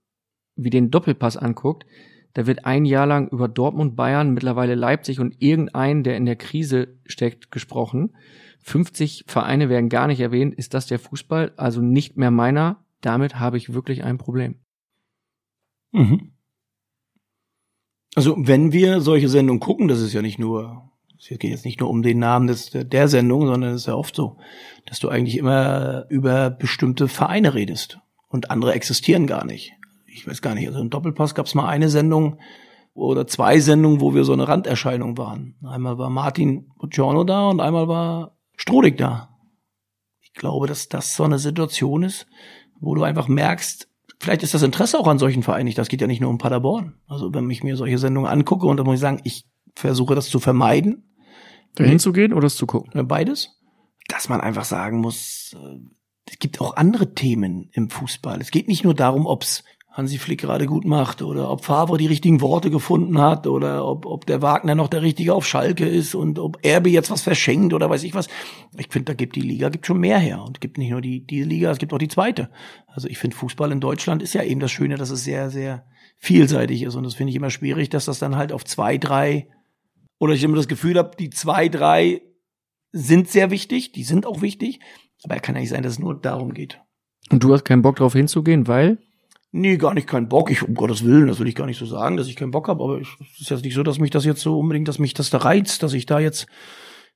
wie 0.56 0.70
den 0.70 0.90
Doppelpass 0.90 1.38
anguckt, 1.38 1.86
da 2.34 2.48
wird 2.48 2.66
ein 2.66 2.84
Jahr 2.84 3.06
lang 3.06 3.30
über 3.30 3.48
Dortmund, 3.48 3.96
Bayern, 3.96 4.34
mittlerweile 4.34 4.76
Leipzig 4.76 5.22
und 5.22 5.42
irgendeinen, 5.42 6.04
der 6.04 6.18
in 6.18 6.26
der 6.26 6.36
Krise 6.36 7.00
steckt, 7.06 7.50
gesprochen. 7.50 8.14
50 8.64 9.26
Vereine 9.28 9.70
werden 9.70 9.90
gar 9.90 10.08
nicht 10.08 10.20
erwähnt. 10.20 10.54
Ist 10.56 10.74
das 10.74 10.88
der 10.88 11.00
Fußball? 11.00 11.54
Also 11.56 11.82
nicht 11.82 12.18
mehr 12.18 12.32
meiner, 12.32 12.85
damit 13.06 13.40
habe 13.40 13.58
ich 13.58 13.74
wirklich 13.74 14.04
ein 14.04 14.18
Problem. 14.18 14.60
Mhm. 15.92 16.32
Also 18.16 18.36
wenn 18.38 18.72
wir 18.72 19.02
solche 19.02 19.30
Sendungen 19.30 19.60
gucken, 19.60 19.88
das 19.88 20.00
ist 20.00 20.14
ja 20.14 20.22
nicht 20.22 20.40
nur, 20.40 20.92
es 21.20 21.28
geht 21.28 21.44
jetzt 21.44 21.66
nicht 21.66 21.80
nur 21.82 21.90
um 21.90 22.02
den 22.02 22.20
Namen 22.20 22.48
des, 22.48 22.70
der 22.72 23.08
Sendung, 23.08 23.46
sondern 23.46 23.74
es 23.74 23.82
ist 23.82 23.88
ja 23.88 23.96
oft 23.96 24.16
so, 24.16 24.38
dass 24.86 25.00
du 25.00 25.10
eigentlich 25.10 25.38
immer 25.38 26.06
über 26.10 26.50
bestimmte 26.50 27.08
Vereine 27.08 27.54
redest 27.54 28.00
und 28.30 28.52
andere 28.52 28.74
existieren 28.74 29.28
gar 29.28 29.46
nicht. 29.46 29.74
Ich 30.08 30.26
weiß 30.26 30.42
gar 30.42 30.56
nicht, 30.56 30.68
also 30.68 30.80
im 30.80 30.90
Doppelpass 30.90 31.36
gab 31.36 31.46
es 31.46 31.56
mal 31.56 31.68
eine 31.68 31.90
Sendung 31.90 32.40
oder 32.94 33.28
zwei 33.28 33.60
Sendungen, 33.60 34.00
wo 34.00 34.14
wir 34.14 34.24
so 34.24 34.32
eine 34.32 34.48
Randerscheinung 34.48 35.18
waren. 35.18 35.56
Einmal 35.62 35.98
war 35.98 36.10
Martin 36.10 36.72
Bucciano 36.78 37.26
da 37.26 37.50
und 37.50 37.60
einmal 37.60 37.90
war 37.90 38.38
Strodig 38.56 38.98
da. 38.98 39.38
Ich 40.22 40.34
glaube, 40.34 40.68
dass 40.68 40.88
das 40.88 41.16
so 41.16 41.26
eine 41.26 41.38
Situation 41.38 42.04
ist, 42.04 42.28
wo 42.80 42.96
du 42.96 43.04
einfach 43.04 43.28
merkst, 43.28 43.88
vielleicht 44.20 44.44
ist 44.44 44.54
das 44.54 44.64
Interesse 44.64 45.00
auch 45.00 45.08
an 45.08 45.20
solchen 45.20 45.44
Vereinen 45.44 45.66
nicht. 45.66 45.78
Das 45.78 45.90
geht 45.90 46.02
ja 46.02 46.08
nicht 46.08 46.22
nur 46.22 46.30
um 46.30 46.38
Paderborn. 46.38 46.96
Also 47.08 47.34
wenn 47.34 47.50
ich 47.50 47.64
mir 47.64 47.78
solche 47.78 47.98
Sendungen 47.98 48.30
angucke 48.30 48.66
und 48.66 48.78
dann 48.78 48.86
muss 48.86 48.96
ich 48.96 49.02
sagen, 49.02 49.22
ich 49.24 49.46
versuche 49.76 50.16
das 50.16 50.30
zu 50.30 50.40
vermeiden. 50.40 51.04
Dahin 51.76 52.00
zu 52.00 52.14
gehen 52.14 52.34
oder 52.34 52.48
es 52.48 52.56
zu 52.56 52.66
gucken? 52.66 53.08
Beides. 53.08 53.60
Dass 54.08 54.30
man 54.30 54.40
einfach 54.40 54.64
sagen 54.64 55.00
muss, 55.00 55.56
äh, 55.60 55.80
es 56.26 56.40
gibt 56.40 56.62
auch 56.62 56.76
andere 56.76 57.14
Themen 57.14 57.70
im 57.74 57.90
Fußball. 57.90 58.40
Es 58.40 58.52
geht 58.52 58.68
nicht 58.68 58.84
nur 58.84 58.94
darum, 58.94 59.26
ob 59.26 59.44
es 59.44 59.64
Hansi 59.96 60.18
Flick 60.18 60.42
gerade 60.42 60.66
gut 60.66 60.84
macht 60.84 61.22
oder 61.22 61.50
ob 61.50 61.64
Favre 61.64 61.98
die 61.98 62.06
richtigen 62.06 62.42
Worte 62.42 62.70
gefunden 62.70 63.18
hat 63.18 63.48
oder 63.48 63.88
ob, 63.88 64.06
ob 64.06 64.26
der 64.26 64.42
Wagner 64.42 64.76
noch 64.76 64.90
der 64.90 65.02
Richtige 65.02 65.34
auf 65.34 65.48
Schalke 65.48 65.88
ist 65.88 66.16
und 66.16 66.38
ob 66.38 66.60
Erbe 66.66 66.90
jetzt 66.90 67.10
was 67.10 67.22
verschenkt 67.22 67.74
oder 67.74 67.90
weiß 67.90 68.04
ich 68.04 68.14
was. 68.14 68.28
Ich 68.78 68.90
finde, 68.90 69.06
da 69.06 69.14
gibt 69.14 69.38
die 69.38 69.42
Liga 69.42 69.70
gibt 69.70 69.88
schon 69.88 70.02
mehr 70.02 70.20
her 70.20 70.44
und 70.44 70.60
gibt 70.60 70.78
nicht 70.78 70.92
nur 70.92 71.00
die 71.00 71.26
diese 71.26 71.48
Liga, 71.48 71.72
es 71.72 71.78
gibt 71.78 71.94
auch 71.94 71.98
die 71.98 72.10
zweite. 72.10 72.50
Also 72.88 73.08
ich 73.08 73.18
finde 73.18 73.38
Fußball 73.38 73.72
in 73.72 73.80
Deutschland 73.80 74.22
ist 74.22 74.34
ja 74.34 74.44
eben 74.44 74.60
das 74.60 74.70
Schöne, 74.70 74.98
dass 74.98 75.12
es 75.12 75.24
sehr 75.24 75.50
sehr 75.50 75.86
vielseitig 76.18 76.84
ist 76.84 76.96
und 76.96 77.06
das 77.06 77.16
finde 77.16 77.30
ich 77.30 77.38
immer 77.38 77.50
schwierig, 77.50 77.90
dass 77.90 78.04
das 78.04 78.20
dann 78.20 78.36
halt 78.36 78.52
auf 78.52 78.66
zwei 78.66 78.98
drei 78.98 79.48
oder 80.20 80.34
ich 80.34 80.44
immer 80.44 80.58
das 80.58 80.68
Gefühl 80.68 80.98
habe, 80.98 81.12
die 81.18 81.30
zwei 81.30 81.70
drei 81.70 82.22
sind 82.92 83.30
sehr 83.30 83.50
wichtig, 83.50 83.94
die 83.94 84.04
sind 84.04 84.26
auch 84.26 84.42
wichtig, 84.42 84.82
aber 85.24 85.40
kann 85.40 85.56
ja 85.56 85.62
nicht 85.62 85.70
sein, 85.70 85.84
dass 85.84 85.94
es 85.94 86.00
nur 86.00 86.20
darum 86.20 86.54
geht. 86.54 86.82
Und 87.30 87.46
du 87.46 87.54
hast 87.54 87.64
keinen 87.64 87.82
Bock 87.82 87.96
drauf 87.96 88.12
hinzugehen, 88.12 88.68
weil 88.68 88.98
Nee, 89.58 89.78
gar 89.78 89.94
nicht 89.94 90.08
keinen 90.08 90.28
Bock. 90.28 90.52
Ich, 90.52 90.64
um 90.64 90.76
Gottes 90.76 91.06
Willen, 91.06 91.28
das 91.28 91.40
will 91.40 91.48
ich 91.48 91.56
gar 91.56 91.66
nicht 91.66 91.80
so 91.80 91.86
sagen, 91.86 92.18
dass 92.18 92.28
ich 92.28 92.36
keinen 92.36 92.52
Bock 92.52 92.68
habe, 92.68 92.84
aber 92.84 93.00
es 93.00 93.08
ist 93.40 93.50
jetzt 93.50 93.64
nicht 93.64 93.74
so, 93.74 93.84
dass 93.84 94.00
mich 94.00 94.12
das 94.12 94.26
jetzt 94.26 94.42
so 94.42 94.60
unbedingt, 94.60 94.90
dass 94.90 95.00
mich 95.00 95.14
das 95.14 95.30
da 95.30 95.38
reizt, 95.38 95.82
dass 95.82 95.94
ich 95.94 96.06
da 96.06 96.20
jetzt, 96.20 96.48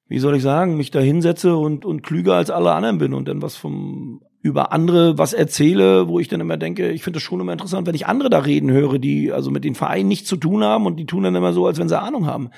wie 0.07 0.19
soll 0.19 0.37
ich 0.37 0.41
sagen, 0.41 0.77
mich 0.77 0.89
da 0.89 1.01
hinsetze 1.01 1.57
und, 1.57 1.83
und 1.83 2.01
klüger 2.01 2.35
als 2.35 2.49
alle 2.49 2.71
anderen 2.71 2.97
bin 2.97 3.13
und 3.13 3.27
dann 3.27 3.41
was 3.41 3.57
vom 3.57 4.21
über 4.41 4.71
andere 4.71 5.17
was 5.17 5.33
erzähle, 5.33 6.07
wo 6.07 6.17
ich 6.17 6.29
dann 6.29 6.39
immer 6.39 6.55
denke, 6.55 6.91
ich 6.91 7.03
finde 7.03 7.17
das 7.17 7.23
schon 7.23 7.41
immer 7.41 7.51
interessant, 7.51 7.85
wenn 7.85 7.95
ich 7.95 8.07
andere 8.07 8.29
da 8.29 8.39
reden 8.39 8.71
höre, 8.71 8.99
die 8.99 9.33
also 9.33 9.51
mit 9.51 9.65
den 9.65 9.75
Vereinen 9.75 10.07
nichts 10.07 10.29
zu 10.29 10.37
tun 10.37 10.63
haben 10.63 10.85
und 10.85 10.95
die 10.95 11.05
tun 11.05 11.23
dann 11.23 11.35
immer 11.35 11.51
so, 11.51 11.67
als 11.67 11.77
wenn 11.77 11.89
sie 11.89 11.99
Ahnung 11.99 12.25
haben. 12.25 12.51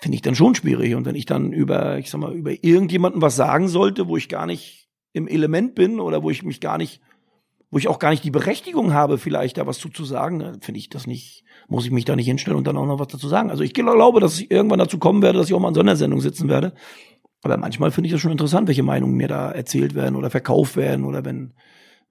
Finde 0.00 0.16
ich 0.16 0.22
dann 0.22 0.34
schon 0.34 0.54
schwierig. 0.54 0.94
Und 0.96 1.06
wenn 1.06 1.14
ich 1.14 1.24
dann 1.24 1.50
über, 1.50 1.96
ich 1.96 2.10
sag 2.10 2.20
mal, 2.20 2.34
über 2.34 2.52
irgendjemanden 2.62 3.22
was 3.22 3.36
sagen 3.36 3.68
sollte, 3.68 4.06
wo 4.06 4.18
ich 4.18 4.28
gar 4.28 4.44
nicht 4.44 4.90
im 5.14 5.28
Element 5.28 5.74
bin 5.74 5.98
oder 5.98 6.22
wo 6.22 6.28
ich 6.28 6.42
mich 6.42 6.60
gar 6.60 6.76
nicht 6.76 7.00
wo 7.74 7.78
ich 7.78 7.88
auch 7.88 7.98
gar 7.98 8.10
nicht 8.10 8.22
die 8.22 8.30
Berechtigung 8.30 8.94
habe, 8.94 9.18
vielleicht 9.18 9.58
da 9.58 9.66
was 9.66 9.80
zu, 9.80 9.88
zu 9.88 10.04
sagen, 10.04 10.58
finde 10.60 10.78
ich 10.78 10.90
das 10.90 11.08
nicht, 11.08 11.42
muss 11.66 11.84
ich 11.84 11.90
mich 11.90 12.04
da 12.04 12.14
nicht 12.14 12.26
hinstellen 12.26 12.56
und 12.56 12.68
dann 12.68 12.76
auch 12.76 12.86
noch 12.86 13.00
was 13.00 13.08
dazu 13.08 13.26
sagen. 13.26 13.50
Also 13.50 13.64
ich 13.64 13.74
glaube, 13.74 14.20
dass 14.20 14.38
ich 14.38 14.48
irgendwann 14.48 14.78
dazu 14.78 14.98
kommen 14.98 15.22
werde, 15.22 15.40
dass 15.40 15.48
ich 15.48 15.54
auch 15.54 15.58
mal 15.58 15.70
in 15.70 15.74
Sondersendung 15.74 16.20
sitzen 16.20 16.48
werde. 16.48 16.72
Aber 17.42 17.56
manchmal 17.56 17.90
finde 17.90 18.06
ich 18.06 18.12
das 18.12 18.20
schon 18.20 18.30
interessant, 18.30 18.68
welche 18.68 18.84
Meinungen 18.84 19.16
mir 19.16 19.26
da 19.26 19.50
erzählt 19.50 19.96
werden 19.96 20.14
oder 20.14 20.30
verkauft 20.30 20.76
werden 20.76 21.04
oder 21.04 21.24
wenn 21.24 21.52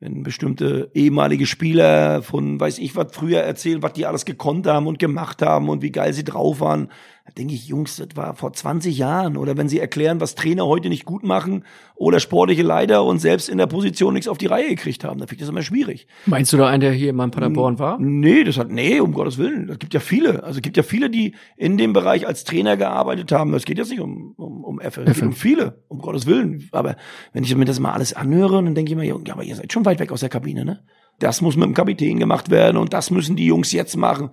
wenn 0.02 0.22
bestimmte 0.22 0.92
ehemalige 0.94 1.46
Spieler 1.46 2.22
von 2.24 2.60
weiß 2.60 2.80
ich 2.80 2.94
was 2.98 3.16
früher 3.16 3.40
erzählen, 3.40 3.82
was 3.82 3.94
die 3.94 4.06
alles 4.06 4.26
gekonnt 4.26 4.68
haben 4.68 4.86
und 4.86 5.00
gemacht 5.00 5.42
haben 5.42 5.70
und 5.70 5.82
wie 5.82 5.94
geil 5.94 6.12
sie 6.12 6.26
drauf 6.26 6.60
waren. 6.60 6.92
Da 7.26 7.32
denke 7.38 7.54
ich, 7.54 7.68
Jungs, 7.68 7.96
das 7.96 8.10
war 8.16 8.36
vor 8.36 8.52
20 8.52 8.98
Jahren. 8.98 9.38
Oder 9.38 9.56
wenn 9.56 9.70
sie 9.70 9.80
erklären, 9.80 10.20
was 10.20 10.36
Trainer 10.36 10.66
heute 10.66 10.90
nicht 10.90 11.06
gut 11.06 11.24
machen 11.24 11.64
oder 11.96 12.20
sportliche 12.20 12.64
Leiter 12.64 13.06
und 13.06 13.20
selbst 13.20 13.48
in 13.48 13.58
der 13.58 13.68
Position 13.68 14.14
nichts 14.14 14.28
auf 14.28 14.38
die 14.38 14.48
Reihe 14.48 14.68
gekriegt 14.68 15.06
haben, 15.06 15.20
dann 15.20 15.30
finde 15.30 15.36
ich 15.36 15.48
das 15.48 15.50
immer 15.50 15.62
schwierig. 15.62 16.08
Meinst 16.26 16.52
du 16.52 16.58
da 16.58 16.68
einen, 16.68 16.82
der 16.82 16.92
hier 16.92 17.12
in 17.12 17.18
Paderborn 17.18 17.80
war? 17.80 17.98
Nee, 17.98 18.44
das 18.44 18.58
hat, 18.58 18.72
nee, 18.72 19.00
um 19.00 19.14
Gottes 19.14 19.38
Willen. 19.38 19.70
Es 19.70 19.80
gibt 19.80 19.94
ja 19.94 20.02
viele. 20.02 20.44
Also 20.44 20.58
es 20.58 20.62
gibt 20.62 20.76
ja 20.76 20.84
viele, 20.84 21.10
die 21.10 21.36
in 21.56 21.78
dem 21.78 21.94
Bereich 21.94 22.28
als 22.28 22.44
Trainer 22.44 22.76
gearbeitet 22.76 23.32
haben. 23.32 23.54
Es 23.54 23.64
geht 23.64 23.78
jetzt 23.78 23.92
nicht 23.92 24.02
um, 24.02 24.34
um, 24.36 24.66
um 24.66 24.82
F, 24.82 24.98
es 24.98 25.14
geht 25.14 25.24
um 25.24 25.32
viele, 25.32 25.82
um 25.88 26.00
Gottes 26.00 26.26
Willen. 26.26 26.68
Aber 26.74 26.98
wenn 27.32 27.46
ich 27.46 27.56
mir 27.56 27.64
das 27.64 27.80
mal 27.80 27.94
alles 27.94 28.12
anhöre, 28.12 28.62
dann 28.62 28.76
denke 28.76 28.92
ich 28.92 28.98
mir, 28.98 29.06
ja, 29.06 29.16
aber 29.30 29.44
ihr 29.44 29.56
seid 29.56 29.72
schon 29.72 29.86
weit 29.86 30.00
weg 30.00 30.12
aus 30.12 30.20
der 30.20 30.30
Kabine, 30.30 30.66
ne? 30.66 30.82
Das 31.20 31.42
muss 31.42 31.56
mit 31.56 31.66
dem 31.66 31.74
Kapitän 31.74 32.20
gemacht 32.20 32.50
werden 32.50 32.76
und 32.76 32.92
das 32.92 33.12
müssen 33.12 33.36
die 33.36 33.46
Jungs 33.46 33.72
jetzt 33.72 33.96
machen. 33.96 34.32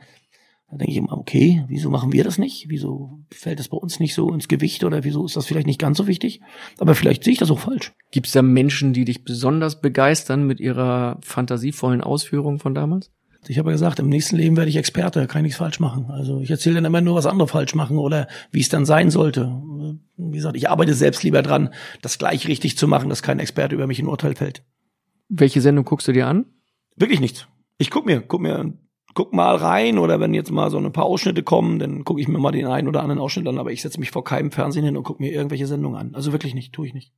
Da 0.70 0.76
denke 0.76 0.92
ich 0.92 0.98
immer, 0.98 1.18
okay, 1.18 1.64
wieso 1.66 1.90
machen 1.90 2.12
wir 2.12 2.22
das 2.22 2.38
nicht? 2.38 2.66
Wieso 2.68 3.18
fällt 3.30 3.58
das 3.58 3.68
bei 3.68 3.76
uns 3.76 3.98
nicht 3.98 4.14
so 4.14 4.32
ins 4.32 4.46
Gewicht 4.46 4.84
oder 4.84 5.02
wieso 5.02 5.26
ist 5.26 5.36
das 5.36 5.46
vielleicht 5.46 5.66
nicht 5.66 5.80
ganz 5.80 5.98
so 5.98 6.06
wichtig? 6.06 6.40
Aber 6.78 6.94
vielleicht 6.94 7.24
sehe 7.24 7.32
ich 7.32 7.38
das 7.40 7.50
auch 7.50 7.58
falsch. 7.58 7.92
Gibt 8.12 8.28
es 8.28 8.32
da 8.32 8.42
Menschen, 8.42 8.92
die 8.92 9.04
dich 9.04 9.24
besonders 9.24 9.80
begeistern 9.80 10.46
mit 10.46 10.60
ihrer 10.60 11.18
fantasievollen 11.22 12.02
Ausführung 12.02 12.60
von 12.60 12.74
damals? 12.74 13.10
Ich 13.48 13.58
habe 13.58 13.70
ja 13.70 13.74
gesagt, 13.74 13.98
im 13.98 14.08
nächsten 14.08 14.36
Leben 14.36 14.56
werde 14.56 14.68
ich 14.68 14.76
Experte, 14.76 15.26
kann 15.26 15.40
ich 15.40 15.44
nichts 15.44 15.58
falsch 15.58 15.80
machen. 15.80 16.06
Also 16.10 16.40
ich 16.40 16.50
erzähle 16.50 16.76
dann 16.76 16.84
immer 16.84 17.00
nur, 17.00 17.16
was 17.16 17.26
andere 17.26 17.48
falsch 17.48 17.74
machen 17.74 17.98
oder 17.98 18.28
wie 18.52 18.60
es 18.60 18.68
dann 18.68 18.84
sein 18.84 19.10
sollte. 19.10 19.50
Wie 20.16 20.36
gesagt, 20.36 20.56
ich 20.56 20.68
arbeite 20.68 20.94
selbst 20.94 21.22
lieber 21.22 21.42
dran, 21.42 21.70
das 22.02 22.18
gleich 22.18 22.46
richtig 22.46 22.76
zu 22.76 22.86
machen, 22.86 23.08
dass 23.08 23.22
kein 23.22 23.40
Experte 23.40 23.74
über 23.74 23.86
mich 23.86 23.98
ein 23.98 24.06
Urteil 24.06 24.36
fällt. 24.36 24.62
Welche 25.28 25.62
Sendung 25.62 25.84
guckst 25.84 26.06
du 26.06 26.12
dir 26.12 26.26
an? 26.26 26.44
Wirklich 26.96 27.20
nichts. 27.20 27.48
Ich 27.78 27.90
guck 27.90 28.04
mir, 28.04 28.20
guck 28.20 28.42
mir 28.42 28.74
guck 29.14 29.32
mal 29.32 29.56
rein 29.56 29.98
oder 29.98 30.20
wenn 30.20 30.34
jetzt 30.34 30.50
mal 30.50 30.70
so 30.70 30.78
ein 30.78 30.92
paar 30.92 31.04
Ausschnitte 31.04 31.42
kommen, 31.42 31.78
dann 31.78 32.04
gucke 32.04 32.20
ich 32.20 32.28
mir 32.28 32.38
mal 32.38 32.52
den 32.52 32.66
einen 32.66 32.88
oder 32.88 33.02
anderen 33.02 33.20
Ausschnitt 33.20 33.48
an, 33.48 33.58
aber 33.58 33.72
ich 33.72 33.82
setze 33.82 34.00
mich 34.00 34.10
vor 34.10 34.24
keinem 34.24 34.50
Fernsehen 34.50 34.84
hin 34.84 34.96
und 34.96 35.04
gucke 35.04 35.22
mir 35.22 35.32
irgendwelche 35.32 35.66
Sendungen 35.66 35.98
an. 35.98 36.14
Also 36.14 36.32
wirklich 36.32 36.54
nicht, 36.54 36.72
tue 36.72 36.86
ich 36.86 36.94
nicht. 36.94 37.12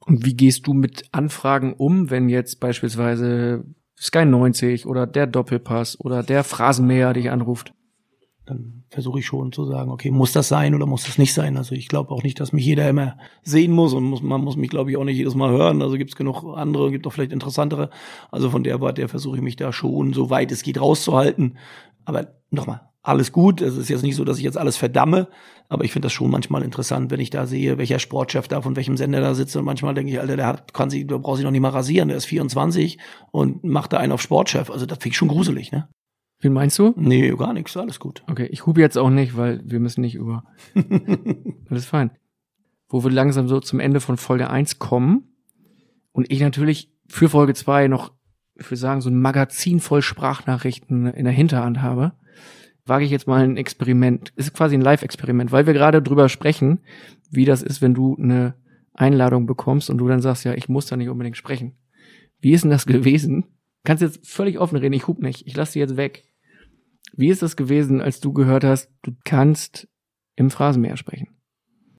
Und 0.00 0.24
wie 0.24 0.34
gehst 0.34 0.66
du 0.66 0.72
mit 0.72 1.04
Anfragen 1.12 1.72
um, 1.72 2.10
wenn 2.10 2.28
jetzt 2.28 2.60
beispielsweise 2.60 3.64
Sky 3.98 4.24
90 4.24 4.86
oder 4.86 5.06
der 5.06 5.26
Doppelpass 5.26 5.98
oder 5.98 6.22
der 6.22 6.44
Phrasenmäher 6.44 7.12
dich 7.12 7.30
anruft? 7.30 7.72
dann 8.46 8.84
versuche 8.96 9.18
ich 9.18 9.26
schon 9.26 9.52
zu 9.52 9.66
sagen, 9.66 9.90
okay, 9.90 10.10
muss 10.10 10.32
das 10.32 10.48
sein 10.48 10.74
oder 10.74 10.86
muss 10.86 11.04
das 11.04 11.18
nicht 11.18 11.34
sein? 11.34 11.58
Also 11.58 11.74
ich 11.74 11.86
glaube 11.86 12.10
auch 12.12 12.22
nicht, 12.22 12.40
dass 12.40 12.54
mich 12.54 12.64
jeder 12.64 12.88
immer 12.88 13.18
sehen 13.42 13.70
muss 13.70 13.92
und 13.92 14.04
muss, 14.04 14.22
man 14.22 14.40
muss 14.40 14.56
mich, 14.56 14.70
glaube 14.70 14.90
ich, 14.90 14.96
auch 14.96 15.04
nicht 15.04 15.18
jedes 15.18 15.34
Mal 15.34 15.50
hören. 15.50 15.82
Also 15.82 15.98
gibt 15.98 16.12
es 16.12 16.16
genug 16.16 16.44
andere, 16.56 16.90
gibt 16.90 17.06
auch 17.06 17.12
vielleicht 17.12 17.32
interessantere. 17.32 17.90
Also 18.30 18.48
von 18.48 18.64
der 18.64 18.80
Warte 18.80 19.06
versuche 19.08 19.36
ich 19.36 19.42
mich 19.42 19.56
da 19.56 19.70
schon, 19.70 20.14
so 20.14 20.30
weit 20.30 20.50
es 20.50 20.62
geht, 20.62 20.80
rauszuhalten. 20.80 21.58
Aber 22.06 22.28
nochmal, 22.50 22.80
alles 23.02 23.32
gut. 23.32 23.60
Es 23.60 23.76
ist 23.76 23.90
jetzt 23.90 24.02
nicht 24.02 24.16
so, 24.16 24.24
dass 24.24 24.38
ich 24.38 24.44
jetzt 24.44 24.56
alles 24.56 24.78
verdamme, 24.78 25.28
aber 25.68 25.84
ich 25.84 25.92
finde 25.92 26.06
das 26.06 26.14
schon 26.14 26.30
manchmal 26.30 26.62
interessant, 26.62 27.10
wenn 27.10 27.20
ich 27.20 27.28
da 27.28 27.46
sehe, 27.46 27.76
welcher 27.76 27.98
Sportchef 27.98 28.48
da 28.48 28.62
von 28.62 28.76
welchem 28.76 28.96
Sender 28.96 29.20
da 29.20 29.34
sitzt. 29.34 29.54
Und 29.56 29.66
manchmal 29.66 29.92
denke 29.92 30.10
ich, 30.10 30.20
Alter, 30.20 30.36
der 30.36 30.46
hat, 30.46 30.72
kann 30.72 30.88
sich, 30.88 31.06
der 31.06 31.18
braucht 31.18 31.36
sich 31.36 31.44
noch 31.44 31.50
nicht 31.50 31.60
mal 31.60 31.68
rasieren, 31.68 32.08
der 32.08 32.16
ist 32.16 32.24
24 32.24 32.96
und 33.30 33.62
macht 33.62 33.92
da 33.92 33.98
einen 33.98 34.12
auf 34.12 34.22
Sportchef. 34.22 34.70
Also 34.70 34.86
das 34.86 34.96
finde 34.98 35.12
ich 35.12 35.18
schon 35.18 35.28
gruselig, 35.28 35.70
ne? 35.70 35.86
Wen 36.40 36.52
meinst 36.52 36.78
du? 36.78 36.92
Nee, 36.96 37.30
gar 37.30 37.52
nichts, 37.52 37.76
alles 37.76 37.98
gut. 37.98 38.22
Okay, 38.28 38.46
ich 38.50 38.66
hube 38.66 38.80
jetzt 38.80 38.98
auch 38.98 39.10
nicht, 39.10 39.36
weil 39.36 39.62
wir 39.64 39.80
müssen 39.80 40.02
nicht 40.02 40.14
über. 40.14 40.44
alles 41.70 41.86
fein. 41.86 42.10
Wo 42.88 43.02
wir 43.02 43.10
langsam 43.10 43.48
so 43.48 43.60
zum 43.60 43.80
Ende 43.80 44.00
von 44.00 44.16
Folge 44.16 44.50
1 44.50 44.78
kommen 44.78 45.34
und 46.12 46.30
ich 46.30 46.40
natürlich 46.40 46.92
für 47.08 47.28
Folge 47.28 47.54
2 47.54 47.88
noch, 47.88 48.12
ich 48.54 48.66
würde 48.66 48.76
sagen, 48.76 49.00
so 49.00 49.10
ein 49.10 49.20
Magazin 49.20 49.80
voll 49.80 50.02
Sprachnachrichten 50.02 51.06
in 51.06 51.24
der 51.24 51.32
Hinterhand 51.32 51.80
habe, 51.80 52.12
wage 52.84 53.04
ich 53.04 53.10
jetzt 53.10 53.26
mal 53.26 53.42
ein 53.42 53.56
Experiment. 53.56 54.32
Es 54.36 54.46
ist 54.46 54.54
quasi 54.54 54.76
ein 54.76 54.82
Live-Experiment, 54.82 55.52
weil 55.52 55.66
wir 55.66 55.74
gerade 55.74 56.02
drüber 56.02 56.28
sprechen, 56.28 56.80
wie 57.30 57.44
das 57.44 57.62
ist, 57.62 57.82
wenn 57.82 57.94
du 57.94 58.16
eine 58.16 58.54
Einladung 58.94 59.46
bekommst 59.46 59.90
und 59.90 59.98
du 59.98 60.08
dann 60.08 60.22
sagst, 60.22 60.44
ja, 60.44 60.54
ich 60.54 60.68
muss 60.68 60.86
da 60.86 60.96
nicht 60.96 61.08
unbedingt 61.08 61.36
sprechen. 61.36 61.76
Wie 62.40 62.52
ist 62.52 62.62
denn 62.62 62.70
das 62.70 62.86
gewesen? 62.86 63.46
Kannst 63.86 64.02
jetzt 64.02 64.26
völlig 64.26 64.58
offen 64.58 64.76
reden, 64.76 64.94
ich 64.94 65.06
hub 65.06 65.22
nicht, 65.22 65.46
ich 65.46 65.54
lass 65.56 65.72
sie 65.72 65.78
jetzt 65.78 65.96
weg. 65.96 66.24
Wie 67.12 67.28
ist 67.28 67.40
das 67.40 67.56
gewesen, 67.56 68.00
als 68.00 68.18
du 68.18 68.32
gehört 68.32 68.64
hast, 68.64 68.90
du 69.02 69.12
kannst 69.24 69.86
im 70.34 70.50
Phrasenmäher 70.50 70.96
sprechen? 70.96 71.28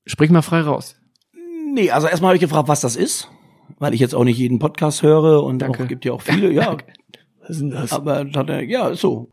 Sprich 0.05 0.29
mal 0.29 0.41
frei 0.41 0.59
raus. 0.59 0.97
Nee, 1.73 1.89
also 1.91 2.07
erstmal 2.07 2.29
habe 2.29 2.35
ich 2.35 2.41
gefragt, 2.41 2.67
was 2.67 2.81
das 2.81 2.97
ist, 2.97 3.31
weil 3.79 3.93
ich 3.93 4.01
jetzt 4.01 4.15
auch 4.15 4.25
nicht 4.25 4.37
jeden 4.37 4.59
Podcast 4.59 5.01
höre 5.01 5.41
und 5.43 5.59
Danke. 5.59 5.83
auch 5.83 5.87
gibt 5.87 6.03
ja 6.03 6.11
auch 6.11 6.21
viele, 6.21 6.51
ja. 6.51 6.75
Was 7.39 7.51
ist 7.51 7.61
denn 7.61 7.69
das? 7.69 7.93
Aber 7.93 8.25
hat 8.35 8.49
er, 8.49 8.63
ja, 8.63 8.89
ist 8.89 8.99
so. 8.99 9.29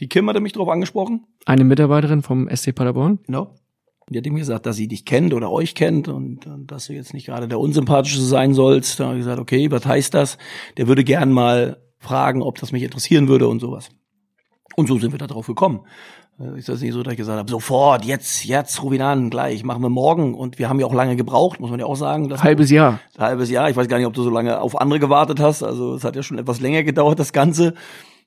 Die 0.00 0.08
Kim 0.08 0.30
hatte 0.30 0.40
mich 0.40 0.54
drauf 0.54 0.70
angesprochen. 0.70 1.26
Eine 1.44 1.64
Mitarbeiterin 1.64 2.22
vom 2.22 2.48
SC 2.48 2.74
Paderborn? 2.74 3.18
Genau. 3.26 3.54
Die 4.08 4.16
hat 4.16 4.24
ihm 4.24 4.36
gesagt, 4.36 4.64
dass 4.64 4.76
sie 4.76 4.88
dich 4.88 5.04
kennt 5.04 5.34
oder 5.34 5.50
euch 5.50 5.74
kennt 5.74 6.08
und, 6.08 6.46
und 6.46 6.72
dass 6.72 6.86
du 6.86 6.94
jetzt 6.94 7.12
nicht 7.12 7.26
gerade 7.26 7.48
der 7.48 7.60
Unsympathische 7.60 8.22
sein 8.22 8.54
sollst. 8.54 8.98
Da 8.98 9.08
habe 9.08 9.16
ich 9.16 9.20
gesagt, 9.20 9.40
okay, 9.40 9.70
was 9.70 9.84
heißt 9.84 10.14
das? 10.14 10.38
Der 10.78 10.88
würde 10.88 11.04
gern 11.04 11.30
mal 11.30 11.76
fragen, 11.98 12.42
ob 12.42 12.58
das 12.58 12.72
mich 12.72 12.82
interessieren 12.82 13.28
würde 13.28 13.48
und 13.48 13.60
sowas. 13.60 13.90
Und 14.76 14.86
so 14.86 14.98
sind 14.98 15.12
wir 15.12 15.18
da 15.18 15.26
drauf 15.26 15.46
gekommen. 15.46 15.80
Äh, 16.40 16.58
Ist 16.58 16.68
das 16.68 16.80
nicht 16.80 16.92
so, 16.92 17.02
dass 17.02 17.12
ich 17.12 17.18
gesagt 17.18 17.38
habe, 17.38 17.50
sofort, 17.50 18.04
jetzt, 18.04 18.44
jetzt, 18.44 18.82
ruf 18.82 18.92
ihn 18.92 19.02
an, 19.02 19.30
gleich, 19.30 19.64
machen 19.64 19.82
wir 19.82 19.88
morgen. 19.88 20.34
Und 20.34 20.58
wir 20.58 20.68
haben 20.68 20.78
ja 20.80 20.86
auch 20.86 20.94
lange 20.94 21.16
gebraucht, 21.16 21.60
muss 21.60 21.70
man 21.70 21.80
ja 21.80 21.86
auch 21.86 21.96
sagen. 21.96 22.32
Halbes 22.42 22.70
Jahr. 22.70 23.00
Halbes 23.18 23.50
Jahr. 23.50 23.68
Ich 23.70 23.76
weiß 23.76 23.88
gar 23.88 23.98
nicht, 23.98 24.06
ob 24.06 24.14
du 24.14 24.22
so 24.22 24.30
lange 24.30 24.60
auf 24.60 24.80
andere 24.80 25.00
gewartet 25.00 25.40
hast. 25.40 25.62
Also 25.62 25.94
es 25.94 26.04
hat 26.04 26.16
ja 26.16 26.22
schon 26.22 26.38
etwas 26.38 26.60
länger 26.60 26.82
gedauert, 26.82 27.18
das 27.18 27.32
Ganze. 27.32 27.74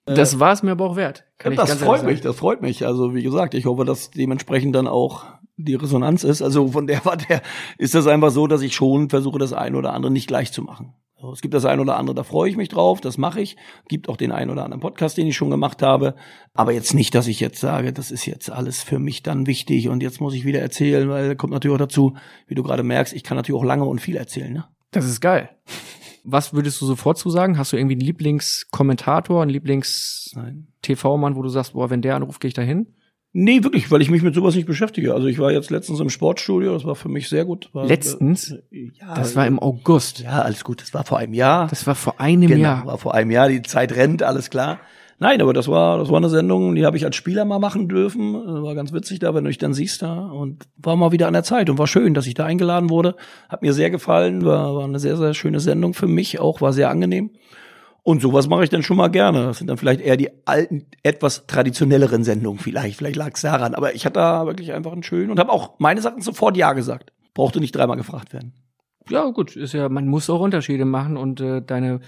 Das 0.06 0.40
war 0.40 0.52
es 0.52 0.64
mir 0.64 0.72
aber 0.72 0.86
auch 0.90 0.96
wert. 0.96 1.26
Kann 1.38 1.56
das 1.56 1.74
freut 1.76 2.04
mich, 2.04 2.22
das 2.22 2.36
freut 2.36 2.62
mich. 2.62 2.86
Also 2.86 3.14
wie 3.14 3.22
gesagt, 3.22 3.54
ich 3.54 3.66
hoffe, 3.66 3.86
dass 3.86 4.10
dementsprechend 4.10 4.76
dann 4.76 4.88
auch 4.88 5.26
die 5.58 5.76
Resonanz 5.76 6.24
ist. 6.24 6.42
Also 6.42 6.70
von 6.70 6.88
der 6.88 7.06
Warte 7.06 7.26
her 7.28 7.42
ist 7.78 7.94
das 7.94 8.08
einfach 8.08 8.32
so, 8.32 8.48
dass 8.48 8.62
ich 8.62 8.74
schon 8.74 9.10
versuche, 9.10 9.40
das 9.40 9.54
eine 9.54 9.78
oder 9.78 9.94
andere 9.94 10.12
nicht 10.12 10.28
gleich 10.28 10.52
zu 10.52 10.64
machen. 10.64 10.96
Es 11.34 11.42
gibt 11.42 11.54
das 11.54 11.66
eine 11.66 11.82
oder 11.82 11.98
andere, 11.98 12.16
da 12.16 12.24
freue 12.24 12.50
ich 12.50 12.58
mich 12.58 12.70
drauf, 12.70 13.02
das 13.02 13.18
mache 13.18 13.42
ich. 13.42 13.58
Gibt 13.88 14.10
auch 14.10 14.18
den 14.18 14.32
einen 14.32 14.50
oder 14.50 14.64
anderen 14.64 14.82
Podcast, 14.82 15.18
den 15.18 15.28
ich 15.28 15.36
schon 15.36 15.50
gemacht 15.50 15.82
habe. 15.82 16.16
Aber 16.54 16.72
jetzt 16.74 16.94
nicht, 16.94 17.14
dass 17.16 17.28
ich 17.28 17.40
jetzt 17.40 17.60
sage, 17.60 17.94
das 17.94 18.12
ist 18.12 18.26
jetzt 18.26 18.50
alles 18.50 18.82
für 18.82 19.00
mich 19.00 19.24
dann 19.24 19.46
wichtig 19.48 19.90
und 19.90 20.02
jetzt 20.02 20.22
muss 20.22 20.34
ich 20.34 20.46
wieder 20.46 20.60
erzählen, 20.60 21.10
weil 21.10 21.36
kommt 21.36 21.54
natürlich 21.54 21.76
auch 21.76 21.80
dazu, 21.80 22.16
wie 22.48 22.56
du 22.56 22.64
gerade 22.64 22.84
merkst, 22.84 23.14
ich 23.14 23.24
kann 23.24 23.38
natürlich 23.38 23.60
auch 23.60 23.66
lange 23.66 23.86
und 23.86 24.00
viel 24.00 24.16
erzählen. 24.16 24.52
Ne? 24.54 24.66
Das 24.92 25.06
ist 25.06 25.22
geil. 25.22 25.50
Was 26.24 26.54
würdest 26.54 26.80
du 26.82 26.86
sofort 26.86 27.18
zu 27.18 27.30
sagen? 27.30 27.58
Hast 27.58 27.74
du 27.74 27.78
irgendwie 27.78 27.96
einen 27.96 28.02
Lieblingskommentator, 28.02 29.42
einen 29.42 29.52
Lieblings-TV-Mann, 29.52 31.36
wo 31.36 31.42
du 31.42 31.50
sagst, 31.50 31.74
boah, 31.74 31.90
wenn 31.90 32.02
der 32.02 32.16
anruft, 32.16 32.42
gehe 32.42 32.50
ich 32.50 32.54
da 32.54 32.62
hin? 32.62 32.94
Nee, 33.34 33.64
wirklich, 33.64 33.90
weil 33.90 34.02
ich 34.02 34.12
mich 34.12 34.24
mit 34.24 34.36
sowas 34.36 34.56
nicht 34.56 34.66
beschäftige. 34.66 35.14
Also 35.14 35.28
ich 35.28 35.40
war 35.40 35.52
jetzt 35.52 35.70
letztens 35.70 36.02
im 36.02 36.10
Sportstudio, 36.10 36.74
das 36.74 36.84
war 36.84 36.96
für 36.96 37.08
mich 37.08 37.30
sehr 37.30 37.46
gut. 37.46 37.70
War, 37.72 37.86
Letztens? 37.86 38.52
Äh, 38.72 38.92
ja, 39.00 39.16
Das 39.16 39.38
war 39.38 39.48
im 39.48 39.58
August. 39.58 40.20
Ja, 40.20 40.42
alles 40.42 40.66
gut. 40.66 40.82
Das 40.82 40.94
war 40.94 41.06
vor 41.06 41.18
einem 41.18 41.34
Jahr. 41.34 41.68
Das 41.68 41.88
war 41.88 41.96
vor 41.96 42.20
einem 42.20 42.48
genau, 42.48 42.62
Jahr. 42.62 42.86
war 42.86 42.98
vor 42.98 43.16
einem 43.16 43.32
Jahr. 43.32 43.48
Die 43.48 43.62
Zeit 43.62 43.96
rennt, 43.96 44.22
alles 44.22 44.50
klar. 44.50 44.80
Nein, 45.18 45.40
aber 45.40 45.54
das 45.54 45.68
war, 45.68 46.00
das 46.00 46.10
war 46.10 46.18
eine 46.18 46.30
Sendung, 46.30 46.74
die 46.74 46.84
habe 46.84 46.98
ich 46.98 47.06
als 47.06 47.16
Spieler 47.16 47.46
mal 47.46 47.60
machen 47.60 47.88
dürfen. 47.88 48.34
War 48.34 48.74
ganz 48.74 48.92
witzig 48.92 49.20
da, 49.20 49.36
wenn 49.36 49.44
du 49.44 49.50
dich 49.50 49.60
dann 49.60 49.74
siehst 49.74 50.02
da. 50.02 50.26
Und 50.26 50.64
war 50.78 50.96
mal 50.96 51.12
wieder 51.12 51.28
an 51.28 51.34
der 51.34 51.44
Zeit 51.44 51.70
und 51.70 51.78
war 51.78 51.86
schön, 51.88 52.14
dass 52.16 52.26
ich 52.26 52.34
da 52.34 52.46
eingeladen 52.46 52.90
wurde. 52.90 53.16
Hat 53.48 53.62
mir 53.62 53.72
sehr 53.74 53.92
gefallen, 53.92 54.44
war, 54.44 54.76
war 54.76 54.84
eine 54.84 55.00
sehr, 55.00 55.16
sehr 55.18 55.36
schöne 55.36 55.60
Sendung 55.60 55.94
für 55.94 56.08
mich 56.08 56.40
auch, 56.40 56.60
war 56.60 56.74
sehr 56.74 56.90
angenehm. 56.90 57.30
Und 58.04 58.22
sowas 58.22 58.48
mache 58.48 58.64
ich 58.64 58.70
dann 58.70 58.82
schon 58.82 58.98
mal 58.98 59.10
gerne. 59.10 59.44
Das 59.44 59.60
sind 59.60 59.68
dann 59.68 59.78
vielleicht 59.78 60.02
eher 60.02 60.18
die 60.18 60.30
alten, 60.46 60.88
etwas 61.04 61.46
traditionelleren 61.46 62.24
Sendungen 62.24 62.60
vielleicht. 62.60 62.98
Vielleicht 62.98 63.16
lag 63.16 63.32
es 63.36 63.42
daran. 63.42 63.76
Aber 63.76 63.94
ich 63.94 64.06
hatte 64.06 64.16
da 64.16 64.48
wirklich 64.48 64.74
einfach 64.74 64.92
einen 64.92 65.04
schönen 65.04 65.30
und 65.30 65.40
habe 65.40 65.52
auch 65.52 65.76
meine 65.78 66.02
Sachen 66.02 66.22
sofort 66.22 66.58
Ja 66.58 66.74
gesagt. 66.74 67.14
Brauchte 67.34 67.60
nicht 67.60 67.76
dreimal 67.76 67.98
gefragt 67.98 68.34
werden. 68.34 68.54
Ja, 69.10 69.30
gut, 69.30 69.56
ist 69.56 69.74
ja, 69.74 69.90
man 69.90 70.08
muss 70.08 70.30
auch 70.30 70.40
Unterschiede 70.40 70.86
machen 70.86 71.18
und 71.18 71.42
äh, 71.42 71.62
deine 71.62 72.00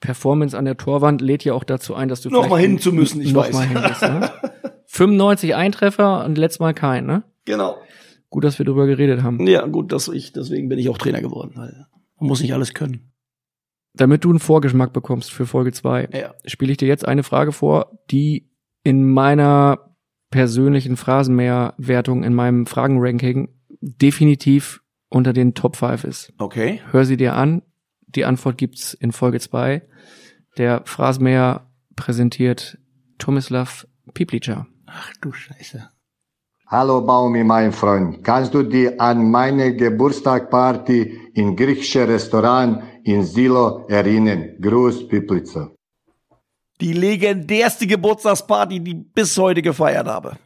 Performance 0.00 0.56
an 0.56 0.64
der 0.64 0.76
Torwand 0.76 1.20
lädt 1.20 1.44
ja 1.44 1.54
auch 1.54 1.64
dazu 1.64 1.94
ein, 1.94 2.08
dass 2.08 2.22
du 2.22 2.30
noch 2.30 2.48
mal 2.48 2.60
hin 2.60 2.78
zu 2.78 2.92
müssen, 2.92 3.20
ich 3.20 3.32
noch 3.32 3.44
weiß. 3.44 3.52
mal 3.52 3.66
hin 3.66 3.78
bist, 3.86 4.02
ne? 4.02 4.30
95 4.86 5.54
Eintreffer 5.54 6.24
und 6.24 6.36
letztes 6.36 6.58
Mal 6.58 6.74
kein, 6.74 7.06
ne? 7.06 7.22
Genau. 7.44 7.76
Gut, 8.28 8.44
dass 8.44 8.58
wir 8.58 8.66
drüber 8.66 8.86
geredet 8.86 9.22
haben. 9.22 9.46
Ja, 9.46 9.66
gut, 9.66 9.92
dass 9.92 10.08
ich, 10.08 10.32
deswegen 10.32 10.68
bin 10.68 10.78
ich 10.78 10.88
auch 10.88 10.98
Trainer 10.98 11.20
geworden, 11.20 11.52
weil 11.54 11.86
man 12.18 12.28
muss 12.28 12.40
nicht 12.42 12.54
alles 12.54 12.74
können. 12.74 13.09
Damit 13.92 14.24
du 14.24 14.30
einen 14.30 14.38
Vorgeschmack 14.38 14.92
bekommst 14.92 15.32
für 15.32 15.46
Folge 15.46 15.72
2, 15.72 16.08
Ja. 16.12 16.34
spiele 16.46 16.72
ich 16.72 16.78
dir 16.78 16.88
jetzt 16.88 17.06
eine 17.06 17.22
Frage 17.22 17.52
vor, 17.52 17.98
die 18.10 18.48
in 18.84 19.10
meiner 19.10 19.94
persönlichen 20.30 20.96
Phrasenmäher-Wertung, 20.96 22.22
in 22.22 22.34
meinem 22.34 22.66
Fragenranking 22.66 23.48
definitiv 23.80 24.80
unter 25.08 25.32
den 25.32 25.54
Top 25.54 25.74
5 25.76 26.04
ist. 26.04 26.32
Okay. 26.38 26.80
Hör 26.92 27.04
sie 27.04 27.16
dir 27.16 27.34
an. 27.34 27.62
Die 28.06 28.24
Antwort 28.24 28.58
gibt's 28.58 28.94
in 28.94 29.10
Folge 29.12 29.40
2. 29.40 29.82
Der 30.56 30.82
Phrasenmäher 30.84 31.68
präsentiert 31.96 32.78
Tomislav 33.18 33.86
Piplica. 34.14 34.66
Ach 34.86 35.12
du 35.20 35.32
Scheiße. 35.32 35.88
Hallo 36.68 37.00
Baumi, 37.04 37.42
mein 37.42 37.72
Freund. 37.72 38.22
Kannst 38.22 38.54
du 38.54 38.62
dich 38.62 39.00
an 39.00 39.30
meine 39.30 39.74
Geburtstagparty 39.74 41.18
im 41.34 41.56
griechischen 41.56 42.04
Restaurant 42.04 42.82
in 43.04 43.24
Silo 43.24 43.86
erinnern? 43.88 44.56
Gruß, 44.60 45.08
Piplica. 45.08 45.70
Die 46.80 46.92
legendärste 46.92 47.86
Geburtstagsparty, 47.86 48.80
die 48.80 48.90
ich 48.92 49.12
bis 49.12 49.36
heute 49.36 49.62
gefeiert 49.62 50.06
habe. 50.06 50.36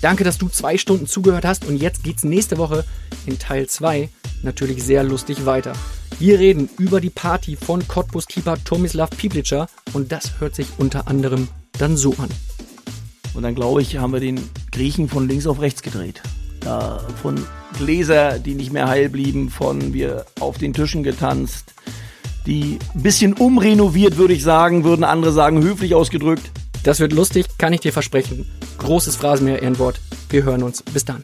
Danke, 0.00 0.24
dass 0.24 0.38
du 0.38 0.48
zwei 0.48 0.78
Stunden 0.78 1.06
zugehört 1.06 1.44
hast 1.44 1.66
und 1.66 1.76
jetzt 1.76 2.02
geht's 2.02 2.24
nächste 2.24 2.58
Woche 2.58 2.84
in 3.26 3.38
Teil 3.38 3.68
2 3.68 4.08
natürlich 4.42 4.82
sehr 4.82 5.04
lustig 5.04 5.46
weiter. 5.46 5.72
Wir 6.18 6.38
reden 6.38 6.68
über 6.78 7.00
die 7.00 7.10
Party 7.10 7.56
von 7.56 7.86
Cottbus-Keeper 7.86 8.62
Tomislav 8.64 9.10
Piplica 9.10 9.66
und 9.92 10.12
das 10.12 10.40
hört 10.40 10.54
sich 10.54 10.66
unter 10.78 11.08
anderem 11.08 11.48
dann 11.78 11.96
so 11.96 12.14
an. 12.18 12.28
Und 13.34 13.44
dann 13.44 13.54
glaube 13.54 13.82
ich, 13.82 13.96
haben 13.98 14.12
wir 14.12 14.20
den 14.20 14.40
Griechen 14.72 15.08
von 15.08 15.28
links 15.28 15.46
auf 15.46 15.60
rechts 15.60 15.82
gedreht. 15.82 16.22
Da 16.60 16.98
von 17.22 17.44
Gläser, 17.72 18.38
die 18.38 18.54
nicht 18.54 18.72
mehr 18.72 18.88
heil 18.88 19.08
blieben, 19.08 19.50
von 19.50 19.92
wir 19.92 20.26
auf 20.40 20.58
den 20.58 20.72
Tischen 20.72 21.02
getanzt, 21.02 21.74
die 22.46 22.78
ein 22.94 23.02
bisschen 23.02 23.34
umrenoviert, 23.34 24.16
würde 24.16 24.34
ich 24.34 24.42
sagen, 24.42 24.84
würden 24.84 25.04
andere 25.04 25.32
sagen, 25.32 25.62
höflich 25.62 25.94
ausgedrückt. 25.94 26.50
Das 26.84 26.98
wird 27.00 27.12
lustig, 27.12 27.46
kann 27.58 27.72
ich 27.72 27.80
dir 27.80 27.92
versprechen. 27.92 28.50
Großes 28.78 29.16
Phrasenmäher 29.16 29.62
Ehrenwort. 29.62 30.00
Wir 30.30 30.42
hören 30.42 30.62
uns. 30.62 30.82
Bis 30.82 31.04
dann. 31.04 31.22